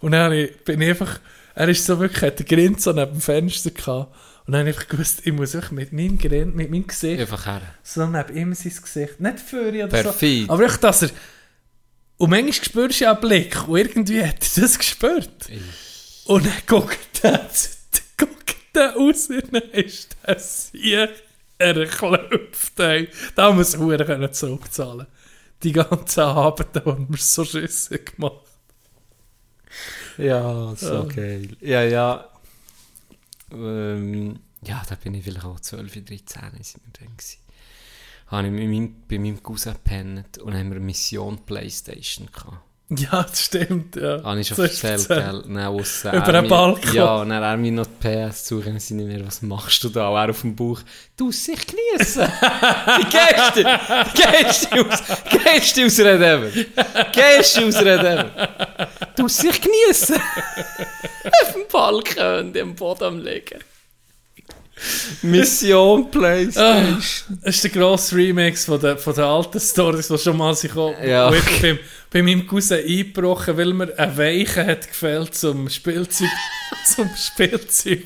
Und 0.00 0.12
dann 0.12 0.32
ich- 0.32 0.56
bin 0.64 0.80
ich 0.80 0.90
einfach, 0.90 1.20
er 1.54 1.68
ist 1.68 1.84
so 1.86 1.98
wirklich, 1.98 2.22
hat 2.22 2.38
den 2.38 2.46
Grind 2.46 2.80
so 2.80 2.92
neben 2.92 3.12
dem 3.12 3.20
Fenster 3.20 3.70
gehabt. 3.70 4.14
Und 4.46 4.52
dann 4.52 4.60
habe 4.62 4.70
ich 4.70 4.76
einfach 4.76 4.88
gewusst, 4.88 5.20
ich 5.24 5.32
muss 5.32 5.54
wirklich 5.54 5.70
mit 5.72 5.92
meinem 5.92 6.18
Grind, 6.18 6.56
mit 6.56 6.68
meinem 6.70 6.86
Gesicht, 6.86 7.20
Einfach 7.20 7.46
her. 7.46 7.62
so 7.84 8.04
neben 8.06 8.36
ihm 8.36 8.54
sein 8.54 8.72
Gesicht, 8.82 9.20
nicht 9.20 9.38
für 9.40 9.68
ihn 9.68 9.84
oder 9.84 10.02
Perfid. 10.02 10.46
so. 10.48 10.52
Aber 10.52 10.64
echt, 10.64 10.82
dass 10.82 11.02
er, 11.02 11.10
und 12.16 12.30
manchmal 12.30 12.52
spürst 12.52 13.00
du 13.00 13.04
ja 13.04 13.12
einen 13.12 13.20
Blick 13.20 13.68
und 13.68 13.78
irgendwie 13.78 14.22
hat 14.24 14.36
er 14.56 14.62
das 14.62 14.78
gespürt. 14.78 15.48
Und 16.24 16.44
dann 16.46 16.52
guckt 16.66 16.98
er, 17.22 17.38
guckt 17.38 17.68
der 18.74 18.96
Aussinne 18.96 19.58
ist 19.58 20.16
das 20.22 20.70
hier 20.72 21.10
erklopft. 21.58 22.78
ey. 22.80 23.08
Da 23.34 23.52
muss 23.52 23.76
Huren 23.76 24.06
können 24.06 24.32
zurückzahlen. 24.32 25.06
Die 25.62 25.72
ganzen 25.72 26.20
Abende, 26.20 26.80
die 26.80 27.08
wir 27.08 27.18
so 27.18 27.44
Schüsse 27.44 27.98
gemacht 28.00 28.46
Ja, 30.18 30.74
so 30.76 31.06
geil. 31.06 31.56
Ja, 31.60 31.82
ja. 31.82 32.28
Ähm, 33.52 34.40
ja, 34.64 34.82
da 34.88 34.94
bin 34.96 35.14
ich 35.14 35.24
vielleicht 35.24 35.44
auch 35.44 35.60
12, 35.60 35.92
13 35.92 36.18
sind 36.62 36.82
wir 36.84 36.92
dann 36.98 37.16
gewesen. 37.16 37.38
Habe 38.26 38.46
ich 38.46 38.52
mit 38.52 38.68
meinem, 38.68 38.94
bei 39.08 39.18
meinem 39.18 39.42
Cousin 39.42 39.74
gepennt 39.74 40.38
und 40.38 40.54
haben 40.54 40.70
wir 40.70 40.76
eine 40.76 40.84
Mission 40.84 41.44
Playstation 41.44 42.28
gehabt. 42.32 42.71
Ja, 42.98 43.22
das 43.22 43.44
stimmt. 43.44 43.96
Ja. 43.96 44.22
Habe 44.22 44.40
ich 44.40 44.48
schon 44.48 44.64
erzählt, 44.64 45.08
gell? 45.08 45.42
Dann 45.46 45.58
aus, 45.58 46.04
Über 46.04 46.32
den 46.32 46.48
Balkon. 46.48 46.92
Ja, 46.92 47.16
und 47.16 47.30
dann 47.30 47.42
er 47.42 47.56
mir 47.56 47.72
noch 47.72 47.86
die 47.86 48.26
PS 48.28 48.48
suchen, 48.48 48.78
sie 48.78 48.94
nicht 48.94 49.06
mehr, 49.06 49.26
was 49.26 49.40
machst 49.42 49.82
du 49.84 49.88
da? 49.88 50.08
Und 50.08 50.16
er 50.16 50.30
auf 50.30 50.40
dem 50.42 50.54
Bauch, 50.54 50.80
du 51.16 51.32
sich 51.32 51.60
genießen. 51.66 52.22
Die 52.98 53.10
geilste, 53.10 53.62
die 54.14 54.22
geilste 54.22 54.68
aus, 54.80 55.02
geilste 55.44 55.86
Ausrede 55.86 56.26
ever. 56.26 56.50
Geilste 57.14 57.66
Ausrede 57.66 58.08
ever. 58.08 58.48
Du 59.16 59.28
sich 59.28 59.60
genießen. 59.60 60.16
auf 61.42 61.52
dem 61.52 61.62
Balkon 61.70 62.52
am 62.60 62.74
Boden 62.74 63.04
am 63.04 63.18
liegen. 63.18 63.60
Mission 65.22 66.10
Playstation. 66.10 66.98
Das 67.44 67.54
ist 67.54 67.64
der 67.64 67.70
grosse 67.70 68.16
Remix 68.16 68.64
von 68.64 68.80
den, 68.80 68.98
von 68.98 69.14
den 69.14 69.24
alten 69.24 69.60
Stories, 69.60 70.08
die 70.08 70.18
schon 70.18 70.36
mal 70.36 70.54
sich 70.54 70.74
auch 70.76 70.94
Ja. 71.02 71.30
bei, 71.30 71.78
bei 72.10 72.22
meinem 72.22 72.46
Cousin 72.46 72.78
eingebrochen, 72.78 73.56
weil 73.56 73.72
mir 73.72 73.96
eine 73.98 74.16
Weiche 74.16 74.66
hat 74.66 74.88
gefällt 74.88 75.34
zum 75.34 75.68
Spielzeug, 75.68 76.28
zum 76.94 77.08
Spielzeug, 77.16 78.02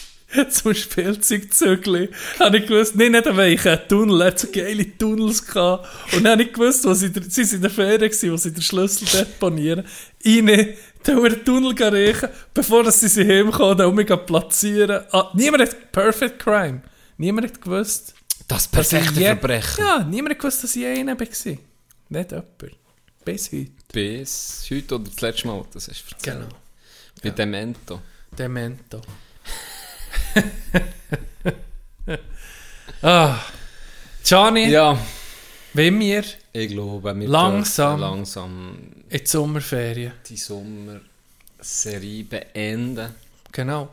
zum 0.50 0.74
Spielzeugzügel. 0.74 2.10
Habe 2.38 2.58
ich 2.58 2.66
gewusst, 2.66 2.96
nein, 2.96 3.12
nicht 3.12 3.26
eine 3.26 3.36
Weiche, 3.36 3.72
ein 3.72 3.88
Tunnel, 3.88 4.20
er 4.20 4.26
hat 4.28 4.38
so 4.40 4.48
geile 4.52 4.86
Tunnels 4.98 5.46
gehabt. 5.46 5.86
Und 6.12 6.24
dann 6.24 6.32
habe 6.32 6.42
ich 6.42 6.52
gewusst, 6.52 6.84
wo 6.84 6.92
sie, 6.94 7.10
der- 7.10 7.22
sie 7.22 7.44
sind 7.44 7.56
in 7.56 7.62
der 7.62 7.70
Ferien 7.70 7.98
gewesen, 8.00 8.32
wo 8.32 8.36
sie 8.36 8.52
den 8.52 8.62
Schlüssel 8.62 9.06
deponieren. 9.12 9.84
Rein, 10.24 10.68
dann 11.08 11.22
den 11.22 11.44
Tunnel 11.44 11.74
riechen, 11.94 12.28
bevor 12.54 12.90
sie 12.90 13.08
sie 13.08 13.26
heimkommen, 13.26 13.78
dann 13.78 13.88
um 13.88 13.94
mich 13.94 14.06
platzieren. 14.26 15.04
Ah, 15.12 15.30
niemand 15.34 15.62
hat 15.62 15.92
Perfect 15.92 16.38
Crime. 16.38 16.82
Niemand 17.16 17.48
hat 17.48 17.60
gewusst, 17.60 18.14
Das 18.46 18.68
perfekte 18.68 19.18
je- 19.20 19.26
Verbrechen. 19.26 19.84
Ja, 19.84 20.04
niemand 20.04 20.34
hat 20.34 20.40
gewusst, 20.40 20.64
dass 20.64 20.76
ich 20.76 20.86
einer 20.86 21.18
war. 21.18 21.26
Nicht 21.26 22.32
jemand. 22.32 22.56
Bis 23.24 23.52
heute. 23.52 23.70
Bis 23.92 24.66
heute 24.70 24.94
oder 24.94 25.04
das 25.10 25.20
letzte 25.20 25.46
Mal, 25.48 25.64
das 25.74 25.88
hast 25.88 26.04
du 26.08 26.14
erzählt. 26.14 26.36
Genau. 26.38 26.48
Bei 27.22 27.30
Demento. 27.30 28.00
Demento. 28.38 29.02
ah. 33.02 33.38
Gianni, 34.24 34.68
Ja, 34.68 34.98
wenn 35.74 35.98
wir 36.00 36.24
ich 36.58 36.72
glaube, 36.72 37.14
wir 37.18 37.28
Langsam. 37.28 38.00
langsam 38.00 38.78
in 39.08 39.18
die 39.20 39.26
Sommerferien. 39.26 40.12
die 40.28 40.36
Sommerserie 40.36 42.24
beenden. 42.24 43.14
Genau. 43.52 43.88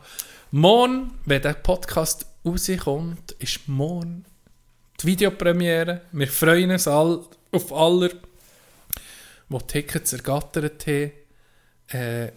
Morgen, 0.50 1.12
wenn 1.24 1.42
der 1.42 1.54
Podcast 1.54 2.26
rauskommt, 2.44 3.32
ist 3.38 3.68
morgen 3.68 4.24
die 5.00 5.06
Videopremiere. 5.06 6.02
Wir 6.12 6.28
freuen 6.28 6.70
uns 6.70 6.88
all, 6.88 7.20
auf 7.52 7.72
alle, 7.72 8.10
die 9.48 9.58
Tickets 9.66 10.12
ergattert 10.12 10.86
haben. 10.86 11.12
Äh, 11.88 12.32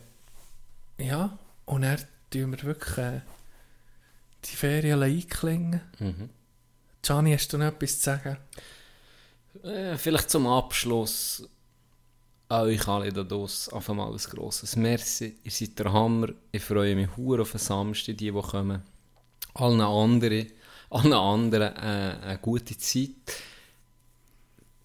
ja, 0.97 1.37
und 1.65 1.81
dann 1.81 1.99
tun 2.29 2.51
wir 2.51 2.63
wirklich 2.63 2.97
äh, 2.97 3.21
die 4.45 4.55
Ferien 4.55 5.01
einklingen. 5.01 5.81
Mhm. 5.99 6.29
Gianni, 7.01 7.33
hast 7.33 7.51
du 7.53 7.57
noch 7.57 7.67
etwas 7.67 7.99
zu 7.99 8.03
sagen? 8.05 8.37
Äh, 9.63 9.97
vielleicht 9.97 10.29
zum 10.29 10.47
Abschluss 10.47 11.47
an 12.49 12.65
euch 12.65 12.87
alle 12.87 13.13
da 13.13 13.23
draussen 13.23 13.73
auf 13.73 13.89
einmal 13.89 14.11
ein 14.11 14.17
grosses 14.17 14.75
Merci. 14.75 15.37
Ihr 15.43 15.51
seid 15.51 15.77
der 15.77 15.93
Hammer. 15.93 16.29
Ich 16.51 16.63
freue 16.63 16.95
mich 16.95 17.15
hure 17.15 17.43
auf 17.43 17.51
den 17.51 17.59
Samstag, 17.59 18.17
die, 18.17 18.31
die 18.31 18.41
kommen. 18.41 18.81
Allen 19.53 19.81
anderen, 19.81 20.47
allen 20.89 21.13
anderen 21.13 21.75
äh, 21.75 22.15
eine 22.23 22.39
gute 22.41 22.77
Zeit. 22.77 23.09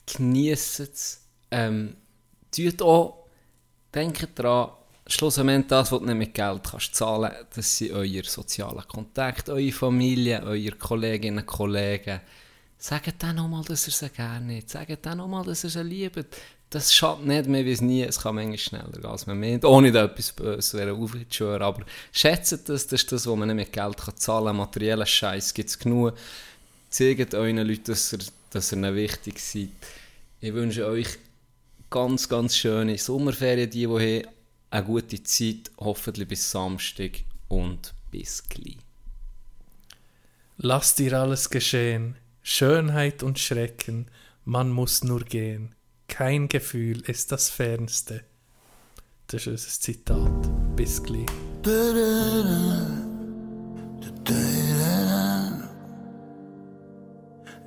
Genießt 0.07 0.81
es. 0.81 1.27
Ähm, 1.51 1.97
tut 2.51 2.83
auch, 2.83 3.29
denkt 3.95 4.39
daran, 4.39 4.73
schlussendlich 5.07 5.67
das, 5.69 5.93
was 5.93 6.01
du 6.01 6.07
nicht 6.07 6.17
mit 6.17 6.35
Geld 6.35 6.63
kannst 6.65 6.95
zahlen, 6.95 7.33
das 7.55 7.79
sind 7.79 7.93
euer 7.93 8.25
soziale 8.25 8.83
Kontakte, 8.83 9.53
eure 9.53 9.73
Familie, 9.73 10.43
eure 10.43 10.73
Kolleginnen 10.73 11.39
und 11.39 11.47
Kollegen. 11.47 12.21
Sagt 12.87 13.23
dann 13.23 13.37
nochmal, 13.37 13.65
dass 13.65 13.87
ihr 13.87 13.95
sie 13.95 14.11
gerne 14.11 14.59
hat. 14.59 14.69
Sagt 14.69 15.07
dann 15.07 15.17
nochmal, 15.17 15.43
dass 15.43 15.65
ihr 15.65 15.71
sie 15.71 15.83
liebt. 15.83 16.27
Das 16.69 16.93
schadet 16.93 17.25
nicht 17.25 17.47
mehr, 17.47 17.65
wie 17.65 17.73
es 17.73 17.81
nie. 17.81 18.03
Es 18.03 18.21
kann 18.21 18.35
manchmal 18.35 18.59
schneller 18.59 18.93
gehen, 18.93 19.07
als 19.07 19.27
man 19.27 19.41
meint. 19.41 19.65
Ohne 19.65 19.91
da 19.91 20.05
etwas 20.05 20.33
Böses 20.33 20.75
wäre 20.75 20.93
aufzuschwören. 20.93 21.63
Aber 21.63 21.83
schätzt 22.13 22.53
das, 22.53 22.87
das 22.87 22.93
ist 22.93 23.11
das, 23.11 23.27
was 23.27 23.37
man 23.37 23.49
nicht 23.49 23.57
mit 23.57 23.73
Geld 23.73 23.97
kann 23.97 24.17
zahlen 24.19 24.49
kann. 24.49 24.57
Materiellen 24.57 25.07
Scheiß 25.07 25.55
gibt 25.55 25.71
es 25.71 25.79
genug. 25.79 26.13
Zeigt 26.91 27.33
euren 27.33 27.57
Leuten, 27.57 27.85
dass 27.85 28.13
ihr, 28.13 28.19
dass 28.51 28.73
ihr 28.73 28.95
wichtig 28.95 29.39
seid. 29.39 29.71
Ich 30.41 30.53
wünsche 30.53 30.85
euch 30.87 31.09
ganz, 31.89 32.29
ganz 32.29 32.55
schöne 32.55 32.99
Sommerferien, 32.99 33.71
die, 33.71 33.87
die 33.87 33.87
haben. 33.87 34.29
Eine 34.69 34.85
gute 34.85 35.23
Zeit, 35.23 35.71
hoffentlich 35.79 36.29
bis 36.29 36.51
Samstag 36.51 37.13
und 37.49 37.95
bis 38.11 38.47
gleich. 38.47 38.77
Lass 40.59 40.95
dir 40.97 41.15
alles 41.15 41.49
geschehen, 41.49 42.17
Schönheit 42.47 43.23
und 43.23 43.39
Schrecken, 43.39 44.07
man 44.45 44.71
muss 44.71 45.03
nur 45.03 45.21
gehen. 45.21 45.75
Kein 46.09 46.49
Gefühl 46.49 47.01
ist 47.09 47.33
das 47.33 47.49
Fernste. 47.49 48.23
Das 49.29 49.47
ist 49.47 49.49
unser 49.49 49.81
Zitat. 49.81 50.77
Bis 50.77 51.03
gleich. 51.03 51.25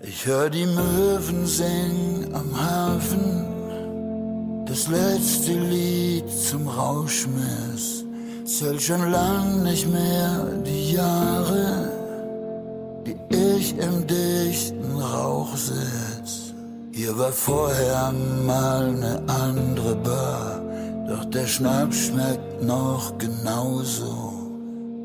Ich 0.04 0.26
hör 0.28 0.50
die 0.52 0.68
Möwen 0.68 1.48
singen 1.48 2.32
am 2.34 2.56
Hafen, 2.56 3.46
das 4.68 4.88
letzte 4.88 5.54
Lied 5.54 6.30
zum 6.30 6.68
Rauschmiss. 6.68 8.06
Zähl 8.46 8.80
schon 8.80 9.10
lang 9.10 9.64
nicht 9.64 9.88
mehr 9.88 10.62
die 10.64 10.94
Jahre, 10.94 11.97
die 13.08 13.36
ich 13.58 13.77
im 13.77 14.06
dichten 14.06 15.00
Rauch 15.00 15.56
sitz. 15.56 16.53
Hier 16.92 17.18
war 17.18 17.32
vorher 17.32 18.11
mal 18.45 18.92
ne 18.92 19.22
andere 19.27 19.95
Bar, 19.95 20.61
doch 21.08 21.26
der 21.26 21.48
Schnaps 21.48 22.08
schmeckt 22.08 22.64
noch 22.64 23.18
genauso. 23.18 24.34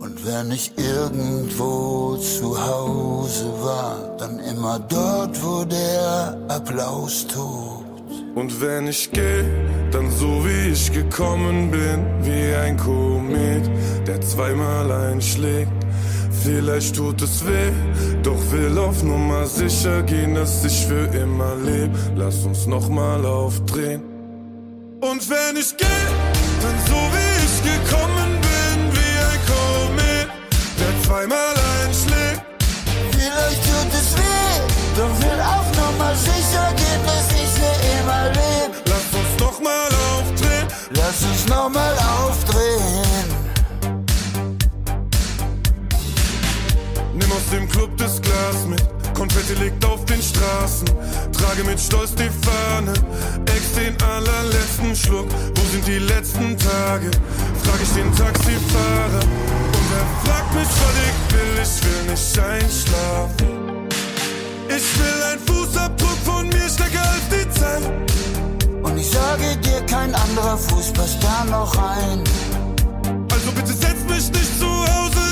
Und 0.00 0.26
wenn 0.26 0.50
ich 0.50 0.72
irgendwo 0.76 2.16
zu 2.16 2.60
Hause 2.66 3.44
war, 3.62 4.16
dann 4.18 4.40
immer 4.40 4.80
dort, 4.80 5.40
wo 5.44 5.64
der 5.64 6.36
Applaus 6.48 7.26
tobt. 7.28 7.82
Und 8.34 8.60
wenn 8.60 8.88
ich 8.88 9.10
geh, 9.12 9.44
dann 9.92 10.10
so 10.10 10.44
wie 10.44 10.72
ich 10.72 10.90
gekommen 10.90 11.70
bin, 11.70 11.98
wie 12.22 12.54
ein 12.54 12.76
Komet, 12.76 13.70
der 14.06 14.20
zweimal 14.22 14.90
einschlägt. 14.90 15.81
Vielleicht 16.44 16.96
tut 16.96 17.22
es 17.22 17.46
weh, 17.46 17.70
doch 18.24 18.40
will 18.50 18.76
auf 18.76 19.04
Nummer 19.04 19.46
sicher 19.46 20.02
gehen, 20.02 20.34
dass 20.34 20.64
ich 20.64 20.86
für 20.86 21.06
immer 21.14 21.54
leb. 21.54 21.90
Lass 22.16 22.44
uns 22.44 22.66
nochmal 22.66 23.24
aufdrehen. 23.24 24.02
Und 25.00 25.30
wenn 25.30 25.56
ich 25.56 25.76
geh, 25.76 26.02
dann 26.62 26.78
so 26.88 26.98
wie 27.14 27.32
ich 27.46 27.56
gekommen 27.62 28.40
bin, 28.48 28.78
wie 28.96 29.14
ein 29.30 29.40
Komet, 29.50 30.28
der 30.80 31.02
zweimal 31.06 31.54
einschlägt. 31.84 32.42
Vielleicht 33.12 33.62
tut 33.62 33.92
es 33.92 34.16
weh, 34.16 34.54
doch 34.96 35.14
will 35.22 35.40
auf 35.40 35.66
Nummer 35.78 36.12
sicher 36.16 36.66
gehen, 36.74 37.02
dass 37.06 37.26
ich 37.40 37.50
für 37.58 37.76
immer 38.00 38.24
leb. 38.30 38.82
Lass 38.86 39.06
uns 39.14 39.40
nochmal 39.40 39.88
aufdrehen. 40.10 40.66
Lass 40.90 41.22
uns 41.22 41.48
nochmal 41.48 41.94
aufdrehen. 42.20 43.11
Dem 47.52 47.68
Club 47.68 47.90
das 47.98 48.20
Glas 48.20 48.66
mit. 48.66 48.82
Konfetti 49.14 49.54
liegt 49.62 49.84
auf 49.84 50.04
den 50.06 50.22
Straßen. 50.22 50.86
Trage 51.32 51.64
mit 51.64 51.78
Stolz 51.78 52.14
die 52.14 52.30
Fahne. 52.44 52.92
Ex 53.44 53.72
den 53.74 53.94
allerletzten 54.02 54.96
Schluck. 54.96 55.28
Wo 55.54 55.62
sind 55.70 55.86
die 55.86 55.98
letzten 55.98 56.56
Tage? 56.58 57.10
Frag 57.62 57.80
ich 57.82 57.90
den 57.90 58.10
Taxifahrer. 58.16 59.22
Und 59.76 59.88
er 60.00 60.06
fragt 60.24 60.54
mich, 60.54 60.68
was 60.82 60.96
ich 61.06 61.34
will. 61.34 61.52
Ich 61.62 61.84
will 61.84 62.10
nicht 62.10 62.38
einschlafen. 62.38 63.88
Ich 64.68 64.98
will 64.98 65.22
ein 65.30 65.38
Fußabdruck 65.46 66.18
von 66.24 66.48
mir 66.48 66.68
stärker 66.68 67.02
als 67.02 67.28
die 67.28 67.60
Zeit. 67.60 67.82
Und 68.82 68.96
ich 68.98 69.10
sage 69.10 69.56
dir, 69.58 69.82
kein 69.86 70.14
anderer 70.14 70.56
Fuß 70.56 70.92
passt 70.94 71.18
da 71.22 71.44
noch 71.44 71.76
rein. 71.76 72.24
Also 73.30 73.52
bitte 73.52 73.74
setz 73.74 74.00
mich 74.08 74.30
nicht 74.32 74.58
zu 74.58 74.66
Hause 74.66 75.31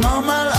normal 0.00 0.49